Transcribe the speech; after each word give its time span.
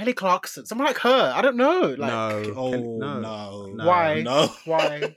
Kelly 0.00 0.12
Clarkson, 0.14 0.64
someone 0.64 0.86
like 0.86 0.96
her. 0.98 1.32
I 1.36 1.42
don't 1.42 1.56
know. 1.56 1.94
Like, 1.98 2.10
no. 2.10 2.54
Oh 2.56 2.70
Ken- 2.70 2.98
no. 2.98 3.20
no. 3.20 3.66
no, 3.74 3.84
Why? 3.86 4.22
No. 4.22 4.46
Why? 4.64 5.14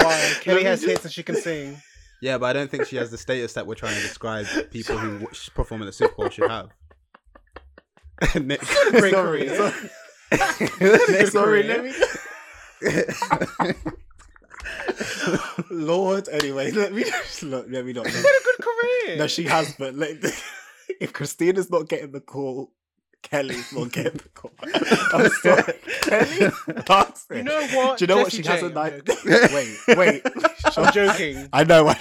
Why? 0.00 0.32
Kelly 0.42 0.62
has 0.62 0.80
just- 0.82 0.90
hits 0.92 1.04
and 1.04 1.12
she 1.12 1.24
can 1.24 1.34
sing. 1.34 1.82
Yeah, 2.22 2.38
but 2.38 2.46
I 2.46 2.52
don't 2.52 2.70
think 2.70 2.86
she 2.86 2.94
has 2.96 3.10
the 3.10 3.18
status 3.18 3.54
that 3.54 3.66
we're 3.66 3.74
trying 3.74 3.96
to 3.96 4.00
describe 4.02 4.46
people 4.70 4.96
who 4.98 5.18
w- 5.20 5.28
perform 5.54 5.82
at 5.82 5.86
the 5.86 5.92
Super 5.92 6.14
Bowl 6.14 6.28
should 6.30 6.48
have. 6.50 6.68
Nick, 8.40 8.60
Great 8.90 9.12
sorry, 9.12 9.46
career. 9.48 9.72
sorry. 10.80 11.26
sorry, 11.26 11.62
let 11.64 11.84
me. 11.84 11.92
Lord, 15.70 16.28
anyway, 16.28 16.70
let 16.70 16.92
me 16.92 17.02
just 17.04 17.42
look. 17.42 17.66
Let 17.68 17.84
me 17.84 17.92
not. 17.92 18.06
She's 18.06 18.14
had 18.16 18.24
a 18.24 18.44
good 18.44 18.64
career. 18.66 19.16
No, 19.18 19.26
she 19.26 19.44
has, 19.44 19.74
but 19.78 19.94
let, 19.94 20.16
if 21.00 21.12
Christina's 21.12 21.70
not 21.70 21.88
getting 21.88 22.12
the 22.12 22.20
call, 22.20 22.72
Kelly's 23.22 23.72
not 23.76 23.92
getting 23.92 24.12
the 24.12 24.28
call. 24.34 24.52
I'm 25.12 25.28
sorry, 25.30 25.74
Kelly. 26.02 26.50
Clarkson. 26.84 27.36
You 27.38 27.42
know 27.42 27.66
what? 27.68 27.98
Do 27.98 28.04
you 28.04 28.06
know 28.06 28.16
what 28.18 28.30
Jessie 28.30 28.42
she 28.42 28.48
has 28.48 28.60
J, 28.60 28.66
a 28.66 28.70
I'm 28.70 28.74
night? 28.74 29.02
wait, 29.52 29.96
wait. 29.96 30.22
I'm 30.76 30.92
joking. 30.92 31.48
I 31.52 31.64
know. 31.64 31.88
I, 31.88 31.98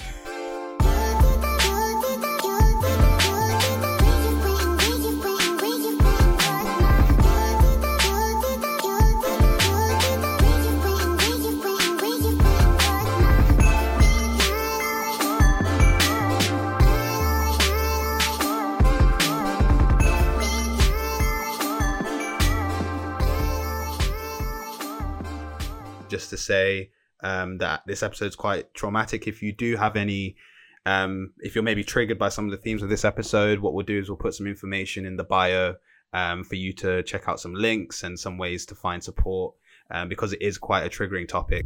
to 26.30 26.38
say 26.38 26.92
um, 27.22 27.58
that 27.60 27.82
this 27.86 28.04
episode's 28.04 28.36
quite 28.36 28.74
traumatic. 28.74 29.28
If 29.28 29.42
you 29.42 29.52
do 29.52 29.76
have 29.76 29.96
any, 29.96 30.36
um, 30.86 31.34
if 31.40 31.56
you're 31.56 31.64
maybe 31.64 31.84
triggered 31.84 32.20
by 32.20 32.30
some 32.30 32.46
of 32.46 32.52
the 32.52 32.58
themes 32.58 32.84
of 32.84 32.90
this 32.90 33.06
episode, 33.06 33.60
what 33.60 33.74
we'll 33.74 33.86
do 33.86 34.00
is 34.00 34.10
we'll 34.10 34.18
put 34.18 34.34
some 34.34 34.48
information 34.48 35.06
in 35.06 35.18
the 35.18 35.24
bio 35.24 35.76
um, 36.14 36.44
for 36.44 36.56
you 36.56 36.74
to 36.74 37.04
check 37.04 37.28
out 37.28 37.40
some 37.40 37.54
links 37.54 38.04
and 38.04 38.20
some 38.20 38.38
ways 38.38 38.66
to 38.68 38.76
find 38.76 39.04
support 39.04 39.56
um, 39.92 40.10
because 40.10 40.34
it 40.34 40.42
is 40.42 40.58
quite 40.58 40.86
a 40.86 40.90
triggering 40.90 41.28
topic. 41.28 41.66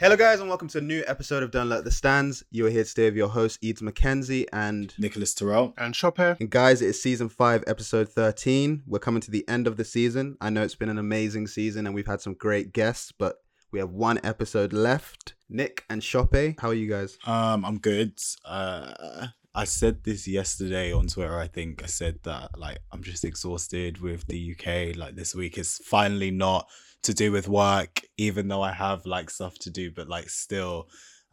Hello, 0.00 0.14
guys, 0.14 0.38
and 0.38 0.48
welcome 0.48 0.68
to 0.68 0.78
a 0.78 0.80
new 0.80 1.02
episode 1.08 1.42
of 1.42 1.50
Don't 1.50 1.68
Let 1.68 1.82
the 1.82 1.90
Stands. 1.90 2.44
You 2.52 2.66
are 2.66 2.70
here 2.70 2.84
today 2.84 3.06
with 3.06 3.16
your 3.16 3.30
host, 3.30 3.58
Eads 3.62 3.82
McKenzie, 3.82 4.46
and 4.52 4.94
Nicholas 4.96 5.34
Terrell. 5.34 5.74
And 5.76 5.94
Chopin. 5.94 6.36
and 6.38 6.48
guys, 6.48 6.80
it 6.80 6.90
is 6.90 7.02
season 7.02 7.28
five, 7.28 7.64
episode 7.66 8.08
13. 8.08 8.84
We're 8.86 9.00
coming 9.00 9.20
to 9.22 9.30
the 9.32 9.46
end 9.48 9.66
of 9.66 9.76
the 9.76 9.84
season. 9.84 10.36
I 10.40 10.50
know 10.50 10.62
it's 10.62 10.76
been 10.76 10.88
an 10.88 10.98
amazing 10.98 11.48
season 11.48 11.84
and 11.84 11.96
we've 11.96 12.06
had 12.06 12.20
some 12.20 12.34
great 12.34 12.72
guests, 12.72 13.10
but 13.10 13.38
we 13.72 13.80
have 13.80 13.90
one 13.90 14.20
episode 14.22 14.72
left. 14.72 15.34
Nick 15.48 15.84
and 15.90 16.00
Shoppe, 16.00 16.60
how 16.60 16.68
are 16.68 16.74
you 16.74 16.88
guys? 16.88 17.18
Um, 17.26 17.64
I'm 17.64 17.78
good. 17.78 18.20
Uh, 18.44 19.26
I 19.52 19.64
said 19.64 20.04
this 20.04 20.28
yesterday 20.28 20.92
on 20.92 21.08
Twitter. 21.08 21.36
I 21.36 21.48
think 21.48 21.82
I 21.82 21.86
said 21.86 22.20
that 22.22 22.56
like 22.56 22.78
I'm 22.92 23.02
just 23.02 23.24
exhausted 23.24 24.00
with 24.00 24.28
the 24.28 24.54
UK. 24.54 24.96
Like 24.96 25.16
this 25.16 25.34
week 25.34 25.58
is 25.58 25.80
finally 25.84 26.30
not 26.30 26.68
to 27.02 27.14
do 27.14 27.32
with 27.32 27.48
work, 27.48 28.02
even 28.16 28.48
though 28.48 28.62
I 28.62 28.72
have 28.72 29.06
like 29.06 29.30
stuff 29.30 29.58
to 29.60 29.70
do, 29.70 29.90
but 29.90 30.08
like 30.08 30.28
still, 30.28 30.88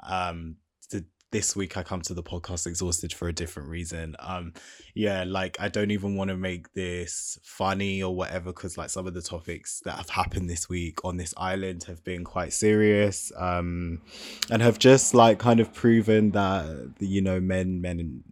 um, 0.07 0.57
the, 0.91 1.05
this 1.31 1.55
week 1.55 1.75
I 1.75 1.83
come 1.83 2.01
to 2.01 2.13
the 2.13 2.23
podcast 2.23 2.67
exhausted 2.67 3.11
for 3.11 3.27
a 3.27 3.33
different 3.33 3.69
reason. 3.69 4.15
Um, 4.19 4.53
yeah, 4.93 5.25
like 5.25 5.57
I 5.59 5.67
don't 5.67 5.91
even 5.91 6.15
want 6.15 6.29
to 6.29 6.37
make 6.37 6.73
this 6.73 7.37
funny 7.43 8.01
or 8.01 8.15
whatever 8.15 8.53
because 8.53 8.77
like 8.77 8.89
some 8.89 9.07
of 9.07 9.13
the 9.13 9.21
topics 9.21 9.81
that 9.85 9.97
have 9.97 10.09
happened 10.09 10.49
this 10.49 10.69
week 10.69 11.03
on 11.03 11.17
this 11.17 11.33
island 11.35 11.83
have 11.85 12.03
been 12.03 12.23
quite 12.23 12.53
serious. 12.53 13.31
Um, 13.35 14.01
and 14.49 14.61
have 14.61 14.79
just 14.79 15.13
like 15.13 15.39
kind 15.39 15.59
of 15.59 15.73
proven 15.73 16.31
that 16.31 16.93
you 16.99 17.21
know 17.21 17.39
men 17.39 17.81
men 17.81 18.23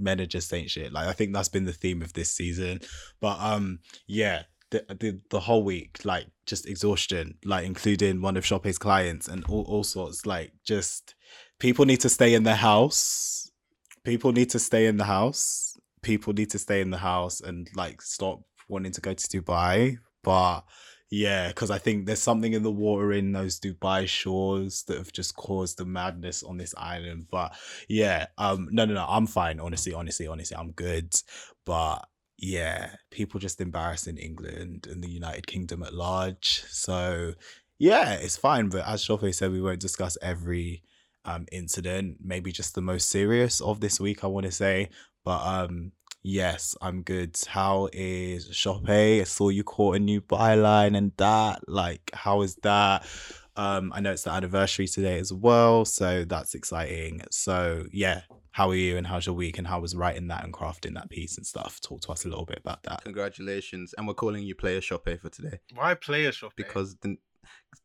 men 0.00 0.20
are 0.20 0.26
just 0.26 0.52
ain't 0.54 0.70
shit 0.70 0.92
like 0.92 1.08
i 1.08 1.12
think 1.12 1.34
that's 1.34 1.48
been 1.48 1.64
the 1.64 1.72
theme 1.72 2.02
of 2.02 2.12
this 2.12 2.30
season 2.30 2.80
but 3.20 3.36
um 3.40 3.80
yeah 4.06 4.44
the, 4.70 4.84
the 4.88 5.20
the 5.30 5.40
whole 5.40 5.62
week 5.64 5.98
like 6.04 6.26
just 6.46 6.68
exhaustion 6.68 7.36
like 7.44 7.64
including 7.66 8.20
one 8.20 8.36
of 8.36 8.44
Shoppe's 8.44 8.78
clients 8.78 9.28
and 9.28 9.44
all, 9.46 9.64
all 9.64 9.84
sorts 9.84 10.26
like 10.26 10.52
just 10.64 11.14
people 11.58 11.84
need 11.84 12.00
to 12.00 12.08
stay 12.08 12.34
in 12.34 12.42
their 12.42 12.56
house 12.56 13.50
people 14.04 14.32
need 14.32 14.50
to 14.50 14.58
stay 14.58 14.86
in 14.86 14.96
the 14.96 15.04
house 15.04 15.76
people 16.02 16.32
need 16.32 16.50
to 16.50 16.58
stay 16.58 16.80
in 16.80 16.90
the 16.90 16.98
house 16.98 17.40
and 17.40 17.68
like 17.74 18.02
stop 18.02 18.42
wanting 18.68 18.92
to 18.92 19.00
go 19.00 19.14
to 19.14 19.26
dubai 19.28 19.96
but 20.22 20.64
yeah, 21.10 21.48
because 21.48 21.70
I 21.70 21.78
think 21.78 22.04
there's 22.04 22.20
something 22.20 22.52
in 22.52 22.62
the 22.62 22.70
water 22.70 23.12
in 23.12 23.32
those 23.32 23.58
Dubai 23.58 24.06
shores 24.06 24.82
that 24.84 24.98
have 24.98 25.12
just 25.12 25.34
caused 25.36 25.78
the 25.78 25.86
madness 25.86 26.42
on 26.42 26.58
this 26.58 26.74
island. 26.76 27.28
But 27.30 27.56
yeah, 27.88 28.26
um, 28.36 28.68
no, 28.70 28.84
no, 28.84 28.94
no, 28.94 29.06
I'm 29.08 29.26
fine. 29.26 29.58
Honestly, 29.58 29.94
honestly, 29.94 30.26
honestly, 30.26 30.56
I'm 30.56 30.72
good. 30.72 31.14
But 31.64 32.06
yeah, 32.38 32.94
people 33.10 33.40
just 33.40 33.60
embarrassing 33.60 34.16
England 34.16 34.86
and 34.90 35.02
the 35.02 35.10
United 35.10 35.46
Kingdom 35.46 35.82
at 35.82 35.92
large. 35.94 36.64
So 36.68 37.34
yeah, 37.78 38.12
it's 38.14 38.36
fine. 38.36 38.68
But 38.68 38.86
as 38.86 39.04
Shofe 39.04 39.34
said, 39.34 39.52
we 39.52 39.60
won't 39.60 39.80
discuss 39.80 40.16
every 40.22 40.82
um 41.24 41.46
incident. 41.52 42.18
Maybe 42.22 42.52
just 42.52 42.74
the 42.74 42.80
most 42.80 43.10
serious 43.10 43.60
of 43.60 43.80
this 43.80 44.00
week. 44.00 44.24
I 44.24 44.28
want 44.28 44.46
to 44.46 44.52
say, 44.52 44.90
but 45.24 45.40
um. 45.44 45.92
Yes, 46.24 46.74
I'm 46.82 47.02
good. 47.02 47.38
How 47.46 47.88
is 47.92 48.48
Shoppe? 48.50 49.20
I 49.20 49.24
saw 49.24 49.50
you 49.50 49.62
caught 49.62 49.96
a 49.96 49.98
new 50.00 50.20
byline 50.20 50.96
and 50.96 51.12
that. 51.16 51.60
Like, 51.68 52.10
how 52.12 52.42
is 52.42 52.56
that? 52.56 53.06
Um, 53.56 53.92
I 53.94 54.00
know 54.00 54.12
it's 54.12 54.24
the 54.24 54.32
anniversary 54.32 54.88
today 54.88 55.18
as 55.20 55.32
well, 55.32 55.84
so 55.84 56.24
that's 56.24 56.54
exciting. 56.54 57.22
So 57.30 57.86
yeah, 57.92 58.22
how 58.58 58.70
are 58.70 58.74
you 58.74 58.96
and 58.96 59.06
how's 59.06 59.24
your 59.24 59.36
week 59.36 59.56
and 59.56 59.68
how 59.68 59.78
was 59.78 59.94
writing 59.94 60.26
that 60.26 60.42
and 60.42 60.52
crafting 60.52 60.92
that 60.94 61.08
piece 61.08 61.36
and 61.36 61.46
stuff? 61.46 61.80
Talk 61.80 62.00
to 62.00 62.10
us 62.10 62.24
a 62.24 62.28
little 62.28 62.44
bit 62.44 62.58
about 62.58 62.82
that. 62.82 63.04
Congratulations. 63.04 63.94
And 63.96 64.08
we're 64.08 64.14
calling 64.14 64.42
you 64.42 64.56
Player 64.56 64.80
Shoppe 64.80 65.20
for 65.20 65.28
today 65.28 65.60
Why 65.76 65.94
player 65.94 66.32
Shoppe? 66.32 66.56
because 66.56 66.96
the, 66.96 67.16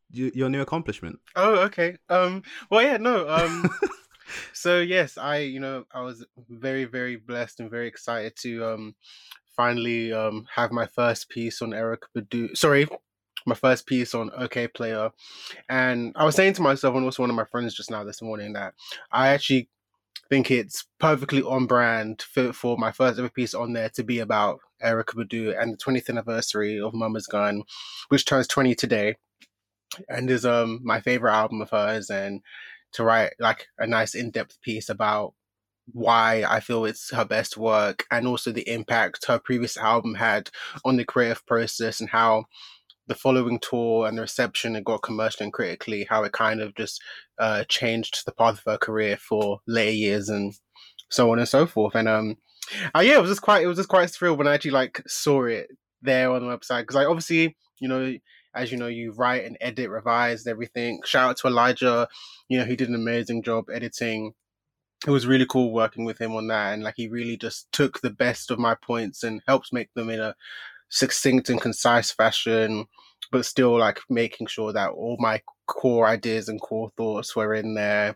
your 0.10 0.50
new 0.50 0.62
accomplishment. 0.62 1.20
Oh, 1.36 1.58
okay. 1.66 1.98
Um. 2.10 2.42
Well, 2.72 2.82
yeah. 2.82 2.98
No. 2.98 3.30
Um. 3.30 3.70
so 4.54 4.80
yes, 4.80 5.16
I 5.16 5.38
you 5.42 5.60
know 5.60 5.86
I 5.94 6.02
was 6.02 6.26
very 6.50 6.86
very 6.86 7.18
blessed 7.18 7.60
and 7.60 7.70
very 7.70 7.88
excited 7.88 8.36
to 8.38 8.66
um 8.66 8.96
finally 9.56 10.12
um 10.12 10.48
have 10.56 10.72
my 10.72 10.88
first 10.88 11.30
piece 11.30 11.62
on 11.62 11.70
Erykah 11.70 12.10
Badu. 12.18 12.58
Sorry, 12.58 12.88
my 13.46 13.54
first 13.56 13.86
piece 13.86 14.16
on 14.16 14.32
Okayplayer, 14.32 15.12
and 15.70 16.14
I 16.16 16.26
was 16.26 16.36
saying 16.36 16.54
to 16.54 16.64
myself 16.64 16.96
and 16.96 17.06
also 17.06 17.22
one 17.22 17.30
of 17.30 17.36
my 17.36 17.46
friends 17.46 17.76
just 17.76 17.92
now 17.92 18.04
this 18.04 18.24
morning 18.24 18.54
that 18.54 18.74
I 19.12 19.30
actually 19.30 19.70
think 20.34 20.50
it's 20.50 20.88
perfectly 21.00 21.44
on 21.44 21.68
brand 21.68 22.24
for, 22.24 22.52
for 22.52 22.76
my 22.76 22.92
first 22.92 23.20
ever 23.20 23.30
piece 23.30 23.54
on 23.54 23.74
there 23.74 23.90
to 23.90 24.04
be 24.04 24.18
about 24.18 24.60
Erykah 24.84 25.14
Badu 25.14 25.62
and 25.62 25.74
the 25.74 25.78
20th 25.78 26.10
anniversary 26.10 26.80
of 26.80 26.96
Mama's 26.96 27.28
Gun, 27.28 27.62
which 28.10 28.26
turns 28.26 28.48
20 28.48 28.74
today, 28.74 29.16
and 30.10 30.32
is 30.32 30.44
um 30.44 30.80
my 30.84 31.02
favorite 31.02 31.34
album 31.34 31.62
of 31.62 31.70
hers, 31.70 32.10
and 32.10 32.42
to 32.94 33.04
write 33.04 33.34
like 33.40 33.68
a 33.78 33.86
nice 33.86 34.16
in-depth 34.16 34.60
piece 34.62 34.90
about 34.90 35.36
why 35.92 36.44
I 36.50 36.62
feel 36.62 36.86
it's 36.86 37.12
her 37.12 37.26
best 37.26 37.56
work 37.56 38.08
and 38.10 38.26
also 38.26 38.52
the 38.52 38.68
impact 38.68 39.26
her 39.28 39.38
previous 39.38 39.78
album 39.78 40.16
had 40.16 40.50
on 40.84 40.98
the 40.98 41.06
creative 41.06 41.46
process 41.46 42.00
and 42.00 42.10
how 42.10 42.46
the 43.08 43.16
following 43.16 43.60
tour 43.60 44.08
and 44.08 44.18
the 44.18 44.22
reception 44.22 44.76
it 44.76 44.86
got 44.86 45.04
commercially 45.04 45.46
and 45.46 45.54
critically, 45.54 46.06
how 46.10 46.24
it 46.24 46.32
kind 46.32 46.62
of 46.62 46.76
just 46.76 47.02
uh, 47.40 47.64
changed 47.68 48.26
the 48.26 48.32
path 48.32 48.60
of 48.60 48.64
her 48.66 48.78
career 48.78 49.18
for 49.18 49.60
later 49.68 49.92
years 49.92 50.30
and 50.30 50.54
so 51.10 51.32
on 51.32 51.40
and 51.40 51.48
so 51.48 51.66
forth. 51.66 51.96
And 51.96 52.08
um, 52.08 52.38
uh, 52.96 53.00
yeah, 53.00 53.16
it 53.16 53.22
was 53.22 53.32
just 53.32 53.42
quite 53.42 53.64
it 53.64 53.68
was 53.68 53.78
just 53.78 53.90
quite 53.90 54.10
thrilled 54.10 54.38
when 54.38 54.48
I 54.48 54.54
actually 54.54 54.72
like 54.72 55.02
saw 55.08 55.46
it 55.46 55.68
there 56.02 56.32
on 56.32 56.46
the 56.46 56.58
website 56.58 56.82
because 56.82 56.96
I 56.96 57.06
obviously 57.06 57.56
you 57.80 57.88
know 57.88 58.14
as 58.56 58.72
you 58.72 58.78
know 58.78 58.88
you 58.88 59.12
write 59.12 59.46
and 59.46 59.58
edit, 59.62 59.90
revise 59.90 60.46
everything. 60.48 61.02
Shout 61.06 61.30
out 61.32 61.38
to 61.38 61.48
Elijah, 61.48 62.08
you 62.50 62.58
know 62.58 62.66
he 62.66 62.76
did 62.76 62.90
an 62.90 62.96
amazing 62.96 63.44
job 63.44 63.66
editing. 63.72 64.34
It 65.06 65.12
was 65.12 65.28
really 65.28 65.46
cool 65.46 65.74
working 65.74 66.06
with 66.06 66.20
him 66.20 66.34
on 66.34 66.48
that, 66.48 66.74
and 66.74 66.84
like 66.84 66.94
he 66.96 67.10
really 67.10 67.36
just 67.36 67.70
took 67.74 68.00
the 68.00 68.10
best 68.10 68.52
of 68.52 68.60
my 68.60 68.76
points 68.76 69.24
and 69.24 69.42
helped 69.48 69.74
make 69.74 69.94
them 69.94 70.10
in 70.10 70.22
a 70.22 70.36
succinct 70.94 71.50
and 71.50 71.60
concise 71.60 72.12
fashion, 72.12 72.86
but 73.32 73.46
still 73.46 73.78
like 73.80 74.00
making 74.10 74.46
sure 74.48 74.72
that 74.74 74.92
all 74.92 75.18
my 75.20 75.42
core 75.66 76.06
ideas 76.08 76.48
and 76.50 76.62
core 76.62 76.92
thoughts 76.96 77.36
were 77.36 77.54
in 77.56 77.74
there. 77.74 78.16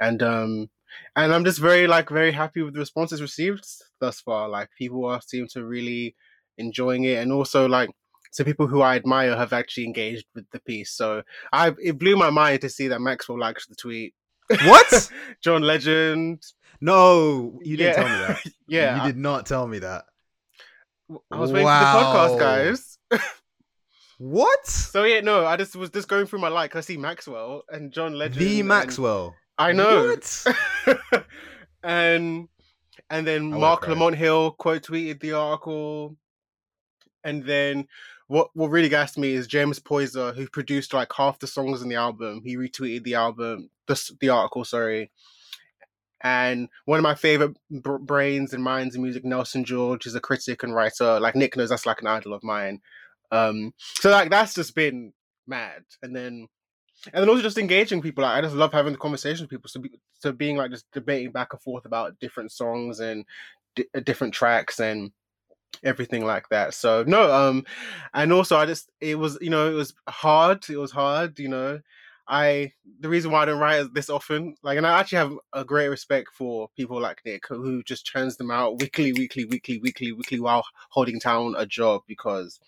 And 0.00 0.22
um 0.22 0.70
and 1.14 1.32
I'm 1.34 1.44
just 1.44 1.58
very 1.58 1.86
like 1.86 2.08
very 2.08 2.32
happy 2.32 2.62
with 2.62 2.72
the 2.74 2.80
responses 2.80 3.20
received 3.20 3.66
thus 4.00 4.20
far. 4.20 4.48
Like 4.48 4.70
people 4.78 5.04
are 5.04 5.20
seem 5.20 5.46
to 5.48 5.64
really 5.64 6.14
enjoying 6.56 7.04
it 7.04 7.18
and 7.22 7.32
also 7.32 7.68
like 7.68 7.90
so 8.32 8.44
people 8.44 8.66
who 8.66 8.80
I 8.80 8.96
admire 8.96 9.36
have 9.36 9.52
actually 9.52 9.84
engaged 9.84 10.24
with 10.34 10.46
the 10.52 10.60
piece. 10.60 10.92
So 10.92 11.22
I 11.52 11.74
it 11.82 11.98
blew 11.98 12.16
my 12.16 12.30
mind 12.30 12.62
to 12.62 12.70
see 12.70 12.88
that 12.88 13.00
Maxwell 13.00 13.38
liked 13.38 13.68
the 13.68 13.74
tweet. 13.74 14.14
What? 14.64 15.10
John 15.42 15.62
Legend. 15.62 16.42
no, 16.80 17.58
you 17.62 17.76
didn't 17.76 17.96
Yeah. 17.96 18.02
tell 18.02 18.08
me 18.08 18.26
that. 18.26 18.38
Yeah. 18.68 18.96
You 19.02 19.12
did 19.12 19.16
not 19.18 19.44
tell 19.46 19.66
me 19.66 19.80
that. 19.80 20.04
I 21.30 21.38
was 21.38 21.52
waiting 21.52 21.68
for 21.68 21.74
the 21.74 22.38
podcast, 22.38 22.38
guys. 22.38 22.98
What? 24.18 24.66
So 24.66 25.04
yeah, 25.04 25.20
no, 25.20 25.44
I 25.44 25.56
just 25.56 25.76
was 25.76 25.90
just 25.90 26.08
going 26.08 26.26
through 26.26 26.38
my 26.38 26.48
like. 26.48 26.74
I 26.74 26.80
see 26.80 26.96
Maxwell 26.96 27.64
and 27.68 27.92
John 27.92 28.14
Legend. 28.14 28.46
The 28.46 28.62
Maxwell. 28.62 29.34
I 29.58 29.72
know. 29.72 30.08
What? 30.08 31.24
and 31.82 32.48
and 33.10 33.26
then 33.26 33.52
I 33.52 33.58
Marc. 33.58 33.86
Lamont 33.88 34.16
Hill 34.16 34.52
quote 34.52 34.82
tweeted 34.82 35.20
the 35.20 35.32
article. 35.32 36.16
And 37.24 37.44
then 37.44 37.88
what 38.28 38.48
what 38.54 38.70
really 38.70 38.88
gassed 38.88 39.18
me 39.18 39.34
is 39.34 39.46
James 39.46 39.80
Poyser, 39.80 40.34
who 40.34 40.48
produced 40.48 40.94
like 40.94 41.12
half 41.12 41.38
the 41.38 41.46
songs 41.46 41.82
in 41.82 41.88
the 41.88 41.96
album. 41.96 42.40
He 42.42 42.56
retweeted 42.56 43.04
the 43.04 43.14
album, 43.14 43.68
the 43.86 44.12
the 44.20 44.30
article, 44.30 44.64
sorry. 44.64 45.10
And 46.22 46.68
one 46.86 46.98
of 46.98 47.02
my 47.02 47.14
favorite 47.14 47.56
br- 47.70 47.96
brains 47.96 48.52
and 48.52 48.62
minds 48.62 48.96
in 48.96 49.02
music, 49.02 49.24
Nelson 49.24 49.64
George, 49.64 50.06
is 50.06 50.14
a 50.14 50.20
critic 50.20 50.62
and 50.62 50.74
writer. 50.74 51.20
Like 51.20 51.36
Nick 51.36 51.56
knows, 51.56 51.68
that's 51.68 51.86
like 51.86 52.00
an 52.00 52.06
idol 52.06 52.32
of 52.32 52.42
mine. 52.42 52.80
Um, 53.30 53.74
so 53.96 54.10
like 54.10 54.30
that's 54.30 54.54
just 54.54 54.74
been 54.74 55.12
mad. 55.46 55.84
And 56.02 56.14
then 56.14 56.48
and 57.12 57.22
then 57.22 57.28
also 57.28 57.42
just 57.42 57.58
engaging 57.58 58.02
people. 58.02 58.22
Like 58.22 58.38
I 58.38 58.40
just 58.40 58.54
love 58.54 58.72
having 58.72 58.92
the 58.92 58.98
conversation 58.98 59.44
with 59.44 59.50
people. 59.50 59.68
So, 59.68 59.80
be, 59.80 59.90
so 60.14 60.32
being 60.32 60.56
like 60.56 60.70
just 60.70 60.86
debating 60.92 61.32
back 61.32 61.52
and 61.52 61.60
forth 61.60 61.84
about 61.84 62.18
different 62.18 62.52
songs 62.52 63.00
and 63.00 63.24
uh, 63.78 64.00
different 64.00 64.34
tracks 64.34 64.80
and 64.80 65.12
everything 65.84 66.24
like 66.24 66.48
that. 66.48 66.74
So 66.74 67.04
no, 67.06 67.32
um, 67.32 67.64
and 68.14 68.32
also 68.32 68.56
I 68.56 68.66
just 68.66 68.90
it 69.00 69.18
was 69.18 69.38
you 69.40 69.50
know 69.50 69.70
it 69.70 69.74
was 69.74 69.94
hard. 70.08 70.68
It 70.68 70.78
was 70.78 70.90
hard. 70.90 71.38
You 71.38 71.48
know, 71.48 71.80
I 72.28 72.72
the 73.00 73.08
reason 73.08 73.30
why 73.30 73.42
I 73.42 73.44
don't 73.46 73.60
write 73.60 73.94
this 73.94 74.10
often, 74.10 74.56
like, 74.62 74.78
and 74.78 74.86
I 74.86 74.98
actually 74.98 75.18
have 75.18 75.32
a 75.52 75.64
great 75.64 75.88
respect 75.88 76.28
for 76.32 76.68
people 76.76 77.00
like 77.00 77.20
Nick 77.24 77.46
who- 77.48 77.82
just 77.84 78.06
churns 78.06 78.36
them 78.36 78.50
out 78.50 78.80
weekly, 78.80 79.12
weekly, 79.12 79.44
weekly, 79.44 79.78
weekly, 79.78 80.12
weekly 80.12 80.40
while 80.40 80.64
holding 80.90 81.18
down 81.18 81.54
a 81.56 81.66
job 81.66 82.02
because 82.06 82.58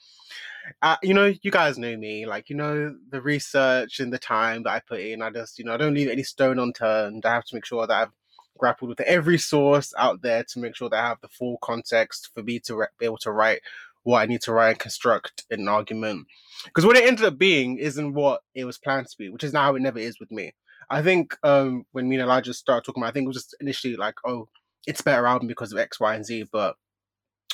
uh, 0.82 0.96
you 1.02 1.14
know, 1.14 1.32
you 1.43 1.50
guys 1.50 1.78
know 1.78 1.96
me. 1.96 2.26
Like, 2.26 2.50
you 2.50 2.56
know, 2.56 2.94
the 3.10 3.20
research 3.20 4.00
and 4.00 4.12
the 4.12 4.19
time 4.19 4.62
that 4.64 4.70
I 4.70 4.81
put 4.81 5.00
in, 5.00 5.22
I 5.22 5.31
just, 5.31 5.58
you 5.58 5.64
know, 5.64 5.75
I 5.75 5.76
don't 5.78 5.94
leave 5.94 6.10
any 6.10 6.22
stone 6.22 6.58
unturned. 6.58 7.25
I 7.25 7.32
have 7.34 7.44
to 7.46 7.55
make 7.55 7.64
sure 7.64 7.87
that 7.87 8.02
I've 8.02 8.12
grappled 8.58 8.90
with 8.90 9.00
every 9.00 9.38
source 9.38 9.94
out 9.96 10.20
there 10.20 10.44
to 10.44 10.58
make 10.58 10.76
sure 10.76 10.90
that 10.90 11.02
I 11.02 11.08
have 11.08 11.20
the 11.20 11.28
full 11.28 11.58
context 11.62 12.31
for 12.34 12.43
me 12.43 12.58
to 12.60 12.76
re- 12.76 12.87
be 12.99 13.06
able 13.06 13.19
to 13.19 13.32
write 13.32 13.60
what 14.08 14.22
I 14.22 14.26
need 14.26 14.40
to 14.40 14.52
write 14.55 14.70
and 14.70 14.78
construct 14.78 15.44
an 15.50 15.69
argument. 15.69 16.26
Because 16.64 16.87
what 16.87 16.96
it 16.96 17.06
ended 17.06 17.26
up 17.26 17.37
being 17.37 17.76
isn't 17.76 18.14
what 18.14 18.40
it 18.55 18.64
was 18.64 18.78
planned 18.78 19.06
to 19.06 19.16
be, 19.19 19.28
which 19.28 19.44
is 19.44 19.52
now 19.52 19.64
how 19.64 19.75
it 19.75 19.82
never 19.82 19.99
is 19.99 20.19
with 20.19 20.31
me. 20.31 20.55
I 20.88 21.02
think 21.02 21.37
um, 21.43 21.84
when 21.93 22.08
me 22.08 22.16
and 22.16 22.22
Elijah 22.22 22.55
started 22.55 22.87
talking 22.87 23.02
about, 23.02 23.10
I 23.10 23.12
think 23.12 23.25
it 23.25 23.28
was 23.28 23.37
just 23.37 23.55
initially 23.60 23.96
like, 23.96 24.14
oh, 24.25 24.49
it's 24.87 25.02
better 25.02 25.26
album 25.26 25.46
because 25.46 25.72
of 25.72 25.78
X, 25.78 26.00
Y, 26.00 26.14
and 26.14 26.25
Z. 26.25 26.46
But 26.50 26.76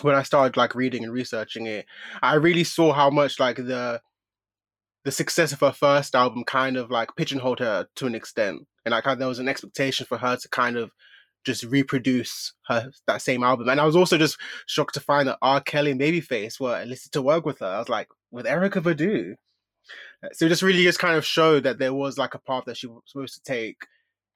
when 0.02 0.14
I 0.14 0.22
started 0.22 0.56
like 0.56 0.76
reading 0.76 1.02
and 1.02 1.12
researching 1.12 1.66
it, 1.66 1.86
I 2.22 2.34
really 2.34 2.62
saw 2.62 2.92
how 2.92 3.10
much 3.10 3.40
like 3.40 3.56
the 3.56 4.00
the 5.02 5.10
success 5.10 5.52
of 5.52 5.58
her 5.58 5.72
first 5.72 6.14
album 6.14 6.44
kind 6.44 6.76
of 6.76 6.88
like 6.88 7.16
pigeonholed 7.16 7.58
her 7.58 7.88
to 7.96 8.06
an 8.06 8.14
extent, 8.14 8.68
and 8.84 8.92
like 8.92 9.04
how 9.04 9.16
there 9.16 9.26
was 9.26 9.40
an 9.40 9.48
expectation 9.48 10.06
for 10.06 10.18
her 10.18 10.36
to 10.36 10.48
kind 10.50 10.76
of 10.76 10.92
just 11.44 11.64
reproduce 11.64 12.52
her 12.68 12.90
that 13.06 13.22
same 13.22 13.42
album. 13.42 13.68
And 13.68 13.80
I 13.80 13.84
was 13.84 13.96
also 13.96 14.18
just 14.18 14.38
shocked 14.66 14.94
to 14.94 15.00
find 15.00 15.28
that 15.28 15.38
R. 15.42 15.60
Kelly 15.60 15.90
and 15.90 16.00
Babyface 16.00 16.60
were 16.60 16.80
enlisted 16.80 17.12
to 17.12 17.22
work 17.22 17.44
with 17.44 17.60
her. 17.60 17.66
I 17.66 17.78
was 17.78 17.88
like, 17.88 18.08
with 18.30 18.46
Erykah 18.46 18.82
Badu. 18.82 19.34
So 20.32 20.46
it 20.46 20.48
just 20.48 20.62
really 20.62 20.82
just 20.82 20.98
kind 20.98 21.16
of 21.16 21.24
showed 21.24 21.64
that 21.64 21.78
there 21.78 21.94
was 21.94 22.18
like 22.18 22.34
a 22.34 22.38
path 22.38 22.64
that 22.66 22.76
she 22.76 22.86
was 22.86 23.02
supposed 23.06 23.34
to 23.34 23.42
take, 23.42 23.76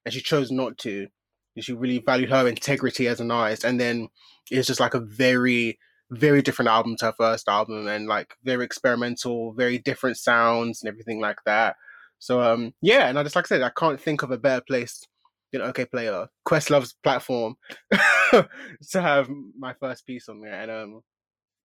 and 0.05 0.13
she 0.13 0.21
chose 0.21 0.51
not 0.51 0.77
to. 0.79 1.07
And 1.55 1.65
she 1.65 1.73
really 1.73 1.99
valued 1.99 2.29
her 2.29 2.47
integrity 2.47 3.07
as 3.07 3.19
an 3.19 3.31
artist, 3.31 3.63
and 3.63 3.79
then 3.79 4.09
it's 4.51 4.67
just 4.67 4.79
like 4.79 4.93
a 4.93 4.99
very 4.99 5.79
very 6.11 6.41
different 6.41 6.69
album 6.69 6.95
to 6.97 7.05
her 7.05 7.13
first 7.13 7.47
album 7.47 7.87
and 7.87 8.07
like 8.07 8.35
very 8.43 8.65
experimental 8.65 9.53
very 9.53 9.77
different 9.77 10.17
sounds 10.17 10.81
and 10.81 10.89
everything 10.89 11.19
like 11.19 11.37
that 11.45 11.75
so 12.17 12.41
um 12.41 12.73
yeah 12.81 13.07
and 13.07 13.19
i 13.19 13.23
just 13.23 13.35
like 13.35 13.45
i 13.45 13.47
said 13.47 13.61
i 13.61 13.69
can't 13.77 14.01
think 14.01 14.23
of 14.23 14.31
a 14.31 14.37
better 14.37 14.63
place 14.67 15.05
than 15.51 15.61
Okayplayer 15.61 16.27
questlove's 16.45 16.93
platform 17.03 17.55
to 18.31 19.01
have 19.01 19.29
my 19.57 19.73
first 19.73 20.05
piece 20.05 20.29
on 20.29 20.41
there 20.41 20.53
and 20.53 20.71
um 20.71 21.01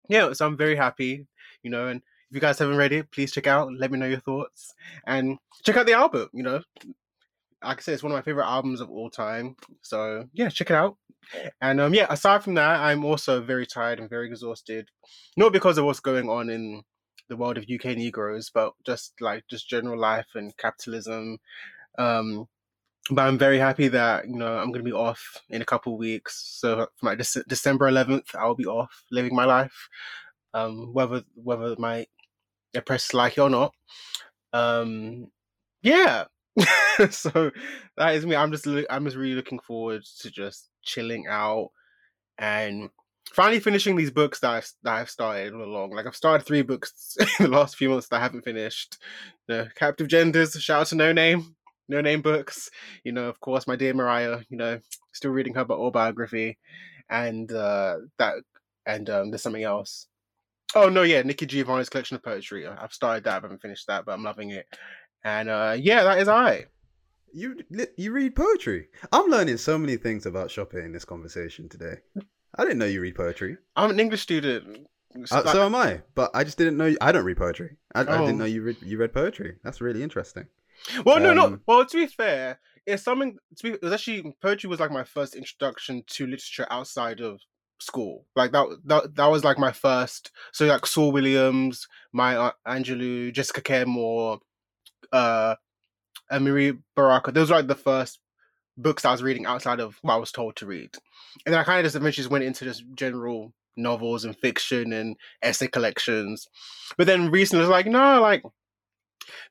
yeah 0.09 0.33
so 0.33 0.47
i'm 0.47 0.57
very 0.57 0.77
happy 0.77 1.27
you 1.63 1.71
know 1.71 1.89
and 1.89 2.01
if 2.31 2.35
you 2.35 2.41
guys 2.41 2.59
haven't 2.59 2.77
read 2.77 2.93
it 2.93 3.11
please 3.11 3.33
check 3.33 3.47
out 3.47 3.69
let 3.79 3.91
me 3.91 3.99
know 3.99 4.07
your 4.07 4.21
thoughts 4.21 4.75
and 5.07 5.39
check 5.65 5.77
out 5.77 5.87
the 5.87 5.93
album 5.93 6.29
you 6.33 6.43
know 6.43 6.61
like 7.63 7.79
i 7.79 7.81
said 7.81 7.95
it's 7.95 8.03
one 8.03 8.13
of 8.13 8.17
my 8.17 8.23
favorite 8.23 8.47
albums 8.47 8.81
of 8.81 8.91
all 8.91 9.11
time 9.11 9.57
so 9.83 10.25
yeah 10.33 10.49
check 10.49 10.71
it 10.71 10.75
out 10.75 10.97
and 11.61 11.81
um, 11.81 11.95
yeah, 11.95 12.07
aside 12.11 12.43
from 12.43 12.55
that, 12.55 12.81
I'm 12.81 13.05
also 13.05 13.41
very 13.41 13.67
tired 13.67 13.99
and 13.99 14.11
very 14.11 14.27
exhausted. 14.27 14.89
Not 15.37 15.53
because 15.53 15.79
of 15.79 15.85
what's 15.85 16.01
going 16.01 16.29
on 16.29 16.51
in 16.51 16.83
the 17.29 17.37
world 17.37 17.59
of 17.59 17.65
UK 17.65 17.97
Negroes, 17.97 18.51
but 18.53 18.73
just 18.85 19.15
like 19.21 19.45
just 19.49 19.69
general 19.69 19.99
life 19.99 20.29
and 20.35 20.57
capitalism. 20.57 21.39
Um, 21.99 22.47
but 23.11 23.23
I'm 23.23 23.39
very 23.39 23.59
happy 23.59 23.89
that 23.89 24.27
you 24.27 24.37
know 24.37 24.57
I'm 24.57 24.69
going 24.69 24.85
to 24.85 24.91
be 24.91 24.93
off 24.93 25.43
in 25.51 25.63
a 25.63 25.67
couple 25.67 25.99
weeks. 25.99 26.59
So 26.61 26.89
for 26.97 27.07
my 27.07 27.17
Dec- 27.17 27.47
December 27.49 27.91
11th, 27.91 28.35
I'll 28.35 28.55
be 28.55 28.67
off 28.67 29.05
living 29.11 29.35
my 29.35 29.45
life, 29.45 29.89
um, 30.55 30.93
whether 30.93 31.23
whether 31.35 31.77
my 31.79 32.07
oppressors 32.75 33.15
like 33.15 33.39
it 33.39 33.41
or 33.41 33.51
not. 33.51 33.73
Um, 34.53 35.29
yeah. 35.83 36.25
so 37.11 37.51
that 37.97 38.15
is 38.15 38.25
me. 38.25 38.37
I'm 38.37 38.53
just 38.53 38.67
I'm 38.67 39.05
just 39.05 39.17
really 39.17 39.35
looking 39.35 39.59
forward 39.59 40.05
to 40.21 40.31
just 40.31 40.71
chilling 40.83 41.27
out 41.29 41.71
and 42.39 42.91
finally 43.33 43.61
finishing 43.61 43.97
these 43.97 44.11
books 44.11 44.41
that 44.41 44.51
I've, 44.51 44.71
that 44.83 44.95
I've 44.95 45.11
started 45.11 45.55
all 45.55 45.63
along. 45.63 45.91
Like 45.91 46.07
I've 46.07 46.17
started 46.17 46.47
three 46.47 46.63
books 46.63 47.17
in 47.41 47.47
the 47.47 47.49
last 47.49 47.77
few 47.77 47.91
months 47.91 48.09
that 48.09 48.17
I 48.17 48.21
haven't 48.21 48.45
finished. 48.45 48.99
Know, 49.49 49.67
Captive 49.75 50.09
Genders, 50.09 50.53
shout 50.53 50.83
out 50.83 50.87
to 50.89 50.95
No 50.95 51.13
Name, 51.13 51.57
No 51.89 52.01
Name 52.01 52.23
books. 52.23 52.71
You 53.05 53.13
know, 53.13 53.25
of 53.29 53.41
course, 53.41 53.67
my 53.67 53.77
dear 53.77 53.95
Mariah. 53.95 54.41
You 54.49 54.57
know, 54.57 54.81
still 55.13 55.31
reading 55.33 55.55
her 55.55 55.63
autobiography, 55.71 56.59
and 57.11 57.51
uh, 57.53 57.97
that 58.19 58.35
and 58.87 59.09
um, 59.11 59.31
there's 59.31 59.43
something 59.43 59.63
else. 59.63 60.07
Oh 60.75 60.89
no, 60.89 61.03
yeah, 61.03 61.23
Nikki 61.23 61.47
Giovanni's 61.47 61.89
collection 61.89 62.17
of 62.17 62.23
poetry. 62.23 62.67
I- 62.67 62.83
I've 62.83 62.93
started 62.93 63.25
that, 63.25 63.31
I 63.31 63.35
haven't 63.47 63.63
finished 63.63 63.87
that, 63.87 64.05
but 64.05 64.13
I'm 64.13 64.25
loving 64.25 64.51
it. 64.51 64.67
And 65.25 65.49
uh, 65.49 65.77
yeah, 65.79 66.03
that 66.05 66.19
is 66.19 66.29
I. 66.29 66.67
You 67.33 67.57
you 67.97 68.13
read 68.13 68.37
poetry. 68.37 68.89
I'm 69.13 69.31
learning 69.31 69.57
so 69.57 69.77
many 69.79 69.97
things 69.97 70.25
about 70.27 70.51
shopping 70.51 70.85
in 70.85 70.93
this 70.93 71.05
conversation 71.05 71.69
today. 71.69 71.97
I 72.57 72.63
didn't 72.63 72.79
know 72.79 72.85
you 72.87 73.01
read 73.01 73.17
poetry. 73.17 73.57
I'm 73.77 73.91
an 73.91 73.99
English 74.01 74.23
student. 74.23 74.87
Uh, 75.31 75.43
Like- 75.45 75.49
so 75.55 75.65
am 75.67 75.75
I, 75.75 76.03
but 76.15 76.31
I 76.35 76.45
just 76.45 76.59
didn't 76.59 76.77
know. 76.77 76.87
You, 76.87 76.99
I 77.01 77.13
don't 77.13 77.25
read 77.25 77.37
poetry. 77.37 77.77
I, 77.95 78.01
I 78.03 78.19
Oh. 78.19 78.27
didn't 78.27 78.39
know 78.39 78.45
you 78.45 78.63
read 78.63 78.77
you 78.83 78.99
read 78.99 79.13
poetry. 79.13 79.57
That's 79.65 79.81
really 79.81 80.03
interesting. 80.03 80.47
Well, 81.05 81.21
no, 81.21 81.31
um, 81.31 81.37
no. 81.37 81.59
Well, 81.67 81.87
to 81.87 81.97
be 81.97 82.07
fair, 82.07 82.61
it's 82.87 83.03
something. 83.03 83.37
To 83.57 83.63
be, 83.63 83.71
it 83.71 83.83
was 83.83 83.93
actually 83.93 84.35
poetry 84.43 84.69
was 84.69 84.81
like 84.81 84.91
my 84.91 85.05
first 85.05 85.35
introduction 85.35 86.03
to 86.09 86.27
literature 86.27 86.67
outside 86.71 87.21
of 87.21 87.41
school. 87.81 88.27
Like 88.37 88.53
that, 88.53 88.67
that, 88.85 89.15
that 89.15 89.27
was 89.27 89.45
like 89.45 89.59
my 89.59 89.73
first. 89.73 90.31
So 90.53 90.67
like 90.67 90.87
Saul 90.87 91.13
Williams, 91.13 91.87
Maya 92.13 92.53
Angelou, 92.67 93.33
Jessica 93.33 93.61
Care 93.61 93.87
Moore, 93.87 94.41
uh, 95.13 95.57
and 96.31 96.47
Amiri 96.47 96.79
Baraka. 96.97 97.33
Those 97.33 97.51
were 97.51 97.57
like 97.57 97.67
the 97.67 97.75
first 97.75 98.19
books 98.77 99.05
I 99.05 99.13
was 99.13 99.23
reading 99.23 99.47
outside 99.47 99.81
of 99.81 99.99
what 100.03 100.15
I 100.15 100.19
was 100.19 100.33
told 100.33 100.57
to 100.57 100.67
read, 100.67 100.91
and 101.45 101.53
then 101.53 101.61
I 101.61 101.65
kind 101.65 101.79
of 101.79 101.85
just 101.85 101.97
eventually 101.97 102.23
just 102.23 102.31
went 102.31 102.45
into 102.45 102.65
just 102.65 102.85
general 102.95 103.53
novels 103.77 104.25
and 104.25 104.37
fiction 104.37 104.93
and 104.93 105.17
essay 105.43 105.69
collections. 105.69 106.49
But 106.97 107.07
then 107.07 107.31
recently, 107.31 107.67
like 107.67 107.87
no, 107.87 108.21
like 108.21 108.43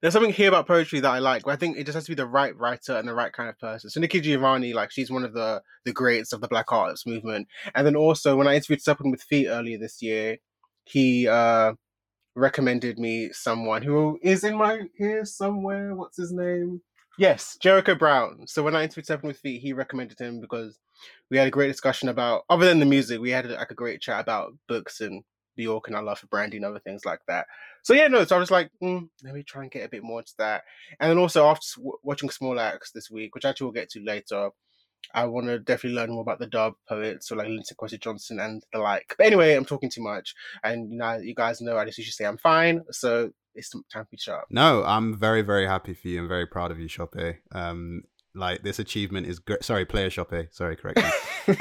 there's 0.01 0.13
something 0.13 0.31
here 0.31 0.49
about 0.49 0.67
poetry 0.67 0.99
that 0.99 1.11
I 1.11 1.19
like. 1.19 1.47
I 1.47 1.55
think 1.55 1.77
it 1.77 1.85
just 1.85 1.95
has 1.95 2.05
to 2.05 2.11
be 2.11 2.15
the 2.15 2.27
right 2.27 2.55
writer 2.57 2.97
and 2.97 3.07
the 3.07 3.13
right 3.13 3.33
kind 3.33 3.49
of 3.49 3.59
person. 3.59 3.89
So 3.89 3.99
Nikki 3.99 4.21
Giovanni, 4.21 4.73
like 4.73 4.91
she's 4.91 5.11
one 5.11 5.23
of 5.23 5.33
the 5.33 5.61
the 5.85 5.93
greats 5.93 6.33
of 6.33 6.41
the 6.41 6.47
Black 6.47 6.71
Arts 6.71 7.05
movement. 7.05 7.47
And 7.75 7.85
then 7.85 7.95
also 7.95 8.35
when 8.35 8.47
I 8.47 8.55
interviewed 8.55 8.81
Supping 8.81 9.11
with 9.11 9.23
Feet 9.23 9.47
earlier 9.47 9.77
this 9.77 10.01
year, 10.01 10.37
he 10.85 11.27
uh 11.27 11.73
recommended 12.35 12.97
me 12.97 13.31
someone 13.31 13.81
who 13.81 14.19
is 14.21 14.43
in 14.43 14.57
my 14.57 14.81
here 14.97 15.25
somewhere. 15.25 15.95
What's 15.95 16.17
his 16.17 16.31
name? 16.31 16.81
Yes, 17.17 17.57
Jericho 17.61 17.93
Brown. 17.93 18.47
So 18.47 18.63
when 18.63 18.75
I 18.75 18.83
interviewed 18.83 19.05
Supping 19.05 19.27
with 19.27 19.37
Feet, 19.37 19.61
he 19.61 19.73
recommended 19.73 20.19
him 20.19 20.41
because 20.41 20.79
we 21.29 21.37
had 21.37 21.47
a 21.47 21.51
great 21.51 21.67
discussion 21.67 22.09
about 22.09 22.43
other 22.49 22.65
than 22.65 22.79
the 22.79 22.85
music, 22.85 23.19
we 23.19 23.29
had 23.29 23.49
like 23.49 23.71
a 23.71 23.75
great 23.75 24.01
chat 24.01 24.19
about 24.19 24.53
books 24.67 24.99
and 24.99 25.23
New 25.57 25.63
York 25.63 25.87
and 25.87 25.95
I 25.95 25.99
love 26.01 26.19
for 26.19 26.27
brandy 26.27 26.57
and 26.57 26.65
other 26.65 26.79
things 26.79 27.05
like 27.05 27.19
that. 27.27 27.47
So 27.83 27.93
yeah, 27.93 28.07
no. 28.07 28.23
So 28.25 28.35
I 28.35 28.39
was 28.39 28.51
like, 28.51 28.69
mm, 28.81 29.07
let 29.23 29.33
me 29.33 29.43
try 29.43 29.63
and 29.63 29.71
get 29.71 29.85
a 29.85 29.89
bit 29.89 30.03
more 30.03 30.19
into 30.19 30.33
that. 30.37 30.63
And 30.99 31.09
then 31.09 31.17
also 31.17 31.47
after 31.47 31.65
watching 32.03 32.29
Small 32.29 32.59
Axe 32.59 32.91
this 32.91 33.09
week, 33.11 33.35
which 33.35 33.45
actually 33.45 33.65
we'll 33.65 33.73
get 33.73 33.89
to 33.91 34.03
later, 34.03 34.49
I 35.13 35.25
want 35.25 35.47
to 35.47 35.59
definitely 35.59 35.97
learn 35.97 36.11
more 36.11 36.21
about 36.21 36.39
the 36.39 36.47
dub 36.47 36.73
poets, 36.87 37.27
so 37.27 37.35
like 37.35 37.47
Linton 37.47 37.75
Kwesi 37.79 37.99
Johnson 37.99 38.39
and 38.39 38.63
the 38.71 38.79
like. 38.79 39.15
But 39.17 39.27
anyway, 39.27 39.53
I'm 39.53 39.65
talking 39.65 39.89
too 39.89 40.01
much, 40.01 40.33
and 40.63 40.91
you 40.91 40.97
know, 40.97 41.17
you 41.17 41.35
guys 41.35 41.61
know 41.61 41.77
I 41.77 41.85
just 41.85 41.97
usually 41.97 42.13
say 42.13 42.25
I'm 42.25 42.37
fine, 42.37 42.81
so 42.91 43.31
it's 43.55 43.69
time 43.69 44.07
to 44.09 44.17
shut 44.17 44.35
up. 44.35 44.47
No, 44.49 44.83
I'm 44.83 45.17
very 45.17 45.41
very 45.41 45.67
happy 45.67 45.93
for 45.93 46.07
you. 46.07 46.21
I'm 46.21 46.27
very 46.27 46.47
proud 46.47 46.71
of 46.71 46.79
you, 46.79 46.87
Chope. 46.87 47.15
Um, 47.51 48.03
Like 48.35 48.63
this 48.63 48.79
achievement 48.79 49.27
is 49.27 49.39
great. 49.39 49.63
Sorry, 49.63 49.85
player 49.85 50.09
shop. 50.09 50.33
Sorry, 50.51 50.75
correct. 50.75 50.99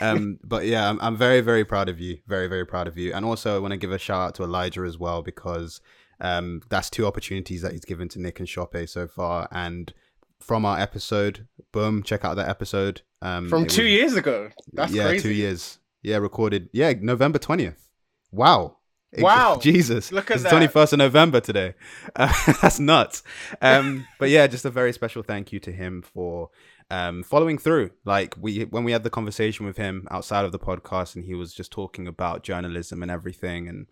um, 0.00 0.38
but 0.45 0.64
yeah, 0.64 0.88
I'm, 0.88 0.99
I'm 1.00 1.17
very 1.17 1.41
very 1.41 1.64
proud 1.64 1.88
of 1.88 2.00
you. 2.00 2.19
Very 2.26 2.47
very 2.47 2.67
proud 2.67 2.88
of 2.88 2.97
you. 2.97 3.12
And 3.12 3.25
also, 3.25 3.57
I 3.57 3.59
want 3.59 3.73
to 3.73 3.76
give 3.76 3.93
a 3.93 3.99
shout 3.99 4.21
out 4.21 4.35
to 4.37 4.45
Elijah 4.45 4.83
as 4.83 4.99
well 4.99 5.23
because 5.23 5.81
um, 6.21 6.62
that's 6.71 6.88
two 6.88 7.07
opportunities 7.07 7.62
that 7.62 7.73
he's 7.73 7.85
given 7.85 8.09
to 8.11 8.21
Nick 8.21 8.38
and 8.38 8.49
Shoppe 8.49 8.88
so 8.88 9.07
far. 9.07 9.49
And 9.50 9.93
from 10.41 10.64
our 10.64 10.79
episode, 10.79 11.47
boom, 11.73 12.02
check 12.02 12.25
out 12.25 12.37
that 12.37 12.49
episode. 12.49 13.02
Um, 13.21 13.49
from 13.49 13.67
two 13.67 13.83
was, 13.83 13.93
years 13.93 14.14
ago. 14.14 14.50
That's 14.73 14.93
yeah, 14.93 15.09
crazy. 15.09 15.23
two 15.23 15.35
years. 15.35 15.79
Yeah, 16.02 16.17
recorded. 16.17 16.69
Yeah, 16.73 16.93
November 17.00 17.38
twentieth. 17.38 17.88
Wow. 18.31 18.79
Wow. 19.19 19.59
Jesus. 19.61 20.11
Look 20.11 20.31
at 20.31 20.37
it's 20.37 20.45
that. 20.45 20.52
21st 20.52 20.95
of 20.95 20.99
November 20.99 21.40
today. 21.40 21.75
Uh, 22.16 22.33
that's 22.62 22.81
nuts. 22.81 23.23
Um, 23.61 24.07
but 24.19 24.31
yeah, 24.31 24.47
just 24.47 24.64
a 24.64 24.71
very 24.71 24.92
special 24.92 25.23
thank 25.23 25.52
you 25.52 25.61
to 25.61 25.73
him 25.73 26.02
for 26.02 26.50
um, 26.90 27.23
following 27.23 27.59
through. 27.59 27.90
Like 28.04 28.35
we 28.38 28.64
when 28.64 28.85
we 28.85 28.92
had 28.92 29.02
the 29.02 29.11
conversation 29.11 29.66
with 29.66 29.76
him 29.76 30.07
outside 30.11 30.45
of 30.45 30.52
the 30.52 30.59
podcast 30.59 31.14
and 31.14 31.25
he 31.25 31.35
was 31.35 31.52
just 31.52 31.71
talking 31.71 32.07
about 32.07 32.42
journalism 32.42 33.02
and 33.02 33.11
everything 33.11 33.69
and 33.69 33.87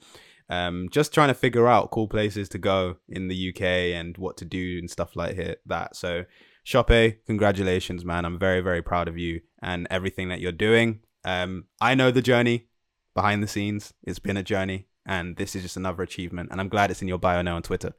um, 0.49 0.89
just 0.91 1.15
trying 1.15 1.29
to 1.29 1.35
figure 1.35 1.69
out 1.69 1.91
cool 1.91 2.09
places 2.09 2.49
to 2.51 2.59
go 2.59 2.97
in 3.09 3.29
the 3.29 3.51
UK 3.51 3.63
and 3.63 4.17
what 4.19 4.37
to 4.39 4.45
do 4.45 4.79
and 4.79 4.91
stuff 4.91 5.17
like 5.17 5.59
that. 5.67 5.97
So 5.97 6.25
Shoppe, 6.65 7.25
congratulations, 7.27 8.05
man. 8.05 8.25
I'm 8.25 8.39
very, 8.39 8.61
very 8.61 8.83
proud 8.83 9.09
of 9.09 9.17
you 9.17 9.41
and 9.63 9.87
everything 9.91 10.29
that 10.29 10.41
you're 10.41 10.53
doing. 10.53 11.01
Um, 11.25 11.67
I 11.81 11.95
know 11.95 12.11
the 12.11 12.23
journey 12.23 12.69
behind 13.15 13.43
the 13.43 13.49
scenes. 13.49 13.95
It's 14.03 14.19
been 14.19 14.37
a 14.37 14.43
journey 14.43 14.87
and 15.11 15.35
this 15.35 15.57
is 15.57 15.63
just 15.63 15.77
another 15.77 16.05
achievement. 16.05 16.51
And 16.53 16.61
I'm 16.61 16.69
glad 16.69 16.91
it's 16.91 17.03
in 17.03 17.09
your 17.09 17.19
bio 17.19 17.43
now 17.43 17.57
on 17.57 17.63
Twitter. 17.63 17.93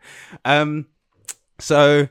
Um, 0.46 0.88
so 1.60 2.08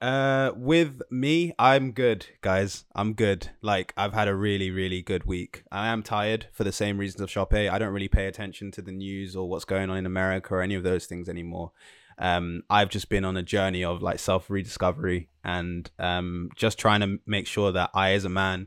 uh, 0.00 0.50
with 0.56 1.00
me, 1.08 1.54
I'm 1.56 1.92
good, 1.92 2.26
guys. 2.40 2.84
I'm 2.96 3.12
good. 3.12 3.50
Like 3.62 3.94
I've 3.96 4.12
had 4.12 4.26
a 4.26 4.34
really, 4.34 4.72
really 4.72 5.02
good 5.02 5.22
week. 5.24 5.62
I 5.70 5.86
am 5.86 6.02
tired 6.02 6.48
for 6.52 6.64
the 6.64 6.72
same 6.72 6.98
reasons 6.98 7.20
of 7.20 7.30
Shoppe. 7.30 7.70
I 7.70 7.78
don't 7.78 7.92
really 7.92 8.08
pay 8.08 8.26
attention 8.26 8.72
to 8.72 8.82
the 8.82 8.90
news 8.90 9.36
or 9.36 9.48
what's 9.48 9.64
going 9.64 9.88
on 9.88 9.98
in 9.98 10.04
America 10.04 10.54
or 10.54 10.62
any 10.62 10.74
of 10.74 10.82
those 10.82 11.06
things 11.06 11.28
anymore. 11.28 11.70
Um, 12.18 12.64
I've 12.68 12.90
just 12.90 13.08
been 13.08 13.24
on 13.24 13.36
a 13.36 13.42
journey 13.42 13.84
of 13.84 14.02
like 14.02 14.18
self 14.18 14.50
rediscovery 14.50 15.28
and 15.44 15.88
um, 16.00 16.50
just 16.56 16.76
trying 16.76 17.00
to 17.00 17.20
make 17.24 17.46
sure 17.46 17.70
that 17.70 17.90
I, 17.94 18.14
as 18.14 18.24
a 18.24 18.28
man, 18.28 18.66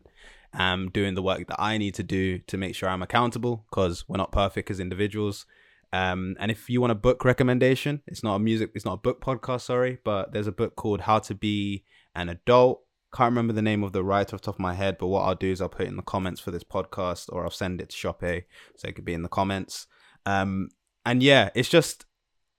am 0.54 0.90
doing 0.92 1.16
the 1.16 1.22
work 1.22 1.46
that 1.48 1.62
I 1.62 1.78
need 1.78 1.94
to 1.96 2.04
do 2.04 2.40
to 2.40 2.58
make 2.58 2.74
sure 2.74 2.88
I'm 2.88 3.02
accountable 3.02 3.66
because 3.70 4.08
we're 4.08 4.18
not 4.18 4.32
perfect 4.32 4.72
as 4.72 4.80
individuals. 4.80 5.46
Um, 5.94 6.36
and 6.40 6.52
if 6.52 6.70
you 6.70 6.82
want 6.82 6.92
a 6.92 6.96
book 6.96 7.24
recommendation, 7.24 8.02
it's 8.08 8.24
not 8.24 8.36
a 8.36 8.40
music, 8.40 8.72
it's 8.76 8.86
not 8.86 8.94
a 8.94 8.98
book 8.98 9.22
podcast, 9.22 9.62
sorry, 9.62 10.00
but 10.04 10.34
there's 10.34 10.48
a 10.48 10.52
book 10.52 10.76
called 10.76 11.02
How 11.02 11.20
to 11.20 11.36
Be 11.36 11.86
an 12.16 12.30
Adult. 12.30 12.82
Can't 13.14 13.32
remember 13.32 13.54
the 13.54 13.62
name 13.62 13.84
of 13.84 13.94
the 13.94 14.04
writer 14.04 14.36
off 14.36 14.42
the 14.42 14.46
top 14.48 14.56
of 14.56 14.60
my 14.60 14.74
head, 14.74 14.98
but 14.98 15.08
what 15.08 15.22
I'll 15.22 15.36
do 15.36 15.52
is 15.52 15.62
I'll 15.62 15.70
put 15.70 15.86
it 15.86 15.90
in 15.90 15.96
the 15.96 16.04
comments 16.04 16.42
for 16.42 16.52
this 16.52 16.64
podcast 16.64 17.30
or 17.32 17.44
I'll 17.44 17.50
send 17.50 17.82
it 17.82 17.90
to 17.90 17.96
Shoppe 17.96 18.44
so 18.76 18.88
it 18.88 18.96
could 18.96 19.06
be 19.06 19.14
in 19.14 19.24
the 19.24 19.30
comments. 19.30 19.88
Um, 20.26 20.70
and 21.06 21.24
yeah, 21.24 21.50
it's 21.56 21.70
just 21.70 22.06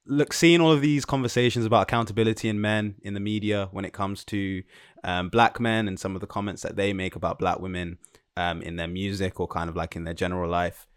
look 0.06 0.32
seeing 0.32 0.62
all 0.62 0.72
of 0.72 0.80
these 0.80 1.04
conversations 1.04 1.66
about 1.66 1.82
accountability 1.82 2.48
in 2.48 2.60
men 2.60 2.94
in 3.02 3.12
the 3.12 3.20
media 3.20 3.68
when 3.72 3.84
it 3.84 3.92
comes 3.92 4.24
to 4.24 4.62
um, 5.04 5.28
black 5.28 5.60
men 5.60 5.86
and 5.86 6.00
some 6.00 6.14
of 6.14 6.22
the 6.22 6.26
comments 6.26 6.62
that 6.62 6.76
they 6.76 6.94
make 6.94 7.14
about 7.14 7.38
black 7.38 7.60
women 7.60 7.98
um, 8.38 8.62
in 8.62 8.76
their 8.76 8.88
music 8.88 9.38
or 9.38 9.46
kind 9.46 9.68
of 9.68 9.76
like 9.76 9.94
in 9.96 10.04
their 10.04 10.14
general 10.14 10.50
life 10.50 10.87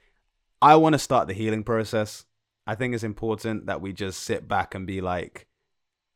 I 0.61 0.75
want 0.75 0.93
to 0.93 0.99
start 0.99 1.27
the 1.27 1.33
healing 1.33 1.63
process. 1.63 2.25
I 2.67 2.75
think 2.75 2.93
it's 2.93 3.03
important 3.03 3.65
that 3.65 3.81
we 3.81 3.93
just 3.93 4.21
sit 4.21 4.47
back 4.47 4.75
and 4.75 4.85
be 4.85 5.01
like, 5.01 5.47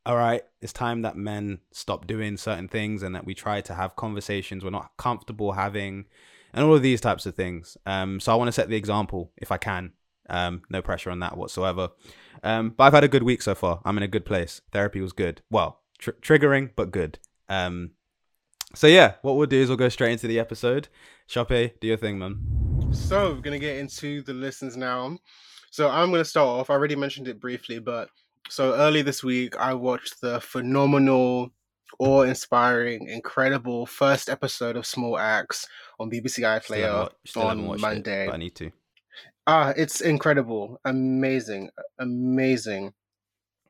all 0.05 0.15
right, 0.15 0.43
it's 0.61 0.71
time 0.71 1.01
that 1.01 1.17
men 1.17 1.59
stop 1.71 2.05
doing 2.05 2.37
certain 2.37 2.67
things 2.67 3.01
and 3.01 3.15
that 3.15 3.25
we 3.25 3.33
try 3.33 3.61
to 3.61 3.73
have 3.73 3.95
conversations 3.95 4.63
we're 4.63 4.69
not 4.69 4.91
comfortable 4.97 5.53
having 5.53 6.05
and 6.53 6.63
all 6.63 6.75
of 6.75 6.83
these 6.83 7.01
types 7.01 7.25
of 7.25 7.35
things. 7.35 7.75
Um, 7.87 8.19
so 8.19 8.31
I 8.31 8.35
want 8.35 8.47
to 8.47 8.51
set 8.51 8.69
the 8.69 8.75
example 8.75 9.31
if 9.37 9.51
I 9.51 9.57
can. 9.57 9.93
Um, 10.29 10.61
no 10.69 10.81
pressure 10.81 11.09
on 11.09 11.19
that 11.19 11.37
whatsoever. 11.37 11.89
Um, 12.43 12.69
but 12.69 12.83
I've 12.85 12.93
had 12.93 13.03
a 13.03 13.09
good 13.09 13.23
week 13.23 13.41
so 13.41 13.55
far. 13.55 13.81
I'm 13.83 13.97
in 13.97 14.03
a 14.03 14.07
good 14.07 14.25
place. 14.25 14.61
Therapy 14.71 15.01
was 15.01 15.13
good. 15.13 15.41
Well, 15.49 15.81
tr- 15.97 16.11
triggering, 16.11 16.71
but 16.75 16.91
good. 16.91 17.17
Um, 17.49 17.91
so 18.75 18.87
yeah, 18.87 19.15
what 19.21 19.35
we'll 19.35 19.47
do 19.47 19.61
is 19.61 19.69
we'll 19.69 19.77
go 19.77 19.89
straight 19.89 20.13
into 20.13 20.27
the 20.27 20.39
episode. 20.39 20.87
Shoppe, 21.27 21.79
do 21.79 21.87
your 21.87 21.97
thing, 21.97 22.19
man. 22.19 22.54
So 22.95 23.33
we're 23.33 23.41
gonna 23.41 23.59
get 23.59 23.77
into 23.77 24.21
the 24.23 24.33
listens 24.33 24.75
now. 24.75 25.17
So 25.69 25.89
I'm 25.89 26.11
gonna 26.11 26.25
start 26.25 26.47
off. 26.47 26.69
I 26.69 26.73
already 26.73 26.95
mentioned 26.95 27.27
it 27.27 27.39
briefly, 27.39 27.79
but 27.79 28.09
so 28.49 28.73
early 28.75 29.01
this 29.01 29.23
week 29.23 29.55
I 29.57 29.73
watched 29.73 30.21
the 30.21 30.39
phenomenal, 30.41 31.51
awe-inspiring, 31.99 33.07
incredible 33.07 33.85
first 33.85 34.29
episode 34.29 34.75
of 34.75 34.85
Small 34.85 35.17
Axe 35.17 35.67
on 35.99 36.09
BBC 36.09 36.43
iPlayer 36.43 37.09
on 37.35 37.79
Monday. 37.79 38.27
It, 38.27 38.33
I 38.33 38.37
need 38.37 38.55
to. 38.55 38.71
Ah, 39.47 39.73
it's 39.77 40.01
incredible, 40.01 40.79
amazing, 40.85 41.69
amazing. 41.99 42.93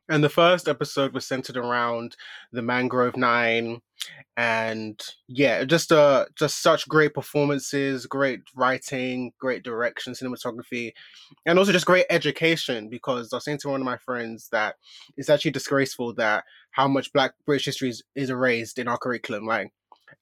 And 0.08 0.22
the 0.22 0.28
first 0.28 0.68
episode 0.68 1.12
was 1.14 1.26
centered 1.26 1.56
around 1.56 2.16
the 2.52 2.62
Mangrove 2.62 3.16
Nine, 3.16 3.80
and 4.36 5.02
yeah, 5.26 5.64
just 5.64 5.90
uh, 5.90 6.26
just 6.36 6.62
such 6.62 6.88
great 6.88 7.12
performances, 7.12 8.06
great 8.06 8.42
writing, 8.54 9.32
great 9.40 9.64
direction, 9.64 10.12
cinematography, 10.12 10.92
and 11.44 11.58
also 11.58 11.72
just 11.72 11.86
great 11.86 12.06
education. 12.08 12.88
Because 12.88 13.32
I 13.32 13.36
was 13.36 13.44
saying 13.44 13.58
to 13.58 13.68
one 13.70 13.80
of 13.80 13.84
my 13.84 13.96
friends 13.96 14.48
that 14.52 14.76
it's 15.16 15.28
actually 15.28 15.50
disgraceful 15.50 16.14
that 16.14 16.44
how 16.70 16.86
much 16.86 17.12
Black 17.12 17.32
British 17.44 17.64
history 17.64 17.88
is, 17.88 18.04
is 18.14 18.30
erased 18.30 18.78
in 18.78 18.86
our 18.86 18.98
curriculum. 18.98 19.44
Like, 19.44 19.72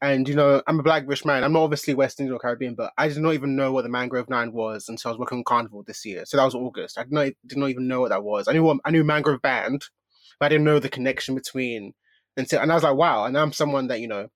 and 0.01 0.29
you 0.29 0.35
know, 0.35 0.63
I'm 0.67 0.81
a 0.81 0.83
black 0.83 1.07
British 1.07 1.25
man. 1.25 1.45
I'm 1.45 1.53
not 1.53 1.63
obviously 1.63 1.95
West 1.95 2.21
Indian 2.21 2.37
or 2.37 2.39
Caribbean, 2.39 2.75
but 2.75 2.93
I 2.99 3.09
did 3.09 3.19
not 3.19 3.35
even 3.35 3.57
know 3.57 3.73
what 3.73 3.83
the 3.83 3.89
Mangrove 3.89 4.29
Nine 4.29 4.53
was 4.53 4.89
until 4.89 5.09
I 5.09 5.13
was 5.13 5.19
working 5.19 5.39
on 5.39 5.45
Carnival 5.45 5.83
this 5.83 6.05
year. 6.05 6.25
So 6.27 6.37
that 6.37 6.45
was 6.45 6.55
August. 6.55 6.99
I 6.99 7.05
did 7.05 7.13
not 7.13 7.33
did 7.47 7.59
not 7.59 7.71
even 7.71 7.89
know 7.89 8.01
what 8.01 8.11
that 8.11 8.25
was. 8.25 8.49
I 8.49 8.53
knew 8.53 8.63
what, 8.63 8.79
I 8.85 8.91
knew 8.91 9.05
Mangrove 9.05 9.43
Band, 9.43 9.85
but 10.39 10.47
I 10.47 10.49
didn't 10.51 10.65
know 10.65 10.79
the 10.79 10.89
connection 10.89 11.35
between 11.35 11.95
until 12.37 12.61
and 12.61 12.71
I 12.71 12.75
was 12.75 12.85
like, 12.85 12.97
wow. 12.97 13.25
And 13.25 13.37
I'm 13.37 13.53
someone 13.53 13.89
that 13.89 14.01
you 14.01 14.09
know, 14.09 14.29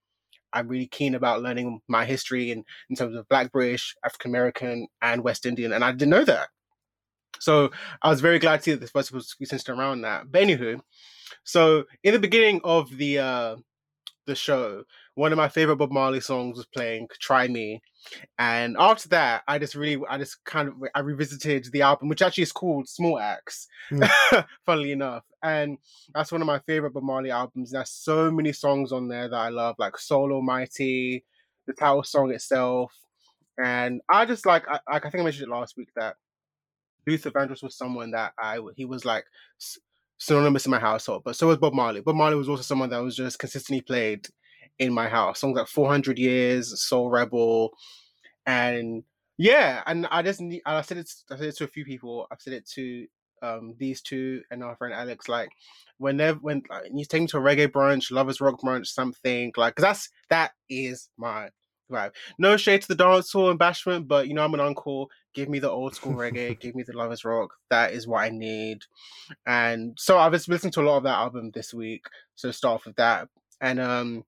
I'm 0.52 0.68
really 0.68 0.86
keen 0.86 1.14
about 1.14 1.42
learning 1.42 1.80
my 1.88 2.04
history 2.04 2.50
in 2.50 2.64
in 2.90 2.96
terms 2.96 3.16
of 3.16 3.28
Black 3.28 3.52
British, 3.52 3.94
African 4.04 4.30
American, 4.30 4.88
and 5.02 5.24
West 5.24 5.46
Indian, 5.46 5.72
and 5.72 5.84
I 5.84 5.92
didn't 5.92 6.10
know 6.10 6.24
that. 6.24 6.48
So 7.40 7.70
I 8.02 8.08
was 8.10 8.20
very 8.20 8.38
glad 8.38 8.58
to 8.58 8.62
see 8.62 8.70
that 8.72 8.80
this 8.80 8.90
festival 8.90 9.18
was 9.18 9.48
centered 9.48 9.72
around 9.78 10.02
that. 10.02 10.30
But 10.30 10.42
anywho, 10.42 10.80
so 11.44 11.84
in 12.02 12.12
the 12.12 12.18
beginning 12.18 12.60
of 12.64 12.96
the 12.96 13.18
uh 13.18 13.56
the 14.26 14.34
show, 14.34 14.84
one 15.18 15.32
of 15.32 15.37
my 15.37 15.48
favorite 15.48 15.78
Bob 15.78 15.90
Marley 15.90 16.20
songs 16.20 16.56
was 16.56 16.66
playing 16.66 17.08
"Try 17.18 17.48
Me," 17.48 17.82
and 18.38 18.76
after 18.78 19.08
that, 19.08 19.42
I 19.48 19.58
just 19.58 19.75
really, 19.75 20.00
I 20.08 20.16
just 20.16 20.44
kind 20.44 20.68
of, 20.68 20.75
I 20.94 21.00
revisited 21.00 21.68
the 21.72 21.82
album, 21.82 22.08
which 22.08 22.22
actually 22.22 22.44
is 22.44 22.52
called 22.52 22.88
Small 22.88 23.18
Axe, 23.18 23.66
mm. 23.90 24.44
funnily 24.66 24.92
enough, 24.92 25.25
and 25.42 25.76
that's 26.14 26.30
one 26.30 26.40
of 26.40 26.46
my 26.46 26.60
favorite 26.60 26.94
Bob 26.94 27.02
Marley 27.02 27.32
albums. 27.32 27.72
There's 27.72 27.90
so 27.90 28.30
many 28.30 28.52
songs 28.52 28.92
on 28.92 29.08
there 29.08 29.28
that 29.28 29.37
I 29.37 29.48
love, 29.48 29.75
like 29.80 29.98
"Soul 29.98 30.32
Almighty," 30.32 31.25
the 31.66 31.72
title 31.72 32.04
song 32.04 32.30
itself, 32.30 32.92
and 33.58 34.00
I 34.08 34.25
just 34.25 34.46
like, 34.46 34.68
I, 34.68 34.78
I 34.87 35.00
think 35.00 35.16
I 35.16 35.22
mentioned 35.25 35.48
it 35.48 35.52
last 35.52 35.76
week 35.76 35.88
that 35.96 36.14
Luther 37.08 37.32
Vandross 37.32 37.64
was 37.64 37.76
someone 37.76 38.12
that 38.12 38.34
I, 38.38 38.60
he 38.76 38.84
was 38.84 39.04
like 39.04 39.25
synonymous 40.18 40.66
in 40.66 40.70
my 40.70 40.78
household, 40.78 41.22
but 41.25 41.34
so 41.34 41.48
was 41.48 41.58
Bob 41.58 41.75
Marley. 41.75 42.02
Bob 42.02 42.14
Marley 42.14 42.37
was 42.37 42.48
also 42.48 42.62
someone 42.62 42.90
that 42.90 43.02
was 43.02 43.16
just 43.16 43.40
consistently 43.40 43.80
played 43.80 44.28
in 44.78 44.92
my 44.92 45.08
house. 45.08 45.40
Songs 45.40 45.56
like 45.56 45.68
400 45.68 46.18
Years, 46.18 46.80
Soul 46.80 47.11
Rebel, 47.11 47.73
and 48.47 49.02
yeah, 49.37 49.82
and 49.87 50.06
I 50.11 50.23
just 50.23 50.40
need, 50.40 50.62
I 50.66 50.80
said 50.82 50.99
it, 50.99 51.11
I 51.30 51.37
said 51.37 51.47
it 51.47 51.56
to 51.56 51.64
a 51.64 51.68
few 51.68 51.85
people. 51.85 52.26
I've 52.30 52.40
said 52.40 52.54
it 52.54 52.68
to 52.70 53.06
um 53.40 53.75
these 53.78 54.02
two 54.02 54.42
and 54.50 54.64
our 54.64 54.76
friend 54.76 54.94
Alex. 54.94 55.28
Like, 55.28 55.50
whenever 55.99 56.38
when 56.40 56.62
like, 56.68 56.90
you 56.92 57.04
take 57.04 57.23
me 57.23 57.28
to 57.28 57.38
a 57.38 57.40
reggae 57.40 57.68
brunch, 57.68 58.11
lovers 58.11 58.40
rock 58.40 58.61
brunch, 58.61 58.87
something 58.87 59.52
like, 59.56 59.76
cause 59.76 59.82
that's 59.85 60.11
that 60.30 60.52
is 60.68 61.08
my 61.16 61.50
vibe. 61.90 62.12
No 62.38 62.56
shade 62.56 62.82
to 62.82 62.88
the 62.88 62.97
dancehall 62.97 63.50
and 63.50 63.61
bashment, 63.61 64.08
but 64.08 64.28
you 64.28 64.35
know 64.35 64.44
I'm 64.44 64.54
an 64.54 64.61
uncle. 64.61 65.08
Give 65.35 65.49
me 65.49 65.58
the 65.58 65.70
old 65.70 65.94
school 65.94 66.14
reggae. 66.14 66.58
give 66.61 66.75
me 66.75 66.82
the 66.82 66.97
lovers 66.97 67.25
rock. 67.25 67.54
That 67.70 67.92
is 67.92 68.06
what 68.06 68.25
I 68.25 68.30
need. 68.30 68.82
And 69.47 69.97
so 69.99 70.18
I've 70.18 70.32
listening 70.32 70.73
to 70.73 70.80
a 70.80 70.82
lot 70.82 70.99
of 70.99 71.02
that 71.04 71.18
album 71.18 71.50
this 71.52 71.73
week. 71.73 72.04
So 72.35 72.50
start 72.50 72.76
off 72.76 72.87
with 72.87 72.97
that. 72.97 73.28
And 73.61 73.80
um 73.80 74.25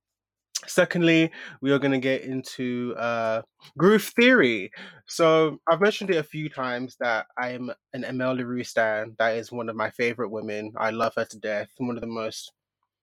Secondly, 0.67 1.31
we 1.61 1.73
are 1.73 1.79
going 1.79 1.93
to 1.93 1.99
get 1.99 2.23
into 2.23 2.95
uh, 2.99 3.43
groove 3.79 4.05
theory. 4.05 4.71
So 5.07 5.59
I've 5.69 5.81
mentioned 5.81 6.11
it 6.11 6.17
a 6.17 6.23
few 6.23 6.49
times 6.49 6.97
that 7.01 7.27
I 7.39 7.51
am 7.51 7.71
an 7.95 8.05
Amel 8.05 8.37
Larrieux 8.37 8.67
stan. 8.67 9.17
That 9.19 9.37
is 9.37 9.51
one 9.51 9.69
of 9.69 9.77
my 9.77 9.91
favorite 9.91 10.31
women. 10.31 10.73
I 10.77 10.91
love 10.91 11.15
her 11.17 11.25
to 11.25 11.39
death. 11.39 11.71
One 11.79 11.97
of 11.97 12.03
the 12.03 12.07
most, 12.07 12.53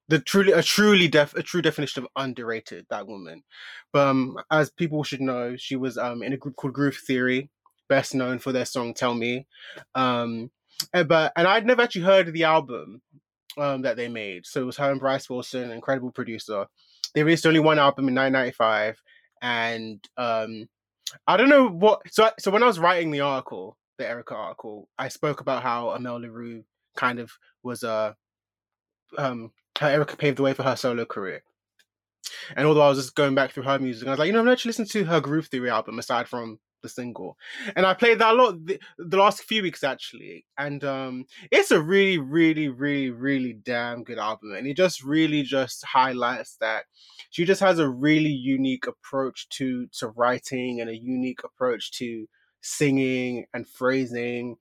the 0.07 0.19
truly 0.19 0.53
a 0.53 0.63
truly 0.63 1.07
def 1.07 1.33
a 1.35 1.43
true 1.43 1.61
definition 1.61 2.03
of 2.03 2.09
underrated. 2.15 2.85
That 2.89 3.07
woman. 3.07 3.43
But 3.91 4.07
um, 4.07 4.37
as 4.51 4.69
people 4.69 5.03
should 5.03 5.21
know, 5.21 5.55
she 5.57 5.75
was 5.75 5.97
um 5.97 6.23
in 6.23 6.33
a 6.33 6.37
group 6.37 6.55
called 6.55 6.73
Groove 6.73 6.97
Theory, 6.97 7.49
best 7.89 8.15
known 8.15 8.39
for 8.39 8.51
their 8.51 8.65
song 8.65 8.93
"Tell 8.93 9.15
Me." 9.15 9.47
Um, 9.95 10.51
and, 10.93 11.01
eh, 11.01 11.03
but 11.03 11.33
and 11.35 11.47
I'd 11.47 11.65
never 11.65 11.81
actually 11.81 12.03
heard 12.03 12.31
the 12.31 12.43
album 12.43 13.01
um 13.57 13.81
that 13.83 13.97
they 13.97 14.07
made. 14.07 14.45
So 14.45 14.61
it 14.61 14.65
was 14.65 14.77
her 14.77 14.91
and 14.91 14.99
Bryce 14.99 15.29
Wilson, 15.29 15.71
incredible 15.71 16.11
producer 16.11 16.67
they 17.13 17.23
released 17.23 17.45
only 17.45 17.59
one 17.59 17.79
album 17.79 18.07
in 18.07 18.15
1995, 18.15 19.01
and 19.41 20.03
um, 20.17 20.67
I 21.25 21.37
don't 21.37 21.49
know 21.49 21.67
what. 21.67 22.01
So, 22.11 22.29
so 22.39 22.51
when 22.51 22.63
I 22.63 22.67
was 22.67 22.79
writing 22.79 23.11
the 23.11 23.21
article, 23.21 23.77
the 23.97 24.05
Erykah 24.05 24.31
article, 24.33 24.89
I 24.97 25.07
spoke 25.09 25.41
about 25.41 25.63
how 25.63 25.89
Amel 25.91 26.19
Larrieux 26.19 26.63
kind 26.95 27.19
of 27.19 27.31
was 27.63 27.83
a 27.83 28.15
uh, 29.17 29.21
um, 29.21 29.51
how 29.77 29.87
Erykah 29.87 30.17
paved 30.17 30.37
the 30.37 30.43
way 30.43 30.53
for 30.53 30.63
her 30.63 30.75
solo 30.75 31.05
career. 31.05 31.43
And 32.55 32.67
although 32.67 32.81
I 32.81 32.89
was 32.89 32.97
just 32.97 33.15
going 33.15 33.35
back 33.35 33.51
through 33.51 33.63
her 33.63 33.79
music, 33.79 34.07
I 34.07 34.11
was 34.11 34.19
like, 34.19 34.27
you 34.27 34.33
know, 34.33 34.39
I'm 34.39 34.47
actually 34.47 34.69
listening 34.69 34.89
to 34.89 35.05
her 35.05 35.21
Groove 35.21 35.47
Theory 35.47 35.69
album 35.69 35.99
aside 35.99 36.27
from 36.27 36.59
the 36.81 36.89
single, 36.89 37.37
and 37.75 37.85
I 37.85 37.93
played 37.93 38.19
that 38.19 38.33
a 38.33 38.37
lot 38.37 38.65
the, 38.65 38.79
the 38.97 39.17
last 39.17 39.43
few 39.43 39.61
weeks 39.61 39.83
actually, 39.83 40.45
and 40.57 40.83
um, 40.83 41.25
it's 41.51 41.71
a 41.71 41.81
really, 41.81 42.17
really, 42.17 42.69
really, 42.69 43.09
really 43.09 43.53
damn 43.53 44.03
good 44.03 44.17
album, 44.17 44.53
and 44.53 44.67
it 44.67 44.77
just 44.77 45.03
really 45.03 45.43
just 45.43 45.83
highlights 45.85 46.57
that 46.61 46.85
she 47.29 47.45
just 47.45 47.61
has 47.61 47.79
a 47.79 47.89
really 47.89 48.31
unique 48.31 48.87
approach 48.87 49.47
to 49.49 49.87
to 49.99 50.09
writing 50.09 50.81
and 50.81 50.89
a 50.89 50.95
unique 50.95 51.43
approach 51.43 51.91
to 51.93 52.27
singing 52.61 53.45
and 53.53 53.67
phrasing, 53.67 54.55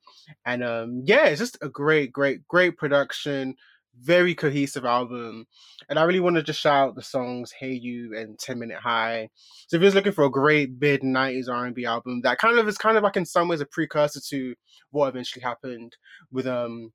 and 0.44 0.62
um, 0.62 1.02
yeah, 1.04 1.26
it's 1.26 1.40
just 1.40 1.58
a 1.62 1.68
great, 1.68 2.12
great, 2.12 2.46
great 2.49 2.76
production 2.76 3.54
very 4.00 4.35
cohesive 4.35 4.85
album. 4.85 5.47
And 5.88 5.99
I 5.99 6.05
really 6.05 6.21
want 6.21 6.37
to 6.37 6.43
just 6.43 6.61
shout 6.61 6.88
out 6.88 6.95
the 6.95 7.03
songs 7.03 7.53
Hey 7.53 7.73
You 7.73 8.17
and 8.17 8.38
10 8.38 8.59
Minute 8.59 8.79
High. 8.79 9.29
So 9.69 9.76
if 9.76 9.83
you're 9.83 9.93
looking 9.93 10.12
for 10.12 10.25
a 10.25 10.31
great 10.31 10.71
mid 10.81 11.03
90s 11.03 11.49
R&B 11.49 11.85
album 11.85 12.21
that 12.23 12.38
kind 12.38 12.59
of 12.59 12.69
is 12.69 12.79
kind 12.79 12.97
of 12.97 13.03
like 13.03 13.17
in 13.17 13.26
some 13.26 13.49
ways 13.49 13.61
a 13.61 13.67
precursor 13.67 14.21
to 14.29 14.55
what 14.91 15.09
eventually 15.09 15.43
happened 15.43 15.97
with 16.31 16.47
um 16.47 16.93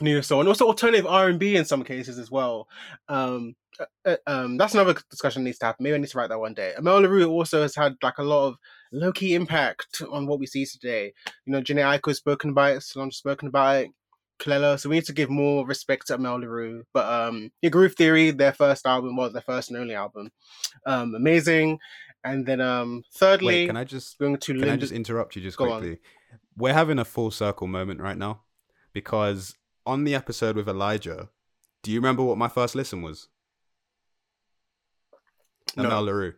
Neo 0.00 0.20
Soul 0.20 0.40
and 0.40 0.48
also 0.48 0.66
alternative 0.66 1.06
R&B 1.06 1.56
in 1.56 1.64
some 1.64 1.84
cases 1.84 2.18
as 2.18 2.30
well. 2.30 2.66
Um, 3.08 3.54
uh, 3.78 3.84
uh 4.04 4.16
um, 4.26 4.56
that's 4.56 4.74
another 4.74 4.94
discussion 5.10 5.42
that 5.42 5.48
needs 5.48 5.58
to 5.58 5.66
happen. 5.66 5.84
Maybe 5.84 5.94
I 5.94 5.98
need 5.98 6.08
to 6.08 6.18
write 6.18 6.30
that 6.30 6.40
one 6.40 6.54
day. 6.54 6.72
Amel 6.76 7.00
Larrieux 7.00 7.28
also 7.28 7.62
has 7.62 7.74
had 7.74 7.94
like 8.02 8.18
a 8.18 8.22
lot 8.22 8.48
of 8.48 8.56
low 8.90 9.12
key 9.12 9.34
impact 9.34 10.02
on 10.10 10.26
what 10.26 10.38
we 10.38 10.46
see 10.46 10.66
today. 10.66 11.12
You 11.46 11.52
know, 11.52 11.60
Jhené 11.60 11.82
Aiko 11.82 12.08
has 12.08 12.18
spoken 12.18 12.50
about 12.50 12.76
it, 12.76 12.82
Solange 12.82 13.14
spoken 13.14 13.48
about 13.48 13.84
it. 13.84 13.90
Kelela, 14.42 14.78
so 14.78 14.88
we 14.88 14.96
need 14.96 15.04
to 15.06 15.12
give 15.12 15.30
more 15.30 15.66
respect 15.66 16.08
to 16.08 16.14
Amel 16.14 16.40
Larrieux. 16.40 16.82
But 16.92 17.06
um, 17.06 17.50
yeah, 17.62 17.70
Groove 17.70 17.94
Theory, 17.94 18.30
their 18.30 18.52
first 18.52 18.86
album 18.86 19.16
was 19.16 19.32
their 19.32 19.42
first 19.42 19.70
and 19.70 19.78
only 19.78 19.94
album. 19.94 20.30
Um, 20.86 21.14
amazing. 21.14 21.78
And 22.24 22.46
then 22.46 22.60
um, 22.60 23.02
thirdly, 23.14 23.46
Wait, 23.54 23.66
can 23.66 23.76
I 23.76 23.84
just 23.84 24.18
going 24.18 24.36
to 24.36 24.52
can 24.52 24.60
Linda- 24.60 24.74
I 24.74 24.76
just 24.76 24.92
interrupt 24.92 25.36
you 25.36 25.42
just 25.42 25.56
Go 25.58 25.66
quickly? 25.66 25.98
We're 26.56 26.74
having 26.74 26.98
a 26.98 27.04
full 27.04 27.30
circle 27.30 27.66
moment 27.66 28.00
right 28.00 28.16
now 28.16 28.42
because 28.92 29.54
on 29.86 30.04
the 30.04 30.14
episode 30.14 30.54
with 30.56 30.68
Elijah, 30.68 31.30
do 31.82 31.90
you 31.90 31.98
remember 31.98 32.22
what 32.22 32.38
my 32.38 32.48
first 32.48 32.74
listen 32.74 33.02
was? 33.02 33.28
No. 35.76 35.84
Amel 35.84 36.04
Larrieux. 36.06 36.34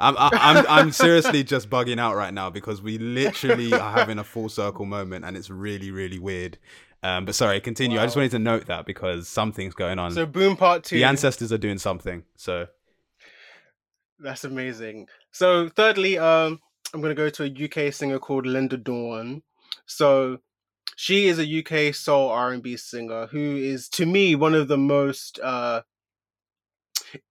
I'm, 0.00 0.16
I- 0.16 0.30
I'm 0.32 0.66
I'm 0.68 0.92
seriously 0.92 1.42
just 1.44 1.68
bugging 1.70 1.98
out 1.98 2.14
right 2.16 2.32
now 2.32 2.50
because 2.50 2.80
we 2.80 2.98
literally 2.98 3.72
are 3.72 3.92
having 3.92 4.18
a 4.18 4.24
full 4.24 4.48
circle 4.48 4.84
moment 4.86 5.24
and 5.24 5.36
it's 5.36 5.50
really 5.50 5.90
really 5.90 6.18
weird. 6.18 6.58
Um, 7.02 7.24
but 7.24 7.34
sorry, 7.34 7.60
continue. 7.60 7.98
I 8.00 8.04
just 8.06 8.16
wanted 8.16 8.32
to 8.32 8.38
note 8.40 8.66
that 8.66 8.84
because 8.86 9.28
something's 9.28 9.74
going 9.74 9.98
on. 9.98 10.12
so 10.12 10.26
Boom 10.26 10.56
Part 10.56 10.84
Two. 10.84 10.96
the 10.96 11.04
ancestors 11.04 11.52
are 11.52 11.58
doing 11.58 11.78
something. 11.78 12.24
So 12.36 12.66
That's 14.18 14.44
amazing. 14.44 15.06
So 15.30 15.68
thirdly, 15.68 16.18
um, 16.18 16.60
I'm 16.92 17.00
gonna 17.00 17.14
go 17.14 17.30
to 17.30 17.44
a 17.44 17.64
UK 17.86 17.92
singer 17.92 18.18
called 18.18 18.46
Lynda 18.46 18.82
Dawn. 18.82 19.42
So 19.86 20.38
she 20.96 21.28
is 21.28 21.38
a 21.38 21.44
UK 21.88 21.94
soul 21.94 22.28
R&B 22.30 22.76
singer 22.76 23.26
who 23.28 23.56
is, 23.56 23.88
to 23.90 24.04
me, 24.06 24.34
one 24.34 24.54
of 24.54 24.66
the 24.66 24.78
most 24.78 25.38
uh, 25.40 25.82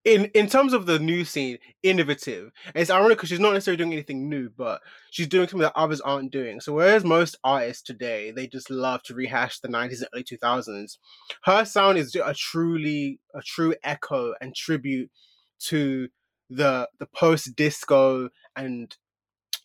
in 0.05 0.25
in 0.34 0.48
terms 0.48 0.74
of 0.74 0.86
the 0.86 1.00
new 1.00 1.25
scene, 1.25 1.57
innovative. 1.84 2.51
It's 2.75 2.89
ironic 2.89 3.17
because 3.17 3.29
she's 3.29 3.39
not 3.39 3.53
necessarily 3.53 3.77
doing 3.77 3.93
anything 3.93 4.29
new, 4.29 4.50
but 4.50 4.81
she's 5.12 5.27
doing 5.27 5.48
something 5.48 5.62
that 5.62 5.77
others 5.77 6.01
aren't 6.01 6.31
doing. 6.31 6.60
So 6.62 6.74
whereas 6.74 7.03
most 7.03 7.38
artists 7.43 7.84
today 7.84 8.31
they 8.31 8.48
just 8.48 8.69
love 8.69 9.03
to 9.03 9.13
rehash 9.13 9.60
the 9.60 9.67
90s 9.67 10.00
and 10.00 10.10
early 10.13 10.24
2000s, 10.24 10.98
her 11.43 11.65
sound 11.65 11.98
is 11.98 12.15
a 12.15 12.34
truly 12.34 13.19
a 13.34 13.41
true 13.41 13.75
echo 13.84 14.34
and 14.41 14.56
tribute 14.56 15.12
to 15.60 16.10
the 16.49 16.88
the 16.99 17.08
post 17.08 17.56
disco 17.56 18.30
and 18.56 18.95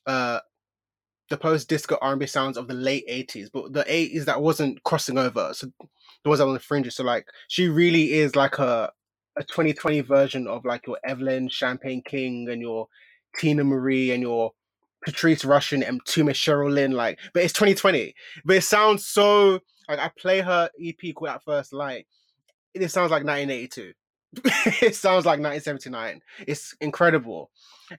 uh 0.06 0.40
the 1.30 1.36
post 1.38 1.68
disco 1.68 1.96
R&B 2.02 2.26
sounds 2.26 2.58
of 2.58 2.68
the 2.68 2.74
late 2.74 3.08
80s, 3.08 3.48
but 3.50 3.72
the 3.72 3.84
80s 3.84 4.26
that 4.26 4.42
wasn't 4.42 4.82
crossing 4.82 5.16
over. 5.16 5.52
So 5.54 5.68
the 6.22 6.28
ones 6.28 6.38
that 6.38 6.44
were 6.44 6.50
on 6.50 6.54
the 6.54 6.60
fringes. 6.60 6.96
So 6.96 7.04
like 7.04 7.26
she 7.48 7.68
really 7.68 8.12
is 8.12 8.36
like 8.36 8.58
a 8.58 8.92
a 9.36 9.42
2020 9.42 10.00
version 10.00 10.46
of 10.46 10.64
like 10.64 10.86
your 10.86 10.98
Evelyn 11.04 11.48
Champagne 11.48 12.02
King 12.04 12.48
and 12.50 12.60
your 12.60 12.88
Teena 13.38 13.64
Marie 13.64 14.10
and 14.10 14.22
your 14.22 14.52
Patrice 15.04 15.42
Rushen 15.42 15.86
and 15.86 16.04
Tuma 16.04 16.30
Cheryl 16.30 16.72
Lynn, 16.72 16.92
like, 16.92 17.18
but 17.34 17.42
it's 17.42 17.52
2020. 17.52 18.14
But 18.44 18.56
it 18.56 18.64
sounds 18.64 19.06
so 19.06 19.60
like 19.88 19.98
I 19.98 20.10
play 20.16 20.40
her 20.40 20.70
EP 20.82 21.14
called 21.14 21.30
At 21.30 21.44
First 21.44 21.72
Light. 21.72 22.06
It 22.74 22.90
sounds 22.90 23.10
like 23.10 23.22
1982. 23.22 23.92
it 24.80 24.94
sounds 24.94 25.26
like 25.26 25.40
1979. 25.40 26.22
It's 26.48 26.74
incredible, 26.80 27.50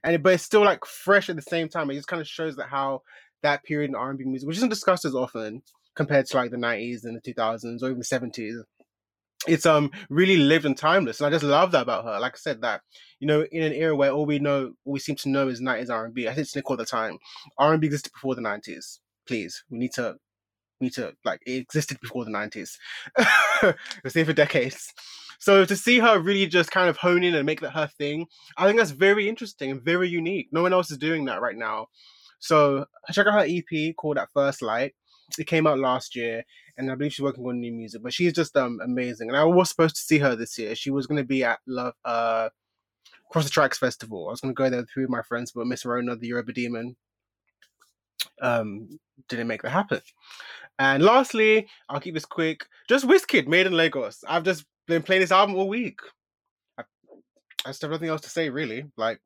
and 0.02 0.20
but 0.20 0.32
it's 0.32 0.42
still 0.42 0.64
like 0.64 0.84
fresh 0.84 1.30
at 1.30 1.36
the 1.36 1.42
same 1.42 1.68
time. 1.68 1.88
It 1.90 1.94
just 1.94 2.08
kind 2.08 2.20
of 2.20 2.26
shows 2.26 2.56
that 2.56 2.68
how 2.68 3.02
that 3.42 3.62
period 3.62 3.90
in 3.90 3.94
R&B 3.94 4.24
music, 4.24 4.48
which 4.48 4.56
isn't 4.56 4.68
discussed 4.68 5.04
as 5.04 5.14
often 5.14 5.62
compared 5.94 6.26
to 6.26 6.36
like 6.36 6.50
the 6.50 6.56
90s 6.56 7.04
and 7.04 7.16
the 7.16 7.32
2000s 7.32 7.82
or 7.82 7.86
even 7.86 7.98
the 7.98 8.04
70s, 8.04 8.62
it's 9.46 9.66
um 9.66 9.90
really 10.10 10.36
lived 10.36 10.64
and 10.64 10.76
timeless, 10.76 11.20
and 11.20 11.26
I 11.26 11.30
just 11.30 11.44
love 11.44 11.72
that 11.72 11.82
about 11.82 12.04
her. 12.04 12.18
Like 12.20 12.34
I 12.34 12.38
said, 12.38 12.60
that 12.62 12.82
you 13.20 13.26
know, 13.26 13.46
in 13.52 13.62
an 13.62 13.72
era 13.72 13.94
where 13.94 14.10
all 14.10 14.26
we 14.26 14.38
know, 14.38 14.72
all 14.84 14.92
we 14.92 15.00
seem 15.00 15.16
to 15.16 15.28
know 15.28 15.48
is 15.48 15.60
'90s 15.60 15.90
R&B. 15.90 16.28
I 16.28 16.34
think 16.34 16.44
it's 16.44 16.56
Nick 16.56 16.70
all 16.70 16.76
the 16.76 16.84
time. 16.84 17.18
R&B 17.58 17.86
existed 17.86 18.12
before 18.12 18.34
the 18.34 18.42
'90s. 18.42 18.98
Please, 19.26 19.64
we 19.70 19.78
need 19.78 19.92
to, 19.94 20.16
we 20.80 20.86
need 20.86 20.94
to 20.94 21.14
like 21.24 21.40
it 21.46 21.52
existed 21.52 21.98
before 22.00 22.24
the 22.24 22.30
'90s. 22.30 22.76
it's 24.04 24.14
there 24.14 24.24
for 24.24 24.32
decades. 24.32 24.92
So 25.38 25.64
to 25.64 25.76
see 25.76 25.98
her 25.98 26.18
really 26.18 26.46
just 26.46 26.70
kind 26.70 26.88
of 26.88 26.96
hone 26.96 27.22
in 27.22 27.34
and 27.34 27.44
make 27.44 27.60
that 27.60 27.72
her 27.72 27.88
thing, 27.98 28.26
I 28.56 28.66
think 28.66 28.78
that's 28.78 28.92
very 28.92 29.28
interesting 29.28 29.70
and 29.70 29.82
very 29.82 30.08
unique. 30.08 30.48
No 30.52 30.62
one 30.62 30.72
else 30.72 30.90
is 30.90 30.98
doing 30.98 31.24
that 31.26 31.42
right 31.42 31.56
now. 31.56 31.88
So 32.38 32.86
check 33.12 33.26
out 33.26 33.34
her 33.34 33.46
EP 33.46 33.94
called 33.96 34.18
At 34.18 34.30
First 34.32 34.62
Light. 34.62 34.94
It 35.38 35.46
came 35.46 35.66
out 35.66 35.78
last 35.78 36.14
year, 36.14 36.44
and 36.76 36.90
I 36.90 36.94
believe 36.94 37.12
she's 37.14 37.22
working 37.22 37.44
on 37.44 37.60
new 37.60 37.72
music. 37.72 38.02
But 38.02 38.12
she's 38.12 38.32
just 38.32 38.56
um 38.56 38.78
amazing. 38.82 39.28
And 39.28 39.36
I 39.36 39.44
was 39.44 39.68
supposed 39.68 39.96
to 39.96 40.02
see 40.02 40.18
her 40.18 40.36
this 40.36 40.58
year. 40.58 40.74
She 40.74 40.90
was 40.90 41.06
going 41.06 41.18
to 41.18 41.26
be 41.26 41.44
at 41.44 41.58
Love 41.66 41.94
uh 42.04 42.48
Cross 43.30 43.44
the 43.44 43.50
Tracks 43.50 43.78
Festival. 43.78 44.28
I 44.28 44.30
was 44.30 44.40
going 44.40 44.54
to 44.54 44.58
go 44.58 44.70
there 44.70 44.80
with 44.80 44.90
three 44.90 45.04
of 45.04 45.10
my 45.10 45.22
friends, 45.22 45.52
but 45.52 45.66
Miss 45.66 45.84
Rona, 45.84 46.16
the 46.16 46.28
Yoruba 46.28 46.52
Demon, 46.52 46.96
um 48.42 48.88
didn't 49.28 49.48
make 49.48 49.62
that 49.62 49.70
happen. 49.70 50.00
And 50.78 51.02
lastly, 51.02 51.68
I'll 51.88 52.00
keep 52.00 52.14
this 52.14 52.24
quick. 52.24 52.66
Just 52.88 53.06
Wizkid, 53.06 53.46
Made 53.46 53.66
in 53.66 53.72
Lagos. 53.72 54.24
I've 54.26 54.44
just 54.44 54.64
been 54.86 55.02
playing 55.02 55.22
this 55.22 55.32
album 55.32 55.56
all 55.56 55.68
week. 55.68 56.00
I, 56.78 56.82
I 57.64 57.68
just 57.68 57.82
have 57.82 57.90
nothing 57.90 58.08
else 58.08 58.22
to 58.22 58.30
say 58.30 58.50
really. 58.50 58.84
Like 58.96 59.20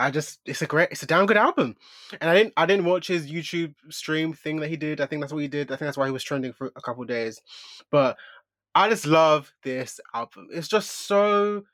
I 0.00 0.10
just 0.10 0.40
it's 0.46 0.62
a 0.62 0.66
great 0.66 0.88
it's 0.90 1.02
a 1.02 1.06
damn 1.06 1.26
good 1.26 1.36
album. 1.36 1.76
And 2.20 2.30
I 2.30 2.34
didn't 2.34 2.54
I 2.56 2.66
didn't 2.66 2.86
watch 2.86 3.06
his 3.06 3.30
YouTube 3.30 3.74
stream 3.90 4.32
thing 4.32 4.60
that 4.60 4.68
he 4.68 4.76
did. 4.76 5.00
I 5.00 5.06
think 5.06 5.20
that's 5.20 5.32
what 5.32 5.42
he 5.42 5.48
did. 5.48 5.70
I 5.70 5.76
think 5.76 5.86
that's 5.86 5.98
why 5.98 6.06
he 6.06 6.12
was 6.12 6.24
trending 6.24 6.52
for 6.52 6.72
a 6.74 6.80
couple 6.80 7.04
days. 7.04 7.40
But 7.90 8.16
I 8.74 8.88
just 8.88 9.06
love 9.06 9.52
this 9.62 10.00
album. 10.14 10.48
It's 10.52 10.68
just 10.68 10.90
so 11.06 11.64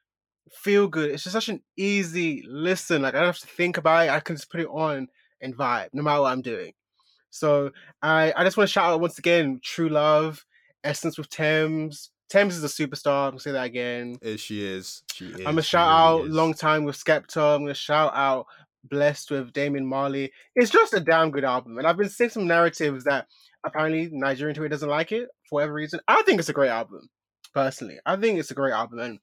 feel 0.51 0.89
good. 0.89 1.11
It's 1.11 1.23
just 1.23 1.35
such 1.35 1.49
an 1.49 1.63
easy 1.77 2.43
listen. 2.49 3.03
Like 3.03 3.15
I 3.15 3.19
don't 3.19 3.29
have 3.29 3.39
to 3.39 3.47
think 3.47 3.79
about 3.79 4.07
it. 4.07 4.11
I 4.11 4.21
can 4.21 4.37
just 4.37 4.51
put 4.51 4.61
it 4.61 4.69
on 4.69 5.09
and 5.41 5.57
vibe 5.57 5.91
no 5.93 6.03
matter 6.03 6.23
what 6.23 6.33
I'm 6.33 6.43
doing. 6.43 6.73
So 7.31 7.71
I 8.03 8.33
I 8.37 8.45
just 8.45 8.57
want 8.57 8.69
to 8.69 8.73
shout 8.73 8.93
out 8.93 9.01
once 9.01 9.19
again 9.19 9.61
True 9.63 9.89
Love, 9.89 10.45
Essence 10.83 11.17
with 11.17 11.31
Tems. 11.31 12.11
Tems 12.29 12.57
is 12.57 12.65
a 12.65 12.69
superstar. 12.69 13.27
I'm 13.27 13.31
gonna 13.33 13.41
say 13.41 13.53
that 13.53 13.65
again. 13.65 14.17
Is 14.21 14.41
she 14.41 14.65
is. 14.65 15.03
She 15.13 15.27
is. 15.27 15.37
I'm 15.39 15.45
gonna 15.45 15.63
shout 15.63 15.89
really 15.89 16.23
out 16.25 16.29
is. 16.29 16.35
Long 16.35 16.55
Time 16.55 16.85
with 16.85 16.97
Skepta. 17.03 17.55
I'm 17.55 17.63
gonna 17.63 17.75
shout 17.75 18.13
out 18.15 18.47
Blessed 18.85 19.31
with 19.31 19.53
Damian 19.53 19.87
Marley. 19.87 20.33
It's 20.55 20.71
just 20.71 20.95
a 20.95 21.01
damn 21.01 21.31
good 21.31 21.45
album, 21.45 21.79
and 21.79 21.87
I've 21.87 21.97
been 21.97 22.09
seeing 22.09 22.31
some 22.31 22.47
narratives 22.47 23.05
that 23.05 23.27
apparently 23.65 24.09
Nigerian 24.13 24.55
Twitter 24.55 24.69
doesn't 24.69 24.89
like 24.89 25.13
it 25.13 25.29
for 25.49 25.57
whatever 25.57 25.75
reason. 25.75 26.01
I 26.09 26.23
think 26.23 26.39
it's 26.41 26.49
a 26.49 26.53
great 26.55 26.71
album, 26.71 27.09
personally. 27.55 27.99
I 28.07 28.17
think 28.17 28.39
it's 28.39 28.51
a 28.51 28.55
great 28.55 28.73
album, 28.73 28.99
and 28.99 29.19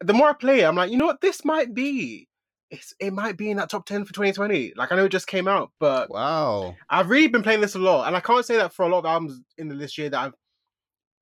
the 0.00 0.14
more 0.14 0.28
I 0.28 0.32
play 0.34 0.60
it, 0.60 0.64
I'm 0.64 0.76
like, 0.76 0.90
you 0.90 0.98
know 0.98 1.06
what, 1.06 1.20
this 1.20 1.44
might 1.44 1.74
be. 1.74 2.28
It's, 2.70 2.94
it 3.00 3.14
might 3.14 3.38
be 3.38 3.50
in 3.50 3.56
that 3.56 3.70
top 3.70 3.86
10 3.86 4.04
for 4.04 4.12
2020. 4.12 4.74
Like, 4.76 4.92
I 4.92 4.96
know 4.96 5.06
it 5.06 5.08
just 5.08 5.26
came 5.26 5.48
out, 5.48 5.70
but 5.80 6.10
Wow. 6.10 6.76
I've 6.90 7.08
really 7.08 7.26
been 7.28 7.42
playing 7.42 7.62
this 7.62 7.74
a 7.74 7.78
lot, 7.78 8.06
and 8.06 8.14
I 8.14 8.20
can't 8.20 8.44
say 8.44 8.56
that 8.58 8.74
for 8.74 8.84
a 8.84 8.88
lot 8.88 8.98
of 9.00 9.06
albums 9.06 9.40
in 9.56 9.68
the 9.68 9.74
this 9.74 9.96
year 9.96 10.10
that 10.10 10.20
I've 10.20 10.34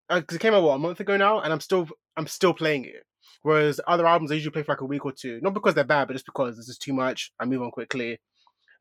because 0.09 0.37
it 0.37 0.41
came 0.41 0.55
out 0.55 0.63
what 0.63 0.75
a 0.75 0.79
month 0.79 1.01
ago 1.01 1.17
now, 1.17 1.41
and 1.41 1.53
I'm 1.53 1.61
still 1.61 1.89
I'm 2.17 2.27
still 2.27 2.55
playing 2.55 2.85
it. 2.85 3.05
Whereas 3.43 3.81
other 3.87 4.07
albums 4.07 4.31
I 4.31 4.35
usually 4.35 4.53
play 4.53 4.63
for 4.63 4.73
like 4.73 4.81
a 4.81 4.87
week 4.87 5.05
or 5.05 5.13
two, 5.13 5.41
not 5.43 5.55
because 5.55 5.75
they're 5.75 5.85
bad, 5.85 6.07
but 6.09 6.15
just 6.15 6.27
because 6.27 6.57
this 6.57 6.69
is 6.69 6.79
too 6.79 6.93
much. 6.93 7.33
I 7.41 7.45
move 7.45 7.63
on 7.63 7.71
quickly. 7.71 8.21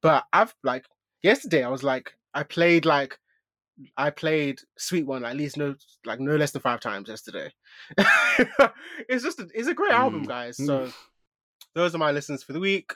But 0.01 0.25
I've 0.33 0.53
like 0.63 0.85
yesterday 1.23 1.63
I 1.63 1.69
was 1.69 1.83
like 1.83 2.13
I 2.33 2.43
played 2.43 2.85
like 2.85 3.17
I 3.97 4.09
played 4.09 4.59
Sweet 4.77 5.05
One 5.05 5.25
at 5.25 5.35
least 5.35 5.57
no 5.57 5.75
like 6.05 6.19
no 6.19 6.35
less 6.35 6.51
than 6.51 6.61
five 6.61 6.79
times 6.79 7.09
yesterday. 7.09 7.51
it's 9.09 9.23
just 9.23 9.39
a, 9.39 9.47
it's 9.53 9.67
a 9.67 9.73
great 9.73 9.91
album, 9.93 10.23
Mm. 10.23 10.27
guys. 10.27 10.57
Mm. 10.57 10.65
So 10.67 10.91
those 11.73 11.93
are 11.95 11.99
my 11.99 12.11
listens 12.11 12.43
for 12.43 12.53
the 12.53 12.59
week. 12.59 12.93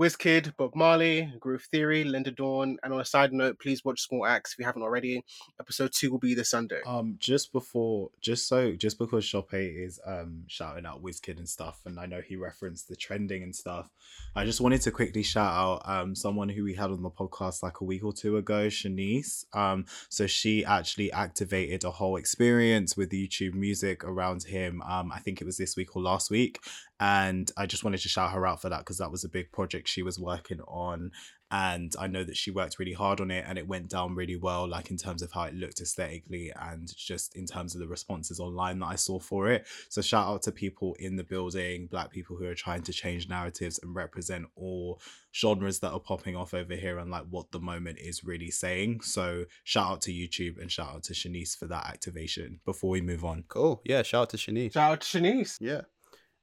Wizkid, 0.00 0.56
Bob 0.56 0.74
Marley, 0.74 1.32
Groove 1.38 1.68
Theory, 1.70 2.04
Lynda 2.04 2.34
Dawn, 2.34 2.78
and 2.82 2.92
on 2.92 3.00
a 3.00 3.04
side 3.04 3.32
note, 3.32 3.60
please 3.60 3.84
watch 3.84 4.00
Small 4.00 4.26
Axe 4.26 4.52
if 4.52 4.58
you 4.58 4.64
haven't 4.64 4.82
already. 4.82 5.22
Episode 5.60 5.92
two 5.92 6.10
will 6.10 6.18
be 6.18 6.34
this 6.34 6.50
Sunday. 6.50 6.80
Um, 6.84 7.14
just 7.20 7.52
before, 7.52 8.10
just 8.20 8.48
so, 8.48 8.72
just 8.72 8.98
because 8.98 9.24
Shoppe 9.24 9.54
is 9.54 10.00
um 10.04 10.42
shouting 10.48 10.84
out 10.84 11.00
Wizkid 11.00 11.38
and 11.38 11.48
stuff, 11.48 11.78
and 11.86 12.00
I 12.00 12.06
know 12.06 12.20
he 12.20 12.34
referenced 12.34 12.88
the 12.88 12.96
trending 12.96 13.44
and 13.44 13.54
stuff, 13.54 13.88
I 14.34 14.44
just 14.44 14.60
wanted 14.60 14.80
to 14.82 14.90
quickly 14.90 15.22
shout 15.22 15.52
out 15.52 15.82
um 15.88 16.16
someone 16.16 16.48
who 16.48 16.64
we 16.64 16.74
had 16.74 16.90
on 16.90 17.02
the 17.02 17.10
podcast 17.10 17.62
like 17.62 17.80
a 17.80 17.84
week 17.84 18.02
or 18.02 18.12
two 18.12 18.36
ago, 18.36 18.66
Shanice. 18.66 19.44
Um, 19.54 19.84
so 20.08 20.26
she 20.26 20.64
actually 20.64 21.12
activated 21.12 21.84
a 21.84 21.92
whole 21.92 22.16
experience 22.16 22.96
with 22.96 23.10
YouTube 23.12 23.54
music 23.54 24.02
around 24.02 24.42
him. 24.42 24.82
Um, 24.82 25.12
I 25.12 25.20
think 25.20 25.40
it 25.40 25.44
was 25.44 25.56
this 25.56 25.76
week 25.76 25.94
or 25.94 26.02
last 26.02 26.32
week, 26.32 26.58
and 26.98 27.48
I 27.56 27.66
just 27.66 27.84
wanted 27.84 28.00
to 28.00 28.08
shout 28.08 28.32
her 28.32 28.44
out 28.44 28.60
for 28.60 28.68
that 28.70 28.78
because 28.78 28.98
that 28.98 29.12
was 29.12 29.22
a 29.22 29.28
big 29.28 29.52
project 29.52 29.83
she 29.86 30.02
was 30.02 30.18
working 30.18 30.60
on 30.62 31.10
and 31.50 31.94
I 32.00 32.08
know 32.08 32.24
that 32.24 32.36
she 32.36 32.50
worked 32.50 32.80
really 32.80 32.94
hard 32.94 33.20
on 33.20 33.30
it 33.30 33.44
and 33.46 33.56
it 33.58 33.68
went 33.68 33.88
down 33.88 34.16
really 34.16 34.34
well, 34.34 34.66
like 34.66 34.90
in 34.90 34.96
terms 34.96 35.22
of 35.22 35.30
how 35.30 35.44
it 35.44 35.54
looked 35.54 35.80
aesthetically 35.80 36.52
and 36.60 36.90
just 36.96 37.36
in 37.36 37.46
terms 37.46 37.74
of 37.74 37.80
the 37.80 37.86
responses 37.86 38.40
online 38.40 38.80
that 38.80 38.86
I 38.86 38.96
saw 38.96 39.20
for 39.20 39.48
it. 39.48 39.64
So 39.88 40.02
shout 40.02 40.26
out 40.26 40.42
to 40.42 40.52
people 40.52 40.96
in 40.98 41.14
the 41.14 41.22
building, 41.22 41.86
black 41.86 42.10
people 42.10 42.36
who 42.36 42.46
are 42.46 42.56
trying 42.56 42.82
to 42.82 42.92
change 42.92 43.28
narratives 43.28 43.78
and 43.80 43.94
represent 43.94 44.46
all 44.56 45.00
genres 45.32 45.78
that 45.78 45.92
are 45.92 46.00
popping 46.00 46.34
off 46.34 46.54
over 46.54 46.74
here 46.74 46.98
and 46.98 47.10
like 47.10 47.26
what 47.30 47.52
the 47.52 47.60
moment 47.60 47.98
is 48.00 48.24
really 48.24 48.50
saying. 48.50 49.02
So 49.02 49.44
shout 49.62 49.92
out 49.92 50.00
to 50.02 50.12
YouTube 50.12 50.60
and 50.60 50.72
shout 50.72 50.88
out 50.88 51.04
to 51.04 51.12
Shanice 51.12 51.56
for 51.56 51.66
that 51.66 51.86
activation 51.86 52.58
before 52.64 52.90
we 52.90 53.00
move 53.00 53.24
on. 53.24 53.44
Cool. 53.46 53.80
Yeah. 53.84 54.02
Shout 54.02 54.22
out 54.22 54.30
to 54.30 54.36
Shanice. 54.38 54.72
Shout 54.72 54.92
out 54.92 55.00
to 55.02 55.18
Shanice. 55.20 55.58
Yeah. 55.60 55.82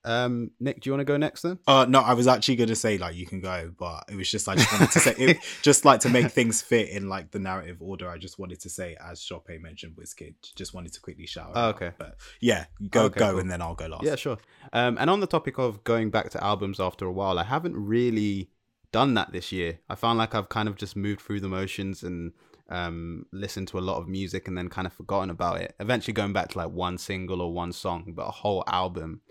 Um, 0.04 0.52
Nick, 0.60 0.82
do 0.82 0.90
you 0.90 0.94
want 0.94 1.02
to 1.02 1.06
go 1.06 1.18
next 1.18 1.44
then? 1.44 1.60
Uh 1.68 1.86
no, 1.88 2.00
I 2.00 2.14
was 2.14 2.28
actually 2.28 2.56
gonna 2.56 2.76
say 2.76 2.98
like 2.98 3.16
you 3.16 3.26
can 3.28 3.40
go, 3.40 3.72
but 3.78 4.06
it 4.10 4.16
was 4.16 4.30
just 4.32 4.50
I 4.50 4.56
just 4.56 4.72
wanted 4.72 4.92
to 4.92 5.00
say 5.00 5.14
it, 5.18 5.38
just 5.62 5.86
like 5.86 6.00
to 6.02 6.10
make 6.10 6.32
things 6.32 6.62
fit 6.62 6.90
in 6.90 7.08
like 7.08 7.30
the 7.32 7.40
narrative 7.40 7.78
order. 7.82 8.10
I 8.10 8.18
just 8.18 8.40
wanted 8.40 8.60
to 8.62 8.70
say 8.70 8.98
as 9.00 9.20
Shoppe 9.20 9.62
mentioned 9.62 9.96
Wizkid, 9.96 10.34
just 10.56 10.74
wanted 10.74 10.94
to 10.94 11.02
quickly 11.02 11.28
shout. 11.28 11.52
Oh, 11.54 11.60
out. 11.62 11.76
okay. 11.76 11.92
but 12.00 12.16
yeah, 12.40 12.66
go 12.90 13.04
Okay, 13.06 13.20
go 13.20 13.32
cool. 13.32 13.40
and 13.42 13.52
then 13.52 13.62
I'll 13.62 13.76
go 13.76 13.88
last. 13.88 14.04
Yeah, 14.04 14.16
sure. 14.16 14.38
Um, 14.74 14.98
and 15.00 15.10
on 15.10 15.20
the 15.20 15.28
topic 15.28 15.60
of 15.60 15.84
going 15.84 16.10
back 16.10 16.32
to 16.32 16.44
albums 16.44 16.80
after 16.80 17.06
a 17.06 17.12
while, 17.12 17.38
I 17.38 17.44
haven't 17.44 17.76
really 17.78 18.50
done 18.92 19.14
that 19.14 19.32
this 19.32 19.52
year. 19.52 19.80
I 19.88 19.96
found 19.96 20.18
like 20.18 20.34
I've 20.34 20.50
kind 20.50 20.68
of 20.68 20.78
just 20.78 20.96
moved 20.96 21.22
through 21.22 21.42
the 21.42 21.48
motions 21.48 22.02
and 22.04 22.34
um, 22.70 23.26
listened 23.32 23.68
to 23.68 23.78
a 23.78 23.82
lot 23.82 23.98
of 23.98 24.08
music 24.08 24.48
and 24.48 24.58
then 24.58 24.68
kind 24.68 24.88
of 24.88 24.94
forgotten 24.94 25.30
about 25.30 25.62
it. 25.62 25.76
Eventually 25.80 26.14
going 26.14 26.34
back 26.34 26.50
to 26.50 26.58
like 26.58 26.72
one 26.72 26.98
single 26.98 27.42
or 27.42 27.54
one 27.54 27.72
song, 27.72 28.14
but 28.16 28.24
a 28.28 28.32
whole 28.32 28.64
album. 28.66 29.22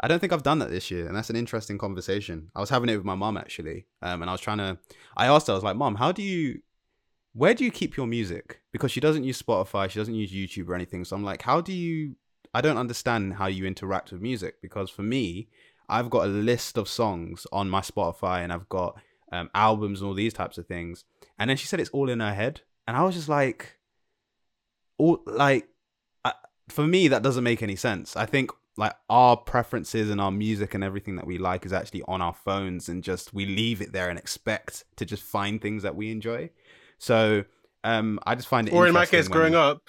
I 0.00 0.08
don't 0.08 0.18
think 0.18 0.32
I've 0.32 0.42
done 0.42 0.58
that 0.58 0.70
this 0.70 0.90
year, 0.90 1.06
and 1.06 1.16
that's 1.16 1.30
an 1.30 1.36
interesting 1.36 1.78
conversation. 1.78 2.50
I 2.56 2.60
was 2.60 2.70
having 2.70 2.88
it 2.88 2.96
with 2.96 3.04
my 3.04 3.14
mom 3.14 3.36
actually, 3.36 3.86
um, 4.02 4.22
and 4.22 4.28
I 4.28 4.34
was 4.34 4.40
trying 4.40 4.58
to. 4.58 4.78
I 5.16 5.26
asked 5.26 5.46
her, 5.46 5.52
I 5.52 5.56
was 5.56 5.64
like, 5.64 5.76
"Mom, 5.76 5.96
how 5.96 6.10
do 6.12 6.22
you, 6.22 6.60
where 7.32 7.54
do 7.54 7.64
you 7.64 7.70
keep 7.70 7.96
your 7.96 8.06
music?" 8.06 8.62
Because 8.72 8.90
she 8.90 9.00
doesn't 9.00 9.24
use 9.24 9.40
Spotify, 9.40 9.88
she 9.88 10.00
doesn't 10.00 10.14
use 10.14 10.32
YouTube 10.32 10.68
or 10.68 10.74
anything. 10.74 11.04
So 11.04 11.14
I'm 11.14 11.22
like, 11.22 11.42
"How 11.42 11.60
do 11.60 11.72
you 11.72 12.16
I 12.54 12.60
don't 12.60 12.76
understand 12.76 13.34
how 13.34 13.46
you 13.46 13.64
interact 13.64 14.12
with 14.12 14.20
music 14.20 14.60
because 14.60 14.90
for 14.90 15.02
me, 15.02 15.48
I've 15.88 16.10
got 16.10 16.26
a 16.26 16.28
list 16.28 16.76
of 16.76 16.88
songs 16.88 17.46
on 17.52 17.70
my 17.70 17.80
Spotify 17.80 18.42
and 18.42 18.52
I've 18.52 18.68
got 18.68 19.00
um, 19.32 19.48
albums 19.54 20.00
and 20.00 20.08
all 20.08 20.14
these 20.14 20.34
types 20.34 20.58
of 20.58 20.66
things. 20.66 21.04
And 21.38 21.48
then 21.48 21.56
she 21.56 21.66
said 21.66 21.80
it's 21.80 21.90
all 21.90 22.10
in 22.10 22.20
her 22.20 22.34
head, 22.34 22.60
and 22.86 22.96
I 22.96 23.02
was 23.02 23.14
just 23.14 23.28
like, 23.28 23.78
all 24.98 25.22
like, 25.26 25.68
I, 26.24 26.34
for 26.68 26.86
me 26.86 27.08
that 27.08 27.22
doesn't 27.22 27.44
make 27.44 27.62
any 27.62 27.76
sense. 27.76 28.16
I 28.16 28.26
think 28.26 28.50
like 28.76 28.94
our 29.10 29.36
preferences 29.36 30.10
and 30.10 30.20
our 30.20 30.30
music 30.30 30.74
and 30.74 30.82
everything 30.82 31.16
that 31.16 31.26
we 31.26 31.38
like 31.38 31.66
is 31.66 31.72
actually 31.72 32.02
on 32.08 32.22
our 32.22 32.34
phones, 32.34 32.88
and 32.88 33.02
just 33.02 33.34
we 33.34 33.46
leave 33.46 33.82
it 33.82 33.92
there 33.92 34.08
and 34.08 34.18
expect 34.18 34.84
to 34.96 35.04
just 35.04 35.22
find 35.22 35.60
things 35.60 35.82
that 35.82 35.94
we 35.94 36.10
enjoy. 36.10 36.50
So 36.98 37.44
um, 37.84 38.18
I 38.24 38.34
just 38.34 38.48
find 38.48 38.68
it. 38.68 38.74
Or 38.74 38.86
in 38.86 38.94
my 38.94 39.06
case, 39.06 39.28
growing 39.28 39.54
up, 39.54 39.82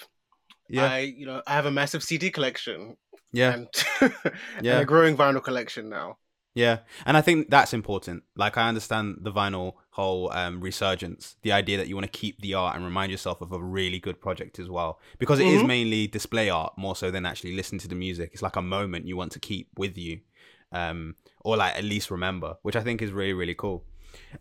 yeah, 0.69 0.85
I 0.85 0.99
you 0.99 1.25
know 1.25 1.41
I 1.47 1.53
have 1.53 1.65
a 1.65 1.71
massive 1.71 2.03
CD 2.03 2.29
collection 2.29 2.97
yeah. 3.33 3.53
and, 3.53 3.67
Yeah. 4.61 4.73
and 4.73 4.81
a 4.81 4.85
growing 4.85 5.17
vinyl 5.17 5.43
collection 5.43 5.89
now. 5.89 6.17
Yeah, 6.55 6.79
and 7.05 7.17
I 7.17 7.21
think 7.21 7.49
that's 7.49 7.73
important. 7.73 8.23
Like 8.35 8.57
I 8.57 8.67
understand 8.67 9.17
the 9.21 9.31
vinyl 9.31 9.73
whole 9.89 10.31
um, 10.33 10.61
resurgence, 10.61 11.35
the 11.41 11.51
idea 11.51 11.77
that 11.77 11.87
you 11.87 11.95
want 11.95 12.11
to 12.11 12.19
keep 12.19 12.41
the 12.41 12.53
art 12.53 12.75
and 12.75 12.85
remind 12.85 13.11
yourself 13.11 13.41
of 13.41 13.51
a 13.51 13.59
really 13.59 13.97
good 13.99 14.21
project 14.21 14.59
as 14.59 14.69
well, 14.69 14.99
because 15.17 15.39
it 15.39 15.47
is 15.47 15.63
Mhm. 15.63 15.67
mainly 15.67 16.07
display 16.07 16.49
art 16.51 16.73
more 16.77 16.95
so 16.95 17.09
than 17.09 17.25
actually 17.25 17.55
listen 17.55 17.79
to 17.79 17.87
the 17.87 17.95
music. 17.95 18.29
It's 18.33 18.43
like 18.43 18.55
a 18.55 18.61
moment 18.61 19.07
you 19.07 19.17
want 19.17 19.31
to 19.31 19.39
keep 19.39 19.69
with 19.77 19.97
you, 19.97 20.19
um, 20.71 21.15
or 21.41 21.57
like 21.57 21.75
at 21.75 21.83
least 21.83 22.11
remember, 22.11 22.57
which 22.61 22.75
I 22.75 22.81
think 22.83 23.01
is 23.01 23.11
really 23.11 23.33
really 23.33 23.55
cool. 23.55 23.83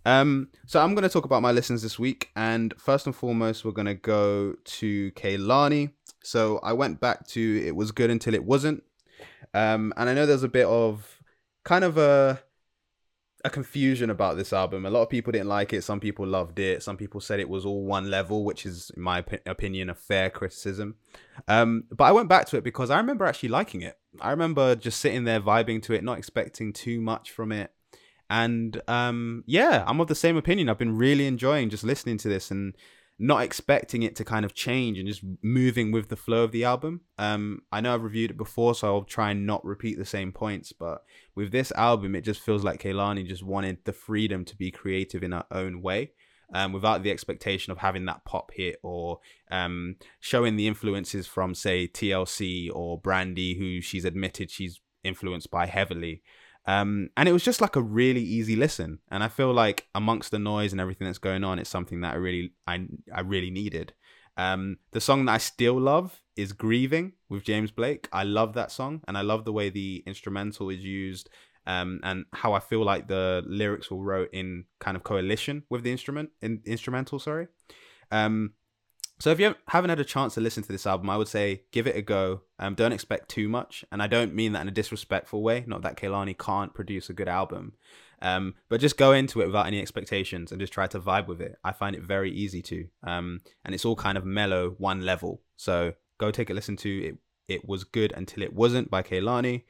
Um, 0.05 0.49
so 0.67 0.81
I'm 0.83 0.95
going 0.95 1.05
to 1.05 1.09
talk 1.09 1.25
about 1.25 1.41
my 1.41 1.51
listens 1.51 1.81
this 1.81 1.99
week, 1.99 2.29
and 2.37 2.75
first 2.77 3.07
and 3.07 3.17
foremost, 3.17 3.65
we're 3.65 3.73
going 3.73 3.87
to 3.87 3.95
go 3.95 4.55
to 4.81 5.11
Kehlani. 5.13 5.93
So 6.23 6.59
I 6.63 6.75
went 6.75 7.01
back 7.01 7.27
to 7.29 7.63
"It 7.67 7.75
Was 7.75 7.91
Good 7.91 8.11
Until 8.11 8.35
It 8.35 8.45
Wasn't," 8.45 8.83
um, 9.55 9.95
and 9.97 10.11
I 10.11 10.15
know 10.15 10.27
there's 10.27 10.43
a 10.43 10.49
bit 10.49 10.67
of 10.67 11.22
kind 11.65 11.85
of 11.85 11.99
a 11.99 12.43
a 13.45 13.51
confusion 13.51 14.09
about 14.09 14.37
this 14.37 14.53
album. 14.53 14.87
A 14.87 14.91
lot 14.91 15.03
of 15.03 15.11
people 15.11 15.33
didn't 15.33 15.49
like 15.49 15.73
it. 15.73 15.83
Some 15.83 15.99
people 15.99 16.27
loved 16.27 16.59
it. 16.59 16.83
Some 16.83 16.97
people 16.97 17.21
said 17.21 17.41
it 17.41 17.49
was 17.49 17.67
all 17.67 17.85
one 17.85 18.09
level, 18.09 18.45
which 18.45 18.65
is, 18.65 18.91
in 18.97 19.03
my 19.03 19.23
opi- 19.23 19.41
opinion, 19.47 19.91
a 19.91 19.95
fair 19.95 20.31
criticism. 20.31 20.95
Um, 21.49 21.85
but 21.91 22.05
I 22.05 22.13
went 22.13 22.29
back 22.29 22.47
to 22.49 22.57
it 22.57 22.65
because 22.65 22.91
I 22.91 22.99
remember 22.99 23.25
actually 23.25 23.49
liking 23.49 23.83
it. 23.83 23.99
I 24.21 24.31
remember 24.31 24.77
just 24.77 25.01
sitting 25.01 25.25
there 25.25 25.41
vibing 25.41 25.83
to 25.85 25.93
it, 25.93 26.05
not 26.05 26.19
expecting 26.19 26.73
too 26.73 27.01
much 27.01 27.33
from 27.33 27.51
it. 27.51 27.73
And 28.31 28.81
um, 28.87 29.43
yeah, 29.47 29.85
I'm 29.87 30.01
of 30.01 30.07
the 30.07 30.15
same 30.15 30.37
opinion. 30.37 30.69
I've 30.69 30.79
been 30.79 30.97
really 30.97 31.27
enjoying 31.27 31.69
just 31.69 31.85
listening 31.85 32.19
to 32.19 32.29
this 32.29 32.51
and 32.51 32.75
not 33.23 33.45
expecting 33.45 34.03
it 34.03 34.17
to 34.17 34.25
kind 34.25 34.45
of 34.45 34.53
change 34.53 34.99
and 34.99 35.07
just 35.07 35.23
moving 35.43 35.93
with 35.93 36.09
the 36.09 36.17
flow 36.17 36.43
of 36.43 36.51
the 36.51 36.65
album. 36.65 37.03
Um, 37.19 37.63
I 37.71 37.81
know 37.81 37.95
I've 37.95 38.03
reviewed 38.03 38.33
it 38.33 38.37
before, 38.37 38.75
so 38.75 38.89
I'll 38.89 39.05
try 39.05 39.31
and 39.31 39.47
not 39.47 39.65
repeat 39.65 39.97
the 39.97 40.05
same 40.05 40.33
points. 40.33 40.73
But 40.73 41.05
with 41.37 41.53
this 41.53 41.71
album, 41.73 42.17
it 42.17 42.23
just 42.23 42.41
feels 42.41 42.65
like 42.65 42.83
Kehlani 42.83 43.25
just 43.25 43.45
wanted 43.45 43.79
the 43.85 43.93
freedom 43.93 44.45
to 44.47 44.57
be 44.57 44.73
creative 44.73 45.23
in 45.23 45.31
her 45.31 45.45
own 45.53 45.83
way. 45.83 46.11
Um, 46.53 46.73
without 46.73 47.03
the 47.03 47.13
expectation 47.13 47.71
of 47.71 47.79
having 47.79 48.05
that 48.07 48.27
pop 48.27 48.53
hit 48.53 48.77
or 48.83 49.21
um, 49.51 49.97
showing 50.19 50.57
the 50.57 50.67
influences 50.67 51.27
from, 51.29 51.55
say, 51.55 51.87
TLC 51.87 52.71
or 52.75 52.99
Brandy, 52.99 53.55
who 53.55 53.81
she's 53.81 54.05
admitted 54.05 54.51
she's 54.51 54.81
influenced 55.05 55.51
by 55.51 55.67
heavily. 55.67 56.23
Um, 56.67 57.11
and 57.17 57.29
it 57.29 57.33
was 57.33 57.45
just 57.45 57.61
like 57.61 57.77
a 57.77 57.83
really 57.83 58.23
easy 58.23 58.57
listen. 58.57 59.01
And 59.11 59.23
I 59.23 59.29
feel 59.29 59.53
like 59.53 59.89
amongst 59.95 60.31
the 60.31 60.39
noise 60.39 60.73
and 60.73 60.81
everything 60.81 61.07
that's 61.07 61.19
going 61.19 61.45
on, 61.45 61.59
it's 61.59 61.71
something 61.71 62.03
that 62.03 62.15
I 62.15 62.17
really, 62.17 62.53
I, 62.67 62.87
I 63.13 63.23
really 63.23 63.51
needed. 63.51 63.95
Um, 64.37 64.79
the 64.93 65.01
song 65.01 65.27
that 65.27 65.33
I 65.33 65.39
still 65.39 65.79
love 65.79 66.23
is 66.37 66.53
"Grieving" 66.53 67.13
with 67.29 67.45
James 67.45 67.71
Blake. 67.71 68.09
I 68.13 68.23
love 68.25 68.55
that 68.55 68.73
song, 68.73 69.03
and 69.07 69.19
I 69.19 69.21
love 69.21 69.45
the 69.45 69.53
way 69.53 69.69
the 69.69 70.03
instrumental 70.07 70.71
is 70.71 70.83
used, 70.83 71.29
um, 71.67 72.01
and 72.03 72.25
how 72.33 72.55
I 72.55 72.61
feel 72.61 72.85
like 72.85 73.09
the 73.09 73.43
lyrics 73.47 73.91
were 73.91 73.99
wrote 73.99 74.31
in 74.33 74.65
kind 74.79 74.97
of 74.97 75.03
coalition 75.03 75.65
with 75.69 75.83
the 75.83 75.93
instrument, 75.93 76.31
in 76.41 76.63
instrumental. 76.65 77.19
Sorry. 77.19 77.49
Um, 78.11 78.55
so 79.23 79.31
if 79.31 79.39
you 79.39 79.55
haven't 79.69 79.91
had 79.91 80.01
a 80.01 80.05
chance 80.05 80.35
to 80.35 80.41
listen 80.41 80.65
to 80.65 80.73
this 80.73 80.85
album, 80.85 81.09
I 81.09 81.17
would 81.17 81.29
say 81.29 81.63
give 81.71 81.87
it 81.87 81.95
a 81.95 82.03
go. 82.03 82.41
Um, 82.59 82.75
don't 82.75 82.91
expect 82.91 83.29
too 83.29 83.49
much, 83.49 83.85
and 83.93 84.03
I 84.03 84.09
don't 84.09 84.35
mean 84.35 84.51
that 84.51 84.63
in 84.63 84.67
a 84.67 84.73
disrespectful 84.73 85.45
way. 85.45 85.63
Not 85.65 85.83
that 85.83 85.97
Kehlani 85.97 86.37
can't 86.37 86.75
produce 86.75 87.09
a 87.09 87.13
good 87.13 87.29
album, 87.29 87.75
um, 88.21 88.55
but 88.69 88.81
just 88.81 88.97
go 88.97 89.13
into 89.13 89.41
it 89.41 89.47
without 89.47 89.69
any 89.69 89.81
expectations 89.81 90.51
and 90.51 90.61
just 90.61 90.73
try 90.73 90.89
to 90.89 90.99
vibe 90.99 91.29
with 91.29 91.41
it. 91.41 91.55
I 91.63 91.71
find 91.71 91.95
it 91.95 92.03
very 92.03 92.33
easy 92.33 92.63
to, 92.63 92.89
um, 93.05 93.43
and 93.65 93.77
it's 93.77 93.85
all 93.85 93.95
kind 93.95 94.19
of 94.19 94.25
mellow, 94.25 94.71
one 94.79 95.03
level. 95.03 95.41
So 95.55 95.93
go 96.19 96.33
take 96.33 96.51
a 96.51 96.55
listen 96.55 96.77
to 96.79 97.05
it. 97.05 97.19
It 97.47 97.69
was 97.69 97.85
good 97.85 98.13
until 98.17 98.43
it 98.43 98.53
wasn't 98.53 98.91
by 98.91 99.05
Kehlani. 99.05 99.63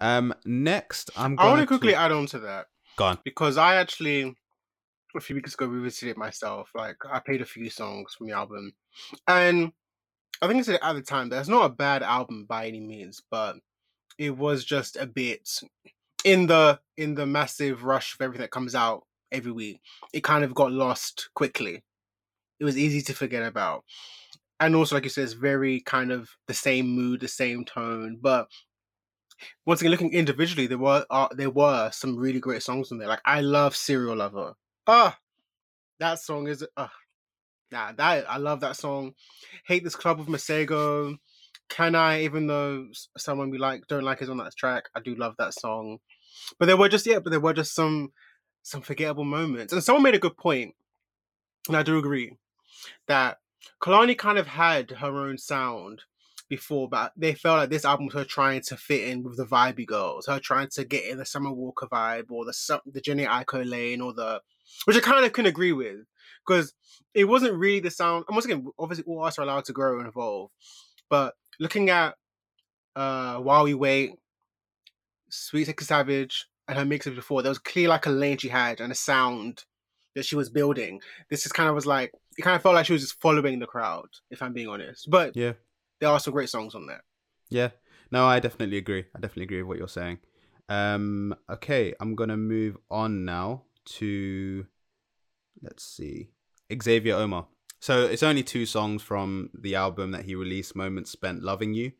Um, 0.00 0.34
next, 0.44 1.12
I'm. 1.16 1.38
I 1.38 1.44
want 1.44 1.58
gonna 1.58 1.66
quickly 1.68 1.94
add 1.94 2.10
on 2.10 2.26
to 2.26 2.40
that 2.40 2.66
Go 2.96 3.04
on. 3.04 3.18
because 3.22 3.56
I 3.58 3.76
actually 3.76 4.34
a 5.16 5.20
few 5.20 5.36
weeks 5.36 5.54
ago 5.54 5.66
revisited 5.66 6.10
it 6.10 6.16
myself. 6.16 6.70
Like 6.74 6.96
I 7.10 7.18
played 7.20 7.40
a 7.40 7.46
few 7.46 7.70
songs 7.70 8.14
from 8.14 8.26
the 8.26 8.34
album, 8.34 8.72
and 9.26 9.72
I 10.42 10.46
think 10.46 10.60
I 10.60 10.62
said 10.62 10.80
at 10.82 10.92
the 10.94 11.02
time 11.02 11.28
that 11.28 11.40
it's 11.40 11.48
not 11.48 11.64
a 11.64 11.74
bad 11.74 12.02
album 12.02 12.46
by 12.48 12.66
any 12.66 12.80
means, 12.80 13.22
but 13.30 13.56
it 14.18 14.36
was 14.36 14.64
just 14.64 14.96
a 14.96 15.06
bit 15.06 15.48
in 16.24 16.46
the 16.46 16.80
in 16.96 17.14
the 17.14 17.26
massive 17.26 17.84
rush 17.84 18.14
of 18.14 18.20
everything 18.20 18.42
that 18.42 18.50
comes 18.50 18.74
out 18.74 19.04
every 19.32 19.52
week. 19.52 19.80
It 20.12 20.24
kind 20.24 20.44
of 20.44 20.54
got 20.54 20.72
lost 20.72 21.30
quickly. 21.34 21.82
It 22.60 22.64
was 22.64 22.76
easy 22.76 23.02
to 23.02 23.14
forget 23.14 23.42
about, 23.42 23.84
and 24.60 24.74
also 24.74 24.96
like 24.96 25.04
you 25.04 25.10
said, 25.10 25.24
it's 25.24 25.32
very 25.32 25.80
kind 25.80 26.10
of 26.12 26.28
the 26.46 26.54
same 26.54 26.88
mood, 26.88 27.20
the 27.20 27.28
same 27.28 27.64
tone, 27.64 28.18
but 28.20 28.48
once 29.66 29.80
again, 29.80 29.90
looking 29.90 30.12
individually, 30.12 30.66
there 30.66 30.78
were 30.78 31.04
uh, 31.10 31.28
there 31.32 31.50
were 31.50 31.90
some 31.92 32.16
really 32.16 32.40
great 32.40 32.62
songs 32.62 32.90
in 32.90 32.98
there. 32.98 33.08
Like 33.08 33.22
I 33.24 33.40
love 33.40 33.76
"Serial 33.76 34.16
Lover." 34.16 34.54
Ah, 34.88 35.18
that 36.00 36.18
song 36.18 36.48
is 36.48 36.66
ah, 36.76 36.90
Nah, 37.70 37.92
that 37.92 38.30
I 38.30 38.38
love 38.38 38.60
that 38.60 38.76
song. 38.76 39.12
Hate 39.66 39.84
this 39.84 39.96
club 39.96 40.18
with 40.18 40.28
Masego. 40.28 41.16
Can 41.68 41.94
I, 41.94 42.22
even 42.22 42.46
though 42.46 42.86
someone 43.18 43.50
we 43.50 43.58
like 43.58 43.86
don't 43.88 44.04
like 44.04 44.22
is 44.22 44.30
on 44.30 44.38
that 44.38 44.56
track, 44.56 44.84
I 44.94 45.00
do 45.00 45.14
love 45.14 45.34
that 45.38 45.52
song. 45.52 45.98
But 46.58 46.66
there 46.66 46.78
were 46.78 46.88
just 46.88 47.06
yeah, 47.06 47.18
but 47.18 47.30
there 47.30 47.40
were 47.40 47.52
just 47.52 47.74
some 47.74 48.12
some 48.62 48.80
forgettable 48.80 49.24
moments. 49.24 49.72
And 49.72 49.84
someone 49.84 50.02
made 50.02 50.14
a 50.14 50.18
good 50.18 50.38
point, 50.38 50.74
and 51.68 51.76
I 51.76 51.82
do 51.82 51.98
agree 51.98 52.32
that 53.08 53.38
Kehlani 53.82 54.16
kind 54.16 54.38
of 54.38 54.46
had 54.46 54.90
her 54.92 55.18
own 55.18 55.36
sound 55.36 56.02
before, 56.48 56.88
but 56.88 57.12
they 57.16 57.34
felt 57.34 57.58
like 57.58 57.70
this 57.70 57.84
album 57.84 58.06
was 58.06 58.14
her 58.14 58.24
trying 58.24 58.62
to 58.62 58.76
fit 58.76 59.08
in 59.08 59.22
with 59.22 59.36
the 59.36 59.44
vibey 59.44 59.86
girls, 59.86 60.26
her 60.26 60.38
trying 60.40 60.68
to 60.72 60.84
get 60.84 61.04
in 61.04 61.18
the 61.18 61.26
Summer 61.26 61.52
Walker 61.52 61.86
vibe 61.86 62.30
or 62.30 62.46
the 62.46 62.80
the 62.86 63.02
Jhené 63.02 63.26
Aiko 63.26 63.68
lane 63.68 64.00
or 64.00 64.14
the, 64.14 64.40
which 64.84 64.96
I 64.96 65.00
kind 65.00 65.24
of 65.24 65.32
can 65.32 65.46
agree 65.46 65.72
with 65.72 65.98
because 66.46 66.72
it 67.14 67.24
wasn't 67.24 67.54
really 67.54 67.80
the 67.80 67.90
sound. 67.90 68.24
And 68.28 68.34
once 68.34 68.44
again, 68.44 68.66
obviously 68.78 69.04
all 69.06 69.20
artists 69.20 69.38
are 69.38 69.42
allowed 69.42 69.64
to 69.66 69.72
grow 69.72 69.98
and 69.98 70.08
evolve, 70.08 70.50
but 71.10 71.34
looking 71.60 71.90
at 71.90 72.14
uh 72.96 73.36
While 73.38 73.64
We 73.64 73.74
Wait, 73.74 74.12
Sweet 75.30 75.66
Sexy 75.66 75.84
Savage, 75.84 76.46
and 76.68 76.78
her 76.78 76.84
mixes 76.84 77.14
before, 77.14 77.42
there 77.42 77.50
was 77.50 77.58
clearly 77.58 77.88
like 77.88 78.06
a 78.06 78.10
lane 78.10 78.36
she 78.36 78.48
had 78.48 78.80
and 78.80 78.92
a 78.92 78.94
sound 78.94 79.64
that 80.14 80.24
she 80.24 80.36
was 80.36 80.50
building. 80.50 81.00
This 81.30 81.46
is 81.46 81.52
kind 81.52 81.68
of 81.68 81.74
was 81.74 81.86
like 81.86 82.12
it 82.36 82.42
kind 82.42 82.56
of 82.56 82.62
felt 82.62 82.74
like 82.74 82.86
she 82.86 82.92
was 82.92 83.02
just 83.02 83.20
following 83.20 83.58
the 83.58 83.66
crowd, 83.66 84.08
if 84.30 84.42
I'm 84.42 84.52
being 84.52 84.68
honest. 84.68 85.08
But 85.10 85.34
yeah, 85.34 85.54
there 86.00 86.10
are 86.10 86.20
some 86.20 86.32
great 86.32 86.50
songs 86.50 86.74
on 86.74 86.86
there. 86.86 87.02
Yeah, 87.50 87.70
no, 88.10 88.26
I 88.26 88.40
definitely 88.40 88.76
agree. 88.76 89.04
I 89.14 89.20
definitely 89.20 89.44
agree 89.44 89.62
with 89.62 89.68
what 89.68 89.78
you're 89.78 89.88
saying. 89.88 90.18
Um, 90.68 91.34
okay, 91.48 91.94
I'm 91.98 92.14
gonna 92.14 92.36
move 92.36 92.76
on 92.90 93.24
now 93.24 93.62
to 93.96 94.66
let's 95.62 95.84
see, 95.84 96.30
Xavier 96.82 97.14
Omar. 97.14 97.46
So 97.80 98.04
it's 98.04 98.22
only 98.22 98.42
two 98.42 98.66
songs 98.66 99.02
from 99.02 99.50
the 99.54 99.74
album 99.74 100.10
that 100.12 100.24
he 100.24 100.34
released, 100.34 100.74
Moments 100.74 101.10
Spent 101.10 101.42
Loving 101.42 101.74
You. 101.74 101.92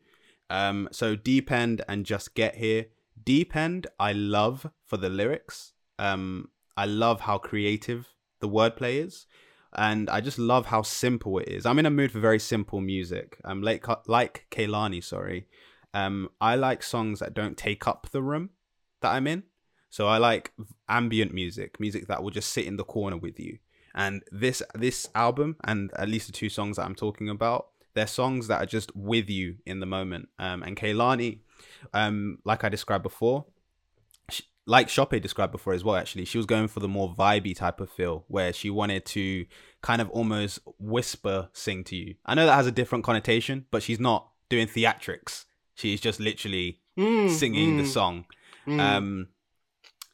Um, 0.49 0.89
so 0.91 1.15
Deep 1.15 1.51
End 1.51 1.81
and 1.87 2.05
Just 2.05 2.35
Get 2.35 2.55
Here. 2.55 2.87
Deep 3.23 3.55
End, 3.55 3.87
I 3.99 4.13
love 4.13 4.69
for 4.85 4.97
the 4.97 5.09
lyrics. 5.09 5.73
Um, 5.97 6.49
I 6.75 6.85
love 6.85 7.21
how 7.21 7.37
creative 7.37 8.09
the 8.39 8.49
wordplay 8.49 9.05
is 9.05 9.25
and 9.75 10.09
I 10.09 10.21
just 10.21 10.39
love 10.39 10.67
how 10.67 10.81
simple 10.81 11.39
it 11.39 11.47
is. 11.47 11.65
I'm 11.65 11.79
in 11.79 11.85
a 11.85 11.91
mood 11.91 12.11
for 12.11 12.19
very 12.19 12.39
simple 12.39 12.81
music. 12.81 13.37
Um, 13.43 13.61
like 13.61 13.85
like 14.07 14.45
Kehlani, 14.51 15.03
sorry. 15.03 15.47
Um, 15.93 16.29
I 16.39 16.55
like 16.55 16.83
songs 16.83 17.19
that 17.19 17.33
don't 17.33 17.57
take 17.57 17.87
up 17.87 18.09
the 18.11 18.21
room 18.21 18.51
that 19.01 19.11
I'm 19.11 19.27
in. 19.27 19.43
So 19.89 20.07
I 20.07 20.17
like 20.17 20.51
ambient 20.87 21.33
music, 21.33 21.79
music 21.79 22.07
that 22.07 22.23
will 22.23 22.31
just 22.31 22.51
sit 22.51 22.65
in 22.65 22.77
the 22.77 22.83
corner 22.83 23.17
with 23.17 23.39
you. 23.39 23.57
And 23.95 24.23
this 24.31 24.61
this 24.75 25.09
album, 25.15 25.57
and 25.63 25.91
at 25.95 26.09
least 26.09 26.27
the 26.27 26.33
two 26.33 26.49
songs 26.49 26.77
that 26.77 26.85
I'm 26.85 26.95
talking 26.95 27.29
about, 27.29 27.67
they're 27.95 28.07
songs 28.07 28.47
that 28.47 28.61
are 28.61 28.67
just 28.67 28.95
with 28.95 29.29
you 29.29 29.57
in 29.65 29.79
the 29.79 29.85
moment. 29.85 30.29
Um, 30.37 30.63
and 30.63 30.77
Kehlani, 30.77 31.39
um, 31.93 32.37
like 32.45 32.63
I 32.63 32.69
described 32.69 33.03
before, 33.03 33.45
like 34.69 34.87
Chope 34.87 35.19
described 35.19 35.51
before 35.51 35.73
as 35.73 35.83
well, 35.83 35.95
actually, 35.95 36.25
she 36.25 36.37
was 36.37 36.45
going 36.45 36.67
for 36.67 36.79
the 36.79 36.87
more 36.87 37.13
vibey 37.13 37.55
type 37.55 37.81
of 37.81 37.89
feel 37.89 38.25
where 38.27 38.53
she 38.53 38.69
wanted 38.69 39.03
to 39.07 39.47
kind 39.81 39.99
of 39.99 40.09
almost 40.11 40.59
whisper 40.77 41.49
sing 41.53 41.83
to 41.85 41.95
you. 41.95 42.15
I 42.23 42.35
know 42.35 42.45
that 42.45 42.53
has 42.53 42.67
a 42.67 42.71
different 42.71 43.03
connotation, 43.03 43.65
but 43.71 43.81
she's 43.81 43.99
not 43.99 44.29
doing 44.47 44.67
theatrics. 44.67 45.45
She's 45.73 45.99
just 45.99 46.19
literally 46.19 46.81
mm, 46.97 47.31
singing 47.31 47.77
mm, 47.77 47.81
the 47.81 47.87
song. 47.87 48.25
Mm. 48.67 48.79
Um, 48.79 49.27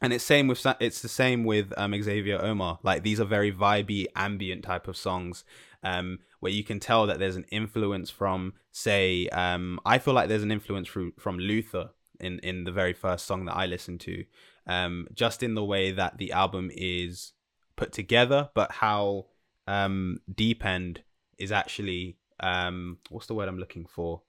and 0.05 0.13
it's 0.13 0.23
same 0.23 0.47
with 0.47 0.63
it's 0.79 1.01
the 1.01 1.09
same 1.09 1.43
with 1.43 1.73
um, 1.77 1.99
Xavier 1.99 2.39
Omar. 2.39 2.77
Like 2.83 3.01
these 3.01 3.19
are 3.19 3.25
very 3.25 3.51
vibey, 3.51 4.05
ambient 4.15 4.63
type 4.63 4.87
of 4.87 4.95
songs, 4.95 5.43
um, 5.81 6.19
where 6.41 6.51
you 6.51 6.63
can 6.63 6.79
tell 6.79 7.07
that 7.07 7.17
there's 7.17 7.35
an 7.35 7.47
influence 7.49 8.11
from, 8.11 8.53
say, 8.71 9.27
um, 9.29 9.79
I 9.83 9.97
feel 9.97 10.13
like 10.13 10.29
there's 10.29 10.43
an 10.43 10.51
influence 10.51 10.87
from 10.87 11.13
from 11.17 11.39
Luther 11.39 11.89
in 12.19 12.37
in 12.39 12.65
the 12.65 12.71
very 12.71 12.93
first 12.93 13.25
song 13.25 13.45
that 13.45 13.57
I 13.57 13.65
listened 13.65 13.99
to, 14.01 14.25
um, 14.67 15.07
just 15.11 15.41
in 15.41 15.55
the 15.55 15.65
way 15.65 15.91
that 15.91 16.19
the 16.19 16.33
album 16.33 16.69
is 16.71 17.33
put 17.75 17.91
together, 17.91 18.51
but 18.53 18.73
how 18.73 19.25
um, 19.65 20.19
Deep 20.31 20.63
End 20.63 21.01
is 21.39 21.51
actually 21.51 22.17
um, 22.39 22.99
what's 23.09 23.25
the 23.25 23.33
word 23.33 23.49
I'm 23.49 23.57
looking 23.57 23.87
for? 23.87 24.21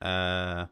Uh, 0.00 0.66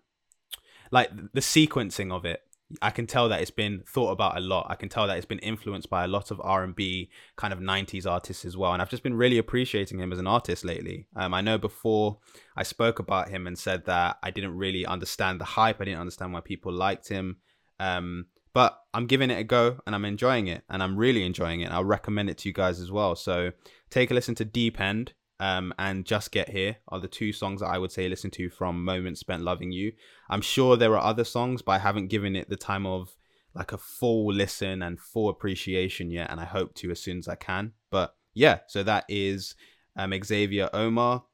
like 0.90 1.10
the 1.32 1.40
sequencing 1.40 2.10
of 2.12 2.24
it. 2.24 2.42
I 2.80 2.90
can 2.90 3.06
tell 3.06 3.28
that 3.28 3.40
it's 3.40 3.50
been 3.50 3.82
thought 3.86 4.10
about 4.10 4.36
a 4.36 4.40
lot. 4.40 4.66
I 4.68 4.74
can 4.74 4.88
tell 4.88 5.06
that 5.06 5.16
it's 5.16 5.26
been 5.26 5.40
influenced 5.40 5.90
by 5.90 6.04
a 6.04 6.08
lot 6.08 6.30
of 6.30 6.40
R 6.42 6.62
and 6.62 6.74
B 6.74 7.10
kind 7.36 7.52
of 7.52 7.58
'90s 7.58 8.06
artists 8.06 8.44
as 8.44 8.56
well. 8.56 8.72
And 8.72 8.80
I've 8.80 8.90
just 8.90 9.02
been 9.02 9.14
really 9.14 9.38
appreciating 9.38 9.98
him 9.98 10.12
as 10.12 10.18
an 10.18 10.26
artist 10.26 10.64
lately. 10.64 11.06
Um, 11.16 11.34
I 11.34 11.40
know 11.40 11.58
before 11.58 12.18
I 12.56 12.62
spoke 12.62 12.98
about 12.98 13.28
him 13.28 13.46
and 13.46 13.58
said 13.58 13.86
that 13.86 14.18
I 14.22 14.30
didn't 14.30 14.56
really 14.56 14.86
understand 14.86 15.40
the 15.40 15.44
hype. 15.44 15.80
I 15.80 15.84
didn't 15.84 16.00
understand 16.00 16.32
why 16.32 16.40
people 16.40 16.72
liked 16.72 17.08
him. 17.08 17.38
Um, 17.78 18.26
but 18.52 18.80
I'm 18.92 19.06
giving 19.06 19.30
it 19.30 19.38
a 19.38 19.44
go 19.44 19.78
and 19.86 19.94
I'm 19.94 20.04
enjoying 20.04 20.48
it 20.48 20.64
and 20.68 20.82
I'm 20.82 20.96
really 20.96 21.24
enjoying 21.24 21.60
it. 21.60 21.70
I'll 21.70 21.84
recommend 21.84 22.30
it 22.30 22.38
to 22.38 22.48
you 22.48 22.52
guys 22.52 22.80
as 22.80 22.90
well. 22.90 23.14
So 23.14 23.52
take 23.90 24.10
a 24.10 24.14
listen 24.14 24.34
to 24.36 24.44
Deep 24.44 24.80
End 24.80 25.12
um, 25.40 25.72
and 25.78 26.04
Just 26.04 26.30
Get 26.30 26.50
Here 26.50 26.76
are 26.88 27.00
the 27.00 27.08
two 27.08 27.32
songs 27.32 27.62
that 27.62 27.68
I 27.68 27.78
would 27.78 27.90
say 27.90 28.08
listen 28.08 28.30
to 28.32 28.50
from 28.50 28.84
Moments 28.84 29.20
Spent 29.20 29.42
Loving 29.42 29.72
You. 29.72 29.92
I'm 30.28 30.42
sure 30.42 30.76
there 30.76 30.96
are 30.96 31.02
other 31.02 31.24
songs, 31.24 31.62
but 31.62 31.72
I 31.72 31.78
haven't 31.78 32.08
given 32.08 32.36
it 32.36 32.50
the 32.50 32.56
time 32.56 32.86
of 32.86 33.16
like 33.54 33.72
a 33.72 33.78
full 33.78 34.32
listen 34.32 34.82
and 34.82 35.00
full 35.00 35.30
appreciation 35.30 36.10
yet, 36.10 36.30
and 36.30 36.38
I 36.38 36.44
hope 36.44 36.74
to 36.76 36.90
as 36.90 37.00
soon 37.00 37.18
as 37.18 37.26
I 37.26 37.36
can. 37.36 37.72
But 37.90 38.14
yeah, 38.34 38.60
so 38.68 38.82
that 38.82 39.06
is 39.08 39.54
um, 39.96 40.12
Xavier 40.22 40.68
Omar, 40.74 41.24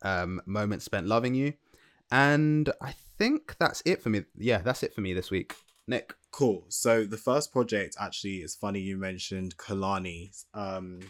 um, 0.00 0.40
Moments 0.46 0.86
Spent 0.86 1.06
Loving 1.06 1.34
You. 1.34 1.52
And 2.10 2.72
I 2.80 2.94
think 3.18 3.56
that's 3.58 3.82
it 3.84 4.02
for 4.02 4.08
me. 4.08 4.22
Yeah, 4.36 4.58
that's 4.58 4.82
it 4.82 4.94
for 4.94 5.02
me 5.02 5.12
this 5.12 5.30
week. 5.30 5.54
Nick. 5.86 6.14
Cool. 6.30 6.64
So 6.68 7.04
the 7.04 7.18
first 7.18 7.52
project 7.52 7.96
actually 8.00 8.38
is 8.38 8.54
funny 8.54 8.80
you 8.80 8.96
mentioned 8.96 9.56
Kehlani. 9.58 10.30
Um, 10.54 11.00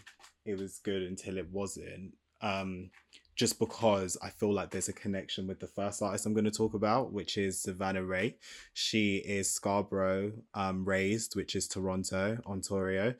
it 0.45 0.59
was 0.59 0.79
good 0.79 1.01
until 1.03 1.37
it 1.37 1.49
wasn't. 1.51 2.13
Um, 2.41 2.91
just 3.35 3.59
because 3.59 4.17
I 4.23 4.29
feel 4.29 4.53
like 4.53 4.69
there's 4.69 4.87
a 4.87 4.93
connection 4.93 5.45
with 5.45 5.59
the 5.59 5.67
first 5.67 6.01
artist 6.01 6.25
I'm 6.25 6.33
going 6.33 6.45
to 6.45 6.51
talk 6.51 6.73
about, 6.73 7.11
which 7.11 7.37
is 7.37 7.61
Savannah 7.61 8.01
Ré. 8.01 8.35
She 8.73 9.17
is 9.17 9.51
Scarborough 9.51 10.31
um, 10.53 10.85
raised, 10.85 11.35
which 11.35 11.55
is 11.55 11.67
Toronto, 11.67 12.37
Ontario. 12.45 13.15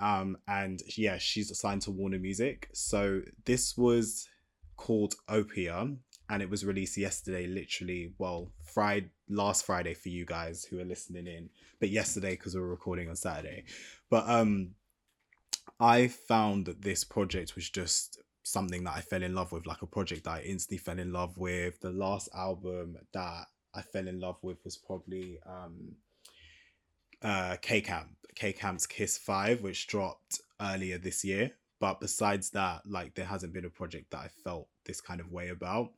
Um, 0.00 0.38
and 0.48 0.82
yeah, 0.96 1.18
she's 1.18 1.50
assigned 1.50 1.82
to 1.82 1.92
Warner 1.92 2.18
Music. 2.18 2.68
So 2.72 3.22
this 3.44 3.76
was 3.76 4.28
called 4.76 5.14
Opia 5.28 5.96
and 6.30 6.42
it 6.42 6.50
was 6.50 6.64
released 6.64 6.96
yesterday, 6.96 7.46
literally, 7.46 8.12
well, 8.18 8.52
Friday, 8.64 9.10
last 9.28 9.66
Friday 9.66 9.94
for 9.94 10.08
you 10.08 10.24
guys 10.24 10.64
who 10.64 10.80
are 10.80 10.84
listening 10.84 11.26
in, 11.26 11.50
but 11.80 11.90
yesterday 11.90 12.30
because 12.30 12.54
we 12.54 12.60
we're 12.60 12.68
recording 12.68 13.08
on 13.08 13.16
Saturday. 13.16 13.64
But 14.10 14.28
um, 14.28 14.70
I 15.80 16.08
found 16.08 16.66
that 16.66 16.82
this 16.82 17.04
project 17.04 17.54
was 17.54 17.68
just 17.70 18.18
something 18.42 18.84
that 18.84 18.96
I 18.96 19.00
fell 19.00 19.22
in 19.22 19.34
love 19.34 19.52
with, 19.52 19.66
like 19.66 19.82
a 19.82 19.86
project 19.86 20.24
that 20.24 20.30
I 20.30 20.42
instantly 20.42 20.78
fell 20.78 20.98
in 20.98 21.12
love 21.12 21.38
with. 21.38 21.80
The 21.80 21.90
last 21.90 22.28
album 22.34 22.98
that 23.12 23.46
I 23.74 23.82
fell 23.82 24.06
in 24.06 24.20
love 24.20 24.36
with 24.42 24.62
was 24.64 24.76
probably 24.76 25.38
um, 25.46 25.96
uh, 27.22 27.56
K 27.62 27.80
Camp, 27.80 28.10
K 28.34 28.52
Camp's 28.52 28.86
Kiss 28.86 29.16
5, 29.16 29.62
which 29.62 29.86
dropped 29.86 30.40
earlier 30.60 30.98
this 30.98 31.24
year. 31.24 31.52
But 31.78 32.00
besides 32.00 32.50
that, 32.50 32.82
like 32.86 33.14
there 33.14 33.24
hasn't 33.24 33.54
been 33.54 33.64
a 33.64 33.70
project 33.70 34.10
that 34.10 34.18
I 34.18 34.28
felt 34.44 34.68
this 34.84 35.00
kind 35.00 35.20
of 35.20 35.32
way 35.32 35.48
about. 35.48 35.92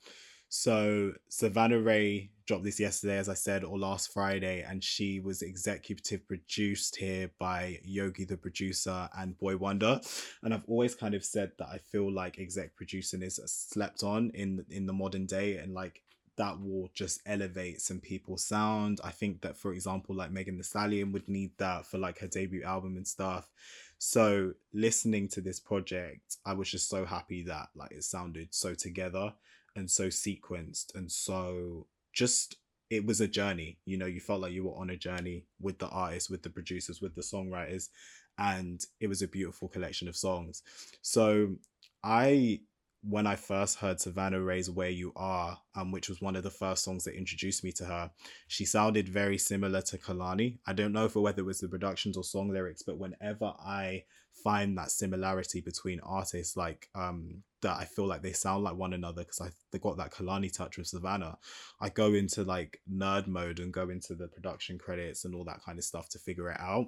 So 0.54 1.14
Savannah 1.30 1.78
Ré 1.78 2.28
dropped 2.44 2.64
this 2.64 2.78
yesterday, 2.78 3.16
as 3.16 3.30
I 3.30 3.34
said, 3.34 3.64
or 3.64 3.78
last 3.78 4.12
Friday, 4.12 4.60
and 4.60 4.84
she 4.84 5.18
was 5.18 5.40
executive 5.40 6.28
produced 6.28 6.96
here 6.96 7.30
by 7.38 7.78
Yogi 7.82 8.26
the 8.26 8.36
producer 8.36 9.08
and 9.16 9.38
Boi-1da. 9.38 10.06
And 10.42 10.52
I've 10.52 10.68
always 10.68 10.94
kind 10.94 11.14
of 11.14 11.24
said 11.24 11.52
that 11.58 11.68
I 11.68 11.78
feel 11.78 12.12
like 12.12 12.38
exec 12.38 12.76
producing 12.76 13.22
is 13.22 13.40
slept 13.46 14.02
on 14.02 14.30
in 14.34 14.66
in 14.68 14.84
the 14.84 14.92
modern 14.92 15.24
day, 15.24 15.56
and 15.56 15.72
like 15.72 16.02
that 16.36 16.60
will 16.60 16.90
just 16.92 17.22
elevate 17.24 17.80
some 17.80 18.00
people's 18.00 18.44
sound. 18.44 19.00
I 19.02 19.10
think 19.10 19.40
that, 19.40 19.56
for 19.56 19.72
example, 19.72 20.14
like 20.14 20.32
Megan 20.32 20.58
Thee 20.58 20.64
Stallion 20.64 21.12
would 21.12 21.30
need 21.30 21.52
that 21.56 21.86
for 21.86 21.96
like 21.96 22.18
her 22.18 22.28
debut 22.28 22.62
album 22.62 22.98
and 22.98 23.08
stuff. 23.08 23.48
So 23.96 24.52
listening 24.74 25.28
to 25.28 25.40
this 25.40 25.60
project, 25.60 26.36
I 26.44 26.52
was 26.52 26.70
just 26.70 26.90
so 26.90 27.06
happy 27.06 27.42
that 27.44 27.70
like 27.74 27.92
it 27.92 28.04
sounded 28.04 28.48
so 28.50 28.74
together 28.74 29.32
and 29.76 29.90
so 29.90 30.08
sequenced 30.08 30.94
and 30.94 31.10
so 31.10 31.86
just 32.12 32.56
it 32.90 33.06
was 33.06 33.20
a 33.20 33.28
journey 33.28 33.78
you 33.86 33.96
know 33.96 34.06
you 34.06 34.20
felt 34.20 34.40
like 34.40 34.52
you 34.52 34.64
were 34.64 34.76
on 34.76 34.90
a 34.90 34.96
journey 34.96 35.46
with 35.60 35.78
the 35.78 35.88
artists 35.88 36.28
with 36.28 36.42
the 36.42 36.50
producers 36.50 37.00
with 37.00 37.14
the 37.14 37.22
songwriters 37.22 37.88
and 38.38 38.86
it 39.00 39.08
was 39.08 39.22
a 39.22 39.28
beautiful 39.28 39.68
collection 39.68 40.08
of 40.08 40.16
songs. 40.16 40.62
So 41.02 41.56
i 42.02 42.60
when 43.04 43.26
i 43.26 43.34
first 43.34 43.78
heard 43.78 44.00
savannah 44.00 44.38
ré's 44.38 44.70
where 44.70 44.90
you 44.90 45.12
are 45.16 45.58
um, 45.74 45.90
which 45.90 46.08
was 46.08 46.20
one 46.20 46.36
of 46.36 46.44
the 46.44 46.50
first 46.50 46.84
songs 46.84 47.02
that 47.02 47.16
introduced 47.16 47.64
me 47.64 47.72
to 47.72 47.84
her 47.84 48.10
she 48.46 48.64
sounded 48.64 49.08
very 49.08 49.36
similar 49.38 49.80
to 49.82 49.98
kehlani 49.98 50.58
i 50.66 50.72
don't 50.72 50.92
know 50.92 51.06
if 51.06 51.16
whether 51.16 51.40
it 51.40 51.46
was 51.46 51.58
the 51.58 51.68
productions 51.68 52.16
or 52.16 52.22
song 52.22 52.48
lyrics 52.48 52.82
but 52.82 52.98
whenever 52.98 53.46
i 53.64 54.04
find 54.44 54.78
that 54.78 54.90
similarity 54.90 55.60
between 55.60 55.98
artists 56.00 56.56
like 56.56 56.88
um 56.94 57.42
that 57.62 57.76
I 57.78 57.84
feel 57.84 58.06
like 58.06 58.22
they 58.22 58.32
sound 58.32 58.64
like 58.64 58.76
one 58.76 58.92
another 58.92 59.22
because 59.22 59.40
I 59.40 59.50
they 59.70 59.78
got 59.78 59.96
that 59.96 60.12
Kehlani 60.12 60.52
touch 60.52 60.76
with 60.76 60.88
Savannah. 60.88 61.38
I 61.80 61.88
go 61.88 62.12
into 62.12 62.42
like 62.42 62.80
nerd 62.92 63.26
mode 63.26 63.58
and 63.58 63.72
go 63.72 63.88
into 63.88 64.14
the 64.14 64.28
production 64.28 64.78
credits 64.78 65.24
and 65.24 65.34
all 65.34 65.44
that 65.44 65.62
kind 65.64 65.78
of 65.78 65.84
stuff 65.84 66.08
to 66.10 66.18
figure 66.18 66.50
it 66.50 66.60
out. 66.60 66.86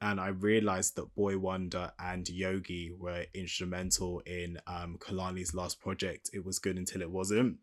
And 0.00 0.20
I 0.20 0.28
realized 0.28 0.96
that 0.96 1.14
Boi-1da 1.14 1.92
and 1.98 2.28
Yogi 2.28 2.92
were 2.96 3.24
instrumental 3.34 4.20
in 4.26 4.58
um 4.66 4.98
Kehlani's 4.98 5.54
last 5.54 5.80
project. 5.80 6.30
It 6.32 6.44
was 6.44 6.58
good 6.58 6.76
until 6.76 7.00
it 7.02 7.10
wasn't. 7.10 7.56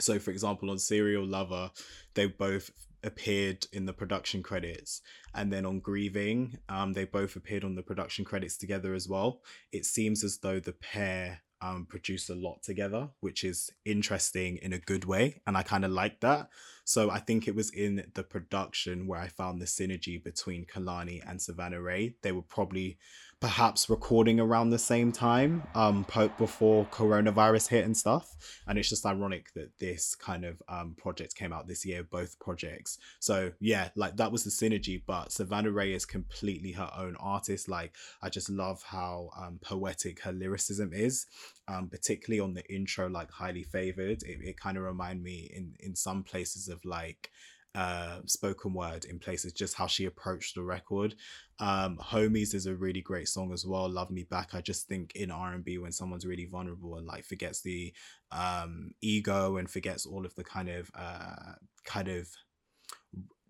So 0.00 0.18
for 0.18 0.30
example 0.30 0.70
on 0.70 0.78
Serial 0.78 1.26
Lover, 1.26 1.70
they 2.14 2.26
both 2.26 2.70
appeared 3.04 3.66
in 3.72 3.84
the 3.84 3.92
production 3.92 4.42
credits 4.42 5.02
and 5.34 5.52
then 5.52 5.66
on 5.66 5.80
grieving 5.80 6.56
um 6.68 6.92
they 6.92 7.04
both 7.04 7.34
appeared 7.34 7.64
on 7.64 7.74
the 7.74 7.82
production 7.82 8.24
credits 8.24 8.56
together 8.56 8.94
as 8.94 9.08
well 9.08 9.40
it 9.72 9.84
seems 9.84 10.22
as 10.22 10.38
though 10.38 10.60
the 10.60 10.72
pair 10.72 11.42
um 11.62 11.86
produce 11.88 12.28
a 12.28 12.34
lot 12.34 12.62
together 12.62 13.08
which 13.20 13.44
is 13.44 13.70
interesting 13.84 14.56
in 14.58 14.72
a 14.72 14.78
good 14.78 15.04
way 15.04 15.40
and 15.46 15.56
i 15.56 15.62
kind 15.62 15.84
of 15.84 15.90
like 15.90 16.20
that 16.20 16.48
so 16.84 17.10
i 17.10 17.18
think 17.18 17.46
it 17.46 17.54
was 17.54 17.70
in 17.70 18.04
the 18.14 18.22
production 18.22 19.06
where 19.06 19.20
i 19.20 19.28
found 19.28 19.60
the 19.60 19.66
synergy 19.66 20.22
between 20.22 20.64
kehlani 20.64 21.20
and 21.28 21.40
savannah 21.40 21.78
ré. 21.78 22.14
They 22.22 22.32
were 22.32 22.42
probably 22.42 22.98
perhaps 23.40 23.90
recording 23.90 24.38
around 24.38 24.70
the 24.70 24.78
same 24.78 25.10
time 25.10 25.64
um 25.74 26.06
before 26.38 26.86
coronavirus 26.86 27.68
hit 27.68 27.84
and 27.84 27.96
stuff. 27.96 28.36
And 28.68 28.78
it's 28.78 28.88
just 28.88 29.04
ironic 29.04 29.52
that 29.54 29.78
this 29.80 30.14
kind 30.14 30.44
of 30.44 30.62
um 30.68 30.94
project 30.96 31.34
came 31.34 31.52
out 31.52 31.66
this 31.66 31.84
year 31.84 32.04
both 32.04 32.38
projects. 32.38 32.98
So 33.18 33.52
yeah 33.58 33.88
like 33.96 34.16
that 34.16 34.30
was 34.30 34.44
the 34.44 34.50
synergy 34.50 35.02
but 35.04 35.32
savannah 35.32 35.70
ré 35.70 35.94
is 35.94 36.06
completely 36.06 36.72
her 36.72 36.90
own 36.96 37.16
artist. 37.18 37.68
Like 37.68 37.94
i 38.22 38.28
just 38.28 38.48
love 38.48 38.82
how 38.84 39.30
um 39.36 39.58
poetic 39.60 40.20
her 40.20 40.32
lyricism 40.32 40.92
is 40.92 41.26
um 41.66 41.88
particularly 41.88 42.40
on 42.40 42.54
the 42.54 42.64
intro 42.72 43.08
like 43.08 43.30
highly 43.30 43.64
favored. 43.64 44.22
It, 44.22 44.38
it 44.40 44.60
kind 44.60 44.76
of 44.76 44.84
remind 44.84 45.22
me 45.22 45.50
in 45.52 45.74
in 45.80 45.96
some 45.96 46.22
places 46.22 46.68
of 46.72 46.84
like 46.84 47.30
uh 47.74 48.18
spoken 48.26 48.74
word 48.74 49.06
in 49.06 49.18
places 49.18 49.52
just 49.52 49.76
how 49.76 49.86
she 49.86 50.04
approached 50.04 50.54
the 50.54 50.62
record. 50.62 51.14
Um 51.58 51.98
homies 51.98 52.54
is 52.54 52.66
a 52.66 52.74
really 52.74 53.00
great 53.00 53.28
song 53.28 53.52
as 53.52 53.64
well 53.64 53.88
love 53.88 54.10
me 54.10 54.24
back. 54.24 54.54
I 54.54 54.60
just 54.60 54.88
think 54.88 55.12
in 55.14 55.30
r&b 55.30 55.78
when 55.78 55.92
someone's 55.92 56.26
really 56.26 56.46
vulnerable 56.46 56.96
and 56.96 57.06
like 57.06 57.24
forgets 57.24 57.62
the 57.62 57.92
um 58.30 58.92
ego 59.00 59.56
and 59.56 59.70
forgets 59.70 60.04
all 60.04 60.26
of 60.26 60.34
the 60.34 60.44
kind 60.44 60.68
of 60.68 60.90
uh 60.94 61.54
kind 61.84 62.08
of 62.08 62.28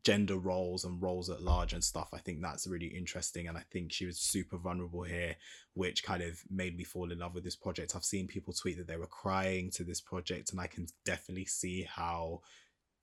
gender 0.04 0.36
roles 0.36 0.84
and 0.84 1.00
roles 1.00 1.30
at 1.30 1.42
large 1.42 1.72
and 1.72 1.84
stuff 1.84 2.08
i 2.12 2.18
think 2.18 2.40
that's 2.42 2.66
really 2.66 2.88
interesting 2.88 3.46
and 3.46 3.56
i 3.56 3.62
think 3.70 3.92
she 3.92 4.04
was 4.04 4.18
super 4.18 4.56
vulnerable 4.56 5.02
here 5.02 5.36
which 5.74 6.02
kind 6.02 6.22
of 6.22 6.40
made 6.50 6.76
me 6.76 6.84
fall 6.84 7.10
in 7.12 7.20
love 7.20 7.34
with 7.34 7.44
this 7.44 7.56
project. 7.56 7.94
I've 7.96 8.04
seen 8.04 8.26
people 8.26 8.52
tweet 8.52 8.76
that 8.78 8.86
they 8.86 8.96
were 8.96 9.06
crying 9.06 9.70
to 9.72 9.84
this 9.84 10.00
project 10.00 10.50
and 10.52 10.60
i 10.60 10.66
can 10.66 10.86
definitely 11.04 11.46
see 11.46 11.84
how 11.88 12.40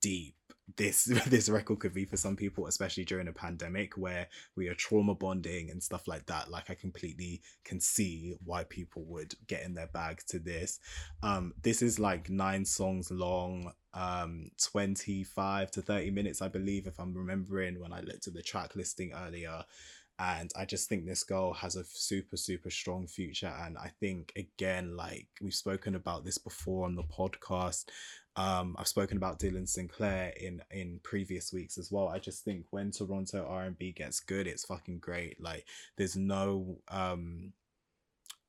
deep 0.00 0.34
this 0.76 1.04
this 1.26 1.48
record 1.48 1.78
could 1.80 1.94
be 1.94 2.04
for 2.04 2.16
some 2.16 2.36
people 2.36 2.66
especially 2.66 3.04
during 3.04 3.28
a 3.28 3.32
pandemic 3.32 3.96
where 3.96 4.28
we 4.56 4.68
are 4.68 4.74
trauma 4.74 5.14
bonding 5.14 5.70
and 5.70 5.82
stuff 5.82 6.06
like 6.08 6.26
that. 6.26 6.50
Like 6.50 6.70
i 6.70 6.74
completely 6.74 7.42
can 7.64 7.80
see 7.80 8.36
why 8.44 8.64
people 8.64 9.04
would 9.04 9.34
get 9.46 9.62
in 9.62 9.74
their 9.74 9.88
bag 9.88 10.22
to 10.28 10.38
this. 10.38 10.78
Um 11.22 11.52
this 11.62 11.82
is 11.82 11.98
like 11.98 12.30
nine 12.30 12.64
songs 12.64 13.10
long 13.10 13.72
um 13.92 14.50
25 14.62 15.72
to 15.72 15.82
30 15.82 16.12
minutes 16.12 16.40
i 16.40 16.46
believe 16.46 16.86
if 16.86 17.00
i'm 17.00 17.12
remembering 17.12 17.80
when 17.80 17.92
i 17.92 17.98
looked 17.98 18.28
at 18.28 18.34
the 18.34 18.42
track 18.42 18.76
listing 18.76 19.12
earlier. 19.12 19.64
And 20.20 20.50
I 20.54 20.66
just 20.66 20.86
think 20.86 21.06
this 21.06 21.24
girl 21.24 21.54
has 21.54 21.76
a 21.76 21.84
super 21.84 22.36
super 22.36 22.68
strong 22.68 23.06
future. 23.06 23.52
And 23.64 23.78
I 23.78 23.90
think 24.00 24.32
again 24.36 24.94
like 24.94 25.28
we've 25.40 25.54
spoken 25.54 25.94
about 25.94 26.24
this 26.26 26.36
before 26.36 26.84
on 26.84 26.94
the 26.94 27.04
podcast 27.04 27.86
um, 28.36 28.76
I've 28.78 28.88
spoken 28.88 29.16
about 29.16 29.38
Dylan 29.38 29.68
Sinclair 29.68 30.32
in 30.40 30.62
in 30.70 31.00
previous 31.02 31.52
weeks 31.52 31.78
as 31.78 31.90
well. 31.90 32.08
I 32.08 32.18
just 32.18 32.44
think 32.44 32.66
when 32.70 32.90
Toronto 32.90 33.44
R 33.48 33.64
and 33.64 33.78
B 33.78 33.92
gets 33.92 34.20
good, 34.20 34.46
it's 34.46 34.64
fucking 34.64 34.98
great. 34.98 35.40
Like 35.40 35.66
there's 35.96 36.16
no 36.16 36.78
um 36.88 37.52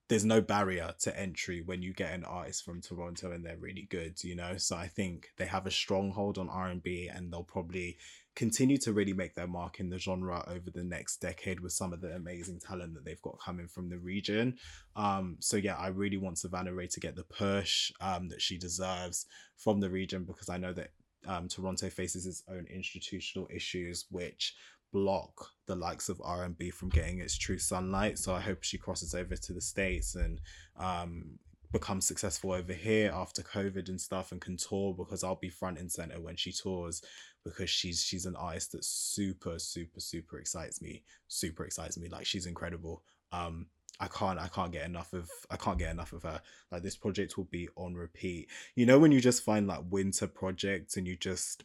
there's 0.08 0.26
no 0.26 0.42
barrier 0.42 0.94
to 1.00 1.18
entry 1.18 1.62
when 1.62 1.82
you 1.82 1.94
get 1.94 2.14
an 2.14 2.26
artist 2.26 2.66
from 2.66 2.82
Toronto 2.82 3.32
and 3.32 3.46
they're 3.46 3.56
really 3.56 3.88
good, 3.90 4.22
you 4.26 4.36
know. 4.36 4.58
So 4.58 4.76
I 4.76 4.88
think 4.88 5.32
they 5.38 5.46
have 5.46 5.66
a 5.66 5.72
stronghold 5.72 6.38
on 6.38 6.50
R 6.50 6.68
and 6.68 6.84
B, 6.84 7.10
and 7.12 7.32
they'll 7.32 7.44
probably 7.44 7.98
continue 8.36 8.78
to 8.78 8.94
really 8.94 9.14
make 9.14 9.36
their 9.36 9.48
mark 9.48 9.80
in 9.80 9.90
the 9.90 10.00
genre 10.00 10.44
over 10.48 10.70
the 10.72 10.84
next 10.84 11.18
decade 11.18 11.60
with 11.60 11.74
some 11.74 11.92
of 11.92 12.02
the 12.02 12.16
amazing 12.16 12.60
talent 12.60 12.94
that 12.94 13.04
they've 13.04 13.22
got 13.22 13.40
coming 13.40 13.68
from 13.68 13.90
the 13.90 13.98
region. 13.98 14.58
Um, 14.96 15.38
so 15.40 15.58
yeah, 15.58 15.76
I 15.76 15.88
really 15.88 16.18
want 16.18 16.38
Savannah 16.38 16.72
Ré 16.72 16.90
to 16.94 17.00
get 17.00 17.16
the 17.16 17.24
push 17.24 17.92
um, 18.00 18.30
that 18.30 18.42
she 18.42 18.58
deserves 18.58 19.26
from 19.58 19.80
the 19.80 19.90
region 19.90 20.24
because 20.24 20.50
I 20.50 20.58
know 20.58 20.74
that 20.74 20.92
um, 21.28 21.48
Toronto 21.48 21.90
faces 21.90 22.26
its 22.26 22.44
own 22.50 22.66
institutional 22.74 23.48
issues, 23.54 24.06
which 24.10 24.56
block 24.94 25.50
the 25.68 25.76
likes 25.76 26.10
of 26.10 26.22
R&B 26.24 26.72
from 26.72 26.90
getting 26.90 27.20
its 27.20 27.38
true 27.38 27.60
sunlight. 27.60 28.18
So 28.18 28.34
I 28.34 28.42
hope 28.42 28.64
she 28.64 28.78
crosses 28.78 29.14
over 29.14 29.36
to 29.36 29.54
the 29.54 29.62
States 29.62 30.16
and 30.16 30.42
um, 30.78 31.38
becomes 31.72 32.06
successful 32.06 32.52
over 32.52 32.74
here 32.74 33.12
after 33.14 33.42
COVID 33.42 33.88
and 33.88 34.00
stuff 34.00 34.32
and 34.32 34.42
can 34.42 34.58
tour 34.58 34.94
because 34.94 35.24
I'll 35.24 35.36
be 35.36 35.50
front 35.50 35.80
and 35.80 35.92
center 35.92 36.20
when 36.20 36.36
she 36.36 36.52
tours 36.52 37.02
because 37.44 37.70
she's 37.70 38.04
she's 38.04 38.26
an 38.26 38.36
artist 38.36 38.72
that 38.72 38.86
super 38.86 39.58
super 39.58 40.00
super 40.00 40.38
excites 40.38 40.82
me 40.82 41.02
super 41.28 41.66
excites 41.66 41.98
me 41.98 42.08
like 42.10 42.26
she's 42.26 42.46
incredible 42.46 43.04
um 43.32 43.66
I 44.02 44.08
can't 44.08 44.40
I 44.40 44.48
can't 44.48 44.72
get 44.72 44.86
enough 44.86 45.14
of 45.14 45.30
I 45.50 45.58
can't 45.58 45.78
get 45.78 45.92
enough 45.92 46.12
of 46.12 46.24
her. 46.24 46.42
Like 46.72 46.82
this 46.82 46.96
project 46.96 47.38
will 47.38 47.46
be 47.46 47.70
on 47.76 47.94
repeat. 47.94 48.50
You 48.76 48.88
know 48.88 48.98
when 48.98 49.12
you 49.12 49.22
just 49.22 49.44
find 49.44 49.68
like 49.68 49.82
winter 49.90 50.28
projects 50.28 50.98
and 50.98 51.08
you 51.08 51.16
just 51.16 51.64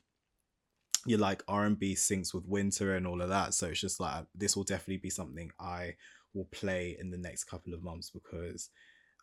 you're 1.07 1.19
like 1.19 1.43
R&B 1.49 1.95
syncs 1.95 2.35
with 2.35 2.45
winter 2.47 2.97
and 2.97 3.07
all 3.07 3.23
of 3.23 3.29
that. 3.31 3.55
So 3.55 3.69
it's 3.69 3.81
just 3.81 4.01
like 4.01 4.27
this 4.35 4.55
will 4.55 4.65
definitely 4.65 4.99
be 4.99 5.11
something 5.11 5.51
I 5.59 5.95
will 6.35 6.47
play 6.47 6.97
in 7.01 7.11
the 7.11 7.17
next 7.17 7.45
couple 7.45 7.73
of 7.73 7.83
months 7.83 8.11
because 8.11 8.69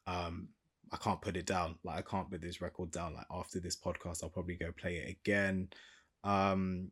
um 0.08 0.48
I 0.92 0.98
can't 0.98 1.22
put 1.22 1.38
it 1.38 1.46
down. 1.46 1.76
Like 1.84 1.98
I 1.98 2.02
can't 2.02 2.32
put 2.32 2.42
this 2.42 2.62
record 2.62 2.90
down. 2.90 3.14
Like 3.14 3.28
after 3.32 3.60
this 3.60 3.76
podcast 3.76 4.24
I'll 4.24 4.30
probably 4.30 4.56
go 4.56 4.72
play 4.72 4.96
it 4.96 5.18
again. 5.22 5.70
Um, 6.24 6.92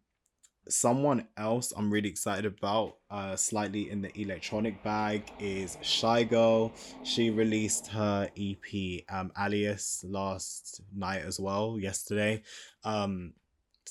someone 0.70 1.28
else 1.38 1.74
I'm 1.76 1.92
really 1.92 2.10
excited 2.10 2.46
about, 2.46 2.98
uh, 3.10 3.36
slightly 3.36 3.90
in 3.90 4.02
the 4.02 4.20
electronic 4.20 4.84
bag, 4.84 5.32
is 5.40 5.78
Shygirl. 5.82 6.72
She 7.04 7.30
released 7.30 7.88
her 7.88 8.30
EP, 8.38 9.04
um, 9.10 9.32
Alias, 9.40 10.04
last 10.08 10.82
night 10.96 11.24
as 11.24 11.40
well, 11.40 11.78
yesterday. 11.80 12.44
Um, 12.84 13.34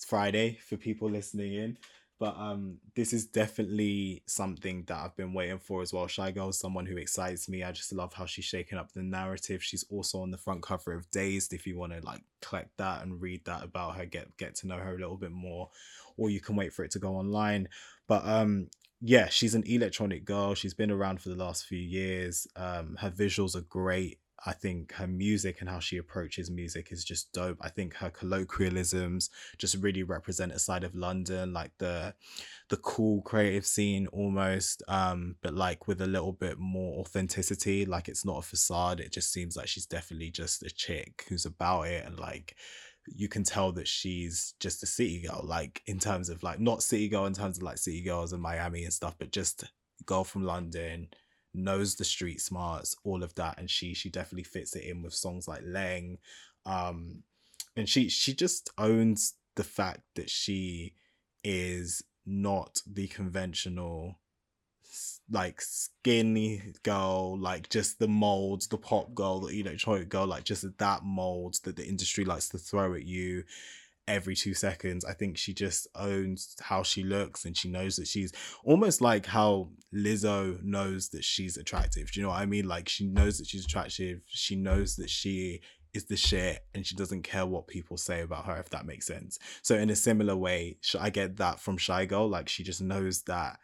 Friday 0.07 0.59
for 0.67 0.77
people 0.77 1.11
listening 1.11 1.55
in. 1.55 1.79
But 2.21 2.37
um, 2.37 2.77
this 2.95 3.15
is 3.15 3.25
definitely 3.27 4.23
something 4.27 4.85
that 4.89 4.99
I've 4.99 5.17
been 5.17 5.33
waiting 5.33 5.59
for 5.59 5.81
as 5.81 5.93
well. 5.95 6.07
Shygirl 6.07 6.51
is 6.51 6.61
someone 6.61 6.85
who 6.85 6.99
excites 6.99 7.49
me. 7.49 7.65
I 7.65 7.73
just 7.73 7.95
love 7.95 8.13
how 8.13 8.27
she's 8.27 8.45
shaking 8.45 8.79
up 8.79 8.93
the 8.93 9.03
narrative. 9.03 9.65
She's 9.65 9.85
also 9.91 10.21
on 10.21 10.31
the 10.31 10.37
front 10.37 10.63
cover 10.63 10.93
of 10.93 11.11
Dazed. 11.11 11.55
If 11.55 11.67
you 11.67 11.79
want 11.79 11.95
to 11.95 12.01
like 12.07 12.23
collect 12.43 12.77
that 12.77 13.03
and 13.03 13.23
read 13.23 13.47
that 13.47 13.65
about 13.65 13.97
her, 13.97 14.05
get 14.05 14.37
get 14.37 14.55
to 14.57 14.67
know 14.69 14.77
her 14.77 14.95
a 14.95 14.99
little 15.01 15.17
bit 15.17 15.33
more, 15.33 15.71
or 16.19 16.29
you 16.31 16.41
can 16.41 16.57
wait 16.57 16.75
for 16.75 16.85
it 16.85 16.91
to 16.93 16.99
go 16.99 17.17
online. 17.17 17.69
But 18.07 18.27
um, 18.27 18.69
yeah, 19.01 19.29
she's 19.31 19.55
an 19.55 19.65
electronic 19.67 20.27
girl. 20.27 20.55
She's 20.55 20.75
been 20.75 20.91
around 20.91 21.23
for 21.23 21.31
the 21.31 21.37
last 21.43 21.65
few 21.65 21.79
years. 21.79 22.47
Um, 22.55 22.97
her 23.01 23.11
visuals 23.11 23.57
are 23.57 23.63
great. 23.63 24.19
I 24.47 24.53
think 24.53 24.93
her 24.93 25.07
music 25.07 25.61
and 25.61 25.69
how 25.69 25.81
she 25.81 25.99
approaches 25.99 26.51
music 26.51 26.93
is 26.93 27.05
just 27.05 27.33
dope. 27.33 27.59
I 27.61 27.69
think 27.69 27.95
her 27.95 28.11
colloquialisms 28.11 29.31
just 29.59 29.77
really 29.77 30.03
represent 30.03 30.53
a 30.53 30.59
side 30.59 30.85
of 30.85 30.95
London, 30.95 31.53
like 31.53 31.73
the 31.79 32.15
the 32.69 32.79
cool 32.79 33.23
creative 33.23 33.67
scene 33.67 34.07
almost, 34.09 34.83
um, 34.89 35.37
but 35.43 35.55
like 35.55 35.87
with 35.87 36.01
a 36.01 36.07
little 36.07 36.33
bit 36.33 36.59
more 36.59 37.01
authenticity. 37.01 37.85
Like 37.85 38.09
it's 38.09 38.25
not 38.25 38.39
a 38.39 38.43
facade. 38.43 39.01
It 39.01 39.13
just 39.13 39.33
seems 39.33 39.57
like 39.57 39.69
she's 39.69 39.87
definitely 39.87 40.31
just 40.31 40.63
a 40.63 40.71
chick 40.71 41.25
who's 41.29 41.45
about 41.45 41.83
it 41.89 42.07
and 42.07 42.19
like 42.19 42.57
you 43.07 43.29
can 43.29 43.45
tell 43.45 43.73
that 43.73 43.89
she's 43.89 44.55
just 44.61 44.83
a 44.83 44.87
city 44.87 45.23
girl, 45.27 45.43
like 45.45 45.83
in 45.87 45.99
terms 45.99 46.29
of 46.29 46.43
like 46.43 46.61
not 46.61 46.83
city 46.83 47.09
girl 47.09 47.27
in 47.27 47.35
terms 47.35 47.59
of 47.59 47.63
like 47.63 47.79
city 47.79 48.03
girls 48.03 48.33
in 48.33 48.41
Miami 48.41 48.85
and 48.85 48.93
stuff, 48.93 49.17
but 49.19 49.33
just 49.33 49.65
girl 50.07 50.25
from 50.25 50.45
London 50.45 51.09
knows 51.55 51.95
the 51.95 52.05
street 52.05 52.41
smarts, 52.41 52.97
all 53.05 53.23
of 53.23 53.35
that, 53.35 53.59
and 53.59 53.71
she 53.71 53.95
she 53.95 54.09
definitely 54.09 54.45
fits 54.45 54.75
it 54.77 54.85
in 54.85 55.03
with 55.03 55.15
songs 55.15 55.49
like 55.49 55.63
Leng, 55.63 56.19
um, 56.67 57.23
and 57.77 57.89
she 57.89 58.09
she 58.09 58.35
just 58.35 58.71
owns 58.79 59.35
the 59.57 59.65
fact 59.65 60.03
that 60.15 60.31
she 60.31 60.95
is 61.43 62.03
not 62.27 62.83
the 62.87 63.09
conventional 63.09 64.19
like 65.31 65.61
skinny 65.61 66.63
girl, 66.83 67.39
like 67.39 67.69
just 67.69 67.99
the 67.99 68.09
molds, 68.09 68.67
the 68.67 68.77
pop 68.77 69.15
girl, 69.15 69.41
the 69.41 69.61
electronic 69.61 70.09
girl, 70.09 70.27
like 70.27 70.45
just 70.45 70.67
that 70.79 71.05
mold 71.05 71.57
that 71.65 71.77
the 71.77 71.87
industry 71.87 72.25
likes 72.25 72.49
to 72.49 72.59
throw 72.59 72.95
at 72.95 73.05
you 73.05 73.45
every 74.09 74.35
two 74.35 74.55
seconds. 74.55 75.05
I 75.05 75.13
think 75.13 75.37
she 75.37 75.55
just 75.55 75.87
owns 75.95 76.57
how 76.61 76.83
she 76.83 77.03
looks 77.03 77.45
and 77.45 77.57
she 77.57 77.69
knows 77.69 77.97
that 77.97 78.09
she's 78.09 78.33
almost 78.65 79.01
like 79.01 79.27
how 79.27 79.71
Lizzo 79.95 80.63
knows 80.63 81.11
that 81.11 81.25
she's 81.25 81.57
attractive. 81.57 82.11
Do 82.11 82.21
you 82.21 82.27
know 82.27 82.31
what 82.31 82.41
I 82.41 82.47
mean? 82.47 82.67
Like 82.67 82.89
she 82.89 83.07
knows 83.07 83.39
that 83.39 83.47
she's 83.47 83.65
attractive. 83.65 84.21
She 84.27 84.57
knows 84.57 84.97
that 84.97 85.11
she 85.11 85.61
is 85.95 86.05
the 86.05 86.17
shit 86.17 86.61
and 86.75 86.87
she 86.87 86.95
doesn't 86.95 87.23
care 87.23 87.47
what 87.47 87.67
people 87.67 87.97
say 87.97 88.21
about 88.23 88.47
her, 88.47 88.57
if 88.57 88.71
that 88.71 88.87
makes 88.87 89.07
sense. 89.07 89.39
So 89.63 89.77
in 89.77 89.91
a 89.91 89.97
similar 89.97 90.37
way, 90.37 90.79
I 90.99 91.11
get 91.11 91.37
that 91.37 91.61
from 91.61 91.79
Shygirl. 91.79 92.31
Like 92.31 92.49
she 92.49 92.63
just 92.63 92.81
knows 92.81 93.23
that 93.23 93.59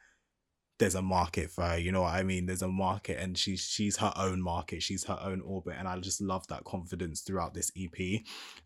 there's 0.79 0.95
a 0.95 1.03
market 1.03 1.51
for 1.51 1.64
her. 1.64 1.79
You 1.79 1.93
know 1.93 2.03
what 2.03 2.14
I 2.14 2.22
mean? 2.22 2.47
There's 2.47 2.62
a 2.62 2.68
market, 2.68 3.18
and 3.18 3.37
she's 3.37 3.61
she's 3.61 3.97
her 3.99 4.12
own 4.16 4.43
market. 4.43 4.83
She's 4.83 5.05
her 5.05 5.18
own 5.22 5.41
orbit, 5.41 5.77
and 5.79 5.89
I 5.89 5.99
just 5.99 6.20
love 6.20 6.47
that 6.49 6.64
confidence 6.64 7.22
throughout 7.22 7.55
this 7.55 7.72
EP. 7.77 8.20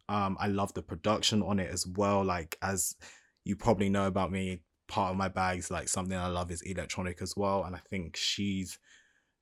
Um, 0.08 0.36
I 0.40 0.48
love 0.48 0.74
the 0.74 0.82
production 0.82 1.42
on 1.42 1.60
it 1.60 1.70
as 1.70 1.86
well. 1.86 2.24
Like 2.24 2.56
as 2.62 2.96
you 3.44 3.56
probably 3.56 3.88
know 3.88 4.06
about 4.06 4.32
me, 4.32 4.62
part 4.88 5.12
of 5.12 5.16
my 5.16 5.28
bags 5.28 5.70
like 5.70 5.88
something 5.88 6.16
I 6.16 6.26
love 6.26 6.50
is 6.50 6.62
electronic 6.62 7.22
as 7.22 7.36
well, 7.36 7.64
and 7.64 7.76
I 7.76 7.80
think 7.90 8.16
she's 8.16 8.78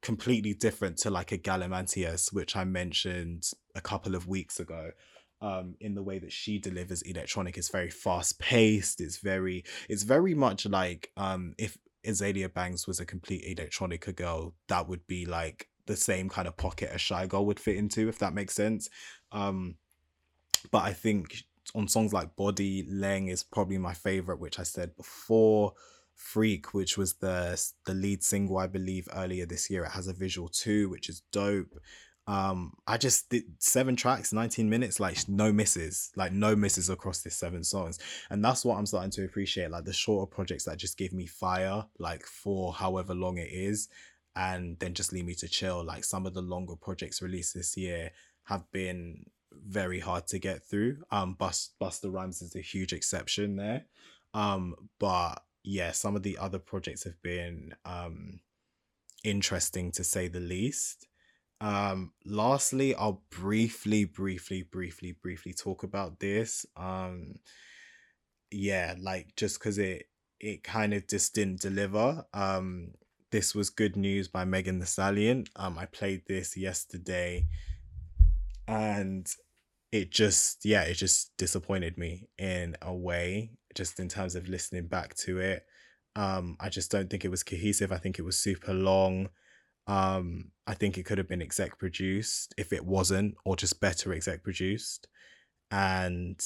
completely 0.02 0.54
different 0.54 0.98
to 0.98 1.10
like 1.10 1.32
a 1.32 1.38
Galimatias, 1.38 2.32
which 2.32 2.54
I 2.54 2.64
mentioned 2.64 3.50
a 3.74 3.80
couple 3.80 4.14
of 4.14 4.28
weeks 4.28 4.60
ago. 4.60 4.90
Um, 5.40 5.76
in 5.80 5.94
the 5.94 6.02
way 6.02 6.18
that 6.18 6.32
she 6.32 6.58
delivers 6.58 7.00
electronic 7.02 7.56
it's 7.56 7.70
very 7.70 7.90
fast 7.90 8.40
paced 8.40 9.00
it's 9.00 9.18
very 9.18 9.62
it's 9.88 10.02
very 10.02 10.34
much 10.34 10.66
like 10.66 11.12
um 11.16 11.54
if 11.58 11.78
Azealia 12.07 12.53
Banks 12.53 12.86
was 12.86 13.01
a 13.01 13.07
complete 13.07 13.44
electronica 13.57 14.14
girl, 14.14 14.55
that 14.68 14.88
would 14.88 15.07
be 15.07 15.26
like 15.26 15.68
the 15.86 15.96
same 15.96 16.28
kind 16.28 16.46
of 16.46 16.57
pocket 16.57 16.90
a 16.92 16.96
Shygirl 16.96 17.44
would 17.46 17.61
fit 17.61 17.76
into, 17.76 18.09
if 18.09 18.18
that 18.18 18.34
makes 18.34 18.55
sense. 18.55 18.88
Um, 19.32 19.76
but 20.70 20.84
I 20.84 20.92
think 20.92 21.42
on 21.74 21.88
songs 21.88 22.12
like 22.12 22.36
Body, 22.36 22.84
Leng 22.84 23.30
is 23.30 23.42
probably 23.42 23.78
my 23.78 23.94
favorite, 23.94 24.40
which 24.40 24.59
I 24.59 24.62
said 24.62 24.96
before. 24.96 25.74
Freak, 26.14 26.74
which 26.74 26.99
was 26.99 27.14
the 27.14 27.62
the 27.86 27.94
lead 27.94 28.24
single, 28.24 28.59
I 28.59 28.66
believe, 28.66 29.09
earlier 29.14 29.46
this 29.46 29.70
year. 29.70 29.84
It 29.84 29.92
has 29.92 30.09
a 30.09 30.12
visual 30.12 30.49
too, 30.49 30.88
which 30.88 31.09
is 31.09 31.22
dope 31.30 31.78
um 32.28 32.74
i 32.86 32.98
just 32.98 33.30
did 33.30 33.44
seven 33.58 33.96
tracks 33.96 34.34
19 34.34 34.68
minutes 34.68 35.00
like 35.00 35.16
no 35.28 35.50
misses 35.50 36.10
like 36.14 36.30
no 36.30 36.54
misses 36.54 36.90
across 36.90 37.22
this 37.22 37.34
seven 37.34 37.64
songs. 37.64 37.98
And 38.30 38.44
that's 38.44 38.64
what 38.64 38.76
i'm 38.76 38.86
starting 38.86 39.10
to 39.12 39.24
appreciate 39.24 39.70
like 39.70 39.84
the 39.84 39.92
shorter 39.92 40.30
projects 40.30 40.64
that 40.64 40.76
just 40.76 40.98
give 40.98 41.12
me 41.12 41.26
fire 41.26 41.84
like 41.98 42.24
for 42.26 42.72
however 42.74 43.14
long 43.14 43.38
it 43.38 43.48
is 43.50 43.88
and 44.38 44.78
then 44.78 44.94
just 44.94 45.12
leave 45.12 45.24
me 45.24 45.34
to 45.34 45.48
chill. 45.48 45.82
Like 45.84 46.04
some 46.04 46.24
of 46.24 46.32
the 46.32 46.40
longer 46.42 46.76
projects 46.76 47.20
released 47.20 47.54
this 47.54 47.76
year 47.76 48.12
have 48.44 48.70
been 48.70 49.24
very 49.52 49.98
hard 49.98 50.28
to 50.28 50.38
get 50.38 50.62
through. 50.62 50.98
Um 51.10 51.34
bust 51.34 51.72
busta 51.80 52.12
rhymes 52.12 52.40
is 52.40 52.54
a 52.54 52.60
huge 52.60 52.92
exception 52.92 53.56
there. 53.56 53.86
Um 54.34 54.74
but 55.00 55.42
yeah 55.64 55.90
some 55.92 56.14
of 56.14 56.22
the 56.22 56.38
other 56.38 56.58
projects 56.58 57.04
have 57.04 57.20
been 57.22 57.74
um 57.84 58.40
interesting 59.24 59.90
to 59.92 60.04
say 60.04 60.28
the 60.28 60.40
least 60.40 61.06
um, 61.61 62.12
lastly, 62.24 62.94
I'll 62.94 63.22
briefly, 63.30 64.04
briefly, 64.04 64.62
briefly, 64.62 65.12
briefly 65.12 65.52
talk 65.52 65.82
about 65.82 66.20
this. 66.20 66.64
Um, 66.76 67.34
yeah, 68.50 68.94
like 69.00 69.34
just 69.36 69.59
because 69.59 69.78
it 69.78 70.06
it 70.40 70.62
kind 70.62 70.94
of 70.94 71.09
just 71.09 71.34
didn't 71.34 71.61
deliver. 71.61 72.24
Um, 72.32 72.92
this 73.30 73.54
was 73.54 73.70
good 73.70 73.96
news 73.96 74.28
by 74.28 74.44
Megan 74.44 74.78
Thee 74.78 74.86
Stallion. 74.86 75.44
Um, 75.56 75.76
I 75.78 75.86
played 75.86 76.22
this 76.28 76.56
yesterday, 76.56 77.46
and 78.68 79.28
it 79.90 80.11
just 80.11 80.64
yeah, 80.64 80.82
it 80.82 80.94
just 80.94 81.36
disappointed 81.36 81.98
me 81.98 82.28
in 82.38 82.76
a 82.80 82.94
way, 82.94 83.50
just 83.74 83.98
in 83.98 84.09
terms 84.09 84.36
of 84.36 84.48
listening 84.48 84.86
back 84.86 85.14
to 85.16 85.40
it. 85.40 85.66
Um, 86.14 86.56
I 86.61 86.68
just 86.68 86.90
don't 86.90 87.11
think 87.11 87.24
it 87.24 87.30
was 87.30 87.42
cohesive. 87.42 87.90
I 87.90 87.98
think 87.98 88.18
it 88.18 88.24
was 88.24 88.38
super 88.38 88.72
long. 88.72 89.28
Um, 89.89 90.53
I 90.66 90.74
think 90.74 90.99
it 90.99 91.05
could 91.05 91.16
have 91.18 91.28
been 91.28 91.41
exec 91.43 91.78
produced 91.78 92.55
if 92.59 92.72
it 92.72 92.84
wasn't, 92.84 93.36
or 93.45 93.57
just 93.57 93.80
better 93.80 94.12
exec 94.12 94.45
produced. 94.45 95.09
And 95.70 96.39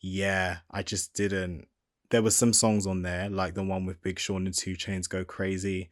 yeah, 0.00 0.58
I 0.70 0.82
just 0.82 1.12
didn't. 1.14 1.68
There 2.10 2.22
were 2.22 2.30
some 2.30 2.52
songs 2.52 2.86
on 2.86 3.02
there, 3.02 3.28
like 3.28 3.54
the 3.54 3.62
one 3.62 3.86
with 3.86 4.02
Big 4.02 4.18
Sean 4.18 4.46
and 4.46 4.54
2 4.54 4.74
Chainz 4.74 5.08
Go 5.08 5.24
Crazy, 5.24 5.90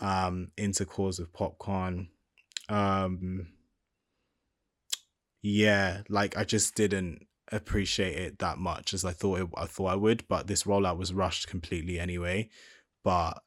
um, 0.00 0.52
Intercourse 0.56 1.18
with 1.18 1.32
Popcaan. 1.32 2.08
Um, 2.68 3.48
yeah, 5.42 6.02
like 6.08 6.36
I 6.36 6.44
just 6.44 6.74
didn't 6.74 7.26
appreciate 7.50 8.16
it 8.16 8.38
that 8.40 8.58
much 8.58 8.92
as 8.92 9.04
I 9.06 9.12
thought 9.12 9.40
it, 9.40 9.48
I 9.56 9.64
thought 9.64 9.92
I 9.92 9.96
would. 9.96 10.28
But 10.28 10.46
this 10.46 10.64
rollout 10.64 10.98
was 10.98 11.14
rushed 11.14 11.48
completely 11.48 11.98
anyway. 11.98 12.50
But 13.04 13.42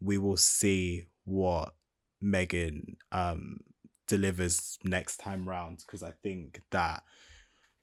we 0.00 0.16
will 0.16 0.38
see 0.38 1.06
what 1.24 1.74
Megan 2.22 2.96
um, 3.10 3.60
delivers 4.08 4.78
next 4.84 5.18
time 5.18 5.48
round 5.48 5.82
because 5.86 6.02
I 6.02 6.12
think 6.22 6.62
that 6.70 7.02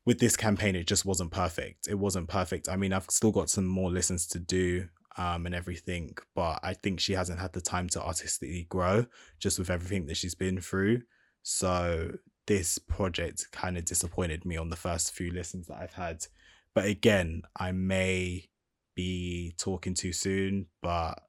with 0.05 0.19
this 0.19 0.35
campaign 0.35 0.75
it 0.75 0.87
just 0.87 1.05
wasn't 1.05 1.31
perfect. 1.31 1.87
It 1.87 1.99
wasn't 1.99 2.29
perfect. 2.29 2.69
I 2.69 2.75
mean, 2.75 2.93
I've 2.93 3.05
still 3.09 3.31
got 3.31 3.49
some 3.49 3.65
more 3.65 3.91
listens 3.91 4.25
to 4.27 4.39
do 4.39 4.87
um, 5.17 5.45
and 5.45 5.53
everything, 5.53 6.15
but 6.35 6.59
I 6.63 6.73
think 6.73 6.99
she 6.99 7.13
hasn't 7.13 7.39
had 7.39 7.53
the 7.53 7.61
time 7.61 7.89
to 7.89 8.01
artistically 8.01 8.67
grow 8.69 9.05
just 9.39 9.59
with 9.59 9.69
everything 9.69 10.05
that 10.05 10.17
she's 10.17 10.35
been 10.35 10.61
through. 10.61 11.01
So 11.43 12.11
this 12.47 12.77
project 12.77 13.47
kind 13.51 13.77
of 13.77 13.85
disappointed 13.85 14.45
me 14.45 14.57
on 14.57 14.69
the 14.69 14.75
first 14.75 15.13
few 15.13 15.31
listens 15.31 15.67
that 15.67 15.77
I've 15.77 15.93
had. 15.93 16.25
But 16.73 16.85
again, 16.85 17.43
I 17.57 17.71
may 17.71 18.49
be 18.95 19.53
talking 19.57 19.93
too 19.93 20.13
soon, 20.13 20.67
but 20.81 21.19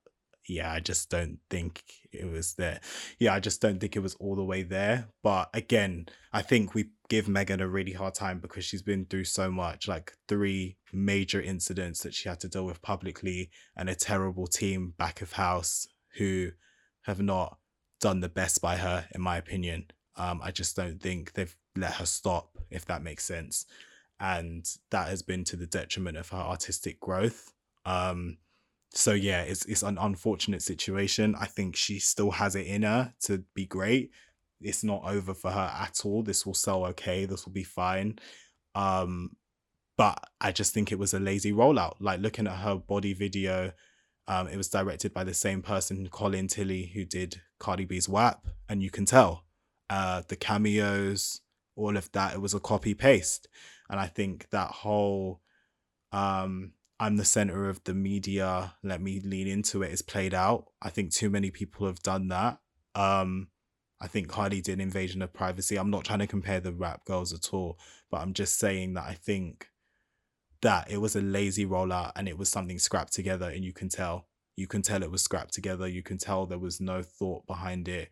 yeah, 0.51 0.73
I 0.73 0.81
just 0.81 1.11
don't 1.11 1.39
think 1.49 1.83
it 2.13 2.29
was 2.29 2.55
there. 2.55 2.81
Yeah, 3.19 3.35
I 3.35 3.41
just 3.41 3.63
don't 3.63 3.79
think 3.79 3.95
it 3.95 4.01
was 4.01 4.15
all 4.17 4.35
the 4.35 4.45
way 4.45 4.63
there. 4.63 5.07
But 5.23 5.49
again, 5.55 6.09
I 6.33 6.43
think 6.43 6.75
we 6.75 6.91
give 7.09 7.29
Megan 7.29 7.61
a 7.61 7.69
really 7.69 7.93
hard 7.93 8.15
time 8.15 8.41
because 8.41 8.65
she's 8.65 8.83
been 8.83 9.05
through 9.05 9.25
so 9.25 9.51
much 9.51 9.87
like 9.87 10.13
three 10.29 10.77
major 10.93 11.41
incidents 11.41 12.03
that 12.03 12.15
she 12.15 12.29
had 12.29 12.41
to 12.41 12.49
deal 12.49 12.67
with 12.67 12.83
publicly 12.83 13.51
and 13.77 13.89
a 13.89 13.95
terrible 13.95 14.49
team 14.49 14.95
back 14.99 15.23
of 15.23 15.33
house 15.33 15.87
who 16.19 16.51
have 17.03 17.21
not 17.21 17.59
done 18.01 18.21
the 18.21 18.29
best 18.29 18.61
by 18.61 18.77
her, 18.77 19.07
in 19.15 19.21
my 19.21 19.37
opinion. 19.37 19.87
Um, 20.17 20.41
I 20.43 20.51
just 20.51 20.75
don't 20.75 21.01
think 21.01 21.35
they've 21.35 21.57
let 21.77 21.95
her 21.95 22.07
stop, 22.07 22.59
if 22.71 22.85
that 22.87 23.03
makes 23.03 23.25
sense. 23.25 23.67
And 24.19 24.69
that 24.91 25.09
has 25.09 25.23
been 25.23 25.45
to 25.45 25.57
the 25.57 25.67
detriment 25.67 26.17
of 26.17 26.31
her 26.31 26.39
artistic 26.39 26.99
growth. 26.99 27.53
Um, 27.87 28.39
so 28.93 29.13
yeah, 29.13 29.43
it's 29.43 29.65
it's 29.67 29.83
an 29.83 29.99
unfortunate 29.99 30.63
situation. 30.63 31.35
I 31.39 31.47
think 31.47 31.77
she 31.77 31.99
still 31.99 32.33
has 32.33 32.57
it 32.57 32.67
in 32.67 32.83
her 32.83 33.15
to 33.23 33.45
be 33.55 33.67
great. 33.67 34.11
It's 34.61 34.85
not 34.85 35.03
over 35.05 35.33
for 35.33 35.51
her 35.51 35.73
at 35.81 36.01
all. 36.05 36.23
This 36.23 36.45
will 36.45 36.55
sell 36.55 36.85
okay. 36.87 37.25
This 37.25 37.47
will 37.47 37.53
be 37.53 37.65
fine. 37.65 38.19
Um, 38.75 39.37
but 39.97 40.23
I 40.41 40.53
just 40.53 40.75
think 40.75 40.91
it 40.91 40.99
was 40.99 41.15
a 41.15 41.21
lazy 41.21 41.53
rollout. 41.53 41.95
Like 42.01 42.21
looking 42.21 42.47
at 42.47 42.59
her 42.59 42.77
body 42.77 43.13
video, 43.13 43.73
um, 44.27 44.49
it 44.49 44.57
was 44.57 44.69
directed 44.69 45.15
by 45.15 45.25
the 45.25 45.35
same 45.35 45.63
person, 45.63 46.09
Colin 46.09 46.49
Tilley, 46.49 46.91
who 46.95 47.05
did 47.05 47.41
Cardi 47.59 47.85
B's 47.85 48.09
WAP, 48.09 48.47
and 48.69 48.83
you 48.83 48.91
can 48.91 49.07
tell 49.07 49.45
uh, 49.89 50.23
the 50.29 50.37
cameos, 50.37 51.41
all 51.77 51.97
of 51.97 52.11
that. 52.13 52.35
It 52.35 52.41
was 52.41 52.55
a 52.55 52.61
copy 52.61 52.95
paste, 52.95 53.49
and 53.89 54.01
I 54.01 54.07
think 54.07 54.49
that 54.51 54.71
whole 54.71 55.41
um 56.13 56.73
I'm 57.03 57.17
the 57.17 57.25
center 57.25 57.71
of 57.71 57.83
the 57.85 57.95
media, 57.95 58.75
let 58.83 59.01
me 59.01 59.21
lean 59.21 59.47
into 59.47 59.83
it, 59.83 59.91
is 59.91 60.03
played 60.03 60.35
out. 60.35 60.67
I 60.83 60.91
think 60.91 61.13
too 61.13 61.31
many 61.31 61.51
people 61.51 61.87
have 61.87 62.03
done 62.03 62.29
that. 62.29 62.59
Um, 62.95 63.49
I 64.03 64.07
think 64.07 64.29
Cardi 64.29 64.61
did 64.61 64.75
an 64.75 64.81
Invasion 64.83 65.23
of 65.23 65.33
Privacy. 65.33 65.79
I'm 65.79 65.91
not 65.91 66.05
trying 66.05 66.19
to 66.19 66.27
compare 66.27 66.61
the 66.61 66.75
rap 66.75 67.07
girls 67.07 67.33
at 67.33 67.55
all, 67.55 67.79
but 68.11 68.21
I'm 68.21 68.35
just 68.35 68.59
saying 68.59 68.95
that 68.95 69.05
I 69.05 69.15
think 69.15 69.69
that 70.61 70.91
it 70.91 70.99
was 70.99 71.17
a 71.17 71.23
lazy 71.23 71.65
rollout 71.65 72.13
and 72.17 72.29
it 72.29 72.37
was 72.37 72.51
something 72.51 72.79
scrapped 72.79 73.15
together, 73.15 73.49
and 73.49 73.65
you 73.65 73.73
can 73.73 73.89
tell. 73.89 74.29
You 74.57 74.67
can 74.67 74.83
tell 74.83 75.03
it 75.03 75.11
was 75.11 75.23
scrapped 75.23 75.55
together. 75.55 75.89
You 75.89 76.03
can 76.03 76.19
tell 76.19 76.45
there 76.45 76.59
was 76.59 76.83
no 76.83 77.03
thought 77.03 77.47
behind 77.47 77.89
it. 77.89 78.11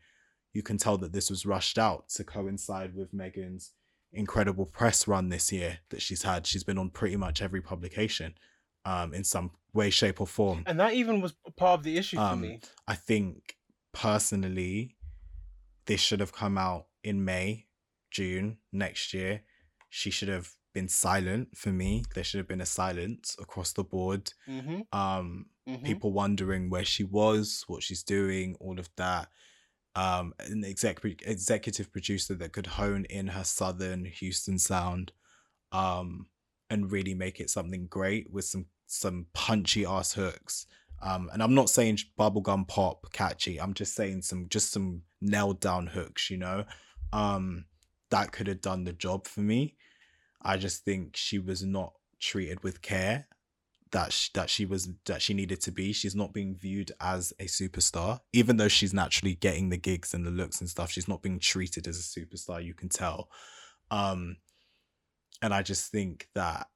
You 0.54 0.62
can 0.62 0.78
tell 0.78 0.96
that 0.98 1.12
this 1.12 1.28
was 1.28 1.44
rushed 1.44 1.76
out 1.76 2.08
to 2.14 2.24
coincide 2.24 2.94
with 2.94 3.12
Megan's 3.12 3.72
incredible 4.14 4.64
press 4.64 5.06
run 5.06 5.28
this 5.28 5.52
year 5.52 5.80
that 5.90 6.00
she's 6.00 6.22
had. 6.22 6.46
She's 6.46 6.64
been 6.64 6.78
on 6.78 6.88
pretty 6.88 7.16
much 7.16 7.42
every 7.42 7.60
publication 7.60 8.34
um, 8.88 9.12
in 9.12 9.22
some 9.22 9.50
way, 9.74 9.90
shape, 9.90 10.20
or 10.20 10.26
form. 10.26 10.62
And 10.66 10.80
that 10.80 10.94
even 10.94 11.20
was 11.20 11.34
part 11.56 11.78
of 11.78 11.84
the 11.84 11.98
issue 11.98 12.18
um, 12.18 12.30
for 12.30 12.46
me. 12.46 12.60
I 12.86 12.94
think 12.94 13.56
personally, 13.92 14.96
this 15.86 16.00
should 16.00 16.20
have 16.20 16.32
come 16.32 16.56
out 16.56 16.86
in 17.04 17.24
May, 17.24 17.66
June 18.10 18.58
next 18.72 19.12
year. 19.12 19.42
She 19.90 20.10
should 20.10 20.28
have 20.28 20.50
been 20.72 20.88
silent 20.88 21.56
for 21.56 21.68
me. 21.68 22.04
There 22.14 22.24
should 22.24 22.38
have 22.38 22.48
been 22.48 22.62
a 22.62 22.66
silence 22.66 23.36
across 23.38 23.72
the 23.72 23.84
board. 23.84 24.32
Mm-hmm. 24.48 24.98
Um, 24.98 25.46
mm-hmm. 25.68 25.84
People 25.84 26.12
wondering 26.12 26.70
where 26.70 26.84
she 26.84 27.04
was, 27.04 27.64
what 27.66 27.82
she's 27.82 28.02
doing, 28.02 28.56
all 28.60 28.78
of 28.78 28.88
that. 28.96 29.28
Um, 29.94 30.32
an 30.38 30.64
exec- 30.64 31.04
executive 31.26 31.92
producer 31.92 32.34
that 32.36 32.52
could 32.52 32.66
hone 32.66 33.04
in 33.10 33.28
her 33.28 33.44
southern 33.44 34.06
Houston 34.06 34.58
sound. 34.58 35.12
Um, 35.72 36.28
and 36.70 36.92
really 36.92 37.14
make 37.14 37.40
it 37.40 37.50
something 37.50 37.86
great 37.86 38.30
with 38.30 38.44
some 38.44 38.66
some 38.88 39.26
punchy 39.32 39.86
ass 39.86 40.14
hooks. 40.14 40.66
Um, 41.00 41.30
and 41.32 41.42
I'm 41.42 41.54
not 41.54 41.70
saying 41.70 42.00
bubblegum 42.18 42.66
pop 42.66 43.12
catchy. 43.12 43.60
I'm 43.60 43.74
just 43.74 43.94
saying 43.94 44.22
some 44.22 44.48
just 44.48 44.72
some 44.72 45.02
nailed 45.20 45.60
down 45.60 45.86
hooks, 45.86 46.28
you 46.30 46.38
know. 46.38 46.64
Um, 47.12 47.66
that 48.10 48.32
could 48.32 48.48
have 48.48 48.60
done 48.60 48.84
the 48.84 48.92
job 48.92 49.26
for 49.26 49.40
me. 49.40 49.76
I 50.42 50.56
just 50.56 50.84
think 50.84 51.16
she 51.16 51.38
was 51.38 51.62
not 51.62 51.92
treated 52.18 52.64
with 52.64 52.82
care 52.82 53.28
that 53.92 54.12
she, 54.12 54.30
that 54.34 54.50
she 54.50 54.66
was 54.66 54.88
that 55.06 55.22
she 55.22 55.34
needed 55.34 55.60
to 55.62 55.70
be. 55.70 55.92
She's 55.92 56.16
not 56.16 56.32
being 56.32 56.54
viewed 56.56 56.92
as 57.00 57.32
a 57.38 57.44
superstar, 57.44 58.20
even 58.32 58.56
though 58.56 58.68
she's 58.68 58.94
naturally 58.94 59.34
getting 59.34 59.68
the 59.68 59.76
gigs 59.76 60.14
and 60.14 60.26
the 60.26 60.30
looks 60.30 60.60
and 60.60 60.68
stuff. 60.68 60.90
She's 60.90 61.08
not 61.08 61.22
being 61.22 61.38
treated 61.38 61.86
as 61.86 61.98
a 61.98 62.20
superstar. 62.20 62.64
You 62.64 62.74
can 62.74 62.88
tell, 62.88 63.30
um, 63.90 64.36
and 65.42 65.54
I 65.54 65.62
just 65.62 65.90
think 65.90 66.28
that 66.34 66.66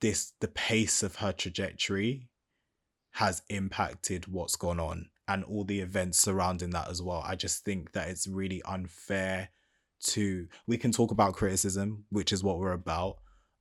this 0.00 0.32
the 0.40 0.48
pace 0.48 1.02
of 1.02 1.16
her 1.16 1.32
trajectory 1.32 2.28
has 3.12 3.42
impacted 3.48 4.26
what's 4.28 4.56
gone 4.56 4.78
on 4.78 5.08
and 5.26 5.44
all 5.44 5.64
the 5.64 5.80
events 5.80 6.18
surrounding 6.18 6.70
that 6.70 6.88
as 6.88 7.02
well. 7.02 7.22
I 7.26 7.34
just 7.36 7.64
think 7.64 7.92
that 7.92 8.08
it's 8.08 8.26
really 8.26 8.62
unfair 8.62 9.50
to 10.00 10.46
we 10.66 10.78
can 10.78 10.92
talk 10.92 11.10
about 11.10 11.34
criticism, 11.34 12.04
which 12.10 12.32
is 12.32 12.44
what 12.44 12.58
we're 12.58 12.72
about 12.72 13.18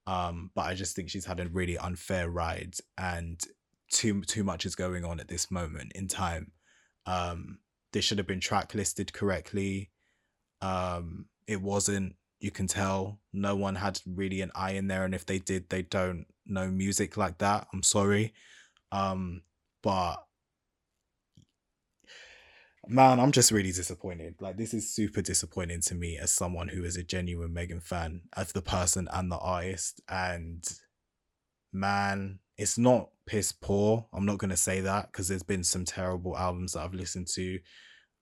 um, 0.08 0.52
but 0.56 0.62
I 0.62 0.74
just 0.74 0.96
think 0.96 1.10
she's 1.10 1.26
had 1.26 1.42
a 1.42 1.50
really 1.50 1.78
unfair 1.78 2.30
ride, 2.30 2.76
and 2.98 3.40
too 3.92 4.22
too 4.22 4.44
much 4.44 4.66
is 4.66 4.74
going 4.74 5.04
on 5.04 5.20
at 5.20 5.28
this 5.28 5.52
moment 5.52 5.92
in 5.96 6.08
time. 6.08 6.54
Um, 7.06 7.60
this 7.92 8.06
should 8.06 8.18
have 8.18 8.26
been 8.28 8.40
track 8.40 8.74
listed 8.74 9.12
correctly. 9.12 9.92
Um, 10.62 11.26
it 11.46 11.62
wasn't. 11.62 12.16
You 12.40 12.52
can 12.52 12.68
tell 12.68 13.20
no 13.34 13.56
one 13.56 13.76
had 13.76 14.00
really 14.06 14.42
an 14.42 14.52
eye 14.56 14.72
in 14.72 14.88
there, 14.88 15.06
and 15.06 15.16
if 15.16 15.26
they 15.26 15.40
did, 15.40 15.70
they 15.70 15.82
don't 15.84 16.26
know 16.46 16.68
music 16.68 17.18
like 17.18 17.40
that. 17.40 17.68
I'm 17.74 17.84
sorry, 17.84 18.34
um, 18.92 19.42
but 19.82 20.18
man, 22.88 23.20
I'm 23.20 23.32
just 23.32 23.52
really 23.52 23.72
disappointed. 23.72 24.36
Like 24.40 24.58
this 24.58 24.74
is 24.74 24.94
super 24.94 25.22
disappointing 25.22 25.82
to 25.82 25.96
me 25.96 26.18
as 26.18 26.32
someone 26.32 26.68
who 26.68 26.84
is 26.84 26.98
a 26.98 27.04
genuine 27.04 27.54
Megan 27.54 27.82
fan 27.82 28.22
of 28.34 28.54
the 28.54 28.62
person 28.62 29.08
and 29.12 29.32
the 29.32 29.38
artist. 29.38 30.02
And 30.10 30.64
man, 31.74 32.40
it's 32.58 32.78
not 32.78 33.10
piss 33.26 33.52
poor. 33.52 34.08
I'm 34.14 34.26
not 34.26 34.38
gonna 34.38 34.58
say 34.58 34.82
that 34.82 35.12
because 35.12 35.28
there's 35.28 35.44
been 35.44 35.64
some 35.64 35.86
terrible 35.86 36.38
albums 36.38 36.74
that 36.74 36.82
I've 36.82 36.94
listened 36.94 37.28
to. 37.36 37.60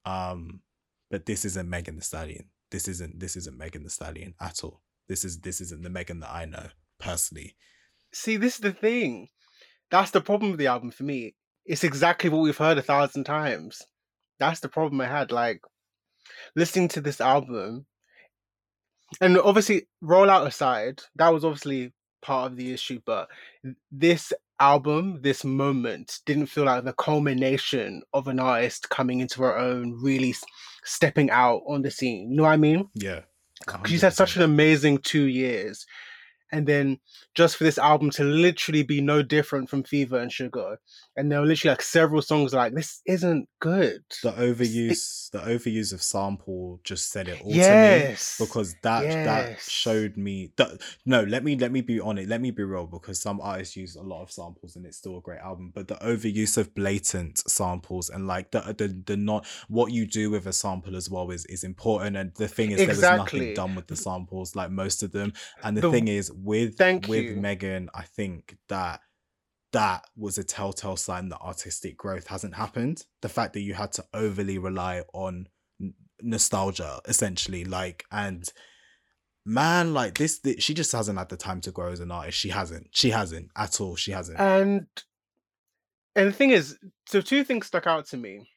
Um, 0.05 0.61
but 1.09 1.26
this 1.26 1.45
isn't 1.45 1.70
Megan 1.70 1.95
Thee 1.95 2.01
Stallion. 2.01 2.45
This 2.72 2.88
isn't 2.88 3.20
this 3.20 3.36
isn't 3.36 3.57
Megan 3.57 3.84
Thee 3.84 3.89
Stallion 3.89 4.34
at 4.39 4.63
all. 4.63 4.82
This 5.07 5.24
is 5.24 5.39
this 5.39 5.61
isn't 5.61 5.84
the 5.84 5.89
Megan 5.89 6.20
that 6.22 6.34
I 6.34 6.45
know 6.45 6.68
personally. 6.99 7.55
See, 8.13 8.38
this 8.38 8.55
is 8.55 8.61
the 8.61 8.72
thing. 8.72 9.30
That's 9.91 10.11
the 10.11 10.22
problem 10.22 10.51
with 10.51 10.59
the 10.59 10.68
album 10.68 10.91
for 10.91 11.03
me. 11.03 11.36
It's 11.66 11.84
exactly 11.84 12.30
what 12.30 12.41
we've 12.41 12.57
heard 12.57 12.78
a 12.78 12.82
thousand 12.82 13.26
times 13.26 13.82
that's 14.39 14.59
the 14.59 14.70
problem 14.70 15.01
I 15.01 15.07
had. 15.07 15.32
Like 15.32 15.61
listening 16.55 16.88
to 16.89 17.01
this 17.01 17.22
album, 17.22 17.86
and 19.22 19.38
obviously, 19.38 19.88
rollout 20.03 20.45
aside, 20.45 21.01
that 21.16 21.34
was 21.34 21.45
obviously 21.45 21.93
part 22.22 22.51
of 22.51 22.57
the 22.57 22.74
issue. 22.74 22.99
But 23.05 23.30
this 23.91 24.34
album, 24.59 25.22
this 25.22 25.43
moment, 25.43 26.20
didn't 26.26 26.47
feel 26.47 26.66
like 26.66 26.84
the 26.84 26.93
culmination 26.93 28.03
of 28.13 28.28
an 28.28 28.39
artist 28.39 28.89
coming 28.89 29.20
into 29.20 29.41
her 29.41 29.57
own, 29.57 29.99
really 30.01 30.34
stepping 30.86 31.29
out 31.29 31.61
on 31.67 31.81
the 31.81 31.91
scene. 31.91 32.29
You 32.31 32.38
know 32.38 32.43
what 32.43 32.53
I 32.53 32.57
mean? 32.57 32.89
Yeah. 32.93 33.21
She's 33.86 34.01
had 34.01 34.13
such 34.13 34.36
an 34.36 34.43
amazing 34.43 34.99
two 34.99 35.25
years 35.25 35.86
and 36.51 36.67
then 36.67 36.99
just 37.36 37.57
for 37.57 37.63
this 37.65 37.77
album 37.77 38.09
to 38.11 38.23
literally 38.23 38.83
be 38.83 39.01
no 39.01 39.21
different 39.21 39.69
from 39.69 39.83
Fever 39.83 40.19
and 40.19 40.31
Suga, 40.31 40.77
and 41.15 41.31
there 41.31 41.39
were 41.39 41.45
literally 41.45 41.73
like 41.73 41.81
several 41.81 42.21
songs 42.21 42.53
like 42.53 42.73
this 42.73 43.01
isn't 43.05 43.47
good. 43.59 44.03
The 44.23 44.31
overuse, 44.31 45.29
the 45.31 45.39
overuse 45.39 45.93
of 45.93 46.01
sample 46.01 46.79
just 46.83 47.11
said 47.11 47.27
it 47.27 47.41
all 47.41 47.51
yes, 47.51 48.38
to 48.38 48.43
me 48.43 48.47
because 48.47 48.75
that 48.81 49.03
yes. 49.03 49.25
that 49.25 49.61
showed 49.61 50.17
me 50.17 50.51
that 50.55 50.81
no, 51.05 51.23
let 51.23 51.43
me 51.43 51.57
let 51.57 51.71
me 51.71 51.81
be 51.81 51.99
on 51.99 52.17
it. 52.17 52.27
Let 52.27 52.41
me 52.41 52.51
be 52.51 52.63
real 52.63 52.88
because 52.88 53.21
some 53.21 53.39
artists 53.41 53.75
use 53.75 53.95
a 53.95 54.01
lot 54.01 54.23
of 54.23 54.31
samples 54.31 54.75
and 54.75 54.86
it's 54.86 54.97
still 54.97 55.17
a 55.17 55.21
great 55.21 55.39
album, 55.39 55.71
but 55.73 55.88
the 55.88 55.95
overuse 55.95 56.57
of 56.57 56.73
blatant 56.73 57.38
samples 57.49 58.09
and 58.09 58.27
like 58.27 58.51
the 58.51 58.61
the 58.77 58.88
the 59.05 59.17
not 59.17 59.45
what 59.67 59.91
you 59.91 60.05
do 60.07 60.29
with 60.31 60.47
a 60.47 60.53
sample 60.53 60.95
as 60.95 61.09
well 61.09 61.29
is 61.31 61.45
is 61.47 61.63
important. 61.63 62.15
And 62.15 62.33
the 62.36 62.47
thing 62.47 62.71
is, 62.71 62.79
exactly. 62.79 63.01
there 63.01 63.17
was 63.17 63.33
nothing 63.33 63.53
done 63.53 63.75
with 63.75 63.88
the 63.88 63.95
samples, 63.95 64.55
like 64.55 64.71
most 64.71 65.03
of 65.03 65.11
them. 65.11 65.33
And 65.63 65.75
the, 65.75 65.81
the 65.81 65.91
thing 65.91 66.07
is 66.07 66.31
with 66.31 66.77
Thank 66.77 67.07
with 67.07 67.23
you. 67.23 67.24
Megan, 67.34 67.89
I 67.93 68.03
think 68.03 68.57
that 68.69 69.01
that 69.71 70.05
was 70.15 70.38
a 70.38 70.43
telltale 70.43 70.95
sign 70.95 71.30
that 71.30 71.41
artistic 71.41 71.97
growth 71.97 72.28
hasn't 72.28 72.55
happened. 72.55 73.03
The 73.21 73.30
fact 73.30 73.53
that 73.53 73.61
you 73.61 73.73
had 73.73 73.91
to 73.93 74.05
overly 74.13 74.57
rely 74.57 75.03
on 75.13 75.49
n- 75.82 75.93
nostalgia, 76.21 77.01
essentially, 77.05 77.65
like 77.65 78.05
and 78.11 78.49
man, 79.45 79.93
like 79.93 80.17
this, 80.17 80.39
this, 80.39 80.63
she 80.63 80.73
just 80.73 80.91
hasn't 80.91 81.19
had 81.19 81.30
the 81.30 81.38
time 81.38 81.61
to 81.61 81.71
grow 81.71 81.91
as 81.91 81.99
an 81.99 82.11
artist. 82.11 82.38
She 82.38 82.49
hasn't. 82.49 82.88
She 82.91 83.09
hasn't 83.09 83.49
at 83.55 83.82
all. 83.82 83.95
She 83.95 84.11
hasn't. 84.11 84.39
And 84.39 84.88
and 86.15 86.28
the 86.28 86.32
thing 86.32 86.51
is, 86.51 86.78
so 87.07 87.21
two 87.21 87.43
things 87.43 87.67
stuck 87.67 87.86
out 87.88 88.07
to 88.07 88.17
me. 88.17 88.47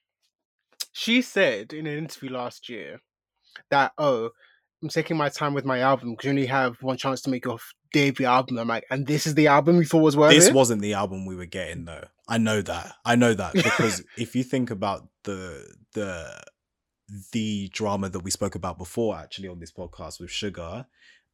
She 0.92 1.22
said 1.22 1.72
in 1.72 1.86
an 1.86 1.98
interview 1.98 2.30
last 2.30 2.68
year 2.68 3.00
that 3.70 3.92
oh, 3.98 4.30
I'm 4.82 4.88
taking 4.88 5.16
my 5.16 5.28
time 5.28 5.54
with 5.54 5.64
my 5.64 5.80
album 5.80 6.12
because 6.12 6.26
you 6.26 6.30
only 6.30 6.46
have 6.46 6.76
one 6.80 6.96
chance 6.96 7.20
to 7.22 7.30
make 7.30 7.44
your 7.44 7.58
debut 7.92 8.26
album. 8.26 8.58
I'm 8.58 8.68
like, 8.68 8.84
and 8.90 9.06
this 9.06 9.26
is 9.26 9.34
the 9.34 9.46
album 9.48 9.76
you 9.78 9.84
thought 9.84 10.00
was 10.02 10.16
worth 10.16 10.32
This 10.32 10.48
it? 10.48 10.54
wasn't 10.54 10.82
the 10.82 10.94
album 10.94 11.26
we 11.26 11.36
were 11.36 11.46
getting 11.46 11.84
though. 11.84 12.04
I 12.28 12.38
know 12.38 12.60
that. 12.62 12.94
I 13.04 13.16
know 13.16 13.34
that 13.34 13.52
because 13.68 14.02
if 14.16 14.34
you 14.36 14.42
think 14.42 14.70
about 14.70 15.08
the 15.24 15.66
the 15.94 16.42
the 17.32 17.68
drama 17.72 18.08
that 18.10 18.20
we 18.20 18.30
spoke 18.30 18.54
about 18.54 18.78
before 18.78 19.16
actually 19.16 19.48
on 19.48 19.58
this 19.60 19.72
podcast 19.72 20.20
with 20.20 20.30
Suga, 20.30 20.86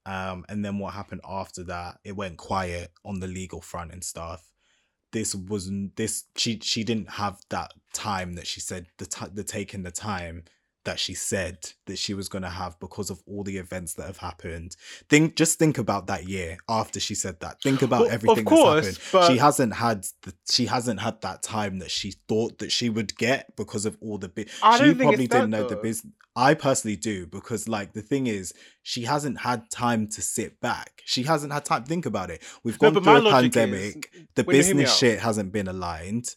um, 0.07 0.44
and 0.48 0.64
then 0.64 0.78
what 0.78 0.94
happened 0.94 1.20
after 1.28 1.64
that, 1.64 1.98
it 2.05 2.12
went 2.12 2.36
quiet 2.36 2.90
on 3.05 3.20
the 3.20 3.26
legal 3.26 3.61
front 3.61 3.92
and 3.92 4.05
stuff. 4.05 4.52
This 5.12 5.34
wasn't 5.34 5.96
this 5.96 6.24
she 6.36 6.59
she 6.62 6.84
didn't 6.84 7.11
have 7.11 7.38
that 7.50 7.72
time 7.92 8.34
that 8.34 8.46
she 8.46 8.61
said 8.61 8.86
the 8.98 9.07
t- 9.07 9.26
the 9.32 9.44
taking 9.44 9.82
the 9.82 9.90
time 9.92 10.44
that 10.85 10.99
she 10.99 11.14
said 11.14 11.72
that 11.87 11.99
she 11.99 12.14
was 12.14 12.28
going 12.28 12.43
to 12.43 12.49
have 12.49 12.78
because 12.78 13.11
of 13.11 13.22
all 13.26 13.43
the 13.43 13.57
events 13.57 13.95
that 13.95 14.07
have 14.07 14.18
happened. 14.18 14.76
Think 15.09 15.37
just 15.37 15.59
think 15.59 15.78
about 15.78 16.07
that 16.07 16.28
year 16.28 16.59
after 16.68 17.01
she 17.01 17.14
said 17.14 17.41
that. 17.41 17.61
Think 17.62 17.82
about 17.82 18.03
well, 18.03 18.11
everything 18.11 18.45
course, 18.45 18.87
that's 18.87 19.12
happened. 19.12 19.32
She 19.32 19.39
hasn't 19.39 19.74
had 19.74 20.07
the, 20.22 20.35
she 20.49 20.66
hasn't 20.66 21.01
had 21.01 21.20
that 21.22 21.43
time 21.43 21.78
that 21.78 21.91
she 21.91 22.12
thought 22.28 22.59
that 22.59 22.70
she 22.70 22.89
would 22.89 23.16
get 23.16 23.57
because 23.57 23.87
of 23.87 23.97
all 24.01 24.18
the 24.18 24.28
bit. 24.28 24.51
She 24.51 24.95
probably 24.95 25.26
didn't 25.26 25.51
know 25.51 25.62
though. 25.62 25.70
the 25.70 25.76
business. 25.76 26.12
I 26.37 26.55
personally 26.55 26.97
do 26.97 27.26
because 27.26 27.68
like 27.68 27.93
the 27.93 28.03
thing 28.03 28.26
is 28.26 28.53
she 28.82 29.03
hasn't 29.03 29.39
had 29.41 29.70
time 29.70 30.09
to 30.09 30.22
sit 30.22 30.61
back. 30.61 31.03
She 31.05 31.22
hasn't 31.22 31.53
had 31.53 31.64
time. 31.64 31.85
to 31.85 31.89
Think 31.89 32.07
about 32.07 32.30
it. 32.30 32.43
We've 32.64 32.78
gone 32.78 32.95
no, 32.95 33.01
through 33.01 33.28
a 33.28 33.30
pandemic. 33.30 34.11
Is, 34.12 34.22
the 34.35 34.45
business 34.45 34.97
shit 34.97 35.20
hasn't 35.20 35.53
been 35.53 35.68
aligned 35.68 36.35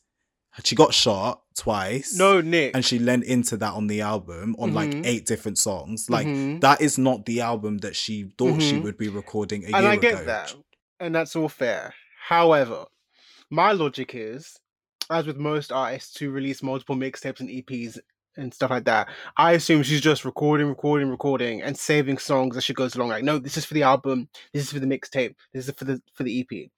she 0.66 0.76
got 0.76 0.94
shot 0.94 1.42
twice. 1.56 2.18
No, 2.18 2.42
Nick. 2.42 2.76
And 2.76 2.84
she 2.84 3.00
lent 3.00 3.24
into 3.26 3.58
that 3.58 3.74
on 3.74 3.88
the 3.88 4.02
album 4.02 4.56
on 4.60 4.70
mm-hmm. 4.70 4.76
like 4.76 5.06
eight 5.06 5.26
different 5.26 5.58
songs. 5.58 6.10
Like 6.10 6.28
mm-hmm. 6.28 6.60
that 6.60 6.82
is 6.82 6.98
not 6.98 7.26
the 7.26 7.42
album 7.42 7.80
that 7.80 7.96
she 7.96 8.32
thought 8.38 8.52
mm-hmm. 8.52 8.60
she 8.60 8.80
would 8.80 8.98
be 8.98 9.10
recording 9.10 9.64
a 9.64 9.68
and 9.68 9.84
year 9.84 9.92
I 9.92 9.96
get 9.98 10.14
ago. 10.16 10.26
that. 10.26 10.56
And 11.00 11.14
that's 11.14 11.36
all 11.36 11.50
fair. 11.50 11.94
However, 12.28 12.86
my 13.50 13.72
logic 13.72 14.12
is, 14.14 14.58
as 15.10 15.28
with 15.28 15.38
most 15.38 15.72
artists 15.72 16.18
who 16.18 16.32
release 16.32 16.64
multiple 16.64 16.96
mixtapes 16.96 17.40
and 17.40 17.50
EPs 17.50 17.98
and 18.36 18.54
stuff 18.54 18.72
like 18.72 18.86
that, 18.86 19.08
I 19.38 19.54
assume 19.54 19.84
she's 19.84 20.02
just 20.02 20.26
recording, 20.26 20.68
recording, 20.68 21.10
recording, 21.10 21.62
and 21.62 21.78
saving 21.78 22.18
songs 22.18 22.58
as 22.58 22.64
she 22.64 22.74
goes 22.74 22.96
along. 22.96 23.10
Like, 23.10 23.24
no, 23.24 23.38
this 23.38 23.58
is 23.58 23.66
for 23.66 23.74
the 23.74 23.84
album, 23.84 24.28
this 24.54 24.64
is 24.64 24.72
for 24.72 24.80
the 24.80 24.88
mixtape, 24.88 25.36
this 25.54 25.68
is 25.68 25.74
for 25.76 25.86
the 25.86 26.02
for 26.14 26.24
the 26.24 26.42
EP. 26.42 26.70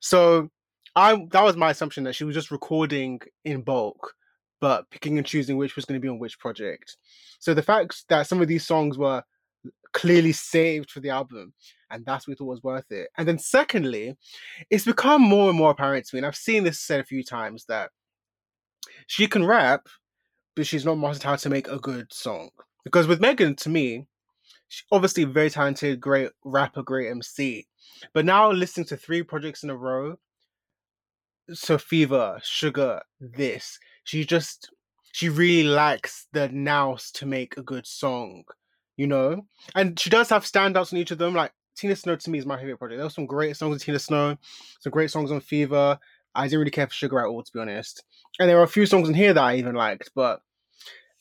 So 0.00 0.50
I 0.96 1.26
that 1.30 1.44
was 1.44 1.56
my 1.56 1.70
assumption 1.70 2.04
that 2.04 2.14
she 2.14 2.24
was 2.24 2.34
just 2.34 2.50
recording 2.50 3.20
in 3.44 3.62
bulk, 3.62 4.14
but 4.60 4.90
picking 4.90 5.18
and 5.18 5.26
choosing 5.26 5.56
which 5.56 5.76
was 5.76 5.84
going 5.84 6.00
to 6.00 6.02
be 6.02 6.08
on 6.08 6.18
which 6.18 6.38
project. 6.38 6.96
So 7.38 7.54
the 7.54 7.62
fact 7.62 8.04
that 8.08 8.26
some 8.26 8.40
of 8.42 8.48
these 8.48 8.66
songs 8.66 8.98
were 8.98 9.22
clearly 9.92 10.32
saved 10.32 10.90
for 10.90 11.00
the 11.00 11.10
album, 11.10 11.52
and 11.90 12.04
that's 12.04 12.26
what 12.26 12.32
we 12.32 12.36
thought 12.36 12.50
was 12.50 12.62
worth 12.62 12.90
it. 12.90 13.08
And 13.18 13.26
then 13.26 13.38
secondly, 13.38 14.16
it's 14.70 14.84
become 14.84 15.22
more 15.22 15.48
and 15.48 15.58
more 15.58 15.70
apparent 15.70 16.06
to 16.06 16.16
me, 16.16 16.18
and 16.18 16.26
I've 16.26 16.36
seen 16.36 16.64
this 16.64 16.80
said 16.80 17.00
a 17.00 17.04
few 17.04 17.22
times 17.22 17.64
that 17.66 17.90
she 19.06 19.26
can 19.26 19.46
rap, 19.46 19.86
but 20.56 20.66
she's 20.66 20.84
not 20.84 20.96
mastered 20.96 21.22
how 21.22 21.36
to 21.36 21.50
make 21.50 21.68
a 21.68 21.78
good 21.78 22.12
song. 22.12 22.50
Because 22.84 23.06
with 23.06 23.20
Megan, 23.20 23.54
to 23.56 23.68
me, 23.68 24.06
she's 24.68 24.86
obviously 24.90 25.24
very 25.24 25.50
talented, 25.50 26.00
great 26.00 26.30
rapper, 26.44 26.82
great 26.82 27.10
MC. 27.10 27.66
But 28.14 28.24
now 28.24 28.50
listening 28.50 28.86
to 28.86 28.96
three 28.96 29.22
projects 29.22 29.62
in 29.62 29.70
a 29.70 29.76
row 29.76 30.16
so 31.52 31.78
fever, 31.78 32.40
suga, 32.42 33.00
this. 33.20 33.78
She 34.04 34.24
just 34.24 34.70
she 35.12 35.28
really 35.28 35.68
likes 35.68 36.26
the 36.32 36.48
nous 36.48 37.10
to 37.12 37.26
make 37.26 37.56
a 37.56 37.62
good 37.62 37.86
song, 37.86 38.44
you 38.96 39.06
know? 39.06 39.46
And 39.74 39.98
she 39.98 40.10
does 40.10 40.28
have 40.30 40.44
standouts 40.44 40.92
on 40.92 40.98
each 40.98 41.10
of 41.10 41.18
them. 41.18 41.34
Like 41.34 41.52
Tina 41.76 41.96
Snow 41.96 42.16
to 42.16 42.30
me 42.30 42.38
is 42.38 42.46
my 42.46 42.56
favorite 42.56 42.78
project. 42.78 42.98
There 42.98 43.06
were 43.06 43.10
some 43.10 43.26
great 43.26 43.56
songs 43.56 43.74
on 43.74 43.78
Tina 43.78 43.98
Snow, 43.98 44.36
some 44.80 44.90
great 44.90 45.10
songs 45.10 45.32
on 45.32 45.40
Fever. 45.40 45.98
I 46.34 46.44
didn't 46.44 46.60
really 46.60 46.70
care 46.70 46.86
for 46.86 46.92
Suga 46.92 47.22
at 47.22 47.26
all, 47.26 47.42
to 47.42 47.52
be 47.52 47.60
honest. 47.60 48.04
And 48.38 48.48
there 48.48 48.56
were 48.56 48.62
a 48.62 48.68
few 48.68 48.86
songs 48.86 49.08
in 49.08 49.14
here 49.14 49.34
that 49.34 49.42
I 49.42 49.56
even 49.56 49.74
liked, 49.74 50.10
but 50.14 50.40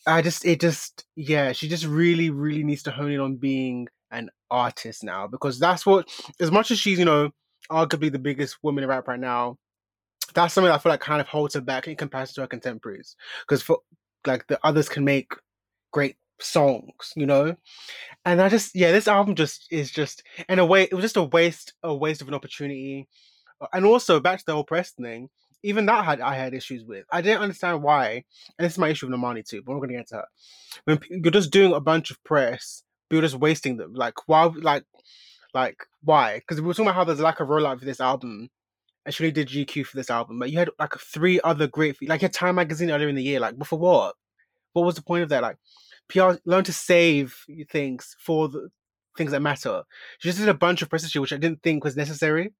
I 0.06 0.22
just, 0.22 0.46
it 0.46 0.62
just, 0.62 1.06
yeah, 1.16 1.52
she 1.52 1.68
just 1.68 1.86
really, 1.86 2.30
really 2.30 2.64
needs 2.64 2.84
to 2.84 2.92
hone 2.92 3.12
in 3.12 3.20
on 3.20 3.38
being 3.38 3.88
an 4.12 4.30
artist 4.52 5.04
now 5.04 5.28
because 5.28 5.60
that's 5.60 5.86
what, 5.86 6.08
as 6.40 6.52
much 6.52 6.70
as 6.70 6.80
she's, 6.80 7.00
you 7.00 7.06
know, 7.06 7.32
arguably 7.72 8.12
the 8.12 8.20
biggest 8.20 8.58
woman 8.62 8.84
in 8.84 8.90
rap 8.90 9.08
right 9.08 9.20
now, 9.20 9.58
that's 10.34 10.54
something 10.54 10.72
I 10.72 10.78
feel 10.78 10.92
like 10.92 11.00
kind 11.00 11.22
of 11.22 11.28
holds 11.28 11.56
her 11.56 11.62
back 11.62 11.88
in 11.88 11.96
comparison 11.96 12.36
to 12.36 12.42
her 12.42 12.48
contemporaries. 12.48 13.16
Because 13.42 13.62
for 13.62 13.80
like 14.26 14.48
the 14.48 14.60
others 14.64 14.90
can 14.90 15.04
make 15.04 15.32
great 15.92 16.18
songs, 16.40 17.14
you 17.16 17.26
know? 17.26 17.56
And 18.26 18.42
I 18.42 18.50
just 18.50 18.76
yeah, 18.76 18.92
this 18.92 19.08
album 19.08 19.36
just 19.36 19.68
is 19.72 19.92
just 19.92 20.24
in 20.48 20.60
a 20.60 20.66
way 20.66 20.84
it 20.84 20.94
was 20.94 21.04
just 21.04 21.18
a 21.18 21.24
waste, 21.24 21.74
a 21.84 21.94
waste 21.94 22.22
of 22.22 22.28
an 22.28 22.34
opportunity. 22.34 23.08
And 23.74 23.86
also 23.86 24.20
back 24.20 24.40
to 24.40 24.46
the 24.46 24.54
whole 24.54 24.64
press 24.64 24.92
thing, 24.92 25.30
even 25.64 25.86
that 25.88 26.06
had 26.06 26.22
I 26.22 26.36
had 26.36 26.54
issues 26.54 26.84
with. 26.86 27.06
I 27.12 27.22
didn't 27.22 27.42
understand 27.42 27.84
why, 27.84 28.24
and 28.58 28.66
this 28.66 28.74
is 28.74 28.80
my 28.80 28.90
issue 28.90 29.08
with 29.08 29.20
Normani 29.20 29.46
too, 29.46 29.62
but 29.66 29.74
we're 29.74 29.82
gonna 29.82 30.00
get 30.00 30.08
to 30.10 30.16
her. 30.16 30.26
When 30.86 31.00
you're 31.10 31.32
just 31.32 31.52
doing 31.52 31.74
a 31.74 31.80
bunch 31.80 32.12
of 32.12 32.24
press, 32.24 32.84
you're 33.10 33.22
just 33.22 33.36
wasting 33.36 33.78
them. 33.78 33.94
Like 33.94 34.28
why 34.28 34.46
like 34.46 34.86
like 35.54 35.86
why? 36.04 36.40
Because 36.40 36.62
we 36.62 36.68
were 36.68 36.74
talking 36.74 36.88
about 36.88 36.96
how 36.96 37.04
there's 37.04 37.20
a 37.20 37.24
lack 37.24 37.40
of 37.40 37.48
rollout 37.50 37.80
for 37.80 37.86
this 37.86 38.00
album. 38.00 38.50
And 39.10 39.16
she 39.16 39.24
only 39.24 39.32
did 39.32 39.48
GQ 39.48 39.88
for 39.88 39.98
this 39.98 40.12
album, 40.12 40.38
but 40.38 40.52
you 40.52 40.60
had 40.60 40.70
like 40.78 40.94
three 41.00 41.40
other 41.44 41.66
great, 41.66 41.98
like 42.08 42.22
your 42.22 42.30
Time 42.30 42.54
magazine 42.54 42.92
earlier 42.92 43.10
in 43.10 43.16
the 43.16 43.24
year. 43.24 43.40
Like, 43.40 43.58
before 43.58 43.80
what? 43.80 44.14
What 44.74 44.86
was 44.86 44.94
the 44.94 45.02
point 45.02 45.24
of 45.24 45.30
that? 45.30 45.42
Like, 45.42 45.58
PR 46.10 46.34
learn 46.46 46.64
to 46.66 46.72
save 46.72 47.36
things 47.72 48.16
for 48.20 48.50
the 48.50 48.70
things 49.18 49.32
that 49.32 49.42
matter. 49.42 49.82
She 50.20 50.30
just 50.30 50.38
did 50.38 50.48
a 50.48 50.54
bunch 50.54 50.84
of 50.84 50.92
press 50.92 51.16
which 51.16 51.34
I 51.34 51.38
didn't 51.38 51.64
think 51.64 51.84
was 51.84 51.98
necessary. 51.98 52.54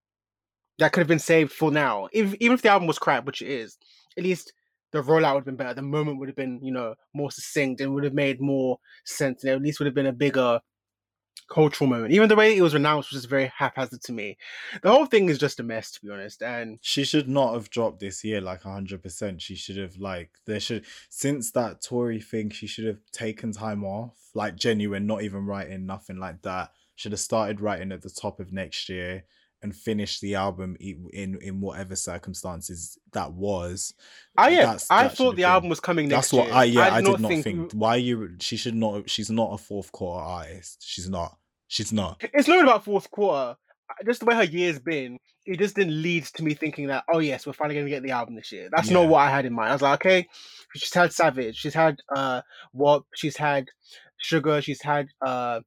That 0.80 0.92
could 0.92 1.02
have 1.02 1.08
been 1.08 1.20
saved 1.20 1.52
for 1.52 1.72
now. 1.72 2.10
If, 2.12 2.34
even 2.40 2.56
if 2.56 2.64
the 2.64 2.70
album 2.70 2.88
was 2.88 2.98
crap, 2.98 3.26
which 3.26 3.44
it 3.44 3.50
is, 3.50 3.78
at 4.18 4.24
least 4.24 4.52
the 4.92 5.04
rollout 5.04 5.36
would 5.36 5.42
have 5.42 5.46
been 5.46 5.56
better. 5.56 5.76
The 5.76 5.84
moment 5.84 6.18
would 6.18 6.30
have 6.30 6.36
been, 6.36 6.60
you 6.64 6.72
know, 6.72 6.96
more 7.14 7.30
succinct 7.30 7.80
and 7.80 7.94
would 7.94 8.06
have 8.06 8.16
made 8.16 8.42
more 8.42 8.80
sense. 9.06 9.44
And 9.44 9.54
at 9.54 9.62
least 9.62 9.80
would 9.80 9.86
have 9.86 9.94
been 9.94 10.08
a 10.08 10.14
bigger 10.14 10.62
cultural 11.48 11.90
moment. 11.90 12.14
Even 12.14 12.30
the 12.30 12.36
way 12.36 12.56
it 12.56 12.62
was 12.62 12.74
announced 12.74 13.12
was 13.12 13.22
just 13.22 13.30
very 13.30 13.52
haphazard 13.56 14.02
to 14.04 14.12
me. 14.12 14.38
The 14.82 14.92
whole 14.92 15.06
thing 15.06 15.30
is 15.30 15.38
just 15.38 15.60
a 15.60 15.64
mess, 15.64 15.92
to 15.92 16.02
be 16.02 16.12
honest. 16.12 16.42
And 16.42 16.80
she 16.82 17.04
should 17.04 17.28
not 17.28 17.54
have 17.54 17.70
dropped 17.70 18.00
this 18.00 18.24
year 18.24 18.42
like 18.42 18.62
hundred 18.62 19.04
percent. 19.04 19.42
She 19.42 19.56
should 19.56 19.78
have 19.78 19.98
like 19.98 20.32
there 20.46 20.60
should 20.60 20.86
since 21.10 21.52
that 21.52 21.82
Tory 21.82 22.20
thing, 22.22 22.50
she 22.50 22.68
should 22.68 22.86
have 22.86 23.00
taken 23.12 23.52
time 23.52 23.84
off, 23.84 24.18
like 24.34 24.56
genuine, 24.56 25.08
not 25.08 25.24
even 25.24 25.46
writing 25.46 25.86
nothing 25.86 26.18
like 26.18 26.42
that. 26.44 26.72
Should 26.96 27.14
have 27.14 27.22
started 27.22 27.62
writing 27.62 27.92
at 27.92 28.02
the 28.02 28.10
top 28.10 28.40
of 28.40 28.52
next 28.52 28.90
year 28.90 29.24
and 29.62 29.76
finish 29.76 30.20
the 30.20 30.36
album 30.36 30.78
in 30.80 31.38
in 31.42 31.62
whatever 31.62 31.96
circumstances 31.96 32.98
that 33.12 33.34
was. 33.34 33.94
I 34.38 34.44
ah, 34.44 34.48
yeah, 34.48 34.66
that's, 34.68 34.90
I 34.90 35.08
thought 35.08 35.32
the 35.32 35.44
been, 35.44 35.46
album 35.46 35.70
was 35.70 35.80
coming 35.80 36.08
next. 36.08 36.32
That's 36.32 36.34
what 36.34 36.48
year. 36.48 36.56
I 36.56 36.64
yeah 36.66 36.82
I, 36.82 36.96
I 36.98 37.02
did 37.02 37.20
not 37.20 37.30
think, 37.30 37.44
think. 37.44 37.72
Why 37.74 37.96
you? 37.98 38.36
She 38.40 38.58
should 38.58 38.76
not. 38.76 39.10
She's 39.10 39.30
not 39.30 39.54
a 39.54 39.58
fourth 39.58 39.92
quarter 39.92 40.24
artist. 40.24 40.84
She's 40.86 41.10
not. 41.10 41.38
She's 41.68 41.94
not. 41.94 42.22
It's 42.34 42.48
not 42.48 42.64
about 42.64 42.86
fourth 42.86 43.12
quarter. 43.12 43.58
Just 44.06 44.22
the 44.22 44.28
way 44.28 44.36
her 44.36 44.44
year's 44.44 44.80
been, 44.80 45.18
it 45.46 45.58
just 45.58 45.76
didn't 45.76 46.02
lead 46.02 46.26
to 46.26 46.44
me 46.44 46.54
thinking 46.54 46.88
that, 46.88 47.04
oh 47.12 47.20
yes, 47.20 47.46
we're 47.46 47.54
finally 47.54 47.76
gonna 47.76 47.90
get 47.90 48.04
the 48.04 48.12
album 48.12 48.36
this 48.36 48.52
year. 48.52 48.70
That's 48.72 48.90
yeah. 48.90 48.96
not 48.96 49.10
what 49.10 49.20
I 49.20 49.30
had 49.30 49.46
in 49.46 49.54
mind. 49.54 49.70
I 49.70 49.74
was 49.74 49.82
like, 49.82 50.00
okay, 50.00 50.28
she's 50.76 50.94
had 50.94 51.12
Savage, 51.12 51.56
she's 51.58 51.74
had 51.74 51.98
uh 52.16 52.42
what 52.72 53.04
she's 53.16 53.36
had 53.36 53.66
Suga, 54.24 54.62
she's 54.62 54.82
had 54.82 55.08
uh 55.26 55.62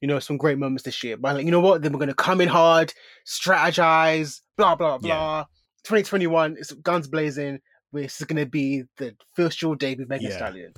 you 0.00 0.08
know, 0.08 0.18
some 0.18 0.36
great 0.36 0.58
moments 0.58 0.84
this 0.84 1.02
year. 1.02 1.16
But 1.16 1.36
like, 1.36 1.44
you 1.44 1.50
know 1.50 1.60
what? 1.60 1.82
Then 1.82 1.92
we're 1.92 1.98
gonna 1.98 2.14
come 2.14 2.40
in 2.40 2.48
hard, 2.48 2.92
strategize, 3.26 4.40
blah 4.56 4.74
blah 4.74 4.98
blah. 4.98 5.38
Yeah. 5.38 5.44
2021, 5.84 6.56
it's 6.58 6.72
guns 6.72 7.08
blazing. 7.08 7.60
This 7.92 8.20
is 8.20 8.26
gonna 8.26 8.46
be 8.46 8.84
the 8.98 9.14
official 9.32 9.74
debut 9.74 10.06
Megan 10.08 10.30
yeah. 10.30 10.36
Stallion. 10.36 10.72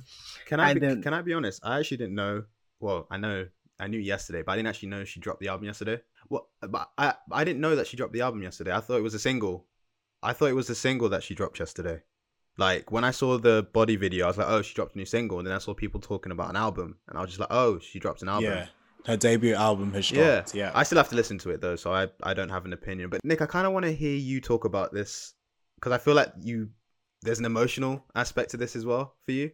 Can 0.45 0.59
I 0.59 0.73
be, 0.73 0.79
then, 0.79 1.01
can 1.01 1.13
I 1.13 1.21
be 1.21 1.33
honest? 1.33 1.59
I 1.63 1.79
actually 1.79 1.97
didn't 1.97 2.15
know. 2.15 2.43
Well, 2.79 3.07
I 3.11 3.17
know 3.17 3.47
I 3.79 3.87
knew 3.87 3.99
yesterday, 3.99 4.41
but 4.41 4.53
I 4.53 4.55
didn't 4.55 4.67
actually 4.67 4.89
know 4.89 5.03
she 5.03 5.19
dropped 5.19 5.39
the 5.39 5.47
album 5.47 5.65
yesterday. 5.65 5.99
What? 6.27 6.45
But 6.61 6.89
I 6.97 7.15
I 7.31 7.43
didn't 7.43 7.61
know 7.61 7.75
that 7.75 7.87
she 7.87 7.97
dropped 7.97 8.13
the 8.13 8.21
album 8.21 8.43
yesterday. 8.43 8.73
I 8.73 8.79
thought 8.79 8.97
it 8.97 9.03
was 9.03 9.13
a 9.13 9.19
single. 9.19 9.65
I 10.21 10.33
thought 10.33 10.49
it 10.49 10.55
was 10.55 10.69
a 10.69 10.75
single 10.75 11.09
that 11.09 11.23
she 11.23 11.33
dropped 11.33 11.59
yesterday. 11.59 12.01
Like 12.57 12.91
when 12.91 13.05
I 13.05 13.11
saw 13.11 13.37
the 13.37 13.67
body 13.71 13.95
video, 13.95 14.25
I 14.25 14.27
was 14.27 14.37
like, 14.37 14.49
oh, 14.49 14.61
she 14.61 14.73
dropped 14.73 14.95
a 14.95 14.97
new 14.97 15.05
single, 15.05 15.39
and 15.39 15.47
then 15.47 15.55
I 15.55 15.59
saw 15.59 15.73
people 15.73 16.01
talking 16.01 16.33
about 16.33 16.49
an 16.49 16.57
album, 16.57 16.97
and 17.07 17.17
I 17.17 17.21
was 17.21 17.29
just 17.29 17.39
like, 17.39 17.51
oh, 17.51 17.79
she 17.79 17.99
dropped 17.99 18.21
an 18.21 18.27
album. 18.29 18.51
Yeah. 18.51 18.67
Her 19.05 19.17
debut 19.17 19.53
album 19.53 19.93
has 19.93 20.07
dropped. 20.07 20.53
Yeah. 20.55 20.65
yeah. 20.65 20.71
I 20.75 20.83
still 20.83 20.97
have 20.97 21.09
to 21.09 21.15
listen 21.15 21.37
to 21.39 21.49
it 21.51 21.61
though, 21.61 21.75
so 21.75 21.93
I, 21.93 22.07
I 22.21 22.33
don't 22.33 22.49
have 22.49 22.65
an 22.65 22.73
opinion. 22.73 23.09
But 23.09 23.23
Nick, 23.23 23.41
I 23.41 23.45
kind 23.45 23.65
of 23.65 23.73
want 23.73 23.85
to 23.85 23.93
hear 23.93 24.15
you 24.15 24.41
talk 24.41 24.65
about 24.65 24.93
this 24.93 25.33
because 25.75 25.91
I 25.91 25.97
feel 25.97 26.15
like 26.15 26.31
you 26.41 26.69
there's 27.21 27.39
an 27.39 27.45
emotional 27.45 28.05
aspect 28.15 28.51
to 28.51 28.57
this 28.57 28.75
as 28.75 28.85
well 28.85 29.15
for 29.25 29.31
you. 29.31 29.51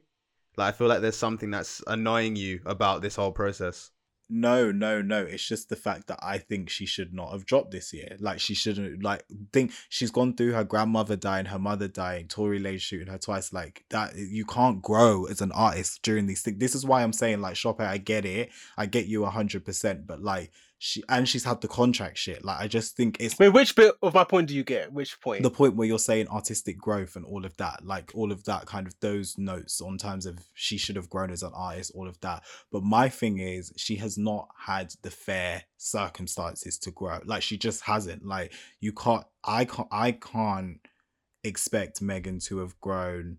Like 0.58 0.74
I 0.74 0.78
feel 0.78 0.88
like 0.88 1.02
there's 1.02 1.18
something 1.18 1.52
that's 1.52 1.82
annoying 1.88 2.36
you 2.36 2.62
about 2.66 3.02
this 3.02 3.16
whole 3.16 3.32
process. 3.32 3.92
No, 4.28 4.72
no, 4.72 5.04
no. 5.04 5.22
It's 5.22 5.48
just 5.48 5.70
the 5.70 5.76
fact 5.76 6.08
that 6.08 6.20
I 6.22 6.40
think 6.40 6.70
she 6.70 6.88
should 6.88 7.14
not 7.14 7.32
have 7.32 7.46
dropped 7.46 7.72
this 7.72 7.94
year. 7.94 8.18
Like 8.20 8.40
she 8.40 8.56
shouldn't. 8.56 9.04
Like 9.04 9.24
think 9.54 9.72
she's 9.90 10.10
gone 10.10 10.36
through 10.36 10.54
her 10.54 10.64
grandmother 10.64 11.16
dying, 11.16 11.46
her 11.46 11.60
mother 11.60 11.88
dying, 11.88 12.28
Tory 12.28 12.60
Lanez 12.60 12.82
shooting 12.82 13.08
her 13.08 13.20
twice. 13.20 13.54
Like 13.54 13.86
that, 13.90 14.16
you 14.16 14.44
can't 14.46 14.82
grow 14.82 15.26
as 15.26 15.42
an 15.42 15.52
artist 15.52 16.02
during 16.02 16.26
these 16.26 16.42
things. 16.42 16.58
This 16.58 16.74
is 16.74 16.86
why 16.86 17.04
I'm 17.04 17.14
saying 17.14 17.42
like 17.42 17.56
Chopper. 17.56 17.84
I 17.84 17.98
get 17.98 18.26
it. 18.26 18.50
I 18.78 18.88
get 18.88 19.06
you 19.06 19.24
hundred 19.26 19.64
percent. 19.64 20.08
But 20.08 20.22
like 20.22 20.52
she 20.78 21.04
and 21.08 21.28
she's 21.28 21.44
had 21.44 21.62
the 21.62 21.68
contract 21.68 22.18
shit. 22.18 22.44
Like 22.44 22.60
I 22.60 22.68
just 22.68 22.96
think 22.98 23.18
it's 23.20 23.40
which 23.40 23.76
bit 23.76 23.96
of 24.02 24.14
my 24.14 24.24
point 24.24 24.48
do 24.48 24.56
you 24.56 24.64
get? 24.64 24.92
Which 24.92 25.20
point? 25.22 25.44
The 25.44 25.50
point 25.50 25.76
where 25.76 25.88
you're 25.88 26.00
saying 26.00 26.28
artistic 26.28 26.78
growth 26.78 27.16
and 27.16 27.26
all 27.26 27.46
of 27.46 27.56
that, 27.58 27.86
like 27.86 28.12
all 28.14 28.32
of 28.32 28.44
that 28.46 28.66
kind 28.66 28.86
of 28.88 28.94
those 29.00 29.38
notes 29.38 29.82
on 29.82 29.98
terms 29.98 30.26
of 30.26 30.40
she 30.54 30.78
should 30.78 30.96
have 30.96 31.10
grown 31.10 31.32
as 31.32 31.44
an 31.44 31.52
artist, 31.56 31.92
all 31.96 32.08
of 32.08 32.20
that. 32.22 32.44
But 32.72 32.84
my 32.84 33.10
thing 33.10 33.40
is 33.40 33.72
she 33.78 33.96
has 33.98 34.18
not 34.18 34.50
had 34.66 34.94
the 35.02 35.12
fair 35.12 35.64
circumstances 35.78 36.78
to 36.80 36.92
grow. 36.92 37.20
Like 37.26 37.42
she 37.42 37.58
just 37.58 37.84
hasn't. 37.84 38.26
Like 38.26 38.52
you 38.80 38.92
can't 38.92 39.26
I 39.44 39.66
can't 39.66 39.88
I 39.92 40.12
can't 40.12 40.80
expect 41.44 42.02
Megan 42.02 42.40
to 42.40 42.60
have 42.60 42.80
grown 42.82 43.38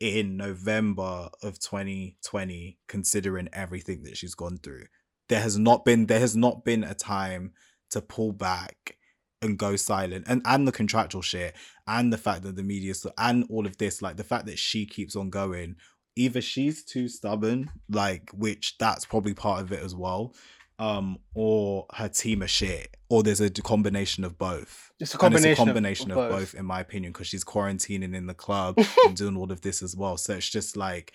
in 0.00 0.36
November 0.36 1.28
of 1.42 1.58
2020 1.58 2.78
considering 2.86 3.48
everything 3.52 4.04
that 4.04 4.16
she's 4.16 4.34
gone 4.34 4.58
through 4.58 4.84
there 5.28 5.40
has 5.40 5.58
not 5.58 5.84
been 5.84 6.06
there 6.06 6.20
has 6.20 6.36
not 6.36 6.64
been 6.64 6.84
a 6.84 6.94
time 6.94 7.52
to 7.90 8.00
pull 8.00 8.32
back 8.32 8.96
and 9.42 9.58
go 9.58 9.76
silent. 9.76 10.24
And 10.28 10.42
and 10.44 10.66
the 10.66 10.72
contractual 10.72 11.22
shit 11.22 11.54
and 11.86 12.12
the 12.12 12.18
fact 12.18 12.42
that 12.42 12.56
the 12.56 12.62
media 12.62 12.94
and 13.16 13.46
all 13.50 13.66
of 13.66 13.78
this 13.78 14.02
like 14.02 14.16
the 14.16 14.24
fact 14.24 14.46
that 14.46 14.58
she 14.58 14.86
keeps 14.86 15.16
on 15.16 15.30
going 15.30 15.76
either 16.16 16.40
she's 16.40 16.84
too 16.84 17.08
stubborn 17.08 17.70
like 17.88 18.30
which 18.32 18.76
that's 18.78 19.04
probably 19.06 19.34
part 19.34 19.60
of 19.60 19.70
it 19.70 19.80
as 19.80 19.94
well 19.94 20.34
um 20.80 21.16
or 21.34 21.86
her 21.94 22.08
team 22.08 22.42
are 22.42 22.48
shit 22.48 22.96
or 23.08 23.22
there's 23.22 23.40
a 23.40 23.50
combination 23.50 24.24
of 24.24 24.36
both. 24.36 24.92
It's 25.00 25.14
a 25.14 25.18
combination, 25.18 25.50
it's 25.52 25.60
a 25.60 25.64
combination 25.64 26.10
of, 26.10 26.18
of, 26.18 26.30
both. 26.30 26.40
both 26.40 26.54
in 26.54 26.66
my 26.66 26.80
opinion 26.80 27.12
because 27.12 27.26
she's 27.26 27.44
quarantining 27.44 28.14
in 28.14 28.26
the 28.26 28.34
club 28.34 28.78
and 29.06 29.16
doing 29.16 29.36
all 29.36 29.50
of 29.50 29.60
this 29.62 29.82
as 29.82 29.96
well. 29.96 30.16
So 30.16 30.34
it's 30.34 30.48
just 30.48 30.76
like 30.76 31.12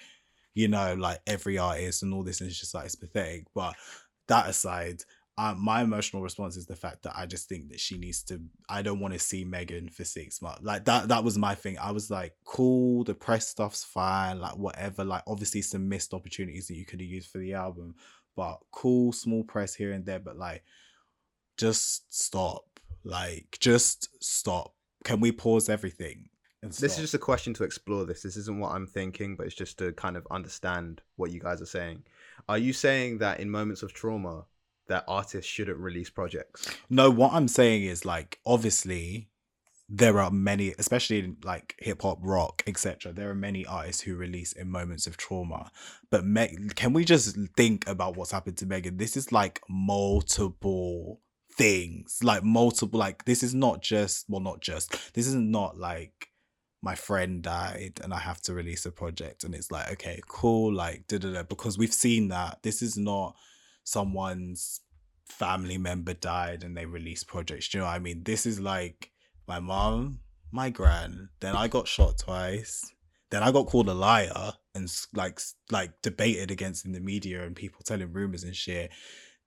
you 0.55 0.67
know 0.67 0.95
like 0.95 1.19
every 1.25 1.57
artist 1.57 2.03
and 2.03 2.13
all 2.13 2.23
this 2.23 2.39
and 2.39 2.49
it's 2.49 2.59
just 2.59 2.73
like 2.73 2.85
it's 2.85 2.95
pathetic. 2.95 3.45
But 3.53 3.75
that 4.27 4.47
aside, 4.47 5.03
uh, 5.37 5.55
my 5.57 5.81
emotional 5.81 6.21
response 6.21 6.57
is 6.57 6.67
the 6.67 6.75
fact 6.75 7.03
that 7.03 7.13
I 7.15 7.25
just 7.25 7.49
think 7.49 7.69
that 7.69 7.79
she 7.79 7.97
needs 7.97 8.21
to. 8.23 8.39
I 8.69 8.83
don't 8.83 8.99
want 8.99 9.13
to 9.15 9.19
see 9.19 9.43
Megan 9.43 9.89
for 9.89 10.03
six 10.03 10.41
months. 10.41 10.61
Like 10.61 10.85
that. 10.85 11.07
That 11.07 11.23
was 11.23 11.37
my 11.37 11.55
thing. 11.55 11.77
I 11.79 11.91
was 11.91 12.11
like, 12.11 12.33
cool. 12.45 13.03
The 13.03 13.15
press 13.15 13.47
stuff's 13.47 13.83
fine. 13.83 14.39
Like 14.39 14.57
whatever. 14.57 15.03
Like 15.03 15.23
obviously 15.25 15.63
some 15.63 15.89
missed 15.89 16.13
opportunities 16.13 16.67
that 16.67 16.75
you 16.75 16.85
could 16.85 17.01
have 17.01 17.09
used 17.09 17.31
for 17.31 17.39
the 17.39 17.53
album, 17.53 17.95
but 18.35 18.59
cool, 18.71 19.11
small 19.11 19.43
press 19.43 19.73
here 19.73 19.91
and 19.91 20.05
there. 20.05 20.19
But 20.19 20.37
like, 20.37 20.63
just 21.57 22.13
stop. 22.13 22.79
Like 23.03 23.57
just 23.59 24.09
stop. 24.23 24.75
Can 25.03 25.19
we 25.19 25.31
pause 25.31 25.67
everything? 25.67 26.29
This 26.61 26.93
is 26.93 26.99
just 26.99 27.13
a 27.13 27.19
question 27.19 27.53
to 27.55 27.63
explore. 27.63 28.05
This. 28.05 28.21
This 28.21 28.37
isn't 28.37 28.59
what 28.59 28.71
I'm 28.71 28.87
thinking, 28.87 29.35
but 29.35 29.47
it's 29.47 29.55
just 29.55 29.79
to 29.79 29.91
kind 29.93 30.15
of 30.15 30.25
understand 30.31 31.01
what 31.17 31.31
you 31.31 31.41
guys 31.41 31.61
are 31.61 31.65
saying. 31.65 32.03
Are 32.47 32.57
you 32.57 32.73
saying 32.73 33.19
that 33.19 33.39
in 33.39 33.49
moments 33.49 33.83
of 33.83 33.93
trauma, 33.93 34.45
that 34.87 35.05
artists 35.07 35.49
shouldn't 35.49 35.77
release 35.77 36.09
projects? 36.09 36.69
No, 36.89 37.09
what 37.09 37.33
I'm 37.33 37.47
saying 37.47 37.83
is 37.83 38.05
like 38.05 38.39
obviously 38.45 39.29
there 39.89 40.19
are 40.19 40.31
many, 40.31 40.73
especially 40.79 41.19
in 41.19 41.37
like 41.43 41.75
hip 41.79 42.01
hop, 42.01 42.19
rock, 42.21 42.63
etc. 42.67 43.13
There 43.13 43.29
are 43.29 43.35
many 43.35 43.65
artists 43.65 44.01
who 44.01 44.15
release 44.15 44.51
in 44.53 44.69
moments 44.69 45.07
of 45.07 45.17
trauma. 45.17 45.71
But 46.09 46.25
Meg, 46.25 46.75
can 46.75 46.93
we 46.93 47.05
just 47.05 47.37
think 47.55 47.87
about 47.87 48.15
what's 48.17 48.31
happened 48.31 48.57
to 48.57 48.65
Megan? 48.65 48.97
This 48.97 49.15
is 49.15 49.31
like 49.31 49.61
multiple 49.69 51.21
things, 51.51 52.19
like 52.23 52.43
multiple. 52.43 52.99
Like 52.99 53.25
this 53.25 53.43
is 53.43 53.53
not 53.53 53.81
just 53.81 54.25
well, 54.29 54.41
not 54.41 54.61
just. 54.61 55.13
This 55.13 55.27
is 55.27 55.35
not 55.35 55.77
like 55.77 56.29
my 56.83 56.95
friend 56.95 57.41
died 57.41 58.01
and 58.03 58.13
I 58.13 58.19
have 58.19 58.41
to 58.41 58.53
release 58.53 58.85
a 58.85 58.91
project 58.91 59.45
and 59.45 59.55
it's 59.55 59.71
like, 59.71 59.89
okay, 59.93 60.19
cool, 60.27 60.73
like 60.73 61.07
da 61.07 61.17
da 61.17 61.31
da 61.31 61.43
because 61.43 61.77
we've 61.77 61.93
seen 61.93 62.27
that 62.27 62.59
this 62.61 62.81
is 62.81 62.97
not 62.97 63.35
someone's 63.85 64.81
family 65.25 65.77
member 65.77 66.13
died 66.13 66.61
and 66.61 66.75
they 66.75 66.85
released 66.85 67.25
projects. 67.27 67.69
Do 67.69 67.77
you 67.77 67.81
know 67.81 67.87
what 67.87 67.95
I 67.95 67.99
mean? 67.99 68.23
This 68.23 68.45
is 68.45 68.59
like 68.59 69.11
my 69.47 69.61
mom, 69.61 70.19
my 70.51 70.69
gran. 70.69 71.29
Then 71.39 71.55
I 71.55 71.69
got 71.69 71.87
shot 71.87 72.17
twice. 72.17 72.91
Then 73.31 73.43
I 73.43 73.51
got 73.53 73.67
called 73.67 73.87
a 73.87 73.93
liar 73.93 74.51
and 74.75 74.93
like 75.13 75.39
like 75.71 76.01
debated 76.01 76.51
against 76.51 76.85
in 76.85 76.91
the 76.91 76.99
media 76.99 77.43
and 77.43 77.55
people 77.55 77.79
telling 77.85 78.11
rumors 78.11 78.43
and 78.43 78.55
shit. 78.55 78.91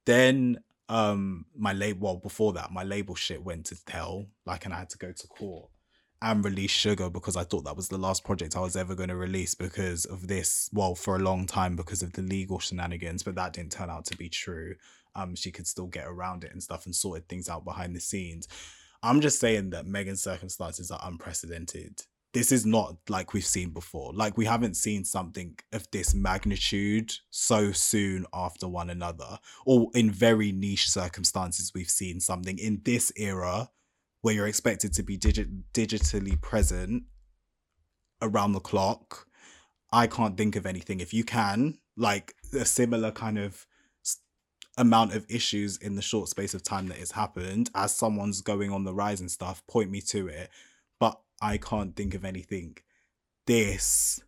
Then 0.07 0.61
um 0.89 1.45
my 1.55 1.75
label 1.75 2.01
well 2.01 2.17
before 2.17 2.55
that 2.55 2.73
my 2.73 2.83
label 2.83 3.15
shit 3.15 3.43
went 3.43 3.67
to 3.67 3.77
hell 3.89 4.27
like 4.47 4.65
and 4.65 4.73
I 4.73 4.79
had 4.79 4.91
to 4.91 4.99
go 4.99 5.13
to 5.13 5.27
court 5.27 5.69
and 6.23 6.45
release 6.45 6.73
Suga 6.73 7.13
because 7.13 7.37
I 7.37 7.45
thought 7.45 7.65
that 7.65 7.77
was 7.77 7.89
the 7.89 7.99
last 7.99 8.25
project 8.25 8.57
I 8.57 8.61
was 8.61 8.77
ever 8.77 8.95
going 8.95 9.11
to 9.11 9.17
release 9.17 9.55
because 9.55 10.05
of 10.07 10.29
this 10.29 10.71
well 10.73 10.95
for 10.95 11.17
a 11.17 11.21
long 11.21 11.47
time 11.47 11.77
because 11.77 12.03
of 12.03 12.13
the 12.13 12.23
legal 12.23 12.59
shenanigans 12.59 13.23
but 13.23 13.35
that 13.35 13.53
didn't 13.53 13.73
turn 13.73 13.91
out 13.91 14.07
to 14.07 14.17
be 14.17 14.29
true 14.29 14.75
um 15.15 15.35
she 15.35 15.51
could 15.51 15.67
still 15.67 15.87
get 15.87 16.07
around 16.07 16.45
it 16.45 16.53
and 16.53 16.63
stuff 16.63 16.87
and 16.87 16.97
sorted 16.97 17.29
things 17.29 17.49
out 17.49 17.65
behind 17.65 17.95
the 17.95 18.01
scenes 18.01 18.49
I'm 19.03 19.21
just 19.21 19.39
saying 19.39 19.71
that 19.71 19.87
Megan's 19.87 20.23
circumstances 20.23 20.91
are 20.91 21.01
unprecedented 21.03 22.03
this 22.37 22.53
is 22.53 22.67
not 22.67 22.97
like 23.09 23.33
we've 23.33 23.47
seen 23.47 23.71
before. 23.71 24.13
Like 24.13 24.37
we 24.37 24.45
haven't 24.45 24.75
seen 24.75 25.05
something 25.05 25.59
of 25.73 25.91
this 25.91 26.15
magnitude 26.15 27.15
so 27.31 27.73
soon 27.73 28.27
after 28.35 28.69
one 28.69 28.91
another, 28.91 29.39
or 29.65 29.89
in 29.95 30.11
very 30.11 30.53
niche 30.53 30.91
circumstances. 30.91 31.73
We've 31.75 31.89
seen 31.89 32.21
something 32.21 32.59
in 32.59 32.83
this 32.85 33.11
era 33.17 33.71
where 34.27 34.35
you're 34.35 34.49
expected 34.49 34.93
to 34.93 35.05
be 35.05 35.17
digi- 35.17 35.63
digitally 35.73 36.41
present 36.41 37.05
around 38.21 38.51
the 38.51 38.59
clock. 38.59 39.29
I 39.93 40.09
can't 40.09 40.37
think 40.37 40.57
of 40.57 40.67
anything. 40.67 40.99
If 40.99 41.15
you 41.15 41.23
can, 41.23 41.79
like 41.97 42.35
a 42.53 42.65
similar 42.65 43.13
kind 43.13 43.39
of 43.39 43.69
amount 44.77 45.15
of 45.15 45.25
issues 45.29 45.77
in 45.77 45.95
the 45.95 46.03
short 46.03 46.29
space 46.29 46.55
of 46.55 46.65
time 46.65 46.89
that 46.89 46.99
has 46.99 47.13
happened, 47.13 47.71
as 47.73 47.95
someone's 47.95 48.41
going 48.41 48.73
on 48.73 48.83
the 48.83 48.93
rise 48.93 49.21
and 49.21 49.31
stuff, 49.31 49.65
point 49.69 49.93
me 49.93 50.01
to 50.01 50.27
it. 50.27 50.51
But 50.99 51.21
I 51.41 51.57
can't 51.57 51.95
think 51.95 52.13
of 52.13 52.25
anything 52.25 52.79
this 53.47 54.19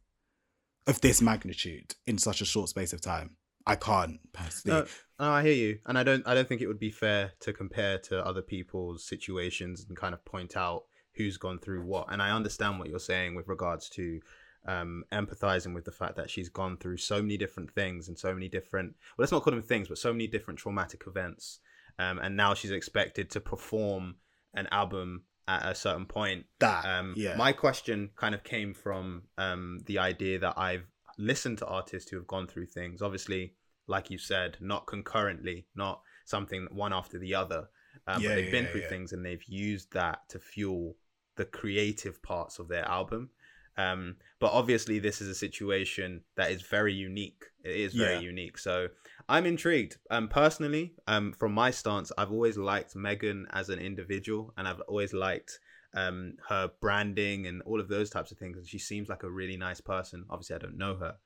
of 0.86 1.00
this 1.00 1.20
magnitude 1.20 1.96
in 2.06 2.18
such 2.18 2.40
a 2.40 2.44
short 2.44 2.68
space 2.68 2.92
of 2.92 3.00
time. 3.00 3.30
I 3.68 3.76
can't 3.76 4.20
personally. 4.32 4.80
No, 4.80 4.86
no, 5.20 5.32
I 5.32 5.42
hear 5.42 5.52
you, 5.52 5.78
and 5.86 5.98
I 5.98 6.02
don't. 6.02 6.26
I 6.26 6.34
don't 6.34 6.48
think 6.48 6.60
it 6.60 6.66
would 6.66 6.78
be 6.78 6.90
fair 6.90 7.32
to 7.40 7.52
compare 7.52 7.98
to 7.98 8.24
other 8.24 8.42
people's 8.42 9.04
situations 9.04 9.84
and 9.88 9.96
kind 9.96 10.14
of 10.14 10.24
point 10.24 10.56
out 10.56 10.84
who's 11.14 11.36
gone 11.36 11.58
through 11.58 11.84
what. 11.84 12.06
And 12.10 12.22
I 12.22 12.30
understand 12.30 12.78
what 12.78 12.88
you're 12.88 12.98
saying 12.98 13.34
with 13.34 13.48
regards 13.48 13.88
to 13.90 14.20
um, 14.66 15.04
empathizing 15.12 15.74
with 15.74 15.84
the 15.84 15.92
fact 15.92 16.16
that 16.16 16.30
she's 16.30 16.48
gone 16.48 16.76
through 16.76 16.98
so 16.98 17.20
many 17.20 17.36
different 17.36 17.72
things 17.72 18.08
and 18.08 18.18
so 18.18 18.32
many 18.32 18.48
different. 18.48 18.94
Well, 19.16 19.22
let's 19.22 19.32
not 19.32 19.42
call 19.42 19.52
them 19.52 19.62
things, 19.62 19.88
but 19.88 19.98
so 19.98 20.12
many 20.12 20.26
different 20.26 20.60
traumatic 20.60 21.04
events, 21.06 21.60
um, 21.98 22.18
and 22.18 22.36
now 22.36 22.54
she's 22.54 22.70
expected 22.70 23.30
to 23.30 23.40
perform 23.40 24.16
an 24.54 24.68
album 24.70 25.24
at 25.48 25.66
a 25.66 25.74
certain 25.74 26.04
point 26.04 26.44
that 26.60 26.84
um, 26.84 27.14
yeah. 27.16 27.34
My 27.36 27.52
question 27.52 28.10
kind 28.16 28.34
of 28.34 28.44
came 28.44 28.74
from 28.74 29.22
um, 29.38 29.80
the 29.86 29.98
idea 29.98 30.38
that 30.38 30.54
I've 30.56 30.86
listened 31.16 31.58
to 31.58 31.66
artists 31.66 32.10
who 32.10 32.16
have 32.16 32.26
gone 32.26 32.46
through 32.46 32.66
things. 32.66 33.02
Obviously, 33.02 33.54
like 33.88 34.10
you 34.10 34.18
said, 34.18 34.56
not 34.60 34.86
concurrently, 34.86 35.66
not 35.74 36.02
something 36.24 36.68
one 36.70 36.92
after 36.92 37.18
the 37.18 37.34
other. 37.34 37.68
Um, 38.06 38.22
Yeah, 38.22 38.28
but 38.28 38.34
they've 38.34 38.44
yeah, 38.44 38.50
been 38.50 38.64
yeah, 38.64 38.70
through 38.70 38.82
things 38.82 39.12
and 39.12 39.24
they've 39.24 39.44
used 39.44 39.92
that 39.92 40.28
to 40.30 40.38
fuel 40.38 40.96
the 41.36 41.44
creative 41.44 42.22
parts 42.22 42.58
of 42.58 42.68
their 42.68 42.84
album. 42.86 43.30
Um, 43.76 44.16
but 44.40 44.52
obviously, 44.52 44.98
this 44.98 45.20
is 45.20 45.28
a 45.28 45.34
situation 45.34 46.22
that 46.36 46.50
is 46.50 46.62
very 46.62 46.92
unique. 46.92 47.44
It 47.62 47.76
is 47.76 47.94
very 47.94 48.18
unique. 48.18 48.58
So 48.58 48.88
I'm 49.28 49.46
intrigued. 49.46 49.98
Um, 50.10 50.28
personally, 50.28 50.94
um, 51.06 51.32
from 51.32 51.52
my 51.52 51.70
stance, 51.70 52.10
I've 52.18 52.32
always 52.32 52.56
liked 52.56 52.96
Megan 52.96 53.46
as 53.52 53.68
an 53.68 53.78
individual, 53.78 54.52
and 54.56 54.66
I've 54.66 54.80
always 54.80 55.12
liked 55.12 55.60
um 55.94 56.34
her 56.46 56.70
branding 56.82 57.46
and 57.46 57.62
all 57.62 57.80
of 57.80 57.88
those 57.88 58.10
types 58.10 58.30
of 58.32 58.38
things. 58.38 58.58
And 58.58 58.66
she 58.66 58.78
seems 58.78 59.08
like 59.08 59.22
a 59.22 59.30
really 59.30 59.56
nice 59.56 59.80
person. 59.80 60.24
Obviously, 60.28 60.56
I 60.56 60.58
don't 60.58 60.76
know 60.78 60.96
her, 60.96 61.16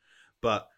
but 0.40 0.68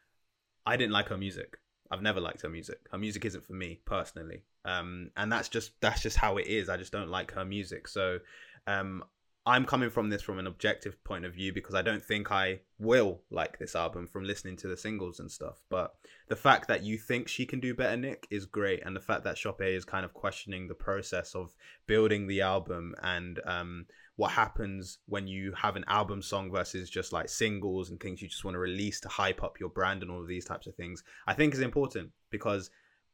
I 0.66 0.76
didn't 0.76 0.92
like 0.92 1.08
her 1.08 1.18
music. 1.18 1.58
I've 1.94 2.02
never 2.02 2.20
liked 2.20 2.42
her 2.42 2.48
music. 2.48 2.80
Her 2.90 2.98
music 2.98 3.24
isn't 3.24 3.46
for 3.46 3.52
me 3.52 3.80
personally. 3.84 4.42
Um, 4.64 5.10
and 5.16 5.30
that's 5.30 5.48
just 5.48 5.80
that's 5.80 6.02
just 6.02 6.16
how 6.16 6.36
it 6.38 6.48
is. 6.48 6.68
I 6.68 6.76
just 6.76 6.92
don't 6.92 7.08
like 7.08 7.32
her 7.32 7.44
music. 7.44 7.86
So, 7.86 8.18
um, 8.66 9.04
I'm 9.46 9.66
coming 9.66 9.90
from 9.90 10.08
this 10.08 10.22
from 10.22 10.38
an 10.38 10.46
objective 10.46 11.02
point 11.04 11.26
of 11.26 11.34
view 11.34 11.52
because 11.52 11.74
I 11.74 11.82
don't 11.82 12.02
think 12.02 12.32
I 12.32 12.60
will 12.78 13.20
like 13.30 13.58
this 13.58 13.76
album 13.76 14.06
from 14.06 14.24
listening 14.24 14.56
to 14.58 14.68
the 14.68 14.76
singles 14.76 15.20
and 15.20 15.30
stuff. 15.30 15.60
But 15.68 15.94
the 16.28 16.36
fact 16.36 16.66
that 16.68 16.82
you 16.82 16.96
think 16.96 17.28
she 17.28 17.44
can 17.44 17.60
do 17.60 17.74
better, 17.74 17.96
Nick, 17.96 18.26
is 18.30 18.46
great, 18.46 18.82
and 18.86 18.96
the 18.96 19.00
fact 19.00 19.22
that 19.24 19.36
Chope 19.36 19.60
is 19.60 19.84
kind 19.84 20.06
of 20.06 20.14
questioning 20.14 20.66
the 20.66 20.74
process 20.74 21.34
of 21.34 21.54
building 21.86 22.26
the 22.26 22.40
album 22.40 22.94
and 23.02 23.38
um, 23.44 23.84
what 24.16 24.30
happens 24.30 24.98
when 25.06 25.26
you 25.26 25.52
have 25.52 25.76
an 25.76 25.84
album 25.88 26.22
song 26.22 26.50
versus 26.50 26.88
just 26.88 27.12
like 27.12 27.28
singles 27.28 27.90
and 27.90 28.00
things 28.00 28.22
you 28.22 28.28
just 28.28 28.44
want 28.44 28.54
to 28.54 28.60
release 28.60 28.98
to 29.00 29.08
hype 29.08 29.42
up 29.42 29.60
your 29.60 29.68
brand 29.68 30.02
and 30.02 30.10
all 30.10 30.22
of 30.22 30.28
these 30.28 30.46
types 30.46 30.66
of 30.66 30.74
things, 30.74 31.02
I 31.26 31.34
think 31.34 31.52
is 31.52 31.60
important 31.60 32.12
because 32.30 32.70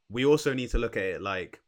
we 0.09 0.25
also 0.25 0.55
need 0.55 0.71
to 0.71 0.79
look 0.79 0.97
at 0.97 1.03
it 1.03 1.23
like 1.23 1.61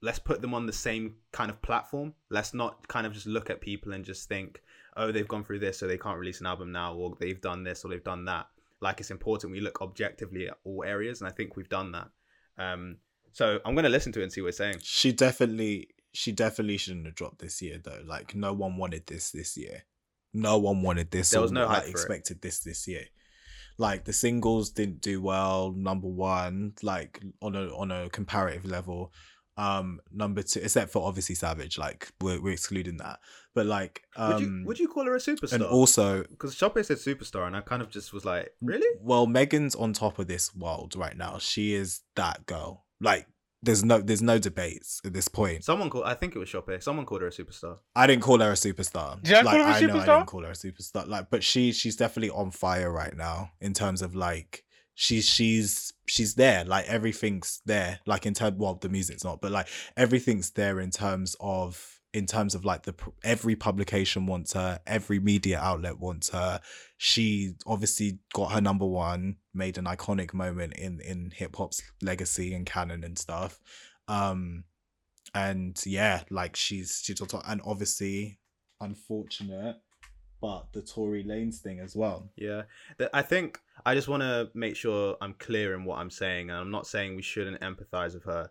let's 0.00 0.18
put 0.18 0.40
them 0.40 0.54
on 0.54 0.66
the 0.66 0.72
same 0.72 1.14
kind 1.32 1.50
of 1.50 1.60
platform. 1.62 2.14
Let's 2.30 2.54
not 2.54 2.86
kind 2.88 3.06
of 3.06 3.12
just 3.12 3.26
look 3.26 3.50
at 3.50 3.60
people 3.60 3.92
and 3.92 4.04
just 4.04 4.28
think, 4.28 4.62
oh, 4.96 5.12
they've 5.12 5.28
gone 5.28 5.44
through 5.44 5.60
this, 5.60 5.78
so 5.78 5.86
they 5.86 5.98
can't 5.98 6.18
release 6.18 6.40
an 6.40 6.46
album 6.46 6.72
now, 6.72 6.94
or 6.94 7.16
they've 7.18 7.40
done 7.40 7.64
this, 7.64 7.84
or 7.84 7.88
they've 7.88 8.04
done 8.04 8.24
that. 8.26 8.46
Like 8.80 9.00
it's 9.00 9.10
important 9.10 9.52
we 9.52 9.60
look 9.60 9.82
objectively 9.82 10.48
at 10.48 10.58
all 10.64 10.84
areas, 10.84 11.20
and 11.20 11.28
I 11.28 11.32
think 11.32 11.56
we've 11.56 11.68
done 11.68 11.92
that. 11.92 12.08
Um, 12.58 12.98
so 13.32 13.60
I'm 13.64 13.74
gonna 13.74 13.88
listen 13.88 14.12
to 14.12 14.20
it 14.20 14.24
and 14.24 14.32
see 14.32 14.40
what 14.40 14.48
it's 14.48 14.58
saying. 14.58 14.76
she 14.82 15.12
definitely 15.12 15.88
she 16.12 16.32
definitely 16.32 16.76
shouldn't 16.76 17.06
have 17.06 17.14
dropped 17.14 17.40
this 17.40 17.60
year 17.60 17.80
though. 17.82 18.02
Like 18.04 18.34
no 18.34 18.52
one 18.52 18.76
wanted 18.76 19.06
this 19.06 19.30
this 19.30 19.56
year. 19.56 19.84
No 20.32 20.58
one 20.58 20.82
wanted 20.82 21.10
this. 21.10 21.30
There 21.30 21.40
was 21.40 21.52
no 21.52 21.66
hype 21.66 21.76
like, 21.76 21.82
for 21.84 21.88
it. 21.88 21.92
expected 21.92 22.42
this 22.42 22.60
this 22.60 22.86
year. 22.86 23.04
Like 23.78 24.04
the 24.04 24.12
singles 24.12 24.70
didn't 24.70 25.00
do 25.00 25.22
well. 25.22 25.72
Number 25.72 26.08
one, 26.08 26.74
like 26.82 27.20
on 27.40 27.54
a 27.54 27.66
on 27.68 27.90
a 27.90 28.08
comparative 28.10 28.64
level. 28.64 29.12
Um, 29.58 30.00
number 30.12 30.42
two, 30.42 30.60
except 30.60 30.92
for 30.92 31.04
obviously 31.04 31.34
Savage, 31.34 31.78
like 31.78 32.08
we're, 32.20 32.40
we're 32.40 32.52
excluding 32.52 32.98
that. 32.98 33.18
But 33.54 33.66
like, 33.66 34.04
um, 34.16 34.32
would 34.32 34.40
you 34.40 34.62
would 34.66 34.78
you 34.78 34.88
call 34.88 35.04
her 35.06 35.16
a 35.16 35.18
superstar? 35.18 35.54
and 35.54 35.64
also 35.64 36.22
because 36.22 36.54
Chope 36.54 36.82
said 36.84 36.98
superstar, 36.98 37.44
and 37.48 37.56
I 37.56 37.60
kind 37.60 37.82
of 37.82 37.90
just 37.90 38.12
was 38.12 38.24
like, 38.24 38.50
really? 38.62 38.86
Well, 39.02 39.26
Megan's 39.26 39.74
on 39.74 39.92
top 39.92 40.20
of 40.20 40.28
this 40.28 40.54
world 40.54 40.94
right 40.94 41.16
now. 41.16 41.38
She 41.38 41.74
is 41.74 42.02
that 42.14 42.46
girl. 42.46 42.84
Like, 43.00 43.26
there's 43.60 43.84
no 43.84 44.00
there's 44.00 44.22
no 44.22 44.38
debates 44.38 45.00
at 45.04 45.12
this 45.12 45.26
point. 45.26 45.64
Someone 45.64 45.90
called. 45.90 46.04
I 46.04 46.14
think 46.14 46.36
it 46.36 46.38
was 46.38 46.48
Chope. 46.48 46.70
Someone 46.80 47.04
called 47.04 47.22
her 47.22 47.26
a 47.26 47.32
superstar. 47.32 47.78
I 47.96 48.06
didn't 48.06 48.22
call 48.22 48.38
her 48.38 48.50
a 48.50 48.54
superstar. 48.54 49.20
Did 49.22 49.34
I 49.34 49.40
like, 49.40 49.56
call 49.56 49.64
her 49.64 49.70
a 49.72 49.74
I 49.74 49.80
know 49.80 49.98
I 49.98 50.06
didn't 50.06 50.26
call 50.26 50.44
her 50.44 50.50
a 50.50 50.52
superstar. 50.52 51.08
Like, 51.08 51.30
but 51.30 51.42
she 51.42 51.72
she's 51.72 51.96
definitely 51.96 52.30
on 52.30 52.52
fire 52.52 52.92
right 52.92 53.16
now 53.16 53.50
in 53.60 53.74
terms 53.74 54.02
of 54.02 54.14
like 54.14 54.62
she's 55.00 55.28
she's 55.28 55.92
she's 56.06 56.34
there. 56.34 56.64
Like 56.64 56.86
everything's 56.86 57.62
there. 57.64 58.00
Like 58.04 58.26
in 58.26 58.34
terms, 58.34 58.56
well, 58.58 58.74
the 58.74 58.88
music's 58.88 59.22
not, 59.22 59.40
but 59.40 59.52
like 59.52 59.68
everything's 59.96 60.50
there 60.50 60.80
in 60.80 60.90
terms 60.90 61.36
of 61.38 62.00
in 62.12 62.26
terms 62.26 62.56
of 62.56 62.64
like 62.64 62.82
the 62.82 62.94
every 63.22 63.54
publication 63.54 64.26
wants 64.26 64.54
her, 64.54 64.80
every 64.88 65.20
media 65.20 65.60
outlet 65.60 66.00
wants 66.00 66.30
her. 66.30 66.60
She 66.96 67.52
obviously 67.64 68.18
got 68.34 68.50
her 68.50 68.60
number 68.60 68.86
one, 68.86 69.36
made 69.54 69.78
an 69.78 69.84
iconic 69.84 70.34
moment 70.34 70.74
in 70.74 71.00
in 71.00 71.30
hip 71.32 71.54
hop's 71.54 71.80
legacy 72.02 72.52
and 72.52 72.66
canon 72.66 73.04
and 73.04 73.16
stuff. 73.16 73.60
Um, 74.08 74.64
and 75.32 75.80
yeah, 75.86 76.22
like 76.28 76.56
she's 76.56 77.02
she's 77.04 77.20
and 77.20 77.60
obviously 77.64 78.40
unfortunate, 78.80 79.76
but 80.40 80.72
the 80.72 80.82
Tory 80.82 81.22
Lanez 81.22 81.58
thing 81.58 81.78
as 81.78 81.94
well. 81.94 82.32
Yeah, 82.34 82.62
I 83.14 83.22
think 83.22 83.60
I 83.84 83.94
just 83.94 84.08
want 84.08 84.22
to 84.22 84.50
make 84.54 84.76
sure 84.76 85.16
I'm 85.20 85.34
clear 85.34 85.74
in 85.74 85.84
what 85.84 85.98
I'm 85.98 86.10
saying, 86.10 86.50
and 86.50 86.58
I'm 86.58 86.70
not 86.70 86.86
saying 86.86 87.16
we 87.16 87.22
shouldn't 87.22 87.60
empathize 87.60 88.14
with 88.14 88.24
her. 88.24 88.50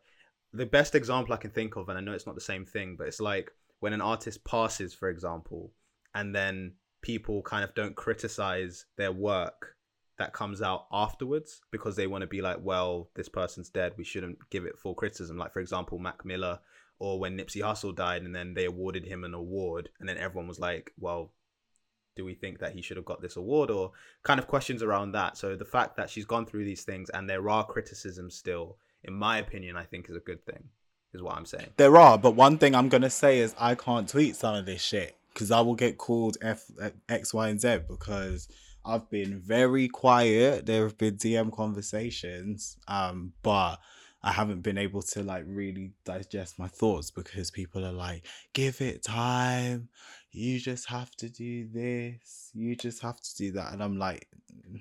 The 0.53 0.65
best 0.65 0.95
example 0.95 1.34
I 1.34 1.38
can 1.38 1.51
think 1.51 1.75
of, 1.75 1.89
and 1.89 1.97
I 1.97 2.01
know 2.01 2.13
it's 2.13 2.25
not 2.25 2.36
the 2.36 2.41
same 2.41 2.65
thing, 2.65 2.95
but 2.97 3.07
it's 3.07 3.19
like 3.19 3.51
when 3.80 3.93
an 3.93 4.01
artist 4.01 4.43
passes, 4.43 4.93
for 4.93 5.09
example, 5.09 5.71
and 6.15 6.34
then 6.34 6.73
people 7.01 7.41
kind 7.41 7.63
of 7.63 7.75
don't 7.75 7.95
criticize 7.95 8.86
their 8.97 9.11
work 9.11 9.75
that 10.17 10.34
comes 10.34 10.61
out 10.61 10.88
afterwards 10.91 11.61
because 11.71 11.95
they 11.95 12.07
want 12.07 12.21
to 12.21 12.28
be 12.28 12.41
like, 12.41 12.57
well, 12.61 13.09
this 13.15 13.30
person's 13.30 13.69
dead, 13.69 13.93
we 13.97 14.03
shouldn't 14.03 14.38
give 14.49 14.65
it 14.65 14.80
full 14.80 14.95
criticism. 14.95 15.38
Like, 15.38 15.53
for 15.53 15.59
example, 15.59 15.99
Mac 15.99 16.25
Miller, 16.25 16.59
or 16.99 17.19
when 17.19 17.38
Nipsey 17.38 17.61
Hussle 17.61 17.95
died, 17.95 18.23
and 18.23 18.36
then 18.36 18.55
they 18.55 18.65
awarded 18.65 19.05
him 19.05 19.23
an 19.23 19.36
award, 19.36 19.89
and 19.99 20.09
then 20.09 20.17
everyone 20.17 20.47
was 20.47 20.59
like, 20.59 20.91
well, 20.97 21.34
do 22.18 22.26
we 22.26 22.34
think 22.34 22.59
that 22.59 22.74
he 22.74 22.82
should 22.82 22.97
have 22.97 23.05
got 23.05 23.22
this 23.22 23.38
award 23.38 23.70
or 23.70 23.91
kind 24.24 24.39
of 24.39 24.47
questions 24.47 24.84
around 24.84 25.13
that 25.13 25.38
so 25.38 25.55
the 25.55 25.63
fact 25.63 25.95
that 25.95 26.09
she's 26.09 26.26
gone 26.26 26.45
through 26.45 26.65
these 26.65 26.84
things 26.84 27.09
and 27.11 27.30
there 27.30 27.49
are 27.49 27.65
criticisms 27.65 28.36
still 28.36 28.78
in 29.03 29.13
my 29.13 29.38
opinion 29.38 29.78
i 29.78 29.84
think 29.84 30.09
is 30.09 30.15
a 30.15 30.20
good 30.20 30.43
thing 30.45 30.63
is 31.13 31.22
what 31.22 31.36
i'm 31.36 31.45
saying 31.45 31.70
There 31.78 31.95
are, 31.97 32.18
but 32.18 32.32
one 32.32 32.57
thing 32.57 32.76
I'm 32.76 32.89
gonna 32.89 33.09
say 33.09 33.39
is 33.39 33.55
I 33.57 33.76
can't 33.76 34.09
tweet 34.09 34.36
some 34.36 34.55
of 34.55 34.65
this 34.65 34.82
shit 34.82 35.15
because 35.34 35.51
I 35.51 35.61
will 35.61 35.76
get 35.76 35.99
called 35.99 36.36
F 36.41 36.65
X, 37.07 37.32
Y, 37.34 37.47
and 37.47 37.61
Z 37.61 37.82
because 37.88 38.47
I've 38.84 39.07
been 39.09 39.39
very 39.39 39.88
quiet. 39.88 40.65
There 40.65 40.84
have 40.84 40.97
been 40.97 41.18
DM 41.18 41.51
conversations, 41.51 42.78
um, 42.88 43.34
but 43.43 43.78
I 44.24 44.32
haven't 44.32 44.61
been 44.61 44.78
able 44.78 45.03
to 45.03 45.22
like 45.22 45.43
really 45.45 45.91
digest 46.05 46.57
my 46.57 46.68
thoughts 46.68 47.11
because 47.11 47.51
people 47.51 47.86
are 47.86 47.91
like, 47.91 48.26
give 48.53 48.82
it 48.82 49.03
time. 49.03 49.89
You 50.38 50.60
just 50.60 50.88
have 50.90 51.10
to 51.16 51.30
do 51.30 51.68
this. 51.68 52.52
You 52.54 52.76
just 52.76 53.02
have 53.02 53.20
to 53.20 53.36
do 53.36 53.52
that. 53.54 53.74
And 53.74 53.82
I'm 53.82 53.98
like, 53.98 54.28
"Mm, 54.54 54.80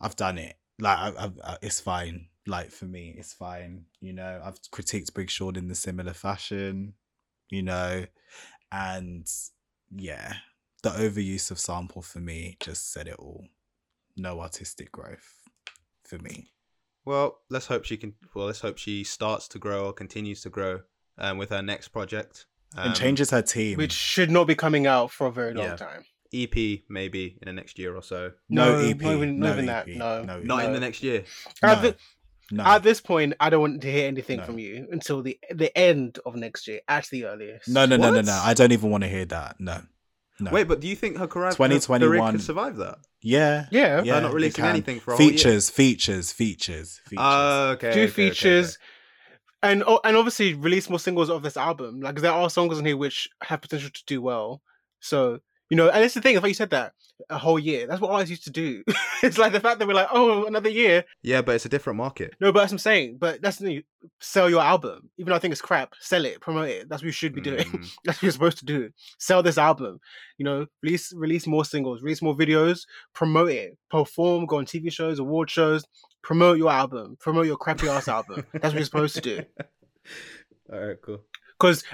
I've 0.00 0.16
done 0.16 0.38
it. 0.38 0.56
Like, 0.80 0.98
I, 0.98 1.24
I've, 1.24 1.38
I, 1.44 1.56
it's 1.62 1.78
fine. 1.80 2.26
Like, 2.48 2.72
for 2.72 2.86
me, 2.86 3.14
it's 3.16 3.32
fine. 3.32 3.84
You 4.00 4.12
know, 4.12 4.40
I've 4.42 4.60
critiqued 4.72 5.14
Big 5.14 5.30
Sean 5.30 5.54
in 5.54 5.68
the 5.68 5.76
similar 5.76 6.14
fashion, 6.14 6.94
you 7.48 7.62
know, 7.62 8.06
and 8.72 9.30
yeah, 9.94 10.34
the 10.82 10.90
overuse 10.90 11.52
of 11.52 11.60
sample 11.60 12.02
for 12.02 12.18
me 12.18 12.56
just 12.58 12.92
said 12.92 13.06
it 13.06 13.16
all. 13.20 13.46
No 14.16 14.40
artistic 14.40 14.90
growth 14.90 15.48
for 16.04 16.18
me. 16.18 16.50
Well, 17.04 17.38
let's 17.50 17.66
hope 17.66 17.84
she 17.84 17.96
can. 17.96 18.14
Well, 18.34 18.46
let's 18.46 18.60
hope 18.60 18.78
she 18.78 19.04
starts 19.04 19.46
to 19.48 19.60
grow 19.60 19.86
or 19.86 19.92
continues 19.92 20.42
to 20.42 20.50
grow 20.50 20.80
um, 21.18 21.38
with 21.38 21.50
her 21.50 21.62
next 21.62 21.88
project. 21.88 22.46
Um, 22.76 22.86
and 22.88 22.94
changes 22.94 23.30
her 23.30 23.42
team. 23.42 23.78
which 23.78 23.92
should 23.92 24.30
not 24.30 24.46
be 24.46 24.54
coming 24.54 24.86
out 24.86 25.10
for 25.10 25.26
a 25.26 25.32
very 25.32 25.54
long 25.54 25.66
Yeah. 25.66 25.76
time. 25.76 26.04
EP 26.32 26.84
maybe 26.88 27.36
in 27.42 27.46
the 27.46 27.52
next 27.52 27.78
year 27.78 27.96
or 27.96 28.02
so. 28.02 28.30
no, 28.48 28.72
No, 28.80 28.88
EP. 28.88 29.00
not 29.00 29.12
even- 29.16 29.38
no 29.40 29.46
not 29.48 29.52
even 29.54 29.66
that, 29.66 29.88
no. 29.88 30.22
no, 30.22 30.38
Not 30.40 30.64
in 30.64 30.72
the 30.72 30.78
next 30.80 31.02
year. 31.02 31.24
At, 31.62 31.82
no, 31.82 31.90
thi- 31.90 31.96
no. 32.52 32.64
at 32.64 32.82
this 32.84 33.00
point, 33.00 33.34
I 33.40 33.50
don't 33.50 33.60
want 33.60 33.80
to 33.82 33.90
hear 33.90 34.06
anything 34.06 34.38
No. 34.38 34.44
from 34.44 34.58
you 34.60 34.86
until 34.92 35.22
the 35.22 35.36
the 35.52 35.76
end 35.76 36.20
of 36.24 36.36
next 36.36 36.68
year, 36.68 36.80
at 36.86 37.06
the 37.06 37.24
earliest. 37.24 37.68
no, 37.68 37.86
no, 37.86 37.96
no, 37.96 38.12
no, 38.12 38.20
no. 38.20 38.40
I 38.44 38.54
don't 38.54 38.70
even 38.70 38.90
want 38.90 39.02
to 39.02 39.08
hear 39.10 39.24
that. 39.24 39.56
No, 39.58 39.82
no. 40.38 40.52
Wait, 40.52 40.68
but 40.68 40.78
do 40.78 40.86
you 40.86 40.94
think 40.94 41.18
her 41.18 41.26
career, 41.26 41.50
2021 41.50 42.20
career 42.20 42.30
could 42.30 42.42
survive 42.42 42.76
that? 42.76 42.98
yeah, 43.22 43.66
Yeah. 43.72 44.02
yeah. 44.04 44.20
not 44.20 44.32
releasing 44.32 44.64
anything 44.64 45.00
for 45.00 45.14
a 45.14 45.18
year. 45.20 45.30
features, 45.32 45.68
features, 45.68 46.30
features, 46.30 47.00
features. 47.06 47.18
Oh, 47.20 47.70
okay. 47.70 47.88
do 47.88 47.90
okay, 47.90 48.02
okay, 48.04 48.12
features, 48.12 48.78
and 49.62 49.84
oh, 49.86 50.00
and 50.04 50.16
obviously 50.16 50.54
release 50.54 50.88
more 50.88 50.98
singles 50.98 51.30
of 51.30 51.42
this 51.42 51.56
album. 51.56 52.00
Like 52.00 52.16
there 52.16 52.32
are 52.32 52.50
songs 52.50 52.78
on 52.78 52.84
here 52.84 52.96
which 52.96 53.28
have 53.42 53.60
potential 53.60 53.90
to 53.90 54.04
do 54.06 54.22
well. 54.22 54.62
So 55.00 55.40
you 55.70 55.76
know, 55.76 55.88
and 55.88 56.04
it's 56.04 56.14
the 56.14 56.20
thing. 56.20 56.36
If 56.36 56.44
you 56.44 56.52
said 56.52 56.70
that 56.70 56.94
a 57.28 57.38
whole 57.38 57.58
year, 57.58 57.86
that's 57.86 58.00
what 58.00 58.10
artists 58.10 58.30
used 58.30 58.44
to 58.44 58.50
do. 58.50 58.82
it's 59.22 59.38
like 59.38 59.52
the 59.52 59.60
fact 59.60 59.78
that 59.78 59.86
we're 59.86 59.94
like, 59.94 60.08
oh, 60.10 60.44
another 60.46 60.68
year. 60.68 61.04
Yeah, 61.22 61.42
but 61.42 61.54
it's 61.54 61.64
a 61.64 61.68
different 61.68 61.96
market. 61.96 62.34
No, 62.40 62.52
but 62.52 62.60
that's 62.60 62.72
what 62.72 62.74
I'm 62.74 62.78
saying. 62.78 63.18
But 63.20 63.40
that's 63.40 63.58
the 63.58 63.66
thing. 63.66 63.82
Sell 64.18 64.50
your 64.50 64.62
album, 64.62 65.10
even 65.16 65.30
though 65.30 65.36
I 65.36 65.38
think 65.38 65.52
it's 65.52 65.60
crap. 65.60 65.94
Sell 66.00 66.24
it, 66.24 66.40
promote 66.40 66.70
it. 66.70 66.88
That's 66.88 67.02
what 67.02 67.06
you 67.06 67.12
should 67.12 67.34
be 67.34 67.40
doing. 67.40 67.66
Mm. 67.66 67.96
that's 68.04 68.18
what 68.18 68.24
you're 68.24 68.32
supposed 68.32 68.58
to 68.58 68.64
do. 68.64 68.90
Sell 69.18 69.44
this 69.44 69.58
album. 69.58 70.00
You 70.38 70.44
know, 70.44 70.66
release 70.82 71.12
release 71.14 71.46
more 71.46 71.64
singles, 71.64 72.02
release 72.02 72.20
more 72.20 72.36
videos, 72.36 72.80
promote 73.14 73.50
it, 73.50 73.78
perform, 73.90 74.46
go 74.46 74.58
on 74.58 74.66
TV 74.66 74.90
shows, 74.90 75.20
award 75.20 75.50
shows, 75.50 75.84
promote 76.22 76.58
your 76.58 76.70
album, 76.70 77.16
promote 77.20 77.46
your 77.46 77.56
crappy 77.56 77.88
ass 77.88 78.08
album. 78.08 78.44
That's 78.52 78.66
what 78.66 78.74
you're 78.74 78.84
supposed 78.84 79.14
to 79.16 79.20
do. 79.20 79.42
All 80.72 80.78
right, 80.80 80.96
cool. 81.02 81.20
Because 81.58 81.84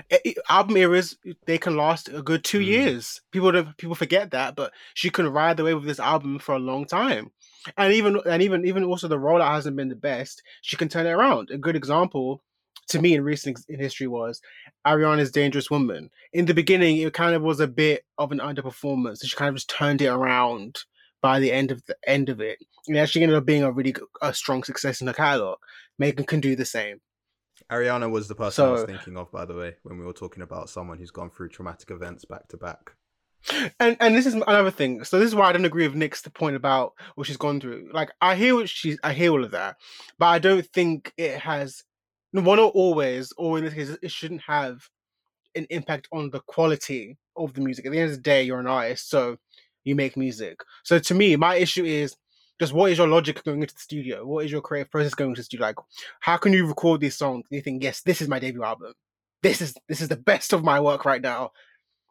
album 0.49 0.77
eras 0.77 1.17
they 1.47 1.59
can 1.59 1.77
last 1.77 2.09
a 2.09 2.23
good 2.23 2.45
two 2.45 2.61
Mm. 2.61 2.67
years. 2.67 3.21
People 3.33 3.51
don't 3.51 3.77
people 3.77 3.97
forget 3.97 4.31
that, 4.31 4.55
but 4.55 4.73
she 4.95 5.11
can 5.11 5.29
ride 5.29 5.57
the 5.57 5.65
wave 5.65 5.77
of 5.77 5.85
this 5.85 5.99
album 5.99 6.39
for 6.39 6.55
a 6.55 6.59
long 6.61 6.87
time. 6.87 7.33
And 7.77 7.93
even 7.93 8.21
and 8.27 8.43
even 8.43 8.65
even 8.65 8.85
also 8.85 9.09
the 9.09 9.19
rollout 9.19 9.49
hasn't 9.51 9.77
been 9.77 9.89
the 9.89 9.97
best. 9.97 10.43
She 10.63 10.77
can 10.77 10.89
turn 10.89 11.07
it 11.07 11.11
around. 11.11 11.51
A 11.51 11.59
good 11.59 11.75
example 11.75 12.43
to 12.89 13.01
me 13.01 13.15
in 13.15 13.25
recent 13.25 13.59
in 13.69 13.81
history 13.81 14.07
was 14.07 14.41
Ariana's 14.87 15.33
Dangerous 15.33 15.69
Woman. 15.69 16.11
In 16.33 16.47
the 16.47 16.55
beginning, 16.55 16.99
it 16.99 17.13
kind 17.13 17.35
of 17.35 17.43
was 17.43 17.59
a 17.59 17.67
bit 17.67 18.05
of 18.19 18.31
an 18.31 18.39
underperformance. 18.39 19.25
She 19.25 19.35
kind 19.35 19.49
of 19.49 19.57
just 19.57 19.71
turned 19.71 20.01
it 20.01 20.07
around 20.07 20.79
by 21.23 21.41
the 21.41 21.53
end 21.53 21.71
of 21.71 21.85
the 21.87 21.97
end 22.07 22.29
of 22.29 22.41
it. 22.41 22.59
And 22.87 22.97
it 22.97 23.01
actually 23.01 23.23
ended 23.23 23.39
up 23.39 23.47
being 23.47 23.63
a 23.63 23.73
really 23.73 23.93
good- 23.93 24.09
a 24.23 24.33
strong 24.33 24.63
success 24.63 25.01
in 25.01 25.07
the 25.07 25.15
catalog. 25.15 25.59
Megan 25.99 26.25
can 26.25 26.41
do 26.41 26.57
the 26.57 26.65
same. 26.65 27.01
Ariana 27.71 28.11
was 28.11 28.29
the 28.29 28.35
person 28.35 28.67
I 28.67 28.71
was 28.71 28.85
thinking 28.85 29.17
of, 29.17 29.33
by 29.33 29.45
the 29.45 29.55
way, 29.55 29.77
when 29.83 29.99
we 29.99 30.05
were 30.05 30.13
talking 30.13 30.43
about 30.43 30.71
someone 30.71 30.99
who's 30.99 31.11
gone 31.11 31.31
through 31.31 31.49
traumatic 31.49 31.91
events 31.91 32.25
back 32.25 32.47
to 32.49 32.57
back. 32.57 32.93
And 33.79 33.97
and 34.01 34.15
this 34.15 34.27
is 34.27 34.35
another 34.35 34.71
thing. 34.71 35.05
So 35.05 35.19
this 35.19 35.29
is 35.29 35.35
why 35.35 35.49
I 35.49 35.53
don't 35.53 35.65
agree 35.65 35.87
with 35.87 35.97
Nick's 35.97 36.23
point 36.29 36.57
about 36.57 36.95
what 37.15 37.27
she's 37.27 37.37
gone 37.37 37.61
through. 37.61 37.91
Like 37.93 38.11
I 38.21 38.35
hear 38.35 38.55
what 38.55 38.69
she's 38.69 38.99
I 39.03 39.13
hear 39.13 39.31
all 39.31 39.45
of 39.45 39.53
that, 39.53 39.77
but 40.19 40.27
I 40.27 40.39
don't 40.39 40.67
think 40.67 41.13
it 41.17 41.39
has 41.39 41.85
one 42.33 42.59
or 42.59 42.71
always, 42.71 43.33
or 43.39 43.59
in 43.59 43.65
this 43.65 43.75
case, 43.75 43.97
it 44.03 44.11
shouldn't 44.11 44.43
have 44.43 44.89
an 45.55 45.67
impact 45.71 46.09
on 46.13 46.31
the 46.31 46.41
quality 46.41 47.17
of 47.37 47.55
the 47.55 47.61
music. 47.61 47.87
At 47.87 47.93
the 47.93 47.99
end 47.99 48.11
of 48.11 48.17
the 48.17 48.23
day, 48.23 48.43
you're 48.43 48.61
an 48.61 48.67
artist, 48.67 49.09
so 49.09 49.39
you 49.87 49.95
make 49.95 50.17
music. 50.17 50.61
So 50.85 50.99
to 50.99 51.15
me, 51.15 51.37
my 51.37 51.55
issue 51.55 51.85
is 51.85 52.15
just 52.61 52.73
what 52.73 52.91
is 52.91 52.99
your 52.99 53.09
logic 53.09 53.43
going 53.45 53.63
into 53.63 53.75
the 53.75 53.81
studio? 53.81 54.27
What 54.27 54.45
is 54.45 54.51
your 54.53 54.61
creative 54.61 54.91
process 54.91 55.15
going 55.15 55.31
into 55.31 55.41
the 55.41 55.45
studio? 55.45 55.67
Like, 55.67 55.77
how 56.21 56.37
can 56.37 56.53
you 56.53 56.67
record 56.67 57.01
these 57.01 57.17
songs 57.17 57.45
and 57.51 57.57
you 57.57 57.63
think, 57.63 57.83
yes, 57.83 58.03
this 58.03 58.21
is 58.21 58.29
my 58.29 58.39
debut 58.39 58.65
album. 58.65 58.93
This 59.43 59.61
is 59.61 59.75
this 59.89 60.01
is 60.01 60.09
the 60.09 60.17
best 60.17 60.53
of 60.53 60.65
my 60.65 60.81
work 60.81 61.05
right 61.05 61.23
now. 61.23 61.53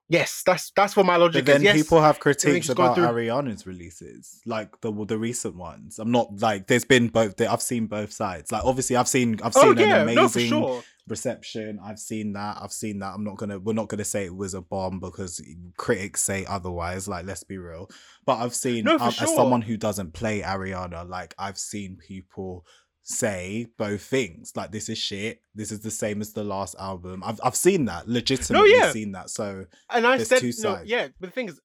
Yes, 0.07 0.43
that's 0.45 0.71
that's 0.75 0.95
what 0.95 1.07
my 1.07 1.15
logic 1.15 1.45
But 1.45 1.51
then 1.53 1.61
is. 1.61 1.63
Yes, 1.63 1.75
people 1.75 1.99
have 1.99 2.19
critiques 2.19 2.69
about 2.69 2.95
through- 2.95 3.05
Ariana's 3.05 3.65
releases, 3.65 4.39
like 4.45 4.79
the 4.81 4.91
the 5.05 5.17
recent 5.17 5.55
ones. 5.55 5.97
I'm 5.97 6.11
not 6.11 6.39
like 6.39 6.67
there's 6.67 6.85
been 6.85 7.07
both. 7.07 7.41
I've 7.41 7.61
seen 7.61 7.87
both 7.87 8.13
sides. 8.13 8.51
Like 8.51 8.63
obviously, 8.63 8.95
I've 8.95 9.07
seen 9.07 9.39
I've 9.43 9.53
oh 9.57 9.73
seen 9.73 9.79
yeah, 9.79 10.01
an 10.01 10.13
no, 10.13 10.21
amazing 10.25 10.47
sure. 10.47 10.83
Reception. 11.07 11.79
I've 11.83 11.99
seen 11.99 12.33
that. 12.33 12.57
I've 12.61 12.71
seen 12.71 12.99
that. 12.99 13.13
I'm 13.13 13.23
not 13.23 13.37
gonna. 13.37 13.59
We're 13.59 13.73
not 13.73 13.87
gonna 13.89 14.03
say 14.05 14.25
it 14.25 14.35
was 14.35 14.53
a 14.53 14.61
bomb 14.61 14.99
because 14.99 15.41
critics 15.77 16.21
say 16.21 16.45
otherwise. 16.47 17.07
Like 17.07 17.25
let's 17.25 17.43
be 17.43 17.57
real. 17.57 17.89
But 18.25 18.37
I've 18.37 18.55
seen 18.55 18.85
No, 18.85 18.95
um, 18.95 19.01
as 19.01 19.35
someone 19.35 19.61
who 19.61 19.77
doesn't 19.77 20.13
play 20.13 20.41
Ariana, 20.41 21.07
like 21.07 21.33
I've 21.37 21.57
seen 21.57 21.97
people 21.97 22.65
say 23.03 23.67
both 23.77 24.01
things. 24.01 24.51
Like 24.55 24.71
this 24.71 24.89
is 24.89 24.97
shit. 24.97 25.41
This 25.53 25.71
is 25.71 25.81
the 25.81 25.91
same 25.91 26.21
as 26.21 26.33
the 26.33 26.43
last 26.43 26.75
album. 26.79 27.23
I've 27.25 27.39
I've 27.43 27.55
seen 27.55 27.85
that. 27.85 28.09
Legitimately 28.09 28.71
yeah. 28.71 28.91
seen 28.91 29.11
that. 29.11 29.29
So 29.29 29.65
And 29.89 30.07
I 30.07 30.17
said 30.23 30.39
two 30.39 30.47
no, 30.47 30.51
sides. 30.51 30.89
yeah, 30.89 31.07
but 31.19 31.27
the 31.27 31.31
thing 31.33 31.49
is, 31.49 31.59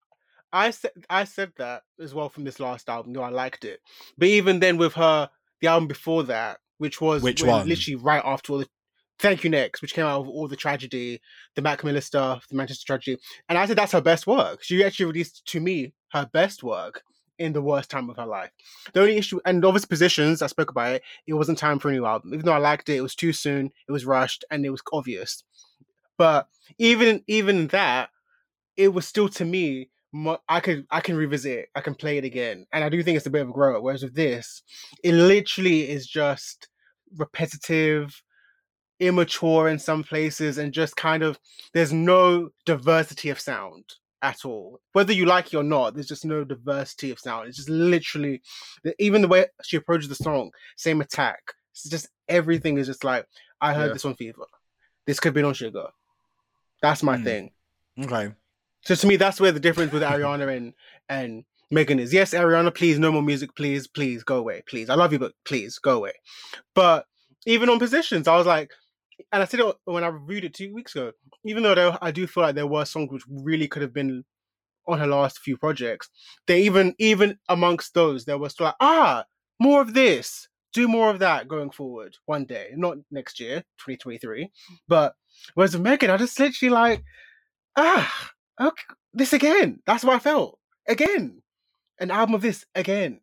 I 0.53 0.71
said 0.71 0.91
I 1.09 1.25
said 1.25 1.53
that 1.57 1.83
as 1.99 2.13
well 2.13 2.29
from 2.29 2.45
this 2.45 2.61
last 2.61 2.89
album. 2.89 3.13
No, 3.13 3.23
I 3.23 3.31
liked 3.31 3.65
it, 3.65 3.81
but 4.19 4.29
even 4.29 4.61
then 4.61 4.77
with 4.77 4.95
her, 4.95 5.31
the 5.61 5.69
album 5.69 5.89
before 5.89 6.25
that, 6.25 6.59
which 6.79 7.01
was 7.01 7.23
Which 7.23 7.43
one? 7.43 7.69
Literally 7.69 7.97
right 7.97 8.23
after 8.25 8.53
all 8.53 8.59
the. 8.59 8.69
Thank 9.21 9.45
you 9.45 9.51
next, 9.51 9.83
which 9.83 9.93
came 9.93 10.07
out 10.07 10.21
of 10.21 10.29
all 10.29 10.49
the 10.49 10.57
tragedy, 10.57 11.21
the 11.55 11.63
Mac 11.63 11.85
Miller 11.85 12.01
stuff, 12.01 12.49
the 12.49 12.57
Manchester 12.57 12.87
tragedy, 12.87 13.19
and 13.49 13.59
I 13.59 13.67
said 13.67 13.77
that's 13.77 13.93
her 13.93 14.01
best 14.01 14.27
work. 14.27 14.63
She 14.63 14.83
actually 14.83 15.07
released 15.07 15.45
to 15.47 15.61
me 15.61 15.93
her 16.13 16.29
best 16.33 16.63
work 16.63 17.03
in 17.39 17.53
the 17.53 17.61
worst 17.61 17.91
time 17.91 18.09
of 18.09 18.17
her 18.17 18.27
life. 18.27 18.51
The 18.93 19.01
only 19.01 19.17
issue, 19.17 19.39
and 19.45 19.63
obvious 19.65 19.85
positions, 19.85 20.41
I 20.41 20.47
spoke 20.47 20.71
about 20.71 20.95
it. 20.95 21.03
It 21.27 21.35
wasn't 21.35 21.59
time 21.59 21.79
for 21.79 21.91
a 21.91 21.93
new 21.93 22.07
album, 22.07 22.33
even 22.33 22.47
though 22.47 22.53
I 22.53 22.59
liked 22.59 22.89
it. 22.89 22.97
It 22.97 23.03
was 23.03 23.15
too 23.15 23.33
soon. 23.33 23.71
It 23.87 23.93
was 23.93 24.07
rushed, 24.07 24.45
and 24.51 24.65
it 24.65 24.71
was 24.71 24.83
obvious. 24.93 25.45
But 26.17 26.49
even 26.79 27.23
even 27.27 27.69
that, 27.69 28.11
it 28.77 28.89
was 28.89 29.07
still 29.07 29.29
to 29.31 29.45
me 29.45 29.91
I 30.49 30.61
could 30.61 30.87
I 30.91 31.01
can 31.01 31.17
revisit 31.17 31.59
it. 31.59 31.69
I 31.75 31.81
can 31.81 31.95
play 31.95 32.19
it 32.19 32.25
again. 32.25 32.67
And 32.73 32.83
I 32.83 32.89
do 32.89 33.03
think 33.03 33.17
it's 33.17 33.27
a 33.27 33.31
bit 33.31 33.43
of 33.43 33.51
a 33.51 33.53
grow 33.53 33.77
up. 33.77 33.83
Whereas 33.83 34.03
with 34.03 34.15
this, 34.15 34.63
it 35.05 35.13
literally 35.15 35.89
is 35.89 36.07
just 36.07 36.69
repetitive, 37.17 38.23
immature 39.01 39.69
in 39.69 39.79
some 39.79 40.05
places, 40.05 40.59
and 40.59 40.73
just 40.73 40.95
kind 40.97 41.23
of 41.23 41.39
there's 41.75 41.93
no 41.93 42.51
diversity 42.67 43.31
of 43.31 43.41
sound 43.41 43.85
at 44.23 44.45
all. 44.45 44.81
Whether 44.93 45.13
you 45.13 45.25
like 45.27 45.53
it 45.53 45.57
or 45.57 45.63
not, 45.63 45.95
there's 45.95 46.07
just 46.09 46.25
no 46.25 46.45
diversity 46.45 47.11
of 47.11 47.19
sound. 47.19 47.49
It's 47.49 47.57
just 47.57 47.71
literally 47.71 48.43
even 48.99 49.23
the 49.23 49.29
way 49.29 49.47
she 49.63 49.77
approaches 49.77 50.09
the 50.09 50.15
song, 50.15 50.51
same 50.77 51.01
attack. 51.01 51.41
It's 51.73 51.89
just 51.89 52.09
everything 52.29 52.79
is 52.79 52.87
just 52.87 53.03
like 53.05 53.27
I 53.61 53.73
heard 53.75 53.89
Yeah. 53.89 53.93
this 53.95 54.05
on 54.05 54.15
Fever. 54.17 54.45
This 55.07 55.19
could 55.21 55.35
be 55.35 55.43
on 55.43 55.55
Suga. 55.55 55.91
That's 56.83 57.03
my 57.03 57.17
Hmm. 57.17 57.25
thing. 57.25 57.51
okay. 58.03 58.33
So 58.83 58.95
to 58.95 59.07
me, 59.07 59.17
that's 59.17 59.41
where 59.41 59.53
the 59.53 59.61
difference 59.61 59.93
with 59.93 60.03
Ariana 60.03 60.55
and 60.57 60.75
and 61.09 61.45
Megan 61.71 61.99
is. 62.01 62.13
Yes, 62.13 62.33
Ariana, 62.35 62.75
please, 62.75 62.99
no 62.99 63.13
more 63.13 63.23
music, 63.23 63.55
please, 63.55 63.87
please, 63.87 64.25
go 64.25 64.37
away, 64.39 64.63
please. 64.67 64.91
I 64.91 64.95
love 64.95 65.13
you, 65.13 65.19
but 65.19 65.33
please, 65.45 65.79
go 65.79 65.97
away. 65.99 66.13
But 66.75 67.07
even 67.47 67.69
on 67.69 67.79
positions, 67.79 68.27
I 68.27 68.37
was 68.37 68.47
like, 68.47 68.71
and 69.33 69.43
I 69.43 69.47
said 69.47 69.61
it 69.61 69.77
when 69.85 70.05
I 70.05 70.09
reviewed 70.09 70.45
it 70.45 70.55
two 70.55 70.73
weeks 70.73 70.95
ago. 70.95 71.13
Even 71.45 71.63
though 71.63 71.75
there, 71.75 71.99
I 72.03 72.11
do 72.11 72.27
feel 72.27 72.43
like 72.43 72.55
there 72.55 72.67
were 72.67 72.85
songs 72.85 73.11
which 73.11 73.25
really 73.29 73.69
could 73.69 73.83
have 73.83 73.95
been 73.95 74.25
on 74.87 74.99
her 74.99 75.07
last 75.07 75.41
few 75.41 75.57
projects, 75.57 76.09
they 76.47 76.63
even 76.63 76.95
even 76.99 77.39
amongst 77.49 77.95
those, 77.95 78.25
there 78.25 78.39
was 78.39 78.59
like, 78.61 78.75
ah, 78.81 79.25
more 79.61 79.81
of 79.81 79.95
this, 79.95 80.49
do 80.73 80.89
more 80.89 81.11
of 81.11 81.19
that 81.21 81.49
going 81.49 81.71
forward 81.71 82.17
one 82.27 82.45
day, 82.45 82.71
not 82.75 82.97
next 83.11 83.41
year, 83.41 83.61
2023. 83.79 84.51
But 84.89 85.15
whereas 85.55 85.75
with 85.75 85.83
Megan, 85.83 86.11
I 86.11 86.17
just 86.17 86.39
literally 86.39 86.71
like, 86.71 87.05
ah, 87.77 88.31
okay, 88.61 88.83
this 89.13 89.33
again. 89.33 89.81
That's 89.87 90.05
what 90.05 90.17
I 90.17 90.19
felt. 90.19 90.59
Again. 90.89 91.43
An 91.99 92.11
album 92.11 92.35
of 92.35 92.41
this 92.43 92.65
again. 92.75 93.21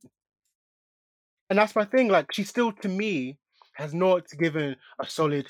And 1.49 1.57
that's 1.57 1.75
my 1.75 1.85
thing. 1.85 2.09
Like, 2.09 2.31
she 2.31 2.43
still, 2.43 2.71
to 2.73 2.87
me, 2.87 3.39
has 3.73 3.93
not 3.93 4.27
given 4.37 4.75
a 5.01 5.09
solid 5.09 5.47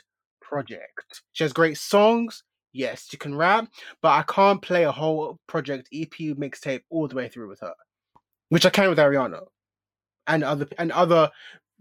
project. 0.47 1.21
She 1.33 1.43
has 1.43 1.53
great 1.53 1.77
songs. 1.77 2.43
Yes, 2.73 3.07
she 3.09 3.17
can 3.17 3.35
rap, 3.35 3.67
but 4.01 4.09
I 4.09 4.23
can't 4.23 4.61
play 4.61 4.83
a 4.83 4.91
whole 4.91 5.39
project 5.47 5.89
EP 5.93 6.11
mixtape 6.37 6.81
all 6.89 7.07
the 7.07 7.15
way 7.15 7.27
through 7.27 7.49
with 7.49 7.59
her, 7.61 7.73
which 8.49 8.65
I 8.65 8.69
can 8.69 8.89
with 8.89 8.97
Ariana 8.99 9.41
and 10.27 10.43
other 10.43 10.67
and 10.77 10.91
other 10.91 11.31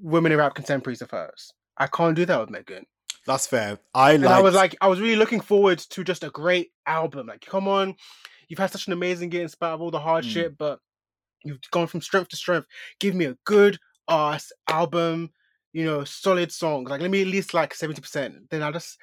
women 0.00 0.32
in 0.32 0.38
rap 0.38 0.54
contemporaries 0.54 1.02
of 1.02 1.10
hers. 1.10 1.52
I 1.76 1.86
can't 1.86 2.16
do 2.16 2.24
that 2.26 2.40
with 2.40 2.50
Megan. 2.50 2.86
That's 3.26 3.46
fair. 3.46 3.78
I 3.92 4.12
And 4.12 4.24
I 4.26 4.40
was 4.40 4.54
like, 4.54 4.76
I 4.80 4.86
was 4.86 5.00
really 5.00 5.16
looking 5.16 5.40
forward 5.40 5.78
to 5.80 6.04
just 6.04 6.22
a 6.24 6.30
great 6.30 6.70
album. 6.86 7.26
Like, 7.26 7.44
come 7.44 7.66
on, 7.68 7.94
you've 8.48 8.58
had 8.58 8.70
such 8.70 8.86
an 8.86 8.92
amazing 8.92 9.32
year 9.32 9.42
in 9.42 9.48
spite 9.48 9.72
of 9.72 9.82
all 9.82 9.90
the 9.90 9.98
Mm. 9.98 10.02
hardship, 10.02 10.54
but 10.56 10.78
you've 11.44 11.60
gone 11.72 11.88
from 11.88 12.00
strength 12.00 12.28
to 12.30 12.36
strength. 12.36 12.68
Give 13.00 13.14
me 13.14 13.24
a 13.26 13.36
good 13.44 13.78
ass 14.08 14.52
album, 14.68 15.30
you 15.76 15.84
know, 15.84 16.04
solid 16.04 16.50
songs. 16.50 16.88
Like, 16.88 17.02
let 17.02 17.10
me 17.10 17.20
at 17.20 17.28
least 17.28 17.52
like 17.52 17.74
seventy 17.74 18.00
percent. 18.00 18.48
Then 18.50 18.62
I 18.62 18.72
just, 18.72 18.96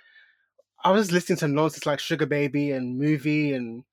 I 0.84 0.90
was 0.90 1.12
listening 1.12 1.38
to 1.38 1.48
nonsense 1.48 1.86
like 1.86 2.00
Sugar 2.00 2.26
Baby 2.26 2.72
and 2.72 2.98
Movie, 2.98 3.54
and 3.54 3.84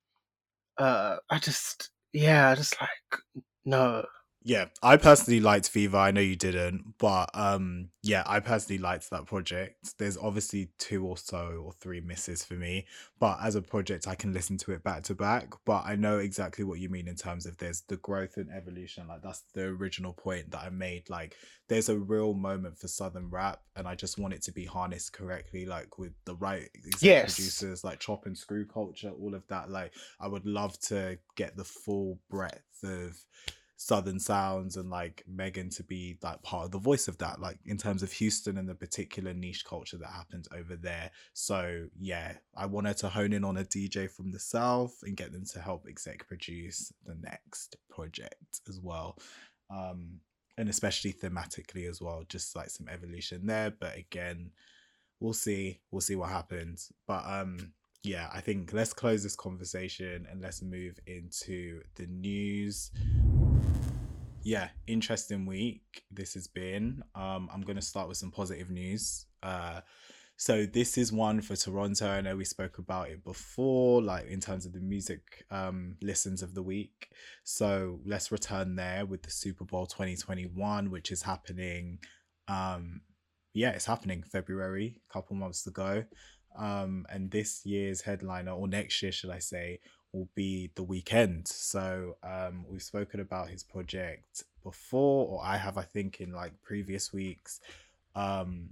uh, 0.79 1.17
I 1.29 1.39
just, 1.39 1.91
yeah, 2.15 2.49
I 2.49 2.55
just 2.55 2.81
like 2.81 3.21
no. 3.67 4.07
Yeah, 4.43 4.67
I 4.83 4.97
personally 4.97 5.39
liked 5.41 5.69
Viva. 5.69 5.99
I 5.99 6.13
know 6.13 6.23
you 6.23 6.35
didn't, 6.35 6.95
but 6.99 7.29
um, 7.35 7.91
yeah, 8.03 8.23
I 8.27 8.41
personally 8.41 8.79
liked 8.79 9.11
that 9.11 9.27
project. 9.27 9.99
There's 9.99 10.17
obviously 10.17 10.71
two 10.79 11.05
or 11.07 11.19
so 11.19 11.63
or 11.67 11.73
three 11.75 12.01
misses 12.01 12.43
for 12.43 12.55
me, 12.55 12.87
but 13.19 13.39
as 13.43 13.55
a 13.55 13.61
project, 13.61 14.09
I 14.09 14.15
can 14.15 14.33
listen 14.33 14.57
to 14.59 14.73
it 14.73 14.83
back 14.83 15.03
to 15.05 15.15
back. 15.15 15.53
But 15.67 15.85
I 15.85 15.95
know 15.95 16.19
exactly 16.19 16.65
what 16.65 16.79
you 16.79 16.89
mean 16.89 17.07
in 17.07 17.17
terms 17.17 17.45
of 17.45 17.59
there's 17.59 17.83
the 17.83 17.99
growth 17.99 18.39
and 18.39 18.49
evolution. 18.51 19.09
Like 19.09 19.21
that's 19.21 19.43
the 19.53 19.65
original 19.65 20.15
point 20.15 20.53
that 20.53 20.63
I 20.63 20.71
made. 20.71 21.11
Like 21.11 21.37
there's 21.69 21.91
a 21.91 21.99
real 21.99 22.33
moment 22.33 22.79
for 22.79 22.89
southern 22.89 23.29
rap, 23.29 23.61
and 23.77 23.87
I 23.87 23.95
just 23.95 24.19
want 24.19 24.33
it 24.33 24.41
to 24.45 24.53
be 24.53 24.65
harnessed 24.65 25.13
correctly, 25.13 25.67
like 25.67 25.99
with 25.99 26.13
the 26.25 26.35
right 26.37 26.71
Yes. 27.03 27.35
producers, 27.37 27.85
like 27.85 28.01
chop 28.01 28.25
and 28.25 28.39
screw 28.39 28.65
culture, 28.65 29.11
all 29.11 29.35
of 29.35 29.47
that. 29.49 29.69
Like 29.71 29.93
I 30.19 30.29
would 30.29 30.47
love 30.47 30.81
to 30.89 31.19
get 31.37 31.59
the 31.59 31.65
full 31.65 32.19
breadth 32.31 32.83
of 32.83 33.19
southern 33.81 34.21
sounds 34.21 34.77
and 34.77 34.91
like 34.91 35.25
Megan 35.27 35.71
to 35.71 35.83
be 35.83 36.19
like 36.23 36.43
part 36.43 36.67
of 36.67 36.71
the 36.71 36.79
voice 36.79 37.09
of 37.09 37.17
that, 37.17 37.41
like 37.41 37.57
in 37.65 37.79
terms 37.79 38.03
of 38.03 38.13
Houston 38.13 38.59
and 38.59 38.69
the 38.69 38.75
particular 38.75 39.33
niche 39.33 39.65
culture 39.65 39.97
that 39.97 40.11
happens 40.11 40.47
over 40.55 40.77
there. 40.77 41.11
So 41.33 41.87
yeah, 41.99 42.35
I 42.55 42.67
wanted 42.67 42.99
to 42.99 43.09
hone 43.09 43.33
in 43.33 43.43
on 43.43 43.57
a 43.57 43.65
DJ 43.65 44.11
from 44.11 44.33
the 44.33 44.39
South 44.39 44.95
and 45.03 45.17
get 45.17 45.33
them 45.33 45.47
to 45.55 45.61
help 45.61 45.87
exec 45.89 46.29
produce 46.29 46.93
the 47.07 47.15
next 47.23 47.79
project 47.89 48.61
as 48.69 48.79
well. 48.79 49.17
Um 49.71 50.21
and 50.59 50.69
especially 50.69 51.15
thematically 51.15 51.89
as 51.89 52.03
well, 52.03 52.23
just 52.29 52.55
like 52.55 52.69
some 52.69 52.87
evolution 52.87 53.47
there. 53.47 53.71
But 53.71 53.97
again, 53.97 54.51
we'll 55.21 55.33
see. 55.33 55.81
We'll 55.91 56.03
see 56.03 56.17
what 56.17 56.29
happens. 56.29 56.93
But 57.09 57.25
um 57.25 57.73
yeah, 58.03 58.29
I 58.31 58.43
think 58.43 58.75
let's 58.75 58.93
close 58.93 59.23
this 59.23 59.37
conversation 59.37 60.27
and 60.31 60.43
let's 60.43 60.61
move 60.61 61.01
into 61.07 61.81
the 61.95 62.07
news. 62.07 62.91
Yeah, 64.43 64.69
interesting 64.87 65.47
week 65.47 66.03
this 66.11 66.35
has 66.35 66.49
been. 66.49 67.05
Um, 67.15 67.49
I'm 67.53 67.61
gonna 67.61 67.83
start 67.83 68.09
with 68.09 68.17
some 68.17 68.31
positive 68.31 68.71
news. 68.71 69.27
Uh, 69.43 69.81
so 70.37 70.65
this 70.65 70.97
is 70.97 71.13
one 71.13 71.43
for 71.43 71.55
Toronto. 71.55 72.09
I 72.09 72.23
know 72.23 72.35
we 72.35 72.47
spoke 72.47 72.79
about 72.79 73.11
it 73.11 73.23
before, 73.23 74.03
like 74.03 74.27
in 74.27 74.41
terms 74.41 74.65
of 74.65 74.73
the 74.73 74.81
music 74.81 75.45
um 75.51 75.97
listens 76.01 76.43
of 76.43 76.55
the 76.55 76.63
week. 76.63 77.11
So 77.45 78.01
let's 78.07 78.33
return 78.33 78.77
there 78.77 79.05
with 79.05 79.23
the 79.23 79.31
Super 79.31 79.65
Bowl 79.65 79.87
2021, 79.87 80.91
which 80.91 81.13
is 81.13 81.23
happening. 81.23 81.99
Um, 82.49 83.03
yeah, 83.53 83.71
it's 83.71 83.87
happening 83.87 84.23
February, 84.23 84.97
a 85.09 85.13
couple 85.13 85.37
months 85.37 85.63
to 85.65 85.71
go. 85.71 86.05
Um, 86.59 87.07
and 87.11 87.31
this 87.31 87.65
year's 87.65 88.01
headliner, 88.01 88.53
or 88.53 88.67
next 88.67 89.03
year, 89.03 89.13
should 89.13 89.31
I 89.31 89.39
say, 89.39 89.81
will 90.13 90.29
be 90.35 90.71
the 90.75 90.85
Weeknd. 90.85 91.47
So 91.47 92.17
um, 92.23 92.65
we've 92.69 92.83
spoken 92.83 93.21
about 93.21 93.49
his 93.49 93.63
project 93.63 94.45
before, 94.63 95.27
or 95.29 95.45
I 95.45 95.57
have, 95.57 95.79
I 95.79 95.83
think, 95.83 96.21
in 96.21 96.33
like 96.33 96.53
previous 96.63 97.13
weeks. 97.13 97.61
Um, 98.15 98.69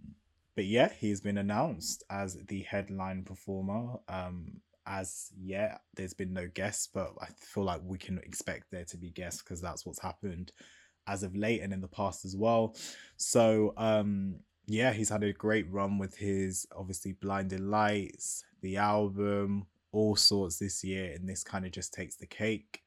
but 0.55 0.67
yeah, 0.67 0.91
he's 0.99 1.21
been 1.21 1.39
announced 1.39 2.03
as 2.11 2.37
the 2.49 2.63
headline 2.63 3.23
performer. 3.23 3.99
Um, 4.09 4.61
as 4.87 5.31
yet, 5.39 5.83
there's 5.95 6.15
been 6.15 6.33
no 6.33 6.49
guests, 6.49 6.89
but 6.93 7.13
I 7.21 7.27
feel 7.39 7.65
like 7.65 7.81
we 7.85 7.99
can 7.99 8.19
expect 8.19 8.71
there 8.71 8.85
to 8.87 8.97
be 8.97 9.11
guests 9.11 9.43
because 9.43 9.61
that's 9.61 9.87
what's 9.87 10.01
happened 10.01 10.53
as 11.07 11.23
of 11.23 11.37
late 11.37 11.63
and 11.63 11.73
in 11.73 11.81
the 11.81 11.89
past 11.89 12.25
as 12.25 12.37
well. 12.37 12.75
So 13.17 13.75
um, 13.77 14.37
yeah, 14.67 14.93
he's 14.93 15.09
had 15.09 15.23
a 15.23 15.33
great 15.33 15.71
run 15.71 15.99
with 15.99 16.17
his 16.17 16.67
obviously 16.77 17.13
Blinding 17.13 17.71
Lights, 17.71 18.45
the 18.61 18.77
album, 18.77 19.67
all 19.93 20.17
sorts 20.17 20.59
this 20.59 20.85
year, 20.85 21.13
and 21.15 21.29
this 21.29 21.45
kind 21.45 21.65
of 21.65 21.73
just 21.73 21.95
takes 21.95 22.17
the 22.17 22.27
cake. 22.27 22.83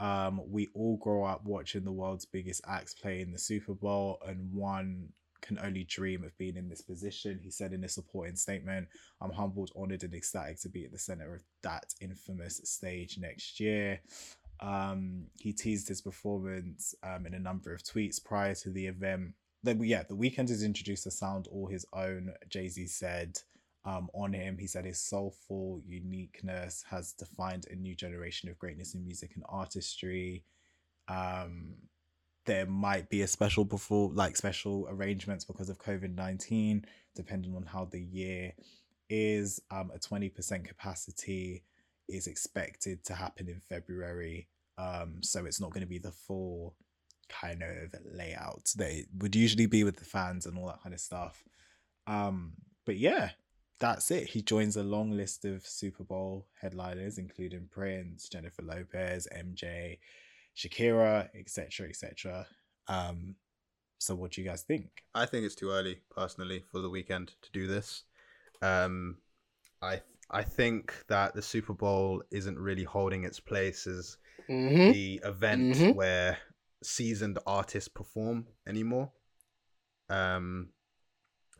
Um, 0.00 0.40
we 0.50 0.68
all 0.74 0.96
grow 0.96 1.24
up 1.24 1.44
watching 1.44 1.84
the 1.84 1.92
world's 1.92 2.26
biggest 2.26 2.62
acts 2.66 2.94
play 2.94 3.20
in 3.20 3.32
the 3.32 3.38
Super 3.38 3.74
Bowl, 3.74 4.18
and 4.26 4.52
one 4.52 5.08
can 5.42 5.58
only 5.58 5.84
dream 5.84 6.24
of 6.24 6.36
being 6.38 6.56
in 6.56 6.68
this 6.68 6.82
position. 6.82 7.38
He 7.42 7.50
said 7.50 7.72
in 7.72 7.84
a 7.84 7.88
supporting 7.88 8.36
statement, 8.36 8.88
I'm 9.20 9.32
humbled, 9.32 9.70
honored, 9.76 10.04
and 10.04 10.14
ecstatic 10.14 10.60
to 10.62 10.68
be 10.68 10.84
at 10.84 10.92
the 10.92 10.98
center 10.98 11.34
of 11.34 11.42
that 11.62 11.94
infamous 12.00 12.60
stage 12.64 13.18
next 13.18 13.60
year. 13.60 14.00
Um, 14.60 15.26
he 15.38 15.52
teased 15.52 15.88
his 15.88 16.00
performance 16.00 16.94
um, 17.02 17.26
in 17.26 17.34
a 17.34 17.40
number 17.40 17.74
of 17.74 17.82
tweets 17.82 18.24
prior 18.24 18.54
to 18.56 18.70
the 18.70 18.86
event. 18.86 19.34
Then, 19.64 19.82
yeah, 19.82 20.04
the 20.08 20.16
Weeknd 20.16 20.48
has 20.48 20.62
introduced 20.62 21.06
a 21.06 21.10
sound 21.10 21.48
all 21.50 21.66
his 21.66 21.84
own. 21.92 22.32
Jay 22.48 22.68
Z 22.68 22.86
said 22.86 23.38
um, 23.84 24.08
on 24.14 24.32
him, 24.32 24.58
he 24.58 24.66
said 24.66 24.84
his 24.84 25.00
soulful 25.00 25.80
uniqueness 25.86 26.84
has 26.88 27.12
defined 27.12 27.66
a 27.70 27.74
new 27.74 27.94
generation 27.94 28.48
of 28.48 28.58
greatness 28.58 28.94
in 28.94 29.04
music 29.04 29.32
and 29.34 29.44
artistry. 29.48 30.44
Um, 31.08 31.74
there 32.46 32.66
might 32.66 33.08
be 33.08 33.22
a 33.22 33.26
special 33.26 33.64
before, 33.64 34.10
like 34.12 34.36
special 34.36 34.86
arrangements 34.88 35.44
because 35.44 35.68
of 35.68 35.78
COVID 35.78 36.14
nineteen, 36.14 36.84
depending 37.14 37.54
on 37.56 37.64
how 37.64 37.84
the 37.84 38.00
year 38.00 38.52
is. 39.08 39.60
Um, 39.70 39.90
a 39.94 39.98
twenty 39.98 40.28
percent 40.28 40.64
capacity 40.66 41.64
is 42.08 42.26
expected 42.26 43.04
to 43.04 43.14
happen 43.14 43.48
in 43.48 43.60
February. 43.60 44.48
Um, 44.78 45.22
so 45.22 45.44
it's 45.44 45.60
not 45.60 45.70
going 45.70 45.82
to 45.82 45.86
be 45.86 45.98
the 45.98 46.12
full 46.12 46.74
kind 47.28 47.62
of 47.62 47.94
layout 48.04 48.72
that 48.76 48.90
it 48.90 49.06
would 49.18 49.34
usually 49.36 49.66
be 49.66 49.84
with 49.84 49.96
the 49.96 50.04
fans 50.04 50.46
and 50.46 50.58
all 50.58 50.66
that 50.66 50.82
kind 50.82 50.94
of 50.94 51.00
stuff. 51.00 51.44
Um, 52.06 52.54
but 52.84 52.96
yeah, 52.96 53.30
that's 53.82 54.10
it. 54.10 54.28
He 54.28 54.42
joins 54.42 54.76
a 54.78 54.84
long 54.84 55.12
list 55.12 55.44
of 55.44 55.66
Super 55.66 56.04
Bowl 56.04 56.46
headliners, 56.60 57.18
including 57.18 57.68
Prince, 57.70 58.30
Jennifer 58.30 58.62
Lopez, 58.62 59.28
MJ, 59.32 60.00
Shakira, 60.56 61.28
etc., 61.34 61.88
etc. 61.90 62.46
Um, 62.88 63.36
so 63.98 64.14
what 64.14 64.32
do 64.32 64.42
you 64.42 64.48
guys 64.48 64.62
think? 64.62 65.04
I 65.14 65.26
think 65.26 65.44
it's 65.46 65.54
too 65.54 65.70
early, 65.70 66.00
personally, 66.10 66.64
for 66.70 66.80
the 66.80 66.90
Weeknd 66.90 67.28
to 67.42 67.52
do 67.52 67.66
this. 67.66 68.04
Um, 68.62 69.18
I 69.82 70.02
I 70.30 70.42
think 70.44 70.94
that 71.08 71.34
the 71.34 71.42
Super 71.42 71.74
Bowl 71.74 72.22
isn't 72.30 72.58
really 72.58 72.84
holding 72.84 73.24
its 73.24 73.40
place 73.40 73.86
as 73.86 74.18
hmm 74.48 74.92
the 74.92 75.20
event 75.24 75.76
Mhm. 75.76 75.94
where 75.94 76.38
seasoned 76.82 77.38
artists 77.46 77.88
perform 77.88 78.48
anymore. 78.66 79.12
Um, 80.10 80.70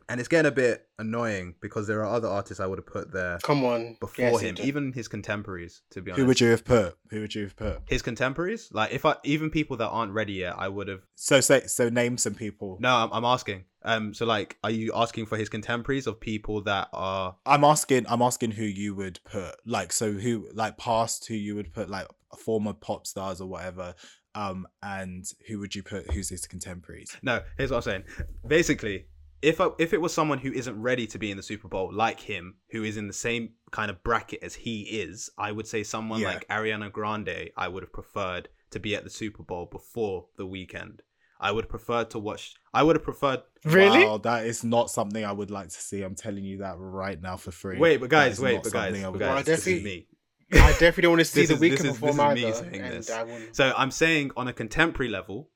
and 0.09 0.19
it's 0.19 0.29
getting 0.29 0.47
a 0.49 0.53
bit 0.53 0.87
annoying 0.99 1.55
because 1.61 1.87
there 1.87 2.01
are 2.03 2.15
other 2.15 2.27
artists 2.27 2.59
I 2.59 2.65
would 2.65 2.79
have 2.79 2.85
put 2.85 3.11
there 3.11 3.39
Come 3.43 3.63
on, 3.65 3.97
before 3.99 4.25
Yes, 4.25 4.41
him, 4.41 4.57
even 4.61 4.93
his 4.93 5.07
contemporaries. 5.07 5.81
To 5.91 6.01
be 6.01 6.11
honest, 6.11 6.19
Who 6.21 6.25
would 6.27 6.41
you 6.41 6.49
have 6.49 6.65
put? 6.65 6.97
Who 7.09 7.21
would 7.21 7.33
you 7.35 7.43
have 7.43 7.55
put? 7.55 7.81
his 7.87 8.01
contemporaries? 8.01 8.69
Like 8.71 8.91
if 8.91 9.05
I 9.05 9.15
even 9.23 9.49
people 9.49 9.77
that 9.77 9.89
aren't 9.89 10.13
ready 10.13 10.33
yet, 10.33 10.55
I 10.57 10.67
would 10.67 10.87
have. 10.87 11.01
So 11.15 11.41
say 11.41 11.67
so 11.67 11.89
name 11.89 12.17
some 12.17 12.35
people. 12.35 12.77
No, 12.79 12.95
I'm, 12.95 13.09
I'm 13.13 13.25
asking. 13.25 13.65
Um, 13.85 14.13
so 14.13 14.25
like, 14.25 14.57
are 14.63 14.71
you 14.71 14.91
asking 14.95 15.25
for 15.25 15.37
his 15.37 15.49
contemporaries 15.49 16.07
of 16.07 16.19
people 16.19 16.61
that 16.63 16.87
are? 16.93 17.35
I'm 17.45 17.63
asking 17.63 18.05
I'm 18.07 18.21
asking 18.21 18.51
who 18.51 18.63
you 18.63 18.95
would 18.95 19.19
put. 19.25 19.55
Like 19.65 19.91
so 19.91 20.13
who 20.13 20.47
like 20.53 20.77
past 20.77 21.27
who 21.27 21.35
you 21.35 21.55
would 21.55 21.73
put 21.73 21.89
like 21.89 22.07
former 22.37 22.73
pop 22.73 23.05
stars 23.07 23.41
or 23.41 23.47
whatever. 23.47 23.93
Um 24.35 24.65
and 24.81 25.25
who 25.47 25.59
would 25.59 25.75
you 25.75 25.83
put 25.83 26.11
who's 26.11 26.29
his 26.29 26.47
contemporaries? 26.47 27.15
No, 27.21 27.41
here's 27.57 27.69
what 27.71 27.77
I'm 27.77 27.83
saying. 27.83 28.03
Basically, 28.47 29.05
if 29.43 29.59
I, 29.61 29.69
if 29.77 29.93
it 29.93 30.01
was 30.01 30.13
someone 30.13 30.39
who 30.39 30.51
isn't 30.51 30.81
ready 30.81 31.05
to 31.07 31.19
be 31.19 31.29
in 31.29 31.37
the 31.37 31.43
Super 31.43 31.67
Bowl, 31.67 31.91
like 31.93 32.19
him, 32.19 32.55
who 32.71 32.83
is 32.83 32.97
in 32.97 33.07
the 33.07 33.13
same 33.13 33.49
kind 33.71 33.91
of 33.91 34.01
bracket 34.03 34.39
as 34.41 34.55
he 34.55 34.81
is, 34.83 35.29
I 35.37 35.51
would 35.51 35.67
say 35.67 35.83
someone 35.83 36.21
Yeah. 36.21 36.29
like 36.29 36.47
Ariana 36.47 36.91
Grande. 36.91 37.49
I 37.57 37.67
would 37.67 37.83
have 37.83 37.91
preferred 37.93 38.49
to 38.71 38.79
be 38.79 38.95
at 38.95 39.03
the 39.03 39.09
Super 39.09 39.43
Bowl 39.43 39.65
before 39.65 40.27
the 40.37 40.47
Weeknd. 40.47 40.99
I 41.39 41.51
would 41.51 41.65
have 41.65 41.69
preferred 41.69 42.09
to 42.11 42.19
watch. 42.19 42.53
I 42.73 42.83
would 42.83 42.95
have 42.95 43.03
preferred. 43.03 43.41
Really? 43.65 44.05
Wow, 44.05 44.17
that 44.19 44.45
is 44.45 44.63
not 44.63 44.89
something 44.89 45.25
I 45.25 45.31
would 45.33 45.51
like 45.51 45.67
to 45.69 45.81
see. 45.81 46.01
I'm 46.01 46.15
telling 46.15 46.45
you 46.45 46.59
that 46.59 46.75
right 46.77 47.21
now 47.21 47.35
for 47.35 47.51
free. 47.51 47.77
Wait, 47.77 47.97
but 47.99 48.09
guys, 48.09 48.39
wait, 48.39 48.63
but 48.63 48.71
guys, 48.71 48.93
I 48.95 49.01
but 49.03 49.11
would 49.11 49.19
Well, 49.21 49.29
guys, 49.29 49.35
like 49.35 49.45
to 49.45 49.51
this 49.51 49.59
is 49.59 49.65
definitely- 49.65 49.89
see. 49.91 50.07
me. 50.53 50.59
I 50.61 50.71
definitely 50.71 51.01
don't 51.03 51.11
want 51.11 51.19
to 51.21 51.25
see 51.25 51.45
the 51.45 51.53
is- 51.55 51.59
Weeknd 51.59 51.71
this 51.79 51.81
is- 51.81 51.99
perform 51.99 52.35
this 52.35 52.59
is 52.59 52.61
me 52.71 52.79
either. 52.79 53.01
saying 53.01 53.37
this. 53.47 53.57
So 53.57 53.73
I'm 53.75 53.91
saying 53.91 54.31
on 54.37 54.47
a 54.47 54.53
contemporary 54.53 55.11
level, 55.11 55.49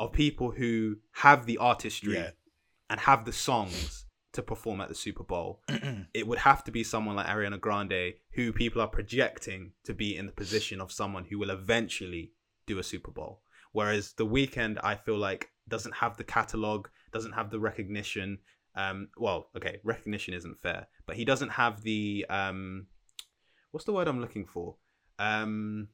of 0.00 0.12
people 0.12 0.52
who 0.52 0.96
have 1.10 1.44
the 1.46 1.58
artistry 1.58 2.14
Yeah. 2.14 2.30
And 2.90 3.00
have 3.00 3.24
the 3.24 3.32
songs 3.32 4.06
to 4.32 4.42
perform 4.42 4.80
at 4.80 4.88
the 4.88 4.94
Super 4.94 5.24
Bowl, 5.24 5.62
it 6.14 6.26
would 6.26 6.38
have 6.38 6.64
to 6.64 6.70
be 6.70 6.84
someone 6.84 7.16
like 7.16 7.26
Ariana 7.26 7.60
Grande, 7.60 8.14
who 8.32 8.52
people 8.52 8.80
are 8.80 8.88
projecting 8.88 9.72
to 9.84 9.94
be 9.94 10.16
in 10.16 10.26
the 10.26 10.32
position 10.32 10.80
of 10.80 10.92
someone 10.92 11.24
who 11.24 11.38
will 11.38 11.50
eventually 11.50 12.32
do 12.66 12.78
a 12.78 12.82
Super 12.82 13.10
Bowl. 13.10 13.42
Whereas 13.72 14.12
the 14.14 14.26
Weeknd, 14.26 14.78
I 14.82 14.94
feel 14.94 15.18
like 15.18 15.50
doesn't 15.68 15.94
have 15.96 16.16
the 16.16 16.24
catalog, 16.24 16.88
doesn't 17.12 17.32
have 17.32 17.50
the 17.50 17.60
recognition, 17.60 18.38
Um, 18.74 19.08
well, 19.16 19.50
okay, 19.56 19.80
recognition 19.82 20.34
isn't 20.34 20.62
fair, 20.62 20.86
but 21.06 21.16
he 21.16 21.24
doesn't 21.24 21.50
have 21.50 21.82
the 21.82 22.24
um, 22.30 22.86
what's 23.72 23.84
the 23.84 23.92
word 23.92 24.08
I'm 24.08 24.20
looking 24.20 24.46
for? 24.46 24.76
Um, 25.18 25.88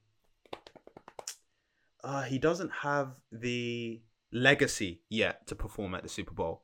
uh, 2.03 2.22
he 2.22 2.38
doesn't 2.38 2.70
have 2.82 3.14
the 3.32 4.03
legacy 4.32 5.01
yet 5.09 5.47
to 5.47 5.55
perform 5.55 5.95
at 5.95 6.03
the 6.03 6.09
Super 6.09 6.34
Bowl. 6.34 6.64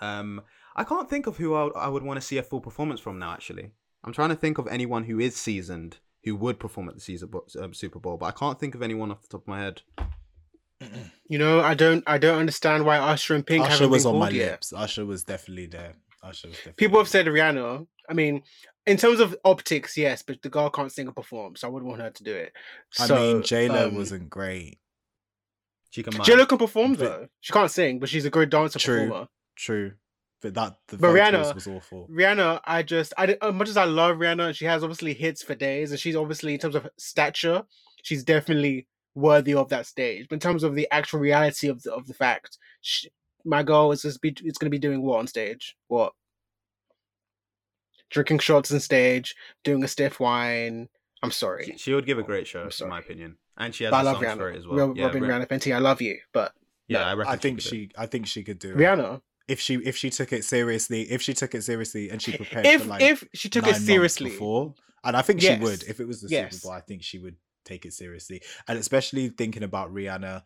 Um, 0.00 0.42
I 0.74 0.84
can't 0.84 1.08
think 1.08 1.26
of 1.26 1.36
who 1.38 1.54
I, 1.54 1.66
I 1.68 1.88
would 1.88 2.02
want 2.02 2.18
to 2.20 2.26
see 2.26 2.38
a 2.38 2.42
full 2.42 2.60
performance 2.60 3.00
from 3.00 3.18
now. 3.18 3.32
Actually, 3.32 3.70
I'm 4.04 4.12
trying 4.12 4.28
to 4.30 4.36
think 4.36 4.58
of 4.58 4.66
anyone 4.68 5.04
who 5.04 5.18
is 5.20 5.36
seasoned 5.36 5.98
who 6.24 6.34
would 6.36 6.58
perform 6.58 6.88
at 6.88 6.94
the 6.96 7.00
Caesar, 7.00 7.28
um, 7.60 7.72
Super 7.72 7.98
Bowl, 8.00 8.16
but 8.16 8.26
I 8.26 8.32
can't 8.32 8.58
think 8.58 8.74
of 8.74 8.82
anyone 8.82 9.10
off 9.12 9.22
the 9.22 9.28
top 9.28 9.42
of 9.42 9.48
my 9.48 9.60
head. 9.60 9.82
You 11.28 11.38
know, 11.38 11.60
I 11.60 11.74
don't, 11.74 12.04
I 12.06 12.18
don't 12.18 12.38
understand 12.38 12.84
why 12.84 12.98
Usher 12.98 13.34
and 13.34 13.44
Pink 13.44 13.64
Usher 13.64 13.72
haven't 13.72 13.90
was 13.90 14.04
been 14.04 14.12
on 14.12 14.18
my 14.20 14.26
called 14.26 14.34
yet. 14.36 14.50
lips. 14.52 14.72
Usher 14.72 15.04
was 15.04 15.24
definitely 15.24 15.66
there. 15.66 15.94
Usher 16.22 16.46
was 16.48 16.56
definitely 16.58 16.74
People 16.86 16.98
have 17.00 17.08
said 17.08 17.26
Rihanna. 17.26 17.84
I 18.08 18.12
mean, 18.14 18.42
in 18.86 18.96
terms 18.96 19.18
of 19.18 19.34
optics, 19.44 19.96
yes, 19.96 20.22
but 20.22 20.40
the 20.42 20.48
girl 20.50 20.70
can't 20.70 20.92
sing 20.92 21.08
or 21.08 21.12
perform, 21.12 21.56
so 21.56 21.66
I 21.66 21.70
wouldn't 21.72 21.88
want 21.88 22.02
her 22.02 22.10
to 22.10 22.22
do 22.22 22.32
it. 22.32 22.52
I 23.00 23.06
So, 23.06 23.16
mean, 23.16 23.42
J 23.42 23.68
Lo 23.68 23.88
um, 23.88 23.96
wasn't 23.96 24.30
great. 24.30 24.78
She 25.90 26.02
can. 26.04 26.12
J 26.22 26.36
Lo 26.36 26.46
can 26.46 26.58
perform 26.58 26.92
But- 26.92 26.98
though. 27.00 27.28
She 27.40 27.52
can't 27.52 27.70
sing, 27.70 27.98
but 27.98 28.08
she's 28.08 28.24
a 28.26 28.30
great 28.30 28.50
dancer 28.50 28.78
True. 28.78 29.06
performer. 29.06 29.28
True, 29.56 29.92
but 30.42 30.54
that 30.54 30.76
the 30.88 30.98
But 30.98 31.08
Rihanna- 31.14 31.54
was 31.54 31.66
awful. 31.66 32.08
Rihanna, 32.10 32.60
I 32.64 32.82
just, 32.82 33.12
I 33.16 33.26
di- 33.26 33.36
as 33.40 33.54
much 33.54 33.68
as 33.68 33.76
I 33.76 33.84
love 33.84 34.18
Rihanna, 34.18 34.54
she 34.54 34.66
has 34.66 34.82
obviously 34.84 35.14
hits 35.14 35.42
for 35.42 35.54
days, 35.54 35.90
and 35.90 35.98
she's 35.98 36.14
obviously 36.16 36.54
in 36.54 36.60
terms 36.60 36.74
of 36.74 36.88
stature, 36.98 37.62
she's 38.02 38.22
definitely 38.22 38.86
worthy 39.14 39.54
of 39.54 39.68
that 39.70 39.86
stage. 39.86 40.26
But 40.28 40.36
in 40.36 40.40
terms 40.40 40.62
of 40.62 40.74
the 40.74 40.86
actual 40.90 41.20
reality 41.20 41.68
of 41.68 41.82
the 41.82 41.92
of 41.94 42.06
the 42.06 42.14
fact, 42.14 42.58
she, 42.82 43.10
my 43.44 43.62
girl 43.62 43.92
is 43.92 44.02
just 44.02 44.20
be, 44.20 44.28
it's 44.44 44.58
going 44.58 44.66
to 44.66 44.70
be 44.70 44.78
doing 44.78 45.02
what 45.02 45.20
on 45.20 45.26
stage? 45.26 45.74
What? 45.88 46.12
Drinking 48.10 48.38
shots 48.40 48.70
on 48.72 48.80
stage, 48.80 49.34
doing 49.64 49.82
a 49.82 49.88
stiff 49.88 50.20
wine. 50.20 50.88
I'm 51.22 51.30
sorry, 51.30 51.64
She, 51.64 51.78
she 51.78 51.94
would 51.94 52.06
give 52.06 52.18
a 52.18 52.22
great 52.22 52.46
show, 52.46 52.62
I'm 52.64 52.70
in 52.82 52.88
my 52.88 52.98
opinion, 52.98 53.38
and 53.56 53.74
she 53.74 53.84
has 53.84 53.90
but 53.90 53.96
I 53.96 54.02
the 54.02 54.12
love 54.12 54.22
songs 54.22 54.36
for 54.36 54.50
it 54.50 54.54
Rihanna. 54.54 54.58
as 54.58 54.66
well. 54.66 54.78
Ro- 54.78 54.94
yeah, 54.94 55.06
Robyn 55.06 55.22
Rihanna 55.22 55.48
Fenty, 55.48 55.74
I 55.74 55.78
love 55.78 56.02
you, 56.02 56.18
but 56.32 56.52
yeah, 56.88 57.14
no, 57.14 57.22
I, 57.22 57.32
I 57.32 57.36
think 57.36 57.58
could 57.58 57.64
she. 57.68 57.90
I 57.96 58.06
think 58.06 58.26
she 58.26 58.44
could 58.44 58.58
do 58.58 58.72
it. 58.72 58.76
If 59.48 59.60
she 59.60 59.74
if 59.76 59.96
she 59.96 60.10
took 60.10 60.32
it 60.32 60.44
seriously, 60.44 61.02
if 61.02 61.22
she 61.22 61.32
took 61.34 61.54
it 61.54 61.62
seriously 61.62 62.10
and 62.10 62.20
she 62.20 62.36
prepared 62.36 62.66
If 62.66 62.82
for 62.82 62.88
like 62.88 63.02
if 63.02 63.24
she 63.32 63.48
took 63.48 63.66
it 63.66 63.76
seriously, 63.76 64.30
before, 64.30 64.74
and 65.04 65.16
I 65.16 65.22
think 65.22 65.40
she 65.40 65.56
would 65.56 65.84
if 65.84 66.00
it 66.00 66.08
was 66.08 66.20
the 66.22 66.28
Yes. 66.28 66.56
Super 66.56 66.68
Bowl. 66.68 66.72
I 66.76 66.80
think 66.80 67.02
she 67.02 67.18
would 67.18 67.36
take 67.64 67.86
it 67.86 67.92
seriously, 67.92 68.42
and 68.66 68.78
especially 68.78 69.28
thinking 69.28 69.62
about 69.62 69.92
Rihanna. 69.92 70.42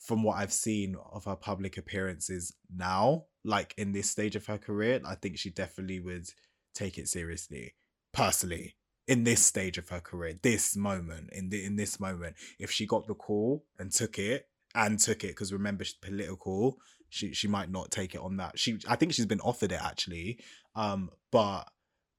From 0.00 0.24
what 0.24 0.38
I've 0.38 0.52
seen 0.52 0.96
of 1.12 1.26
her 1.26 1.36
public 1.36 1.76
appearances 1.78 2.52
now, 2.74 3.26
like 3.44 3.72
in 3.78 3.92
this 3.92 4.10
stage 4.10 4.34
of 4.34 4.44
her 4.46 4.58
career, 4.58 5.00
I 5.04 5.14
think 5.14 5.38
she 5.38 5.50
definitely 5.50 6.00
would 6.00 6.26
take 6.74 6.98
it 6.98 7.06
seriously. 7.06 7.74
Personally, 8.12 8.74
in 9.06 9.22
this 9.22 9.46
stage 9.46 9.78
of 9.78 9.88
her 9.90 10.00
career, 10.00 10.34
this 10.42 10.76
moment, 10.76 11.30
in 11.32 11.50
the 11.50 11.64
in 11.64 11.76
this 11.76 12.00
moment, 12.00 12.34
if 12.58 12.68
she 12.68 12.84
got 12.84 13.06
the 13.06 13.14
call 13.14 13.64
and 13.78 13.92
took 13.92 14.18
it 14.18 14.48
and 14.74 14.98
took 14.98 15.22
it, 15.22 15.28
because 15.28 15.52
remember 15.52 15.84
she's 15.84 15.94
political, 15.94 16.78
she 17.12 17.32
she 17.34 17.46
might 17.48 17.70
not 17.70 17.90
take 17.90 18.14
it 18.14 18.20
on 18.20 18.36
that. 18.38 18.58
She 18.58 18.78
I 18.88 18.96
think 18.96 19.12
she's 19.12 19.26
been 19.26 19.40
offered 19.40 19.70
it 19.72 19.80
actually. 19.82 20.38
Um, 20.74 21.10
but 21.30 21.68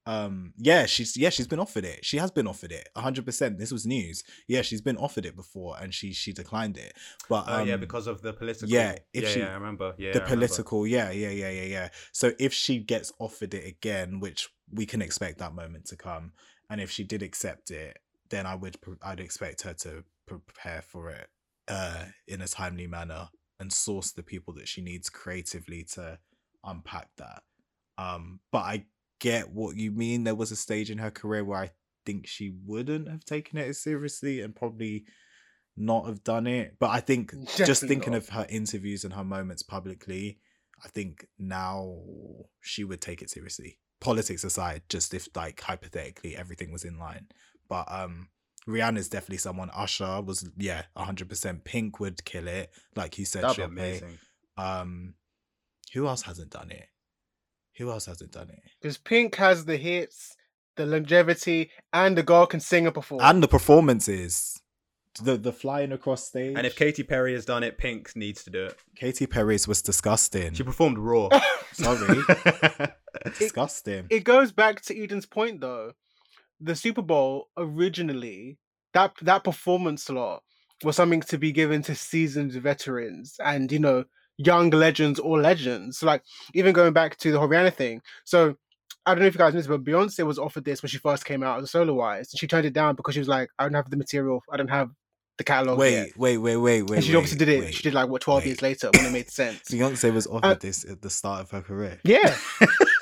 um 0.06 0.52
yeah 0.58 0.84
she's 0.84 1.16
yeah 1.16 1.30
she's 1.30 1.46
been 1.46 1.58
offered 1.58 1.82
it 1.82 2.04
she 2.04 2.18
has 2.18 2.30
been 2.30 2.46
offered 2.46 2.70
it 2.70 2.90
100% 2.94 3.56
this 3.56 3.72
was 3.72 3.86
news 3.86 4.22
yeah 4.46 4.60
she's 4.60 4.82
been 4.82 4.98
offered 4.98 5.24
it 5.24 5.34
before 5.34 5.76
and 5.80 5.94
she 5.94 6.12
she 6.12 6.30
declined 6.30 6.76
it 6.76 6.92
but 7.30 7.46
Oh 7.48 7.62
um, 7.62 7.68
yeah, 7.68 7.78
because 7.78 8.06
of 8.06 8.20
the 8.20 8.34
political. 8.34 8.68
yeah, 8.68 8.96
if 9.14 9.22
yeah, 9.22 9.28
she- 9.30 9.40
yeah, 9.40 9.48
I 9.48 9.54
remember. 9.54 9.94
Yeah, 9.96 10.12
the 10.12 10.18
I 10.20 10.24
remember. 10.24 10.46
political 10.46 10.86
yeah 10.86 11.10
yeah 11.10 11.30
yeah 11.30 11.48
yeah 11.48 11.62
yeah 11.62 11.88
so 12.12 12.32
if 12.38 12.52
she 12.52 12.80
gets 12.80 13.14
offered 13.18 13.54
it 13.54 13.66
again 13.66 14.20
which 14.20 14.50
we 14.70 14.84
can 14.84 15.00
expect 15.00 15.38
that 15.38 15.54
moment 15.54 15.86
to 15.86 15.96
come 15.96 16.32
and 16.68 16.82
if 16.82 16.90
she 16.90 17.02
did 17.02 17.22
accept 17.22 17.70
it 17.70 17.98
then 18.28 18.44
i 18.44 18.54
would 18.54 18.76
i'd 19.04 19.20
expect 19.20 19.62
her 19.62 19.72
to 19.72 20.04
prepare 20.26 20.82
for 20.82 21.08
it 21.08 21.28
uh 21.68 22.04
in 22.28 22.42
a 22.42 22.46
timely 22.46 22.86
manner 22.86 23.28
and 23.60 23.72
source 23.72 24.12
the 24.12 24.22
people 24.22 24.54
that 24.54 24.68
she 24.68 24.82
needs 24.82 25.08
creatively 25.08 25.84
to 25.84 26.18
unpack 26.64 27.08
that. 27.16 27.42
Um 27.98 28.40
but 28.52 28.58
i 28.58 28.84
get 29.20 29.50
what 29.50 29.76
you 29.76 29.90
mean. 29.90 30.24
There 30.24 30.34
was 30.34 30.50
a 30.50 30.56
stage 30.56 30.90
in 30.90 30.98
her 30.98 31.10
career 31.10 31.44
where 31.44 31.60
i 31.60 31.70
think 32.04 32.26
she 32.26 32.52
wouldn't 32.66 33.08
have 33.08 33.24
taken 33.24 33.58
it 33.58 33.68
as 33.68 33.80
seriously 33.82 34.40
and 34.40 34.54
probably 34.54 35.04
not 35.76 36.06
have 36.06 36.22
done 36.22 36.46
it. 36.46 36.76
But 36.78 36.90
i 36.90 37.00
think 37.00 37.32
just 37.56 37.82
thinking 37.82 38.12
not. 38.12 38.18
of 38.18 38.28
her 38.30 38.46
interviews 38.48 39.04
and 39.04 39.14
her 39.14 39.24
moments 39.24 39.62
publicly 39.62 40.38
i 40.84 40.88
think 40.88 41.26
now 41.38 41.96
she 42.60 42.84
would 42.84 43.00
take 43.00 43.22
it 43.22 43.30
seriously. 43.30 43.78
Politics 44.00 44.44
aside 44.44 44.82
just 44.88 45.14
if 45.14 45.28
like 45.34 45.60
hypothetically 45.60 46.36
everything 46.36 46.70
was 46.72 46.84
in 46.84 46.98
line. 46.98 47.26
But 47.68 47.86
um 47.90 48.28
rihanna's 48.68 49.08
definitely 49.08 49.36
someone 49.38 49.70
usher 49.74 50.20
was 50.22 50.48
yeah 50.56 50.82
100% 50.96 51.64
pink 51.64 52.00
would 52.00 52.24
kill 52.24 52.48
it 52.48 52.70
like 52.96 53.18
you 53.18 53.24
said 53.24 53.42
That'd 53.44 53.56
be 53.56 53.62
amazing. 53.62 54.18
um 54.56 55.14
who 55.92 56.06
else 56.08 56.22
hasn't 56.22 56.50
done 56.50 56.70
it 56.70 56.86
who 57.76 57.90
else 57.90 58.06
hasn't 58.06 58.30
done 58.32 58.48
it 58.50 58.60
because 58.80 58.96
Pink 58.98 59.34
has 59.36 59.64
the 59.64 59.76
hits, 59.76 60.36
the 60.76 60.86
longevity, 60.86 61.70
and 61.92 62.16
the 62.16 62.22
girl 62.22 62.46
can 62.46 62.60
sing 62.60 62.86
and 62.86 62.94
perform. 62.94 63.20
and 63.22 63.42
the 63.42 63.48
performances 63.48 64.60
the 65.22 65.36
the 65.36 65.52
flying 65.52 65.92
across 65.92 66.24
stage 66.26 66.56
And 66.56 66.66
if 66.66 66.74
Katy 66.76 67.02
Perry 67.04 67.34
has 67.34 67.44
done 67.44 67.62
it, 67.62 67.76
Pink 67.78 68.14
needs 68.16 68.42
to 68.44 68.50
do 68.50 68.64
it. 68.66 68.76
Katy 68.96 69.26
Perry's 69.26 69.66
was 69.68 69.82
disgusting 69.82 70.54
She 70.54 70.62
performed 70.64 70.98
Roar. 70.98 71.30
sorry 71.72 72.22
disgusting 73.38 74.06
it 74.10 74.24
goes 74.24 74.52
back 74.52 74.80
to 74.82 74.96
Eden's 75.00 75.26
point 75.26 75.60
though. 75.60 75.92
The 76.64 76.74
Super 76.74 77.02
Bowl 77.02 77.48
originally 77.56 78.58
that 78.94 79.12
that 79.22 79.44
performance 79.44 80.04
slot 80.04 80.42
was 80.82 80.96
something 80.96 81.20
to 81.22 81.38
be 81.38 81.52
given 81.52 81.82
to 81.82 81.94
seasoned 81.94 82.52
veterans 82.52 83.36
and 83.44 83.70
you 83.70 83.78
know 83.78 84.04
young 84.38 84.70
legends 84.70 85.18
or 85.20 85.40
legends. 85.40 85.98
So 85.98 86.06
like 86.06 86.22
even 86.54 86.72
going 86.72 86.92
back 86.92 87.16
to 87.18 87.30
the 87.32 87.38
Rihanna 87.38 87.72
thing. 87.74 88.00
So 88.24 88.56
I 89.06 89.12
don't 89.14 89.20
know 89.20 89.26
if 89.26 89.34
you 89.34 89.38
guys 89.38 89.54
missed, 89.54 89.68
but 89.68 89.84
Beyonce 89.84 90.24
was 90.26 90.38
offered 90.38 90.64
this 90.64 90.82
when 90.82 90.88
she 90.88 90.98
first 90.98 91.24
came 91.26 91.42
out 91.42 91.58
as 91.58 91.64
a 91.64 91.68
soloist, 91.68 92.32
and 92.32 92.40
she 92.40 92.46
turned 92.46 92.64
it 92.66 92.72
down 92.72 92.94
because 92.96 93.12
she 93.14 93.20
was 93.20 93.28
like, 93.28 93.50
"I 93.58 93.64
don't 93.64 93.74
have 93.74 93.90
the 93.90 93.98
material. 93.98 94.42
I 94.50 94.56
don't 94.56 94.68
have 94.70 94.88
the 95.36 95.44
catalog 95.44 95.78
wait, 95.78 95.92
yet." 95.92 96.08
wait 96.16 96.38
wait 96.38 96.56
wait 96.56 96.82
wait 96.84 96.96
and 96.96 97.04
she 97.04 97.10
wait, 97.12 97.16
obviously 97.18 97.38
did 97.38 97.48
it. 97.50 97.60
wait. 97.64 97.74
She 97.74 97.82
did 97.82 97.92
like 97.92 98.08
what 98.08 98.22
twelve 98.22 98.40
wait. 98.42 98.46
years 98.46 98.62
later 98.62 98.90
when 98.94 99.04
it 99.04 99.12
made 99.12 99.28
sense. 99.30 99.60
Beyonce 99.70 100.12
was 100.14 100.26
offered 100.26 100.44
Uh, 100.46 100.54
this 100.54 100.84
at 100.88 101.02
the 101.02 101.10
start 101.10 101.42
of 101.42 101.50
her 101.50 101.60
career. 101.60 102.00
yeah, 102.04 102.34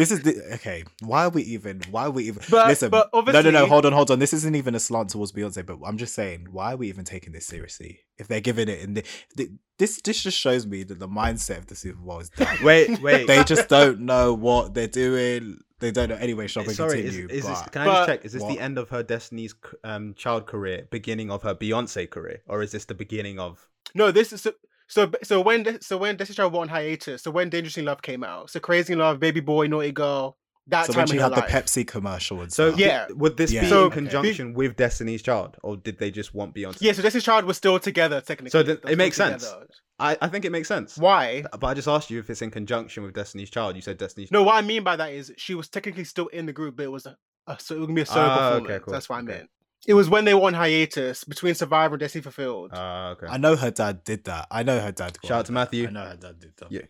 This 0.00 0.10
is 0.10 0.22
the 0.22 0.54
okay. 0.54 0.84
Why 1.02 1.24
are 1.24 1.28
we 1.30 1.42
even? 1.42 1.80
Why 1.90 2.04
are 2.06 2.10
we 2.10 2.26
even? 2.28 2.42
But- 2.50 2.68
Listen, 2.68 2.90
but 2.90 3.10
no, 3.12 3.40
no, 3.42 3.50
no. 3.50 3.66
Hold 3.66 3.86
on, 3.86 3.92
hold 3.92 4.10
on. 4.10 4.18
This 4.18 4.32
isn't 4.32 4.54
even 4.56 4.74
a 4.74 4.80
slant 4.80 5.10
towards 5.10 5.32
Beyonce, 5.32 5.64
but 5.64 5.78
I'm 5.84 5.98
just 5.98 6.14
saying, 6.14 6.46
why 6.50 6.72
are 6.72 6.76
we 6.76 6.88
even 6.88 7.04
taking 7.04 7.32
this 7.32 7.46
seriously? 7.46 8.00
If 8.18 8.28
they're 8.28 8.40
giving 8.40 8.68
it 8.68 8.80
in 8.80 8.94
the, 8.94 9.04
the 9.36 9.50
this, 9.78 10.00
this 10.02 10.22
just 10.22 10.38
shows 10.38 10.66
me 10.66 10.82
that 10.84 10.98
the 10.98 11.08
mindset 11.08 11.58
of 11.58 11.66
the 11.66 11.74
Super 11.76 12.00
Bowl 12.00 12.20
is 12.20 12.30
dumb. 12.36 12.48
wait, 12.62 13.00
wait. 13.02 13.26
they 13.26 13.44
just 13.44 13.68
don't 13.68 14.00
know 14.00 14.32
what 14.34 14.74
they're 14.74 14.88
doing. 14.88 15.58
They 15.80 15.90
don't 15.90 16.08
know. 16.10 16.16
Anyway, 16.16 16.46
shall 16.46 16.64
we 16.64 16.74
Sorry, 16.74 17.02
continue? 17.02 17.26
is 17.30 17.46
this, 17.46 17.62
but 17.62 17.72
can 17.72 17.82
I 17.82 17.84
But- 17.86 17.94
just 17.96 18.08
check? 18.08 18.24
Is 18.24 18.32
this 18.32 18.42
What? 18.42 18.52
the 18.54 18.60
end 18.60 18.78
of 18.78 18.90
her 18.90 19.02
Destiny's 19.02 19.54
um, 19.84 20.14
Child 20.14 20.46
career, 20.46 20.86
beginning 20.90 21.30
of 21.30 21.42
her 21.42 21.54
Beyonce 21.54 22.08
career, 22.10 22.42
or 22.46 22.62
is 22.62 22.72
this 22.72 22.84
the 22.86 22.94
beginning 22.94 23.38
of? 23.38 23.66
No, 23.94 24.10
this 24.12 24.32
is 24.32 24.46
so 24.90 25.06
so 25.06 25.10
so 25.22 25.40
when 25.40 25.62
the- 25.62 25.78
so 25.80 25.96
when 25.96 26.16
Destiny 26.16 26.36
Child 26.36 26.52
went 26.52 26.62
on 26.62 26.68
hiatus, 26.76 27.22
so 27.22 27.30
when 27.30 27.48
Dangerous 27.48 27.78
in 27.78 27.84
Love 27.86 28.02
came 28.02 28.22
out, 28.24 28.50
so 28.50 28.60
Crazy 28.60 28.92
in 28.92 28.98
Love, 28.98 29.18
Baby 29.20 29.40
Boy, 29.40 29.66
Naughty 29.68 29.92
Girl, 29.92 30.36
that 30.66 30.86
so 30.86 30.92
time 30.92 31.00
when 31.00 31.06
she 31.08 31.14
in 31.14 31.20
had 31.22 31.30
her 31.30 31.34
the 31.36 31.40
life. 31.40 31.50
Pepsi 31.50 31.86
commercial 31.86 32.40
and 32.42 32.52
So 32.52 32.68
stuff. 32.70 32.80
Yeah. 32.80 33.06
would 33.10 33.36
this 33.36 33.50
Yeah. 33.50 33.62
be 33.62 33.68
So- 33.68 33.86
in 33.86 33.90
conjunction 33.92 34.52
with 34.54 34.76
Destiny's 34.76 35.22
Child, 35.22 35.56
or 35.62 35.76
did 35.76 35.98
they 35.98 36.10
just 36.10 36.34
want 36.34 36.54
Beyonce? 36.54 36.78
Yeah, 36.80 36.92
so 36.92 37.02
Destiny's 37.02 37.24
Child 37.24 37.44
was 37.46 37.56
still 37.56 37.78
together 37.78 38.20
technically. 38.20 38.50
So 38.50 38.62
then 38.62 38.78
it 38.88 38.96
makes 38.98 39.16
sense. 39.16 39.44
together. 39.44 39.66
I, 39.98 40.16
I 40.22 40.28
think 40.28 40.44
it 40.46 40.50
makes 40.50 40.66
sense. 40.68 40.96
Why? 40.96 41.44
But 41.58 41.66
I 41.66 41.74
just 41.74 41.86
asked 41.88 42.10
you 42.10 42.18
if 42.20 42.30
it's 42.30 42.40
in 42.40 42.50
conjunction 42.50 43.02
with 43.02 43.14
Destiny's 43.14 43.50
Child. 43.50 43.76
You 43.76 43.82
said 43.82 43.98
Destiny's. 43.98 44.30
No, 44.30 44.42
what 44.42 44.54
I 44.54 44.62
mean 44.62 44.82
by 44.82 44.96
that 44.96 45.12
is 45.12 45.30
she 45.36 45.54
was 45.54 45.68
technically 45.68 46.04
still 46.04 46.28
in 46.28 46.46
the 46.46 46.52
group, 46.54 46.76
but 46.76 46.84
it 46.84 46.92
was 46.92 47.04
a, 47.06 47.16
a 47.46 47.58
so 47.60 47.74
it 47.74 47.80
would 47.80 47.94
be 47.94 48.00
a 48.02 48.06
solo 48.06 48.26
Ah, 48.26 48.32
okay, 48.32 48.60
performance. 48.60 48.84
cool, 48.84 48.92
That's 48.92 49.08
what 49.10 49.16
I 49.16 49.18
okay. 49.20 49.26
meant. 49.32 49.50
It 49.86 49.94
was 49.94 50.08
when 50.10 50.24
they 50.26 50.34
were 50.34 50.42
on 50.42 50.54
hiatus 50.54 51.24
between 51.24 51.54
Survivor 51.54 51.94
and 51.94 52.00
Destiny 52.00 52.22
Fulfilled. 52.22 52.70
Ah, 52.74 53.10
okay. 53.10 53.26
I 53.28 53.38
know 53.38 53.56
her 53.56 53.70
dad 53.70 54.04
did 54.04 54.24
that. 54.24 54.46
I 54.50 54.62
know 54.62 54.78
her 54.78 54.92
dad. 54.92 55.16
Shout 55.24 55.30
out 55.30 55.36
her 55.38 55.42
to 55.44 55.46
that. 55.48 55.52
Matthew. 55.52 55.88
I 55.88 55.90
know 55.90 56.04
her 56.04 56.16
dad 56.16 56.38
did 56.38 56.52
that. 56.58 56.70
Yeah. 56.70 56.82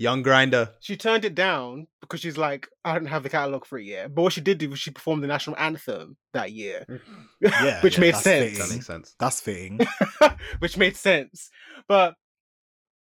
Young 0.00 0.22
Grinder. 0.22 0.70
she 0.78 0.96
turned 0.96 1.24
it 1.24 1.34
down 1.34 1.88
because 2.00 2.20
she's 2.20 2.38
like, 2.38 2.68
I 2.84 2.94
don't 2.94 3.06
have 3.06 3.24
the 3.24 3.28
catalog 3.28 3.64
for 3.64 3.78
it 3.78 3.84
yet. 3.84 4.14
But 4.14 4.22
what 4.22 4.32
she 4.32 4.40
did 4.40 4.58
do 4.58 4.70
was 4.70 4.78
she 4.78 4.92
performed 4.92 5.24
the 5.24 5.26
national 5.26 5.58
anthem 5.58 6.16
that 6.32 6.52
year, 6.52 6.84
Yeah, 7.40 7.80
which 7.80 7.94
yeah, 7.96 8.00
made 8.00 8.14
that's 8.14 8.22
sense. 8.22 8.58
That 8.58 8.70
makes 8.70 8.86
sense. 8.86 9.16
That's 9.18 9.40
fitting. 9.40 9.80
which 10.60 10.76
made 10.78 10.96
sense. 10.96 11.50
But 11.88 12.14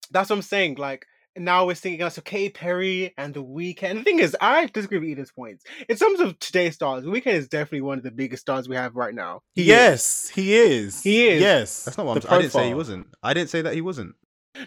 that's 0.09 0.31
what 0.31 0.37
I'm 0.37 0.41
saying. 0.41 0.75
Like 0.75 1.05
now 1.37 1.65
we're 1.65 1.75
singing 1.75 2.01
us 2.01 2.15
so 2.15 2.21
Katy 2.21 2.49
Perry 2.49 3.13
and 3.17 3.33
The 3.33 3.43
Weeknd. 3.43 3.95
The 3.95 4.03
thing 4.03 4.19
is, 4.19 4.35
I 4.41 4.65
disagree 4.67 4.99
with 4.99 5.09
Eden's 5.09 5.31
points. 5.31 5.63
In 5.87 5.95
terms 5.97 6.19
of 6.19 6.37
today's 6.39 6.75
stars, 6.75 7.03
The 7.03 7.09
Weeknd 7.09 7.27
is 7.33 7.47
definitely 7.47 7.81
one 7.81 7.97
of 7.97 8.03
the 8.03 8.11
biggest 8.11 8.41
stars 8.41 8.67
we 8.69 8.75
have 8.75 8.95
right 8.95 9.13
now. 9.13 9.41
He 9.53 9.61
is. 9.63 9.67
yes, 9.67 10.29
he 10.29 10.53
is. 10.55 11.01
He 11.03 11.27
is. 11.27 11.41
Yes, 11.41 11.85
That's 11.85 11.97
not 11.97 12.05
what 12.07 12.25
I'm. 12.25 12.33
I 12.33 12.41
didn't 12.41 12.53
say 12.53 12.67
he 12.67 12.73
wasn't. 12.73 13.07
I 13.23 13.33
didn't 13.33 13.49
say 13.49 13.61
that 13.61 13.73
he 13.73 13.81
wasn't. 13.81 14.15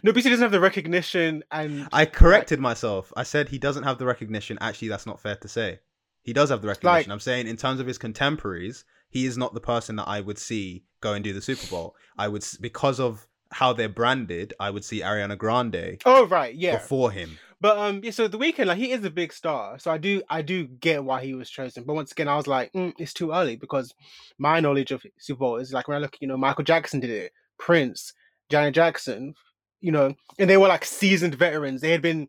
No, 0.02 0.12
BC 0.12 0.24
doesn't 0.24 0.40
have 0.40 0.52
the 0.52 0.60
recognition 0.60 1.42
and 1.50 1.88
I 1.92 2.06
corrected 2.06 2.60
myself. 2.60 3.12
I 3.16 3.24
said 3.24 3.48
he 3.48 3.58
doesn't 3.58 3.82
have 3.82 3.98
the 3.98 4.06
recognition. 4.06 4.56
Actually, 4.60 4.88
that's 4.88 5.06
not 5.06 5.20
fair 5.20 5.34
to 5.36 5.48
say. 5.48 5.80
He 6.22 6.32
does 6.32 6.50
have 6.50 6.62
the 6.62 6.68
recognition. 6.68 6.94
Like- 6.94 7.08
I'm 7.08 7.18
saying 7.20 7.48
in 7.48 7.56
terms 7.56 7.80
of 7.80 7.86
his 7.86 7.98
contemporaries, 7.98 8.84
he 9.08 9.26
is 9.26 9.36
not 9.36 9.54
the 9.54 9.60
person 9.60 9.96
that 9.96 10.06
I 10.06 10.20
would 10.20 10.38
see 10.38 10.84
go 11.00 11.14
and 11.14 11.24
do 11.24 11.32
the 11.32 11.40
Super 11.42 11.66
Bowl. 11.66 11.96
I 12.16 12.28
would 12.28 12.44
because 12.60 13.00
of 13.00 13.26
how 13.52 13.72
they're 13.72 13.88
branded. 13.88 14.54
I 14.60 14.70
would 14.70 14.84
see 14.84 15.00
Ariana 15.00 15.36
Grande 15.36 15.98
Oh 16.04 16.26
right, 16.26 16.54
yeah. 16.54 16.76
before 16.76 17.10
him. 17.10 17.38
But 17.60 17.76
um, 17.78 18.00
yeah. 18.02 18.10
So 18.10 18.26
the 18.26 18.38
Weeknd, 18.38 18.66
like 18.66 18.78
he 18.78 18.90
is 18.92 19.04
a 19.04 19.10
big 19.10 19.32
star, 19.32 19.78
so 19.78 19.90
I 19.90 19.98
do 19.98 20.22
I 20.30 20.40
do 20.42 20.66
get 20.66 21.04
why 21.04 21.22
he 21.22 21.34
was 21.34 21.50
chosen. 21.50 21.84
But 21.84 21.94
once 21.94 22.12
again, 22.12 22.28
I 22.28 22.36
was 22.36 22.46
like, 22.46 22.72
mm, 22.72 22.92
it's 22.98 23.12
too 23.12 23.32
early 23.32 23.56
because 23.56 23.92
my 24.38 24.60
knowledge 24.60 24.92
of 24.92 25.04
Super 25.18 25.40
Bowl 25.40 25.56
is 25.56 25.72
like 25.72 25.86
when 25.86 25.96
I 25.96 26.00
look, 26.00 26.16
you 26.20 26.28
know, 26.28 26.38
Michael 26.38 26.64
Jackson 26.64 27.00
did 27.00 27.10
it, 27.10 27.32
Prince, 27.58 28.14
Janet 28.48 28.74
Jackson, 28.74 29.34
you 29.80 29.92
know, 29.92 30.14
and 30.38 30.48
they 30.48 30.56
were 30.56 30.68
like 30.68 30.84
seasoned 30.86 31.34
veterans. 31.34 31.82
They 31.82 31.90
had 31.90 32.02
been 32.02 32.28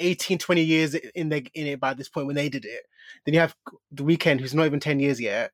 18, 0.00 0.38
20 0.38 0.62
years 0.62 0.94
in 0.94 1.28
the 1.28 1.46
in 1.54 1.66
it 1.66 1.78
by 1.80 1.94
this 1.94 2.08
point 2.08 2.26
when 2.26 2.36
they 2.36 2.48
did 2.48 2.64
it. 2.64 2.82
Then 3.24 3.34
you 3.34 3.40
have 3.40 3.54
the 3.92 4.02
Weeknd, 4.02 4.40
who's 4.40 4.54
not 4.54 4.66
even 4.66 4.80
ten 4.80 4.98
years 4.98 5.20
yet. 5.20 5.52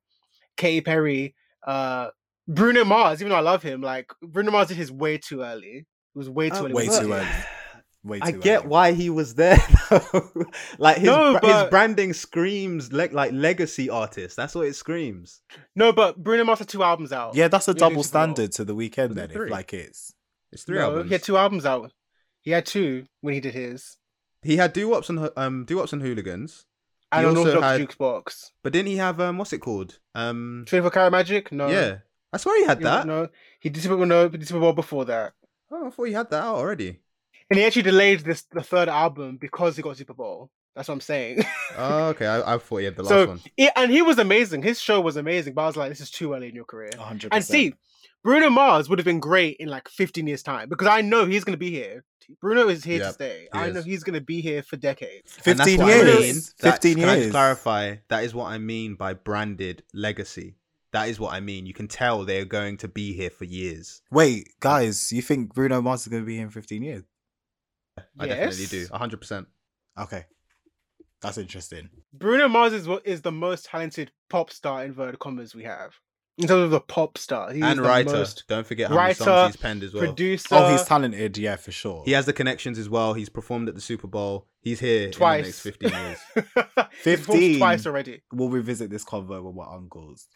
Katy 0.56 0.80
Perry, 0.80 1.34
uh, 1.66 2.08
Bruno 2.48 2.84
Mars. 2.84 3.20
Even 3.20 3.30
though 3.30 3.36
I 3.36 3.40
love 3.40 3.62
him, 3.62 3.80
like 3.82 4.10
Bruno 4.22 4.50
Mars 4.50 4.68
did 4.68 4.76
his 4.76 4.90
way 4.90 5.18
too 5.18 5.42
early. 5.42 5.86
It 6.14 6.18
was 6.18 6.28
way 6.30 6.48
too 6.50 6.56
Uh, 6.56 6.60
early. 6.64 6.72
way 6.72 6.88
with 6.88 7.00
too 7.00 7.12
early. 7.12 7.26
Way 8.04 8.18
too 8.20 8.24
I 8.24 8.30
get 8.32 8.60
early. 8.60 8.68
why 8.68 8.92
he 8.92 9.10
was 9.10 9.34
there 9.34 9.58
though. 9.90 10.30
like 10.78 10.96
his 10.98 11.06
No, 11.06 11.38
bra- 11.38 11.62
his 11.62 11.70
branding 11.70 12.12
screams 12.12 12.92
le- 12.92 13.08
like 13.12 13.32
legacy 13.32 13.90
artist. 13.90 14.36
That's 14.36 14.54
what 14.54 14.66
it 14.66 14.74
screams. 14.76 15.42
No, 15.76 15.92
but 15.92 16.16
Bruno 16.16 16.44
Mars 16.44 16.60
had 16.60 16.68
two 16.68 16.82
albums 16.82 17.12
out. 17.12 17.34
Yeah, 17.34 17.48
that's 17.48 17.68
a 17.68 17.72
Leading 17.72 17.88
double 17.88 18.02
standard 18.04 18.52
to 18.52 18.64
the 18.64 18.74
Weeknd 18.74 19.14
then. 19.14 19.30
If 19.30 19.50
like 19.50 19.72
it's 19.74 20.14
It's 20.52 20.62
three 20.64 20.78
no, 20.78 20.84
albums. 20.84 21.08
He 21.08 21.14
had 21.14 21.22
two 21.22 21.36
albums 21.36 21.66
out. 21.66 21.92
He 22.42 22.52
had 22.52 22.64
two 22.64 23.04
when 23.20 23.34
he 23.34 23.40
did 23.40 23.52
his. 23.54 23.96
He 24.42 24.56
had 24.56 24.72
Doo-Wops 24.72 25.10
and 25.10 25.18
Ho- 25.18 25.32
um 25.36 25.64
Doo-Wops 25.66 25.92
and 25.92 26.00
hooligans. 26.00 26.64
And 27.10 27.26
He 27.26 27.36
also 27.36 27.60
had- 27.60 27.80
Jukebox. 27.80 28.50
But 28.62 28.72
didn't 28.72 28.88
he 28.88 28.96
have 28.96 29.20
um 29.20 29.38
what's 29.38 29.52
it 29.52 29.58
called? 29.58 29.98
Um 30.14 30.64
24 30.68 30.90
Karat 30.92 31.12
Magic? 31.12 31.52
No. 31.52 31.68
yeah. 31.68 31.98
I 32.32 32.36
swear 32.36 32.58
he 32.60 32.66
had 32.66 32.78
He- 32.78 32.84
that. 32.84 33.06
No. 33.06 33.28
He 33.60 33.68
did 33.70 33.82
Super 33.82 33.96
Bowl, 33.96 34.06
no, 34.06 34.28
he 34.28 34.36
did 34.38 34.46
Super 34.48 34.60
Bowl 34.60 34.72
before 34.72 35.04
that. 35.06 35.32
Oh, 35.70 35.86
I 35.86 35.90
thought 35.90 36.04
he 36.04 36.12
had 36.12 36.30
that 36.30 36.42
out 36.42 36.56
already. 36.56 36.98
And 37.50 37.58
he 37.58 37.64
actually 37.64 37.82
delayed 37.82 38.20
this 38.20 38.42
the 38.50 38.62
third 38.62 38.88
album 38.88 39.36
because 39.38 39.76
he 39.76 39.82
got 39.82 39.96
Super 39.96 40.14
Bowl. 40.14 40.50
That's 40.76 40.88
what 40.88 40.94
I'm 40.94 41.00
saying. 41.00 41.44
Oh, 41.76 42.06
okay. 42.08 42.26
I, 42.26 42.54
I 42.54 42.58
thought 42.58 42.76
he 42.78 42.84
had 42.86 42.96
the 42.96 43.02
last 43.02 43.10
so, 43.10 43.26
one. 43.26 43.40
yeah, 43.56 43.70
and 43.76 43.90
he 43.90 44.00
was 44.02 44.18
amazing. 44.18 44.62
His 44.62 44.80
show 44.80 45.00
was 45.00 45.16
amazing, 45.16 45.54
but 45.54 45.62
I 45.62 45.66
was 45.66 45.76
like, 45.76 45.88
this 45.90 46.00
is 46.00 46.10
too 46.10 46.32
early 46.34 46.48
in 46.48 46.54
your 46.54 46.64
career. 46.64 46.90
100. 46.96 47.32
And 47.32 47.44
see, 47.44 47.74
Bruno 48.22 48.48
Mars 48.50 48.88
would 48.88 48.98
have 48.98 49.04
been 49.06 49.20
great 49.20 49.56
in 49.58 49.68
like 49.68 49.88
15 49.88 50.26
years' 50.26 50.42
time 50.42 50.68
because 50.68 50.86
I 50.88 51.00
know 51.02 51.24
he's 51.26 51.44
going 51.44 51.54
to 51.54 51.58
be 51.58 51.70
here. 51.70 52.04
Bruno 52.40 52.68
is 52.68 52.84
here 52.84 52.98
Yep, 52.98 53.06
to 53.06 53.12
stay. 53.12 53.48
he 53.52 53.58
I 53.58 53.70
know 53.70 53.82
he's 53.82 54.02
going 54.04 54.14
to 54.18 54.20
be 54.24 54.40
here 54.40 54.62
for 54.62 54.76
decades. 54.76 55.32
15 55.40 55.78
what 55.78 55.90
I 55.90 55.94
years. 55.94 56.06
mean. 56.06 56.34
That's- 56.60 56.74
15 56.74 56.94
Can 56.96 57.04
I 57.04 57.06
just 57.14 57.20
years. 57.22 57.30
clarify? 57.32 57.96
That 58.08 58.24
is 58.24 58.34
what 58.34 58.46
I 58.46 58.58
mean 58.58 58.94
by 58.94 59.14
branded 59.14 59.82
legacy. 59.94 60.56
That 60.92 61.08
is 61.08 61.20
what 61.20 61.32
I 61.34 61.40
mean. 61.40 61.66
You 61.66 61.74
can 61.74 61.88
tell 61.88 62.24
they're 62.24 62.44
going 62.44 62.78
to 62.78 62.88
be 62.88 63.12
here 63.12 63.30
for 63.30 63.44
years. 63.44 64.00
Wait, 64.10 64.48
guys, 64.60 65.12
you 65.12 65.20
think 65.22 65.54
Bruno 65.54 65.82
Mars 65.82 66.02
is 66.02 66.08
going 66.08 66.22
to 66.22 66.26
be 66.26 66.36
here 66.36 66.44
in 66.44 66.50
15 66.50 66.82
years? 66.82 67.04
I 68.18 68.26
definitely 68.26 68.66
do. 68.66 68.86
100%. 68.86 69.46
Okay. 70.00 70.24
That's 71.20 71.36
interesting. 71.38 71.90
Bruno 72.12 72.48
Mars 72.48 72.72
is 72.72 72.86
what 72.86 73.06
is 73.06 73.22
the 73.22 73.32
most 73.32 73.66
talented 73.66 74.12
pop 74.30 74.50
star 74.50 74.82
in 74.84 74.90
inverted 74.90 75.18
commas 75.18 75.54
we 75.54 75.64
have. 75.64 75.94
In 76.38 76.46
terms 76.46 76.62
of 76.62 76.70
the 76.70 76.80
pop 76.80 77.18
star. 77.18 77.52
He 77.52 77.60
And 77.60 77.80
writer. 77.80 78.12
most 78.12 78.44
Don't 78.46 78.64
forget 78.64 78.88
how 78.90 78.96
many 78.96 79.14
songs 79.14 79.54
he's 79.54 79.60
penned 79.60 79.82
as 79.82 79.92
well. 79.92 80.04
producer. 80.04 80.54
oh, 80.54 80.70
he's 80.70 80.84
talented, 80.84 81.36
yeah, 81.36 81.56
for 81.56 81.72
sure. 81.72 82.02
He 82.04 82.12
has 82.12 82.26
the 82.26 82.32
connections 82.32 82.78
as 82.78 82.88
well. 82.88 83.14
He's 83.14 83.28
performed 83.28 83.68
at 83.68 83.74
the 83.74 83.80
Super 83.80 84.06
Bowl. 84.06 84.46
He's 84.68 84.80
here 84.80 85.10
twice. 85.10 85.38
in 85.38 85.42
the 85.42 85.48
next 85.48 85.60
15 85.60 85.90
years. 85.90 86.18
15. 87.02 87.58
twice 87.58 87.86
already. 87.86 88.22
We'll 88.32 88.50
revisit 88.50 88.90
this 88.90 89.04
convo 89.04 89.42
with 89.42 89.54
my 89.54 89.64
uncles. 89.72 90.28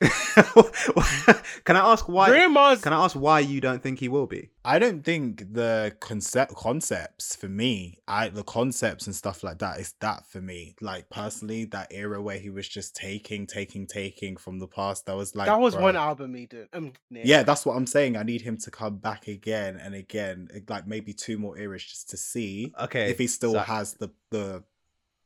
can 1.65 1.77
I 1.77 1.93
ask 1.93 2.09
why? 2.09 2.29
Bruno 2.29 2.49
Mars. 2.49 2.81
Can 2.81 2.93
I 2.93 3.05
ask 3.05 3.15
why 3.15 3.41
you 3.41 3.61
don't 3.61 3.83
think 3.83 3.99
he 3.99 4.09
will 4.09 4.27
be? 4.27 4.51
I 4.65 4.79
don't 4.79 5.05
think 5.05 5.53
the 5.53 5.95
concept 6.01 6.55
concepts 6.55 7.35
for 7.35 7.49
me, 7.49 7.99
I 8.07 8.29
the 8.29 8.45
concepts 8.45 9.07
and 9.07 9.15
stuff 9.15 9.43
like 9.43 9.59
that 9.59 9.81
is 9.81 9.95
that 10.01 10.27
for 10.27 10.41
me. 10.41 10.77
Like 10.81 11.11
personally, 11.11 11.65
that 11.67 11.89
era 11.91 12.23
where 12.23 12.39
he 12.39 12.51
was 12.51 12.69
just 12.69 12.95
taking, 12.95 13.47
taking, 13.47 13.87
taking 13.87 14.37
from 14.37 14.59
the 14.61 14.69
past. 14.69 15.07
That 15.07 15.17
was 15.17 15.35
like 15.35 15.47
that 15.47 15.61
was 15.61 15.75
bruh. 15.75 15.83
one 15.83 15.97
album 15.97 16.35
he 16.35 16.47
did. 16.47 16.69
Um, 16.73 16.93
Nick. 17.11 17.27
Yeah, 17.27 17.43
that's 17.43 17.67
what 17.67 17.77
I'm 17.77 17.87
saying. 17.87 18.17
I 18.17 18.23
need 18.23 18.41
him 18.43 18.57
to 18.59 18.71
come 18.71 18.97
back 18.99 19.27
again 19.29 19.77
and 19.83 19.95
again, 19.95 20.49
like 20.69 20.87
maybe 20.87 21.13
two 21.13 21.39
more 21.39 21.59
eras 21.59 21.85
just 21.85 22.11
to 22.11 22.17
see 22.17 22.73
Okay. 22.81 23.11
if 23.11 23.19
he 23.19 23.27
still 23.27 23.53
Zach, 23.53 23.67
has 23.67 23.95
the 23.95 24.11
the 24.33 24.65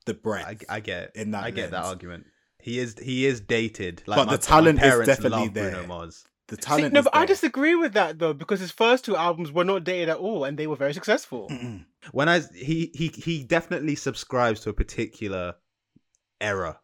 the 0.04 0.14
breadth. 0.14 0.64
I, 0.68 0.76
I 0.76 0.80
get 0.80 1.16
in 1.16 1.30
that 1.32 1.44
I 1.44 1.50
get 1.50 1.70
that 1.70 1.84
argument. 1.84 2.26
He 2.60 2.78
is 2.78 2.96
he 3.00 3.26
is 3.26 3.40
dated. 3.40 4.02
Like 4.06 4.16
But 4.18 4.26
my, 4.26 4.32
the 4.32 4.38
talent 4.38 4.80
my 4.80 4.86
is 4.86 5.06
definitely 5.06 5.46
love 5.46 5.54
Bruno 5.54 5.70
there. 5.70 5.86
Mars. 5.86 6.24
the 6.48 6.56
See, 6.56 6.62
talent. 6.62 6.92
no, 6.92 7.00
is 7.00 7.04
but 7.04 7.16
I 7.16 7.24
disagree 7.26 7.74
with 7.74 7.92
that 7.94 8.18
though 8.18 8.32
because 8.32 8.60
his 8.60 8.70
first 8.70 9.04
two 9.04 9.16
albums 9.16 9.52
were 9.52 9.64
not 9.64 9.84
dated 9.84 10.08
at 10.08 10.18
all, 10.18 10.44
and 10.44 10.58
they 10.58 10.66
were 10.66 10.76
very 10.76 10.94
successful. 10.94 11.48
Mm-mm. 11.50 11.84
When 12.12 12.28
I 12.28 12.40
he 12.54 12.90
he 12.94 13.08
he 13.08 13.44
definitely 13.44 13.94
subscribes 13.94 14.60
to 14.60 14.70
a 14.70 14.72
particular 14.72 15.54
era 16.40 16.80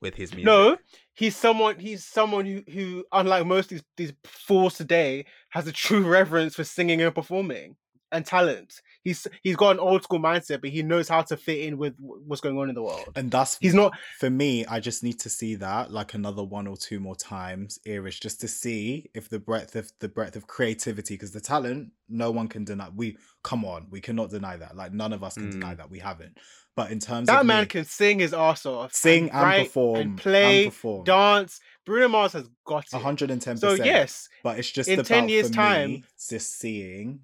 with 0.00 0.14
his 0.14 0.32
music. 0.32 0.46
No, 0.46 0.76
he's 1.14 1.36
someone. 1.36 1.78
He's 1.78 2.04
someone 2.04 2.46
who, 2.46 2.62
who, 2.70 3.04
unlike 3.12 3.46
most 3.46 3.72
of 3.72 3.78
these 3.78 3.84
these 3.96 4.12
fools 4.24 4.74
today, 4.74 5.26
has 5.50 5.66
a 5.66 5.72
true 5.72 6.06
reverence 6.18 6.54
for 6.54 6.64
singing 6.64 7.00
and 7.02 7.14
performing 7.14 7.76
and 8.12 8.24
talent. 8.24 8.80
He's 9.08 9.26
he's 9.42 9.56
got 9.56 9.70
an 9.72 9.78
old 9.80 10.02
school 10.02 10.18
mindset, 10.20 10.60
but 10.60 10.70
he 10.70 10.82
knows 10.82 11.08
how 11.08 11.22
to 11.22 11.36
fit 11.36 11.60
in 11.60 11.78
with 11.78 11.94
what's 11.98 12.40
going 12.40 12.58
on 12.58 12.68
in 12.68 12.74
the 12.74 12.82
world. 12.82 13.08
and 13.16 13.30
that's 13.30 13.56
He's 13.60 13.74
not. 13.74 13.92
for 14.18 14.28
me. 14.30 14.66
I 14.66 14.80
just 14.80 15.02
need 15.02 15.18
to 15.20 15.28
see 15.28 15.54
that 15.56 15.90
like 15.90 16.14
another 16.14 16.44
one 16.44 16.66
or 16.66 16.76
two 16.76 17.00
more 17.00 17.16
times, 17.16 17.78
eras, 17.86 18.18
just 18.18 18.40
to 18.42 18.48
see 18.48 19.10
if 19.14 19.28
the 19.28 19.38
breadth 19.38 19.74
of 19.76 19.90
the 20.00 20.08
breadth 20.08 20.36
of 20.36 20.46
creativity, 20.46 21.14
because 21.14 21.32
the 21.32 21.40
talent, 21.40 21.92
no 22.08 22.30
one 22.30 22.48
can 22.48 22.64
deny. 22.64 22.88
We 22.94 23.16
come 23.42 23.64
on, 23.64 23.86
we 23.90 24.00
cannot 24.00 24.30
deny 24.30 24.56
that. 24.58 24.76
Like 24.76 24.92
none 24.92 25.12
of 25.12 25.24
us 25.24 25.34
can 25.34 25.48
Mm. 25.48 25.52
deny 25.52 25.74
that 25.74 25.90
we 25.90 25.98
haven't. 26.00 26.36
But 26.76 26.92
in 26.92 27.00
terms 27.00 27.26
That 27.26 27.40
of 27.40 27.46
man 27.46 27.62
me, 27.62 27.66
can 27.66 27.84
sing 27.84 28.20
his 28.20 28.32
ass 28.32 28.64
off, 28.64 28.94
sing 28.94 29.30
and 29.30 29.42
write 29.42 29.64
perform 29.66 29.96
and 30.00 30.18
play, 30.18 30.64
and 30.64 30.72
perform. 30.72 31.04
dance. 31.04 31.60
Bruno 31.84 32.06
Mars 32.08 32.34
has 32.34 32.48
got 32.64 32.84
it. 32.84 32.92
110 32.92 33.56
So 33.56 33.72
yes, 33.72 34.28
but 34.44 34.58
it's 34.58 34.70
just 34.70 34.88
in 34.88 35.00
about 35.00 35.06
10 35.08 35.28
years' 35.28 35.48
for 35.48 35.54
time- 35.54 35.90
me, 35.90 36.04
just 36.28 36.58
seeing 36.60 37.20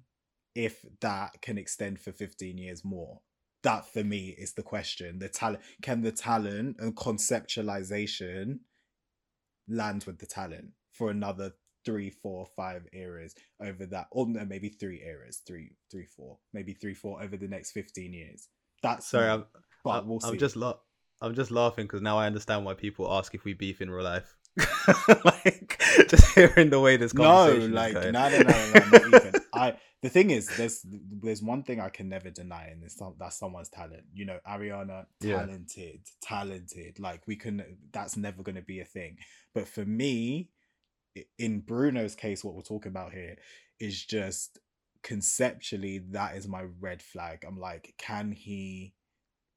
if 0.55 0.85
that 1.01 1.41
can 1.41 1.57
extend 1.57 1.99
for 1.99 2.11
15 2.11 2.57
years 2.57 2.83
more? 2.83 3.21
That 3.63 3.85
for 3.91 4.03
me 4.03 4.35
is 4.37 4.53
the 4.53 4.63
question. 4.63 5.19
The 5.19 5.29
talent 5.29 5.61
can 5.81 6.01
the 6.01 6.11
talent 6.11 6.77
and 6.79 6.95
conceptualization 6.95 8.59
land 9.67 10.03
with 10.05 10.19
the 10.19 10.25
talent 10.27 10.69
for 10.91 11.09
another 11.09 11.53
three 11.83 12.09
four 12.09 12.47
five 12.55 12.87
eras 12.93 13.35
over 13.61 13.85
that 13.85 14.07
or 14.11 14.27
no, 14.27 14.43
maybe 14.45 14.69
three 14.69 15.01
eras 15.03 15.41
three 15.45 15.75
three 15.91 16.05
four 16.05 16.39
maybe 16.51 16.73
three 16.73 16.95
four 16.95 17.21
over 17.21 17.37
the 17.37 17.47
next 17.47 17.71
15 17.71 18.13
years? 18.13 18.47
That's 18.81 19.07
Sorry, 19.07 19.25
me, 19.25 19.31
I'm 19.31 19.45
but 19.83 20.03
I'm, 20.03 20.07
we'll 20.07 20.19
see. 20.19 20.29
I'm 20.29 20.37
just 20.37 20.55
la- 20.55 20.77
I'm 21.21 21.33
just 21.33 21.51
laughing 21.51 21.85
because 21.85 22.01
now 22.01 22.17
I 22.17 22.27
understand 22.27 22.65
why 22.65 22.73
people 22.73 23.11
ask 23.11 23.33
if 23.33 23.45
we 23.45 23.53
beef 23.53 23.81
in 23.81 23.89
real 23.89 24.03
life. 24.03 24.35
like 25.25 25.81
just 26.09 26.33
hearing 26.35 26.69
the 26.69 26.79
way 26.79 26.97
this 26.97 27.13
no 27.13 27.45
conversation 27.45 27.73
like 27.73 27.89
is 27.89 28.11
no 28.11 28.11
going. 28.11 28.13
no 28.13 28.29
no 28.29 28.41
no, 28.43 28.67
no 28.67 28.85
not 28.85 29.07
even. 29.07 29.33
I 29.53 29.75
the 30.05 30.09
thing 30.11 30.29
is 30.29 30.47
there's 30.49 30.85
there's 31.23 31.41
one 31.41 31.63
thing 31.63 31.79
i 31.81 31.89
can 31.89 32.07
never 32.07 32.29
deny 32.29 32.67
and 32.67 32.83
it's 32.83 32.95
some, 32.95 33.15
that's 33.17 33.39
someone's 33.39 33.69
talent. 33.69 34.03
You 34.13 34.25
know 34.25 34.37
ariana 34.47 35.07
Yeah. 35.19 35.37
talented 35.37 36.01
talented. 36.21 36.99
Like 36.99 37.25
we 37.25 37.35
can 37.35 37.63
that's 37.91 38.15
never 38.15 38.43
going 38.43 38.55
to 38.55 38.61
be 38.61 38.81
a 38.81 38.85
thing. 38.85 39.17
But 39.55 39.67
for 39.67 39.83
me 39.83 40.49
in 41.39 41.61
bruno's 41.61 42.13
case 42.13 42.43
what 42.43 42.53
we're 42.53 42.61
talking 42.61 42.91
about 42.91 43.13
here 43.13 43.35
is 43.79 44.05
just 44.05 44.59
conceptually 45.01 45.97
that 46.11 46.35
is 46.35 46.47
my 46.47 46.65
red 46.79 47.01
flag. 47.01 47.43
I'm 47.43 47.59
like 47.59 47.95
can 47.97 48.31
he 48.31 48.93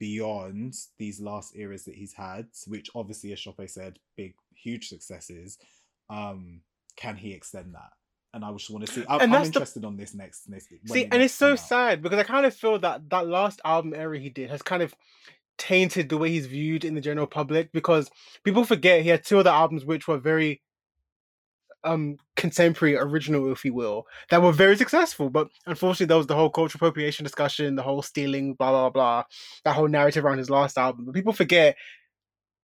beyond 0.00 0.72
these 0.98 1.20
last 1.20 1.54
eras 1.56 1.84
that 1.84 1.96
he's 1.96 2.14
had 2.14 2.46
which 2.66 2.88
obviously 2.94 3.34
as 3.34 3.38
Shoppe 3.38 3.68
said 3.68 3.98
big 4.16 4.32
huge 4.54 4.88
successes 4.88 5.58
um 6.08 6.62
can 6.96 7.16
he 7.16 7.34
extend 7.34 7.74
that 7.74 7.92
and 8.34 8.44
i 8.44 8.52
just 8.52 8.70
want 8.70 8.84
to 8.86 8.92
see 8.92 9.04
I, 9.08 9.18
i'm 9.18 9.30
that's 9.30 9.44
the- 9.44 9.54
interested 9.54 9.84
on 9.84 9.96
this 9.96 10.14
next 10.14 10.48
next 10.48 10.68
See, 10.86 11.02
and 11.04 11.10
next 11.10 11.24
it's 11.24 11.34
so 11.34 11.56
sad 11.56 12.02
because 12.02 12.18
I 12.18 12.22
kind 12.24 12.46
of 12.46 12.54
feel 12.54 12.78
that 12.80 13.08
that 13.10 13.26
last 13.26 13.60
album 13.64 13.94
era 13.94 14.18
he 14.18 14.28
did 14.28 14.50
has 14.50 14.62
kind 14.62 14.82
of 14.82 14.94
tainted 15.56 16.08
the 16.08 16.16
way 16.18 16.30
he's 16.30 16.46
viewed 16.46 16.84
in 16.84 16.94
the 16.94 17.00
general 17.00 17.26
public 17.26 17.72
because 17.72 18.10
people 18.44 18.64
forget 18.64 19.02
he 19.02 19.08
had 19.08 19.24
two 19.24 19.38
other 19.38 19.50
albums 19.50 19.84
which 19.84 20.06
were 20.06 20.18
very 20.18 20.62
um 21.84 22.16
contemporary 22.36 22.96
original 22.96 23.50
if 23.52 23.64
you 23.64 23.72
will 23.72 24.06
that 24.30 24.42
were 24.42 24.52
very 24.52 24.76
successful 24.76 25.30
but 25.30 25.48
unfortunately 25.66 26.06
there 26.06 26.16
was 26.16 26.26
the 26.26 26.34
whole 26.34 26.50
cultural 26.50 26.78
appropriation 26.78 27.24
discussion 27.24 27.76
the 27.76 27.82
whole 27.82 28.02
stealing 28.02 28.54
blah 28.54 28.70
blah 28.70 28.90
blah 28.90 29.22
that 29.64 29.74
whole 29.74 29.88
narrative 29.88 30.24
around 30.24 30.38
his 30.38 30.50
last 30.50 30.76
album 30.76 31.04
but 31.04 31.14
people 31.14 31.32
forget 31.32 31.76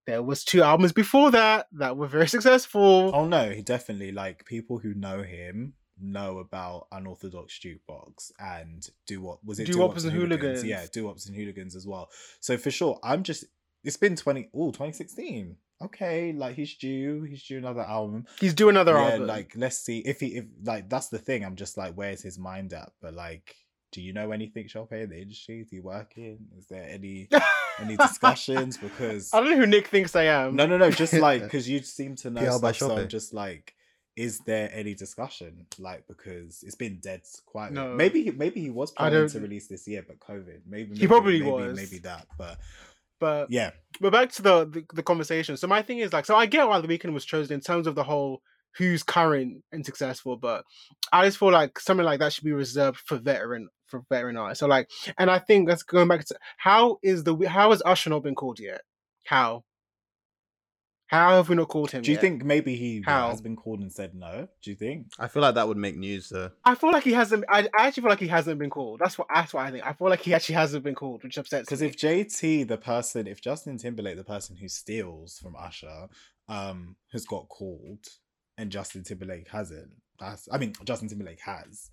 there 0.07 0.23
was 0.23 0.45
two 0.45 0.63
albums 0.63 0.93
before 0.93 1.31
that 1.31 1.67
that 1.73 1.97
were 1.97 2.07
very 2.07 2.29
successful 2.29 3.11
oh 3.15 3.27
no 3.27 3.51
he 3.51 3.63
definitely 3.63 4.13
like 4.13 4.45
people 4.45 4.79
who 4.79 4.95
know 4.95 5.23
him 5.23 5.75
know 6.01 6.39
about 6.39 6.87
unorthodox 6.93 7.59
jukebox 7.59 8.33
and 8.39 8.89
do 9.07 9.21
what 9.21 9.45
was 9.45 9.59
it 9.59 9.67
Doo-wops 9.67 10.05
and 10.05 10.13
hooligans. 10.13 10.65
Yeah, 10.65 10.87
Doo-wops 10.93 11.27
and 11.27 11.37
hooligans 11.37 11.77
as 11.77 11.87
well. 11.87 12.11
So 12.41 12.57
for 12.57 12.71
sure, 12.71 12.99
I'm 13.03 13.23
just 13.23 13.45
it's 13.83 13.97
been 13.97 14.17
20 14.17 14.51
oh 14.55 14.69
2016. 14.69 15.57
Okay, 15.83 16.33
like 16.33 16.55
he's 16.55 16.77
due, 16.77 17.23
he's 17.23 17.43
due 17.45 17.59
another 17.59 17.83
album. 17.83 18.27
He's 18.41 18.55
doing 18.55 18.77
another 18.77 18.93
yeah, 18.93 19.11
album. 19.11 19.27
like 19.27 19.53
let's 19.57 19.79
see 19.79 19.99
if 19.99 20.21
he 20.21 20.29
if 20.37 20.45
like 20.65 20.89
that's 20.89 21.09
the 21.09 21.19
thing. 21.19 21.45
I'm 21.45 21.57
just 21.57 21.77
like, 21.77 21.95
where's 21.95 22.23
his 22.23 22.39
mind 22.39 22.73
at? 22.73 22.93
But 23.03 23.15
like, 23.15 23.55
do 23.95 24.03
you 24.03 24.12
know 24.12 24.33
anything, 24.33 24.66
Shope, 24.66 24.93
in 24.93 25.09
the 25.09 25.21
industry? 25.21 25.61
Is 25.61 25.71
he 25.71 25.79
working? 25.79 26.39
Is 26.59 26.66
there 26.66 26.85
any 26.91 27.29
any 27.79 27.97
discussions? 28.09 28.77
Because 28.77 29.33
I 29.33 29.39
don't 29.41 29.51
know 29.51 29.57
who 29.57 29.66
Nick 29.66 29.87
thinks 29.87 30.16
I 30.16 30.25
am. 30.25 30.57
no, 30.57 30.66
no, 30.66 30.77
no. 30.77 30.91
Just 30.91 31.12
like 31.29 31.43
because 31.43 31.69
you 31.69 31.79
seem 31.81 32.16
to 32.16 32.31
know 32.31 32.41
PR 32.41 32.61
by 32.61 32.73
stuff, 32.73 32.89
so 32.89 32.97
I'm 32.99 33.09
just 33.09 33.33
like, 33.33 33.75
is 34.16 34.41
there 34.41 34.69
any 34.75 34.95
discussion? 34.95 35.66
Like 35.79 36.09
because 36.09 36.65
it's 36.65 36.75
been 36.75 36.99
dead 37.01 37.23
quiet. 37.47 37.73
No. 37.73 37.95
Maybe 37.95 38.25
he, 38.25 38.31
maybe 38.33 38.61
he 38.61 38.71
was 38.71 38.91
planning 38.91 39.29
to 39.29 39.39
release 39.39 39.69
this 39.69 39.87
year, 39.87 40.05
but 40.07 40.19
COVID. 40.19 40.62
Maybe, 40.66 40.89
maybe 40.89 40.99
He 40.99 41.07
probably 41.07 41.39
maybe, 41.39 41.51
was. 41.53 41.77
Maybe 41.77 41.99
that, 41.99 42.27
but 42.37 42.59
But 43.21 43.53
yeah, 43.53 43.71
but 44.01 44.12
back 44.12 44.33
to 44.33 44.43
the, 44.43 44.65
the 44.66 44.85
the 44.93 45.03
conversation. 45.05 45.57
So 45.57 45.69
my 45.69 45.83
thing 45.83 45.99
is 45.99 46.12
like, 46.12 46.27
so 46.27 46.35
I 46.35 46.47
get 46.47 46.66
why 46.66 46.81
the 46.81 46.89
Weeknd 46.89 47.12
was 47.12 47.25
chosen 47.25 47.55
in 47.55 47.61
terms 47.61 47.87
of 47.87 47.95
the 47.95 48.03
whole 48.03 48.43
who's 48.77 49.03
current 49.03 49.62
and 49.73 49.87
successful, 49.87 50.37
but 50.37 50.65
I 51.12 51.25
just 51.27 51.39
feel 51.39 51.53
like 51.53 51.79
something 51.79 52.05
like 52.05 52.19
that 52.19 52.33
should 52.33 52.45
be 52.45 52.53
reserved 52.53 52.99
for 52.99 53.19
veteran 53.19 53.69
for 54.01 54.15
veteran 54.15 54.37
artists. 54.37 54.61
So 54.61 54.66
like, 54.66 54.91
and 55.19 55.31
I 55.31 55.39
think 55.39 55.69
that's 55.69 55.83
going 55.83 56.09
back 56.09 56.25
to 56.27 56.37
how 56.57 56.99
is 57.03 57.25
the 57.25 57.37
how 57.49 57.71
has 57.71 57.83
Usher 57.85 58.11
not 58.11 58.23
been 58.23 58.35
called 58.35 58.61
yet? 58.61 58.83
How? 59.25 59.65
How 61.07 61.37
have 61.37 61.49
we 61.49 61.55
not 61.55 61.69
called 61.69 61.91
him? 61.91 62.03
do 62.03 62.11
you 62.11 62.15
yet? 62.15 62.21
think 62.23 62.45
maybe 62.45 62.77
he 62.77 63.03
How? 63.05 63.29
has 63.29 63.41
been 63.41 63.57
called 63.57 63.81
and 63.81 63.93
said 63.93 64.15
no? 64.15 64.49
Do 64.62 64.71
you 64.71 64.75
think? 64.77 65.09
I 65.19 65.29
feel 65.29 65.43
like 65.43 65.55
that 65.55 65.69
would 65.69 65.77
make 65.77 65.97
news 65.97 66.31
though. 66.31 66.51
I 66.65 66.75
feel 66.75 66.91
like 66.91 67.05
he 67.05 67.12
hasn't. 67.12 67.45
I, 67.49 67.69
I 67.79 67.87
actually 67.87 68.01
feel 68.03 68.11
like 68.11 68.21
he 68.21 68.29
hasn't 68.29 68.59
been 68.59 68.71
called. 68.71 69.01
That's 69.01 69.19
what. 69.19 69.29
That's 69.33 69.53
what 69.53 69.65
I 69.66 69.71
think. 69.71 69.87
I 69.87 69.93
feel 69.93 70.09
like 70.09 70.23
he 70.23 70.35
actually 70.35 70.57
hasn't 70.57 70.83
been 70.83 70.95
called, 70.95 71.23
which 71.23 71.37
upsets 71.39 71.66
Because 71.66 71.83
if 71.83 71.97
JT, 71.97 72.66
the 72.66 72.79
person, 72.79 73.27
if 73.27 73.41
Justin 73.41 73.77
Timberlake, 73.79 74.16
the 74.16 74.25
person 74.25 74.57
who 74.57 74.66
steals 74.66 75.39
from 75.39 75.55
Usher, 75.57 76.09
um, 76.49 76.97
has 77.12 77.27
got 77.27 77.49
called, 77.49 78.07
and 78.57 78.73
Justin 78.73 79.05
Timberlake 79.05 79.49
hasn't, 79.49 79.93
that's 80.19 80.49
I 80.51 80.59
mean 80.59 80.73
Justin 80.85 81.09
Timberlake 81.09 81.41
has. 81.43 81.91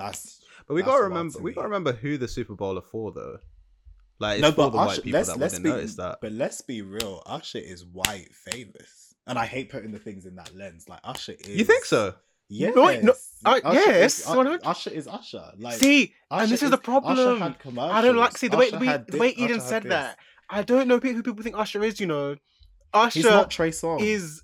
That's 0.00 0.40
But 0.66 0.74
we 0.74 0.82
That's 0.82 0.90
gotta 0.92 1.04
remember 1.04 1.38
we 1.40 1.52
gotta 1.52 1.68
remember 1.68 1.92
who 1.92 2.18
the 2.18 2.28
Super 2.28 2.54
Bowl 2.54 2.78
are 2.78 2.82
for 2.82 3.12
though. 3.12 3.38
Like 4.18 4.34
it's 4.38 4.42
no, 4.42 4.50
for 4.52 4.56
but 4.56 4.70
the 4.70 4.78
Usher, 4.78 4.86
white 4.88 5.02
people 5.04 5.18
let's 5.18 5.28
that 5.28 5.38
let's 5.38 5.54
wouldn't 5.54 5.64
be, 5.64 5.70
notice 5.70 5.94
that. 5.96 6.18
but 6.20 6.32
let's 6.32 6.60
be 6.60 6.82
real. 6.82 7.22
Usher 7.26 7.58
is 7.58 7.84
white 7.86 8.28
famous, 8.34 9.14
and 9.26 9.38
I 9.38 9.46
hate 9.46 9.70
putting 9.70 9.92
the 9.92 9.98
things 9.98 10.26
in 10.26 10.34
that 10.36 10.54
lens. 10.54 10.88
Like 10.88 11.00
Usher 11.04 11.32
is. 11.40 11.48
You 11.56 11.64
think 11.64 11.84
so? 11.86 12.14
Yes. 12.52 12.74
No, 12.74 12.82
wait, 12.84 13.02
no, 13.04 13.12
uh, 13.44 13.60
Usher 13.64 13.78
yes, 13.90 14.18
is, 14.20 14.26
100 14.26 14.60
Usher 14.64 14.90
is 14.90 15.06
Usher. 15.06 15.52
Like 15.58 15.74
See, 15.78 16.14
Usher 16.30 16.42
and 16.42 16.50
this 16.52 16.58
is 16.60 16.64
is- 16.64 16.70
the 16.70 16.76
Usher 16.76 16.82
problem. 16.82 17.40
had 17.40 17.78
I 17.78 18.02
don't 18.02 18.16
like 18.16 18.36
see 18.36 18.48
the 18.48 18.56
way 18.56 18.70
we, 18.72 18.86
the 18.88 19.16
way 19.18 19.28
Eden 19.30 19.60
said 19.60 19.84
this. 19.84 19.90
that. 19.90 20.18
I 20.50 20.62
don't 20.64 20.88
know 20.88 20.98
who 20.98 21.22
people 21.22 21.42
think 21.44 21.56
Usher 21.56 21.82
is. 21.84 22.00
You 22.00 22.06
know, 22.08 22.36
Usher 22.92 23.18
He's 23.20 23.24
not 23.24 23.50
Trey 23.50 23.70
Songz. 23.70 24.02
is 24.02 24.42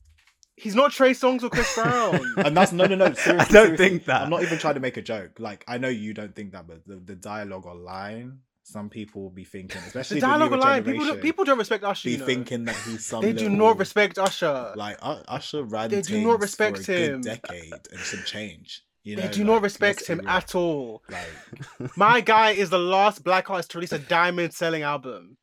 he's 0.56 0.74
not 0.74 0.90
Trey 0.92 1.12
Songz 1.12 1.42
or 1.42 1.50
Chris 1.50 1.74
Brown. 1.80 2.20
and 2.38 2.56
that's 2.56 2.72
no, 2.72 2.86
no, 2.86 2.94
no. 2.96 3.04
Seriously, 3.14 3.32
I 3.32 3.36
don't 3.44 3.48
seriously. 3.50 3.76
think 3.76 4.04
that. 4.06 4.22
I'm 4.22 4.30
not 4.30 4.42
even 4.42 4.58
trying 4.58 4.74
to 4.74 4.80
make 4.80 4.96
a 4.96 5.02
joke. 5.02 5.38
Like 5.38 5.64
I 5.68 5.78
know 5.78 5.88
you 5.88 6.14
don't 6.14 6.34
think 6.34 6.52
that, 6.52 6.66
but 6.66 6.86
the, 6.86 6.96
the 6.96 7.14
dialogue 7.14 7.66
online, 7.66 8.40
some 8.62 8.88
people 8.90 9.22
will 9.22 9.30
be 9.30 9.44
thinking, 9.44 9.80
especially 9.86 10.16
the 10.20 10.26
dialogue 10.26 10.50
newer 10.50 10.60
online, 10.60 10.82
people 10.84 11.04
don't, 11.06 11.22
people 11.22 11.44
don't 11.44 11.58
respect 11.58 11.84
Usher. 11.84 12.08
be 12.08 12.12
You 12.12 12.18
know? 12.18 12.26
thinking 12.26 12.64
that 12.64 12.76
he's 12.86 13.06
some. 13.06 13.22
they 13.22 13.32
do 13.32 13.48
not 13.48 13.78
respect 13.78 14.18
Usher. 14.18 14.72
Like 14.76 14.98
U- 15.04 15.22
Usher 15.28 15.62
ran. 15.62 15.90
They 15.90 16.02
do 16.02 16.20
not 16.26 16.40
respect 16.40 16.78
for 16.78 16.82
a 16.92 16.96
good 16.96 17.10
him. 17.14 17.20
decade 17.20 17.72
and 17.92 18.00
some 18.00 18.24
change. 18.24 18.82
You 19.04 19.14
know, 19.14 19.22
they 19.22 19.28
do 19.28 19.40
like, 19.44 19.46
not 19.46 19.62
respect 19.62 20.06
him 20.08 20.18
real. 20.18 20.28
at 20.28 20.54
all. 20.56 21.04
Like, 21.08 21.96
My 21.96 22.20
guy 22.20 22.50
is 22.50 22.70
the 22.70 22.78
last 22.80 23.22
black 23.22 23.48
artist 23.50 23.70
to 23.70 23.78
release 23.78 23.92
a 23.92 24.00
diamond 24.00 24.52
selling 24.52 24.82
album. 24.82 25.36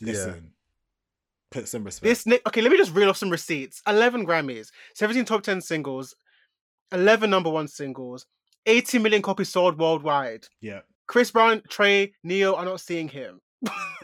listen, 0.00 0.50
put 1.54 1.68
some 1.68 1.84
respect. 1.84 2.04
This 2.04 2.26
Nick, 2.26 2.46
okay, 2.46 2.60
let 2.60 2.70
me 2.70 2.76
just 2.76 2.94
reel 2.94 3.08
off 3.08 3.16
some 3.16 3.30
receipts. 3.30 3.80
Eleven 3.86 4.26
Grammys, 4.26 4.70
seventeen 4.94 5.24
top 5.24 5.42
ten 5.42 5.60
singles, 5.60 6.14
eleven 6.92 7.30
number 7.30 7.50
one 7.50 7.68
singles, 7.68 8.26
eighty 8.66 8.98
million 8.98 9.22
copies 9.22 9.48
sold 9.48 9.78
worldwide. 9.78 10.46
yeah. 10.60 10.80
Chris 11.06 11.30
Brown, 11.30 11.60
Trey, 11.68 12.14
Ne-Yo 12.22 12.54
are 12.54 12.64
not 12.64 12.80
seeing 12.80 13.08
him. 13.08 13.40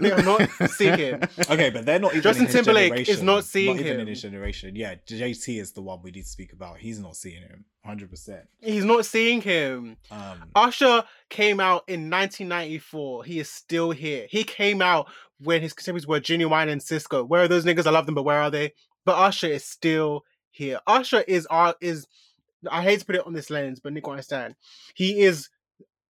They 0.00 0.12
are 0.12 0.22
not 0.22 0.48
seeing 0.70 0.98
him. 0.98 1.20
Okay, 1.50 1.68
but 1.70 1.84
they're 1.84 1.98
not 1.98 2.12
even. 2.12 2.22
Justin 2.22 2.46
Timberlake 2.46 3.08
is 3.08 3.22
not 3.22 3.44
seeing 3.44 3.76
Not 3.76 3.80
even 3.80 3.94
in 3.94 4.00
him. 4.00 4.06
his 4.06 4.22
generation. 4.22 4.74
Yeah, 4.76 4.94
JT 5.06 5.60
is 5.60 5.72
the 5.72 5.82
one 5.82 6.00
we 6.02 6.10
need 6.10 6.22
to 6.22 6.28
speak 6.28 6.52
about. 6.52 6.78
He's 6.78 6.98
not 6.98 7.16
seeing 7.16 7.42
him. 7.42 7.64
Hundred 7.84 8.10
percent. 8.10 8.42
He's 8.60 8.84
not 8.84 9.04
seeing 9.06 9.40
him. 9.40 9.96
Um, 10.10 10.44
Usher 10.54 11.04
came 11.28 11.60
out 11.60 11.84
in 11.88 12.08
1994. 12.10 13.24
He 13.24 13.38
is 13.40 13.48
still 13.50 13.90
here. 13.90 14.26
He 14.30 14.44
came 14.44 14.80
out 14.82 15.08
when 15.40 15.62
his 15.62 15.72
contemporaries 15.72 16.06
were 16.06 16.20
Ginuwine 16.20 16.68
and 16.68 16.80
Sisqo. 16.80 17.26
Where 17.26 17.42
are 17.42 17.48
those 17.48 17.64
niggas? 17.64 17.86
I 17.86 17.90
love 17.90 18.06
them, 18.06 18.14
but 18.14 18.24
where 18.24 18.40
are 18.40 18.50
they? 18.50 18.72
But 19.04 19.16
Usher 19.18 19.48
is 19.48 19.64
still 19.64 20.24
here. 20.50 20.80
Usher 20.86 21.22
is 21.26 21.46
our 21.46 21.74
is. 21.80 22.06
I 22.70 22.82
hate 22.82 23.00
to 23.00 23.06
put 23.06 23.16
it 23.16 23.26
on 23.26 23.32
this 23.32 23.48
lens, 23.50 23.80
but 23.80 23.92
Nick 23.92 24.04
will 24.06 24.12
understand. 24.12 24.54
He 24.94 25.20
is 25.20 25.48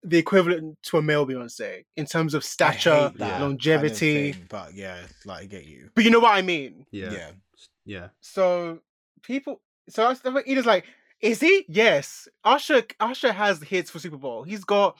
the 0.02 0.18
equivalent 0.18 0.78
to 0.84 0.96
a 0.98 1.02
male 1.02 1.26
Beyonce 1.26 1.84
in 1.96 2.06
terms 2.06 2.34
of 2.34 2.42
stature, 2.44 2.94
hate 2.94 3.18
that 3.18 3.30
kind 3.30 3.32
of 3.34 3.40
longevity. 3.50 4.32
thing, 4.32 4.46
but 4.48 4.74
yeah, 4.74 4.96
like 5.26 5.42
I 5.42 5.46
get 5.46 5.66
you. 5.66 5.90
But 5.94 6.04
you 6.04 6.10
know 6.10 6.20
what 6.20 6.34
I 6.34 6.42
mean. 6.42 6.86
yeah. 6.90 7.12
yeah. 7.12 7.30
Yeah. 7.84 8.08
So 8.20 8.80
people, 9.22 9.60
so 9.88 10.06
that's 10.08 10.20
the 10.20 10.42
Edith's 10.46 10.66
like, 10.66 10.84
is 11.20 11.40
he? 11.40 11.64
Yes. 11.68 12.28
Usher, 12.44 12.82
Usher 13.00 13.32
has 13.32 13.60
hits 13.62 13.90
for 13.90 13.98
Super 13.98 14.16
Bowl. 14.16 14.42
He's 14.44 14.64
got 14.64 14.96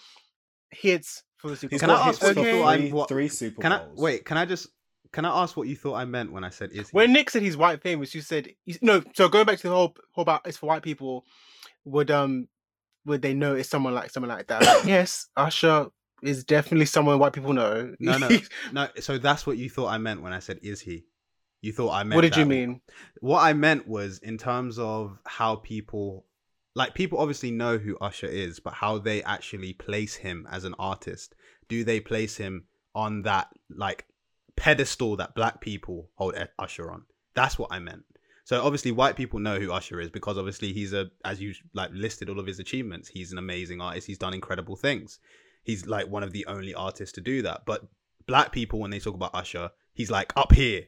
hits 0.71 1.23
for 1.37 1.51
the 1.51 1.57
Super 1.57 1.75
He's 1.75 1.81
Bowl. 1.83 1.91
Can 1.97 1.97
I 1.97 2.09
ask 2.09 2.23
what 2.23 2.35
for 2.35 2.41
you 2.41 2.49
okay. 2.49 2.59
thought 2.61 2.69
I'm- 2.69 2.81
three, 2.81 2.93
what- 2.93 3.09
three 3.09 3.29
Super 3.29 3.63
Can 3.63 3.73
I 3.73 3.79
Bowls. 3.85 3.99
wait? 4.01 4.25
Can 4.25 4.37
I 4.37 4.45
just 4.45 4.69
can 5.13 5.25
I 5.25 5.43
ask 5.43 5.57
what 5.57 5.67
you 5.67 5.75
thought 5.77 5.95
I 5.95 6.05
meant 6.05 6.33
when 6.33 6.45
I 6.45 6.51
said 6.51 6.71
is 6.73 6.89
he? 6.91 6.93
When 6.97 7.13
Nick 7.13 7.31
said 7.31 7.43
he's 7.43 7.57
white 7.57 7.83
famous, 7.83 8.15
you 8.15 8.21
said 8.21 8.49
he's, 8.65 8.79
no. 8.81 9.03
So 9.15 9.29
going 9.29 9.45
back 9.45 9.59
to 9.59 9.69
the 9.69 9.75
whole 9.75 9.95
whole 10.13 10.23
about 10.23 10.43
it's 10.47 10.57
for 10.57 10.67
white 10.67 10.83
people, 10.83 11.25
would 11.85 12.11
um 12.11 12.49
would 13.07 13.23
they 13.23 13.35
notice 13.35 13.69
someone 13.69 13.95
like 13.95 14.11
someone 14.11 14.31
like 14.31 14.47
that? 14.49 14.65
Like, 14.65 14.85
yes, 14.85 15.29
Usher 15.37 15.87
is 16.23 16.45
definitely 16.45 16.87
someone 16.87 17.19
white 17.19 17.33
people 17.33 17.53
know. 17.53 17.95
No, 17.99 18.19
no. 18.19 18.29
no, 18.73 18.89
so 19.01 19.19
that's 19.19 19.47
what 19.47 19.57
you 19.57 19.71
thought 19.71 19.89
I 19.89 19.99
meant 19.99 20.23
when 20.23 20.33
I 20.33 20.39
said 20.39 20.59
is 20.63 20.81
he? 20.81 21.05
You 21.63 21.73
thought 21.73 21.93
I 21.93 22.05
meant 22.05 22.17
what 22.17 22.23
did 22.23 22.37
you 22.37 22.47
mean? 22.47 22.81
What 23.21 23.41
I 23.41 23.53
meant 23.53 23.87
was 23.87 24.19
in 24.19 24.39
terms 24.39 24.79
of 24.79 25.19
how 25.27 25.57
people 25.57 26.27
like 26.75 26.95
people 26.95 27.19
obviously 27.19 27.51
know 27.51 27.79
who 27.79 27.99
Usher 27.99 28.27
is, 28.27 28.61
but 28.61 28.75
how 28.75 28.99
they 28.99 29.23
actually 29.23 29.73
place 29.73 30.15
him 30.17 30.47
as 30.51 30.65
an 30.65 30.75
artist. 30.79 31.35
Do 31.69 31.85
they 31.85 32.01
place 32.01 32.37
him 32.37 32.65
on 32.95 33.23
that 33.23 33.49
like 33.69 34.07
pedestal 34.57 35.17
that 35.17 35.35
black 35.35 35.61
people 35.61 36.11
hold 36.15 36.35
Usher 36.59 36.91
on? 36.91 37.05
That's 37.35 37.59
what 37.59 37.73
I 37.73 37.79
meant. 37.79 38.05
So 38.51 38.61
obviously 38.65 38.91
white 38.91 39.15
people 39.15 39.39
know 39.39 39.61
who 39.61 39.71
Usher 39.71 40.01
is 40.01 40.11
because 40.11 40.37
obviously 40.37 40.73
he's 40.73 40.93
a 40.93 41.09
as 41.25 41.41
you 41.41 41.55
like 41.73 41.93
listed 41.93 42.29
all 42.29 42.41
of 42.41 42.49
his 42.49 42.59
achievements. 42.59 43.07
He's 43.07 43.31
an 43.31 43.39
amazing 43.39 43.81
artist. 43.81 44.09
He's 44.09 44.19
done 44.19 44.35
incredible 44.35 44.75
things. 44.75 45.21
He's 45.63 45.87
like 45.87 46.09
one 46.09 46.25
of 46.25 46.33
the 46.33 46.45
only 46.47 46.75
artists 46.75 47.13
to 47.13 47.21
do 47.21 47.43
that. 47.43 47.65
But 47.65 47.87
black 48.27 48.51
people 48.51 48.81
when 48.81 48.91
they 48.91 48.99
talk 48.99 49.15
about 49.15 49.37
Usher, 49.37 49.71
he's 49.93 50.11
like 50.11 50.33
up 50.37 50.51
here. 50.53 50.87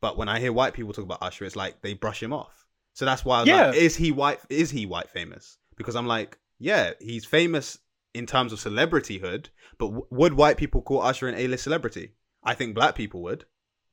But 0.00 0.16
when 0.16 0.28
I 0.28 0.38
hear 0.38 0.52
white 0.52 0.72
people 0.72 0.92
talk 0.92 1.02
about 1.04 1.18
Usher, 1.20 1.44
it's 1.44 1.56
like 1.56 1.82
they 1.82 1.94
brush 1.94 2.22
him 2.22 2.32
off. 2.32 2.64
So 2.92 3.04
that's 3.04 3.24
why 3.24 3.38
I 3.38 3.40
was 3.40 3.48
like, 3.48 3.74
Yeah. 3.74 3.80
is 3.86 3.96
he 3.96 4.12
white? 4.12 4.38
Is 4.48 4.70
he 4.70 4.86
white 4.86 5.10
famous? 5.10 5.58
Because 5.76 5.96
I'm 5.96 6.06
like, 6.06 6.38
yeah, 6.60 6.92
he's 7.00 7.24
famous 7.24 7.76
in 8.14 8.24
terms 8.24 8.52
of 8.52 8.60
celebrityhood. 8.60 9.48
But 9.78 9.86
w- 9.86 10.06
would 10.10 10.34
white 10.34 10.58
people 10.58 10.80
call 10.80 11.02
Usher 11.02 11.26
an 11.26 11.34
A-list 11.34 11.64
celebrity? 11.64 12.12
I 12.44 12.54
think 12.54 12.76
black 12.76 12.94
people 12.94 13.20
would. 13.24 13.46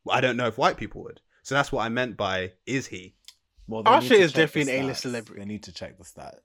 I 0.07 0.21
don't 0.21 0.37
know 0.37 0.45
if 0.45 0.59
white 0.59 0.77
people 0.77 1.01
would. 1.01 1.19
So 1.43 1.55
that's 1.55 1.71
what 1.71 1.83
I 1.85 1.89
meant 1.89 2.17
by 2.17 2.51
is 2.65 2.87
he? 2.87 3.15
Well, 3.67 3.83
they 3.83 3.91
need 3.91 3.97
Usher 3.97 4.13
is 4.15 4.33
definitely 4.33 4.77
an 4.77 4.83
A-list 4.85 5.01
celebrity. 5.01 5.39
They 5.41 5.45
need 5.47 5.63
to 5.63 5.71
check 5.73 5.97
the 5.97 6.03
stats 6.03 6.39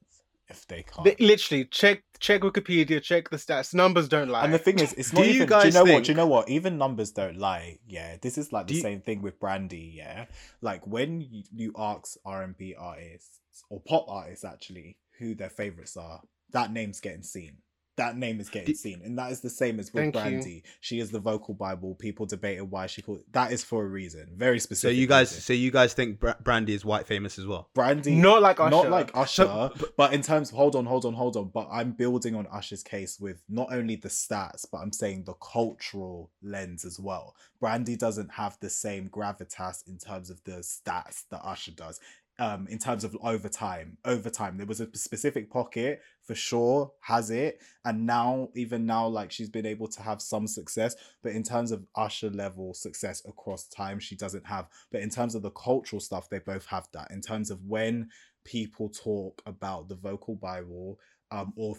if 0.49 0.67
they 0.69 0.83
can't. 0.85 1.05
They- 1.05 1.17
literally, 1.25 1.65
check 1.67 2.03
check 2.21 2.41
Wikipedia, 2.43 3.03
check 3.03 3.29
the 3.31 3.37
stats. 3.37 3.75
Numbers 3.75 4.09
don't 4.09 4.29
lie. 4.29 4.45
And 4.45 4.55
the 4.55 4.59
thing 4.59 4.79
is, 4.79 4.93
it's 4.95 5.11
Do 5.13 5.17
not 5.19 5.27
you 5.27 5.33
even. 5.35 5.49
do 5.49 5.55
you 5.55 5.61
guys 5.63 5.75
know 5.75 5.85
what? 5.85 6.05
Do 6.05 6.13
you 6.13 6.17
know 6.17 6.27
what? 6.27 6.49
Even 6.49 6.79
numbers 6.79 7.11
don't 7.11 7.37
lie. 7.37 7.79
Yeah, 7.87 8.17
this 8.23 8.39
is 8.39 8.53
like 8.53 8.67
Do 8.67 8.73
the 8.73 8.77
you- 8.77 8.83
same 8.83 9.01
thing 9.01 9.23
with 9.23 9.39
Brandy. 9.41 9.93
Yeah, 9.97 10.27
like 10.61 10.87
when 10.87 11.21
you, 11.21 11.43
you 11.53 11.73
ask 11.77 12.17
R 12.25 12.43
and 12.43 12.57
B 12.57 12.75
artists 12.79 13.41
or 13.71 13.81
pop 13.81 14.07
artists 14.09 14.45
actually 14.45 14.97
who 15.19 15.35
their 15.35 15.51
favorites 15.51 15.97
are, 15.97 16.21
that 16.53 16.73
name's 16.73 17.01
getting 17.01 17.23
seen. 17.23 17.57
That 17.97 18.19
name 18.19 18.41
is 18.41 18.51
getting 18.51 18.75
seen, 18.75 19.01
and 19.03 19.19
that 19.19 19.33
is 19.33 19.41
the 19.41 19.49
same 19.49 19.81
as 19.81 19.93
with 19.93 20.03
Thank 20.03 20.15
you. 20.17 20.21
Brandy. 20.21 20.63
She 20.81 21.01
is 21.01 21.11
the 21.11 21.19
vocal 21.19 21.55
bible. 21.55 21.95
People 21.95 22.27
debated 22.27 22.65
why 22.71 22.87
she 22.87 23.01
called. 23.01 23.21
That 23.33 23.53
is 23.53 23.65
for 23.65 23.85
a 23.85 23.87
reason, 23.89 24.33
very 24.37 24.59
specific. 24.59 24.77
So 24.77 24.89
specific. 24.89 25.01
you 25.01 25.07
guys, 25.07 25.31
reason. 25.31 25.41
so 25.43 25.53
you 25.55 25.71
guys 25.71 25.95
think 25.95 26.21
Bra- 26.21 26.35
Brandy 26.43 26.75
is 26.75 26.85
white 26.85 27.07
famous 27.07 27.39
as 27.39 27.47
well? 27.47 27.71
Brandy, 27.75 28.15
not 28.15 28.43
like 28.43 28.61
Usher. 28.61 28.71
not 28.71 28.91
like 28.91 29.11
Usher, 29.15 29.45
So- 29.45 29.73
but 29.97 30.13
in 30.13 30.21
terms 30.21 30.51
of 30.51 30.57
hold 30.57 30.77
on, 30.77 30.85
hold 30.85 31.07
on, 31.07 31.15
hold 31.15 31.37
on. 31.39 31.49
But 31.49 31.69
I'm 31.73 31.93
building 31.93 32.35
on 32.35 32.47
Usher's 32.49 32.83
case 32.83 33.19
with 33.19 33.43
not 33.49 33.73
only 33.73 33.97
the 33.97 34.09
stats, 34.09 34.67
but 34.71 34.79
I'm 34.79 34.93
saying 34.93 35.25
the 35.25 35.35
cultural 35.35 36.31
lens 36.43 36.85
as 36.85 37.01
well. 37.01 37.35
Brandy 37.61 37.97
doesn't 37.97 38.33
have 38.33 38.59
the 38.61 38.69
same 38.69 39.09
gravitas 39.09 39.89
in 39.89 39.97
terms 39.97 40.29
of 40.29 40.45
the 40.45 40.59
stats 40.59 41.25
that 41.31 41.41
Usher 41.43 41.73
does. 41.73 41.99
Um 42.39 42.67
in 42.69 42.79
terms 42.79 43.05
of 43.05 43.17
over 43.23 43.49
time 43.49 43.97
over 44.05 44.29
time 44.29 44.57
there 44.57 44.67
was 44.67 44.81
a 44.81 44.89
specific 44.95 45.51
pocket 45.51 46.01
for 46.23 46.35
sure 46.35 46.93
has 47.01 47.31
it. 47.31 47.61
And 47.85 48.05
now 48.05 48.49
even 48.55 48.85
now 48.85 49.07
like 49.07 49.31
she's 49.31 49.49
been 49.49 49.67
able 49.67 49.89
to 49.89 50.03
have 50.03 50.21
some 50.21 50.47
success 50.47 50.97
but 51.23 51.33
in 51.33 51.43
terms 51.43 51.71
of 51.71 51.87
usher 51.95 52.31
level 52.31 52.75
success 52.75 53.23
across 53.27 53.69
time 53.69 54.01
she 54.01 54.17
doesn't 54.17 54.47
have. 54.47 54.67
But 54.91 55.03
in 55.03 55.11
terms 55.11 55.35
of 55.35 55.43
the 55.43 55.51
cultural 55.51 56.01
stuff 56.01 56.29
they 56.29 56.41
both 56.41 56.67
have 56.67 56.89
that. 56.93 57.11
In 57.11 57.21
terms 57.21 57.51
of 57.51 57.65
when 57.65 58.11
people 58.45 58.89
talk 58.89 59.43
about 59.47 59.89
the 59.89 59.97
vocal 59.97 60.37
bible 60.37 60.99
um, 61.31 61.53
or 61.57 61.77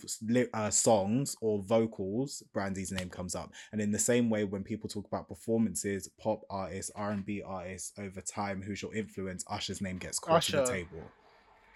uh, 0.54 0.70
songs 0.70 1.36
or 1.42 1.62
vocals, 1.62 2.44
Brandy's 2.54 2.92
name 2.92 3.10
comes 3.10 3.36
up. 3.36 3.54
And 3.72 3.82
in 3.82 3.92
the 3.92 4.00
same 4.00 4.30
way, 4.30 4.44
when 4.44 4.64
people 4.64 4.90
talk 4.90 5.08
about 5.08 5.28
performances, 5.28 6.10
pop 6.20 6.42
artists, 6.50 6.92
R 6.96 7.12
and 7.12 7.26
B 7.26 7.42
artists 7.46 7.94
over 7.98 8.22
time, 8.22 8.62
who's 8.62 8.82
your 8.82 8.94
influence, 8.94 9.44
Usher's 9.50 9.82
name 9.82 9.98
gets 9.98 10.20
called 10.20 10.42
to 10.44 10.52
the 10.52 10.66
table. 10.66 11.04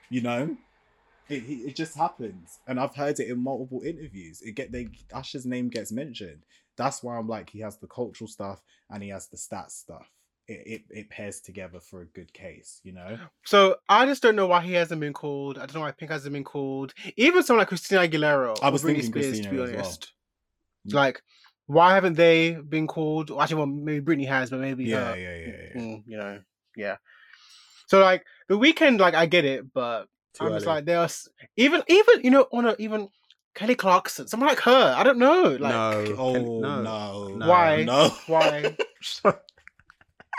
You 0.10 0.22
know, 0.22 0.57
it, 1.30 1.43
it 1.43 1.69
it 1.69 1.76
just 1.76 1.95
happens, 1.95 2.60
and 2.68 2.80
I've 2.80 2.95
heard 2.95 3.19
it 3.19 3.30
in 3.30 3.39
multiple 3.39 3.81
interviews. 3.84 4.41
It 4.41 4.56
get 4.56 4.72
they 4.72 4.89
Usher's 5.14 5.45
name 5.45 5.69
gets 5.69 5.91
mentioned. 5.91 6.43
That's 6.76 7.03
why 7.03 7.18
I'm 7.18 7.27
like 7.27 7.49
he 7.49 7.60
has 7.60 7.77
the 7.77 7.88
cultural 7.88 8.27
stuff 8.27 8.61
and 8.89 9.03
he 9.03 9.10
has 9.10 9.27
the 9.27 9.38
stats 9.38 9.72
stuff. 9.72 10.07
It, 10.47 10.68
it 10.68 10.81
it 10.89 11.09
pairs 11.09 11.39
together 11.39 11.80
for 11.80 12.01
a 12.01 12.05
good 12.05 12.34
case, 12.34 12.81
you 12.84 12.91
know. 12.91 13.18
So 13.45 13.76
I 13.88 14.05
just 14.05 14.22
don't 14.22 14.35
know 14.35 14.47
why 14.47 14.61
he 14.61 14.73
hasn't 14.73 14.99
been 14.99 15.13
called. 15.13 15.57
I 15.57 15.61
don't 15.61 15.76
know 15.76 15.81
why 15.81 15.91
Pink 15.91 16.11
hasn't 16.11 16.34
been 16.34 16.43
called. 16.43 16.93
Even 17.15 17.43
someone 17.43 17.59
like 17.61 17.69
Christina 17.69 18.01
Aguilera. 18.07 18.57
I 18.61 18.69
was 18.69 18.84
thinking 18.84 19.03
Spears, 19.05 19.27
Christina 19.27 19.49
to 19.49 19.55
be 19.55 19.63
as 19.63 19.69
well. 19.72 19.80
honest. 19.80 20.11
Mm. 20.88 20.93
Like, 20.95 21.22
why 21.68 21.93
haven't 21.93 22.15
they 22.15 22.53
been 22.55 22.88
called? 22.88 23.31
Actually, 23.31 23.57
well, 23.57 23.65
maybe 23.68 24.03
Britney 24.03 24.27
has, 24.27 24.49
but 24.49 24.59
maybe 24.59 24.85
Yeah, 24.85 25.11
her. 25.13 25.18
yeah, 25.19 25.35
yeah, 25.38 25.47
yeah. 25.76 25.81
Mm, 25.81 26.03
you 26.07 26.18
know, 26.18 26.39
yeah. 26.76 26.97
So 27.88 27.99
like 28.01 28.26
the 28.49 28.57
Weeknd, 28.57 28.99
like 28.99 29.13
I 29.13 29.27
get 29.27 29.45
it, 29.45 29.72
but 29.73 30.07
Too 30.34 30.45
I'm 30.45 30.53
just 30.53 30.65
early. 30.65 30.76
like 30.76 30.85
there's 30.85 31.30
even 31.55 31.84
even 31.88 32.23
you 32.23 32.31
know 32.31 32.47
on 32.51 32.65
a 32.65 32.76
even 32.80 33.09
Kelly 33.53 33.76
Clarkson, 33.76 34.27
someone 34.27 34.49
like 34.49 34.59
her. 34.61 34.93
I 34.97 35.03
don't 35.03 35.18
know, 35.19 35.55
like 35.59 35.59
no. 35.73 36.15
Oh 36.18 36.34
Can- 36.34 36.61
no, 36.61 36.81
No. 37.38 37.47
Why? 37.47 37.84
No. 37.84 38.09
why 38.27 38.76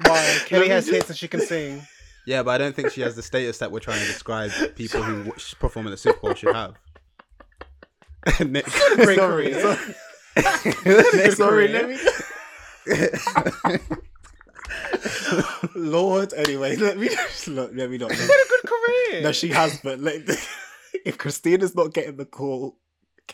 why 0.07 0.39
Kelly 0.47 0.69
has 0.69 0.87
hits 0.89 1.09
and 1.09 1.19
she 1.19 1.29
can 1.29 1.41
sing. 1.41 1.83
Yeah, 2.27 2.43
but 2.43 2.51
I 2.53 2.59
don't 2.59 2.77
think 2.77 2.91
she 2.93 3.01
has 3.01 3.17
the 3.17 3.23
status 3.23 3.59
that 3.59 3.73
we're 3.73 3.81
trying 3.81 4.01
to 4.01 4.07
describe 4.07 4.51
people 4.77 5.03
who 5.03 5.33
perform 5.59 5.87
at 5.87 5.91
the 5.91 5.97
Super 5.97 6.21
Bowl 6.21 6.35
should 6.35 6.55
have. 6.55 6.75
Nick, 8.47 8.67
Great 8.95 9.19
Sorry, 9.19 9.53
career. 9.53 9.61
sorry. 10.37 11.33
Sorry, 11.33 11.69
career. 11.69 11.99
let 12.87 13.79
me. 13.79 13.79
Lord, 15.75 16.33
anyway, 16.35 16.77
let 16.77 16.99
me 16.99 17.09
just 17.09 17.49
look. 17.49 17.73
Let 17.75 17.91
me 17.91 17.99
not. 17.99 18.13
She's 18.13 18.21
had 18.21 18.31
a 18.31 18.49
good 18.49 18.63
career. 18.71 19.23
No, 19.23 19.33
she 19.33 19.49
has, 19.49 19.81
but 19.83 19.99
like, 19.99 20.29
if 21.05 21.19
Christina's 21.19 21.75
not 21.75 21.93
getting 21.93 22.17
the 22.17 22.25
call, 22.25 22.77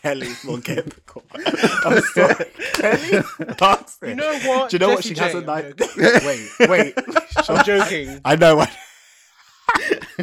Kelly's 0.01 0.45
not 0.45 0.63
getting 0.63 0.85
the 0.85 1.01
call. 1.01 1.23
I'm 1.85 2.01
sorry, 2.01 2.45
Kelly. 2.73 3.23
Clarkson. 3.57 4.09
You 4.09 4.15
know 4.15 4.39
what? 4.39 4.69
Do 4.69 4.75
you 4.75 4.79
know 4.79 4.89
what 4.89 5.03
Jessie 5.03 5.15
she 5.15 5.21
has 5.21 5.33
J, 5.33 5.39
a 5.39 5.41
I'm 5.41 5.45
night? 5.45 5.79
wait, 5.97 6.69
wait. 6.69 6.93
I'm 7.49 7.65
joking. 7.65 8.21
I 8.23 8.35
know. 8.35 8.59
I... 8.61 8.71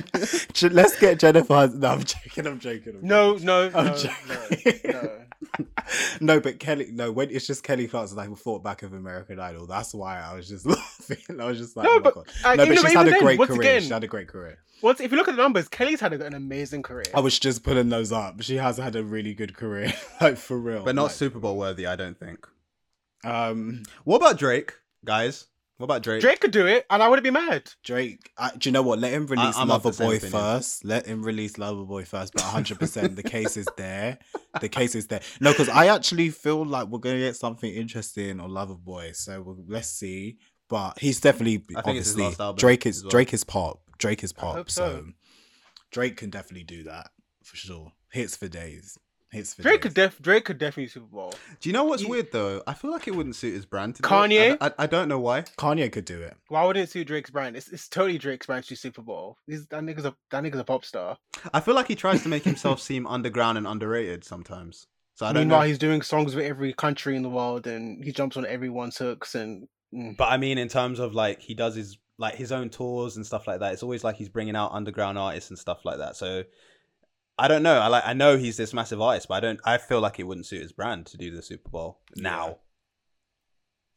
Je- 0.52 0.68
Let's 0.68 0.98
get 0.98 1.18
Jennifer. 1.18 1.70
No, 1.74 1.89
I'm 1.89 2.02
joking. 2.05 2.47
I'm 2.47 2.59
joking. 2.59 2.97
I'm 3.01 3.06
No, 3.06 3.35
no, 3.36 3.70
I'm 3.74 3.86
no, 3.86 3.93
no, 3.93 3.97
joking. 3.97 4.81
no. 4.93 5.10
no, 6.20 6.40
but 6.40 6.59
Kelly, 6.59 6.89
no, 6.93 7.12
when 7.12 7.31
it's 7.31 7.47
just 7.47 7.62
Kelly 7.62 7.86
Clarkson, 7.86 8.18
I 8.18 8.27
thought 8.27 8.62
back 8.64 8.82
of 8.82 8.93
American 8.93 9.39
Idol. 9.39 9.66
That's 9.66 9.94
why 9.94 10.20
I 10.20 10.35
was 10.35 10.48
just 10.48 10.66
laughing. 10.66 11.40
I 11.40 11.44
was 11.44 11.59
just 11.59 11.77
like, 11.77 11.85
No, 11.85 11.94
oh 11.97 12.01
but, 12.01 12.14
god. 12.14 12.28
uh, 12.44 12.55
No, 12.56 12.64
even 12.64 12.77
but 12.77 12.82
she's 12.82 12.93
had 12.94 13.06
a 13.06 13.10
then, 13.10 13.20
great 13.20 13.39
once 13.39 13.48
career. 13.51 13.60
again- 13.62 13.82
She 13.82 13.89
had 13.90 14.05
a 14.05 14.09
great 14.09 14.28
career. 14.28 14.59
Once, 14.82 15.01
if 15.01 15.10
you 15.10 15.16
look 15.16 15.27
at 15.28 15.36
the 15.36 15.43
numbers, 15.43 15.68
Kelly's 15.68 16.01
had 16.01 16.12
a, 16.12 16.24
an 16.27 16.35
amazing 16.35 16.82
career. 16.82 17.05
I 17.14 17.20
was 17.20 17.39
just 17.39 17.62
pulling 17.62 17.89
those 17.89 18.12
up. 18.12 18.43
She 18.43 18.56
has 18.56 18.77
had 18.77 18.94
a 18.94 19.02
really 19.02 19.32
good 19.32 19.56
career, 19.56 19.93
like 20.20 20.36
for 20.36 20.59
real. 20.59 20.85
but 20.85 20.94
not 20.94 21.05
Like, 21.05 21.12
Super 21.12 21.39
Bowl 21.39 21.56
worthy, 21.56 21.86
I 21.86 21.97
don't 21.97 22.18
think. 22.18 22.47
Um, 23.24 23.85
What 24.05 24.16
about 24.16 24.39
Drake, 24.39 24.74
guys? 25.05 25.47
What 25.78 25.85
about 25.85 26.03
Drake? 26.03 26.23
Drake 26.23 26.40
could 26.40 26.53
do 26.53 26.66
it, 26.66 26.86
and 26.89 27.03
I 27.03 27.09
wouldn't 27.09 27.24
be 27.24 27.31
mad. 27.31 27.70
Drake, 27.85 28.31
uh, 28.39 28.51
do 28.57 28.69
you 28.69 28.73
know 28.73 28.81
what? 28.81 28.98
Let 28.98 29.12
him 29.12 29.27
release 29.27 29.55
I'm 29.57 29.69
Lover 29.69 29.93
Boy 29.93 30.16
opinion. 30.16 30.32
first. 30.32 30.85
Let 30.86 31.05
him 31.05 31.23
release 31.23 31.59
Lover 31.59 31.85
Boy 31.85 32.05
first. 32.05 32.32
But 32.32 32.43
100, 32.44 32.78
percent 32.81 33.16
the 33.16 33.23
case 33.23 33.59
is 33.59 33.69
there. 33.77 34.19
The 34.61 34.70
case 34.70 34.94
is 34.94 35.09
there. 35.09 35.20
No, 35.39 35.53
because 35.53 35.69
I 35.69 35.89
actually 35.89 36.31
feel 36.31 36.65
like 36.65 36.89
we're 36.89 36.98
gonna 36.98 37.19
get 37.19 37.36
something 37.36 37.70
interesting 37.70 38.40
on 38.40 38.51
Lover 38.51 38.74
Boy. 38.74 39.12
So 39.12 39.43
we'll, 39.43 39.59
let's 39.69 39.90
see. 39.90 40.39
But 40.69 40.98
he's 40.98 41.20
definitely 41.20 41.62
I 41.77 41.82
think 41.82 41.98
it's 41.98 42.09
his 42.09 42.15
obviously 42.15 42.23
last 42.24 42.40
album 42.40 42.59
Drake 42.59 42.86
is 42.86 43.03
well. 43.03 43.11
Drake 43.11 43.35
is 43.35 43.44
pop. 43.44 43.81
Drake 43.98 44.24
is 44.24 44.35
I 44.36 44.40
pop. 44.40 44.55
hope 44.57 44.70
so. 44.70 44.97
so. 44.97 45.07
Drake 45.93 46.16
can 46.16 46.31
definitely 46.31 46.65
do 46.65 46.85
that 46.85 47.11
for 47.44 47.57
sure. 47.57 47.93
Hits 48.11 48.35
for 48.35 48.48
days. 48.48 48.97
Hits 49.32 49.55
for 49.55 49.62
Drake 49.62 49.81
could 49.82 49.94
def 49.94 50.20
Drake 50.20 50.44
could 50.44 50.59
definitely 50.59 50.89
Super 50.89 51.07
Bowl. 51.07 51.35
Do 51.61 51.69
you 51.69 51.73
know 51.73 51.85
what's 51.85 52.03
He- 52.03 52.09
weird 52.09 52.31
though? 52.32 52.62
I 52.66 52.74
feel 52.74 52.93
like 52.93 53.09
it 53.09 53.15
wouldn't 53.16 53.35
suit 53.35 53.55
his 53.55 53.66
brand. 53.66 53.97
To 53.97 54.03
do 54.03 54.07
it. 54.07 54.11
Kanye? 54.11 54.57
I, 54.61 54.66
I, 54.69 54.73
I 54.78 54.86
don't 54.86 55.09
know 55.09 55.19
why. 55.19 55.43
Kanye 55.43 55.90
could 55.90 56.05
do 56.05 56.20
it. 56.23 56.36
Why 56.48 56.65
wouldn't 56.65 56.85
it 56.85 56.90
suit 56.90 57.09
Drake's 57.09 57.31
brand? 57.31 57.57
It's, 57.57 57.69
it's 57.69 57.89
totally 57.89 58.19
Drake's 58.19 58.47
brand 58.47 58.62
to 58.65 58.69
do 58.70 58.77
Super 58.77 59.03
Bowl. 59.03 59.36
He's, 59.47 59.66
that 59.66 59.82
nigga's 59.82 60.05
a 60.05 60.15
that 60.31 60.44
nigga's 60.44 60.61
a 60.61 60.65
pop 60.65 60.85
star. 60.85 61.16
I 61.53 61.61
feel 61.61 61.74
like 61.74 61.89
he 61.89 61.97
tries 61.97 62.23
to 62.23 62.28
make 62.28 62.44
himself 62.44 62.81
seem 62.81 63.07
underground 63.07 63.59
and 63.59 63.66
underrated 63.66 64.24
sometimes. 64.24 64.86
So 65.15 65.27
I 65.27 65.32
don't 65.32 65.43
Meanwhile, 65.43 65.61
know. 65.62 65.66
he's 65.66 65.78
doing 65.78 66.03
songs 66.03 66.35
with 66.35 66.44
every 66.44 66.73
country 66.73 67.16
in 67.16 67.23
the 67.23 67.31
world, 67.31 67.66
and 67.66 68.05
he 68.05 68.12
jumps 68.12 68.36
on 68.36 68.47
everyone's 68.47 68.98
hooks. 68.98 69.35
And 69.35 69.66
mm. 69.93 70.16
But 70.16 70.31
I 70.31 70.36
mean, 70.36 70.59
in 70.59 70.69
terms 70.69 70.98
of 71.01 71.15
like 71.15 71.40
he 71.40 71.55
does 71.55 71.74
his 71.74 71.98
like 72.19 72.35
his 72.35 72.53
own 72.53 72.70
tours 72.70 73.16
and 73.16 73.27
stuff 73.27 73.47
like 73.47 73.61
that. 73.61 73.73
It's 73.73 73.82
always 73.82 74.05
like 74.05 74.16
he's 74.16 74.28
bringing 74.28 74.57
out 74.57 74.73
underground 74.73 75.19
artists 75.19 75.51
and 75.51 75.59
stuff 75.59 75.85
like 75.85 75.98
that. 75.98 76.16
So 76.16 76.44
I 77.39 77.49
don't 77.49 77.63
know. 77.63 77.79
I 77.79 77.89
like 77.89 78.05
I 78.07 78.13
know 78.15 78.37
he's 78.37 78.57
this 78.57 78.73
massive 78.73 79.01
artist, 79.01 79.29
but 79.29 79.35
I 79.35 79.41
don't. 79.41 79.61
I 79.65 79.79
feel 79.79 80.01
like 80.01 80.19
it 80.19 80.25
wouldn't 80.25 80.47
suit 80.47 80.63
his 80.63 80.73
brand 80.73 81.07
to 81.07 81.17
do 81.19 81.31
the 81.35 81.43
Super 81.43 81.69
Bowl 81.69 82.01
now. 82.17 82.59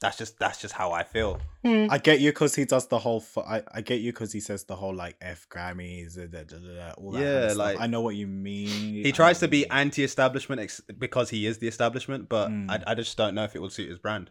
That's 0.02 0.18
just 0.18 0.40
that's 0.40 0.62
just 0.62 0.74
how 0.74 0.94
I 0.94 1.04
feel. 1.04 1.42
Hmm. 1.66 1.88
I 1.90 1.98
get 1.98 2.22
you 2.22 2.32
because 2.32 2.56
he 2.56 2.64
does 2.64 2.88
the 2.88 2.98
whole. 3.00 3.18
F- 3.18 3.38
I, 3.46 3.64
I 3.74 3.82
get 3.82 4.00
you 4.00 4.14
because 4.14 4.32
he 4.32 4.40
says 4.40 4.64
the 4.64 4.76
whole 4.78 4.96
like 4.96 5.18
F 5.20 5.48
Grammys, 5.50 6.16
da, 6.16 6.26
da, 6.28 6.44
da, 6.44 6.58
da, 6.58 6.92
all 6.98 7.12
that. 7.12 7.18
kind 7.20 7.28
of 7.28 7.42
Yeah, 7.42 7.48
stuff. 7.50 7.58
like- 7.58 7.80
I 7.82 7.88
know 7.88 8.00
what 8.00 8.16
you 8.16 8.26
mean. 8.28 9.04
He 9.04 9.12
tries 9.12 9.40
to 9.40 9.50
be 9.50 9.62
what 9.64 9.68
you 9.68 9.74
mean. 9.76 9.82
anti-establishment 9.88 10.62
ex- 10.62 10.82
because 10.98 11.30
he 11.32 11.46
is 11.46 11.58
the 11.58 11.68
establishment, 11.68 12.30
but 12.30 12.50
Mm. 12.50 12.72
I, 12.72 12.92
I 12.92 12.96
just 12.96 13.18
don't 13.18 13.36
know 13.36 13.44
if 13.44 13.56
it 13.58 13.62
would 13.62 13.74
suit 13.74 13.90
his 13.90 14.00
brand. 14.00 14.30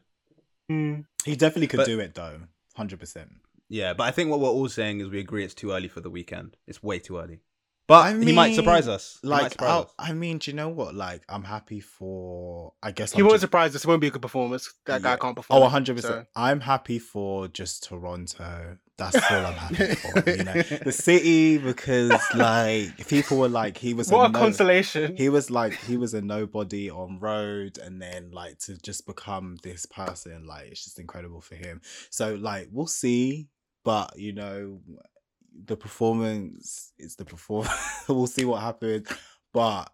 Hmm. 0.71 1.01
He 1.27 1.37
definitely 1.37 1.67
could 1.67 1.79
But- 1.79 1.87
do 1.87 2.01
it 2.01 2.15
though, 2.15 2.41
hundred 2.75 2.99
percent. 3.01 3.31
Yeah, 3.69 3.93
but 3.93 4.05
I 4.05 4.11
think 4.11 4.31
what 4.31 4.41
we're 4.41 4.49
all 4.49 4.71
saying 4.71 5.01
is 5.01 5.11
we 5.11 5.21
agree 5.21 5.45
it's 5.45 5.53
too 5.53 5.73
early 5.73 5.89
for 5.89 6.01
the 6.01 6.11
Weeknd. 6.11 6.55
It's 6.67 6.83
way 6.83 6.99
too 6.99 7.19
early. 7.19 7.41
But 7.89 8.07
I 8.15 8.19
he 8.23 8.33
might 8.33 8.55
surprise 8.55 8.87
us. 8.87 9.19
He 9.23 9.29
Like, 9.29 9.53
surprise 9.53 9.71
I'll- 9.71 9.81
us. 9.85 9.95
I 9.99 10.13
mean, 10.13 10.39
do 10.39 10.51
you 10.51 10.55
know 10.57 10.69
what? 10.69 10.95
Like, 10.95 11.23
I'm 11.29 11.43
happy 11.45 11.81
for. 11.81 12.75
I 12.83 12.93
guess 12.93 13.13
he 13.13 13.21
I'm 13.21 13.25
won't 13.25 13.35
just- 13.37 13.41
surprise 13.41 13.75
us. 13.75 13.83
It 13.85 13.89
won't 13.89 14.03
be 14.03 14.09
a 14.09 14.11
good 14.11 14.21
performance. 14.23 14.71
That 14.85 15.01
guy 15.03 15.17
can't 15.17 15.35
perform. 15.35 15.59
Oh, 15.59 15.63
100 15.63 15.97
percent. 15.97 16.27
I'm 16.37 16.61
happy 16.61 16.99
for 16.99 17.49
just 17.49 17.85
Toronto. 17.85 18.77
That's 18.99 19.15
all 19.31 19.47
I'm 19.47 19.55
happy 19.55 19.95
for. 19.95 20.31
You 20.31 20.45
know, 20.45 20.53
the 20.85 20.93
city 20.93 21.57
because 21.57 22.11
like 22.35 23.07
people 23.09 23.39
were 23.39 23.49
like 23.49 23.79
he 23.79 23.95
was 23.95 24.11
What 24.11 24.29
a 24.29 24.33
no- 24.33 24.39
consolation. 24.39 25.17
he 25.17 25.29
was 25.29 25.51
like 25.51 25.73
he 25.85 25.97
was 25.97 26.13
a 26.15 26.21
nobody 26.21 26.91
on 26.91 27.19
road 27.21 27.79
and 27.79 28.03
then 28.03 28.33
like 28.33 28.59
to 28.67 28.77
just 28.77 29.07
become 29.07 29.57
this 29.63 29.87
person 29.87 30.47
like 30.49 30.67
it's 30.67 30.83
just 30.85 30.99
incredible 30.99 31.41
for 31.41 31.55
him 31.55 31.81
so 32.11 32.35
like 32.35 32.69
we'll 32.73 32.89
see 32.89 33.47
but 33.85 34.19
you 34.19 34.33
know 34.33 34.81
the 35.65 35.77
performance 35.77 36.93
is 36.99 37.17
the 37.17 37.25
performance 37.25 38.05
we'll 38.09 38.27
see 38.27 38.45
what 38.45 38.63
happens 38.63 39.09
but 39.53 39.91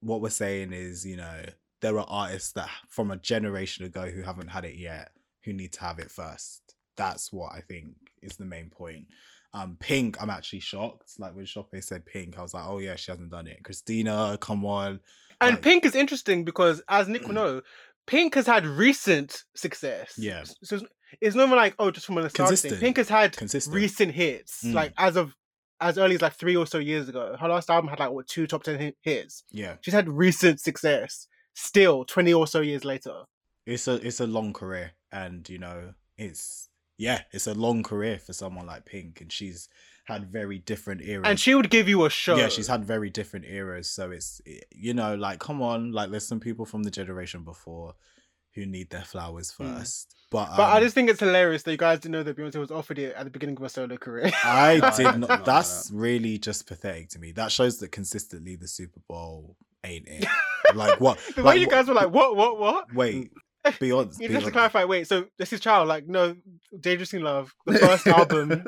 what 0.00 0.20
we're 0.20 0.30
saying 0.30 0.72
is 0.72 1.04
you 1.06 1.16
know 1.16 1.42
there 1.80 1.98
are 1.98 2.06
artists 2.08 2.52
that 2.52 2.68
from 2.88 3.10
a 3.10 3.16
generation 3.16 3.84
ago 3.84 4.02
who 4.02 4.22
haven't 4.22 4.48
had 4.48 4.64
it 4.64 4.76
yet 4.76 5.10
who 5.44 5.52
need 5.52 5.72
to 5.72 5.80
have 5.80 5.98
it 5.98 6.10
first 6.10 6.74
that's 6.96 7.32
what 7.32 7.52
i 7.52 7.60
think 7.60 7.94
is 8.22 8.36
the 8.36 8.44
main 8.44 8.70
point 8.70 9.06
um, 9.54 9.76
Pink, 9.78 10.16
I'm 10.20 10.30
actually 10.30 10.60
shocked. 10.60 11.12
Like 11.18 11.34
when 11.34 11.44
Shoppe 11.44 11.82
said 11.82 12.06
Pink, 12.06 12.38
I 12.38 12.42
was 12.42 12.54
like, 12.54 12.64
oh 12.66 12.78
yeah, 12.78 12.96
she 12.96 13.10
hasn't 13.10 13.30
done 13.30 13.46
it. 13.46 13.62
Christina, 13.62 14.38
come 14.40 14.64
on. 14.64 15.00
And 15.40 15.52
like- 15.52 15.62
Pink 15.62 15.84
is 15.84 15.94
interesting 15.94 16.44
because, 16.44 16.82
as 16.88 17.08
Nick 17.08 17.26
will 17.26 17.34
know, 17.34 17.60
Pink 18.06 18.34
has 18.34 18.46
had 18.46 18.66
recent 18.66 19.44
success. 19.54 20.14
Yeah. 20.16 20.44
So 20.62 20.80
it's 21.20 21.36
not 21.36 21.46
even 21.46 21.56
like, 21.56 21.74
oh, 21.78 21.90
just 21.90 22.06
from 22.06 22.18
a 22.18 22.22
nostalgia 22.22 22.56
thing. 22.56 22.78
Pink 22.78 22.96
has 22.96 23.08
had 23.08 23.36
Consistent. 23.36 23.74
recent 23.74 24.12
hits. 24.12 24.64
Mm. 24.64 24.74
Like, 24.74 24.92
as 24.96 25.16
of 25.16 25.34
as 25.80 25.98
early 25.98 26.14
as 26.14 26.22
like 26.22 26.34
three 26.34 26.54
or 26.56 26.66
so 26.66 26.78
years 26.78 27.08
ago. 27.08 27.36
Her 27.38 27.48
last 27.48 27.68
album 27.68 27.88
had 27.88 27.98
like, 27.98 28.10
what, 28.12 28.28
two 28.28 28.46
top 28.46 28.62
10 28.62 28.94
hits. 29.02 29.42
Yeah, 29.50 29.76
She's 29.80 29.94
had 29.94 30.08
recent 30.08 30.60
success 30.60 31.26
still 31.54 32.04
20 32.04 32.32
or 32.32 32.46
so 32.46 32.60
years 32.60 32.84
later. 32.84 33.24
it's 33.66 33.86
a 33.88 33.94
it's 33.94 34.20
a 34.20 34.26
long 34.26 34.52
career, 34.52 34.92
and 35.10 35.48
you 35.48 35.58
know 35.58 35.92
it's 36.16 36.68
yeah, 36.98 37.22
it's 37.32 37.46
a 37.46 37.54
long 37.54 37.82
career 37.82 38.18
for 38.18 38.32
someone 38.32 38.66
like 38.66 38.86
Pink, 38.86 39.20
and 39.20 39.32
she's 39.32 39.68
had 40.06 40.30
very 40.32 40.58
different 40.58 41.02
eras. 41.02 41.26
And 41.28 41.38
she 41.38 41.54
would 41.54 41.68
give 41.70 41.88
you 41.88 42.04
a 42.04 42.10
show. 42.10 42.36
yeah, 42.36 42.48
she's 42.48 42.68
had 42.68 42.84
very 42.84 43.10
different 43.10 43.44
eras, 43.46 43.90
so 43.90 44.10
it's 44.10 44.40
you 44.70 44.94
know 44.94 45.14
like 45.16 45.40
come 45.40 45.60
on, 45.62 45.92
like 45.92 46.10
there's 46.10 46.26
some 46.26 46.40
people 46.40 46.64
from 46.64 46.84
the 46.84 46.90
generation 46.90 47.42
before 47.42 47.94
who 48.54 48.66
need 48.66 48.90
their 48.90 49.04
flowers 49.04 49.50
first. 49.50 50.14
But 50.30 50.56
But 50.56 50.62
I 50.70 50.78
um, 50.78 50.82
just 50.82 50.94
think 50.94 51.10
it's 51.10 51.20
hilarious 51.20 51.62
that 51.64 51.72
you 51.72 51.76
guys 51.76 52.00
didn't 52.00 52.12
know 52.12 52.22
that 52.22 52.36
Beyonce 52.36 52.56
was 52.56 52.70
offered 52.70 52.98
it 52.98 53.14
at 53.14 53.24
the 53.24 53.30
beginning 53.30 53.56
of 53.56 53.62
her 53.62 53.68
solo 53.68 53.96
career. 53.96 54.30
I 54.44 54.80
I 54.82 54.90
did 54.96 55.04
didn't. 55.04 55.44
That's 55.44 55.90
really 55.92 56.38
just 56.38 56.66
pathetic 56.66 57.10
to 57.10 57.18
me. 57.18 57.32
That 57.32 57.52
shows 57.52 57.78
that 57.78 57.92
consistently 57.92 58.56
the 58.56 58.68
Super 58.68 59.00
Bowl 59.08 59.56
ain't 59.84 60.08
it. 60.08 60.26
Like 60.74 61.00
what? 61.00 61.18
the 61.34 61.42
like, 61.42 61.56
way 61.56 61.60
you 61.60 61.66
guys 61.66 61.86
were 61.86 61.92
like, 61.92 62.10
what, 62.10 62.34
what, 62.34 62.58
what? 62.58 62.94
Wait, 62.94 63.30
Beyonce. 63.62 64.20
You 64.20 64.28
just 64.28 64.32
have 64.32 64.44
to 64.44 64.50
clarify. 64.52 64.84
Wait, 64.84 65.06
so 65.06 65.26
this 65.36 65.52
is 65.52 65.60
Child, 65.60 65.86
like, 65.86 66.06
no, 66.06 66.34
Dangerous 66.80 67.12
in 67.12 67.20
Love, 67.20 67.52
the 67.66 67.78
first 67.78 68.06
album, 68.06 68.64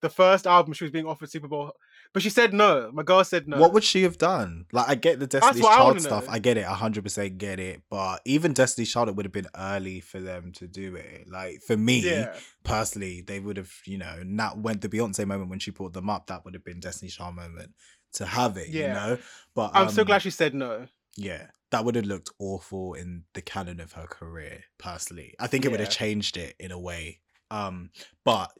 the 0.00 0.10
first 0.10 0.46
album 0.46 0.74
she 0.74 0.84
was 0.84 0.92
being 0.92 1.06
offered 1.06 1.28
Super 1.28 1.48
Bowl, 1.48 1.72
but 2.12 2.22
she 2.22 2.30
said 2.30 2.52
no. 2.52 2.90
My 2.92 3.02
girl 3.02 3.22
said 3.24 3.46
no. 3.48 3.58
What 3.58 3.72
would 3.72 3.84
she 3.84 4.02
have 4.02 4.18
done? 4.18 4.66
Like, 4.72 4.88
I 4.88 4.94
get 4.94 5.20
the 5.20 5.26
Destiny's 5.26 5.62
what 5.62 5.72
I 5.72 5.76
Child 5.76 6.00
stuff. 6.00 6.26
know. 6.26 6.32
I 6.32 6.38
get 6.38 6.56
it, 6.56 6.64
hundred 6.64 7.04
percent 7.04 7.38
get 7.38 7.60
it. 7.60 7.82
But 7.90 8.20
even 8.24 8.52
Destiny's 8.52 8.92
Child, 8.92 9.08
it 9.10 9.16
would 9.16 9.26
have 9.26 9.32
been 9.32 9.48
early 9.56 10.00
for 10.00 10.20
them 10.20 10.52
to 10.52 10.66
do 10.66 10.96
it. 10.96 11.28
Like 11.28 11.60
for 11.66 11.76
me 11.76 12.00
Yeah. 12.00 12.34
personally, 12.64 13.20
they 13.20 13.40
would 13.40 13.56
have, 13.56 13.72
you 13.86 13.98
know, 13.98 14.22
not 14.24 14.58
when 14.58 14.80
the 14.80 14.88
Beyonce 14.88 15.26
moment 15.26 15.50
when 15.50 15.58
she 15.58 15.70
brought 15.70 15.92
them 15.92 16.10
up, 16.10 16.26
that 16.28 16.44
would 16.44 16.54
have 16.54 16.64
been 16.64 16.80
Destiny's 16.80 17.14
Child 17.16 17.36
moment 17.36 17.72
to 18.14 18.26
have 18.26 18.56
it. 18.56 18.68
yeah. 18.68 18.80
You 18.88 18.92
know, 18.94 19.18
but 19.54 19.70
I'm 19.74 19.88
so 19.90 20.02
um, 20.02 20.06
glad 20.06 20.22
she 20.22 20.30
said 20.30 20.54
no. 20.54 20.86
Yeah, 21.16 21.46
that 21.70 21.84
would 21.84 21.96
have 21.96 22.06
looked 22.06 22.30
awful 22.38 22.94
in 22.94 23.24
the 23.34 23.42
canon 23.42 23.80
of 23.80 23.92
her 23.92 24.06
career. 24.06 24.64
Personally, 24.78 25.34
I 25.38 25.46
think 25.48 25.64
it 25.64 25.70
would 25.70 25.80
have 25.80 25.90
changed 25.90 26.36
it 26.36 26.54
in 26.58 26.70
a 26.72 26.78
way. 26.78 27.20
Um, 27.50 27.90
but 28.24 28.52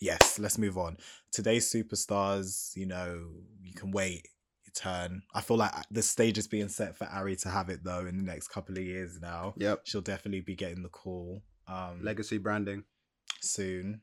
yes, 0.00 0.38
let's 0.38 0.58
move 0.58 0.76
on. 0.78 0.96
Today's 1.32 1.70
superstars, 1.72 2.74
you 2.76 2.86
know, 2.86 3.22
you 3.62 3.72
can 3.74 3.90
wait 3.90 4.26
your 4.64 4.72
turn. 4.74 5.22
I 5.34 5.40
feel 5.40 5.56
like 5.56 5.72
the 5.90 6.02
stage 6.02 6.38
is 6.38 6.46
being 6.48 6.68
set 6.68 6.96
for 6.96 7.04
Ari 7.06 7.36
to 7.36 7.48
have 7.48 7.68
it 7.68 7.84
though 7.84 8.06
in 8.06 8.16
the 8.16 8.22
next 8.24 8.48
couple 8.48 8.76
of 8.76 8.84
years 8.84 9.18
now. 9.20 9.54
Yep. 9.56 9.80
She'll 9.84 10.00
definitely 10.00 10.40
be 10.40 10.56
getting 10.56 10.82
the 10.82 10.88
call. 10.88 11.42
Um, 11.66 12.00
Legacy 12.02 12.38
branding. 12.38 12.84
soon. 13.40 14.00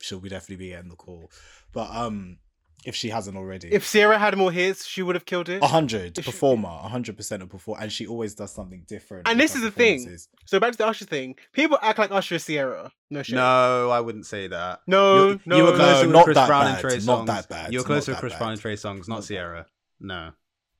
She'll 0.00 0.20
be 0.20 0.30
definitely 0.30 0.56
be 0.64 0.70
getting 0.70 0.88
the 0.88 0.96
call. 0.96 1.30
But 1.72 1.90
um, 1.94 2.38
if 2.84 2.94
she 2.94 3.10
hasn't 3.10 3.36
already, 3.36 3.68
If 3.72 3.90
Ciara 3.90 4.18
had 4.18 4.36
more 4.36 4.50
hits, 4.50 4.86
she 4.86 5.02
would 5.02 5.14
have 5.14 5.26
killed 5.26 5.48
it. 5.48 5.62
a 5.62 5.66
hundred 5.66 6.18
if 6.18 6.24
performer, 6.24 6.68
a 6.68 6.88
hundred 6.88 7.16
percent 7.16 7.42
a 7.42 7.46
performer, 7.46 7.82
and 7.82 7.92
she 7.92 8.06
always 8.06 8.34
does 8.34 8.52
something 8.52 8.84
different. 8.88 9.28
And 9.28 9.38
this 9.38 9.54
is 9.54 9.62
the 9.62 9.70
thing. 9.70 10.16
So 10.46 10.58
back 10.60 10.72
to 10.72 10.78
the 10.78 10.86
Usher 10.86 11.04
thing. 11.04 11.36
People 11.52 11.78
act 11.82 11.98
like 11.98 12.10
Usher 12.10 12.36
is 12.36 12.46
Ciara. 12.46 12.90
No 13.10 13.22
shit. 13.22 13.34
No, 13.36 13.90
I 13.90 14.00
wouldn't 14.00 14.26
say 14.26 14.46
that. 14.48 14.80
no, 14.86 15.30
you, 15.30 15.40
no. 15.46 15.56
you 15.56 15.64
were 15.64 15.70
no, 15.72 15.76
closer 15.76 16.06
with 16.06 16.14
not 16.16 16.24
Chris 16.24 16.34
Brown 16.46 16.64
bad, 16.64 16.70
and 16.70 16.80
Trey 16.80 16.98
not 17.04 17.18
Songz. 17.22 17.26
that 17.26 17.48
bad, 17.48 17.72
You 17.72 17.78
were 17.80 17.84
closer 17.84 18.12
with 18.12 18.20
Chris 18.20 18.32
bad. 18.32 18.38
Brown 18.38 18.52
and 18.52 18.60
Trey 18.60 18.74
Songz, 18.74 18.98
Not 19.00 19.08
not 19.08 19.20
that 19.22 19.26
Ciara. 19.28 19.66
No. 20.00 20.30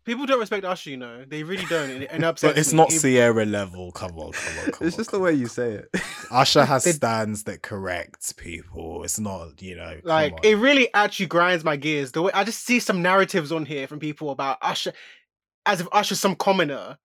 People 0.04 0.24
don't 0.26 0.40
respect 0.40 0.64
Usher, 0.64 0.90
you 0.90 0.96
know. 0.96 1.24
They 1.28 1.42
really 1.42 1.66
don't. 1.66 1.90
And 1.90 2.02
it, 2.04 2.10
and 2.10 2.22
it 2.22 2.26
upsets 2.26 2.52
But 2.54 2.58
it's 2.58 2.72
me. 2.72 2.76
not 2.78 2.92
It- 2.92 3.00
Ciara 3.00 3.44
level. 3.44 3.92
Come 3.92 4.12
on, 4.18 4.32
come 4.32 4.58
on, 4.64 4.72
come 4.72 4.86
It's 4.86 4.96
on. 4.96 5.00
just 5.00 5.10
the 5.10 5.18
way 5.20 5.32
you 5.34 5.46
say 5.46 5.72
it. 5.72 5.88
Usher 6.30 6.64
has 6.64 6.84
They- 6.84 6.92
stands 6.92 7.44
that 7.44 7.62
correct 7.62 8.36
people. 8.36 9.04
It's 9.04 9.18
not, 9.20 9.60
you 9.62 9.76
know, 9.76 10.00
Like 10.02 10.34
it 10.42 10.56
really 10.56 10.92
actually 10.94 11.26
grinds 11.26 11.64
my 11.64 11.76
gears. 11.76 12.12
The 12.12 12.22
way 12.22 12.32
I 12.32 12.44
just 12.44 12.64
see 12.64 12.80
some 12.80 13.02
narratives 13.02 13.52
on 13.52 13.66
here 13.66 13.86
from 13.86 13.98
people 13.98 14.30
about 14.30 14.56
Usher, 14.62 14.92
as 15.66 15.80
if 15.82 15.88
Usher's 15.92 16.18
some 16.20 16.34
commoner. 16.34 16.98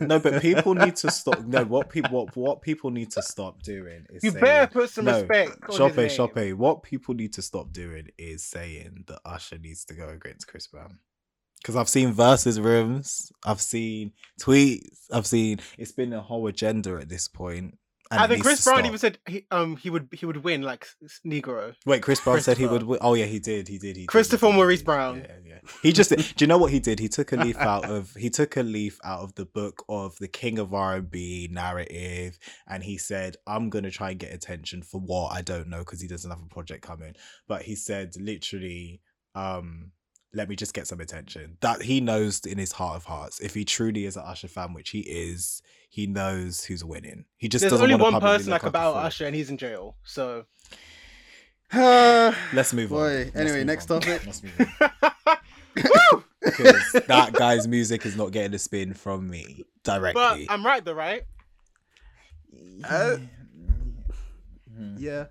no, 0.00 0.20
but 0.20 0.40
people 0.42 0.74
need 0.76 0.94
to 0.96 1.10
stop. 1.10 1.40
No, 1.44 1.64
what 1.64 1.88
people 1.90 2.10
what 2.26 2.36
what 2.36 2.62
people 2.62 2.90
need 2.90 3.10
to 3.12 3.22
stop 3.22 3.62
doing 3.62 4.04
is 4.10 4.22
You 4.22 4.30
saying, 4.30 4.44
better 4.44 4.66
put 4.72 4.90
some 4.90 5.06
no, 5.06 5.18
respect. 5.18 5.56
on 5.68 5.90
his 5.94 6.12
Shoppe. 6.12 6.34
Shoppe. 6.34 6.54
What 6.54 6.82
people 6.84 7.14
need 7.14 7.32
to 7.32 7.42
stop 7.42 7.72
doing 7.72 8.08
is 8.16 8.44
saying 8.44 9.04
that 9.08 9.18
Usher 9.24 9.58
needs 9.58 9.84
to 9.86 9.94
go 9.94 10.08
against 10.10 10.46
Chris 10.46 10.68
Brown. 10.68 10.98
Because 11.62 11.76
I've 11.76 11.88
seen 11.88 12.12
versus 12.12 12.58
rooms, 12.58 13.30
I've 13.44 13.60
seen 13.60 14.12
tweets, 14.40 14.86
I've 15.12 15.26
seen 15.26 15.60
it's 15.78 15.92
been 15.92 16.12
a 16.12 16.20
whole 16.22 16.46
agenda 16.46 16.96
at 16.96 17.08
this 17.08 17.28
point. 17.28 17.76
and 18.10 18.20
I 18.20 18.26
think 18.26 18.42
Chris 18.42 18.64
Brown 18.64 18.78
stop. 18.78 18.86
even 18.86 18.98
said 18.98 19.18
he 19.28 19.46
um 19.50 19.76
he 19.76 19.90
would 19.90 20.08
he 20.12 20.26
would 20.26 20.38
win 20.38 20.62
like 20.62 20.86
Negro. 21.24 21.74
Wait, 21.86 22.02
Chris 22.02 22.20
Brown 22.20 22.40
said 22.40 22.56
he 22.58 22.66
would. 22.66 22.82
Win. 22.82 22.98
Oh 23.02 23.14
yeah, 23.14 23.26
he 23.26 23.38
did. 23.38 23.68
He 23.68 23.78
did. 23.78 23.88
He 23.88 23.92
did, 23.92 23.96
he 24.00 24.06
Christopher 24.06 24.46
did, 24.46 24.56
Maurice. 24.56 24.82
Brown. 24.82 25.18
Yeah, 25.18 25.36
yeah. 25.44 25.58
He 25.82 25.92
just. 25.92 26.10
do 26.16 26.24
you 26.38 26.46
know 26.46 26.58
what 26.58 26.72
he 26.72 26.80
did? 26.80 26.98
He 26.98 27.08
took 27.08 27.32
a 27.32 27.36
leaf 27.36 27.56
out 27.58 27.84
of. 27.88 28.12
He 28.16 28.30
took 28.30 28.56
a 28.56 28.62
leaf 28.62 28.98
out 29.04 29.20
of 29.20 29.34
the 29.34 29.44
book 29.44 29.84
of 29.88 30.16
the 30.18 30.28
King 30.28 30.58
of 30.58 30.74
R 30.74 30.96
and 30.96 31.10
B 31.10 31.48
narrative, 31.52 32.38
and 32.66 32.82
he 32.82 32.98
said, 32.98 33.36
"I'm 33.46 33.70
gonna 33.70 33.90
try 33.90 34.10
and 34.10 34.18
get 34.18 34.32
attention 34.32 34.82
for 34.82 35.00
what 35.00 35.32
I 35.32 35.42
don't 35.42 35.68
know 35.68 35.80
because 35.80 36.00
he 36.00 36.08
doesn't 36.08 36.30
have 36.30 36.42
a 36.42 36.54
project 36.54 36.82
coming." 36.82 37.14
But 37.46 37.62
he 37.62 37.76
said 37.76 38.14
literally, 38.16 39.02
um, 39.34 39.92
"Let 40.32 40.48
me 40.48 40.56
just 40.56 40.74
get 40.74 40.86
some 40.86 41.00
attention." 41.00 41.56
That 41.60 41.82
he 41.82 42.00
knows 42.00 42.40
in 42.40 42.58
his 42.58 42.72
heart 42.72 42.96
of 42.96 43.04
hearts, 43.04 43.40
if 43.40 43.54
he 43.54 43.64
truly 43.64 44.04
is 44.06 44.16
an 44.16 44.22
Usher 44.24 44.48
fan, 44.48 44.72
which 44.72 44.90
he 44.90 45.00
is, 45.00 45.62
he 45.88 46.06
knows 46.06 46.64
who's 46.64 46.84
winning. 46.84 47.24
He 47.36 47.48
just 47.48 47.62
There's 47.62 47.72
doesn't 47.72 47.84
only 47.84 47.94
wanna 47.94 48.04
one 48.04 48.12
publicly 48.14 48.38
person 48.38 48.50
look 48.52 48.62
like 48.62 48.68
about 48.68 48.94
before. 48.94 49.06
Usher, 49.06 49.26
and 49.26 49.34
he's 49.36 49.50
in 49.50 49.56
jail. 49.56 49.96
So 50.04 50.44
Let's 51.72 52.72
move 52.72 52.92
on. 52.92 52.98
Boy, 52.98 53.16
Let's 53.24 53.36
anyway, 53.36 53.58
move 53.58 53.66
next 53.66 53.90
on. 53.90 54.00
topic. 54.00 54.26
Let's 54.26 54.42
move 54.42 54.52
on. 54.80 54.90
Because 56.42 56.92
that 57.06 57.32
guy's 57.34 57.68
music 57.68 58.06
is 58.06 58.16
not 58.16 58.32
getting 58.32 58.54
a 58.54 58.58
spin 58.58 58.94
from 58.94 59.28
me 59.28 59.64
directly. 59.84 60.46
but. 60.46 60.52
I'm 60.52 60.64
right 60.64 60.84
though, 60.84 60.94
right? 60.94 61.22
Uh, 62.82 63.18
yeah. 64.96 65.26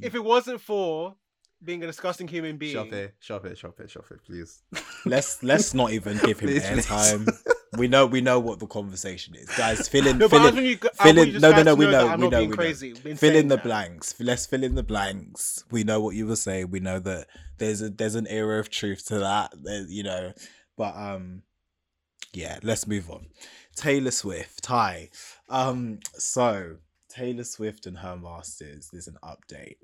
If 0.00 0.14
it 0.14 0.22
wasn't 0.22 0.60
for 0.60 1.16
being 1.64 1.82
a 1.82 1.86
disgusting 1.86 2.28
human 2.28 2.56
being, 2.56 2.74
Shop 2.74 2.92
it, 2.92 3.14
shop 3.20 3.44
it, 3.44 3.58
shop 3.58 3.78
it, 3.80 3.90
shop 3.90 4.04
it, 4.10 4.20
please. 4.24 4.62
let's 5.06 5.42
let's 5.42 5.74
not 5.74 5.92
even 5.92 6.18
give 6.18 6.40
him 6.40 6.48
Please, 6.48 6.66
please. 6.66 6.86
airtime. 6.86 7.36
We 7.78 7.88
know 7.88 8.04
we 8.04 8.20
know 8.20 8.38
what 8.38 8.58
the 8.58 8.66
conversation 8.66 9.34
is, 9.34 9.48
guys. 9.56 9.88
Fill 9.88 10.06
in, 10.06 10.18
no, 10.18 10.28
fill 10.28 10.46
in, 10.46 10.56
you, 10.64 10.76
fill 10.76 11.16
in- 11.18 11.28
you 11.28 11.38
no, 11.40 11.52
no, 11.52 11.62
no, 11.62 11.74
we 11.74 11.86
know 11.86 11.90
know, 11.92 12.04
that 12.04 12.12
I'm 12.12 12.20
we 12.20 12.28
know, 12.28 12.40
we 12.40 12.46
know. 12.48 12.54
crazy. 12.54 12.90
in 12.90 12.96
fill 12.96 13.10
in 13.12 13.16
saying 13.18 13.48
the 13.48 13.56
that. 13.56 13.64
blanks. 13.64 14.14
Let's 14.20 14.44
fill 14.46 14.62
in 14.62 14.74
the 14.74 14.82
blanks. 14.82 15.64
We 15.70 15.82
know 15.82 16.00
what 16.00 16.14
you 16.14 16.26
were 16.26 16.36
saying. 16.36 16.70
We 16.70 16.80
know 16.80 16.98
that 16.98 17.28
there's 17.58 17.80
a 17.80 17.88
there's 17.88 18.14
an 18.14 18.26
era 18.26 18.58
of 18.60 18.68
truth 18.68 19.06
to 19.06 19.18
that. 19.20 19.52
There, 19.62 19.86
you 19.88 20.02
know, 20.02 20.32
but 20.76 20.94
um, 20.96 21.42
yeah. 22.34 22.58
Let's 22.62 22.86
move 22.86 23.10
on. 23.10 23.28
Taylor 23.74 24.10
Swift. 24.10 24.66
Hi. 24.66 25.08
Um. 25.48 26.00
So 26.18 26.76
Taylor 27.08 27.44
Swift 27.44 27.86
and 27.86 27.96
her 27.98 28.16
masters. 28.16 28.90
There's 28.92 29.08
an 29.08 29.16
update. 29.24 29.76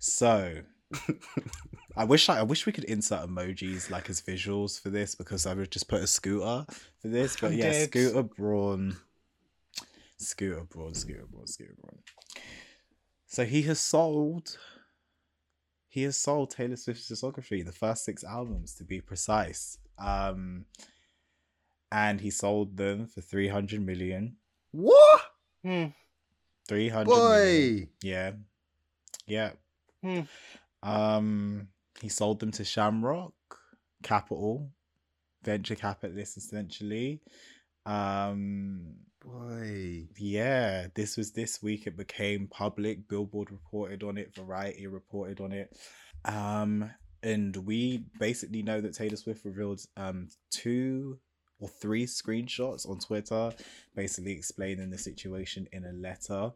So. 0.00 0.62
I 1.96 2.04
wish 2.04 2.28
I, 2.28 2.38
I 2.38 2.42
wish 2.42 2.66
we 2.66 2.72
could 2.72 2.84
insert 2.84 3.28
emojis 3.28 3.90
like 3.90 4.08
as 4.08 4.20
visuals 4.20 4.80
for 4.80 4.90
this 4.90 5.14
because 5.14 5.46
I 5.46 5.54
would 5.54 5.70
just 5.70 5.88
put 5.88 6.02
a 6.02 6.06
scooter 6.06 6.64
for 7.00 7.08
this. 7.08 7.36
But 7.40 7.52
yeah. 7.52 7.84
Scooter 7.84 8.22
Braun, 8.22 8.96
Scooter 10.16 10.64
Braun, 10.64 10.94
Scooter 10.94 11.26
Braun, 11.30 11.46
Scooter 11.46 11.74
Braun. 11.80 11.98
So 13.26 13.44
he 13.44 13.62
has 13.62 13.80
sold. 13.80 14.56
He 15.88 16.02
has 16.02 16.16
sold 16.16 16.50
Taylor 16.50 16.76
Swift's 16.76 17.10
discography, 17.10 17.64
the 17.64 17.72
first 17.72 18.04
six 18.04 18.22
albums 18.22 18.74
to 18.76 18.84
be 18.84 19.00
precise. 19.00 19.78
Um, 19.98 20.66
and 21.90 22.20
he 22.20 22.30
sold 22.30 22.76
them 22.76 23.06
for 23.06 23.20
three 23.20 23.48
hundred 23.48 23.84
million. 23.84 24.36
What? 24.70 25.22
Hmm. 25.64 25.86
Three 26.68 26.88
hundred 26.88 27.14
million. 27.14 27.84
Boy. 27.84 27.88
Yeah. 28.02 28.32
Yeah. 29.26 29.50
Hmm. 30.02 30.20
Um 30.82 31.68
he 32.00 32.08
sold 32.08 32.40
them 32.40 32.52
to 32.52 32.64
Shamrock 32.64 33.32
Capital, 34.02 34.70
venture 35.42 35.74
capitalist 35.74 36.36
essentially. 36.36 37.20
Um 37.86 38.94
Boy. 39.20 40.06
yeah, 40.16 40.86
this 40.94 41.16
was 41.16 41.32
this 41.32 41.60
week 41.62 41.86
it 41.86 41.96
became 41.96 42.46
public. 42.46 43.08
Billboard 43.08 43.50
reported 43.50 44.02
on 44.02 44.16
it, 44.16 44.34
Variety 44.34 44.86
reported 44.86 45.40
on 45.40 45.52
it. 45.52 45.76
Um 46.24 46.90
and 47.22 47.56
we 47.56 48.04
basically 48.20 48.62
know 48.62 48.80
that 48.80 48.94
Taylor 48.94 49.16
Swift 49.16 49.44
revealed 49.44 49.80
um 49.96 50.28
two 50.50 51.18
or 51.60 51.68
three 51.68 52.06
screenshots 52.06 52.88
on 52.88 52.98
Twitter 53.00 53.52
basically 53.96 54.32
explaining 54.32 54.90
the 54.90 54.98
situation 54.98 55.66
in 55.72 55.84
a 55.84 55.92
letter. 55.92 56.52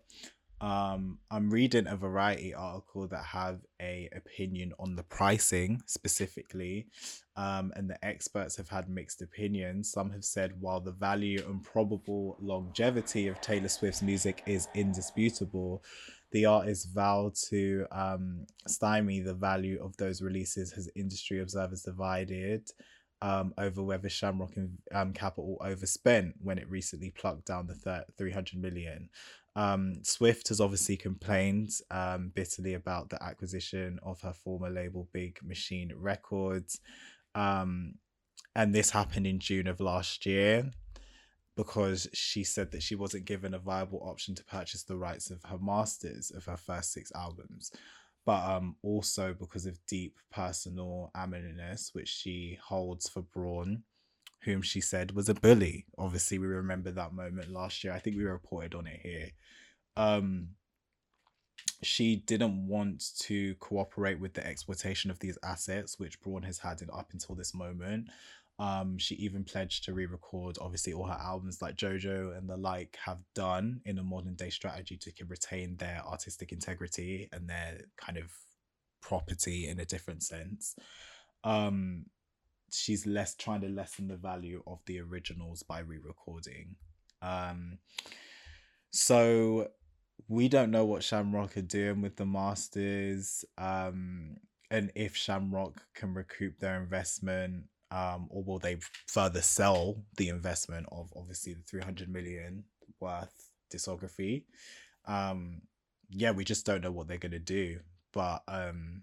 Um, 0.62 1.18
I'm 1.28 1.50
reading 1.50 1.88
a 1.88 1.96
variety 1.96 2.54
article 2.54 3.08
that 3.08 3.24
have 3.24 3.58
a 3.80 4.08
opinion 4.14 4.72
on 4.78 4.94
the 4.94 5.02
pricing 5.02 5.82
specifically, 5.86 6.86
um, 7.34 7.72
and 7.74 7.90
the 7.90 8.02
experts 8.04 8.56
have 8.58 8.68
had 8.68 8.88
mixed 8.88 9.22
opinions. 9.22 9.90
Some 9.90 10.12
have 10.12 10.24
said 10.24 10.52
while 10.60 10.78
the 10.78 10.92
value 10.92 11.44
and 11.48 11.64
probable 11.64 12.36
longevity 12.40 13.26
of 13.26 13.40
Taylor 13.40 13.66
Swift's 13.66 14.02
music 14.02 14.44
is 14.46 14.68
indisputable, 14.72 15.82
the 16.30 16.46
artist 16.46 16.90
vowed 16.94 17.34
to 17.48 17.84
um, 17.90 18.46
stymie 18.68 19.18
the 19.18 19.34
value 19.34 19.82
of 19.82 19.96
those 19.96 20.22
releases 20.22 20.72
as 20.74 20.88
industry 20.94 21.40
observers 21.40 21.82
divided 21.82 22.70
um, 23.22 23.54
over 23.56 23.82
whether 23.82 24.08
Shamrock 24.08 24.56
and 24.56 24.76
um, 24.92 25.12
Capital 25.12 25.56
overspent 25.60 26.34
when 26.42 26.58
it 26.58 26.68
recently 26.68 27.10
plucked 27.10 27.46
down 27.46 27.68
the 27.68 27.74
thir- 27.74 28.04
300 28.18 28.60
million. 28.60 29.08
Um, 29.56 30.02
Swift 30.02 30.48
has 30.48 30.60
obviously 30.60 30.96
complained 30.96 31.70
um, 31.90 32.32
bitterly 32.34 32.74
about 32.74 33.10
the 33.10 33.22
acquisition 33.22 33.98
of 34.02 34.20
her 34.22 34.32
former 34.32 34.70
label 34.70 35.08
Big 35.12 35.38
Machine 35.42 35.92
Records. 35.96 36.80
Um, 37.34 37.94
and 38.54 38.74
this 38.74 38.90
happened 38.90 39.26
in 39.26 39.38
June 39.40 39.66
of 39.66 39.80
last 39.80 40.26
year. 40.26 40.70
because 41.56 42.08
she 42.14 42.44
said 42.44 42.70
that 42.72 42.82
she 42.82 42.94
wasn't 42.94 43.24
given 43.26 43.54
a 43.54 43.58
viable 43.58 44.00
option 44.02 44.34
to 44.34 44.44
purchase 44.44 44.84
the 44.84 44.96
rights 44.96 45.30
of 45.30 45.42
her 45.44 45.58
masters 45.60 46.30
of 46.30 46.44
her 46.46 46.56
first 46.56 46.92
six 46.92 47.12
albums 47.14 47.70
but 48.24 48.42
um 48.48 48.76
also 48.82 49.34
because 49.38 49.66
of 49.66 49.78
deep 49.86 50.18
personal 50.30 51.10
animus 51.14 51.90
which 51.92 52.08
she 52.08 52.58
holds 52.62 53.08
for 53.08 53.22
Braun, 53.22 53.82
whom 54.44 54.62
she 54.62 54.80
said 54.80 55.12
was 55.12 55.28
a 55.28 55.34
bully. 55.34 55.86
Obviously, 55.98 56.38
we 56.38 56.46
remember 56.46 56.90
that 56.90 57.12
moment 57.12 57.52
last 57.52 57.84
year. 57.84 57.92
I 57.92 57.98
think 57.98 58.16
we 58.16 58.24
reported 58.24 58.74
on 58.74 58.86
it 58.86 59.00
here. 59.02 59.30
Um 59.96 60.50
she 61.82 62.16
didn't 62.16 62.66
want 62.66 63.04
to 63.18 63.54
cooperate 63.56 64.20
with 64.20 64.34
the 64.34 64.46
exploitation 64.46 65.10
of 65.10 65.18
these 65.18 65.38
assets, 65.44 65.98
which 65.98 66.20
Braun 66.20 66.42
has 66.42 66.58
had 66.58 66.80
up 66.92 67.10
until 67.12 67.34
this 67.34 67.54
moment. 67.54 68.08
Um, 68.58 68.98
she 68.98 69.16
even 69.16 69.44
pledged 69.44 69.84
to 69.84 69.92
re-record 69.92 70.56
obviously 70.60 70.92
all 70.92 71.06
her 71.06 71.18
albums 71.20 71.60
like 71.60 71.76
Jojo 71.76 72.36
and 72.36 72.48
the 72.48 72.56
like 72.56 72.96
have 73.04 73.18
done 73.34 73.80
in 73.84 73.98
a 73.98 74.04
modern 74.04 74.34
day 74.34 74.50
strategy 74.50 74.96
to 74.98 75.12
retain 75.26 75.76
their 75.76 76.02
artistic 76.06 76.52
integrity 76.52 77.28
and 77.32 77.48
their 77.48 77.80
kind 77.96 78.18
of 78.18 78.30
property 79.00 79.66
in 79.66 79.80
a 79.80 79.84
different 79.84 80.22
sense. 80.22 80.76
Um, 81.42 82.06
she's 82.72 83.06
less 83.06 83.34
trying 83.34 83.60
to 83.62 83.68
lessen 83.68 84.08
the 84.08 84.16
value 84.16 84.62
of 84.66 84.80
the 84.86 85.00
originals 85.00 85.62
by 85.62 85.80
re-recording. 85.80 86.76
Um, 87.20 87.78
so 88.90 89.68
we 90.28 90.48
don't 90.48 90.70
know 90.70 90.84
what 90.84 91.02
Shamrock 91.02 91.56
are 91.56 91.62
doing 91.62 92.02
with 92.02 92.16
the 92.16 92.26
Masters, 92.26 93.44
um, 93.58 94.36
and 94.70 94.90
if 94.94 95.16
Shamrock 95.16 95.82
can 95.94 96.14
recoup 96.14 96.58
their 96.58 96.80
investment 96.80 97.64
um, 97.92 98.26
or 98.30 98.42
will 98.42 98.58
they 98.58 98.78
further 99.06 99.42
sell 99.42 100.02
the 100.16 100.30
investment 100.30 100.86
of 100.90 101.12
obviously 101.14 101.52
the 101.52 101.62
300 101.62 102.08
million 102.08 102.64
worth 103.00 103.50
discography? 103.70 104.44
Um, 105.06 105.60
yeah, 106.08 106.30
we 106.30 106.44
just 106.44 106.64
don't 106.64 106.82
know 106.82 106.90
what 106.90 107.06
they're 107.06 107.18
to 107.32 107.38
do. 107.38 107.80
But 108.12 108.42
um, 108.48 109.02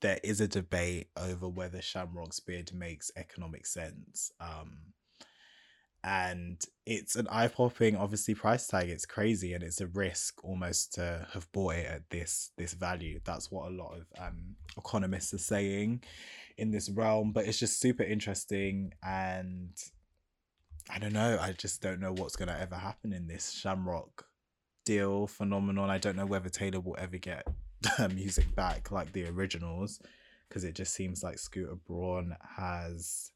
there 0.00 0.20
is 0.24 0.40
a 0.40 0.48
debate 0.48 1.08
over 1.16 1.48
whether 1.48 1.82
Shamrock's 1.82 2.40
bid 2.40 2.72
makes 2.74 3.10
economic 3.16 3.66
sense. 3.66 4.32
Um, 4.40 4.92
and 6.02 6.60
it's 6.86 7.14
an 7.16 7.28
eye 7.28 7.48
popping, 7.48 7.94
obviously, 7.96 8.34
price 8.34 8.66
tag. 8.66 8.88
It's 8.88 9.04
crazy 9.04 9.52
and 9.52 9.62
it's 9.62 9.82
a 9.82 9.86
risk 9.86 10.42
almost 10.42 10.94
to 10.94 11.26
have 11.32 11.50
bought 11.52 11.74
it 11.74 11.86
at 11.86 12.08
this 12.10 12.52
this 12.56 12.72
value. 12.72 13.20
That's 13.24 13.50
what 13.50 13.70
a 13.70 13.74
lot 13.74 13.98
of 13.98 14.06
um, 14.18 14.56
economists 14.78 15.34
are 15.34 15.38
saying 15.38 16.02
in 16.56 16.70
this 16.70 16.88
realm, 16.88 17.32
but 17.32 17.46
it's 17.46 17.58
just 17.58 17.80
super 17.80 18.02
interesting 18.02 18.92
and 19.02 19.72
I 20.88 20.98
don't 20.98 21.12
know. 21.12 21.38
I 21.40 21.52
just 21.52 21.82
don't 21.82 22.00
know 22.00 22.12
what's 22.12 22.36
gonna 22.36 22.56
ever 22.58 22.76
happen 22.76 23.12
in 23.12 23.28
this 23.28 23.50
Shamrock 23.52 24.26
deal 24.86 25.26
phenomenon. 25.26 25.90
I 25.90 25.98
don't 25.98 26.16
know 26.16 26.26
whether 26.26 26.48
Taylor 26.48 26.80
will 26.80 26.96
ever 26.98 27.18
get 27.18 27.46
music 28.14 28.54
back 28.54 28.90
like 28.90 29.12
the 29.12 29.26
originals 29.26 30.00
because 30.48 30.64
it 30.64 30.74
just 30.74 30.94
seems 30.94 31.22
like 31.22 31.38
Scooter 31.38 31.76
Braun 31.86 32.36
has 32.56 33.30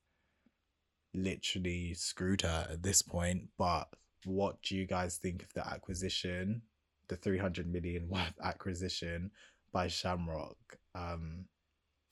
literally 1.15 1.95
screwed 1.95 2.43
her 2.43 2.67
at 2.71 2.83
this 2.83 3.03
point. 3.03 3.49
But 3.57 3.89
what 4.25 4.61
do 4.63 4.77
you 4.77 4.87
guys 4.87 5.17
think 5.17 5.43
of 5.43 5.53
the 5.55 5.67
acquisition, 5.67 6.63
the 7.09 7.17
300 7.17 7.73
million 7.73 8.09
worth 8.11 8.35
acquisition 8.43 9.31
by 9.73 9.89
Shamrock? 9.89 10.57
Um, 10.95 11.47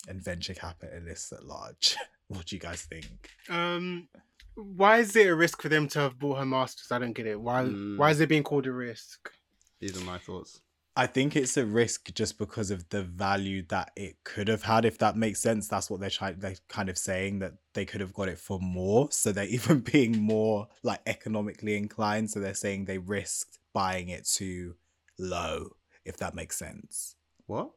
and 0.07 0.21
venture 0.21 0.53
capitalists 0.53 1.31
at 1.31 1.45
large. 1.45 1.95
what 2.27 2.47
do 2.47 2.55
you 2.55 2.59
guys 2.59 2.81
think? 2.81 3.29
Um, 3.49 4.07
why 4.55 4.99
is 4.99 5.15
it 5.15 5.27
a 5.27 5.35
risk 5.35 5.61
for 5.61 5.69
them 5.69 5.87
to 5.89 5.99
have 5.99 6.19
bought 6.19 6.39
her 6.39 6.45
masters? 6.45 6.91
I 6.91 6.99
don't 6.99 7.13
get 7.13 7.25
it. 7.25 7.39
Why? 7.39 7.63
Mm. 7.63 7.97
Why 7.97 8.11
is 8.11 8.19
it 8.19 8.29
being 8.29 8.43
called 8.43 8.67
a 8.67 8.71
risk? 8.71 9.31
These 9.79 10.01
are 10.01 10.05
my 10.05 10.17
thoughts. 10.17 10.61
I 10.95 11.07
think 11.07 11.35
it's 11.35 11.57
a 11.57 11.65
risk 11.65 12.13
just 12.13 12.37
because 12.37 12.69
of 12.69 12.87
the 12.89 13.01
value 13.01 13.63
that 13.69 13.91
it 13.95 14.23
could 14.23 14.47
have 14.47 14.61
had, 14.63 14.85
if 14.85 14.99
that 14.99 15.17
makes 15.17 15.39
sense. 15.39 15.67
That's 15.67 15.89
what 15.89 15.99
they're 15.99 16.11
trying 16.11 16.39
they're 16.39 16.55
kind 16.69 16.87
of 16.87 16.99
saying 16.99 17.39
that 17.39 17.53
they 17.73 17.83
could 17.83 18.01
have 18.01 18.13
got 18.13 18.29
it 18.29 18.37
for 18.37 18.59
more. 18.59 19.07
So 19.11 19.31
they're 19.31 19.45
even 19.49 19.79
being 19.79 20.21
more 20.21 20.67
like 20.83 21.01
economically 21.07 21.75
inclined. 21.75 22.29
So 22.29 22.39
they're 22.39 22.53
saying 22.53 22.85
they 22.85 22.99
risked 22.99 23.57
buying 23.73 24.09
it 24.09 24.25
too 24.25 24.75
low, 25.17 25.71
if 26.05 26.17
that 26.17 26.35
makes 26.35 26.57
sense. 26.57 27.15
What? 27.47 27.71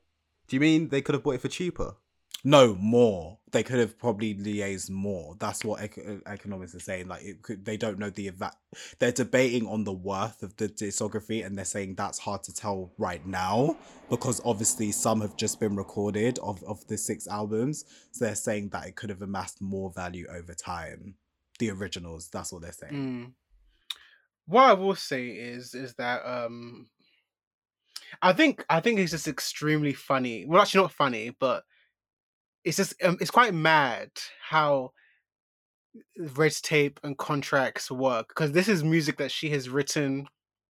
Do 0.49 0.57
you 0.57 0.61
mean 0.61 0.89
they 0.89 1.01
could 1.01 1.15
have 1.15 1.23
bought 1.23 1.37
it 1.37 1.41
for 1.41 1.49
cheaper? 1.49 1.97
No, 2.47 2.77
more. 2.77 3.39
They 3.51 3.65
could 3.65 3.81
have 3.81 3.99
probably 3.99 4.33
liaised 4.33 4.89
more. 4.89 5.35
That's 5.41 5.65
what 5.65 5.83
ec- 5.83 5.99
uh, 5.99 6.33
economists 6.33 6.77
are 6.77 6.81
saying. 6.81 7.09
Like, 7.09 7.43
could, 7.43 7.65
they 7.65 7.77
don't 7.77 7.99
know 7.99 8.09
the 8.09 8.29
eva- 8.29 8.53
They're 9.01 9.11
debating 9.11 9.67
on 9.67 9.83
the 9.83 9.93
worth 9.93 10.45
of 10.45 10.57
the 10.57 10.69
discography, 10.69 11.45
and 11.45 11.59
they're 11.59 11.65
saying 11.65 11.97
that's 11.97 12.21
hard 12.21 12.45
to 12.45 12.55
tell 12.55 12.93
right 12.99 13.27
now 13.27 13.77
because 14.09 14.41
obviously 14.45 14.93
some 14.93 15.21
have 15.23 15.37
just 15.37 15.59
been 15.59 15.75
recorded 15.75 16.39
of 16.39 16.63
of 16.63 16.87
the 16.87 16.97
six 16.97 17.27
albums. 17.27 17.85
So 18.13 18.25
they're 18.25 18.37
saying 18.37 18.69
that 18.69 18.87
it 18.87 18.95
could 18.95 19.11
have 19.11 19.23
amassed 19.23 19.61
more 19.61 19.91
value 19.91 20.29
over 20.31 20.55
time. 20.55 21.17
The 21.59 21.73
originals. 21.73 22.29
That's 22.29 22.53
what 22.53 22.63
they're 22.63 22.71
saying. 22.71 22.93
Mm. 22.95 23.33
What 24.47 24.63
I 24.63 24.75
will 24.75 24.95
say 24.95 25.31
is 25.31 25.75
is 25.75 25.95
that 25.95 26.25
um 26.25 26.87
I 28.23 28.33
think 28.33 28.65
I 28.71 28.79
think 28.79 29.01
it's 29.01 29.11
just 29.11 29.27
extremely 29.27 29.95
funny. 29.95 30.45
Well, 30.47 30.63
actually, 30.63 30.83
not 30.83 30.93
funny, 30.93 31.35
but 31.41 31.65
it's 32.67 32.77
just 32.77 33.03
um, 33.03 33.17
it's 33.21 33.31
quite 33.31 33.55
mad 33.55 34.11
how 34.43 34.91
red 36.35 36.53
tape 36.63 36.99
and 37.05 37.17
contracts 37.17 37.91
work 37.91 38.29
because 38.29 38.53
this 38.53 38.69
is 38.69 38.85
music 38.85 39.17
that 39.17 39.31
she 39.31 39.49
has 39.51 39.71
written 39.71 40.27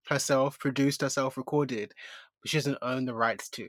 herself, 0.08 0.58
produced 0.58 1.00
herself, 1.00 1.36
recorded, 1.36 1.92
but 2.40 2.50
she 2.50 2.58
doesn't 2.58 2.78
own 2.82 3.06
the 3.06 3.14
rights 3.14 3.48
to. 3.48 3.68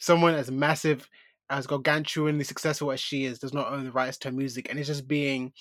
Someone 0.00 0.34
as 0.34 0.50
massive, 0.50 1.08
as 1.50 1.66
gargantuanly 1.66 2.44
successful 2.44 2.90
as 2.90 2.98
she 2.98 3.24
is, 3.24 3.38
does 3.38 3.52
not 3.52 3.70
own 3.70 3.84
the 3.84 3.92
rights 3.92 4.16
to 4.18 4.28
her 4.28 4.34
music, 4.34 4.66
and 4.68 4.78
it's 4.78 4.88
just 4.88 5.06
being 5.06 5.52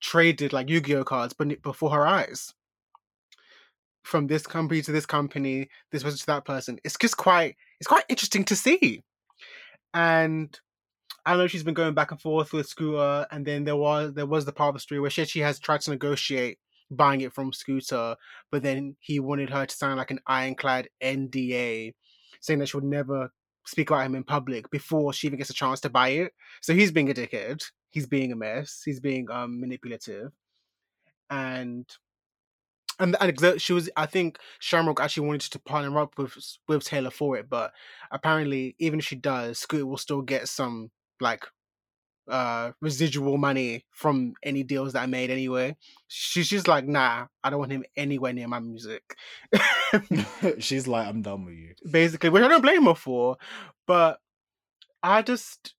traded 0.00 0.52
like 0.52 0.68
Yu-Gi-Oh 0.68 1.04
cards, 1.04 1.32
before 1.62 1.90
her 1.90 2.06
eyes. 2.06 2.52
From 4.02 4.26
this 4.26 4.48
company 4.48 4.82
to 4.82 4.90
this 4.90 5.06
company, 5.06 5.68
this 5.92 6.02
person 6.02 6.18
to 6.18 6.26
that 6.26 6.44
person. 6.44 6.80
It's 6.82 6.96
just 7.00 7.16
quite 7.16 7.56
it's 7.78 7.86
quite 7.86 8.04
interesting 8.08 8.44
to 8.46 8.56
see. 8.56 9.04
And 9.94 10.58
I 11.24 11.36
know 11.36 11.46
she's 11.46 11.62
been 11.62 11.74
going 11.74 11.94
back 11.94 12.10
and 12.10 12.20
forth 12.20 12.52
with 12.52 12.68
Scooter, 12.68 13.26
and 13.30 13.46
then 13.46 13.64
there 13.64 13.76
was 13.76 14.12
there 14.14 14.26
was 14.26 14.44
the 14.44 14.52
part 14.52 14.70
of 14.70 14.74
the 14.74 14.80
story 14.80 15.00
where 15.00 15.10
she, 15.10 15.24
she 15.24 15.40
has 15.40 15.58
tried 15.58 15.80
to 15.82 15.90
negotiate 15.90 16.58
buying 16.90 17.20
it 17.20 17.32
from 17.32 17.52
Scooter, 17.52 18.16
but 18.50 18.62
then 18.62 18.96
he 19.00 19.20
wanted 19.20 19.50
her 19.50 19.66
to 19.66 19.74
sign 19.74 19.96
like 19.96 20.10
an 20.10 20.20
ironclad 20.26 20.88
NDA, 21.02 21.94
saying 22.40 22.58
that 22.58 22.68
she 22.68 22.76
would 22.76 22.84
never 22.84 23.30
speak 23.64 23.90
about 23.90 24.04
him 24.04 24.14
in 24.16 24.24
public 24.24 24.68
before 24.70 25.12
she 25.12 25.28
even 25.28 25.38
gets 25.38 25.50
a 25.50 25.54
chance 25.54 25.80
to 25.80 25.90
buy 25.90 26.08
it. 26.08 26.32
So 26.60 26.74
he's 26.74 26.90
being 26.90 27.10
a 27.10 27.14
dickhead. 27.14 27.62
He's 27.90 28.06
being 28.06 28.32
a 28.32 28.36
mess. 28.36 28.82
He's 28.84 29.00
being 29.00 29.30
um, 29.30 29.60
manipulative, 29.60 30.32
and 31.30 31.86
and 32.98 33.16
and 33.20 33.60
she 33.60 33.72
was. 33.72 33.90
I 33.96 34.06
think 34.06 34.38
Shamrock 34.58 35.00
actually 35.00 35.26
wanted 35.26 35.52
to 35.52 35.58
partner 35.60 36.00
up 36.00 36.18
with 36.18 36.36
with 36.68 36.84
Taylor 36.84 37.10
for 37.10 37.36
it, 37.36 37.48
but 37.48 37.72
apparently, 38.10 38.74
even 38.78 38.98
if 38.98 39.04
she 39.04 39.16
does, 39.16 39.58
Scooter 39.58 39.86
will 39.86 39.98
still 39.98 40.22
get 40.22 40.48
some 40.48 40.90
like 41.22 41.44
uh 42.28 42.70
residual 42.80 43.36
money 43.36 43.84
from 43.90 44.34
any 44.42 44.62
deals 44.62 44.92
that 44.92 45.02
I 45.02 45.06
made 45.06 45.30
anyway. 45.30 45.76
She's 46.08 46.48
just 46.48 46.68
like, 46.68 46.86
nah, 46.86 47.26
I 47.42 47.50
don't 47.50 47.58
want 47.58 47.72
him 47.72 47.84
anywhere 47.96 48.32
near 48.32 48.48
my 48.48 48.60
music. 48.60 49.02
She's 50.58 50.86
like, 50.86 51.06
I'm 51.06 51.22
done 51.22 51.44
with 51.44 51.54
you. 51.54 51.74
Basically, 51.90 52.30
which 52.30 52.42
I 52.42 52.48
don't 52.48 52.62
blame 52.62 52.84
her 52.84 52.94
for. 52.94 53.36
But 53.86 54.18
I 55.02 55.22
just 55.22 55.74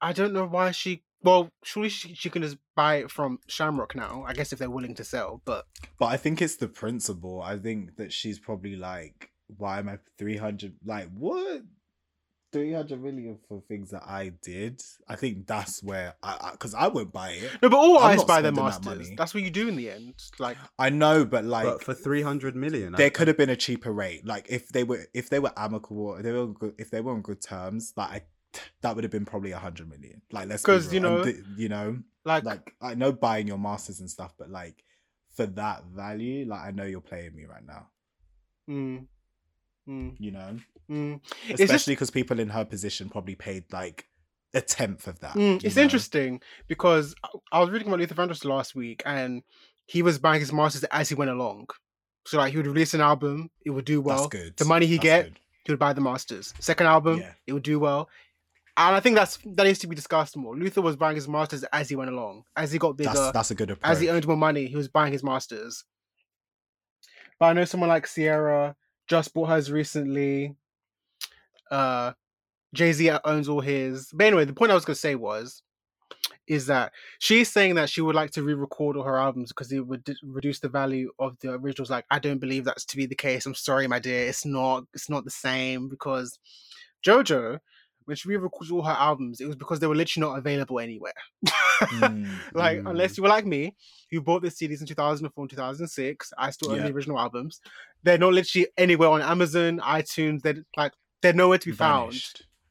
I 0.00 0.12
don't 0.12 0.32
know 0.32 0.46
why 0.46 0.70
she 0.70 1.02
well, 1.22 1.50
surely 1.62 1.90
she, 1.90 2.14
she 2.14 2.30
can 2.30 2.42
just 2.42 2.56
buy 2.74 2.96
it 2.96 3.10
from 3.10 3.38
Shamrock 3.46 3.94
now. 3.94 4.24
I 4.26 4.32
guess 4.32 4.52
if 4.52 4.58
they're 4.58 4.70
willing 4.70 4.94
to 4.94 5.04
sell, 5.04 5.42
but 5.44 5.66
but 5.98 6.06
I 6.06 6.16
think 6.16 6.40
it's 6.40 6.56
the 6.56 6.68
principle. 6.68 7.42
I 7.42 7.58
think 7.58 7.96
that 7.96 8.12
she's 8.12 8.38
probably 8.38 8.76
like, 8.76 9.30
why 9.46 9.78
am 9.80 9.88
I 9.88 9.98
three 10.18 10.36
hundred? 10.36 10.76
Like 10.84 11.08
what? 11.12 11.62
300 12.52 13.02
million 13.02 13.38
for 13.48 13.62
things 13.68 13.90
that 13.90 14.02
I 14.04 14.32
did. 14.42 14.82
I 15.08 15.16
think 15.16 15.46
that's 15.46 15.82
where 15.82 16.14
I 16.22 16.50
because 16.52 16.74
I, 16.74 16.80
I, 16.80 16.88
won't 16.88 17.12
buy 17.12 17.30
it. 17.30 17.50
No, 17.62 17.68
but 17.68 17.76
all 17.76 17.98
I'm 17.98 18.18
eyes 18.18 18.24
buy 18.24 18.40
their 18.40 18.52
masters. 18.52 19.08
That 19.08 19.16
that's 19.16 19.34
what 19.34 19.42
you 19.42 19.50
do 19.50 19.68
in 19.68 19.76
the 19.76 19.90
end. 19.90 20.14
Like 20.38 20.56
I 20.78 20.90
know, 20.90 21.24
but 21.24 21.44
like 21.44 21.64
but 21.64 21.84
for 21.84 21.94
300 21.94 22.56
million, 22.56 22.92
there 22.92 23.06
I, 23.06 23.10
could 23.10 23.28
have 23.28 23.36
been 23.36 23.50
a 23.50 23.56
cheaper 23.56 23.92
rate. 23.92 24.26
Like 24.26 24.46
if 24.48 24.68
they 24.68 24.84
were 24.84 25.06
if 25.14 25.30
they 25.30 25.38
were 25.38 25.52
amicable, 25.56 26.16
if 26.16 26.22
they 26.22 26.32
were 26.32 26.46
good, 26.48 26.74
if 26.78 26.90
they 26.90 27.00
were 27.00 27.12
on 27.12 27.22
good 27.22 27.40
terms, 27.40 27.92
like 27.96 28.10
I, 28.10 28.60
that 28.82 28.94
would 28.94 29.04
have 29.04 29.12
been 29.12 29.24
probably 29.24 29.52
a 29.52 29.58
hundred 29.58 29.88
million. 29.88 30.22
Like 30.32 30.48
let's 30.48 30.62
because 30.62 30.92
you 30.92 31.00
know, 31.00 31.24
you 31.56 31.68
know, 31.68 31.98
like 32.24 32.44
like 32.44 32.74
I 32.80 32.94
know 32.94 33.12
buying 33.12 33.46
your 33.46 33.58
masters 33.58 34.00
and 34.00 34.10
stuff, 34.10 34.34
but 34.38 34.50
like 34.50 34.84
for 35.32 35.46
that 35.46 35.84
value, 35.84 36.46
like 36.46 36.62
I 36.62 36.70
know 36.72 36.84
you're 36.84 37.00
playing 37.00 37.34
me 37.36 37.44
right 37.44 37.66
now. 37.66 37.86
Mm. 38.68 39.06
Mm. 39.90 40.14
You 40.18 40.30
know, 40.30 40.56
mm. 40.90 41.20
especially 41.50 41.94
because 41.94 42.10
people 42.10 42.38
in 42.38 42.48
her 42.48 42.64
position 42.64 43.08
probably 43.08 43.34
paid 43.34 43.64
like 43.72 44.06
a 44.54 44.60
tenth 44.60 45.08
of 45.08 45.18
that. 45.20 45.34
Mm. 45.34 45.64
It's 45.64 45.76
know? 45.76 45.82
interesting 45.82 46.40
because 46.68 47.14
I 47.50 47.60
was 47.60 47.70
reading 47.70 47.88
about 47.88 47.98
Luther 48.00 48.14
Vandross 48.14 48.44
last 48.44 48.74
week, 48.74 49.02
and 49.04 49.42
he 49.86 50.02
was 50.02 50.18
buying 50.18 50.40
his 50.40 50.52
masters 50.52 50.84
as 50.84 51.08
he 51.08 51.14
went 51.14 51.30
along. 51.30 51.66
So 52.26 52.38
like 52.38 52.52
he 52.52 52.58
would 52.58 52.66
release 52.66 52.94
an 52.94 53.00
album, 53.00 53.50
it 53.64 53.70
would 53.70 53.84
do 53.84 54.00
well. 54.00 54.28
That's 54.28 54.28
good. 54.28 54.56
The 54.56 54.64
money 54.64 54.86
he 54.86 54.96
That's 54.96 55.02
get, 55.02 55.24
good. 55.24 55.40
he 55.64 55.72
would 55.72 55.78
buy 55.78 55.92
the 55.92 56.00
masters. 56.00 56.54
Second 56.60 56.86
album, 56.86 57.18
Yeah. 57.18 57.32
it 57.46 57.52
would 57.52 57.62
do 57.62 57.80
well. 57.80 58.08
And 58.76 58.94
I 58.94 59.00
think 59.00 59.16
that's 59.16 59.38
that 59.44 59.64
needs 59.64 59.80
to 59.80 59.88
be 59.88 59.96
discussed 59.96 60.36
more. 60.36 60.56
Luther 60.56 60.80
was 60.80 60.96
buying 60.96 61.16
his 61.16 61.26
masters 61.26 61.64
as 61.72 61.88
he 61.88 61.96
went 61.96 62.10
along. 62.10 62.44
As 62.56 62.70
he 62.70 62.78
got 62.78 62.96
bigger, 62.96 63.12
That's 63.12 63.32
that's 63.32 63.50
a 63.50 63.54
good 63.54 63.70
approach. 63.70 63.90
as 63.90 64.00
he 64.00 64.08
earned 64.08 64.26
more 64.26 64.36
money, 64.36 64.66
he 64.66 64.76
was 64.76 64.88
buying 64.88 65.12
his 65.12 65.24
masters. 65.24 65.84
But 67.38 67.46
I 67.46 67.52
know 67.54 67.64
someone 67.64 67.88
like 67.88 68.06
Ciara 68.06 68.76
just 69.10 69.34
bought 69.34 69.48
hers 69.48 69.72
recently. 69.72 70.54
Uh, 71.68 72.12
Jay 72.72 72.92
Z 72.92 73.10
owns 73.24 73.48
all 73.48 73.60
his. 73.60 74.08
But 74.14 74.28
anyway, 74.28 74.44
the 74.44 74.52
point 74.52 74.70
I 74.70 74.76
was 74.76 74.84
gonna 74.84 74.94
say 74.94 75.16
was, 75.16 75.62
is 76.46 76.66
that 76.66 76.92
she's 77.18 77.50
saying 77.50 77.74
that 77.74 77.90
she 77.90 78.00
would 78.00 78.14
like 78.14 78.30
to 78.32 78.42
re-record 78.44 78.96
all 78.96 79.02
her 79.02 79.18
albums 79.18 79.50
because 79.50 79.72
it 79.72 79.80
would 79.80 80.04
d- 80.04 80.14
reduce 80.22 80.60
the 80.60 80.68
value 80.68 81.10
of 81.18 81.36
the 81.40 81.52
originals. 81.52 81.90
Like, 81.90 82.04
I 82.10 82.20
don't 82.20 82.38
believe 82.38 82.64
that's 82.64 82.84
to 82.86 82.96
be 82.96 83.06
the 83.06 83.16
case. 83.16 83.46
I'm 83.46 83.54
sorry, 83.54 83.88
my 83.88 83.98
dear. 83.98 84.28
It's 84.28 84.44
not. 84.46 84.84
It's 84.94 85.10
not 85.10 85.24
the 85.24 85.30
same 85.30 85.88
because 85.88 86.38
JoJo, 87.04 87.58
when 88.04 88.16
she 88.16 88.28
re-recorded 88.28 88.72
all 88.72 88.82
her 88.82 88.92
albums, 88.92 89.40
it 89.40 89.46
was 89.46 89.56
because 89.56 89.78
they 89.80 89.86
were 89.86 89.94
literally 89.94 90.26
not 90.28 90.38
available 90.38 90.80
anywhere. 90.80 91.12
Mm, 91.82 92.28
like 92.54 92.78
mm. 92.78 92.90
unless 92.90 93.16
you 93.16 93.22
were 93.22 93.28
like 93.28 93.46
me 93.46 93.74
who 94.10 94.20
bought 94.20 94.42
the 94.42 94.48
CDs 94.48 94.80
in 94.80 94.86
2004 94.86 95.42
and 95.42 95.50
2006 95.50 96.32
I 96.36 96.50
still 96.50 96.72
own 96.72 96.78
Yeah. 96.78 96.88
the 96.88 96.92
original 96.92 97.18
albums 97.18 97.60
they're 98.02 98.18
not 98.18 98.34
literally 98.34 98.66
anywhere 98.76 99.08
on 99.08 99.22
Amazon 99.22 99.78
iTunes 99.78 100.42
they're 100.42 100.62
like 100.76 100.92
they're 101.22 101.32
nowhere 101.32 101.56
to 101.56 101.70
be 101.70 101.74
found 101.74 102.22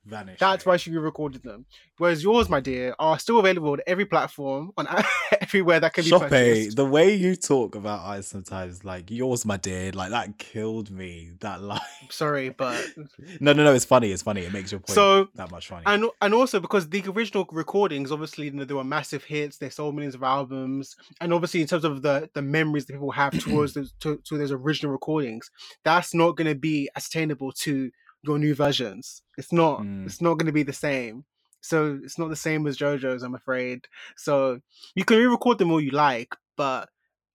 Vanished. 0.10 0.40
That's 0.40 0.66
why 0.66 0.78
she 0.78 0.92
recorded 0.92 1.44
them 1.44 1.66
whereas 2.00 2.24
yours 2.24 2.50
my 2.50 2.60
dear 2.60 2.96
are 2.98 3.20
still 3.20 3.40
available 3.40 3.72
on 3.74 3.80
every 3.86 4.06
platform 4.06 4.72
on 4.78 4.88
everywhere 5.42 5.80
that 5.80 5.94
can 5.94 6.04
be 6.04 6.10
Shoppe, 6.10 6.30
purchased 6.30 6.78
the 6.78 6.86
way 6.86 7.14
you 7.14 7.36
talk 7.36 7.76
about 7.76 8.00
eyes 8.00 8.28
sometimes, 8.28 8.84
like 8.84 9.12
yours, 9.12 9.46
my 9.46 9.58
dear, 9.58 9.92
like 9.92 10.10
that 10.10 10.38
killed 10.40 10.90
me. 10.90 11.32
That 11.42 11.62
line. 11.70 11.80
sorry 12.10 12.50
but 12.50 12.84
no, 13.40 13.54
no, 13.54 13.64
no. 13.64 13.74
It's 13.74 13.86
funny. 13.86 14.12
It's 14.12 14.24
funny. 14.24 14.42
It 14.42 14.54
makes 14.54 14.72
your 14.72 14.80
point 14.80 14.96
So, 14.96 15.28
that 15.36 15.52
much 15.52 15.68
funny. 15.68 15.84
and 15.86 16.06
and 16.22 16.34
also 16.34 16.60
because 16.60 16.90
the 16.90 17.04
original 17.08 17.48
recordings 17.52 18.12
obviously 18.12 18.46
you 18.46 18.52
know, 18.52 18.66
they 18.66 18.74
were 18.74 18.84
massive 18.84 19.24
hits 19.24 19.58
they 19.58 19.70
sold 19.70 19.94
millions 19.94 20.16
of 20.16 20.24
albums 20.24 20.96
and 21.22 21.34
obviously 21.34 21.62
in 21.62 21.68
terms 21.68 21.84
of 21.84 22.02
the 22.02 22.30
the 22.34 22.42
memories 22.42 22.86
that 22.86 22.94
people 22.94 23.12
have 23.12 23.38
towards 23.40 23.74
those 23.74 23.94
to, 24.00 24.18
to 24.24 24.38
those 24.38 24.52
original 24.52 24.92
recordings 24.92 25.52
that's 25.84 26.14
not 26.14 26.38
going 26.38 26.48
to 26.48 26.56
be 26.56 26.90
attainable 26.96 27.52
to 27.52 27.92
your 28.24 28.38
new 28.40 28.54
versions 28.56 29.22
it's 29.38 29.52
not 29.54 29.82
Mm. 29.82 30.06
it's 30.06 30.22
not 30.22 30.36
going 30.36 30.46
to 30.48 30.52
be 30.52 30.64
the 30.64 30.74
same 30.74 31.24
so 31.62 32.00
it's 32.04 32.18
not 32.20 32.30
the 32.30 32.36
same 32.36 32.68
as 32.68 32.78
jojo's 32.78 33.24
i'm 33.24 33.36
afraid 33.36 33.88
so 34.18 34.60
you 34.96 35.04
can 35.06 35.18
re-record 35.18 35.58
them 35.58 35.72
all 35.72 35.82
you 35.82 35.92
like 35.92 36.36
but 36.58 36.90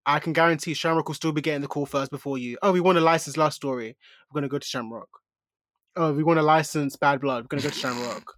I 0.06 0.18
can 0.18 0.34
guarantee 0.34 0.74
Shamrock 0.74 1.08
will 1.08 1.14
still 1.14 1.32
be 1.32 1.40
getting 1.40 1.62
the 1.62 1.66
call 1.66 1.86
first 1.86 2.10
before 2.10 2.36
you. 2.36 2.58
Oh, 2.60 2.72
we 2.72 2.80
want 2.82 2.96
to 2.96 3.00
license 3.00 3.38
Last 3.38 3.54
Story. 3.54 3.96
We're 4.30 4.38
gonna 4.38 4.50
go 4.50 4.58
to 4.58 4.66
Shamrock. 4.66 5.08
Oh, 5.96 6.12
we 6.12 6.22
want 6.22 6.36
to 6.36 6.42
license 6.42 6.94
Bad 6.94 7.22
Blood. 7.22 7.44
We're 7.44 7.48
gonna 7.48 7.62
go 7.62 7.70
to 7.70 7.74
Shamrock. 7.74 8.34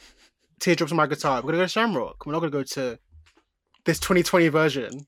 Teardrops 0.58 0.90
on 0.90 0.96
my 0.96 1.06
guitar. 1.06 1.36
We're 1.36 1.52
gonna 1.52 1.58
go 1.58 1.64
to 1.66 1.68
Shamrock. 1.68 2.26
We're 2.26 2.32
not 2.32 2.40
gonna 2.40 2.50
go 2.50 2.64
to 2.64 2.98
this 3.84 4.00
2020 4.00 4.48
version. 4.48 5.06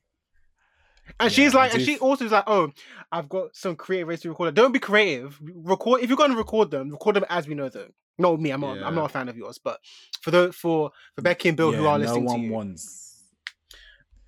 And 1.19 1.31
she's 1.31 1.53
Yeah, 1.53 1.59
I 1.59 1.63
like, 1.63 1.73
and 1.75 1.83
she 1.83 1.97
also 1.99 2.25
is 2.25 2.31
like, 2.31 2.43
oh, 2.47 2.71
I've 3.11 3.29
got 3.29 3.55
some 3.55 3.75
creative 3.75 4.07
ways 4.07 4.21
to 4.21 4.29
record 4.29 4.49
it. 4.49 4.55
Don't 4.55 4.71
be 4.71 4.79
creative. 4.79 5.39
Record 5.41 6.01
if 6.01 6.09
you're 6.09 6.17
gonna 6.17 6.35
record 6.35 6.71
them, 6.71 6.91
record 6.91 7.15
them 7.15 7.25
as 7.29 7.47
we 7.47 7.55
know 7.55 7.69
them. 7.69 7.93
Not 8.19 8.39
me. 8.39 8.51
I'm 8.51 8.61
not. 8.61 8.77
Yeah. 8.77 8.87
I'm 8.87 8.95
not 8.95 9.05
a 9.05 9.09
fan 9.09 9.29
of 9.29 9.37
yours, 9.37 9.57
but 9.63 9.79
for 10.21 10.31
the 10.31 10.51
for 10.51 10.91
for 11.15 11.21
Becky 11.21 11.49
and 11.49 11.57
Bill 11.57 11.71
who 11.71 11.85
are 11.85 11.97
no 11.97 12.05
listening 12.05 12.23
to 12.23 12.31
one 12.33 12.41
you, 12.41 12.51
wants. 12.51 13.23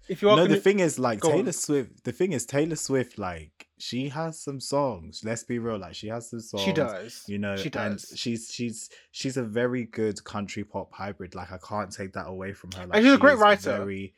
if 0.08 0.22
you 0.22 0.30
are 0.30 0.36
No, 0.38 0.44
gonna, 0.44 0.56
the 0.56 0.62
thing 0.62 0.80
is, 0.80 1.00
like 1.00 1.20
Go 1.22 1.30
on. 1.30 1.36
Taylor 1.38 1.52
Swift. 1.52 2.04
The 2.04 2.12
thing 2.12 2.34
is, 2.34 2.46
Taylor 2.46 2.76
Swift, 2.76 3.18
like 3.18 3.68
she 3.80 4.10
has 4.10 4.40
some 4.42 4.60
songs. 4.60 5.22
Let's 5.24 5.44
be 5.44 5.58
real, 5.60 5.78
like 5.80 5.96
she 5.96 6.08
has 6.08 6.30
some 6.30 6.40
songs. 6.42 6.64
she 6.64 6.72
does. 6.72 7.24
You 7.28 7.40
know, 7.40 7.56
she 7.56 7.72
and 7.74 7.98
does. 7.98 8.14
she's 8.16 8.52
she's 8.54 8.90
she's 9.12 9.38
a 9.38 9.44
very 9.44 9.86
good 9.86 10.24
country 10.24 10.64
pop 10.64 10.94
hybrid. 10.94 11.34
Like 11.36 11.52
I 11.52 11.58
can't 11.58 11.92
take 11.92 12.14
that 12.14 12.28
away 12.28 12.54
from 12.54 12.72
her. 12.74 12.86
Like, 12.88 12.98
And 12.98 13.06
she's 13.06 13.14
a 13.14 13.18
great 13.18 13.38
writer. 13.38 13.78
Very, 13.78 14.14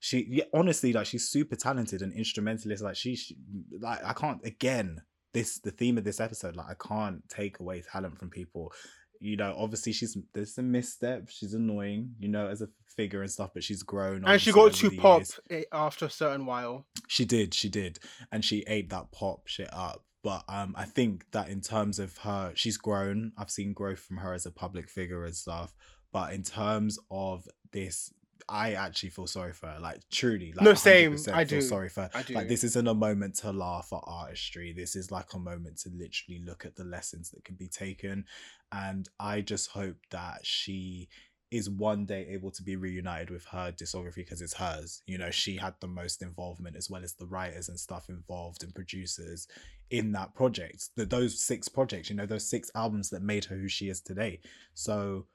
she 0.00 0.26
yeah, 0.30 0.44
honestly, 0.52 0.92
like 0.92 1.06
she's 1.06 1.28
super 1.28 1.54
talented 1.54 2.00
and 2.00 2.12
instrumentalist. 2.12 2.82
Like 2.82 2.96
she, 2.96 3.14
she, 3.14 3.36
like 3.78 4.02
I 4.04 4.14
can't 4.14 4.44
again. 4.44 5.02
This 5.32 5.60
the 5.60 5.70
theme 5.70 5.96
of 5.96 6.02
this 6.02 6.18
episode. 6.18 6.56
Like 6.56 6.66
I 6.70 6.88
can't 6.88 7.22
take 7.28 7.60
away 7.60 7.82
talent 7.82 8.18
from 8.18 8.30
people. 8.30 8.72
You 9.20 9.36
know, 9.36 9.54
obviously 9.56 9.92
she's 9.92 10.16
there's 10.32 10.54
some 10.54 10.72
missteps. 10.72 11.36
She's 11.36 11.54
annoying, 11.54 12.14
you 12.18 12.28
know, 12.28 12.48
as 12.48 12.62
a 12.62 12.68
figure 12.96 13.20
and 13.20 13.30
stuff. 13.30 13.50
But 13.54 13.62
she's 13.62 13.82
grown. 13.82 14.24
and 14.26 14.40
she 14.40 14.50
got 14.50 14.72
too 14.72 14.90
pop 14.90 15.22
years. 15.48 15.66
after 15.70 16.06
a 16.06 16.10
certain 16.10 16.46
while. 16.46 16.86
She 17.06 17.24
did, 17.24 17.54
she 17.54 17.68
did, 17.68 18.00
and 18.32 18.44
she 18.44 18.64
ate 18.66 18.90
that 18.90 19.12
pop 19.12 19.46
shit 19.46 19.68
up. 19.72 20.02
But 20.22 20.44
um, 20.48 20.74
I 20.76 20.84
think 20.84 21.30
that 21.32 21.48
in 21.48 21.60
terms 21.60 21.98
of 21.98 22.16
her, 22.18 22.52
she's 22.54 22.76
grown. 22.76 23.32
I've 23.38 23.50
seen 23.50 23.72
growth 23.72 24.00
from 24.00 24.16
her 24.18 24.34
as 24.34 24.46
a 24.46 24.50
public 24.50 24.88
figure 24.88 25.24
and 25.24 25.34
stuff. 25.34 25.74
But 26.12 26.32
in 26.32 26.42
terms 26.42 26.98
of 27.10 27.46
this, 27.72 28.12
I 28.50 28.72
actually 28.72 29.10
feel 29.10 29.28
sorry 29.28 29.52
for 29.52 29.68
her. 29.68 29.78
Like 29.78 30.00
truly, 30.10 30.52
like 30.52 30.64
No, 30.64 30.74
same. 30.74 31.12
I 31.32 31.44
feel 31.44 31.60
do. 31.60 31.62
sorry 31.62 31.88
for 31.88 32.02
her. 32.02 32.10
I 32.12 32.22
do. 32.22 32.34
Like 32.34 32.48
this 32.48 32.64
isn't 32.64 32.88
a 32.88 32.94
moment 32.94 33.36
to 33.36 33.52
laugh 33.52 33.92
at 33.92 34.00
artistry. 34.04 34.72
This 34.72 34.96
is 34.96 35.10
like 35.10 35.32
a 35.34 35.38
moment 35.38 35.78
to 35.82 35.90
literally 35.90 36.42
look 36.44 36.64
at 36.64 36.74
the 36.74 36.84
lessons 36.84 37.30
that 37.30 37.44
can 37.44 37.54
be 37.54 37.68
taken. 37.68 38.24
And 38.72 39.08
I 39.20 39.40
just 39.40 39.70
hope 39.70 39.96
that 40.10 40.40
she 40.44 41.08
is 41.50 41.68
one 41.68 42.06
day 42.06 42.28
able 42.30 42.50
to 42.52 42.62
be 42.62 42.76
reunited 42.76 43.30
with 43.30 43.44
her 43.46 43.72
discography 43.72 44.16
because 44.16 44.40
it's 44.40 44.54
hers. 44.54 45.02
You 45.06 45.18
know, 45.18 45.30
she 45.30 45.56
had 45.56 45.74
the 45.80 45.88
most 45.88 46.22
involvement 46.22 46.76
as 46.76 46.88
well 46.88 47.02
as 47.02 47.14
the 47.14 47.26
writers 47.26 47.68
and 47.68 47.78
stuff 47.78 48.08
involved 48.08 48.62
and 48.62 48.74
producers 48.74 49.48
in 49.90 50.12
that 50.12 50.34
project. 50.34 50.90
The, 50.96 51.04
those 51.04 51.40
six 51.40 51.68
projects, 51.68 52.10
you 52.10 52.16
know, 52.16 52.26
those 52.26 52.48
six 52.48 52.70
albums 52.74 53.10
that 53.10 53.22
made 53.22 53.44
her 53.46 53.56
who 53.56 53.68
she 53.68 53.88
is 53.88 54.00
today. 54.00 54.40
So 54.74 55.26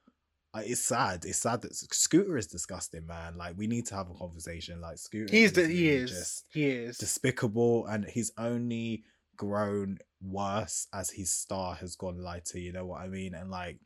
Uh, 0.56 0.62
it's 0.64 0.82
sad. 0.82 1.26
It's 1.26 1.40
sad 1.40 1.62
that 1.64 1.76
Scooter 1.76 2.38
is 2.38 2.48
disgusting, 2.48 3.06
man. 3.06 3.36
Like 3.38 3.56
we 3.58 3.68
need 3.68 3.86
to 3.88 3.96
have 3.96 4.10
a 4.10 4.14
conversation. 4.14 4.80
Like 4.80 4.98
Scooter, 4.98 5.28
He's 5.30 5.52
the 5.54 5.68
he 5.68 5.90
is 5.90 6.12
just 6.12 6.46
he 6.54 6.66
is. 6.66 6.98
despicable 6.98 7.86
and 7.88 8.06
he's 8.06 8.32
only 8.38 9.04
grown 9.36 9.98
worse 10.22 10.88
as 10.94 11.10
his 11.10 11.30
star 11.30 11.76
has 11.76 11.96
gone 11.96 12.18
lighter 12.18 12.58
you 12.58 12.72
know 12.72 12.86
what 12.86 13.02
i 13.02 13.08
mean 13.08 13.36
and 13.36 13.52
like 13.52 13.78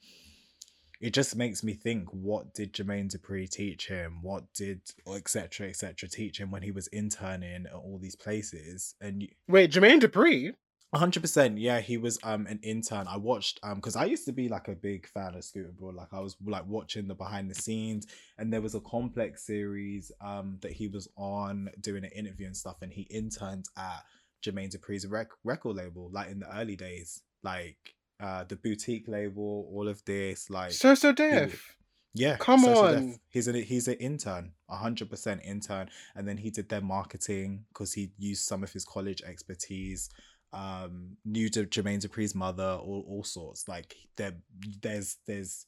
it 1.02 1.12
just 1.12 1.36
makes 1.36 1.64
me 1.64 1.74
think 1.74 2.08
what 2.12 2.54
did 2.54 2.72
jermaine 2.72 3.10
dupri 3.14 3.50
teach 3.50 3.88
him 3.88 4.20
what 4.22 4.44
did 4.54 4.80
etc 5.16 5.68
etc 5.68 6.08
teach 6.08 6.40
him 6.40 6.52
when 6.52 6.62
he 6.62 6.72
was 6.72 6.88
interning 6.88 7.66
at 7.66 7.74
all 7.74 7.98
these 8.00 8.16
places 8.16 8.94
and 9.02 9.24
you, 9.24 9.30
Wait, 9.48 9.72
Jermaine 9.72 10.00
Dupri. 10.00 10.54
100% 10.94 11.54
yeah 11.58 11.80
he 11.82 11.98
was 11.98 12.18
um 12.24 12.48
an 12.48 12.60
intern 12.64 13.06
i 13.08 13.16
watched 13.16 13.60
um 13.62 13.76
because 13.76 13.96
i 13.96 14.06
used 14.06 14.26
to 14.26 14.32
be 14.32 14.50
like 14.50 14.68
a 14.68 14.74
big 14.76 15.08
fan 15.08 15.36
of 15.36 15.44
scooter 15.44 15.72
braun 15.78 15.96
like 15.96 16.08
i 16.12 16.20
was 16.20 16.36
like 16.46 16.66
watching 16.68 17.08
the 17.08 17.14
behind 17.14 17.50
the 17.50 17.54
scenes 17.56 18.08
and 18.40 18.52
there 18.52 18.62
was 18.62 18.74
a 18.74 18.80
complex 18.82 19.46
series 19.46 20.12
um 20.22 20.58
that 20.62 20.72
he 20.72 20.88
was 20.88 21.08
on 21.16 21.70
doing 21.82 22.04
an 22.04 22.10
interview 22.16 22.48
and 22.48 22.58
stuff 22.58 22.78
and 22.82 22.92
he 22.92 23.04
interned 23.12 23.66
at 23.78 24.04
jermaine 24.44 24.76
dupri's 24.76 25.06
rec- 25.06 25.30
record 25.44 25.76
label 25.76 26.10
like 26.12 26.30
in 26.32 26.40
the 26.40 26.58
early 26.58 26.76
days 26.76 27.22
like 27.44 27.78
uh 28.20 28.44
the 28.46 28.56
boutique 28.56 29.08
label 29.08 29.70
all 29.72 29.88
of 29.88 30.04
this 30.06 30.50
like 30.50 30.72
So 30.72 30.96
So 30.96 31.12
Def. 31.12 31.76
yeah, 32.16 32.38
Come 32.38 32.62
so- 32.62 32.74
so 32.74 32.86
on. 32.96 33.20
he's 33.30 33.48
an 33.48 33.56
he's 33.56 33.88
an 33.88 33.94
intern, 33.96 34.54
a 34.68 34.76
hundred 34.78 35.10
percent 35.12 35.42
intern, 35.46 35.90
and 36.16 36.28
then 36.28 36.38
he 36.38 36.50
did 36.50 36.68
their 36.68 36.82
marketing 36.82 37.66
because 37.70 37.94
he 37.94 38.12
used 38.18 38.46
some 38.46 38.64
of 38.64 38.74
his 38.74 38.84
college 38.84 39.22
expertise. 39.22 40.10
Um, 40.52 41.18
knew 41.26 41.50
to 41.50 41.66
Jermaine 41.66 42.06
Dupri's 42.06 42.34
mother, 42.34 42.80
all 42.82 43.06
all 43.08 43.24
sorts. 43.24 43.68
Like 43.68 43.96
there, 44.16 44.34
there's 44.82 45.18
there's 45.28 45.66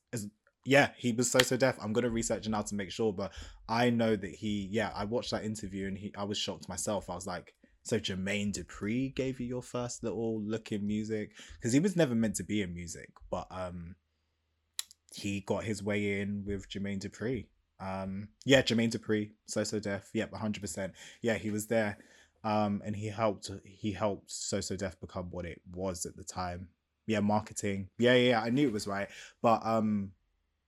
yeah, 0.66 0.90
he 0.98 1.12
was 1.12 1.30
So 1.30 1.40
So 1.40 1.58
Def. 1.58 1.78
I'm 1.82 1.94
gonna 1.94 2.10
research 2.10 2.45
it 2.48 2.49
now 2.49 2.62
to 2.62 2.76
make 2.76 2.91
sure, 2.91 3.14
but 3.14 3.32
I 3.70 3.90
know 3.90 4.16
that 4.16 4.32
he 4.32 4.68
yeah. 4.72 4.91
I 4.95 5.06
watched 5.06 5.32
that 5.32 5.44
interview 5.44 5.88
and 5.88 5.98
he 5.98 6.14
I 6.18 6.24
was 6.24 6.38
shocked 6.38 6.70
myself. 6.70 7.10
I 7.10 7.16
was 7.16 7.28
like, 7.28 7.53
so 7.84 7.99
Jermaine 7.99 8.53
Dupri 8.53 9.14
gave 9.16 9.40
you 9.40 9.48
your 9.48 9.64
first 9.64 10.03
little 10.03 10.41
look 10.41 10.72
in 10.72 10.86
music 10.86 11.32
because 11.60 11.74
he 11.74 11.80
was 11.80 11.95
never 11.95 12.16
meant 12.16 12.36
to 12.36 12.44
be 12.44 12.62
in 12.62 12.74
music, 12.74 13.10
but 13.30 13.48
um 13.52 13.95
he 15.14 15.41
got 15.41 15.64
his 15.64 15.84
way 15.84 16.22
in 16.22 16.44
with 16.45 16.70
Jermaine 16.70 16.99
Dupri. 16.99 17.48
Um, 17.80 18.30
yeah, 18.45 18.62
Jermaine 18.62 18.91
Dupri, 18.91 19.32
So 19.48 19.64
So 19.64 19.80
Def. 19.80 20.10
Yep, 20.14 20.34
hundred 20.36 20.62
percent. 20.62 20.94
Yeah, 21.22 21.38
he 21.38 21.49
was 21.49 21.68
there, 21.68 21.98
um, 22.43 22.81
and 22.85 22.95
he 22.95 23.07
helped. 23.07 23.49
He 23.63 23.91
helped 23.91 24.31
So 24.31 24.61
So 24.61 24.76
Def 24.76 24.99
become 24.99 25.27
what 25.31 25.45
it 25.45 25.61
was 25.73 26.05
at 26.05 26.15
the 26.15 26.23
time. 26.23 26.69
Yeah, 27.07 27.19
marketing. 27.19 27.89
Yeah, 27.97 28.13
yeah, 28.13 28.30
yeah, 28.30 28.41
I 28.41 28.49
knew 28.49 28.68
it 28.68 28.73
was 28.73 28.88
right, 28.88 29.09
but 29.41 29.65
um, 29.65 30.11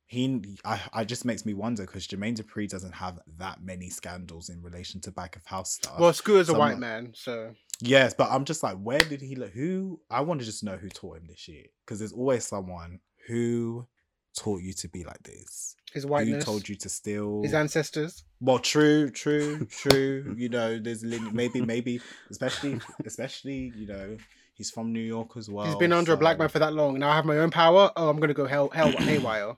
he, 0.08 0.58
I, 0.66 0.82
I 0.92 1.04
just 1.06 1.26
makes 1.26 1.46
me 1.46 1.54
wonder 1.54 1.84
because 1.86 2.08
Jermaine 2.08 2.36
Dupri 2.36 2.68
doesn't 2.68 2.92
have 2.94 3.20
that 3.38 3.64
many 3.64 3.90
scandals 3.90 4.50
in 4.50 4.62
relation 4.62 5.00
to 5.02 5.12
back 5.12 5.36
of 5.36 5.46
house 5.46 5.74
stuff. 5.74 6.00
Well, 6.00 6.12
Scooter's 6.12 6.50
a 6.50 6.52
Some- 6.52 6.60
white 6.60 6.80
man, 6.80 7.14
so 7.16 7.54
Yes, 7.82 8.14
but 8.14 8.30
I'm 8.32 8.46
just 8.46 8.64
like, 8.64 8.78
where 8.78 9.00
did 9.00 9.22
he 9.22 9.36
look? 9.36 9.52
Who? 9.52 10.00
I 10.10 10.22
want 10.22 10.40
to 10.40 10.46
just 10.46 10.64
know 10.64 10.78
who 10.78 10.90
taught 10.90 11.18
him 11.18 11.26
this 11.28 11.40
shit 11.40 11.72
because 11.86 12.00
there's 12.00 12.14
always 12.14 12.46
someone 12.46 13.00
who 13.28 13.88
taught 14.36 14.62
you 14.62 14.74
to 14.74 14.88
be 14.90 15.04
like 15.04 15.22
this? 15.24 15.76
His 15.94 16.04
Who 16.04 16.10
whiteness. 16.10 16.44
told 16.46 16.68
you 16.68 16.76
to 16.78 16.90
steal? 16.90 17.44
His 17.44 17.54
ancestors. 17.54 18.24
Well, 18.42 18.60
true, 18.60 19.10
true, 19.12 19.66
true. 19.70 20.34
you 20.38 20.50
know, 20.50 20.80
there's 20.80 21.04
maybe, 21.04 21.62
maybe, 21.62 22.02
especially, 22.32 22.80
especially, 23.06 23.72
you 23.76 23.86
know, 23.88 24.18
he's 24.56 24.72
from 24.72 24.92
New 24.92 25.00
York 25.02 25.38
as 25.38 25.50
well. 25.50 25.66
He's 25.68 25.76
been 25.76 25.94
under 25.94 26.14
a 26.14 26.18
black 26.18 26.40
man 26.40 26.50
for 26.50 26.60
that 26.60 26.74
long. 26.74 26.98
Now 27.00 27.10
I 27.12 27.16
have 27.16 27.26
my 27.26 27.38
own 27.38 27.52
power. 27.52 27.92
Oh, 27.96 28.10
I'm 28.10 28.20
gonna 28.20 28.34
go 28.34 28.48
hell, 28.48 28.70
hell, 28.70 28.92
haywire. 28.98 29.56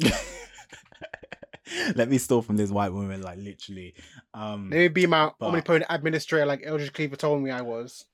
Let 1.96 2.08
me 2.08 2.18
steal 2.18 2.42
from 2.42 2.56
this 2.56 2.70
white 2.70 2.92
woman, 2.92 3.22
like 3.22 3.38
literally. 3.38 3.94
Um, 4.34 4.70
Let 4.70 4.76
me 4.78 4.88
be 4.88 5.06
my 5.06 5.32
But- 5.38 5.46
omnipotent 5.48 5.86
administrator, 5.90 6.46
like 6.46 6.62
Eldridge 6.64 6.92
Cleaver 6.92 7.16
told 7.16 7.42
me 7.42 7.50
I 7.50 7.62
was. 7.62 8.04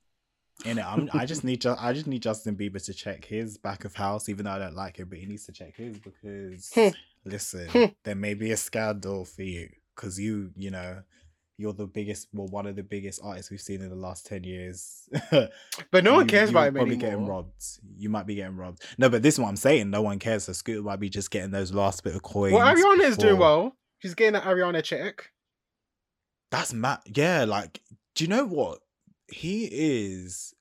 In 0.65 0.79
it, 0.79 0.85
I'm, 0.85 1.09
I 1.13 1.27
just 1.27 1.45
need, 1.45 1.65
I 1.67 1.93
just 1.93 2.07
need 2.07 2.23
Justin 2.23 2.57
Bieber 2.57 2.83
to 2.85 2.95
check 2.95 3.25
his 3.25 3.59
back 3.59 3.85
of 3.85 3.95
house, 3.95 4.29
even 4.29 4.45
though 4.45 4.53
I 4.53 4.59
don't 4.59 4.77
like 4.77 4.99
it, 4.99 5.09
but 5.09 5.19
he 5.19 5.27
needs 5.27 5.47
to 5.47 5.53
check 5.53 5.77
his 5.77 5.99
because, 5.99 6.71
Hmm. 6.75 6.89
listen, 7.25 7.69
Hmm. 7.69 7.85
there 8.05 8.15
may 8.15 8.35
be 8.35 8.51
a 8.53 8.57
scandal 8.57 9.25
for 9.25 9.43
you 9.43 9.69
because 9.95 10.19
you, 10.19 10.51
you 10.57 10.71
know, 10.71 11.03
you're 11.59 11.73
the 11.75 11.87
biggest, 11.87 12.29
well, 12.33 12.49
one 12.49 12.67
of 12.67 12.77
the 12.77 12.83
biggest 12.83 13.21
artists 13.23 13.51
we've 13.51 13.61
seen 13.61 13.83
in 13.83 13.91
the 13.91 13.95
last 13.95 14.27
ten 14.27 14.43
years. 14.43 15.09
But 15.91 16.03
no 16.05 16.15
one 16.15 16.23
you- 16.23 16.31
cares 16.31 16.51
you're 16.51 16.59
about 16.59 16.69
him 16.69 16.75
probably 16.75 16.95
anymore. 16.95 17.11
getting 17.11 17.27
robbed. 17.27 17.63
You 17.97 18.09
might 18.09 18.27
be 18.27 18.35
getting 18.35 18.57
robbed. 18.57 18.83
No, 18.99 19.09
but 19.09 19.23
this 19.23 19.35
is 19.35 19.41
what 19.41 19.49
I'm 19.49 19.57
saying. 19.57 19.91
No 19.91 20.03
one 20.03 20.19
cares. 20.19 20.45
So 20.45 20.53
Scooter 20.55 20.83
might 20.83 20.99
be 21.01 21.09
just 21.11 21.31
getting 21.31 21.51
those 21.51 21.73
last 21.73 22.03
bit 22.03 22.15
of 22.17 22.23
coins. 22.23 22.55
Well, 22.55 22.67
Ariana 22.75 23.05
is 23.05 23.17
doing 23.17 23.39
well. 23.39 23.77
She's 24.01 24.15
getting 24.15 24.33
that 24.33 24.45
Ariana 24.45 24.83
check. 24.83 25.31
That's 26.51 26.73
mad. 26.73 27.01
Yeah, 27.15 27.45
like, 27.45 27.81
do 28.15 28.25
you 28.25 28.29
know 28.29 28.45
what? 28.47 28.81
He 29.33 29.69
is. 29.71 30.55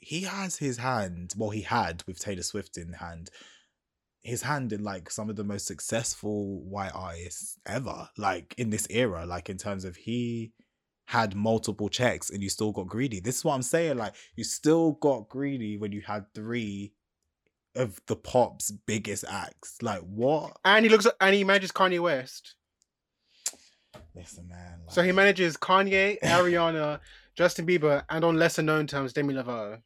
He 0.00 0.22
has 0.22 0.56
his 0.56 0.78
hand. 0.78 1.34
Well, 1.36 1.50
he 1.50 1.62
had 1.62 2.02
with 2.06 2.18
Taylor 2.18 2.42
Swift 2.42 2.76
in 2.76 2.94
hand. 2.94 3.30
His 4.22 4.42
hand 4.42 4.72
in 4.72 4.82
like 4.82 5.10
some 5.10 5.30
of 5.30 5.36
the 5.36 5.44
most 5.44 5.66
successful 5.66 6.60
white 6.62 6.92
artists 6.94 7.58
ever, 7.66 8.10
like 8.16 8.54
in 8.58 8.70
this 8.70 8.86
era, 8.90 9.24
like 9.24 9.48
in 9.48 9.56
terms 9.56 9.84
of 9.84 9.96
he 9.96 10.52
had 11.06 11.34
multiple 11.34 11.88
checks 11.88 12.28
and 12.28 12.42
you 12.42 12.50
still 12.50 12.70
got 12.70 12.86
greedy. 12.86 13.18
This 13.18 13.38
is 13.38 13.44
what 13.44 13.54
I'm 13.54 13.62
saying. 13.62 13.96
Like, 13.96 14.14
you 14.36 14.44
still 14.44 14.92
got 14.92 15.30
greedy 15.30 15.78
when 15.78 15.90
you 15.90 16.02
had 16.02 16.26
three 16.34 16.92
of 17.74 17.98
the 18.06 18.16
pop's 18.16 18.70
biggest 18.70 19.24
acts. 19.26 19.80
Like, 19.80 20.00
what? 20.00 20.58
And 20.66 20.84
he 20.84 20.90
looks 20.90 21.06
at 21.06 21.14
and 21.20 21.34
he 21.34 21.44
manages 21.44 21.72
Kanye 21.72 21.98
West. 21.98 22.56
Listen, 24.14 24.48
man. 24.48 24.80
So 24.88 25.02
he 25.02 25.12
manages 25.12 25.56
Kanye, 25.56 26.20
Ariana, 26.22 27.00
Justin 27.38 27.68
Bieber, 27.68 28.02
and 28.10 28.24
on 28.24 28.36
lesser 28.36 28.62
known 28.62 28.88
terms, 28.88 29.12
Demi 29.12 29.32
Lovato. 29.32 29.80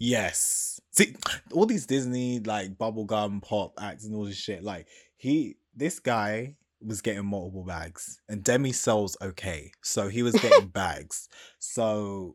Yes. 0.00 0.80
See, 0.90 1.14
all 1.52 1.66
these 1.66 1.86
Disney 1.86 2.40
like 2.40 2.76
bubblegum 2.76 3.40
pop 3.42 3.74
acts 3.80 4.04
and 4.04 4.16
all 4.16 4.24
this 4.24 4.36
shit, 4.36 4.64
like 4.64 4.88
he 5.16 5.54
this 5.76 6.00
guy 6.00 6.56
was 6.84 7.00
getting 7.00 7.26
multiple 7.26 7.62
bags 7.62 8.20
and 8.28 8.42
Demi 8.42 8.72
sells 8.72 9.16
okay. 9.22 9.70
So 9.82 10.08
he 10.08 10.24
was 10.24 10.34
getting 10.34 10.66
bags. 10.74 11.28
So 11.60 12.34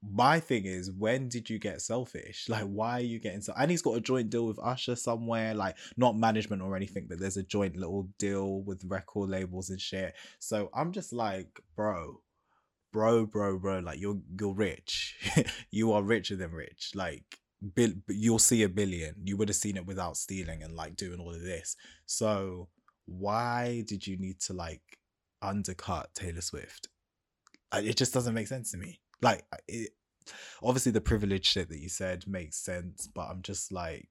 my 0.00 0.38
thing 0.38 0.64
is, 0.64 0.92
when 0.92 1.28
did 1.28 1.50
you 1.50 1.58
get 1.58 1.82
selfish? 1.82 2.48
Like, 2.48 2.62
why 2.62 2.98
are 2.98 3.00
you 3.00 3.18
getting 3.18 3.40
so? 3.40 3.54
And 3.58 3.72
he's 3.72 3.82
got 3.82 3.96
a 3.96 4.00
joint 4.00 4.30
deal 4.30 4.46
with 4.46 4.60
Usher 4.62 4.94
somewhere, 4.94 5.52
like 5.52 5.76
not 5.96 6.16
management 6.16 6.62
or 6.62 6.76
anything, 6.76 7.06
but 7.08 7.18
there's 7.18 7.38
a 7.38 7.42
joint 7.42 7.74
little 7.74 8.08
deal 8.20 8.60
with 8.60 8.84
record 8.86 9.30
labels 9.30 9.70
and 9.70 9.80
shit. 9.80 10.14
So 10.38 10.70
I'm 10.72 10.92
just 10.92 11.12
like, 11.12 11.58
bro, 11.74 12.20
bro, 12.94 13.26
bro, 13.26 13.58
bro, 13.58 13.80
like 13.80 13.98
you're 13.98 14.20
you're 14.38 14.54
rich. 14.54 15.16
you 15.72 15.92
are 15.92 16.02
richer 16.02 16.36
than 16.36 16.52
rich. 16.52 16.92
Like 16.94 17.24
bil- 17.74 18.00
you'll 18.08 18.38
see 18.38 18.62
a 18.62 18.68
billion. 18.68 19.16
You 19.24 19.36
would 19.36 19.48
have 19.48 19.56
seen 19.56 19.76
it 19.76 19.84
without 19.84 20.16
stealing 20.16 20.62
and 20.62 20.76
like 20.76 20.94
doing 20.94 21.18
all 21.18 21.34
of 21.34 21.42
this. 21.42 21.76
So 22.06 22.68
why 23.06 23.82
did 23.88 24.06
you 24.06 24.16
need 24.16 24.40
to 24.42 24.52
like 24.52 24.80
undercut 25.42 26.14
Taylor 26.14 26.40
Swift? 26.40 26.88
It 27.74 27.96
just 27.96 28.14
doesn't 28.14 28.32
make 28.32 28.46
sense 28.46 28.70
to 28.70 28.78
me. 28.78 29.00
Like 29.20 29.44
it, 29.66 29.90
obviously 30.62 30.92
the 30.92 31.00
privilege 31.00 31.46
shit 31.46 31.68
that 31.70 31.80
you 31.80 31.88
said 31.88 32.28
makes 32.28 32.56
sense, 32.58 33.08
but 33.12 33.28
I'm 33.28 33.42
just 33.42 33.72
like 33.72 34.08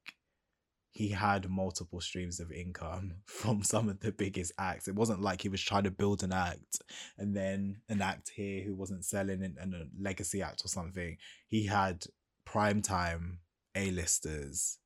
he 0.94 1.10
had 1.10 1.50
multiple 1.50 2.00
streams 2.00 2.40
of 2.40 2.52
income 2.52 3.16
from 3.26 3.64
some 3.64 3.90
of 3.90 4.00
the 4.00 4.12
biggest 4.12 4.52
acts. 4.60 4.88
It 4.88 4.96
wasn't 4.96 5.22
like 5.22 5.42
he 5.42 5.50
was 5.50 5.62
trying 5.62 5.84
to 5.84 5.92
build 5.92 6.24
an 6.24 6.32
act 6.32 6.82
and 7.18 7.36
then 7.36 7.78
an 7.90 8.02
act 8.02 8.32
here 8.36 8.64
who 8.64 8.76
wasn't 8.76 9.04
selling 9.04 9.44
and, 9.44 9.58
and 9.58 9.74
a 9.74 9.86
legacy 10.00 10.44
act 10.44 10.64
or 10.64 10.68
something. 10.68 11.18
He 11.48 11.66
had 11.66 12.06
primetime 12.48 13.38
A-listers 13.76 14.78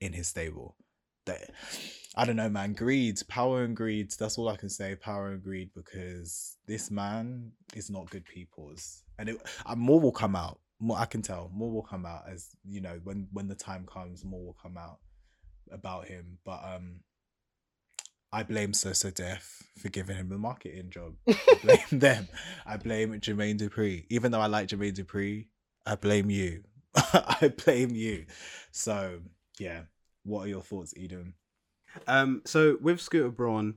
in 0.00 0.12
his 0.12 0.26
stable. 0.26 0.76
That 1.26 1.50
I 2.16 2.24
don't 2.24 2.36
know, 2.36 2.48
man. 2.48 2.72
Greed, 2.72 3.20
power 3.28 3.62
and 3.62 3.76
greed. 3.76 4.10
That's 4.18 4.38
all 4.38 4.48
I 4.48 4.56
can 4.56 4.70
say. 4.70 4.96
Power 4.96 5.28
and 5.28 5.42
greed, 5.42 5.70
because 5.76 6.56
this 6.66 6.90
man 6.90 7.52
is 7.76 7.90
not 7.90 8.08
good 8.08 8.24
people's, 8.24 9.02
and 9.18 9.28
it, 9.28 9.36
uh, 9.66 9.76
more 9.76 10.00
will 10.00 10.10
come 10.10 10.34
out. 10.34 10.58
More 10.80 10.96
I 10.96 11.04
can 11.04 11.20
tell. 11.20 11.50
More 11.52 11.70
will 11.70 11.82
come 11.82 12.06
out 12.06 12.22
as 12.32 12.48
you 12.66 12.80
know 12.80 12.98
when 13.04 13.28
when 13.32 13.46
the 13.46 13.54
time 13.54 13.86
comes. 13.86 14.24
More 14.24 14.42
will 14.42 14.56
come 14.62 14.78
out 14.78 15.00
about 15.72 16.08
him. 16.08 16.38
But 16.44 16.62
um, 16.64 17.00
I 18.32 18.42
blame 18.42 18.74
So 18.74 18.92
So 18.92 19.10
Def 19.10 19.62
for 19.78 19.88
giving 19.88 20.16
him 20.16 20.28
the 20.28 20.38
marketing 20.38 20.90
job. 20.90 21.14
I 21.28 21.58
blame 21.62 21.78
them. 22.00 22.28
I 22.66 22.76
blame 22.76 23.12
Jermaine 23.20 23.58
Dupri. 23.58 24.06
Even 24.10 24.32
though 24.32 24.40
I 24.40 24.46
like 24.46 24.68
Jermaine 24.68 24.96
Dupri, 24.96 25.46
I 25.86 25.96
blame 25.96 26.30
you. 26.30 26.64
I 26.94 27.52
blame 27.64 27.90
you. 27.90 28.26
So 28.70 29.20
yeah. 29.58 29.82
What 30.24 30.44
are 30.44 30.48
your 30.48 30.62
thoughts, 30.62 30.92
Eden? 30.94 31.34
Um, 32.06 32.42
so 32.44 32.76
with 32.82 33.00
Scooter 33.00 33.30
Braun, 33.30 33.76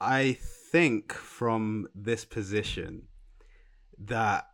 I 0.00 0.38
think 0.70 1.12
from 1.12 1.88
this 1.94 2.24
position 2.24 3.08
that 3.98 4.46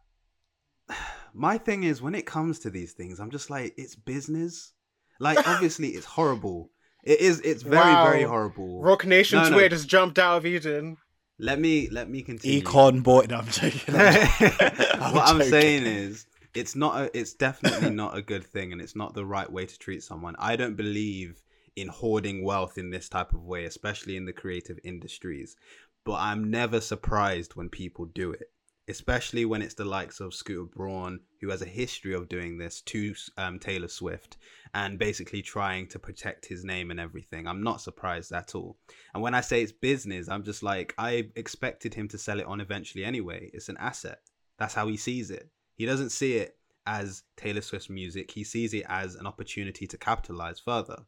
my 1.35 1.59
thing 1.59 1.85
is 1.85 2.01
when 2.01 2.15
it 2.15 2.27
comes 2.27 2.59
to 2.61 2.71
these 2.71 2.93
things, 2.93 3.21
I'm 3.21 3.31
just 3.31 3.51
like, 3.51 3.75
it's 3.77 3.95
business. 3.95 4.73
Like, 5.19 5.47
obviously, 5.49 5.89
it's 5.91 6.07
horrible. 6.07 6.71
It 7.03 7.21
is. 7.21 7.41
It's 7.41 7.63
very, 7.63 7.95
very 8.09 8.23
horrible. 8.25 8.83
Roc 8.83 9.07
Nation 9.07 9.39
No, 9.39 9.49
no. 9.49 9.51
Twitter 9.51 9.77
just 9.77 9.89
jumped 9.89 10.19
out 10.19 10.39
of 10.39 10.47
Eden. 10.47 10.97
Let 11.39 11.61
me 11.61 11.89
let 11.91 12.09
me 12.09 12.23
continue. 12.23 12.63
Econ 12.63 13.03
boy. 13.03 13.27
No, 13.29 13.37
I'm 13.37 13.47
joking. 13.47 13.95
I'm 13.95 14.29
joking. 14.29 14.61
what 15.15 15.29
I'm 15.29 15.43
saying 15.43 15.85
is, 15.85 16.27
it's 16.55 16.75
not. 16.75 17.01
A, 17.01 17.19
it's 17.19 17.35
definitely 17.35 17.91
not 17.91 18.17
a 18.17 18.23
good 18.23 18.45
thing, 18.45 18.73
and 18.73 18.81
it's 18.81 18.97
not 18.97 19.15
the 19.15 19.25
right 19.25 19.51
way 19.51 19.67
to 19.67 19.79
treat 19.79 20.03
someone. 20.03 20.35
I 20.39 20.57
don't 20.57 20.77
believe 20.77 21.43
in 21.77 21.89
hoarding 21.89 22.43
wealth 22.43 22.79
in 22.79 22.91
this 22.91 23.09
type 23.09 23.35
of 23.35 23.45
way, 23.45 23.67
especially 23.67 24.17
in 24.17 24.25
the 24.25 24.33
creative 24.33 24.79
industries. 24.83 25.57
But 26.05 26.15
I'm 26.15 26.51
never 26.51 26.81
surprised 26.81 27.55
when 27.55 27.69
people 27.69 28.07
do 28.07 28.31
it, 28.33 28.51
especially 28.89 29.45
when 29.45 29.63
it's 29.63 29.75
the 29.75 29.85
likes 29.85 30.21
of 30.21 30.35
Scooter 30.35 30.65
Braun, 30.65 31.21
who 31.41 31.51
has 31.51 31.63
a 31.63 31.67
history 31.67 32.15
of 32.15 32.29
doing 32.29 32.57
this 32.57 32.81
to 32.83 33.15
um, 33.37 33.59
Taylor 33.59 33.89
Swift 33.89 34.37
and 34.75 34.99
basically 34.99 35.43
trying 35.43 35.89
to 35.89 35.99
protect 35.99 36.47
his 36.47 36.65
name 36.65 36.91
and 36.91 37.01
everything. 37.01 37.47
I'm 37.47 37.63
not 37.63 37.81
surprised 37.81 38.33
at 38.33 38.55
all. 38.55 38.77
And 39.15 39.23
when 39.23 39.35
I 39.35 39.41
say 39.41 39.63
it's 39.63 39.73
business, 39.73 40.29
I'm 40.29 40.45
just 40.45 40.63
like, 40.63 40.95
I 40.99 41.31
expected 41.35 41.95
him 41.95 42.09
to 42.09 42.19
sell 42.19 42.41
it 42.41 42.47
on 42.47 42.61
eventually 42.61 43.05
anyway. 43.05 43.51
It's 43.53 43.69
an 43.69 43.77
asset. 43.79 44.21
That's 44.59 44.75
how 44.75 44.87
he 44.87 44.97
sees 44.97 45.31
it. 45.31 45.51
He 45.75 45.85
doesn't 45.87 46.11
see 46.11 46.37
it 46.37 46.57
as 46.87 47.25
Taylor 47.37 47.61
Swift's 47.61 47.91
music. 47.91 48.31
He 48.31 48.45
sees 48.45 48.73
it 48.73 48.85
as 48.89 49.17
an 49.17 49.27
opportunity 49.27 49.87
to 49.89 49.99
capitalize 49.99 50.61
further. 50.61 50.99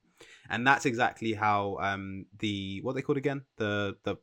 And 0.50 0.66
that's 0.66 0.86
exactly 0.86 1.32
how 1.32 1.78
um 1.80 2.26
the 2.38 2.80
what 2.82 2.94
they 2.94 3.02
called 3.02 3.18
again? 3.18 3.42
The 3.56 3.96
the 4.02 4.16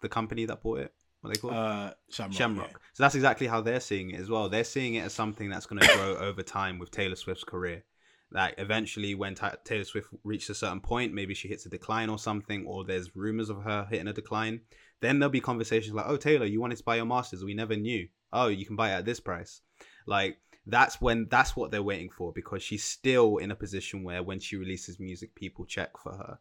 the 0.00 0.08
company 0.08 0.46
that 0.46 0.62
bought 0.62 0.80
it. 0.80 0.94
What 1.26 1.34
they 1.34 1.40
called? 1.40 1.54
Uh, 1.54 1.94
Shamrock. 2.10 2.34
Shamrock. 2.36 2.70
yeah. 2.70 2.78
So 2.94 3.02
that's 3.02 3.14
exactly 3.14 3.46
how 3.46 3.60
they're 3.60 3.80
seeing 3.80 4.10
it 4.10 4.20
as 4.20 4.30
well. 4.30 4.48
They're 4.48 4.64
seeing 4.64 4.94
it 4.94 5.00
as 5.00 5.12
something 5.12 5.50
that's 5.50 5.66
going 5.66 5.80
to 5.80 5.96
grow 5.96 6.16
over 6.20 6.42
time 6.42 6.78
with 6.78 6.90
Taylor 6.90 7.16
Swift's 7.16 7.44
career. 7.44 7.84
Like 8.30 8.54
eventually, 8.58 9.14
when 9.14 9.34
Ta 9.34 9.54
Taylor 9.64 9.84
Swift 9.84 10.08
reaches 10.24 10.50
a 10.50 10.54
certain 10.54 10.80
point, 10.80 11.14
maybe 11.14 11.34
she 11.34 11.48
hits 11.48 11.66
a 11.66 11.68
decline 11.68 12.08
or 12.08 12.18
something, 12.18 12.66
or 12.66 12.84
there's 12.84 13.14
rumors 13.14 13.50
of 13.50 13.62
her 13.62 13.86
hitting 13.88 14.08
a 14.08 14.12
decline. 14.12 14.62
Then 15.00 15.18
there'll 15.18 15.30
be 15.30 15.40
conversations 15.40 15.94
like, 15.94 16.06
"Oh, 16.08 16.16
Taylor, 16.16 16.46
you 16.46 16.60
wanted 16.60 16.78
to 16.78 16.84
buy 16.84 16.96
your 16.96 17.04
masters. 17.04 17.44
We 17.44 17.54
never 17.54 17.76
knew. 17.76 18.08
Oh, 18.32 18.48
you 18.48 18.66
can 18.66 18.76
buy 18.76 18.90
it 18.90 18.98
at 18.98 19.04
this 19.04 19.20
price." 19.20 19.60
Like 20.06 20.38
that's 20.66 21.00
when 21.00 21.28
that's 21.30 21.54
what 21.54 21.70
they're 21.70 21.82
waiting 21.82 22.10
for 22.10 22.32
because 22.32 22.62
she's 22.62 22.82
still 22.84 23.36
in 23.36 23.52
a 23.52 23.56
position 23.56 24.02
where 24.02 24.22
when 24.22 24.40
she 24.40 24.56
releases 24.56 24.98
music, 24.98 25.34
people 25.34 25.64
check 25.64 25.96
for 25.96 26.12
her. 26.12 26.38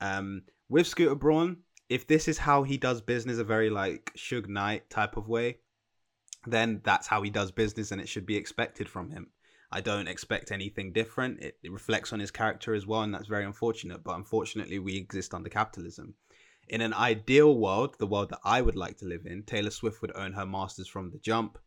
Um, 0.00 0.42
with 0.68 0.86
Scooter 0.86 1.14
Braun, 1.14 1.58
if 1.88 2.06
this 2.06 2.28
is 2.28 2.38
how 2.38 2.62
he 2.62 2.76
does 2.76 3.00
business, 3.00 3.38
a 3.38 3.44
very 3.44 3.70
like 3.70 4.12
Suge 4.16 4.48
Knight 4.48 4.88
type 4.90 5.16
of 5.16 5.28
way, 5.28 5.58
then 6.46 6.80
that's 6.84 7.06
how 7.06 7.22
he 7.22 7.30
does 7.30 7.50
business, 7.50 7.90
and 7.90 8.00
it 8.00 8.08
should 8.08 8.26
be 8.26 8.36
expected 8.36 8.88
from 8.88 9.10
him. 9.10 9.28
I 9.70 9.80
don't 9.80 10.08
expect 10.08 10.52
anything 10.52 10.92
different. 10.92 11.40
It, 11.40 11.58
it 11.62 11.72
reflects 11.72 12.12
on 12.12 12.20
his 12.20 12.30
character 12.30 12.74
as 12.74 12.86
well, 12.86 13.02
and 13.02 13.12
that's 13.12 13.26
very 13.26 13.44
unfortunate. 13.44 14.04
But 14.04 14.16
unfortunately, 14.16 14.78
we 14.78 14.96
exist 14.96 15.34
under 15.34 15.48
capitalism. 15.48 16.14
In 16.68 16.80
an 16.80 16.94
ideal 16.94 17.58
world, 17.58 17.96
the 17.98 18.06
world 18.06 18.30
that 18.30 18.40
I 18.44 18.62
would 18.62 18.76
like 18.76 18.98
to 18.98 19.06
live 19.06 19.26
in, 19.26 19.42
Taylor 19.42 19.70
Swift 19.70 20.00
would 20.00 20.16
own 20.16 20.32
her 20.32 20.46
masters 20.46 20.88
from 20.88 21.10
the 21.10 21.18
jump, 21.18 21.58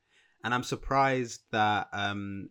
and 0.44 0.54
I'm 0.54 0.64
surprised 0.64 1.42
that 1.52 1.88
um, 1.94 2.50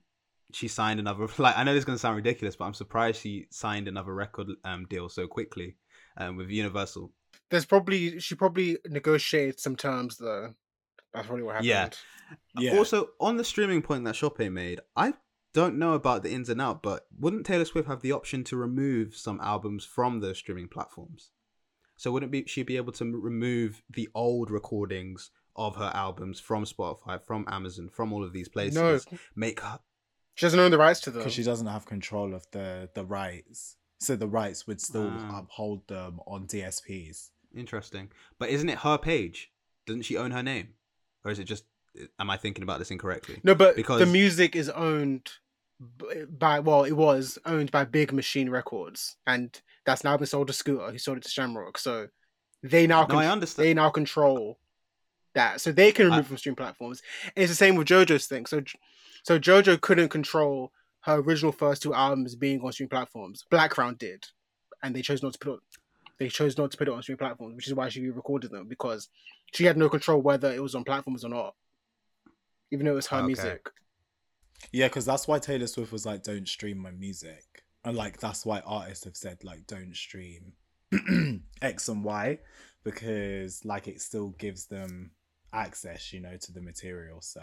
she 0.52 0.68
signed 0.68 1.00
another. 1.00 1.26
Like 1.38 1.56
I 1.56 1.64
know 1.64 1.72
this 1.72 1.80
is 1.80 1.84
gonna 1.84 1.98
sound 1.98 2.16
ridiculous, 2.16 2.56
but 2.56 2.66
I'm 2.66 2.74
surprised 2.74 3.20
she 3.20 3.46
signed 3.50 3.88
another 3.88 4.14
record 4.14 4.48
um, 4.64 4.86
deal 4.88 5.08
so 5.08 5.26
quickly 5.26 5.76
um, 6.16 6.36
with 6.36 6.50
Universal. 6.50 7.12
There's 7.50 7.64
probably 7.64 8.18
she 8.20 8.34
probably 8.34 8.78
negotiated 8.86 9.60
some 9.60 9.76
terms 9.76 10.16
though. 10.18 10.54
That's 11.14 11.26
probably 11.26 11.44
what 11.44 11.52
happened. 11.64 11.68
Yeah. 11.68 11.88
Yeah. 12.58 12.76
Also, 12.78 13.10
on 13.20 13.36
the 13.36 13.44
streaming 13.44 13.82
point 13.82 14.04
that 14.04 14.14
Shoppe 14.16 14.50
made, 14.50 14.80
I 14.96 15.14
don't 15.54 15.78
know 15.78 15.94
about 15.94 16.22
the 16.22 16.32
ins 16.32 16.48
and 16.48 16.60
out, 16.60 16.82
but 16.82 17.06
wouldn't 17.18 17.46
Taylor 17.46 17.64
Swift 17.64 17.88
have 17.88 18.02
the 18.02 18.12
option 18.12 18.42
to 18.44 18.56
remove 18.56 19.14
some 19.16 19.40
albums 19.40 19.84
from 19.84 20.20
those 20.20 20.38
streaming 20.38 20.68
platforms? 20.68 21.30
So 21.96 22.10
wouldn't 22.10 22.32
be 22.32 22.44
she 22.46 22.62
be 22.62 22.76
able 22.76 22.92
to 22.94 23.04
remove 23.04 23.82
the 23.88 24.08
old 24.14 24.50
recordings 24.50 25.30
of 25.54 25.76
her 25.76 25.90
albums 25.94 26.40
from 26.40 26.64
Spotify, 26.64 27.22
from 27.24 27.46
Amazon, 27.48 27.88
from 27.90 28.12
all 28.12 28.22
of 28.24 28.32
these 28.34 28.48
places? 28.48 28.74
No, 28.76 28.98
Make 29.34 29.60
her 29.60 29.78
she 30.34 30.44
doesn't 30.44 30.60
own 30.60 30.70
the 30.70 30.76
rights 30.78 31.00
to 31.00 31.10
them. 31.10 31.20
because 31.20 31.32
she 31.32 31.42
doesn't 31.42 31.66
have 31.68 31.86
control 31.86 32.34
of 32.34 32.44
the 32.50 32.90
the 32.94 33.04
rights. 33.06 33.76
So 34.00 34.14
the 34.16 34.28
rights 34.28 34.66
would 34.66 34.80
still 34.82 35.10
Ah. 35.10 35.38
uphold 35.38 35.86
them 35.88 36.20
on 36.26 36.46
DSPs. 36.46 37.30
Interesting. 37.56 38.10
But 38.38 38.50
isn't 38.50 38.68
it 38.68 38.78
her 38.78 38.98
page? 38.98 39.50
Doesn't 39.86 40.02
she 40.02 40.16
own 40.16 40.30
her 40.32 40.42
name? 40.42 40.74
Or 41.24 41.30
is 41.30 41.38
it 41.38 41.44
just 41.44 41.64
am 42.18 42.30
I 42.30 42.36
thinking 42.36 42.62
about 42.62 42.78
this 42.78 42.90
incorrectly? 42.90 43.40
No, 43.42 43.54
but 43.54 43.74
Because- 43.76 44.00
the 44.00 44.06
music 44.06 44.54
is 44.54 44.68
owned 44.70 45.30
by 46.28 46.60
well, 46.60 46.84
it 46.84 46.92
was 46.92 47.38
owned 47.44 47.70
by 47.70 47.84
Big 47.84 48.12
Machine 48.12 48.48
Records, 48.50 49.16
and 49.26 49.60
that's 49.84 50.04
now 50.04 50.16
been 50.16 50.26
sold 50.26 50.46
to 50.48 50.52
Scooter. 50.52 50.90
who 50.90 50.98
sold 50.98 51.18
it 51.18 51.22
to 51.24 51.28
Shamrock, 51.30 51.78
so 51.78 52.08
they 52.62 52.86
now 52.86 53.02
No, 53.02 53.06
con- 53.08 53.18
I 53.18 53.26
understand. 53.28 53.66
they 53.66 53.74
now 53.74 53.90
control 53.90 54.58
that, 55.34 55.60
so 55.60 55.72
they 55.72 55.92
can 55.92 56.06
I- 56.06 56.10
remove 56.10 56.26
from 56.28 56.38
stream 56.38 56.56
platforms. 56.56 57.02
And 57.24 57.42
it's 57.42 57.52
the 57.52 57.56
same 57.56 57.76
with 57.76 57.86
JoJo's 57.88 58.26
thing. 58.26 58.46
So, 58.46 58.62
so 59.22 59.38
JoJo 59.38 59.80
couldn't 59.82 60.08
control 60.08 60.72
her 61.00 61.16
original 61.16 61.52
first 61.52 61.82
two 61.82 61.92
albums 61.94 62.34
being 62.34 62.60
on 62.62 62.72
stream 62.72 62.88
platforms. 62.88 63.44
Blackground 63.50 63.98
did, 63.98 64.26
and 64.82 64.96
they 64.96 65.02
chose 65.02 65.22
not 65.22 65.34
to 65.34 65.38
put 65.38 65.54
it. 65.56 65.78
They 66.18 66.28
chose 66.28 66.56
not 66.56 66.70
to 66.70 66.76
put 66.78 66.88
it 66.88 66.94
on 66.94 67.02
streaming 67.02 67.18
platforms, 67.18 67.54
which 67.56 67.66
is 67.66 67.74
why 67.74 67.88
she 67.88 68.00
re-recorded 68.00 68.50
them 68.50 68.68
because 68.68 69.08
she 69.52 69.64
had 69.64 69.76
no 69.76 69.88
control 69.88 70.22
whether 70.22 70.52
it 70.52 70.62
was 70.62 70.74
on 70.74 70.84
platforms 70.84 71.24
or 71.24 71.28
not, 71.28 71.54
even 72.70 72.86
though 72.86 72.92
it 72.92 72.96
was 72.96 73.06
her 73.08 73.18
Okay. 73.18 73.26
music. 73.26 73.66
Yeah, 74.72 74.88
because 74.88 75.04
that's 75.04 75.28
why 75.28 75.38
Taylor 75.38 75.66
Swift 75.66 75.92
was 75.92 76.06
like, 76.06 76.22
"Don't 76.22 76.48
stream 76.48 76.78
my 76.78 76.90
music," 76.90 77.64
and 77.84 77.96
like 77.96 78.18
that's 78.18 78.46
why 78.46 78.60
artists 78.60 79.04
have 79.04 79.16
said 79.16 79.44
like, 79.44 79.66
"Don't 79.66 79.94
stream 79.94 80.54
X 81.62 81.88
and 81.88 82.02
Y," 82.02 82.38
because 82.82 83.64
like 83.64 83.86
it 83.86 84.00
still 84.00 84.30
gives 84.30 84.66
them 84.66 85.10
access, 85.52 86.12
you 86.12 86.20
know, 86.20 86.36
to 86.38 86.52
the 86.52 86.62
material. 86.62 87.20
So 87.20 87.42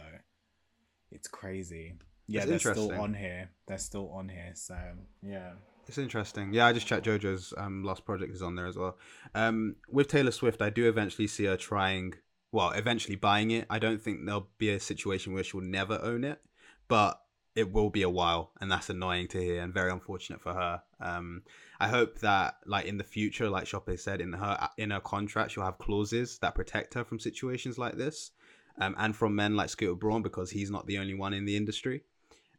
it's 1.12 1.28
crazy. 1.28 1.94
Yeah, 2.28 2.42
It's 2.42 2.64
they're 2.64 2.74
still 2.74 2.92
on 2.94 3.14
here. 3.14 3.52
They're 3.68 3.78
still 3.78 4.10
on 4.12 4.30
here. 4.30 4.54
So 4.56 4.76
yeah. 5.22 5.54
It's 5.88 5.98
interesting. 5.98 6.54
Yeah, 6.54 6.66
I 6.66 6.74
just 6.74 6.88
checked 6.88 7.06
JoJo's 7.06 7.54
um, 7.58 7.84
last 7.84 8.06
project 8.06 8.34
is 8.34 8.42
on 8.42 8.56
there 8.56 8.68
as 8.68 8.78
well. 8.78 8.98
Um, 9.36 9.76
with 9.90 10.08
Taylor 10.08 10.32
Swift, 10.32 10.62
I 10.62 10.70
do 10.70 10.88
eventually 10.88 11.28
see 11.28 11.46
her 11.46 11.58
trying, 11.58 12.14
well, 12.52 12.72
eventually 12.72 13.18
buying 13.18 13.52
it. 13.52 13.66
I 13.70 13.80
don't 13.80 14.02
think 14.02 14.26
there'll 14.26 14.50
be 14.58 14.70
a 14.70 14.80
situation 14.80 15.34
where 15.34 15.44
she'll 15.44 15.62
never 15.62 16.00
own 16.02 16.24
it, 16.24 16.42
but 16.88 17.20
it 17.56 17.72
will 17.72 17.90
be 17.90 18.02
a 18.02 18.10
while, 18.10 18.52
and 18.60 18.72
that's 18.72 18.90
annoying 18.90 19.28
to 19.28 19.40
hear 19.40 19.62
and 19.62 19.74
very 19.74 19.92
unfortunate 19.92 20.42
for 20.42 20.54
her. 20.54 20.82
Um, 21.00 21.44
I 21.80 21.88
hope 21.88 22.20
that, 22.20 22.56
like 22.66 22.86
in 22.86 22.98
the 22.98 23.04
future, 23.04 23.50
like 23.50 23.66
Shoppe 23.66 24.00
said, 24.00 24.22
in 24.22 24.34
her 24.34 24.70
in 24.78 24.90
her 24.90 25.00
contract, 25.00 25.52
she'll 25.52 25.64
have 25.64 25.78
clauses 25.78 26.40
that 26.40 26.56
protect 26.56 26.96
her 26.96 27.04
from 27.04 27.20
situations 27.20 27.78
like 27.78 27.96
this, 27.96 28.32
um, 28.80 28.96
and 28.98 29.16
from 29.16 29.36
men 29.36 29.56
like 29.56 29.70
Scooter 29.70 29.96
Braun 29.96 30.24
because 30.24 30.50
he's 30.50 30.72
not 30.72 30.88
the 30.88 30.98
only 30.98 31.14
one 31.14 31.34
in 31.34 31.46
the 31.46 31.56
industry. 31.56 32.04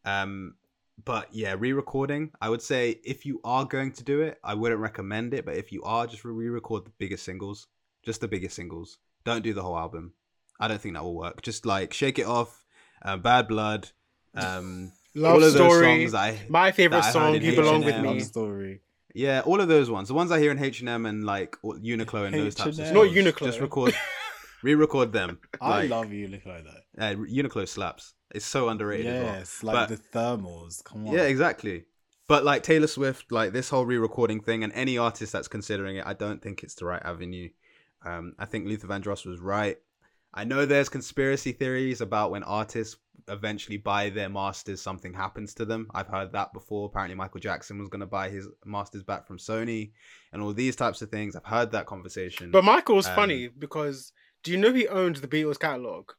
Um, 0.04 0.54
but 1.02 1.28
yeah, 1.32 1.54
re-recording. 1.58 2.30
I 2.40 2.48
would 2.50 2.62
say 2.62 3.00
if 3.04 3.24
you 3.26 3.40
are 3.44 3.64
going 3.64 3.92
to 3.92 4.04
do 4.04 4.20
it, 4.22 4.38
I 4.44 4.54
wouldn't 4.54 4.80
recommend 4.80 5.34
it. 5.34 5.44
But 5.44 5.56
if 5.56 5.72
you 5.72 5.82
are, 5.82 6.06
just 6.06 6.24
re-record 6.24 6.84
the 6.86 6.92
biggest 6.98 7.24
singles, 7.24 7.66
just 8.04 8.20
the 8.20 8.28
biggest 8.28 8.54
singles. 8.56 8.98
Don't 9.24 9.42
do 9.42 9.54
the 9.54 9.62
whole 9.62 9.76
album. 9.78 10.12
I 10.60 10.68
don't 10.68 10.80
think 10.80 10.94
that 10.94 11.02
will 11.02 11.16
work. 11.16 11.42
Just 11.42 11.66
like 11.66 11.92
shake 11.92 12.18
it 12.18 12.26
off, 12.26 12.64
uh, 13.04 13.16
Bad 13.16 13.48
Blood, 13.48 13.90
um, 14.34 14.92
Love 15.16 15.34
all 15.34 15.42
of 15.44 15.52
those 15.52 15.54
story. 15.54 16.06
songs. 16.08 16.14
I 16.14 16.40
My 16.48 16.72
favorite 16.72 16.98
that 17.02 17.04
I 17.04 17.06
heard 17.06 17.12
song, 17.12 17.42
"You 17.42 17.54
Belong 17.56 17.84
with 17.84 17.94
H&M. 17.94 18.02
Me." 18.02 18.08
Love 18.08 18.22
story. 18.22 18.80
yeah, 19.14 19.40
all 19.44 19.60
of 19.60 19.68
those 19.68 19.88
ones. 19.90 20.08
The 20.08 20.14
ones 20.14 20.30
I 20.32 20.40
hear 20.40 20.50
in 20.50 20.58
H 20.62 20.80
and 20.80 20.88
M 20.88 21.06
and 21.06 21.24
like 21.24 21.56
or 21.62 21.74
Uniqlo 21.74 22.26
and 22.26 22.34
those 22.34 22.54
types 22.54 22.78
of 22.78 22.84
H&M. 22.84 22.94
Not 22.94 23.06
stores, 23.10 23.24
Uniqlo. 23.24 23.46
Just 23.46 23.60
record, 23.60 23.94
re-record 24.64 25.12
them. 25.12 25.38
I 25.60 25.68
Like, 25.82 25.90
love 25.90 26.12
you, 26.12 26.26
look 26.28 26.44
like 26.46 26.64
uh, 26.98 27.14
Uniqlo 27.14 27.68
slaps. 27.68 28.14
It's 28.34 28.46
so 28.46 28.68
underrated 28.68 29.06
as 29.06 29.24
well. 29.24 29.34
Yes, 29.34 29.62
like 29.62 29.74
But- 29.74 29.88
the 29.90 30.18
thermals. 30.18 30.82
Come 30.82 31.06
on. 31.06 31.14
Yeah, 31.14 31.22
exactly. 31.22 31.84
But 32.26 32.42
like 32.42 32.62
Taylor 32.62 32.86
Swift, 32.86 33.30
like 33.30 33.52
this 33.52 33.68
whole 33.68 33.84
re-recording 33.84 34.40
thing, 34.40 34.64
and 34.64 34.72
any 34.72 34.96
artist 34.96 35.32
that's 35.32 35.46
considering 35.46 35.96
it, 35.96 36.06
I 36.06 36.14
don't 36.14 36.40
think 36.42 36.62
it's 36.62 36.74
the 36.74 36.86
right 36.86 37.02
avenue. 37.04 37.50
Um, 38.04 38.34
I 38.38 38.46
think 38.46 38.66
Luther 38.66 38.88
Vandross 38.88 39.26
was 39.26 39.38
right. 39.40 39.76
I 40.32 40.44
know 40.44 40.64
there's 40.66 40.88
conspiracy 40.88 41.52
theories 41.52 42.00
about 42.00 42.30
when 42.30 42.42
artists 42.42 42.96
eventually 43.28 43.76
buy 43.76 44.10
their 44.10 44.28
masters, 44.28 44.82
something 44.82 45.12
happens 45.14 45.54
to 45.54 45.64
them. 45.64 45.88
I've 45.94 46.08
heard 46.08 46.32
that 46.32 46.52
before. 46.52 46.86
Apparently, 46.86 47.14
Michael 47.14 47.40
Jackson 47.40 47.78
was 47.78 47.88
going 47.88 48.00
to 48.00 48.06
buy 48.06 48.30
his 48.30 48.48
masters 48.64 49.02
back 49.02 49.26
from 49.26 49.38
Sony, 49.38 49.92
and 50.32 50.42
all 50.42 50.52
these 50.52 50.76
types 50.76 51.02
of 51.02 51.10
things. 51.10 51.36
I've 51.36 51.44
heard 51.44 51.70
that 51.72 51.86
conversation. 51.86 52.50
But 52.50 52.64
Michael's 52.64 53.06
Um, 53.06 53.14
funny 53.14 53.48
because 53.48 54.12
do 54.44 54.52
you 54.52 54.56
know 54.58 54.72
he 54.72 54.86
owned 54.86 55.16
the 55.16 55.26
Beatles 55.28 55.58
catalog? 55.58 56.10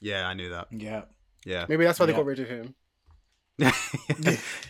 yeah, 0.00 0.26
I 0.26 0.32
knew 0.34 0.48
that. 0.50 0.68
Yeah. 0.70 1.02
Yeah, 1.44 1.66
Maybe 1.68 1.84
that's 1.84 1.98
why 2.00 2.06
they 2.06 2.12
got 2.12 2.24
rid 2.26 2.40
of 2.40 2.48
him. 2.48 2.74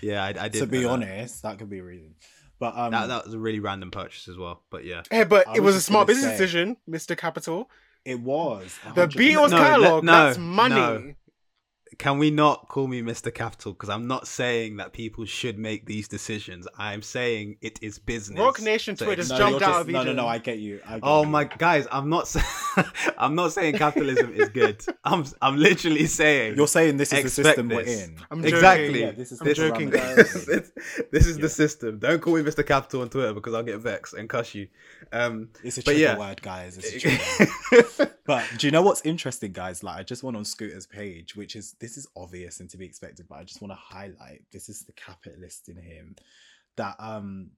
yeah, 0.02 0.24
I, 0.24 0.28
I 0.38 0.48
did. 0.48 0.60
to 0.60 0.66
be 0.66 0.82
that. 0.82 0.88
honest, 0.90 1.42
that 1.42 1.58
could 1.58 1.70
be 1.70 1.78
a 1.78 1.82
reason. 1.84 2.14
But 2.60 2.76
um, 2.76 2.90
that 2.92 3.06
that 3.08 3.24
was 3.24 3.34
a 3.34 3.38
really 3.38 3.60
random 3.60 3.90
purchase 3.90 4.28
as 4.28 4.36
well. 4.36 4.62
But 4.70 4.84
yeah, 4.84 5.02
Hey, 5.10 5.24
but 5.24 5.46
I 5.48 5.56
it 5.56 5.60
was 5.60 5.74
was 5.74 5.76
a 5.76 5.80
smart 5.80 6.06
business 6.06 6.26
say- 6.26 6.30
decision, 6.32 6.76
Mr. 6.88 7.16
Capital. 7.16 7.70
it 8.04 8.20
was 8.20 8.76
The 8.94 9.06
100%. 9.08 9.12
Beatles 9.14 9.50
No, 9.50 9.58
catalog, 9.58 10.04
no, 10.04 10.12
that's 10.12 10.38
money. 10.38 10.74
no. 10.74 11.14
Can 11.98 12.18
we 12.18 12.30
not 12.30 12.68
call 12.68 12.86
me 12.86 13.02
Mr. 13.02 13.34
Capital? 13.34 13.72
Because 13.72 13.88
I'm 13.88 14.06
not 14.06 14.28
saying 14.28 14.76
that 14.76 14.92
people 14.92 15.24
should 15.24 15.58
make 15.58 15.84
these 15.84 16.06
decisions. 16.06 16.68
I'm 16.78 17.02
saying 17.02 17.56
it 17.60 17.80
is 17.82 17.98
business. 17.98 18.38
Roc 18.38 18.60
Nation 18.60 18.96
So 18.96 19.12
just 19.16 19.30
No, 19.32 19.36
jumped 19.38 19.60
you're 19.60 19.68
out 19.68 19.72
just- 19.72 19.80
of 19.80 19.88
no, 19.88 20.02
Eden. 20.02 20.16
no, 20.16 20.22
no. 20.22 20.28
I 20.28 20.38
get 20.38 20.58
you. 20.60 20.80
I 20.86 20.92
get 20.94 21.00
Oh 21.02 21.24
you. 21.24 21.28
my 21.28 21.42
guys, 21.44 21.88
I'm 21.90 22.08
not. 22.08 22.32
I'm 23.18 23.34
not 23.34 23.52
saying 23.52 23.74
capitalism 23.78 24.32
is 24.32 24.48
good. 24.50 24.80
I'm. 25.02 25.24
I'm 25.42 25.56
literally 25.56 26.06
saying 26.06 26.54
You're 26.54 26.68
saying 26.68 26.98
this 26.98 27.12
is 27.12 27.24
the 27.24 27.30
system 27.42 27.68
we're 27.68 27.80
in. 27.80 28.16
I'm 28.30 28.44
exactly. 28.44 28.86
joking. 28.88 29.00
Yeah, 29.02 29.10
this 29.10 29.32
is 29.32 29.40
I'm 29.40 29.48
the 29.48 29.54
joking, 29.54 29.90
guys. 29.90 30.16
this, 30.46 30.70
this 31.10 31.26
is 31.26 31.36
Yeah. 31.36 31.42
the 31.42 31.48
system. 31.48 31.98
Don't 31.98 32.22
call 32.22 32.36
me 32.36 32.42
Mr. 32.42 32.64
Capital 32.64 33.00
on 33.00 33.08
Twitter 33.10 33.34
because 33.34 33.54
I'll 33.54 33.64
get 33.64 33.78
vexed 33.80 34.14
and 34.14 34.28
cuss 34.28 34.54
you. 34.54 34.68
Um, 35.12 35.48
It's 35.64 35.78
a 35.78 35.82
tricky 35.82 36.02
yeah. 36.02 36.16
word, 36.16 36.42
guys. 36.42 36.78
It's 36.78 37.04
a 37.04 37.98
word. 37.98 38.12
But 38.24 38.44
do 38.58 38.66
you 38.66 38.70
know 38.70 38.82
what's 38.82 39.00
interesting, 39.06 39.52
guys? 39.52 39.82
Like, 39.82 39.96
I 39.96 40.02
just 40.02 40.22
went 40.22 40.36
on 40.36 40.44
Scooter's 40.44 40.86
page, 40.86 41.34
which 41.34 41.56
is 41.56 41.74
this 41.80 41.87
is 41.96 42.08
obvious 42.16 42.60
and 42.60 42.68
to 42.70 42.76
be 42.76 42.86
expected, 42.86 43.26
but 43.28 43.36
I 43.36 43.44
just 43.44 43.62
want 43.62 43.72
to 43.72 43.76
highlight 43.76 44.42
this 44.52 44.68
is 44.68 44.82
the 44.82 44.92
capitalist 44.92 45.68
in 45.68 45.76
him 45.76 46.16
that 46.76 46.96
um 46.98 47.50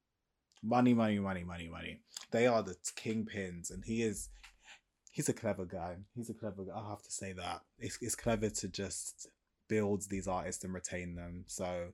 Money, 0.64 0.94
money, 0.94 1.20
money, 1.20 1.44
money, 1.44 1.68
money. 1.70 2.00
They 2.32 2.48
are 2.48 2.62
the 2.62 2.76
kingpins, 2.98 3.72
and 3.72 3.84
he 3.84 4.04
is. 4.04 4.30
He's 5.12 5.28
a 5.28 5.34
clever 5.34 5.66
guy. 5.66 5.96
He's 6.16 6.30
a 6.30 6.34
clever 6.34 6.64
guy. 6.64 6.74
I 6.76 6.90
have 6.90 7.02
to 7.04 7.12
say 7.12 7.34
that. 7.34 7.62
It's, 7.80 7.98
it's 8.02 8.16
clever 8.16 8.50
to 8.50 8.68
just 8.70 9.28
build 9.68 10.04
these 10.10 10.28
artists 10.28 10.64
and 10.64 10.74
retain 10.74 11.16
them. 11.16 11.44
So 11.48 11.88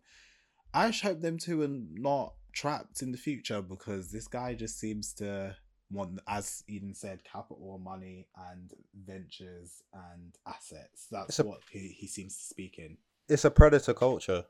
I 0.74 0.88
just 0.92 1.02
hope 1.02 1.22
them 1.22 1.40
two 1.40 1.64
are 1.64 1.68
not 1.68 2.34
trapped 2.54 3.02
in 3.02 3.12
the 3.12 3.18
future 3.18 3.62
because 3.62 4.12
this 4.12 4.28
guy 4.28 4.54
just 4.54 4.80
seems 4.80 5.14
to 5.16 5.56
want, 5.90 6.20
as 6.28 6.64
Eden 6.68 6.94
said, 6.94 7.24
capital, 7.24 7.80
money, 7.84 8.28
and 8.52 8.72
ventures 9.06 9.82
and 9.94 10.36
assets. 10.46 11.08
That's 11.10 11.40
a- 11.40 11.44
what 11.46 11.62
he, 11.72 11.96
he 11.98 12.06
seems 12.08 12.38
to 12.38 12.44
speak 12.44 12.78
in. 12.78 12.98
it's 13.30 13.46
a 13.46 13.52
predator 13.52 13.94
culture. 13.96 14.46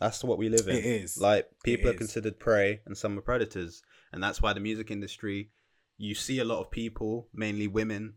That's 0.00 0.22
what 0.22 0.38
we 0.38 0.48
live 0.48 0.68
in. 0.68 0.76
It 0.76 0.84
is. 0.84 1.18
Like 1.18 1.48
people 1.64 1.86
It 1.88 1.90
are 1.90 1.94
is. 1.94 1.98
considered 1.98 2.38
prey 2.38 2.80
and 2.86 2.96
some 2.96 3.18
are 3.18 3.22
predators. 3.22 3.82
And 4.12 4.22
that's 4.22 4.40
why 4.40 4.52
the 4.52 4.60
music 4.60 4.90
industry, 4.90 5.50
you 5.96 6.14
see 6.14 6.38
a 6.38 6.44
lot 6.44 6.60
of 6.60 6.70
people, 6.70 7.28
mainly 7.34 7.66
women, 7.66 8.14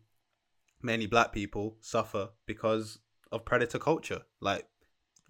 mainly 0.82 1.08
black 1.08 1.34
people, 1.34 1.78
suffer 1.82 2.30
because 2.46 3.00
of 3.32 3.46
predator 3.46 3.80
culture. 3.80 4.22
Like 4.40 4.68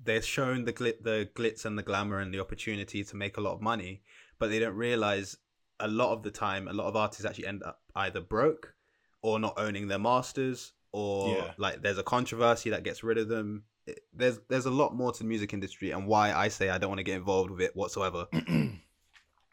they're 0.03 0.21
shown 0.21 0.65
the 0.65 0.73
glit 0.73 1.03
the 1.03 1.29
glitz 1.35 1.63
and 1.65 1.77
the 1.77 1.83
glamour 1.83 2.19
and 2.19 2.33
the 2.33 2.39
opportunity 2.39 3.03
to 3.03 3.15
make 3.15 3.37
a 3.37 3.41
lot 3.41 3.53
of 3.53 3.61
money, 3.61 4.01
but 4.39 4.49
they 4.49 4.59
don't 4.59 4.75
realize 4.75 5.37
a 5.79 5.87
lot 5.87 6.11
of 6.13 6.23
the 6.23 6.31
time, 6.31 6.67
a 6.67 6.73
lot 6.73 6.87
of 6.87 6.95
artists 6.95 7.25
actually 7.25 7.47
end 7.47 7.63
up 7.63 7.81
either 7.95 8.21
broke 8.21 8.75
or 9.23 9.39
not 9.39 9.53
owning 9.57 9.87
their 9.87 9.99
masters, 9.99 10.73
or 10.91 11.29
Yeah. 11.37 11.53
like 11.57 11.81
there's 11.81 11.97
a 11.97 12.03
controversy 12.03 12.69
that 12.71 12.83
gets 12.83 13.03
rid 13.03 13.17
of 13.17 13.29
them. 13.29 13.63
It- 13.87 14.03
there's 14.13 14.39
there's 14.49 14.65
a 14.65 14.71
lot 14.71 14.95
more 14.95 15.11
to 15.11 15.19
the 15.19 15.25
music 15.29 15.53
industry, 15.53 15.91
and 15.91 16.05
why 16.07 16.33
I 16.33 16.47
say 16.49 16.69
I 16.69 16.77
don't 16.77 16.89
want 16.89 16.99
to 16.99 17.03
get 17.03 17.15
involved 17.17 17.51
with 17.51 17.61
it 17.61 17.75
whatsoever. 17.75 18.27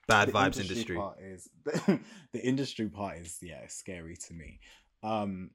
Bad 0.09 0.29
The 0.29 0.33
vibes 0.33 0.61
industry. 0.61 0.97
part 0.97 1.19
is 1.21 1.51
the 2.33 2.41
industry 2.43 2.89
part 2.89 3.19
is 3.19 3.39
yeah 3.43 3.67
scary 3.67 4.17
to 4.17 4.33
me 4.35 4.59
um 5.03 5.51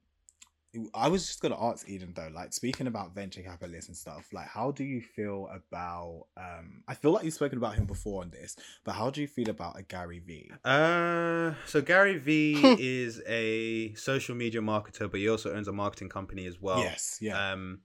i 0.93 1.07
was 1.07 1.25
just 1.27 1.41
gonna 1.41 1.59
ask 1.59 1.89
eden 1.89 2.13
though 2.15 2.29
like 2.33 2.53
speaking 2.53 2.85
about 2.87 3.13
venture 3.15 3.41
capitalists 3.41 3.87
and 3.89 3.97
stuff 3.97 4.27
like 4.31 4.47
how 4.47 4.71
do 4.71 4.83
you 4.83 5.01
feel 5.01 5.49
about 5.53 6.27
um 6.37 6.83
i 6.87 6.93
feel 6.93 7.11
like 7.11 7.23
you've 7.23 7.33
spoken 7.33 7.57
about 7.57 7.73
him 7.75 7.85
before 7.85 8.21
on 8.21 8.29
this 8.29 8.55
but 8.83 8.93
how 8.93 9.09
do 9.09 9.21
you 9.21 9.27
feel 9.27 9.49
about 9.49 9.77
a 9.77 9.81
gary 9.83 10.19
vee 10.19 10.51
Uh, 10.63 11.53
so 11.65 11.81
Gary 11.81 12.17
V 12.19 12.75
is 12.79 13.21
a 13.27 13.93
social 13.95 14.35
media 14.35 14.61
marketer, 14.61 15.09
but 15.09 15.19
he 15.19 15.27
also 15.29 15.51
owns 15.53 15.67
a 15.67 15.73
marketing 15.73 16.09
company 16.09 16.45
as 16.45 16.59
well. 16.61 16.79
yes 16.79 17.17
yeah 17.21 17.53
Um, 17.53 17.79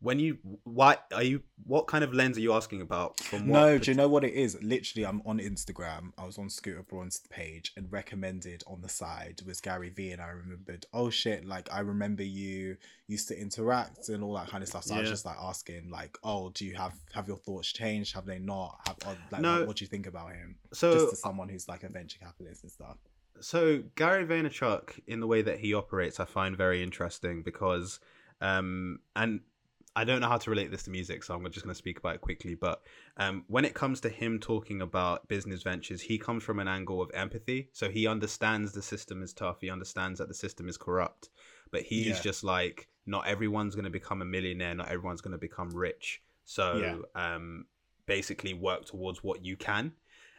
when 0.00 0.18
you 0.18 0.38
why 0.64 0.98
are 1.14 1.22
you 1.22 1.42
what 1.64 1.86
kind 1.86 2.04
of 2.04 2.12
lens 2.12 2.36
are 2.36 2.40
you 2.40 2.52
asking 2.52 2.82
about? 2.82 3.18
From 3.20 3.48
what 3.48 3.60
no, 3.60 3.78
do 3.78 3.90
you 3.90 3.96
know 3.96 4.08
what 4.08 4.24
it 4.24 4.34
is? 4.34 4.62
Literally, 4.62 5.06
I'm 5.06 5.22
on 5.24 5.38
Instagram. 5.38 6.12
I 6.18 6.26
was 6.26 6.36
on 6.38 6.50
Scooter 6.50 6.82
Braun's 6.82 7.20
page 7.30 7.72
and 7.76 7.90
recommended 7.90 8.62
on 8.66 8.82
the 8.82 8.88
side 8.88 9.40
was 9.46 9.60
Gary 9.60 9.88
Vee, 9.88 10.12
and 10.12 10.20
I 10.20 10.28
remembered, 10.28 10.86
oh 10.92 11.08
shit, 11.08 11.46
like 11.46 11.72
I 11.72 11.80
remember 11.80 12.22
you 12.22 12.76
used 13.08 13.28
to 13.28 13.40
interact 13.40 14.08
and 14.10 14.22
all 14.22 14.34
that 14.34 14.48
kind 14.48 14.62
of 14.62 14.68
stuff. 14.68 14.84
So 14.84 14.94
I 14.94 15.00
was 15.00 15.08
just 15.08 15.24
like 15.24 15.38
asking, 15.40 15.90
like, 15.90 16.18
oh, 16.22 16.50
do 16.50 16.66
you 16.66 16.74
have 16.76 16.94
have 17.14 17.26
your 17.26 17.38
thoughts 17.38 17.72
changed? 17.72 18.14
Have 18.14 18.26
they 18.26 18.38
not? 18.38 18.78
Have 18.86 18.96
or, 19.06 19.16
like, 19.30 19.40
No. 19.40 19.60
what, 19.60 19.68
what 19.68 19.76
do 19.76 19.84
you 19.84 19.88
think 19.88 20.06
about 20.06 20.32
him? 20.32 20.56
so 20.72 20.92
just 20.92 21.10
to 21.10 21.16
someone 21.16 21.48
who's 21.48 21.68
like 21.68 21.84
a 21.84 21.88
venture 21.88 22.18
capitalist 22.18 22.64
and 22.64 22.72
stuff. 22.72 22.96
so 23.40 23.82
Gary 23.94 24.26
Vaynerchuk 24.26 25.00
in 25.06 25.20
the 25.20 25.26
way 25.26 25.40
that 25.42 25.58
he 25.58 25.72
operates, 25.72 26.20
I 26.20 26.26
find 26.26 26.56
very 26.56 26.82
interesting 26.82 27.42
because, 27.42 27.98
um, 28.40 29.00
and 29.14 29.40
I 29.96 30.04
don't 30.04 30.20
know 30.20 30.28
how 30.28 30.36
to 30.36 30.50
relate 30.50 30.70
this 30.70 30.82
to 30.82 30.90
music, 30.90 31.24
so 31.24 31.34
I'm 31.34 31.50
just 31.50 31.64
going 31.64 31.74
to 31.74 31.78
speak 31.78 31.98
about 31.98 32.16
it 32.16 32.20
quickly. 32.20 32.54
But 32.54 32.82
um, 33.16 33.44
when 33.48 33.64
it 33.64 33.72
comes 33.72 33.98
to 34.02 34.10
him 34.10 34.38
talking 34.38 34.82
about 34.82 35.26
business 35.26 35.62
ventures, 35.62 36.02
he 36.02 36.18
comes 36.18 36.42
from 36.42 36.60
an 36.60 36.68
angle 36.68 37.00
of 37.00 37.10
empathy. 37.14 37.70
So 37.72 37.88
he 37.88 38.06
understands 38.06 38.72
the 38.72 38.82
system 38.82 39.22
is 39.22 39.32
tough. 39.32 39.56
He 39.62 39.70
understands 39.70 40.18
that 40.18 40.28
the 40.28 40.34
system 40.34 40.68
is 40.68 40.76
corrupt, 40.76 41.30
but 41.70 41.80
he's 41.80 42.18
Yeah. 42.18 42.22
just 42.22 42.44
like, 42.44 42.88
not 43.06 43.26
everyone's 43.26 43.74
going 43.74 43.86
to 43.86 43.90
become 43.90 44.20
a 44.20 44.26
millionaire. 44.26 44.74
Not 44.74 44.88
everyone's 44.88 45.22
going 45.22 45.32
to 45.32 45.38
become 45.38 45.70
rich. 45.70 46.22
So 46.44 47.06
Yeah. 47.14 47.34
um, 47.34 47.66
basically, 48.04 48.52
work 48.52 48.84
towards 48.84 49.24
what 49.24 49.42
you 49.44 49.56
can. 49.56 49.94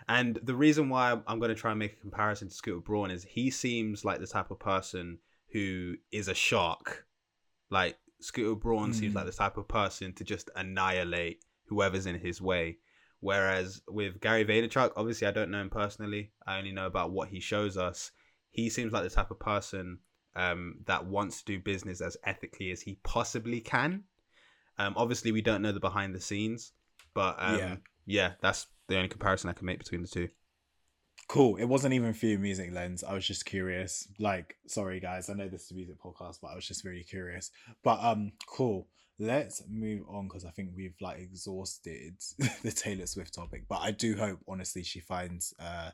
And 0.07 0.39
the 0.43 0.55
reason 0.55 0.87
why 0.87 1.09
I'm- 1.09 1.23
I'm 1.25 1.39
going 1.39 1.49
to 1.49 1.55
try 1.55 1.71
and 1.71 1.79
make 1.79 1.93
a 1.93 2.01
comparison 2.01 2.47
to 2.49 2.53
Scooter 2.53 2.79
Braun 2.79 3.09
is 3.09 3.23
he 3.23 3.49
seems 3.49 4.05
like 4.05 4.19
the 4.19 4.27
type 4.27 4.51
of 4.51 4.59
person 4.59 5.17
who 5.51 5.97
is 6.11 6.27
a 6.27 6.35
shark. 6.35 7.07
Like 7.69 7.97
Scooter 8.19 8.55
Braun 8.55 8.93
seems 8.93 9.13
Mm. 9.13 9.15
like 9.17 9.25
the 9.25 9.31
type 9.31 9.57
of 9.57 9.67
person 9.67 10.13
to 10.13 10.23
just 10.23 10.49
annihilate 10.55 11.43
whoever's 11.65 12.05
in 12.05 12.19
his 12.19 12.41
way. 12.41 12.77
Whereas 13.19 13.81
with 13.87 14.19
Gary 14.21 14.45
Vaynerchuk, 14.45 14.93
obviously 14.95 15.27
I 15.27 15.31
don't 15.31 15.49
know 15.51 15.61
him 15.61 15.69
personally. 15.69 16.31
I 16.45 16.57
only 16.57 16.71
know 16.71 16.85
about 16.85 17.11
what 17.11 17.29
he 17.29 17.39
shows 17.39 17.77
us. 17.77 18.11
He 18.51 18.69
seems 18.69 18.93
like 18.93 19.03
the 19.03 19.09
type 19.09 19.31
of 19.31 19.39
person 19.39 19.99
um, 20.35 20.75
that 20.85 21.05
wants 21.05 21.39
to 21.39 21.45
do 21.45 21.59
business 21.59 21.99
as 21.99 22.15
ethically 22.23 22.69
as 22.71 22.81
he 22.81 22.99
possibly 23.03 23.59
can. 23.59 24.03
Um, 24.77 24.93
obviously, 24.95 25.31
we 25.31 25.41
don't 25.41 25.63
know 25.63 25.71
the 25.71 25.79
behind 25.79 26.13
the 26.13 26.21
scenes, 26.21 26.73
but 27.15 27.35
um, 27.39 27.57
Yeah. 27.57 27.75
yeah, 28.05 28.31
that's 28.39 28.67
the 28.87 28.97
only 28.97 29.09
comparison 29.09 29.49
I 29.49 29.53
can 29.53 29.65
make 29.65 29.79
between 29.79 30.03
the 30.03 30.07
two. 30.07 30.29
Cool. 31.27 31.57
It 31.57 31.65
wasn't 31.65 31.93
even 31.93 32.13
for 32.13 32.25
your 32.25 32.39
music 32.39 32.71
lens. 32.73 33.03
I 33.03 33.13
was 33.13 33.27
just 33.27 33.45
curious. 33.45 34.07
Like, 34.17 34.55
sorry 34.65 34.99
guys, 34.99 35.29
I 35.29 35.33
know 35.33 35.49
this 35.49 35.65
is 35.65 35.71
a 35.71 35.75
music 35.75 36.01
podcast, 36.01 36.39
but 36.41 36.49
I 36.49 36.55
was 36.55 36.67
just 36.67 36.85
really 36.85 37.03
curious. 37.03 37.51
But 37.83 37.99
um, 38.01 38.31
cool. 38.47 38.87
Let's 39.19 39.63
move 39.67 40.03
on 40.07 40.27
because 40.27 40.45
I 40.45 40.51
think 40.51 40.69
we've 40.75 40.95
like 41.01 41.19
exhausted 41.19 42.15
the 42.63 42.71
Taylor 42.71 43.07
Swift 43.07 43.33
topic. 43.33 43.63
But 43.67 43.81
I 43.81 43.91
do 43.91 44.15
hope, 44.15 44.39
honestly, 44.47 44.83
she 44.83 44.99
finds 44.99 45.53
uh 45.59 45.91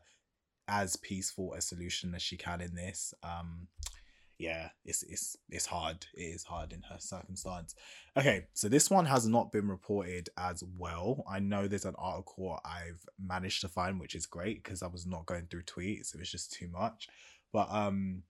as 0.68 0.96
peaceful 0.98 1.54
a 1.54 1.62
solution 1.62 2.14
as 2.16 2.22
she 2.22 2.38
can 2.38 2.62
in 2.62 2.76
this. 2.76 3.14
Um, 3.24 3.68
yeah, 4.40 4.70
it's 4.86 5.04
it's 5.04 5.38
it's 5.50 5.66
hard. 5.66 6.06
It 6.16 6.24
is 6.24 6.44
hard 6.44 6.74
in 6.74 6.82
her 6.90 6.98
circumstance. 7.00 7.76
Okay, 8.18 8.46
so 8.54 8.68
this 8.68 8.90
one 8.90 9.06
has 9.06 9.28
not 9.28 9.52
been 9.52 9.68
reported 9.68 10.30
as 10.38 10.64
well. 10.78 11.24
I 11.30 11.40
know 11.40 11.68
there's 11.68 11.86
an 11.86 11.96
article 11.98 12.60
I've 12.66 13.06
managed 13.20 13.62
to 13.62 13.68
find, 13.68 14.00
which 14.00 14.16
is 14.16 14.26
great 14.26 14.64
because 14.64 14.84
I 14.84 14.88
was 14.88 15.06
not 15.06 15.26
going 15.26 15.48
through 15.48 15.64
tweets. 15.64 16.14
It 16.14 16.20
was 16.20 16.32
just 16.32 16.52
too 16.54 16.68
much. 16.68 17.08
But 17.52 17.68
um, 17.72 18.24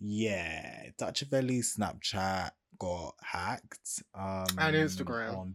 yeah, 0.00 0.86
Valley's 1.30 1.76
Snapchat 1.76 2.50
got 2.78 3.14
hacked. 3.22 4.02
Um, 4.14 4.46
And 4.58 4.76
Instagram. 4.76 5.36
on 5.36 5.54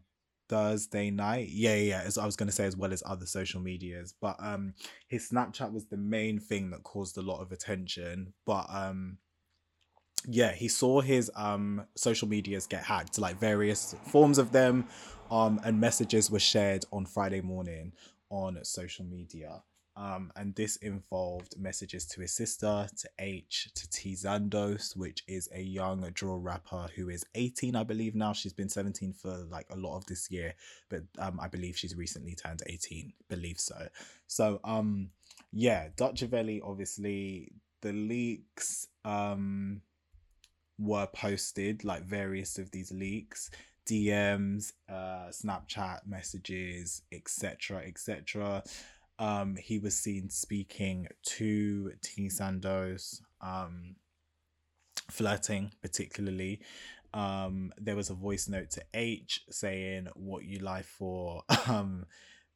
Thursday 0.49 1.09
night. 1.09 1.49
Yeah, 1.49 1.75
yeah. 1.75 2.03
As 2.05 2.17
I 2.17 2.25
was 2.25 2.35
gonna 2.35 2.51
say, 2.51 2.65
as 2.65 2.77
well 2.77 2.93
as 2.93 3.01
other 3.05 3.25
social 3.25 3.61
medias. 3.61 4.13
But 4.19 4.35
um, 4.39 4.75
his 5.07 5.29
Snapchat 5.29 5.71
was 5.71 5.85
the 5.85 5.97
main 5.97 6.39
thing 6.39 6.69
that 6.71 6.83
caused 6.83 7.17
a 7.17 7.21
lot 7.21 7.41
of 7.41 7.51
attention. 7.51 8.33
But 8.45 8.67
um, 8.69 9.17
yeah, 10.27 10.51
he 10.53 10.67
saw 10.67 11.01
his 11.01 11.31
um 11.35 11.85
social 11.95 12.27
medias 12.27 12.67
get 12.67 12.83
hacked, 12.83 13.19
like 13.19 13.37
various 13.39 13.95
forms 14.07 14.37
of 14.37 14.51
them, 14.51 14.87
um, 15.31 15.59
and 15.63 15.79
messages 15.79 16.29
were 16.29 16.39
shared 16.39 16.85
on 16.91 17.05
Friday 17.05 17.41
morning 17.41 17.93
on 18.29 18.59
social 18.63 19.05
media. 19.05 19.63
Um, 19.95 20.31
and 20.35 20.55
this 20.55 20.77
involved 20.77 21.53
messages 21.59 22.07
to 22.07 22.21
his 22.21 22.33
sister, 22.33 22.87
to 22.97 23.09
H, 23.19 23.69
to 23.75 23.87
TeeZandos, 23.87 24.97
which 24.97 25.23
is 25.27 25.47
a 25.53 25.61
young 25.61 26.01
drill 26.13 26.39
rapper 26.39 26.87
who 26.95 27.09
is 27.09 27.23
18, 27.35 27.75
I 27.75 27.83
believe 27.83 28.15
now. 28.15 28.33
She's 28.33 28.53
been 28.53 28.69
17 28.69 29.13
for 29.13 29.45
like 29.51 29.67
a 29.69 29.75
lot 29.75 29.97
of 29.97 30.05
this 30.07 30.31
year, 30.31 30.55
but 30.89 31.03
um, 31.19 31.39
I 31.39 31.47
believe 31.47 31.77
she's 31.77 31.95
recently 31.95 32.33
turned 32.33 32.63
18. 32.65 33.13
Believe 33.29 33.59
so. 33.59 33.87
So 34.25 34.59
um, 34.63 35.11
yeah, 35.51 35.89
Dutchavelli, 35.95 36.61
obviously, 36.63 37.51
the 37.81 37.91
leaks 37.93 38.87
um 39.05 39.81
were 40.77 41.07
posted, 41.07 41.83
like 41.83 42.03
various 42.03 42.57
of 42.57 42.71
these 42.71 42.91
leaks, 42.91 43.49
DMs, 43.87 44.73
uh, 44.89 45.29
Snapchat 45.29 46.07
messages, 46.07 47.01
etc., 47.11 47.83
etc. 47.85 48.63
Um, 49.19 49.55
he 49.55 49.79
was 49.79 49.97
seen 49.97 50.29
speaking 50.29 51.07
to 51.23 51.91
TeeZandos, 52.01 53.21
um, 53.41 53.95
flirting 55.11 55.71
particularly. 55.81 56.61
Um, 57.13 57.71
there 57.77 57.95
was 57.95 58.09
a 58.09 58.15
voice 58.15 58.49
note 58.49 58.71
to 58.71 58.83
H 58.93 59.41
saying, 59.49 60.07
"What 60.15 60.45
you 60.45 60.59
lie 60.59 60.83
for." 60.83 61.43
Um, 61.67 62.05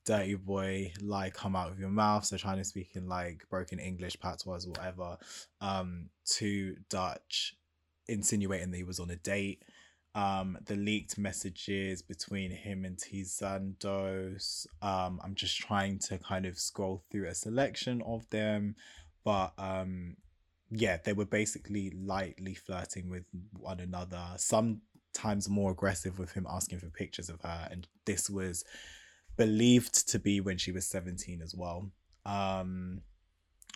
dirty 0.08 0.36
boy 0.36 0.92
lie 1.02 1.30
come 1.30 1.54
out 1.54 1.70
of 1.70 1.80
your 1.80 1.90
mouth 1.90 2.24
so 2.24 2.38
trying 2.38 2.56
to 2.58 2.64
speak 2.64 2.96
in 2.96 3.10
like 3.10 3.44
broken 3.50 3.78
english 3.78 4.18
patois 4.22 4.62
whatever 4.66 5.18
um 5.60 6.10
to 6.24 6.78
dutch 6.90 7.58
insinuating 8.08 8.72
that 8.72 8.78
he 8.78 8.84
was 8.84 9.00
on 9.00 9.10
a 9.10 9.16
date. 9.16 9.64
Um 10.16 10.58
the 10.66 10.76
leaked 10.76 11.18
messages 11.18 12.02
between 12.02 12.52
him 12.52 12.86
and 12.86 12.98
T 12.98 13.26
um 13.42 15.20
i'm 15.24 15.36
just 15.36 15.58
trying 15.58 16.00
to 16.00 16.18
kind 16.18 16.46
of 16.46 16.58
scroll 16.58 17.04
through 17.12 17.28
a 17.28 17.36
selection 17.36 18.02
of 18.04 18.28
them 18.30 18.76
but 19.24 19.54
um 19.58 20.16
yeah 20.72 20.98
they 21.04 21.14
were 21.14 21.26
basically 21.26 21.92
lightly 21.92 22.54
flirting 22.54 23.10
with 23.10 23.26
one 23.54 23.80
another 23.80 24.24
sometimes 24.38 25.50
more 25.50 25.72
aggressive 25.72 26.18
with 26.18 26.32
him 26.32 26.48
asking 26.50 26.80
for 26.80 26.90
pictures 26.90 27.30
of 27.30 27.42
her 27.42 27.68
and 27.70 27.88
this 28.06 28.30
was 28.30 28.64
believed 29.38 30.10
to 30.10 30.20
be 30.20 30.42
when 30.42 30.58
she 30.58 30.72
was 30.72 30.86
17 30.88 31.42
as 31.42 31.56
well. 31.56 31.92
Um 32.26 33.02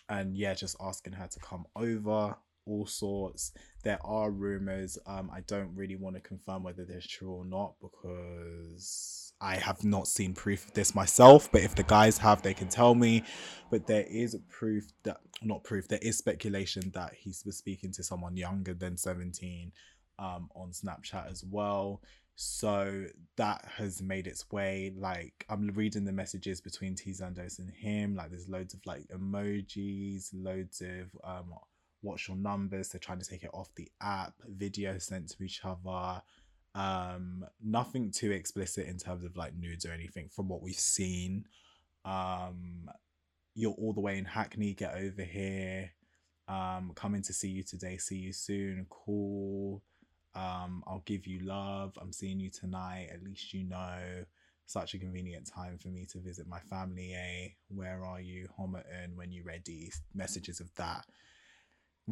and 0.09 0.35
yeah 0.35 0.53
just 0.53 0.75
asking 0.81 1.13
her 1.13 1.27
to 1.27 1.39
come 1.39 1.65
over 1.75 2.35
all 2.65 2.85
sorts 2.85 3.53
there 3.83 3.99
are 4.05 4.31
rumors 4.31 4.97
um 5.07 5.29
i 5.33 5.39
don't 5.41 5.73
really 5.75 5.95
want 5.95 6.15
to 6.15 6.21
confirm 6.21 6.63
whether 6.63 6.85
they're 6.85 7.01
true 7.01 7.31
or 7.31 7.45
not 7.45 7.73
because 7.81 9.33
i 9.41 9.55
have 9.55 9.83
not 9.83 10.07
seen 10.07 10.33
proof 10.33 10.67
of 10.67 10.73
this 10.73 10.93
myself 10.93 11.51
but 11.51 11.61
if 11.61 11.75
the 11.75 11.83
guys 11.83 12.17
have 12.17 12.41
they 12.41 12.53
can 12.53 12.67
tell 12.67 12.95
me. 12.95 13.23
But 13.69 13.87
there 13.87 14.05
is 14.09 14.37
proof 14.49 14.85
that 15.03 15.17
not 15.41 15.63
proof 15.63 15.87
there 15.87 15.99
is 16.01 16.17
speculation 16.17 16.91
that 16.93 17.13
he 17.13 17.33
was 17.45 17.57
speaking 17.57 17.91
to 17.93 18.03
someone 18.03 18.35
younger 18.37 18.73
than 18.73 18.97
17 18.97 19.71
um 20.19 20.49
on 20.55 20.71
snapchat 20.71 21.29
as 21.29 21.43
well. 21.43 22.01
So 22.35 23.05
that 23.35 23.63
has 23.77 24.01
made 24.01 24.25
its 24.25 24.51
way 24.51 24.93
like 24.97 25.45
i'm 25.49 25.67
reading 25.69 26.05
the 26.05 26.11
messages 26.11 26.61
between 26.61 26.95
TeeZandos 26.95 27.59
and 27.59 27.69
him 27.69 28.15
like 28.15 28.31
there's 28.31 28.49
loads 28.49 28.73
of 28.73 28.79
like 28.85 29.03
emojis 29.09 30.29
loads 30.33 30.81
of 30.81 31.15
um 31.23 31.53
what's 32.01 32.27
your 32.27 32.37
numbers 32.37 32.89
they're 32.89 32.99
trying 32.99 33.19
to 33.19 33.29
take 33.29 33.43
it 33.43 33.49
off 33.53 33.69
the 33.75 33.89
app 34.01 34.33
video 34.47 34.97
sent 34.97 35.29
to 35.29 35.43
each 35.43 35.61
other 35.63 36.21
um 36.73 37.45
nothing 37.63 38.11
too 38.11 38.31
explicit 38.31 38.87
in 38.87 38.97
terms 38.97 39.23
of 39.23 39.35
like 39.35 39.53
nudes 39.55 39.85
or 39.85 39.91
anything 39.91 40.29
from 40.29 40.47
what 40.47 40.61
we've 40.61 40.75
seen 40.75 41.45
um 42.05 42.89
you're 43.55 43.73
all 43.73 43.93
the 43.93 44.01
way 44.01 44.17
in 44.17 44.25
Hackney, 44.25 44.73
get 44.73 44.95
over 44.95 45.23
here. 45.23 45.91
Um, 46.47 46.91
coming 46.95 47.21
to 47.23 47.33
see 47.33 47.49
you 47.49 47.63
today. 47.63 47.97
See 47.97 48.17
you 48.17 48.33
soon. 48.33 48.85
Cool. 48.89 49.81
Um, 50.35 50.83
I'll 50.87 51.03
give 51.05 51.27
you 51.27 51.39
love. 51.41 51.97
I'm 52.01 52.13
seeing 52.13 52.39
you 52.39 52.49
tonight. 52.49 53.09
At 53.13 53.23
least 53.23 53.53
you 53.53 53.63
know. 53.63 54.25
Such 54.67 54.93
a 54.93 54.99
convenient 54.99 55.51
time 55.53 55.77
for 55.77 55.89
me 55.89 56.05
to 56.11 56.19
visit 56.19 56.47
my 56.47 56.59
family. 56.59 57.13
Eh? 57.13 57.49
Where 57.67 58.05
are 58.05 58.21
you, 58.21 58.47
Homerton? 58.57 59.15
When 59.15 59.31
you 59.31 59.43
ready? 59.43 59.91
Messages 60.13 60.61
of 60.61 60.73
that 60.75 61.05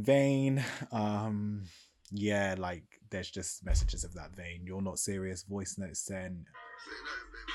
vein. 0.04 0.64
Um, 0.92 1.64
yeah, 2.12 2.56
like 2.58 2.84
there's 3.10 3.30
just 3.30 3.66
messages 3.66 4.04
of 4.04 4.14
that 4.16 4.36
vein. 4.36 4.62
You're 4.66 4.82
not 4.82 5.00
serious. 5.00 5.44
Voice 5.44 5.78
notes 5.78 6.00
sent. 6.00 6.46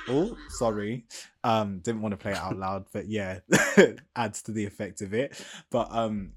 Oh, 0.08 0.36
sorry. 0.48 1.06
Um, 1.42 1.80
didn't 1.80 2.02
want 2.02 2.12
to 2.12 2.16
play 2.16 2.32
it 2.32 2.38
out 2.38 2.58
loud, 2.58 2.86
but 2.92 3.06
yeah, 3.06 3.40
adds 4.16 4.42
to 4.42 4.52
the 4.52 4.66
effect 4.66 5.00
of 5.00 5.14
it. 5.14 5.44
But 5.70 5.88
um, 5.90 6.32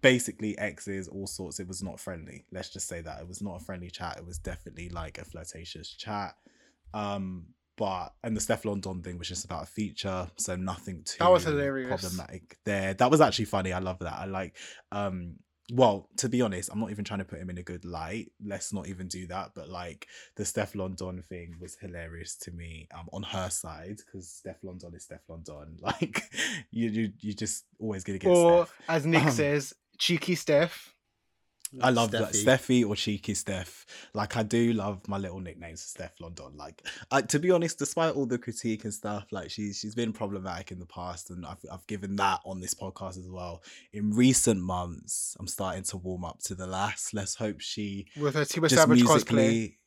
basically 0.00 0.56
exes 0.58 1.08
all 1.08 1.26
sorts 1.26 1.58
it 1.58 1.66
was 1.66 1.82
not 1.82 1.98
friendly 1.98 2.44
let's 2.52 2.70
just 2.70 2.86
say 2.86 3.00
that 3.00 3.20
it 3.20 3.26
was 3.26 3.42
not 3.42 3.60
a 3.60 3.64
friendly 3.64 3.90
chat 3.90 4.16
it 4.16 4.24
was 4.24 4.38
definitely 4.38 4.88
like 4.90 5.18
a 5.18 5.24
flirtatious 5.24 5.88
chat 5.88 6.36
um 6.94 7.46
but 7.78 8.12
and 8.22 8.36
the 8.36 8.40
Stefflon 8.40 8.82
Don 8.82 9.00
thing 9.02 9.16
was 9.18 9.28
just 9.28 9.44
about 9.46 9.62
a 9.62 9.66
feature 9.66 10.28
so 10.36 10.56
nothing 10.56 11.02
too 11.04 11.16
That 11.20 11.30
was 11.30 11.44
hilarious. 11.44 11.88
problematic 11.88 12.58
there 12.66 12.92
that 12.94 13.10
was 13.10 13.20
actually 13.22 13.46
funny 13.46 13.72
i 13.72 13.78
love 13.78 14.00
that 14.00 14.18
i 14.18 14.26
like 14.26 14.56
um 14.92 15.36
well 15.72 16.08
to 16.16 16.28
be 16.28 16.40
honest 16.42 16.70
i'm 16.72 16.80
not 16.80 16.90
even 16.90 17.04
trying 17.04 17.18
to 17.20 17.24
put 17.24 17.38
him 17.38 17.50
in 17.50 17.58
a 17.58 17.62
good 17.62 17.84
light 17.84 18.32
let's 18.44 18.72
not 18.72 18.88
even 18.88 19.06
do 19.06 19.26
that 19.28 19.50
but 19.54 19.68
like 19.68 20.06
the 20.36 20.42
Stefflon 20.42 20.96
Don 20.96 21.22
thing 21.22 21.54
was 21.60 21.76
hilarious 21.80 22.36
to 22.36 22.50
me 22.52 22.88
um 22.96 23.06
on 23.12 23.22
her 23.22 23.50
side 23.50 23.98
because 24.04 24.40
Stefflon 24.44 24.80
Don 24.80 24.94
is 24.94 25.06
Stefflon 25.06 25.44
Don 25.44 25.76
like 25.82 26.22
you 26.70 26.88
you 26.88 27.12
you 27.20 27.32
just 27.34 27.64
always 27.78 28.02
gonna 28.02 28.18
get 28.18 28.28
Or 28.30 28.66
Steph. 28.66 28.82
as 28.88 29.06
Nick 29.06 29.24
Um, 29.24 29.30
says, 29.30 29.74
cheeky 29.98 30.34
Steph. 30.34 30.94
I 31.80 31.90
love 31.90 32.10
that 32.12 32.32
Steffi. 32.32 32.44
Steffi 32.44 32.88
or 32.88 32.96
Cheeky 32.96 33.34
Steph. 33.34 33.86
Like 34.14 34.36
I 34.36 34.42
do 34.42 34.72
love 34.72 35.06
my 35.08 35.18
little 35.18 35.40
nicknames, 35.40 35.82
Steph 35.82 36.20
London. 36.20 36.56
Like 36.56 36.86
uh, 37.10 37.22
to 37.22 37.38
be 37.38 37.50
honest, 37.50 37.78
despite 37.78 38.14
all 38.14 38.26
the 38.26 38.38
critique 38.38 38.84
and 38.84 38.94
stuff, 38.94 39.26
like 39.30 39.50
she's 39.50 39.78
she's 39.78 39.94
been 39.94 40.12
problematic 40.12 40.72
in 40.72 40.78
the 40.78 40.86
past, 40.86 41.30
and 41.30 41.44
I've 41.44 41.64
I've 41.70 41.86
given 41.86 42.16
that 42.16 42.40
on 42.44 42.60
this 42.60 42.74
podcast 42.74 43.18
as 43.18 43.28
well. 43.28 43.62
In 43.92 44.12
recent 44.12 44.60
months, 44.60 45.36
I'm 45.38 45.48
starting 45.48 45.84
to 45.84 45.96
warm 45.96 46.24
up 46.24 46.38
to 46.44 46.54
the 46.54 46.66
last. 46.66 47.14
Let's 47.14 47.34
hope 47.34 47.60
she 47.60 48.06
with 48.18 48.34
her 48.34 48.44
just 48.44 48.74
Savage 48.74 49.02
cosplay. 49.02 49.08
musically, 49.26 49.78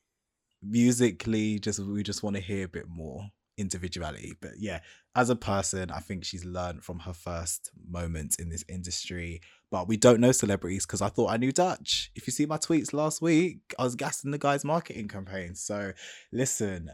musically, 0.62 1.60
just 1.60 1.80
we 1.80 2.04
just 2.04 2.24
want 2.24 2.36
to 2.36 2.42
hear 2.42 2.66
a 2.66 2.70
bit 2.70 2.86
more 2.88 3.30
individuality. 3.58 4.34
But 4.42 4.52
yeah, 4.60 4.80
as 5.16 5.30
a 5.30 5.36
person, 5.36 5.92
I 5.92 6.00
think 6.00 6.26
she's 6.26 6.46
learned 6.46 6.84
from 6.84 7.00
her 7.00 7.14
first 7.14 7.72
moment 7.90 8.38
in 8.40 8.50
this 8.50 8.66
industry. 8.68 9.42
But 9.72 9.88
we 9.88 9.96
don't 9.98 10.20
know 10.20 10.34
celebrities 10.34 10.86
because 10.86 11.02
I 11.02 11.08
thought 11.08 11.32
I 11.32 11.38
knew 11.38 11.52
Dutch. 11.54 12.12
If 12.14 12.28
you 12.28 12.32
see 12.32 12.46
my 12.46 12.58
tweets 12.58 12.94
last 12.94 13.22
week, 13.22 13.74
I 13.80 13.84
was 13.84 13.96
gassing 13.96 14.32
the 14.32 14.38
guy's 14.38 14.66
marketing 14.66 15.08
campaign. 15.08 15.56
So 15.56 15.94
listen, 16.32 16.92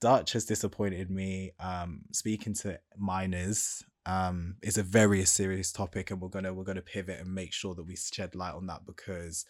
Dutch 0.00 0.32
has 0.32 0.44
disappointed 0.44 1.10
me. 1.10 1.50
Um, 1.58 2.02
speaking 2.12 2.54
to 2.54 2.78
minors 2.96 3.84
um 4.06 4.56
is 4.62 4.78
a 4.78 4.82
very 4.82 5.24
serious 5.26 5.72
topic, 5.72 6.10
and 6.10 6.20
we're 6.20 6.28
gonna 6.28 6.54
we're 6.54 6.64
gonna 6.64 6.80
pivot 6.80 7.20
and 7.20 7.34
make 7.34 7.52
sure 7.52 7.74
that 7.74 7.84
we 7.84 7.96
shed 7.96 8.34
light 8.34 8.54
on 8.54 8.66
that 8.68 8.86
because 8.86 9.44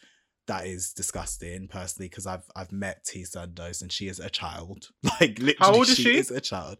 that 0.47 0.67
is 0.67 0.93
disgusting 0.93 1.69
personally 1.69 2.09
because 2.09 2.27
I've 2.27 2.43
I've 2.57 2.73
met 2.73 3.05
TeeZandos 3.05 3.83
and 3.83 3.93
she 3.93 4.09
is 4.09 4.19
a 4.19 4.31
child. 4.31 4.89
Like 5.21 5.39
literally 5.39 5.79
old 5.79 5.89
is 5.89 5.97
she? 5.97 6.17
is 6.17 6.31
a 6.31 6.41
child. 6.41 6.79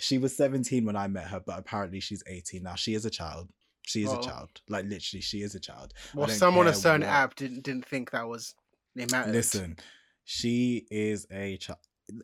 She 0.00 0.18
was 0.18 0.36
17 0.36 0.84
when 0.84 0.96
I 0.96 1.06
met 1.06 1.28
her, 1.28 1.40
but 1.40 1.58
apparently 1.58 2.00
she's 2.00 2.22
18 2.26 2.64
now. 2.64 2.74
She 2.74 2.94
is 2.94 3.04
a 3.04 3.10
child. 3.10 3.48
She 3.86 4.02
is 4.02 4.10
Oh. 4.10 4.18
a 4.18 4.22
child. 4.22 4.50
Like 4.68 4.84
literally, 4.84 5.20
she 5.22 5.42
is 5.42 5.54
a 5.54 5.60
child. 5.60 5.94
Well, 6.14 6.28
someone 6.28 6.66
on 6.66 6.72
a 6.72 6.76
certain 6.76 7.00
what- 7.02 7.08
app 7.10 7.34
didn't 7.36 7.62
didn't 7.62 7.86
think 7.86 8.10
that 8.10 8.26
was 8.28 8.54
it 8.94 9.10
mattered. 9.12 9.32
Listen, 9.32 9.76
she 10.24 10.86
is 10.90 11.26
a 11.30 11.56
child. 11.56 11.78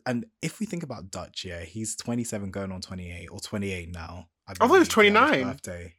And 0.05 0.25
if 0.41 0.59
we 0.59 0.65
think 0.65 0.83
about 0.83 1.09
Dutch, 1.11 1.43
yeah, 1.45 1.61
he's 1.61 1.95
27 1.95 2.51
going 2.51 2.71
on 2.71 2.79
28 2.81 3.27
or 3.31 3.39
28 3.39 3.89
now. 3.89 4.29
I 4.47 4.53
thought 4.53 4.67
he 4.67 4.79
was 4.79 4.87
believe. 4.89 5.13
He 5.13 5.17
had 5.19 5.23
29. 5.33 5.43
Birthday. 5.53 5.93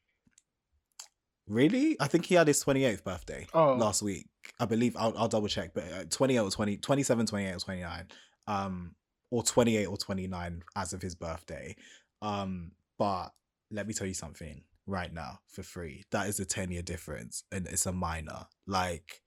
Really? 1.46 1.96
I 2.00 2.06
think 2.06 2.24
he 2.26 2.34
had 2.36 2.48
his 2.48 2.62
28th 2.64 3.04
birthday 3.04 3.46
Oh. 3.52 3.74
last 3.74 4.02
week. 4.02 4.26
I 4.58 4.64
believe 4.64 4.96
I'll, 4.96 5.16
I'll 5.18 5.28
double 5.28 5.48
check, 5.48 5.72
but 5.74 5.84
uh, 5.92 6.04
28 6.08 6.38
or 6.38 6.50
20, 6.50 6.76
27, 6.78 7.26
28 7.26 7.52
or 7.52 7.58
29. 7.58 8.06
Um, 8.46 8.94
or 9.30 9.42
28 9.42 9.86
or 9.86 9.96
29 9.96 10.62
as 10.76 10.92
of 10.92 11.02
his 11.02 11.14
birthday. 11.14 11.76
Um, 12.22 12.72
but 12.98 13.28
let 13.70 13.86
me 13.86 13.92
tell 13.94 14.06
you 14.06 14.14
something 14.14 14.62
right 14.86 15.12
now 15.12 15.40
for 15.48 15.62
free. 15.62 16.04
That 16.10 16.28
is 16.28 16.40
a 16.40 16.44
10 16.44 16.70
year 16.70 16.82
difference 16.82 17.44
and 17.52 17.66
it's 17.66 17.86
a 17.86 17.92
minor. 17.92 18.46
Like 18.66 19.22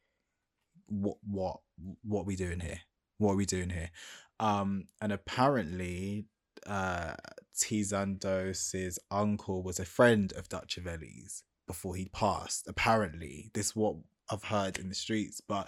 what 0.87 1.17
what 1.23 1.59
what 2.03 2.25
we 2.25 2.35
doing 2.35 2.59
here? 2.59 2.81
What 3.17 3.33
are 3.33 3.37
we 3.37 3.45
doing 3.45 3.69
here? 3.69 3.91
Um, 4.39 4.85
and 5.01 5.11
apparently 5.11 6.25
uh 6.65 7.15
TeeZandos's 7.55 8.99
uncle 9.09 9.63
was 9.63 9.79
a 9.79 9.85
friend 9.85 10.31
of 10.33 10.47
Dutchavelli's 10.49 11.43
before 11.65 11.95
he 11.95 12.05
passed. 12.05 12.67
Apparently, 12.67 13.49
this 13.53 13.75
what 13.75 13.95
I've 14.29 14.43
heard 14.43 14.77
in 14.77 14.89
the 14.89 14.95
streets. 14.95 15.41
But 15.41 15.67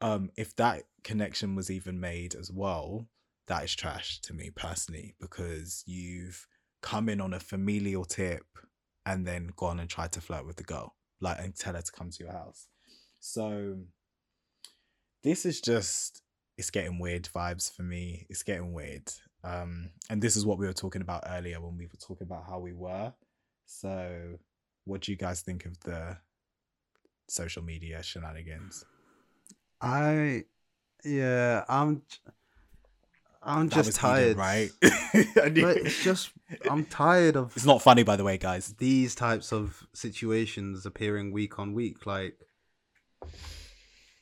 um, 0.00 0.30
if 0.36 0.54
that 0.56 0.84
connection 1.04 1.54
was 1.54 1.70
even 1.70 2.00
made 2.00 2.34
as 2.34 2.50
well, 2.50 3.08
that 3.46 3.64
is 3.64 3.74
trash 3.74 4.20
to 4.22 4.34
me 4.34 4.50
personally 4.54 5.14
because 5.20 5.82
you've 5.86 6.46
come 6.82 7.08
in 7.08 7.20
on 7.20 7.34
a 7.34 7.40
familial 7.40 8.04
tip 8.04 8.44
and 9.08 9.26
then 9.26 9.50
gone 9.56 9.80
and 9.80 9.88
tried 9.88 10.12
to 10.12 10.20
flirt 10.20 10.46
with 10.46 10.56
the 10.56 10.62
girl, 10.62 10.94
like 11.20 11.38
and 11.40 11.56
tell 11.56 11.74
her 11.74 11.80
to 11.80 11.92
come 11.92 12.10
to 12.10 12.22
your 12.22 12.32
house. 12.32 12.68
So 13.20 13.78
this 15.24 15.46
is 15.46 15.62
just 15.62 16.20
it's 16.58 16.70
getting 16.70 16.98
weird 16.98 17.28
vibes 17.34 17.74
for 17.74 17.82
me. 17.82 18.26
It's 18.28 18.42
getting 18.42 18.74
weird. 18.74 19.10
Um, 19.42 19.90
and 20.10 20.20
this 20.20 20.36
is 20.36 20.44
what 20.44 20.58
we 20.58 20.66
were 20.66 20.74
talking 20.74 21.00
about 21.00 21.24
earlier 21.26 21.58
when 21.60 21.78
we 21.78 21.86
were 21.86 21.98
talking 21.98 22.26
about 22.26 22.44
how 22.46 22.58
we 22.58 22.74
were. 22.74 23.14
So, 23.64 24.38
what 24.84 25.02
do 25.02 25.12
you 25.12 25.16
guys 25.16 25.40
think 25.40 25.64
of 25.64 25.78
the 25.80 26.18
social 27.28 27.62
media 27.62 28.02
shenanigans? 28.02 28.84
I 29.80 30.44
yeah, 31.02 31.64
I'm 31.68 32.02
I'm 33.42 33.68
just 33.68 33.94
tired, 33.96 34.20
heated, 34.20 34.36
right? 34.36 34.70
I 35.42 35.48
knew 35.48 35.62
But 35.62 35.76
it's 35.78 36.02
just 36.02 36.30
I'm 36.70 36.84
tired 36.84 37.36
of 37.36 37.54
It's 37.56 37.64
not 37.64 37.82
funny, 37.82 38.02
by 38.02 38.16
the 38.16 38.24
way, 38.24 38.36
guys. 38.38 38.74
these 38.78 39.14
types 39.14 39.52
of 39.52 39.86
situations 39.94 40.84
appearing 40.86 41.32
week 41.32 41.58
on 41.58 41.72
week. 41.72 42.04
Like, 42.06 42.34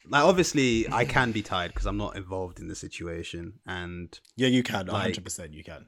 like 0.08 0.22
obviously 0.24 0.86
I 0.90 1.04
can 1.16 1.32
be 1.32 1.42
tired 1.42 1.72
because 1.72 1.86
I'm 1.86 1.96
not 1.96 2.16
involved 2.16 2.60
in 2.60 2.68
the 2.68 2.74
situation, 2.76 3.54
and 3.66 4.18
Yeah, 4.36 4.48
you 4.48 4.62
can. 4.62 4.86
Like- 4.86 5.14
100% 5.14 5.52
you 5.54 5.64
can. 5.64 5.86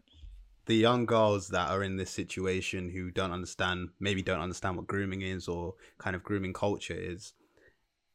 the 0.66 0.74
young 0.76 1.06
girls 1.06 1.48
that 1.48 1.70
are 1.70 1.82
in 1.82 1.96
this 1.96 2.10
situation 2.10 2.90
who 2.90 3.10
don't 3.10 3.32
understand 3.32 3.90
maybe 4.00 4.22
don't 4.22 4.40
understand 4.40 4.76
what 4.76 4.86
grooming 4.86 5.22
is 5.22 5.48
or 5.48 5.74
kind 5.98 6.14
of 6.16 6.22
grooming 6.22 6.52
culture 6.52 6.94
is 6.96 7.32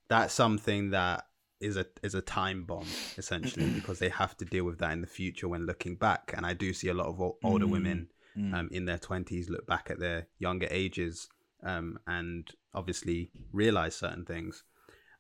that's 0.10 0.34
something 0.34 0.92
that 0.92 1.26
is 1.64 1.78
a 1.78 1.86
is 2.04 2.14
a 2.16 2.22
time 2.22 2.64
bomb 2.66 2.96
essentially 3.18 3.70
because 3.76 4.00
they 4.00 4.10
have 4.10 4.36
to 4.38 4.46
deal 4.46 4.66
with 4.66 4.80
that 4.80 4.92
in 4.92 5.02
the 5.02 5.08
future 5.08 5.48
when 5.48 5.66
looking 5.66 5.96
back 5.96 6.34
and 6.36 6.46
i 6.46 6.54
do 6.54 6.74
see 6.74 6.90
a 6.90 6.94
lot 6.94 7.08
of 7.08 7.20
o- 7.22 7.38
older 7.44 7.66
Mm, 7.66 7.72
women 7.72 8.08
mm. 8.38 8.54
um, 8.54 8.70
in 8.72 8.86
their 8.86 8.98
20s 8.98 9.50
look 9.50 9.66
back 9.66 9.90
at 9.90 10.00
their 10.00 10.28
younger 10.40 10.68
ages 10.70 11.30
um, 11.64 11.98
and 12.08 12.52
obviously 12.74 13.32
realize 13.52 13.96
certain 13.96 14.26
things 14.26 14.64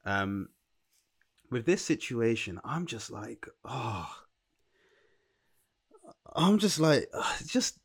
um, 0.05 0.49
with 1.49 1.65
this 1.65 1.81
situation 1.83 2.59
i'm 2.63 2.85
just 2.85 3.09
like 3.11 3.47
oh 3.65 4.09
i'm 6.35 6.57
just 6.57 6.79
like 6.79 7.07
just 7.45 7.79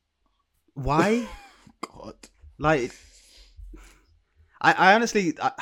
why 0.75 1.27
God. 1.81 2.15
like 2.59 2.93
i 4.61 4.73
i 4.73 4.95
honestly 4.95 5.35
I, 5.41 5.53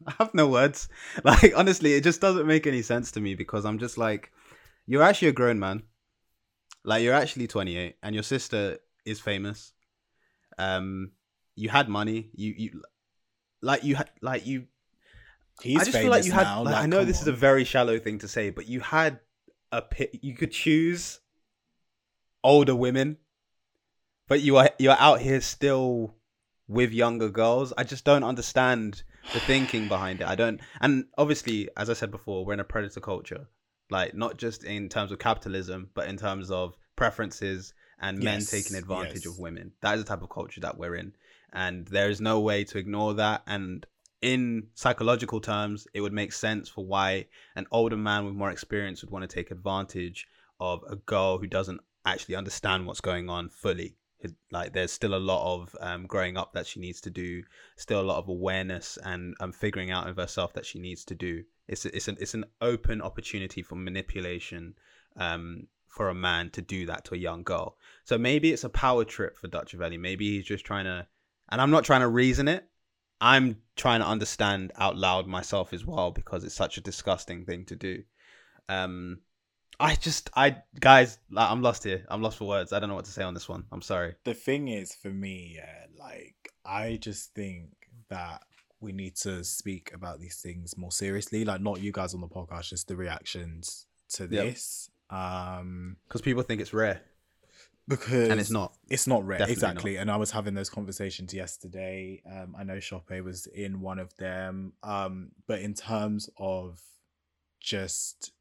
I 0.06 0.14
have 0.18 0.34
no 0.34 0.48
words 0.48 0.88
like 1.24 1.52
honestly 1.56 1.94
it 1.94 2.04
just 2.04 2.20
doesn't 2.20 2.46
make 2.46 2.66
any 2.66 2.82
sense 2.82 3.12
to 3.12 3.20
me 3.20 3.34
because 3.34 3.64
i'm 3.64 3.78
just 3.78 3.98
like 3.98 4.32
you're 4.86 5.02
actually 5.02 5.28
a 5.28 5.32
grown 5.32 5.58
man 5.58 5.82
like 6.84 7.02
you're 7.02 7.14
actually 7.14 7.46
28 7.46 7.96
and 8.02 8.14
your 8.14 8.24
sister 8.24 8.78
is 9.04 9.20
famous 9.20 9.72
um 10.58 11.12
you 11.54 11.68
had 11.68 11.88
money 11.88 12.30
you 12.34 12.54
you 12.56 12.82
like 13.62 13.84
you 13.84 13.96
had 13.96 14.10
like 14.22 14.46
you 14.46 14.66
He's 15.62 15.82
I 15.82 15.84
just 15.84 15.98
feel 15.98 16.10
like 16.10 16.24
you 16.24 16.32
had. 16.32 16.44
now. 16.44 16.62
like, 16.62 16.74
I 16.74 16.86
know 16.86 17.04
this 17.04 17.20
is 17.20 17.28
a 17.28 17.32
very 17.32 17.64
shallow 17.64 17.98
thing 17.98 18.18
to 18.20 18.28
say, 18.28 18.50
but 18.50 18.66
you 18.66 18.80
had 18.80 19.20
a 19.70 19.82
pit. 19.82 20.18
You 20.22 20.34
could 20.34 20.52
choose 20.52 21.20
older 22.42 22.74
women, 22.74 23.18
but 24.26 24.40
you 24.40 24.56
are 24.56 24.70
you're 24.78 24.96
out 24.98 25.20
here 25.20 25.40
still 25.40 26.14
with 26.66 26.92
younger 26.92 27.28
girls. 27.28 27.72
I 27.76 27.84
just 27.84 28.04
don't 28.04 28.24
understand 28.24 29.02
the 29.32 29.40
thinking 29.40 29.88
behind 29.88 30.20
it. 30.20 30.26
I 30.26 30.34
don't. 30.34 30.60
And 30.80 31.06
obviously, 31.18 31.68
as 31.76 31.90
I 31.90 31.94
said 31.94 32.10
before, 32.10 32.44
we're 32.44 32.54
in 32.54 32.60
a 32.60 32.64
predator 32.64 33.00
culture. 33.00 33.48
Like 33.90 34.14
not 34.14 34.36
just 34.36 34.64
in 34.64 34.88
terms 34.88 35.10
of 35.12 35.18
capitalism, 35.18 35.90
but 35.94 36.08
in 36.08 36.16
terms 36.16 36.50
of 36.50 36.76
preferences 36.96 37.74
and 38.00 38.18
men 38.18 38.38
Yes, 38.38 38.50
taking 38.50 38.76
advantage 38.76 39.24
yes. 39.24 39.26
of 39.26 39.38
women. 39.38 39.72
That 39.80 39.96
is 39.96 40.04
the 40.04 40.08
type 40.08 40.22
of 40.22 40.30
culture 40.30 40.60
that 40.60 40.78
we're 40.78 40.94
in, 40.94 41.12
and 41.52 41.86
there 41.88 42.08
is 42.08 42.20
no 42.20 42.40
way 42.40 42.64
to 42.64 42.78
ignore 42.78 43.14
that. 43.14 43.42
And 43.46 43.84
in 44.22 44.68
psychological 44.74 45.40
terms, 45.40 45.86
it 45.94 46.00
would 46.00 46.12
make 46.12 46.32
sense 46.32 46.68
for 46.68 46.84
why 46.84 47.26
an 47.56 47.66
older 47.70 47.96
man 47.96 48.24
with 48.24 48.34
more 48.34 48.50
experience 48.50 49.02
would 49.02 49.10
want 49.10 49.28
to 49.28 49.34
take 49.34 49.50
advantage 49.50 50.26
of 50.58 50.82
a 50.88 50.96
girl 50.96 51.38
who 51.38 51.46
doesn't 51.46 51.80
actually 52.04 52.34
understand 52.34 52.86
what's 52.86 53.00
going 53.00 53.28
on 53.28 53.48
fully. 53.48 53.96
Like, 54.50 54.72
there's 54.72 54.92
still 54.92 55.14
a 55.14 55.16
lot 55.16 55.54
of 55.54 55.76
um, 55.80 56.06
growing 56.06 56.36
up 56.36 56.52
that 56.52 56.66
she 56.66 56.80
needs 56.80 57.00
to 57.02 57.10
do, 57.10 57.42
still 57.76 58.00
a 58.00 58.02
lot 58.02 58.18
of 58.18 58.28
awareness 58.28 58.98
and 59.02 59.34
um, 59.40 59.52
figuring 59.52 59.90
out 59.90 60.08
of 60.08 60.16
herself 60.16 60.52
that 60.54 60.66
she 60.66 60.78
needs 60.78 61.04
to 61.06 61.14
do. 61.14 61.44
It's 61.68 61.86
it's 61.86 62.08
an 62.08 62.16
it's 62.20 62.34
an 62.34 62.44
open 62.60 63.00
opportunity 63.00 63.62
for 63.62 63.76
manipulation 63.76 64.74
um, 65.16 65.68
for 65.86 66.08
a 66.08 66.14
man 66.14 66.50
to 66.50 66.62
do 66.62 66.86
that 66.86 67.04
to 67.06 67.14
a 67.14 67.18
young 67.18 67.42
girl. 67.42 67.76
So 68.04 68.18
maybe 68.18 68.52
it's 68.52 68.64
a 68.64 68.68
power 68.68 69.04
trip 69.04 69.36
for 69.36 69.48
Dutchavelli. 69.48 69.98
Maybe 69.98 70.36
he's 70.36 70.46
just 70.46 70.64
trying 70.64 70.84
to, 70.84 71.06
and 71.50 71.60
I'm 71.60 71.70
not 71.70 71.84
trying 71.84 72.00
to 72.00 72.08
reason 72.08 72.48
it. 72.48 72.64
I'm 73.20 73.58
trying 73.76 74.00
to 74.00 74.06
understand 74.06 74.72
out 74.78 74.96
loud 74.96 75.26
myself 75.26 75.72
as 75.72 75.84
well 75.84 76.10
because 76.10 76.42
it's 76.44 76.54
such 76.54 76.78
a 76.78 76.80
disgusting 76.80 77.44
thing 77.44 77.64
to 77.66 77.76
do. 77.76 78.02
Um, 78.68 79.18
I 79.80 79.94
just, 79.94 80.28
I 80.36 80.56
guys, 80.78 81.18
I'm 81.36 81.62
lost 81.62 81.84
here. 81.84 82.04
I'm 82.10 82.20
lost 82.22 82.36
for 82.38 82.46
words. 82.46 82.72
I 82.72 82.78
don't 82.80 82.88
know 82.90 82.94
what 82.94 83.06
to 83.06 83.10
say 83.10 83.22
on 83.22 83.32
this 83.34 83.48
one. 83.48 83.64
I'm 83.72 83.80
sorry. 83.82 84.14
the 84.24 84.34
thing 84.34 84.68
is 84.68 84.94
for 84.94 85.08
me 85.08 85.54
yeah 85.56 85.86
like 85.98 86.36
i 86.64 86.98
just 87.00 87.34
think 87.34 87.68
that 88.08 88.42
we 88.80 88.92
need 88.92 89.14
to 89.16 89.42
speak 89.44 89.90
about 89.94 90.20
these 90.20 90.36
things 90.40 90.76
more 90.76 90.92
seriously 90.92 91.44
like 91.44 91.60
not 91.60 91.80
you 91.80 91.92
guys 91.92 92.14
on 92.14 92.20
the 92.20 92.28
podcast 92.28 92.68
just 92.70 92.88
the 92.88 92.96
reactions 92.96 93.86
to 94.10 94.22
Yep. 94.24 94.30
this 94.30 94.90
um 95.10 95.96
Because 96.08 96.20
people 96.22 96.42
think 96.42 96.60
it's 96.60 96.72
rare, 96.74 97.00
because 97.88 98.28
and 98.30 98.40
it's 98.40 98.50
not. 98.50 98.74
it's 98.88 99.06
not 99.06 99.26
rare 99.26 99.38
Definitely 99.38 99.52
exactly 99.54 99.96
and 99.96 100.10
i 100.10 100.16
was 100.16 100.30
having 100.30 100.54
those 100.54 100.70
conversations 100.70 101.32
yesterday 101.34 102.22
um 102.30 102.54
i 102.58 102.62
know 102.64 102.78
shoppe 102.80 103.20
was 103.22 103.46
in 103.46 103.80
one 103.80 103.98
of 103.98 104.14
them 104.16 104.72
um 104.82 105.32
but 105.46 105.60
in 105.60 105.74
terms 105.74 106.28
of 106.38 106.80
just 107.60 108.32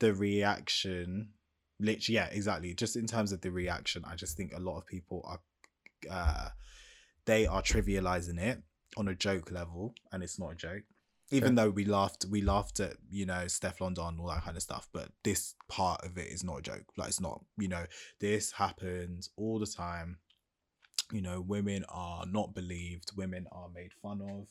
the 0.00 0.12
reaction 0.12 1.30
literally 1.78 2.16
yeah 2.16 2.28
exactly. 2.32 2.74
Just 2.74 2.96
in 2.96 3.06
terms 3.06 3.32
of 3.32 3.40
the 3.40 3.50
reaction 3.50 4.04
i 4.06 4.14
just 4.14 4.36
think 4.36 4.52
a 4.54 4.60
lot 4.60 4.78
of 4.78 4.86
people 4.86 5.24
are 5.26 5.40
uh 6.10 6.48
they 7.26 7.46
are 7.46 7.62
trivializing 7.62 8.40
it 8.40 8.62
on 8.96 9.08
a 9.08 9.14
joke 9.14 9.50
level 9.50 9.94
and 10.12 10.22
it's 10.22 10.38
not 10.38 10.52
a 10.52 10.56
joke. 10.56 10.82
Even 11.32 11.54
though 11.54 11.70
we 11.70 11.84
laughed 11.84 12.26
we 12.28 12.42
laughed 12.42 12.80
at 12.80 12.96
you 13.08 13.24
know 13.24 13.44
Stefflon 13.46 13.94
Don 13.94 14.18
all 14.18 14.26
that 14.26 14.42
kind 14.42 14.56
of 14.56 14.64
stuff 14.64 14.88
but 14.92 15.10
this 15.22 15.54
part 15.68 16.04
of 16.04 16.18
it 16.18 16.26
is 16.26 16.42
not 16.42 16.58
a 16.58 16.62
joke. 16.62 16.86
Like 16.96 17.08
it's 17.08 17.20
not 17.20 17.44
you 17.56 17.68
know 17.68 17.84
this 18.20 18.50
happens 18.50 19.30
all 19.36 19.60
the 19.60 19.66
time. 19.66 20.18
You 21.12 21.22
know 21.22 21.40
women 21.40 21.84
are 21.88 22.24
not 22.26 22.52
believed 22.52 23.12
women 23.16 23.46
are 23.52 23.68
made 23.72 23.92
fun 24.02 24.20
of 24.22 24.48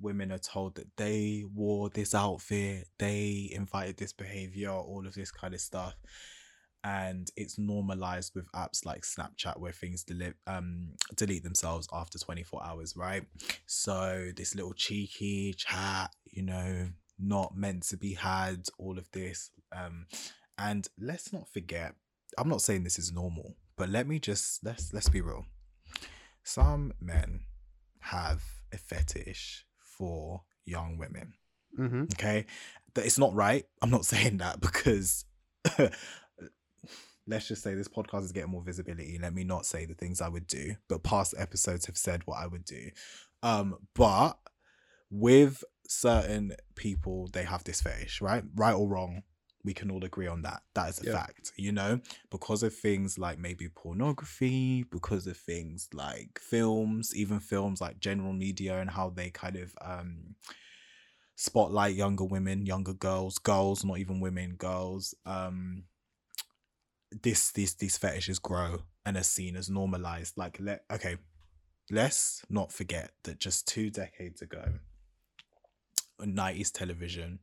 women 0.00 0.32
are 0.32 0.38
told 0.38 0.74
that 0.74 0.88
they 0.96 1.44
wore 1.54 1.88
this 1.90 2.14
outfit 2.14 2.86
they 2.98 3.50
invited 3.52 3.96
this 3.96 4.12
behavior 4.12 4.70
all 4.70 5.06
of 5.06 5.14
this 5.14 5.30
kind 5.30 5.54
of 5.54 5.60
stuff 5.60 5.94
and 6.82 7.30
it's 7.36 7.58
normalized 7.58 8.32
with 8.34 8.50
apps 8.52 8.84
like 8.84 9.02
snapchat 9.02 9.58
where 9.58 9.72
things 9.72 10.04
delete 10.04 10.34
um 10.46 10.90
delete 11.16 11.42
themselves 11.42 11.88
after 11.92 12.18
24 12.18 12.62
hours 12.64 12.94
right? 12.96 13.24
So 13.66 14.30
this 14.36 14.54
little 14.54 14.74
cheeky 14.74 15.54
chat 15.56 16.10
you 16.26 16.42
know 16.42 16.88
not 17.18 17.56
meant 17.56 17.84
to 17.84 17.96
be 17.96 18.12
had 18.14 18.66
all 18.78 18.98
of 18.98 19.10
this 19.12 19.50
um 19.74 20.06
and 20.58 20.88
let's 21.00 21.32
not 21.32 21.48
forget 21.48 21.94
i'm 22.36 22.48
not 22.48 22.60
saying 22.60 22.82
this 22.82 22.98
is 22.98 23.12
normal 23.12 23.54
but 23.76 23.88
let 23.88 24.06
me 24.06 24.18
just 24.18 24.64
let's 24.64 24.92
let's 24.92 25.08
be 25.08 25.20
real. 25.20 25.46
Some 26.44 26.92
men 27.00 27.40
have 28.00 28.42
a 28.72 28.76
fetish 28.76 29.64
for 29.96 30.42
young 30.64 30.98
women. 30.98 31.34
Mm-hmm. 31.78 32.04
okay? 32.14 32.46
That 32.94 33.04
it's 33.04 33.18
not 33.18 33.34
right. 33.34 33.64
I'm 33.82 33.90
not 33.90 34.04
saying 34.12 34.38
that 34.38 34.60
because 34.60 35.24
let's 37.26 37.48
just 37.48 37.62
say 37.62 37.74
this 37.74 37.88
podcast 37.88 38.24
is 38.24 38.32
getting 38.32 38.50
more 38.50 38.62
visibility. 38.62 39.18
Let 39.20 39.34
me 39.34 39.44
not 39.44 39.66
say 39.66 39.86
the 39.86 39.94
things 39.94 40.20
i 40.20 40.28
would 40.28 40.46
do 40.46 40.76
but 40.88 41.02
past 41.02 41.34
episodes 41.36 41.86
have 41.86 41.96
said 41.96 42.22
what 42.26 42.38
i 42.38 42.46
would 42.46 42.64
do. 42.64 42.90
Um 43.42 43.76
but 43.94 44.38
with 45.10 45.64
certain 45.86 46.52
people 46.76 47.28
they 47.32 47.44
have 47.44 47.64
this 47.64 47.80
fetish 47.80 48.20
right? 48.20 48.44
Right 48.54 48.74
or 48.74 48.88
wrong 48.88 49.22
we 49.64 49.74
can 49.74 49.90
all 49.90 50.04
agree 50.04 50.26
on 50.26 50.42
that. 50.42 50.62
That 50.74 50.90
is 50.90 51.00
a 51.00 51.04
Yeah. 51.04 51.12
fact 51.12 51.52
you 51.56 51.72
know? 51.72 52.00
Because 52.30 52.62
of 52.62 52.74
things 52.74 53.18
like 53.18 53.38
maybe 53.38 53.68
pornography 53.68 54.84
because 54.84 55.26
of 55.26 55.36
things 55.36 55.88
like 55.92 56.38
films 56.38 57.14
even 57.16 57.40
films 57.40 57.80
like 57.80 58.00
general 58.00 58.32
media 58.32 58.80
and 58.80 58.90
how 58.90 59.10
they 59.10 59.30
kind 59.30 59.56
of 59.56 59.74
um 59.80 60.34
spotlight 61.36 61.96
younger 61.96 62.24
women 62.24 62.64
younger 62.64 62.94
girls 62.94 63.38
girls 63.38 63.84
not 63.84 63.98
even 63.98 64.20
women 64.20 64.54
girls 64.54 65.14
um 65.26 65.84
this 67.22 67.52
these 67.52 67.74
these 67.74 67.96
fetishes 67.96 68.38
grow 68.38 68.82
and 69.04 69.16
are 69.16 69.22
seen 69.22 69.56
as 69.56 69.70
normalized. 69.70 70.36
Like 70.36 70.58
let 70.60 70.84
okay 70.90 71.16
let's 71.90 72.42
not 72.48 72.72
forget 72.72 73.10
that 73.24 73.38
just 73.38 73.68
two 73.68 73.90
decades 73.90 74.40
ago 74.42 74.64
90s 76.20 76.70
television 76.70 77.38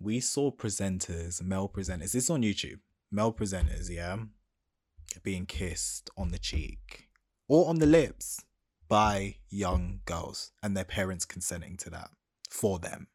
we 0.00 0.20
saw 0.20 0.50
presenters 0.50 1.42
male 1.42 1.68
presenters 1.68 2.12
this 2.12 2.14
is 2.16 2.30
on 2.30 2.42
youtube 2.42 2.80
male 3.10 3.32
presenters 3.32 3.90
yeah 3.90 4.16
being 5.22 5.46
kissed 5.46 6.10
on 6.16 6.28
the 6.28 6.38
cheek 6.38 7.08
or 7.48 7.68
on 7.68 7.78
the 7.78 7.86
lips 7.86 8.44
by 8.88 9.36
young 9.50 10.00
girls 10.04 10.52
and 10.62 10.76
their 10.76 10.84
parents 10.84 11.24
consenting 11.24 11.76
to 11.76 11.90
that 11.90 12.10
for 12.50 12.78
them 12.78 13.08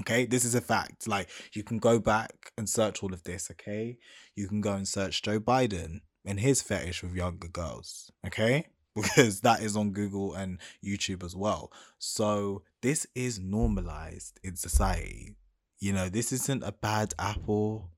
okay? 0.00 0.24
This 0.26 0.44
is 0.44 0.54
a 0.54 0.60
fact 0.60 1.06
like 1.06 1.28
you 1.52 1.62
can 1.62 1.78
go 1.78 1.98
back 1.98 2.52
and 2.56 2.68
search 2.68 3.02
all 3.02 3.12
of 3.12 3.22
this 3.24 3.50
okay? 3.50 3.98
You 4.34 4.48
can 4.48 4.60
go 4.60 4.72
and 4.72 4.88
search 4.88 5.22
joe 5.22 5.38
biden 5.38 6.00
and 6.24 6.40
his 6.40 6.62
fetish 6.62 7.02
with 7.02 7.14
younger 7.14 7.48
girls 7.48 8.10
okay? 8.26 8.66
Because 8.92 9.40
that 9.42 9.62
is 9.62 9.76
on 9.76 9.92
google 9.92 10.34
and 10.34 10.58
youtube 10.84 11.22
as 11.22 11.36
well. 11.36 11.70
So 11.98 12.62
this 12.82 13.06
is 13.14 13.38
normalized 13.38 14.40
in 14.42 14.56
society 14.56 15.36
you 15.80 15.92
know 15.92 16.08
this 16.08 16.32
isn't 16.32 16.62
a 16.62 16.72
bad 16.72 17.14
apple. 17.18 17.90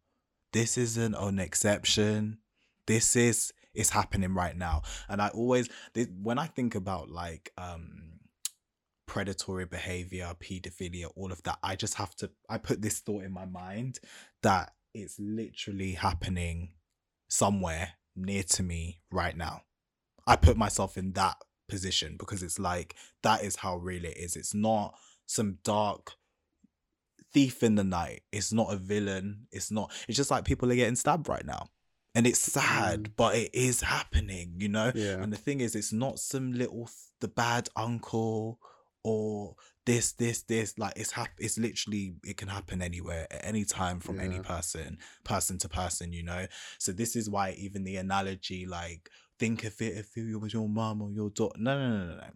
This 0.52 0.76
isn't 0.76 1.14
an 1.14 1.38
exception. 1.38 2.38
This 2.86 3.16
is 3.16 3.52
it's 3.74 3.90
happening 3.90 4.34
right 4.34 4.56
now. 4.56 4.82
And 5.08 5.22
i 5.22 5.28
always 5.28 5.68
this, 5.94 6.08
when 6.22 6.38
i 6.38 6.46
think 6.46 6.74
about 6.74 7.10
like 7.10 7.52
um 7.56 8.18
predatory 9.06 9.66
behavior 9.66 10.32
pedophilia 10.40 11.10
all 11.16 11.32
of 11.32 11.42
that 11.42 11.58
i 11.62 11.76
just 11.76 11.94
have 11.94 12.14
to 12.16 12.30
i 12.48 12.56
put 12.56 12.80
this 12.80 13.00
thought 13.00 13.24
in 13.24 13.30
my 13.30 13.44
mind 13.44 13.98
that 14.42 14.72
it's 14.94 15.18
literally 15.18 15.92
happening 15.92 16.70
somewhere 17.28 17.94
near 18.14 18.42
to 18.42 18.62
me 18.62 19.00
right 19.10 19.36
now. 19.36 19.62
I 20.26 20.36
put 20.36 20.56
myself 20.56 20.96
in 20.96 21.12
that 21.12 21.36
position 21.68 22.16
because 22.18 22.42
it's 22.42 22.58
like 22.58 22.94
that 23.22 23.42
is 23.42 23.56
how 23.56 23.76
real 23.76 24.04
it 24.04 24.16
is. 24.16 24.36
It's 24.36 24.54
not 24.54 24.94
some 25.26 25.58
dark 25.64 26.12
thief 27.32 27.62
in 27.62 27.74
the 27.74 27.84
night. 27.84 28.22
It's 28.32 28.52
not 28.52 28.72
a 28.72 28.76
villain. 28.76 29.46
It's 29.50 29.70
not 29.70 29.92
it's 30.08 30.16
just 30.16 30.30
like 30.30 30.44
people 30.44 30.70
are 30.70 30.76
getting 30.76 30.96
stabbed 30.96 31.28
right 31.28 31.44
now. 31.44 31.68
And 32.14 32.26
it's 32.26 32.40
sad 32.40 33.04
mm. 33.04 33.12
but 33.16 33.34
it 33.34 33.50
is 33.54 33.80
happening 33.80 34.54
you 34.58 34.68
know? 34.68 34.92
Yeah. 34.94 35.22
and 35.22 35.32
the 35.32 35.38
thing 35.38 35.60
is 35.60 35.74
it's 35.74 35.92
not 35.92 36.18
some 36.18 36.52
little 36.52 36.86
th- 36.86 36.96
the 37.20 37.28
bad 37.28 37.68
uncle 37.74 38.58
or 39.04 39.56
this 39.84 40.12
this 40.12 40.42
this 40.42 40.78
like 40.78 40.92
it's 40.94 41.10
hap- 41.10 41.38
it's 41.38 41.58
literally 41.58 42.14
it 42.24 42.36
can 42.36 42.48
happen 42.48 42.82
anywhere 42.82 43.26
at 43.30 43.44
any 43.44 43.64
time 43.64 43.98
from 43.98 44.20
any 44.20 44.38
person 44.40 44.98
person 45.24 45.58
to 45.58 45.68
person 45.68 46.12
you 46.12 46.22
know? 46.22 46.46
So 46.78 46.92
this 46.92 47.16
is 47.16 47.30
why 47.30 47.52
even 47.58 47.84
the 47.84 47.96
analogy 47.96 48.66
like 48.66 49.10
think 49.38 49.64
of 49.64 49.80
it 49.80 49.96
if 49.96 50.16
it 50.16 50.40
was 50.40 50.52
your 50.52 50.68
mom 50.68 51.02
or 51.02 51.10
your 51.10 51.30
daughter 51.30 51.58
no 51.58 51.78
no 51.78 51.98
no 51.98 52.06
no 52.06 52.16
no 52.16 52.30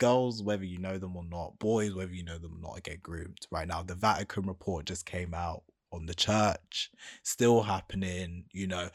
girls 0.00 0.42
whether 0.42 0.64
you 0.64 0.78
know 0.78 0.98
them 0.98 1.16
or 1.16 1.24
not 1.24 1.56
boys 1.60 1.94
whether 1.94 2.12
you 2.12 2.24
know 2.24 2.38
them 2.38 2.56
or 2.56 2.72
not 2.72 2.82
get 2.82 3.02
groomed 3.02 3.46
right 3.52 3.68
now 3.68 3.82
the 3.82 3.94
vatican 3.94 4.44
report 4.46 4.84
just 4.84 5.06
came 5.06 5.32
out 5.32 5.62
on 5.92 6.06
the 6.06 6.14
church 6.14 6.90
still 7.22 7.62
happening 7.62 8.44
you 8.52 8.66
know. 8.66 8.88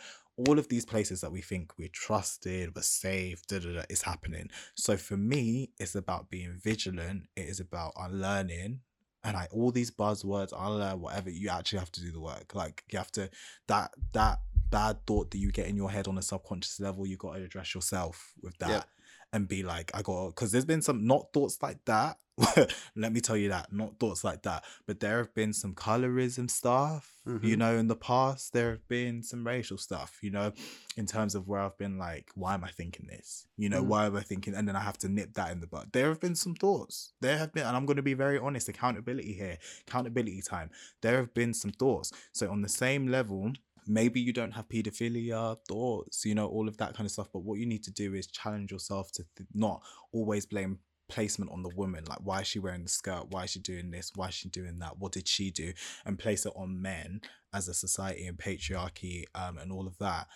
All 0.49 0.59
of 0.59 0.67
these 0.67 0.83
places 0.83 1.21
that 1.21 1.31
we 1.31 1.39
think 1.39 1.71
we're 1.77 1.87
trusted 1.87 2.75
we're 2.75 2.81
safe 2.81 3.47
da, 3.47 3.57
da, 3.59 3.71
da, 3.71 3.83
is 3.89 4.01
happening. 4.01 4.49
So 4.75 4.97
for 4.97 5.15
me 5.15 5.69
it's 5.79 5.95
about 5.95 6.29
being 6.29 6.59
vigilant 6.61 7.29
it 7.37 7.45
is 7.45 7.61
about 7.61 7.93
unlearning 7.95 8.81
and 9.23 9.33
like 9.33 9.47
all 9.53 9.71
these 9.71 9.91
buzzwords 9.91 10.51
unlearn 10.51 10.99
whatever 10.99 11.29
you 11.29 11.47
actually 11.49 11.79
have 11.79 11.91
to 11.93 12.01
do 12.01 12.11
the 12.11 12.19
work. 12.19 12.53
Like 12.53 12.83
you 12.91 12.97
have 12.97 13.13
to 13.13 13.29
that 13.67 13.91
that 14.11 14.39
bad 14.69 15.05
thought 15.07 15.31
that 15.31 15.37
you 15.37 15.51
get 15.51 15.67
in 15.67 15.77
your 15.77 15.89
head 15.89 16.07
on 16.07 16.17
a 16.17 16.21
subconscious 16.21 16.81
level 16.81 17.07
you 17.07 17.17
got 17.17 17.35
to 17.35 17.43
address 17.43 17.73
yourself 17.73 18.33
with 18.41 18.57
that. 18.57 18.69
Yep. 18.69 18.87
And 19.33 19.47
be 19.47 19.63
like 19.63 19.91
i 19.93 20.01
got 20.01 20.29
because 20.29 20.51
there's 20.51 20.65
been 20.65 20.81
some 20.81 21.05
not 21.05 21.31
thoughts 21.33 21.57
like 21.61 21.83
that 21.85 22.17
Let 22.97 23.13
me 23.13 23.21
tell 23.21 23.37
you 23.37 23.47
that, 23.47 23.71
not 23.71 23.97
thoughts 23.97 24.25
like 24.25 24.41
that. 24.43 24.65
But 24.85 24.99
there 24.99 25.19
have 25.19 25.33
been 25.33 25.53
some 25.53 25.73
colorism 25.73 26.51
stuff, 26.51 27.09
you 27.25 27.55
Mhm. 27.55 27.57
know, 27.59 27.77
in 27.77 27.87
the 27.87 27.95
past. 27.95 28.51
There 28.51 28.71
have 28.71 28.85
been 28.89 29.23
some 29.23 29.47
racial 29.47 29.77
stuff, 29.77 30.17
you 30.21 30.31
know, 30.31 30.51
in 30.97 31.05
terms 31.05 31.33
of 31.33 31.47
where 31.47 31.61
I've 31.61 31.77
been 31.77 31.97
like, 31.97 32.31
why 32.35 32.53
am 32.55 32.65
I 32.65 32.71
thinking 32.71 33.07
this? 33.07 33.47
You 33.55 33.69
know, 33.69 33.81
Mm. 33.81 33.87
why 33.87 34.05
am 34.07 34.17
I 34.17 34.21
thinking? 34.21 34.53
And 34.53 34.67
then 34.67 34.75
I 34.75 34.81
have 34.81 34.97
to 34.97 35.07
nip 35.07 35.33
that 35.35 35.49
in 35.53 35.61
the 35.61 35.67
bud. 35.67 35.91
There 35.93 36.09
have 36.09 36.19
been 36.19 36.35
some 36.35 36.55
thoughts. 36.55 37.13
There 37.21 37.37
have 37.37 37.53
been, 37.53 37.65
and 37.65 37.73
I'm 37.77 37.85
going 37.85 37.95
to 37.95 38.03
be 38.03 38.15
very 38.15 38.37
honest, 38.37 38.67
accountability 38.67 39.31
here, 39.31 39.57
accountability 39.87 40.41
time. 40.41 40.71
There 41.01 41.15
have 41.15 41.33
been 41.33 41.53
some 41.53 41.71
thoughts. 41.71 42.11
So 42.33 42.51
on 42.51 42.61
the 42.63 42.67
same 42.83 43.07
level, 43.07 43.53
maybe 43.87 44.19
you 44.19 44.33
don't 44.33 44.51
have 44.51 44.67
pedophilia 44.67 45.57
thoughts, 45.67 46.25
you 46.25 46.35
know, 46.35 46.47
all 46.47 46.67
of 46.67 46.77
that 46.77 46.95
kind 46.95 47.05
of 47.05 47.11
stuff. 47.11 47.29
But 47.31 47.43
what 47.43 47.59
you 47.59 47.65
need 47.65 47.83
to 47.83 47.91
do 47.91 48.13
is 48.13 48.27
challenge 48.27 48.71
yourself 48.71 49.11
to 49.13 49.25
th- 49.37 49.47
not 49.53 49.81
always 50.11 50.45
blame 50.45 50.79
placement 51.07 51.51
on 51.51 51.61
the 51.61 51.69
woman 51.69 52.03
like 52.05 52.17
why 52.23 52.41
is 52.41 52.47
she 52.47 52.59
wearing 52.59 52.83
the 52.83 52.89
skirt? 52.89 53.27
Why 53.29 53.43
is 53.43 53.51
she 53.51 53.59
doing 53.59 53.91
this? 53.91 54.11
Why 54.15 54.29
is 54.29 54.33
she 54.33 54.49
doing 54.49 54.79
that? 54.79 54.97
What 54.97 55.11
did 55.11 55.27
she 55.27 55.51
do? 55.51 55.73
And 56.05 56.17
place 56.17 56.45
it 56.45 56.53
on 56.55 56.81
men 56.81 57.21
as 57.53 57.67
a 57.67 57.73
society 57.73 58.25
and 58.25 58.37
patriarchy 58.37 59.25
um, 59.35 59.57
and 59.57 59.71
all 59.71 59.87
of 59.87 59.97
that 59.99 60.27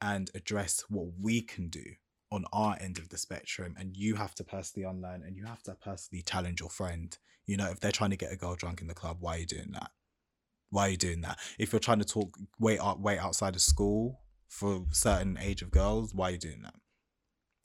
and 0.00 0.30
address 0.34 0.84
what 0.88 1.08
we 1.20 1.42
can 1.42 1.68
do 1.68 1.84
on 2.30 2.44
our 2.52 2.76
end 2.80 2.98
of 2.98 3.08
the 3.08 3.18
spectrum 3.18 3.74
and 3.78 3.96
you 3.96 4.14
have 4.14 4.34
to 4.36 4.44
personally 4.44 4.88
unlearn 4.88 5.22
and 5.26 5.36
you 5.36 5.44
have 5.44 5.62
to 5.64 5.74
personally 5.74 6.22
challenge 6.22 6.60
your 6.60 6.70
friend. 6.70 7.18
You 7.46 7.56
know 7.56 7.70
if 7.70 7.80
they're 7.80 7.90
trying 7.90 8.10
to 8.10 8.16
get 8.16 8.32
a 8.32 8.36
girl 8.36 8.54
drunk 8.54 8.80
in 8.80 8.86
the 8.86 8.94
club 8.94 9.16
why 9.20 9.36
are 9.36 9.38
you 9.40 9.46
doing 9.46 9.72
that 9.72 9.90
why 10.72 10.88
are 10.88 10.90
you 10.90 10.96
doing 10.96 11.20
that? 11.20 11.38
If 11.58 11.72
you're 11.72 11.80
trying 11.80 11.98
to 11.98 12.04
talk 12.04 12.36
way 12.58 12.78
out 12.78 13.00
way 13.00 13.18
outside 13.18 13.54
of 13.54 13.60
school 13.60 14.20
for 14.48 14.84
certain 14.90 15.38
age 15.40 15.62
of 15.62 15.70
girls 15.70 16.14
why 16.14 16.28
are 16.28 16.32
you 16.32 16.38
doing 16.38 16.62
that? 16.62 16.74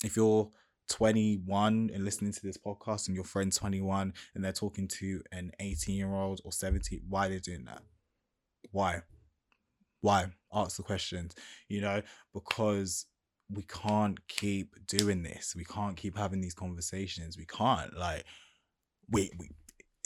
If 0.03 0.15
you're 0.15 0.49
21 0.89 1.89
and 1.93 2.05
listening 2.05 2.31
to 2.34 2.41
this 2.41 2.57
podcast 2.57 3.07
and 3.07 3.15
your 3.15 3.25
friend's 3.25 3.57
21 3.57 4.13
and 4.35 4.43
they're 4.43 4.51
talking 4.51 4.88
to 4.88 5.21
an 5.31 5.51
18 5.59 5.95
year 5.95 6.13
old 6.13 6.41
or 6.45 6.51
70 6.51 7.01
why 7.07 7.27
are 7.27 7.29
they 7.29 7.39
doing 7.39 7.65
that? 7.65 7.81
Why? 8.71 9.01
Why? 10.01 10.27
Ask 10.53 10.77
the 10.77 10.84
questions 10.84 11.34
you 11.69 11.81
know? 11.81 12.01
Because 12.34 13.05
we 13.49 13.63
can't 13.63 14.19
keep 14.27 14.75
doing 14.88 15.23
this. 15.23 15.53
We 15.55 15.63
can't 15.63 15.95
keep 15.95 16.17
having 16.17 16.41
these 16.41 16.53
conversations. 16.53 17.38
We 17.38 17.45
can't 17.45 17.97
like 17.97 18.25
we, 19.09 19.31
we 19.39 19.51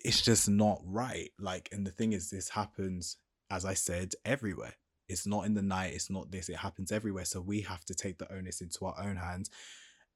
it's 0.03 0.21
just 0.21 0.49
not 0.49 0.81
right 0.85 1.31
like 1.39 1.69
and 1.71 1.85
the 1.85 1.91
thing 1.91 2.13
is 2.13 2.29
this 2.29 2.49
happens 2.49 3.17
as 3.49 3.65
i 3.65 3.73
said 3.73 4.13
everywhere. 4.25 4.73
It's 5.09 5.27
not 5.27 5.45
in 5.45 5.55
the 5.55 5.61
night 5.61 5.93
it's 5.93 6.09
not 6.09 6.31
this 6.31 6.47
it 6.47 6.57
happens 6.57 6.91
everywhere 6.91 7.25
so 7.25 7.41
we 7.41 7.61
have 7.61 7.83
to 7.85 7.93
take 7.93 8.17
the 8.17 8.31
onus 8.33 8.61
into 8.61 8.85
our 8.85 8.95
own 9.01 9.17
hands 9.17 9.49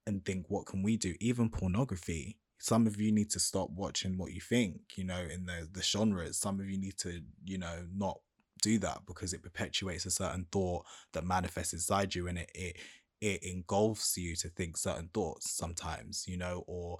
and 0.08 0.24
think 0.24 0.46
what 0.48 0.66
can 0.68 0.84
we 0.84 0.98
do? 0.98 1.16
Even 1.20 1.50
pornography. 1.50 2.38
Some 2.60 2.88
of 2.88 3.02
you 3.02 3.12
need 3.12 3.30
to 3.32 3.40
stop 3.40 3.70
watching 3.72 4.18
what 4.18 4.32
you 4.32 4.40
think 4.40 4.82
you 4.96 5.04
know 5.04 5.20
in 5.20 5.46
the 5.46 5.68
the 5.72 5.84
genres. 5.84 6.38
Some 6.38 6.60
of 6.60 6.70
you 6.70 6.78
need 6.78 6.98
to 7.00 7.22
you 7.44 7.58
know 7.58 7.86
not 7.94 8.20
do 8.62 8.80
that 8.80 9.02
because 9.06 9.34
it 9.34 9.44
perpetuates 9.44 10.06
a 10.06 10.12
certain 10.12 10.48
thought 10.52 10.86
that 11.14 11.26
manifests 11.26 11.74
inside 11.74 12.16
you 12.16 12.28
and 12.28 12.38
it 12.40 12.52
it 12.56 12.78
it 13.22 13.44
engulfs 13.44 14.18
you 14.18 14.36
to 14.36 14.50
think 14.50 14.78
certain 14.78 15.10
thoughts 15.14 15.52
sometimes 15.52 16.26
you 16.28 16.38
know 16.38 16.64
or 16.68 16.98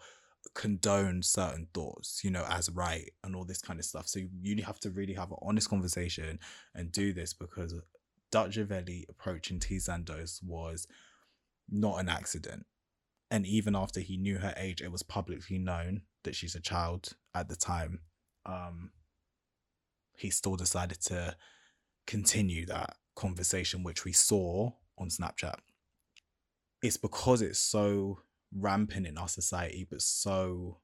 condone 0.54 1.22
certain 1.22 1.68
thoughts 1.74 2.22
you 2.24 2.30
know 2.32 2.46
as 2.50 2.70
right 2.70 3.12
and 3.24 3.36
all 3.36 3.46
this 3.46 3.62
kind 3.62 3.80
of 3.80 3.86
stuff. 3.86 4.08
So 4.08 4.20
you 4.42 4.64
have 4.64 4.80
to 4.82 4.92
really 4.92 5.14
have 5.14 5.32
an 5.32 5.38
honest 5.42 5.70
conversation 5.70 6.40
and 6.74 6.92
do 6.92 7.14
this 7.14 7.34
because 7.34 7.74
Dutchavelli 8.32 9.04
approaching 9.10 9.60
TeeZandos 9.60 10.44
was 10.44 10.88
not 11.70 12.00
an 12.00 12.10
accident. 12.10 12.66
And 13.32 13.46
even 13.46 13.76
after 13.76 14.00
he 14.00 14.18
knew 14.18 14.38
her 14.38 14.54
age 14.56 14.82
it 14.82 14.92
was 14.92 15.04
publicly 15.04 15.58
known 15.58 16.02
that 16.24 16.36
she's 16.36 16.56
a 16.56 16.62
child 16.62 17.14
at 17.34 17.50
the 17.50 17.56
time. 17.56 18.00
Um 18.46 18.92
he 20.18 20.30
still 20.30 20.56
decided 20.56 21.02
to 21.02 21.36
continue 22.08 22.66
that 22.66 22.96
conversation 23.16 23.84
which 23.84 24.06
we 24.06 24.14
saw 24.14 24.72
on 24.98 25.10
snapchat. 25.10 25.56
It's 26.82 26.98
because 26.98 27.42
it's 27.42 27.60
so 27.60 28.20
rampant 28.58 29.06
in 29.06 29.18
our 29.18 29.28
society 29.28 29.86
but 29.90 30.02
so 30.02 30.80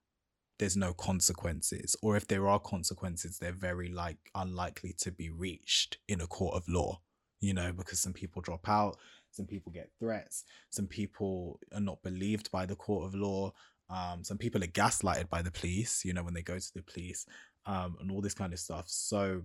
there's 0.59 0.77
no 0.77 0.93
consequences 0.93 1.95
or 2.01 2.15
if 2.15 2.27
there 2.27 2.47
are 2.47 2.59
consequences 2.59 3.37
they're 3.37 3.51
very 3.51 3.89
like 3.89 4.17
unlikely 4.35 4.93
to 4.97 5.11
be 5.11 5.29
reached 5.29 5.97
in 6.07 6.21
a 6.21 6.27
court 6.27 6.55
of 6.55 6.67
law 6.67 6.99
you 7.39 7.53
know 7.53 7.71
because 7.71 7.99
some 7.99 8.13
people 8.13 8.41
drop 8.41 8.67
out 8.69 8.97
some 9.31 9.45
people 9.45 9.71
get 9.71 9.89
threats 9.99 10.43
some 10.69 10.87
people 10.87 11.59
are 11.73 11.79
not 11.81 12.01
believed 12.03 12.51
by 12.51 12.65
the 12.65 12.75
court 12.75 13.05
of 13.05 13.15
law 13.15 13.51
um, 13.89 14.23
some 14.23 14.37
people 14.37 14.63
are 14.63 14.67
gaslighted 14.67 15.29
by 15.29 15.41
the 15.41 15.51
police 15.51 16.03
you 16.05 16.13
know 16.13 16.23
when 16.23 16.33
they 16.33 16.41
go 16.41 16.59
to 16.59 16.73
the 16.75 16.83
police 16.83 17.25
um, 17.65 17.97
and 17.99 18.11
all 18.11 18.21
this 18.21 18.33
kind 18.33 18.53
of 18.53 18.59
stuff. 18.59 18.85
So 18.87 19.41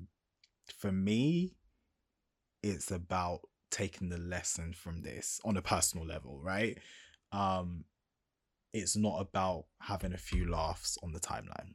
for 0.78 0.92
me 0.92 1.54
it's 2.62 2.90
about 2.90 3.40
taking 3.70 4.08
the 4.08 4.18
lesson 4.18 4.72
from 4.72 5.02
this 5.02 5.40
on 5.44 5.56
a 5.56 5.62
personal 5.62 6.06
level 6.06 6.40
right? 6.42 6.78
Um 7.32 7.84
it's 8.78 8.96
not 8.96 9.20
about 9.20 9.64
having 9.80 10.12
a 10.12 10.18
few 10.18 10.50
laughs 10.50 10.98
on 11.02 11.12
the 11.12 11.20
timeline. 11.20 11.74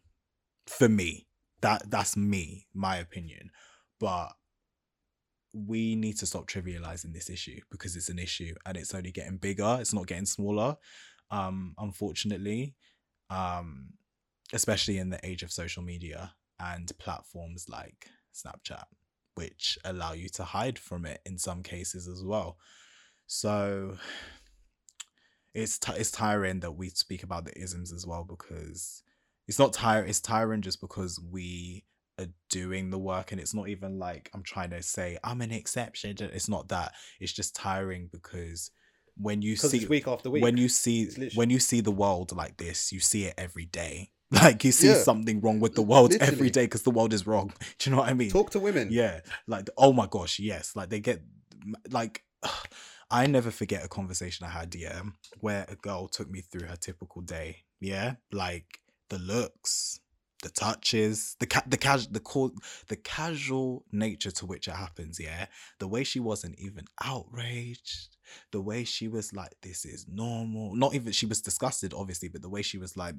For 0.67 0.89
me 0.89 1.27
that 1.61 1.89
that's 1.89 2.17
me 2.17 2.67
my 2.73 2.97
opinion. 2.97 3.51
But 3.99 4.29
we 5.53 5.95
need 5.95 6.17
to 6.17 6.25
stop 6.25 6.47
trivializing 6.47 7.13
this 7.13 7.29
issue 7.29 7.59
because 7.69 7.95
it's 7.95 8.09
an 8.09 8.19
issue 8.19 8.55
and 8.65 8.77
it's 8.77 8.95
only 8.95 9.11
getting 9.11 9.35
bigger 9.35 9.79
it's 9.81 9.93
not 9.93 10.07
getting 10.07 10.25
smaller 10.25 10.77
um 11.29 11.75
unfortunately 11.77 12.73
um 13.29 13.89
especially 14.53 14.97
in 14.97 15.09
the 15.09 15.19
age 15.27 15.43
of 15.43 15.51
social 15.51 15.83
media 15.83 16.33
and 16.57 16.97
platforms 16.97 17.65
like 17.67 18.07
snapchat 18.33 18.85
which 19.35 19.77
allow 19.83 20.13
you 20.13 20.29
to 20.29 20.43
hide 20.43 20.77
from 20.77 21.05
it 21.05 21.21
in 21.25 21.37
some 21.37 21.63
cases 21.63 22.07
as 22.07 22.23
well. 22.23 22.57
So 23.27 23.97
it's 25.53 25.77
t- 25.79 25.93
it's 25.97 26.11
tiring 26.11 26.59
that 26.61 26.71
we 26.73 26.89
speak 26.89 27.23
about 27.23 27.45
the 27.45 27.57
isms 27.59 27.91
as 27.91 28.05
well 28.07 28.23
because 28.27 29.03
it's 29.47 29.59
not 29.59 29.73
tiring 29.73 30.09
it's 30.09 30.21
tiring 30.21 30.61
just 30.61 30.79
because 30.81 31.19
we 31.31 31.83
are 32.19 32.27
doing 32.49 32.89
the 32.89 32.99
work 32.99 33.31
and 33.31 33.41
it's 33.41 33.53
not 33.53 33.67
even 33.67 33.97
like 33.99 34.29
i'm 34.33 34.43
trying 34.43 34.69
to 34.69 34.81
say 34.83 35.17
i'm 35.23 35.41
an 35.41 35.51
exception 35.51 36.15
it's 36.19 36.47
not 36.49 36.67
that 36.69 36.93
it's 37.19 37.33
just 37.33 37.55
tiring 37.55 38.09
because 38.11 38.71
when 39.17 39.41
you 39.41 39.55
see 39.55 39.85
week 39.87 40.07
after 40.07 40.29
week. 40.29 40.41
when 40.43 40.55
you 40.57 40.69
see 40.69 41.09
when 41.35 41.49
you 41.49 41.59
see 41.59 41.81
the 41.81 41.91
world 41.91 42.35
like 42.35 42.57
this 42.57 42.91
you 42.93 42.99
see 42.99 43.25
it 43.25 43.33
every 43.37 43.65
day 43.65 44.09
like 44.31 44.63
you 44.63 44.71
see 44.71 44.87
Yeah. 44.87 44.93
something 44.95 45.41
wrong 45.41 45.59
with 45.59 45.75
the 45.75 45.81
world 45.81 46.13
every 46.13 46.27
Literally. 46.29 46.49
day 46.51 46.65
because 46.65 46.83
the 46.83 46.91
world 46.91 47.11
is 47.13 47.27
wrong 47.27 47.51
do 47.79 47.89
you 47.89 47.95
know 47.95 48.01
what 48.01 48.09
i 48.09 48.13
mean 48.13 48.29
Talk 48.29 48.51
to 48.51 48.59
women. 48.59 48.87
yeah, 48.91 49.19
like 49.47 49.69
oh 49.77 49.91
my 49.91 50.07
gosh, 50.09 50.39
yes, 50.39 50.75
like 50.75 50.89
they 50.89 51.01
get 51.01 51.21
like 51.89 52.23
I 53.11 53.27
never 53.27 53.51
forget 53.51 53.83
a 53.83 53.89
conversation 53.89 54.45
I 54.45 54.49
had, 54.49 54.73
yeah, 54.73 55.01
where 55.41 55.65
a 55.67 55.75
girl 55.75 56.07
took 56.07 56.29
me 56.29 56.41
through 56.41 56.67
her 56.67 56.77
typical 56.77 57.21
day, 57.21 57.57
yeah, 57.81 58.15
like 58.31 58.79
the 59.09 59.19
looks, 59.19 59.99
the 60.41 60.49
touches, 60.49 61.35
the 61.39 61.45
ca- 61.45 61.63
the 61.67 61.77
casual, 61.77 62.11
the 62.13 62.19
co- 62.21 62.55
the 62.87 62.95
casual 62.95 63.83
nature 63.91 64.31
to 64.31 64.45
which 64.45 64.69
it 64.69 64.75
happens, 64.75 65.19
yeah, 65.19 65.47
the 65.79 65.89
way 65.89 66.05
she 66.05 66.21
wasn't 66.21 66.57
even 66.57 66.85
outraged, 67.03 68.15
the 68.51 68.61
way 68.61 68.85
she 68.85 69.09
was 69.09 69.33
like, 69.33 69.55
this 69.61 69.83
is 69.83 70.07
normal, 70.07 70.73
not 70.73 70.95
even 70.95 71.11
she 71.11 71.25
was 71.25 71.41
disgusted, 71.41 71.93
obviously, 71.93 72.29
but 72.29 72.41
the 72.41 72.49
way 72.49 72.61
she 72.61 72.77
was 72.77 72.95
like 72.95 73.15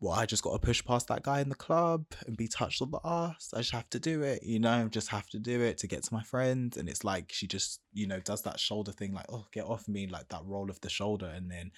well, 0.00 0.14
I 0.14 0.26
just 0.26 0.44
got 0.44 0.52
to 0.52 0.64
push 0.64 0.84
past 0.84 1.08
that 1.08 1.24
guy 1.24 1.40
in 1.40 1.48
the 1.48 1.56
club 1.56 2.04
and 2.26 2.36
be 2.36 2.46
touched 2.46 2.80
on 2.80 2.92
the 2.92 3.00
ass. 3.04 3.50
I 3.52 3.58
just 3.58 3.72
have 3.72 3.90
to 3.90 3.98
do 3.98 4.22
it, 4.22 4.44
you 4.44 4.60
know, 4.60 4.88
just 4.88 5.08
have 5.08 5.28
to 5.30 5.40
do 5.40 5.60
it 5.60 5.78
to 5.78 5.88
get 5.88 6.04
to 6.04 6.14
my 6.14 6.22
friends. 6.22 6.76
And 6.76 6.88
it's 6.88 7.02
like 7.02 7.32
she 7.32 7.48
just, 7.48 7.80
you 7.92 8.06
know, 8.06 8.20
does 8.20 8.42
that 8.42 8.60
shoulder 8.60 8.92
thing, 8.92 9.12
like, 9.12 9.26
oh, 9.28 9.46
get 9.52 9.64
off 9.64 9.88
me, 9.88 10.06
like 10.06 10.28
that 10.28 10.42
roll 10.44 10.70
of 10.70 10.80
the 10.82 10.88
shoulder, 10.88 11.26
and 11.26 11.50
then 11.50 11.72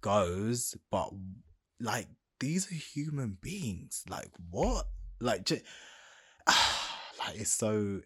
goes. 0.00 0.76
But 0.92 1.10
like, 1.80 2.06
these 2.38 2.70
are 2.70 2.74
human 2.74 3.36
beings. 3.40 4.04
Like, 4.08 4.30
what? 4.50 4.86
Like, 5.20 5.44
just, 5.44 5.64
like 6.46 7.34
it's 7.34 7.52
so. 7.52 8.00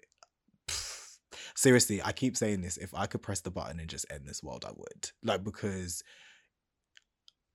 Seriously, 1.54 2.00
I 2.02 2.12
keep 2.12 2.38
saying 2.38 2.62
this. 2.62 2.78
If 2.78 2.94
I 2.94 3.04
could 3.04 3.20
press 3.20 3.40
the 3.40 3.50
button 3.50 3.78
and 3.78 3.90
just 3.90 4.06
end 4.10 4.22
this 4.24 4.42
world, 4.42 4.64
I 4.66 4.72
would. 4.74 5.10
Like, 5.22 5.44
because 5.44 6.02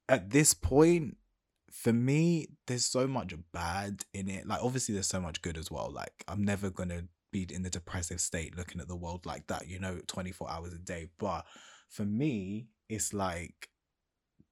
at 0.07 0.29
this 0.29 0.53
point, 0.53 1.17
for 1.71 1.93
me, 1.93 2.47
there's 2.67 2.85
so 2.85 3.07
much 3.07 3.33
bad 3.53 4.03
in 4.13 4.29
it. 4.29 4.47
Like, 4.47 4.63
obviously, 4.63 4.93
there's 4.93 5.07
so 5.07 5.21
much 5.21 5.41
good 5.41 5.57
as 5.57 5.69
well. 5.69 5.91
Like, 5.91 6.23
I'm 6.27 6.43
never 6.43 6.69
gonna 6.69 7.03
be 7.31 7.47
in 7.49 7.63
the 7.63 7.69
depressive 7.69 8.21
state 8.21 8.55
looking 8.55 8.79
at 8.79 8.87
the 8.87 8.95
world 8.95 9.25
like 9.25 9.47
that, 9.47 9.67
you 9.67 9.79
know, 9.79 9.99
24 10.07 10.49
hours 10.49 10.73
a 10.73 10.77
day. 10.77 11.09
But 11.17 11.45
for 11.89 12.05
me, 12.05 12.67
it's 12.89 13.13
like 13.13 13.69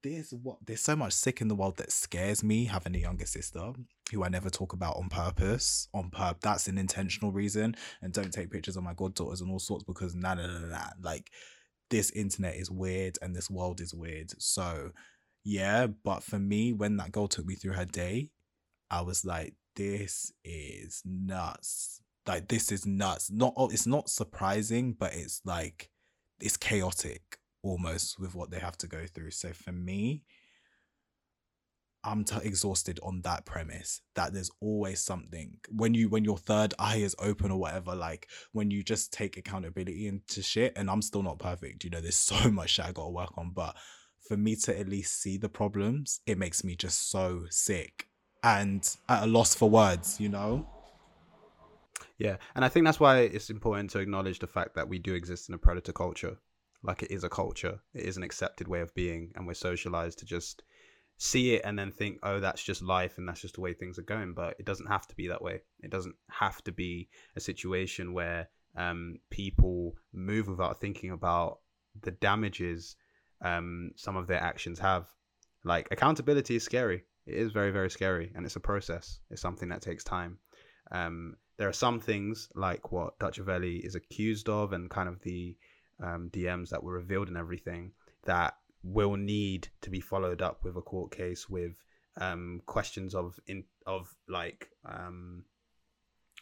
there's 0.02 0.34
what 0.34 0.58
there's 0.66 0.82
so 0.82 0.94
much 0.94 1.14
sick 1.14 1.40
in 1.40 1.48
the 1.48 1.54
world 1.54 1.78
that 1.78 1.90
scares 1.90 2.44
me 2.44 2.66
having 2.66 2.94
a 2.94 2.98
younger 2.98 3.24
sister 3.24 3.72
who 4.12 4.22
I 4.22 4.28
never 4.28 4.50
talk 4.50 4.74
about 4.74 4.96
on 4.96 5.08
purpose. 5.08 5.88
On 5.94 6.10
purpose, 6.10 6.40
that's 6.42 6.68
an 6.68 6.76
intentional 6.76 7.32
reason. 7.32 7.74
And 8.02 8.12
don't 8.12 8.32
take 8.32 8.50
pictures 8.50 8.76
of 8.76 8.84
my 8.84 8.92
goddaughters 8.92 9.40
and 9.40 9.50
all 9.50 9.58
sorts 9.58 9.84
because 9.84 10.14
nah 10.14 10.34
nah 10.34 10.46
nah 10.46 10.68
nah. 10.68 10.88
Like 11.00 11.30
this 11.90 12.10
internet 12.10 12.56
is 12.56 12.70
weird 12.70 13.18
and 13.22 13.34
this 13.34 13.50
world 13.50 13.80
is 13.80 13.94
weird. 13.94 14.30
So 14.38 14.90
yeah, 15.44 15.86
but 15.86 16.22
for 16.22 16.38
me, 16.38 16.72
when 16.72 16.96
that 16.96 17.12
girl 17.12 17.28
took 17.28 17.46
me 17.46 17.54
through 17.54 17.74
her 17.74 17.84
day, 17.84 18.30
I 18.90 19.02
was 19.02 19.24
like, 19.24 19.54
this 19.76 20.32
is 20.44 21.02
nuts. 21.04 22.00
Like 22.26 22.48
this 22.48 22.72
is 22.72 22.86
nuts. 22.86 23.30
Not 23.30 23.54
it's 23.70 23.86
not 23.86 24.08
surprising, 24.08 24.94
but 24.98 25.12
it's 25.14 25.42
like 25.44 25.90
it's 26.40 26.56
chaotic 26.56 27.38
almost 27.62 28.18
with 28.18 28.34
what 28.34 28.50
they 28.50 28.58
have 28.58 28.78
to 28.78 28.86
go 28.86 29.04
through. 29.06 29.32
So 29.32 29.52
for 29.52 29.72
me, 29.72 30.22
I'm 32.04 32.24
t- 32.24 32.36
exhausted 32.42 33.00
on 33.02 33.22
that 33.22 33.46
premise 33.46 34.00
that 34.14 34.32
there's 34.32 34.50
always 34.60 35.00
something 35.00 35.56
when 35.70 35.94
you 35.94 36.08
when 36.10 36.24
your 36.24 36.36
third 36.36 36.74
eye 36.78 36.96
is 36.98 37.16
open 37.18 37.50
or 37.50 37.58
whatever 37.58 37.94
like 37.94 38.28
when 38.52 38.70
you 38.70 38.82
just 38.82 39.10
take 39.10 39.38
accountability 39.38 40.06
into 40.06 40.42
shit 40.42 40.74
and 40.76 40.90
I'm 40.90 41.00
still 41.00 41.22
not 41.22 41.38
perfect 41.38 41.82
you 41.82 41.88
know 41.88 42.02
there's 42.02 42.14
so 42.32 42.50
much 42.50 42.70
shit 42.70 42.84
I 42.84 42.92
got 42.92 43.04
to 43.04 43.10
work 43.10 43.36
on 43.38 43.52
but 43.54 43.74
for 44.26 44.36
me 44.36 44.56
to 44.56 44.78
at 44.78 44.88
least 44.88 45.20
see 45.20 45.36
the 45.36 45.48
problems 45.48 46.20
it 46.26 46.38
makes 46.38 46.64
me 46.64 46.74
just 46.74 47.10
so 47.10 47.44
sick 47.50 48.08
and 48.42 48.96
at 49.08 49.24
a 49.24 49.26
loss 49.26 49.54
for 49.54 49.70
words 49.70 50.20
you 50.20 50.28
know 50.28 50.66
Yeah, 52.18 52.36
and 52.54 52.64
I 52.64 52.68
think 52.68 52.86
that's 52.86 53.00
why 53.00 53.20
it's 53.20 53.50
important 53.50 53.90
to 53.90 53.98
acknowledge 53.98 54.38
the 54.38 54.46
fact 54.46 54.74
that 54.74 54.88
we 54.88 54.98
do 54.98 55.14
exist 55.14 55.48
in 55.48 55.54
a 55.54 55.58
predator 55.58 55.92
culture. 55.92 56.36
Like 56.82 57.02
it 57.02 57.10
is 57.10 57.24
a 57.24 57.28
culture, 57.28 57.80
it 57.94 58.04
is 58.04 58.16
an 58.16 58.22
accepted 58.22 58.68
way 58.68 58.80
of 58.80 58.94
being, 58.94 59.32
and 59.34 59.46
we're 59.46 59.54
socialized 59.54 60.18
to 60.20 60.26
just 60.26 60.62
see 61.16 61.54
it 61.54 61.62
and 61.64 61.78
then 61.78 61.90
think, 61.90 62.18
oh, 62.22 62.40
that's 62.40 62.62
just 62.62 62.82
life 62.82 63.18
and 63.18 63.28
that's 63.28 63.40
just 63.40 63.54
the 63.54 63.60
way 63.60 63.72
things 63.72 63.98
are 63.98 64.02
going. 64.02 64.34
But 64.34 64.56
it 64.58 64.66
doesn't 64.66 64.86
have 64.86 65.06
to 65.08 65.16
be 65.16 65.28
that 65.28 65.42
way. 65.42 65.62
It 65.80 65.90
doesn't 65.90 66.14
have 66.30 66.62
to 66.64 66.72
be 66.72 67.08
a 67.36 67.40
situation 67.40 68.12
where 68.12 68.48
um, 68.76 69.18
people 69.30 69.94
move 70.12 70.48
without 70.48 70.80
thinking 70.80 71.10
about 71.10 71.60
the 72.00 72.10
damages 72.10 72.96
um, 73.44 73.92
some 73.94 74.16
of 74.16 74.26
their 74.26 74.42
actions 74.42 74.78
have. 74.80 75.06
Like 75.64 75.88
accountability 75.90 76.56
is 76.56 76.64
scary. 76.64 77.04
It 77.26 77.36
is 77.36 77.52
very, 77.52 77.70
very 77.70 77.90
scary, 77.90 78.32
and 78.34 78.44
it's 78.44 78.56
a 78.56 78.60
process. 78.60 79.20
It's 79.30 79.40
something 79.40 79.68
that 79.68 79.80
takes 79.80 80.04
time. 80.04 80.38
Um, 80.90 81.36
there 81.56 81.68
are 81.68 81.72
some 81.72 82.00
things 82.00 82.48
like 82.54 82.92
what 82.92 83.18
Dutchavelli 83.18 83.80
is 83.80 83.94
accused 83.94 84.48
of, 84.48 84.72
and 84.72 84.90
kind 84.90 85.08
of 85.08 85.20
the 85.22 85.56
um, 86.02 86.30
DMs 86.32 86.70
that 86.70 86.82
were 86.82 86.92
revealed 86.92 87.28
and 87.28 87.36
everything 87.36 87.92
that 88.24 88.54
will 88.82 89.16
need 89.16 89.68
to 89.80 89.90
be 89.90 90.00
followed 90.00 90.42
up 90.42 90.64
with 90.64 90.76
a 90.76 90.82
court 90.82 91.10
case 91.16 91.48
with 91.48 91.72
um, 92.20 92.60
questions 92.66 93.14
of 93.14 93.40
in 93.46 93.64
of 93.86 94.14
like 94.28 94.68
um, 94.84 95.44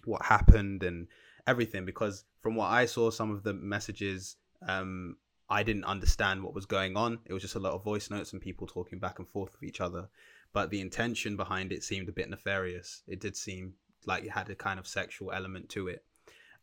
what 0.05 0.25
happened 0.25 0.83
and 0.83 1.09
everything. 1.47 1.85
Because 1.85 2.25
from 2.41 2.57
what 2.57 2.71
I 2.71 2.87
saw, 2.87 3.11
some 3.11 3.31
of 3.31 3.43
the 3.43 3.53
messages 3.53 4.37
um, 4.67 5.17
I 5.53 5.63
didn't 5.63 5.85
understand 5.85 6.43
what 6.43 6.55
was 6.55 6.65
going 6.65 6.97
on. 6.97 7.19
It 7.27 7.35
was 7.35 7.43
just 7.43 7.57
a 7.57 7.61
lot 7.61 7.75
of 7.75 7.85
voice 7.85 8.09
notes 8.09 8.33
and 8.33 8.41
people 8.41 8.67
talking 8.67 8.99
back 8.99 9.19
and 9.19 9.29
forth 9.29 9.53
with 9.53 9.69
each 9.69 9.83
other. 9.83 10.09
But 10.55 10.71
the 10.71 10.81
intention 10.81 11.37
behind 11.37 11.73
it 11.73 11.85
seemed 11.85 12.09
a 12.09 12.13
bit 12.13 12.31
nefarious. 12.31 13.03
It 13.07 13.21
did 13.21 13.37
seem 13.37 13.75
like 14.07 14.25
it 14.25 14.31
had 14.31 14.49
a 14.49 14.55
kind 14.55 14.81
of 14.81 14.87
sexual 14.87 15.31
element 15.31 15.69
to 15.71 15.89
it. 15.89 16.07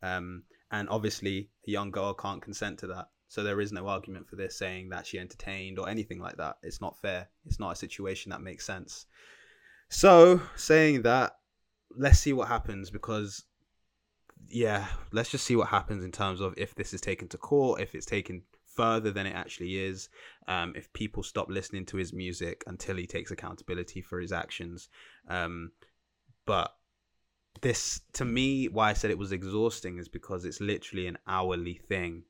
Um, 0.02 0.42
and 0.72 0.90
obviously, 0.90 1.50
a 1.68 1.72
young 1.72 1.92
girl 1.92 2.16
can't 2.16 2.42
consent 2.42 2.80
to 2.80 2.88
that. 2.88 3.10
So 3.28 3.44
there 3.44 3.62
is 3.62 3.72
no 3.72 3.88
argument 3.88 4.28
for 4.28 4.38
this 4.38 4.58
saying 4.58 4.90
that 4.90 5.06
she 5.06 5.20
entertained 5.20 5.78
or 5.78 5.88
anything 5.88 6.20
like 6.20 6.38
that. 6.38 6.58
It's 6.64 6.82
not 6.82 6.98
fair. 6.98 7.30
It's 7.46 7.60
not 7.60 7.74
a 7.74 7.76
situation 7.76 8.32
that 8.32 8.42
makes 8.42 8.66
sense. 8.66 9.06
So 9.90 10.42
saying 10.56 11.04
that, 11.04 11.34
let's 11.96 12.18
see 12.18 12.34
what 12.34 12.48
happens 12.48 12.90
because, 12.90 13.44
yeah, 14.48 14.88
let's 15.12 15.30
just 15.30 15.46
see 15.46 15.56
what 15.56 15.68
happens 15.68 16.04
in 16.04 16.12
terms 16.12 16.42
of 16.42 16.56
if 16.58 16.74
this 16.74 16.92
is 16.92 17.02
taken 17.02 17.28
to 17.28 17.38
court, 17.38 17.82
if 17.82 17.94
it's 17.94 18.08
taken 18.08 18.42
further 18.80 19.12
than 19.12 19.26
it 19.26 19.36
actually 19.36 19.78
is, 19.78 20.08
um, 20.48 20.72
if 20.74 20.92
people 20.94 21.22
stop 21.22 21.50
listening 21.50 21.86
to 21.86 21.98
his 21.98 22.14
music 22.14 22.64
until 22.66 22.96
he 22.96 23.06
takes 23.06 23.30
accountability 23.30 24.02
for 24.02 24.22
his 24.22 24.32
actions. 24.32 24.88
Um, 25.28 25.72
but 26.46 26.72
this 27.62 28.02
to 28.14 28.24
me 28.24 28.68
why 28.68 28.90
i 28.90 28.94
said 28.94 29.12
it 29.12 29.18
was 29.18 29.34
exhausting 29.34 29.98
is 29.98 30.08
because 30.08 30.46
it's 30.46 30.62
literally 30.62 31.08
an 31.08 31.18
hourly 31.28 31.74
thing 31.74 32.24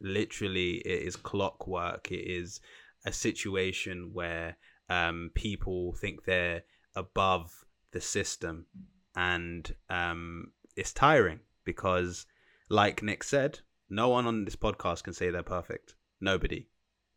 literally 0.00 0.76
it 0.76 1.02
is 1.02 1.14
clockwork 1.16 2.10
it 2.10 2.24
is 2.40 2.60
a 3.04 3.12
situation 3.12 4.10
where 4.14 4.56
um, 4.88 5.30
people 5.34 5.92
think 5.92 6.24
they're 6.24 6.62
above 6.96 7.50
the 7.92 8.00
system 8.00 8.64
and 9.14 9.74
um, 9.90 10.52
it's 10.74 10.92
tiring 10.92 11.40
because 11.64 12.24
like 12.70 13.02
nick 13.02 13.22
said 13.22 13.60
no 13.92 14.08
one 14.08 14.26
on 14.26 14.46
this 14.46 14.56
podcast 14.56 15.04
can 15.04 15.12
say 15.12 15.28
they're 15.28 15.42
perfect. 15.42 15.96
Nobody. 16.18 16.66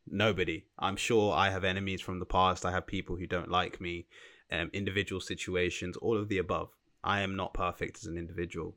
Nobody. 0.06 0.66
I'm 0.78 0.98
sure 0.98 1.34
i 1.34 1.50
have 1.50 1.64
enemies 1.64 2.02
from 2.02 2.20
the 2.20 2.26
past. 2.26 2.66
I 2.66 2.72
have 2.72 2.86
people 2.86 3.16
who 3.16 3.26
don't 3.26 3.50
like 3.50 3.80
me 3.80 4.08
um, 4.52 4.70
individual 4.74 5.22
situations 5.22 5.96
all 5.96 6.18
of 6.18 6.28
the 6.28 6.38
above. 6.38 6.70
I 7.02 7.22
am 7.22 7.38
not 7.38 7.54
perfect 7.54 8.00
as 8.00 8.08
an 8.08 8.18
individual, 8.18 8.76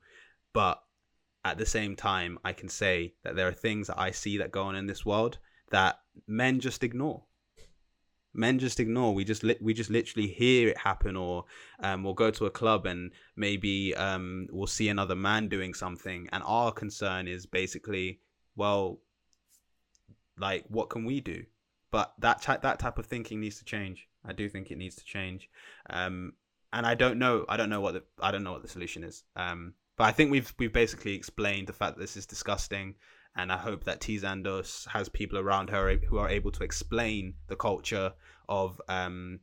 but 0.53 0.81
at 1.45 1.59
the 1.59 1.67
same 1.67 1.97
time, 1.97 2.39
I 2.45 2.53
can 2.53 2.69
say 2.69 3.15
that 3.25 3.35
there 3.35 3.49
are 3.49 3.53
things 3.53 3.89
that 3.89 3.99
I 3.99 4.13
see 4.13 4.39
that 4.39 4.53
go 4.53 4.63
on 4.63 4.77
in 4.77 4.87
this 4.87 5.05
world 5.05 5.39
that 5.73 5.99
men 6.29 6.61
just 6.61 6.85
ignore. 6.85 7.25
Men 8.35 8.59
just 8.59 8.79
ignore. 8.79 9.15
We 9.15 9.25
just 9.25 9.43
li- 9.43 9.59
we 9.61 9.75
just 9.75 9.91
literally 9.91 10.29
hear 10.29 10.69
it 10.69 10.79
happen, 10.79 11.17
or 11.17 11.45
um, 11.81 12.05
we'll 12.05 12.15
go 12.15 12.31
to 12.31 12.47
a 12.47 12.51
club 12.51 12.87
and 12.87 13.11
maybe 13.37 13.95
um, 13.95 14.47
we'll 14.51 14.67
see 14.67 14.89
another 14.89 15.15
man 15.17 15.49
doing 15.49 15.75
something, 15.75 16.29
and 16.33 16.43
our 16.47 16.71
concern 16.71 17.27
is 17.27 17.47
basically, 17.47 18.21
well, 18.55 19.01
like 20.39 20.65
what 20.69 20.91
can 20.91 21.05
we 21.05 21.21
do? 21.21 21.45
But 21.91 22.13
that 22.19 22.43
ty- 22.43 22.59
that 22.59 22.79
type 22.79 22.99
of 22.99 23.07
thinking 23.07 23.41
needs 23.41 23.59
to 23.59 23.65
change. 23.65 24.09
I 24.25 24.33
do 24.33 24.49
think 24.49 24.71
it 24.71 24.79
needs 24.79 24.97
to 24.97 25.05
change. 25.05 25.49
Um, 25.89 26.35
and 26.73 26.87
I 26.87 26.95
don't 26.95 27.19
know. 27.19 27.45
I 27.49 27.57
don't 27.57 27.71
know 27.71 27.81
what 27.81 27.95
the 27.95 28.03
I 28.21 28.31
don't 28.31 28.45
know 28.45 28.53
what 28.53 28.63
the 28.63 28.69
solution 28.69 29.05
is. 29.05 29.25
Um, 29.37 29.75
but 29.97 30.05
I 30.05 30.13
think 30.13 30.31
we've 30.31 30.53
we've 30.59 30.73
basically 30.73 31.15
explained 31.15 31.67
the 31.67 31.73
fact 31.73 31.97
that 31.97 32.01
this 32.01 32.17
is 32.17 32.27
disgusting, 32.27 32.95
and 33.39 33.51
I 33.53 33.57
hope 33.57 33.85
that 33.85 34.01
TeeZandos 34.01 34.89
has 34.89 35.09
people 35.09 35.39
around 35.39 35.71
her 35.71 35.97
who 36.09 36.19
are 36.19 36.29
able 36.29 36.51
to 36.53 36.65
explain 36.65 37.35
the 37.47 37.57
culture 37.57 38.13
of 38.49 38.81
um, 38.89 39.41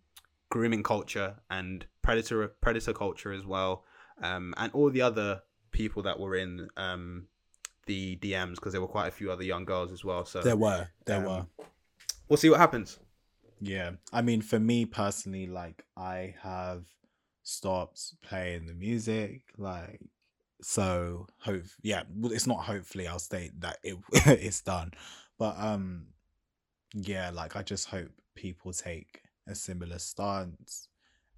grooming 0.50 0.84
culture 0.84 1.38
and 1.50 1.86
predator 2.02 2.48
predator 2.62 2.94
culture 2.94 3.32
as 3.32 3.46
well, 3.46 3.84
um, 4.22 4.54
and 4.58 4.72
all 4.74 4.92
the 4.92 5.02
other 5.02 5.42
people 5.72 6.04
that 6.04 6.20
were 6.20 6.36
in 6.36 6.68
um, 6.78 7.28
the 7.88 8.18
DMs 8.18 8.56
because 8.56 8.74
there 8.74 8.82
were 8.82 8.88
quite 8.88 9.08
a 9.08 9.12
few 9.12 9.32
other 9.32 9.44
young 9.44 9.66
girls 9.66 9.92
as 9.92 10.04
well. 10.04 10.26
So 10.26 10.42
there 10.42 10.58
were 10.58 10.90
there 11.06 11.20
um, 11.20 11.24
were 11.26 11.46
we'll 12.30 12.38
see 12.38 12.50
what 12.50 12.60
happens. 12.60 13.00
Yeah. 13.62 13.92
I 14.12 14.22
mean, 14.22 14.42
for 14.42 14.60
me 14.60 14.86
personally, 14.86 15.48
like, 15.48 15.86
I 15.96 16.36
have 16.42 16.86
stopped 17.44 18.16
playing 18.22 18.68
the 18.68 18.74
music. 18.74 19.42
Like, 19.58 20.02
so 20.62 21.28
hope, 21.40 21.64
yeah, 21.82 22.04
it's 22.26 22.48
not 22.48 22.64
hopefully, 22.64 23.08
I'll 23.08 23.20
state 23.20 23.60
that 23.62 23.78
it 23.84 23.98
it's 24.12 24.62
done. 24.62 24.92
But, 25.38 25.56
um, 25.60 26.08
yeah, 26.94 27.30
like, 27.32 27.56
I 27.56 27.64
just 27.64 27.90
hope 27.90 28.12
people 28.36 28.74
take 28.74 29.22
a 29.48 29.56
similar 29.56 30.00
stance 30.00 30.90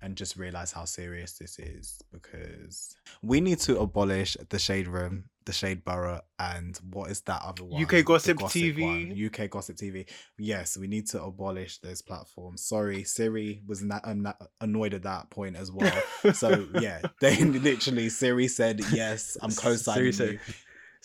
and 0.01 0.15
just 0.15 0.37
realize 0.37 0.71
how 0.71 0.85
serious 0.85 1.33
this 1.37 1.57
is 1.59 2.01
because 2.11 2.95
we 3.21 3.41
need 3.41 3.59
to 3.59 3.79
abolish 3.79 4.37
the 4.49 4.59
shade 4.59 4.87
room, 4.87 5.25
the 5.45 5.51
shade 5.53 5.83
borough, 5.83 6.21
and 6.37 6.77
what 6.91 7.09
is 7.09 7.21
that 7.21 7.41
other 7.43 7.63
one? 7.63 7.81
UK 7.81 7.89
The 7.89 8.03
Gossip 8.03 8.37
TV. 8.37 8.81
one, 8.81 9.25
UK 9.43 9.49
Gossip 9.49 9.75
TV. 9.77 10.07
Yes, 10.37 10.77
we 10.77 10.87
need 10.87 11.07
to 11.09 11.23
abolish 11.23 11.79
those 11.79 12.01
platforms. 12.01 12.63
Sorry, 12.63 13.03
Siri 13.03 13.61
was 13.65 13.81
na- 13.81 13.99
um, 14.03 14.25
an- 14.25 14.33
annoyed 14.61 14.93
at 14.93 15.03
that 15.03 15.29
point 15.29 15.55
as 15.55 15.71
well. 15.71 15.91
So 16.33 16.67
yeah, 16.79 17.01
they 17.21 17.43
literally 17.43 18.09
Siri 18.09 18.47
said 18.47 18.81
yes, 18.91 19.35
I'm 19.41 19.51
co-signing 19.51 20.11
Siri 20.11 20.31
you. 20.33 20.39
said- 20.43 20.55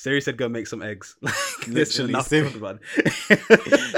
Siri 0.03 0.20
said, 0.20 0.37
"Go 0.37 0.49
make 0.49 0.66
some 0.66 0.83
eggs." 0.83 1.15
Like, 1.23 1.69
Literally, 1.69 2.15
Siri- 2.23 2.51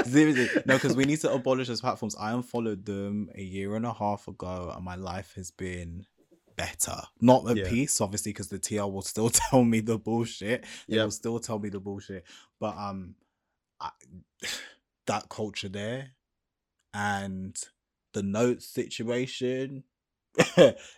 Seriously, 0.05 0.49
no, 0.67 0.75
because 0.75 0.95
we 0.95 1.03
need 1.05 1.19
to 1.21 1.33
abolish 1.33 1.67
those 1.67 1.81
platforms. 1.81 2.15
I 2.19 2.31
unfollowed 2.31 2.85
them 2.85 3.29
a 3.33 3.41
year 3.41 3.75
and 3.75 3.87
a 3.87 3.93
half 3.93 4.27
ago, 4.27 4.71
and 4.75 4.85
my 4.85 4.93
life 4.93 5.33
has 5.35 5.49
been 5.49 6.05
better. 6.55 6.95
Not 7.19 7.49
at 7.49 7.57
Yeah. 7.57 7.69
peace, 7.69 7.99
obviously, 8.01 8.33
because 8.33 8.49
the 8.49 8.59
TL 8.59 8.91
will 8.91 9.01
still 9.01 9.29
tell 9.31 9.63
me 9.63 9.79
the 9.79 9.97
bullshit. 9.97 10.63
They 10.87 10.97
Yep. 10.97 11.05
will 11.05 11.11
still 11.11 11.39
tell 11.39 11.57
me 11.57 11.69
the 11.69 11.79
bullshit. 11.79 12.23
But 12.59 12.77
um, 12.77 13.15
I, 13.79 13.89
that 15.07 15.27
culture 15.29 15.69
there, 15.69 16.11
and 16.93 17.57
the 18.13 18.21
notes 18.21 18.67
situation. 18.67 19.83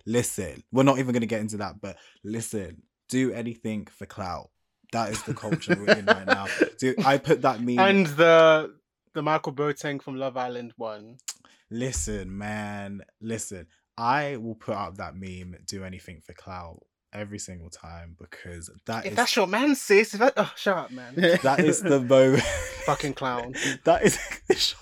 listen, 0.06 0.64
we're 0.74 0.84
not 0.84 1.00
even 1.00 1.14
gonna 1.14 1.26
get 1.28 1.40
into 1.40 1.58
that, 1.58 1.80
but 1.80 1.96
listen, 2.26 2.82
do 3.08 3.32
anything 3.32 3.86
for 3.86 4.06
clout. 4.06 4.50
That 4.94 5.12
is 5.12 5.22
the 5.24 5.34
culture 5.34 5.76
we're 5.78 5.94
in 5.96 6.06
right 6.06 6.26
now. 6.26 6.48
Dude, 6.80 7.04
I 7.06 7.18
put 7.18 7.42
that 7.42 7.62
meme. 7.62 7.80
and 7.80 8.08
the 8.08 8.74
the 9.14 9.22
Michael 9.22 9.54
Boateng 9.54 10.02
from 10.02 10.16
Love 10.16 10.38
Island 10.38 10.74
one. 10.78 11.18
Listen, 11.70 12.38
man, 12.38 13.02
listen. 13.22 13.68
I 13.98 14.38
will 14.38 14.56
put 14.56 14.76
up 14.76 14.98
that 14.98 15.16
meme, 15.16 15.56
do 15.66 15.84
anything 15.84 16.22
for 16.26 16.34
clout 16.34 16.80
every 17.14 17.40
single 17.40 17.70
time 17.70 18.16
because 18.20 18.70
that 18.86 19.06
If 19.06 19.14
is 19.14 19.16
that's 19.18 19.36
your 19.36 19.48
man, 19.48 19.76
sis. 19.76 20.14
If 20.14 20.20
that, 20.20 20.34
oh, 20.38 20.52
shut 20.56 20.78
up, 20.78 20.92
man. 20.92 21.14
that 21.16 21.60
is 21.60 21.82
the 21.82 22.00
moment. 22.16 22.44
Fucking 22.86 23.14
clown. 23.16 23.56
that 23.86 24.04
is 24.04 24.76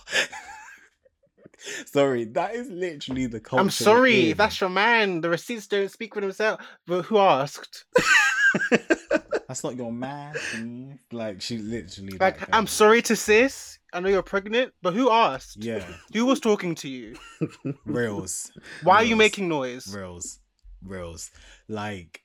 Sorry, 1.85 2.25
that 2.25 2.53
is 2.55 2.69
literally 2.69 3.25
the 3.25 3.39
culture. 3.39 3.61
I'm 3.61 3.69
sorry 3.71 4.29
if 4.31 4.37
that's 4.37 4.59
your 4.61 4.69
man. 4.69 5.21
The 5.21 5.29
receipts 5.29 5.65
don't 5.67 5.89
speak 5.89 6.13
for 6.13 6.21
themselves. 6.21 6.63
But 6.85 7.03
who 7.03 7.17
asked? 7.17 7.85
That's 9.47 9.63
not 9.63 9.75
your 9.75 9.91
man. 9.91 10.33
mm. 10.55 10.99
Like 11.11 11.41
she 11.41 11.57
literally. 11.57 12.17
Like, 12.17 12.39
that 12.39 12.49
I'm 12.53 12.67
sorry 12.67 13.01
to 13.03 13.15
sis. 13.15 13.79
I 13.93 13.99
know 13.99 14.09
you're 14.09 14.23
pregnant, 14.23 14.73
but 14.81 14.93
who 14.93 15.09
asked? 15.09 15.63
Yeah, 15.63 15.85
Who 16.13 16.25
was 16.25 16.39
talking 16.39 16.75
to 16.75 16.89
you? 16.89 17.15
reels. 17.85 18.51
Why 18.83 18.95
are 18.97 19.03
you 19.05 19.15
making 19.15 19.47
noise? 19.47 19.93
reels, 19.95 20.39
reels? 20.83 21.31
Like 21.69 22.21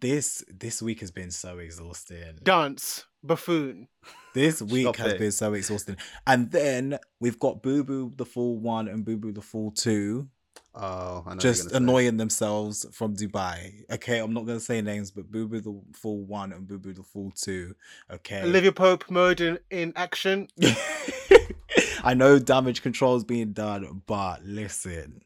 this. 0.00 0.44
This 0.48 0.80
week 0.80 1.00
has 1.00 1.10
been 1.10 1.30
so 1.32 1.58
exhausting. 1.58 2.38
Dance, 2.44 3.06
buffoon. 3.24 3.88
This 4.34 4.62
week 4.62 4.82
Stop 4.84 4.96
has 4.96 5.12
it. 5.14 5.18
been 5.18 5.32
so 5.32 5.52
exhausting. 5.54 5.96
And 6.26 6.50
then 6.52 6.98
we've 7.20 7.38
got 7.40 7.62
Boo 7.62 7.82
Boo 7.82 8.12
the 8.14 8.24
Fool 8.26 8.58
One 8.60 8.86
and 8.86 9.04
Boo 9.04 9.16
Boo 9.16 9.32
the 9.32 9.42
Fool 9.42 9.72
Two 9.72 10.28
Oh, 10.74 11.24
I 11.26 11.34
know 11.34 11.40
just 11.40 11.62
gonna 11.62 11.70
say. 11.70 11.76
annoying 11.76 12.16
themselves 12.16 12.86
from 12.92 13.16
Dubai. 13.16 13.84
Okay, 13.90 14.18
I'm 14.18 14.32
not 14.32 14.46
gonna 14.46 14.60
say 14.60 14.80
names, 14.80 15.10
but 15.10 15.30
Boo 15.30 15.48
Boo 15.48 15.60
the 15.60 15.80
Fool 15.92 16.24
One 16.24 16.52
and 16.52 16.66
Boo 16.66 16.78
Boo 16.78 16.92
the 16.92 17.02
Fool 17.02 17.32
Two. 17.32 17.74
Okay. 18.10 18.42
Olivia 18.42 18.72
Pope 18.72 19.10
mode 19.10 19.40
in, 19.40 19.58
in 19.70 19.92
action. 19.96 20.48
I 22.04 22.14
know 22.14 22.38
damage 22.38 22.82
control 22.82 23.16
is 23.16 23.24
being 23.24 23.52
done, 23.52 24.02
but 24.06 24.44
listen, 24.44 25.22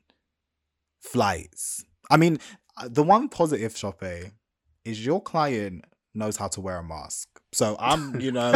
flights. 1.00 1.84
I 2.10 2.16
mean, 2.16 2.38
uh, 2.76 2.88
the 2.90 3.02
one 3.02 3.28
positive, 3.28 3.74
Shoppe, 3.74 4.32
is 4.84 5.04
your 5.04 5.22
client 5.22 5.84
knows 6.14 6.36
how 6.36 6.48
to 6.48 6.60
wear 6.60 6.78
a 6.78 6.84
mask. 6.84 7.28
So 7.52 7.76
I'm, 7.78 8.20
you 8.20 8.32
know, 8.32 8.52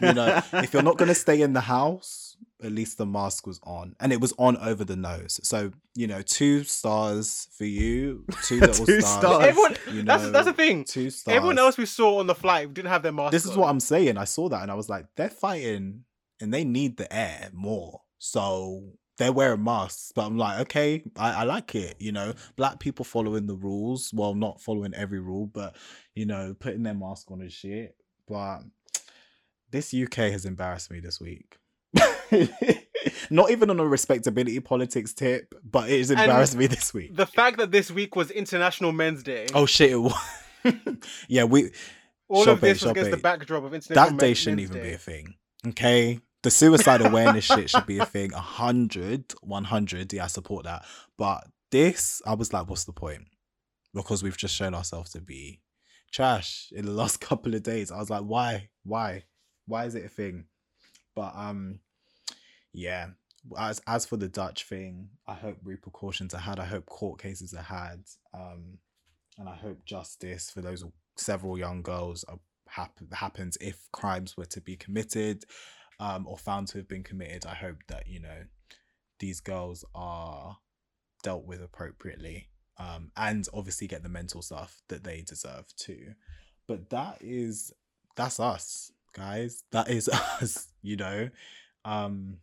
you 0.00 0.12
know, 0.12 0.40
if 0.54 0.72
you're 0.72 0.82
not 0.82 0.96
gonna 0.96 1.14
stay 1.14 1.42
in 1.42 1.54
the 1.54 1.60
house, 1.60 2.36
at 2.62 2.72
least 2.72 2.98
the 2.98 3.06
mask 3.06 3.46
was 3.46 3.60
on, 3.64 3.94
and 4.00 4.12
it 4.12 4.20
was 4.20 4.32
on 4.38 4.56
over 4.58 4.84
the 4.84 4.96
nose. 4.96 5.40
So 5.42 5.72
you 5.94 6.06
know, 6.06 6.22
two 6.22 6.64
stars 6.64 7.48
for 7.56 7.64
you, 7.64 8.24
two 8.44 8.60
little 8.60 8.86
Two 8.86 9.00
stars. 9.00 9.18
stars. 9.18 9.44
Everyone, 9.44 9.76
you 9.92 10.02
that's 10.02 10.22
know, 10.24 10.30
that's 10.30 10.46
that's 10.46 10.46
the 10.46 10.52
thing. 10.52 10.84
Two 10.84 11.10
stars. 11.10 11.36
Everyone 11.36 11.58
else 11.58 11.76
we 11.76 11.86
saw 11.86 12.18
on 12.20 12.26
the 12.26 12.34
flight 12.34 12.72
didn't 12.72 12.90
have 12.90 13.02
their 13.02 13.12
mask. 13.12 13.32
This 13.32 13.46
is 13.46 13.56
what 13.56 13.68
I'm 13.68 13.80
saying. 13.80 14.16
I 14.16 14.24
saw 14.24 14.48
that 14.48 14.62
and 14.62 14.70
I 14.70 14.74
was 14.74 14.88
like, 14.88 15.06
they're 15.16 15.30
fighting 15.30 16.04
and 16.40 16.52
they 16.54 16.64
need 16.64 16.96
the 16.96 17.12
air 17.14 17.50
more. 17.52 18.00
So 18.18 18.92
they're 19.18 19.32
wearing 19.32 19.62
masks. 19.64 20.12
But 20.14 20.26
I'm 20.26 20.38
like, 20.38 20.60
okay, 20.60 21.02
I, 21.16 21.32
I 21.32 21.42
like 21.44 21.74
it. 21.74 21.96
You 21.98 22.12
know, 22.12 22.32
black 22.56 22.78
people 22.80 23.04
following 23.04 23.46
the 23.46 23.54
rules. 23.56 24.10
Well, 24.14 24.34
not 24.34 24.60
following 24.60 24.94
every 24.94 25.20
rule, 25.20 25.46
but, 25.46 25.76
you 26.14 26.24
know, 26.26 26.54
putting 26.58 26.82
their 26.82 26.94
mask 26.94 27.30
on 27.30 27.40
and 27.42 27.52
shit. 27.52 27.96
But 28.28 28.60
this 29.70 29.92
UK 29.94 30.14
has 30.32 30.44
embarrassed 30.46 30.90
me 30.90 31.00
this 31.00 31.20
week. 31.20 31.56
not 33.30 33.50
even 33.50 33.70
on 33.70 33.80
a 33.80 33.86
respectability 33.86 34.60
politics 34.60 35.12
tip, 35.12 35.54
but 35.64 35.90
it 35.90 35.98
has 35.98 36.10
And 36.10 36.20
embarrassed 36.20 36.56
me 36.56 36.66
this 36.66 36.94
week. 36.94 37.16
The 37.16 37.26
fact 37.26 37.58
that 37.58 37.70
this 37.70 37.90
week 37.90 38.14
was 38.16 38.30
International 38.30 38.92
Men's 38.92 39.22
Day. 39.22 39.46
Oh 39.54 39.66
shit! 39.66 39.92
It 39.92 39.96
was. 39.96 40.14
yeah, 41.28 41.44
we 41.44 41.70
all 42.28 42.48
of 42.48 42.60
this 42.60 42.82
it, 42.82 42.86
was 42.86 42.90
against 42.92 43.10
the 43.10 43.16
backdrop 43.16 43.64
of 43.64 43.74
International 43.74 44.10
that 44.10 44.18
day 44.18 44.28
Men- 44.28 44.34
shouldn't 44.34 44.56
Men's 44.58 44.70
even 44.70 44.82
be 44.82 44.92
a 44.92 44.98
thing. 44.98 45.34
Okay. 45.66 46.20
The 46.42 46.50
suicide 46.50 47.02
awareness 47.02 47.44
shit 47.44 47.68
should 47.68 47.84
be 47.84 47.98
a 47.98 48.06
thing. 48.06 48.30
100, 48.32 49.34
100. 49.42 50.12
Yeah, 50.12 50.24
I 50.24 50.26
support 50.28 50.64
that. 50.64 50.86
But 51.18 51.44
this, 51.70 52.22
I 52.26 52.34
was 52.34 52.52
like, 52.52 52.68
what's 52.68 52.84
the 52.84 52.94
point? 52.94 53.24
Because 53.92 54.22
we've 54.22 54.38
just 54.38 54.54
shown 54.54 54.74
ourselves 54.74 55.10
to 55.10 55.20
be 55.20 55.60
trash 56.12 56.72
in 56.74 56.86
the 56.86 56.92
last 56.92 57.20
couple 57.20 57.54
of 57.54 57.62
days. 57.62 57.90
I 57.90 57.98
was 57.98 58.08
like, 58.08 58.22
why? 58.22 58.70
Why? 58.84 59.24
Why 59.66 59.84
is 59.84 59.94
it 59.94 60.04
a 60.06 60.08
thing? 60.08 60.46
But 61.14 61.32
um, 61.34 61.80
yeah. 62.72 63.08
As 63.58 63.80
as 63.86 64.04
for 64.04 64.18
the 64.18 64.28
Dutch 64.28 64.64
thing, 64.64 65.08
I 65.26 65.34
hope 65.34 65.56
repercussions 65.64 66.34
are 66.34 66.40
had. 66.40 66.60
I 66.60 66.66
hope 66.66 66.86
court 66.86 67.22
cases 67.22 67.54
are 67.54 67.62
had. 67.62 68.02
Um, 68.34 68.78
and 69.38 69.48
I 69.48 69.54
hope 69.54 69.84
justice 69.86 70.50
for 70.50 70.60
those 70.60 70.84
several 71.16 71.58
young 71.58 71.82
girls 71.82 72.22
are 72.24 72.38
hap- 72.68 73.00
happens 73.12 73.56
if 73.60 73.88
crimes 73.92 74.36
were 74.36 74.44
to 74.46 74.60
be 74.60 74.76
committed 74.76 75.44
um, 75.98 76.26
or 76.26 76.36
found 76.36 76.68
to 76.68 76.78
have 76.78 76.88
been 76.88 77.02
committed. 77.02 77.46
I 77.46 77.54
hope 77.54 77.78
that 77.88 78.06
you 78.06 78.20
know 78.20 78.44
these 79.18 79.40
girls 79.40 79.84
are 79.94 80.58
dealt 81.22 81.44
with 81.44 81.62
appropriately 81.62 82.48
um, 82.78 83.10
and 83.16 83.46
obviously 83.52 83.86
get 83.86 84.02
the 84.02 84.08
mental 84.08 84.42
stuff 84.42 84.80
that 84.88 85.04
they 85.04 85.22
deserve 85.22 85.66
too. 85.76 86.14
But 86.66 86.90
that 86.90 87.18
is 87.20 87.72
that's 88.16 88.40
us, 88.40 88.92
guys. 89.12 89.64
That 89.72 89.88
is 89.90 90.08
us. 90.40 90.68
You 90.82 90.96
know, 90.96 91.30
um, 91.84 92.38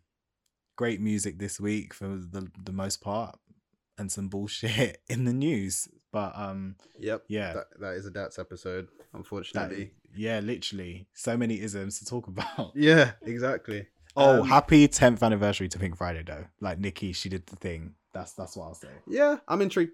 great 0.75 1.01
music 1.01 1.39
this 1.39 1.59
week 1.59 1.93
for 1.93 2.07
the 2.07 2.49
the 2.63 2.71
most 2.71 3.01
part, 3.01 3.37
and 3.97 4.11
some 4.11 4.27
bullshit 4.27 5.01
in 5.09 5.25
the 5.25 5.33
news. 5.33 5.87
But 6.11 6.33
um, 6.35 6.75
Yep. 6.99 7.23
yeah, 7.27 7.53
That, 7.53 7.65
that 7.81 7.93
is 7.95 8.05
a 8.05 8.11
Dats 8.11 8.39
episode, 8.39 8.87
that, 8.87 9.17
unfortunately. 9.17 9.91
yeah, 10.15 10.39
literally, 10.39 11.05
so 11.13 11.35
many 11.35 11.59
isms 11.59 11.99
to 11.99 12.05
talk 12.05 12.27
about. 12.33 12.71
Yeah, 12.75 13.11
exactly. 13.23 13.87
Oh, 14.15 14.41
Um, 14.41 14.47
happy 14.47 14.87
10th 14.87 15.21
anniversary 15.21 15.67
to 15.67 15.77
Pink 15.77 15.97
Friday 15.97 16.23
though. 16.25 16.45
Like 16.61 16.79
Nicki, 16.79 17.11
she 17.11 17.27
did 17.29 17.45
the 17.47 17.57
thing. 17.57 17.95
That's 18.13 18.31
that's 18.33 18.55
what 18.55 18.65
I'll 18.67 18.73
say. 18.73 18.87
Yeah, 19.05 19.37
I'm 19.47 19.61
intrigued. 19.61 19.91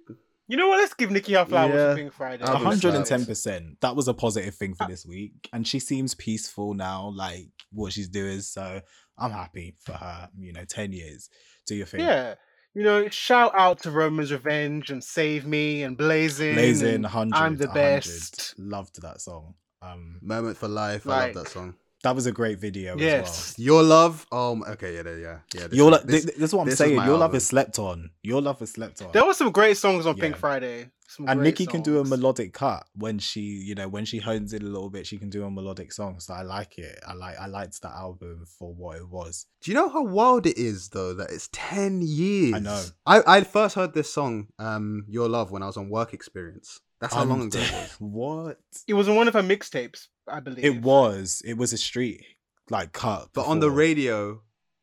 You 0.47 0.57
know 0.57 0.67
what? 0.67 0.79
Let's 0.79 0.93
give 0.93 1.09
Nicki 1.11 1.33
her 1.33 1.45
flowers 1.45 1.73
Yeah. 1.73 1.91
for 1.91 1.97
Pink 1.97 2.13
Friday. 2.13 2.43
I'll 2.43 2.51
A 2.55 2.57
give 2.59 2.61
it 2.61 2.65
hundred 2.69 2.95
and 2.95 3.05
ten 3.05 3.25
percent. 3.25 3.79
That 3.81 3.95
was 3.95 4.07
a 4.07 4.13
positive 4.13 4.53
thing 4.55 4.75
for 4.75 4.87
this 4.87 5.05
week, 5.05 5.49
and 5.53 5.65
she 5.67 5.79
seems 5.79 6.13
peaceful 6.15 6.73
now. 6.73 7.11
Like 7.15 7.49
what 7.71 7.93
she's 7.93 8.09
doing, 8.09 8.41
so 8.41 8.81
I'm 9.17 9.31
happy 9.31 9.75
for 9.79 9.93
her. 9.93 10.29
You 10.37 10.53
know, 10.53 10.65
ten 10.65 10.91
years. 10.91 11.29
Do 11.65 11.75
your 11.75 11.85
thing. 11.85 12.01
Yeah. 12.01 12.35
You 12.75 12.81
know, 12.83 13.07
shout 13.09 13.51
out 13.55 13.83
to 13.83 13.91
Roman's 13.91 14.31
Revenge 14.31 14.89
and 14.89 15.03
Save 15.03 15.45
Me 15.45 15.83
and 15.83 15.95
Blazing. 15.95 16.55
Blazing 16.55 16.95
and 16.95 17.05
hundred. 17.05 17.37
I'm 17.37 17.55
the 17.55 17.67
100. 17.67 17.73
best. 18.01 18.55
Loved 18.57 18.99
that 19.03 19.21
song. 19.21 19.53
Um, 19.81 20.17
Moment 20.23 20.57
for 20.57 20.67
life. 20.67 21.07
I 21.07 21.27
love 21.27 21.35
that 21.35 21.47
song. 21.49 21.75
That 22.03 22.15
was 22.15 22.25
a 22.25 22.31
great 22.33 22.59
video. 22.59 22.97
Yes. 22.97 23.55
Your 23.57 23.81
love. 23.81 24.25
Oh, 24.31 24.55
my- 24.55 24.67
okay. 24.71 24.95
Yeah, 24.95 25.03
yeah, 25.05 25.15
yeah. 25.15 25.39
yeah 25.55 25.67
this 25.67 25.77
Your 25.77 25.87
is- 25.93 25.99
lo- 25.99 26.03
this- 26.05 26.25
th- 26.25 26.35
this 26.37 26.49
is 26.49 26.53
what 26.53 26.61
I'm 26.63 26.69
this 26.69 26.77
saying. 26.77 26.95
my 26.97 27.05
Your 27.07 27.17
love 27.17 27.33
is 27.33 27.45
slept 27.45 27.79
on. 27.79 28.09
Your 28.21 28.41
love 28.41 28.61
is 28.61 28.71
slept 28.71 29.01
on. 29.01 29.11
There 29.13 29.25
were 29.25 29.33
some 29.33 29.51
great 29.51 29.77
songs 29.77 30.05
on 30.05 30.15
Pink 30.15 30.35
Friday. 30.35 30.89
Some 31.07 31.29
and 31.29 31.39
great 31.39 31.49
Nicki 31.59 31.65
can 31.67 31.81
do 31.81 31.99
a 31.99 32.03
melodic 32.03 32.53
cut 32.53 32.85
when 32.95 33.19
she, 33.19 33.41
you 33.41 33.75
know, 33.75 33.87
when 33.87 34.03
she 34.03 34.17
hones 34.17 34.51
in 34.51 34.63
a 34.63 34.65
little 34.65 34.89
bit, 34.89 35.05
she 35.05 35.17
can 35.17 35.29
do 35.29 35.43
a 35.45 35.51
melodic 35.51 35.93
song. 35.93 36.19
So 36.19 36.33
I 36.33 36.41
like 36.41 36.77
it. 36.79 36.99
I 37.07 37.13
like, 37.13 37.37
I 37.39 37.45
liked 37.45 37.79
that 37.83 37.91
album 37.93 38.45
for 38.57 38.73
what 38.73 38.97
it 38.97 39.07
was. 39.07 39.45
Do 39.61 39.71
you 39.71 39.75
know 39.75 39.89
how 39.89 40.03
wild 40.03 40.45
it 40.47 40.57
is 40.57 40.89
though 40.89 41.13
that 41.13 41.29
it's 41.29 41.49
ten 41.53 42.01
years? 42.01 42.55
I 42.55 42.59
know. 42.59 42.83
I, 43.05 43.21
I 43.27 43.41
first 43.43 43.75
heard 43.75 43.93
this 43.93 44.11
song, 44.11 44.47
um, 44.59 45.05
"Your 45.07 45.29
Love," 45.29 45.51
when 45.51 45.61
I 45.61 45.67
was 45.67 45.77
on 45.77 45.89
work 45.89 46.13
experience. 46.13 46.79
That's 46.99 47.13
how 47.13 47.21
Um, 47.21 47.29
long 47.29 47.41
ago 47.43 47.59
it 47.59 47.71
was. 47.71 47.95
what? 47.99 48.59
It 48.87 48.93
was 48.95 49.07
on 49.07 49.15
one 49.15 49.27
of 49.27 49.33
her 49.35 49.43
mixtapes, 49.43 50.07
I 50.27 50.39
believe. 50.39 50.63
It 50.63 50.81
was. 50.81 51.41
It 51.45 51.57
was 51.57 51.73
a 51.73 51.77
street 51.77 52.23
like 52.69 52.93
cut. 52.93 53.29
But 53.33 53.45
on 53.45 53.59
the 53.59 53.71
radio, 53.71 54.41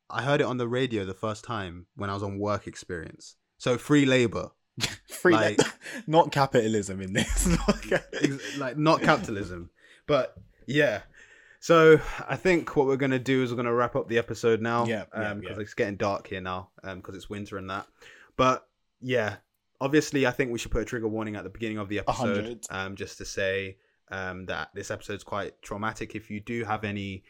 I 0.09 0.21
heard 0.23 0.41
it 0.41 0.45
on 0.45 0.57
the 0.57 0.67
radio 0.67 1.05
the 1.05 1.13
first 1.13 1.43
time 1.43 1.87
when 1.95 2.09
I 2.09 2.13
was 2.13 2.23
on 2.23 2.39
work 2.39 2.67
experience. 2.67 3.35
So 3.57 3.77
free 3.77 4.05
labor, 4.05 4.51
free, 5.09 5.33
like- 5.33 5.59
not 6.07 6.31
capitalism 6.31 7.01
in 7.01 7.13
this. 7.13 7.45
Not 7.67 7.81
cap- 7.81 8.05
Ex- 8.21 8.57
like 8.57 8.77
not 8.77 9.01
capitalism, 9.01 9.69
but 10.07 10.35
yeah. 10.65 11.01
So 11.59 11.99
I 12.27 12.37
think 12.37 12.75
what 12.75 12.87
we're 12.87 12.97
gonna 12.97 13.19
do 13.19 13.43
is 13.43 13.51
we're 13.51 13.57
gonna 13.57 13.73
wrap 13.73 13.95
up 13.95 14.07
the 14.07 14.17
episode 14.17 14.61
now. 14.61 14.85
Yeah, 14.85 15.05
yeah, 15.15 15.35
because 15.35 15.57
yeah. 15.57 15.61
it's 15.61 15.73
getting 15.75 15.95
dark 15.95 16.27
here 16.27 16.41
now. 16.41 16.69
Um, 16.83 16.97
because 16.97 17.15
it's 17.15 17.29
winter 17.29 17.57
and 17.57 17.69
that. 17.69 17.85
But 18.35 18.67
yeah, 18.99 19.35
obviously, 19.79 20.25
I 20.25 20.31
think 20.31 20.51
we 20.51 20.57
should 20.57 20.71
put 20.71 20.81
a 20.81 20.85
trigger 20.85 21.07
warning 21.07 21.35
at 21.35 21.43
the 21.43 21.49
beginning 21.51 21.77
of 21.77 21.87
the 21.87 21.99
episode, 21.99 22.37
100. 22.37 22.65
um, 22.71 22.95
just 22.95 23.19
to 23.19 23.25
say 23.25 23.77
um 24.11 24.45
that 24.47 24.69
this 24.73 24.91
episode's 24.91 25.23
quite 25.23 25.61
traumatic. 25.61 26.15
If 26.15 26.29
you 26.29 26.39
do 26.39 26.63
have 26.63 26.83
any. 26.83 27.23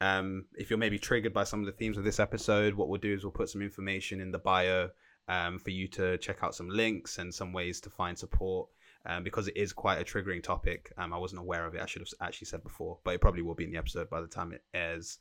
Um, 0.00 0.44
if 0.54 0.70
you're 0.70 0.78
maybe 0.78 0.96
triggered 0.96 1.32
by 1.32 1.42
some 1.42 1.58
of 1.58 1.66
the 1.66 1.72
themes 1.72 1.98
of 1.98 2.04
this 2.04 2.20
episode, 2.20 2.74
what 2.74 2.88
we'll 2.88 3.00
do 3.00 3.12
is 3.12 3.24
we'll 3.24 3.32
put 3.32 3.48
some 3.48 3.62
information 3.62 4.20
in 4.20 4.30
the 4.30 4.38
bio 4.38 4.90
um, 5.28 5.58
for 5.58 5.70
you 5.70 5.88
to 5.88 6.16
check 6.18 6.44
out 6.44 6.54
some 6.54 6.68
links 6.68 7.18
and 7.18 7.34
some 7.34 7.52
ways 7.52 7.80
to 7.80 7.90
find 7.90 8.16
support 8.16 8.68
um, 9.06 9.22
because 9.22 9.48
it 9.48 9.56
is 9.56 9.72
quite 9.72 10.00
a 10.00 10.04
triggering 10.04 10.42
topic. 10.42 10.92
Um, 10.96 11.12
I 11.12 11.18
wasn't 11.18 11.40
aware 11.40 11.66
of 11.66 11.74
it. 11.74 11.82
I 11.82 11.86
should 11.86 12.02
have 12.02 12.08
actually 12.20 12.46
said 12.46 12.62
before, 12.62 12.98
but 13.04 13.14
it 13.14 13.20
probably 13.20 13.42
will 13.42 13.54
be 13.54 13.64
in 13.64 13.70
the 13.70 13.78
episode 13.78 14.10
by 14.10 14.20
the 14.20 14.26
time 14.26 14.52
it 14.52 14.62
airs. 14.74 15.18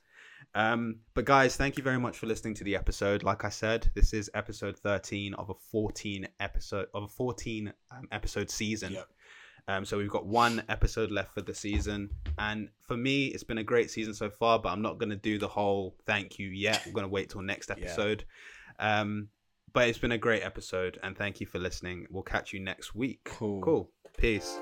Um, 0.56 0.98
but 1.14 1.26
guys, 1.26 1.56
thank 1.56 1.78
you 1.78 1.84
very 1.84 2.00
much 2.00 2.18
for 2.18 2.26
listening 2.28 2.54
to 2.56 2.64
the 2.64 2.76
episode. 2.76 3.24
Like 3.24 3.46
I 3.46 3.50
said, 3.50 3.90
this 3.96 4.14
is 4.14 4.30
episode 4.34 4.78
13 4.78 5.34
of 5.36 5.50
a 5.50 5.54
14 5.72 6.28
episode 6.40 6.88
of 6.94 7.04
a 7.04 7.08
14 7.08 7.74
um, 7.92 8.08
episode 8.12 8.50
season. 8.50 8.94
Yep. 8.94 9.08
Um, 9.70 9.84
so 9.84 9.98
we've 9.98 10.10
got 10.10 10.26
one 10.26 10.64
episode 10.70 11.12
left 11.12 11.34
for 11.34 11.42
the 11.42 11.54
season, 11.54 12.10
and 12.40 12.70
for 12.82 12.96
me, 12.96 13.28
it's 13.28 13.44
been 13.44 13.58
a 13.58 13.64
great 13.64 13.92
season 13.92 14.14
so 14.14 14.30
far. 14.30 14.60
But 14.60 14.70
I'm 14.70 14.82
not 14.82 14.98
going 14.98 15.10
to 15.10 15.16
do 15.18 15.38
the 15.38 15.48
whole 15.48 15.96
thank 16.06 16.40
you 16.40 16.48
yet. 16.50 16.82
I'm 16.86 16.94
going 16.94 17.04
to 17.04 17.10
wait 17.10 17.30
till 17.30 17.42
next 17.42 17.70
Yeah. 17.70 17.76
episode. 17.84 18.24
Um, 18.80 19.28
but 19.74 19.90
it's 19.90 19.98
been 19.98 20.14
a 20.14 20.18
great 20.18 20.44
episode, 20.44 20.98
and 21.04 21.18
thank 21.18 21.42
you 21.42 21.48
for 21.48 21.60
listening. 21.60 22.08
We'll 22.10 22.24
catch 22.24 22.54
you 22.54 22.60
next 22.62 22.96
week. 22.96 23.20
Cool. 23.26 23.62
Cool. 23.62 23.92
Peace. 24.18 24.58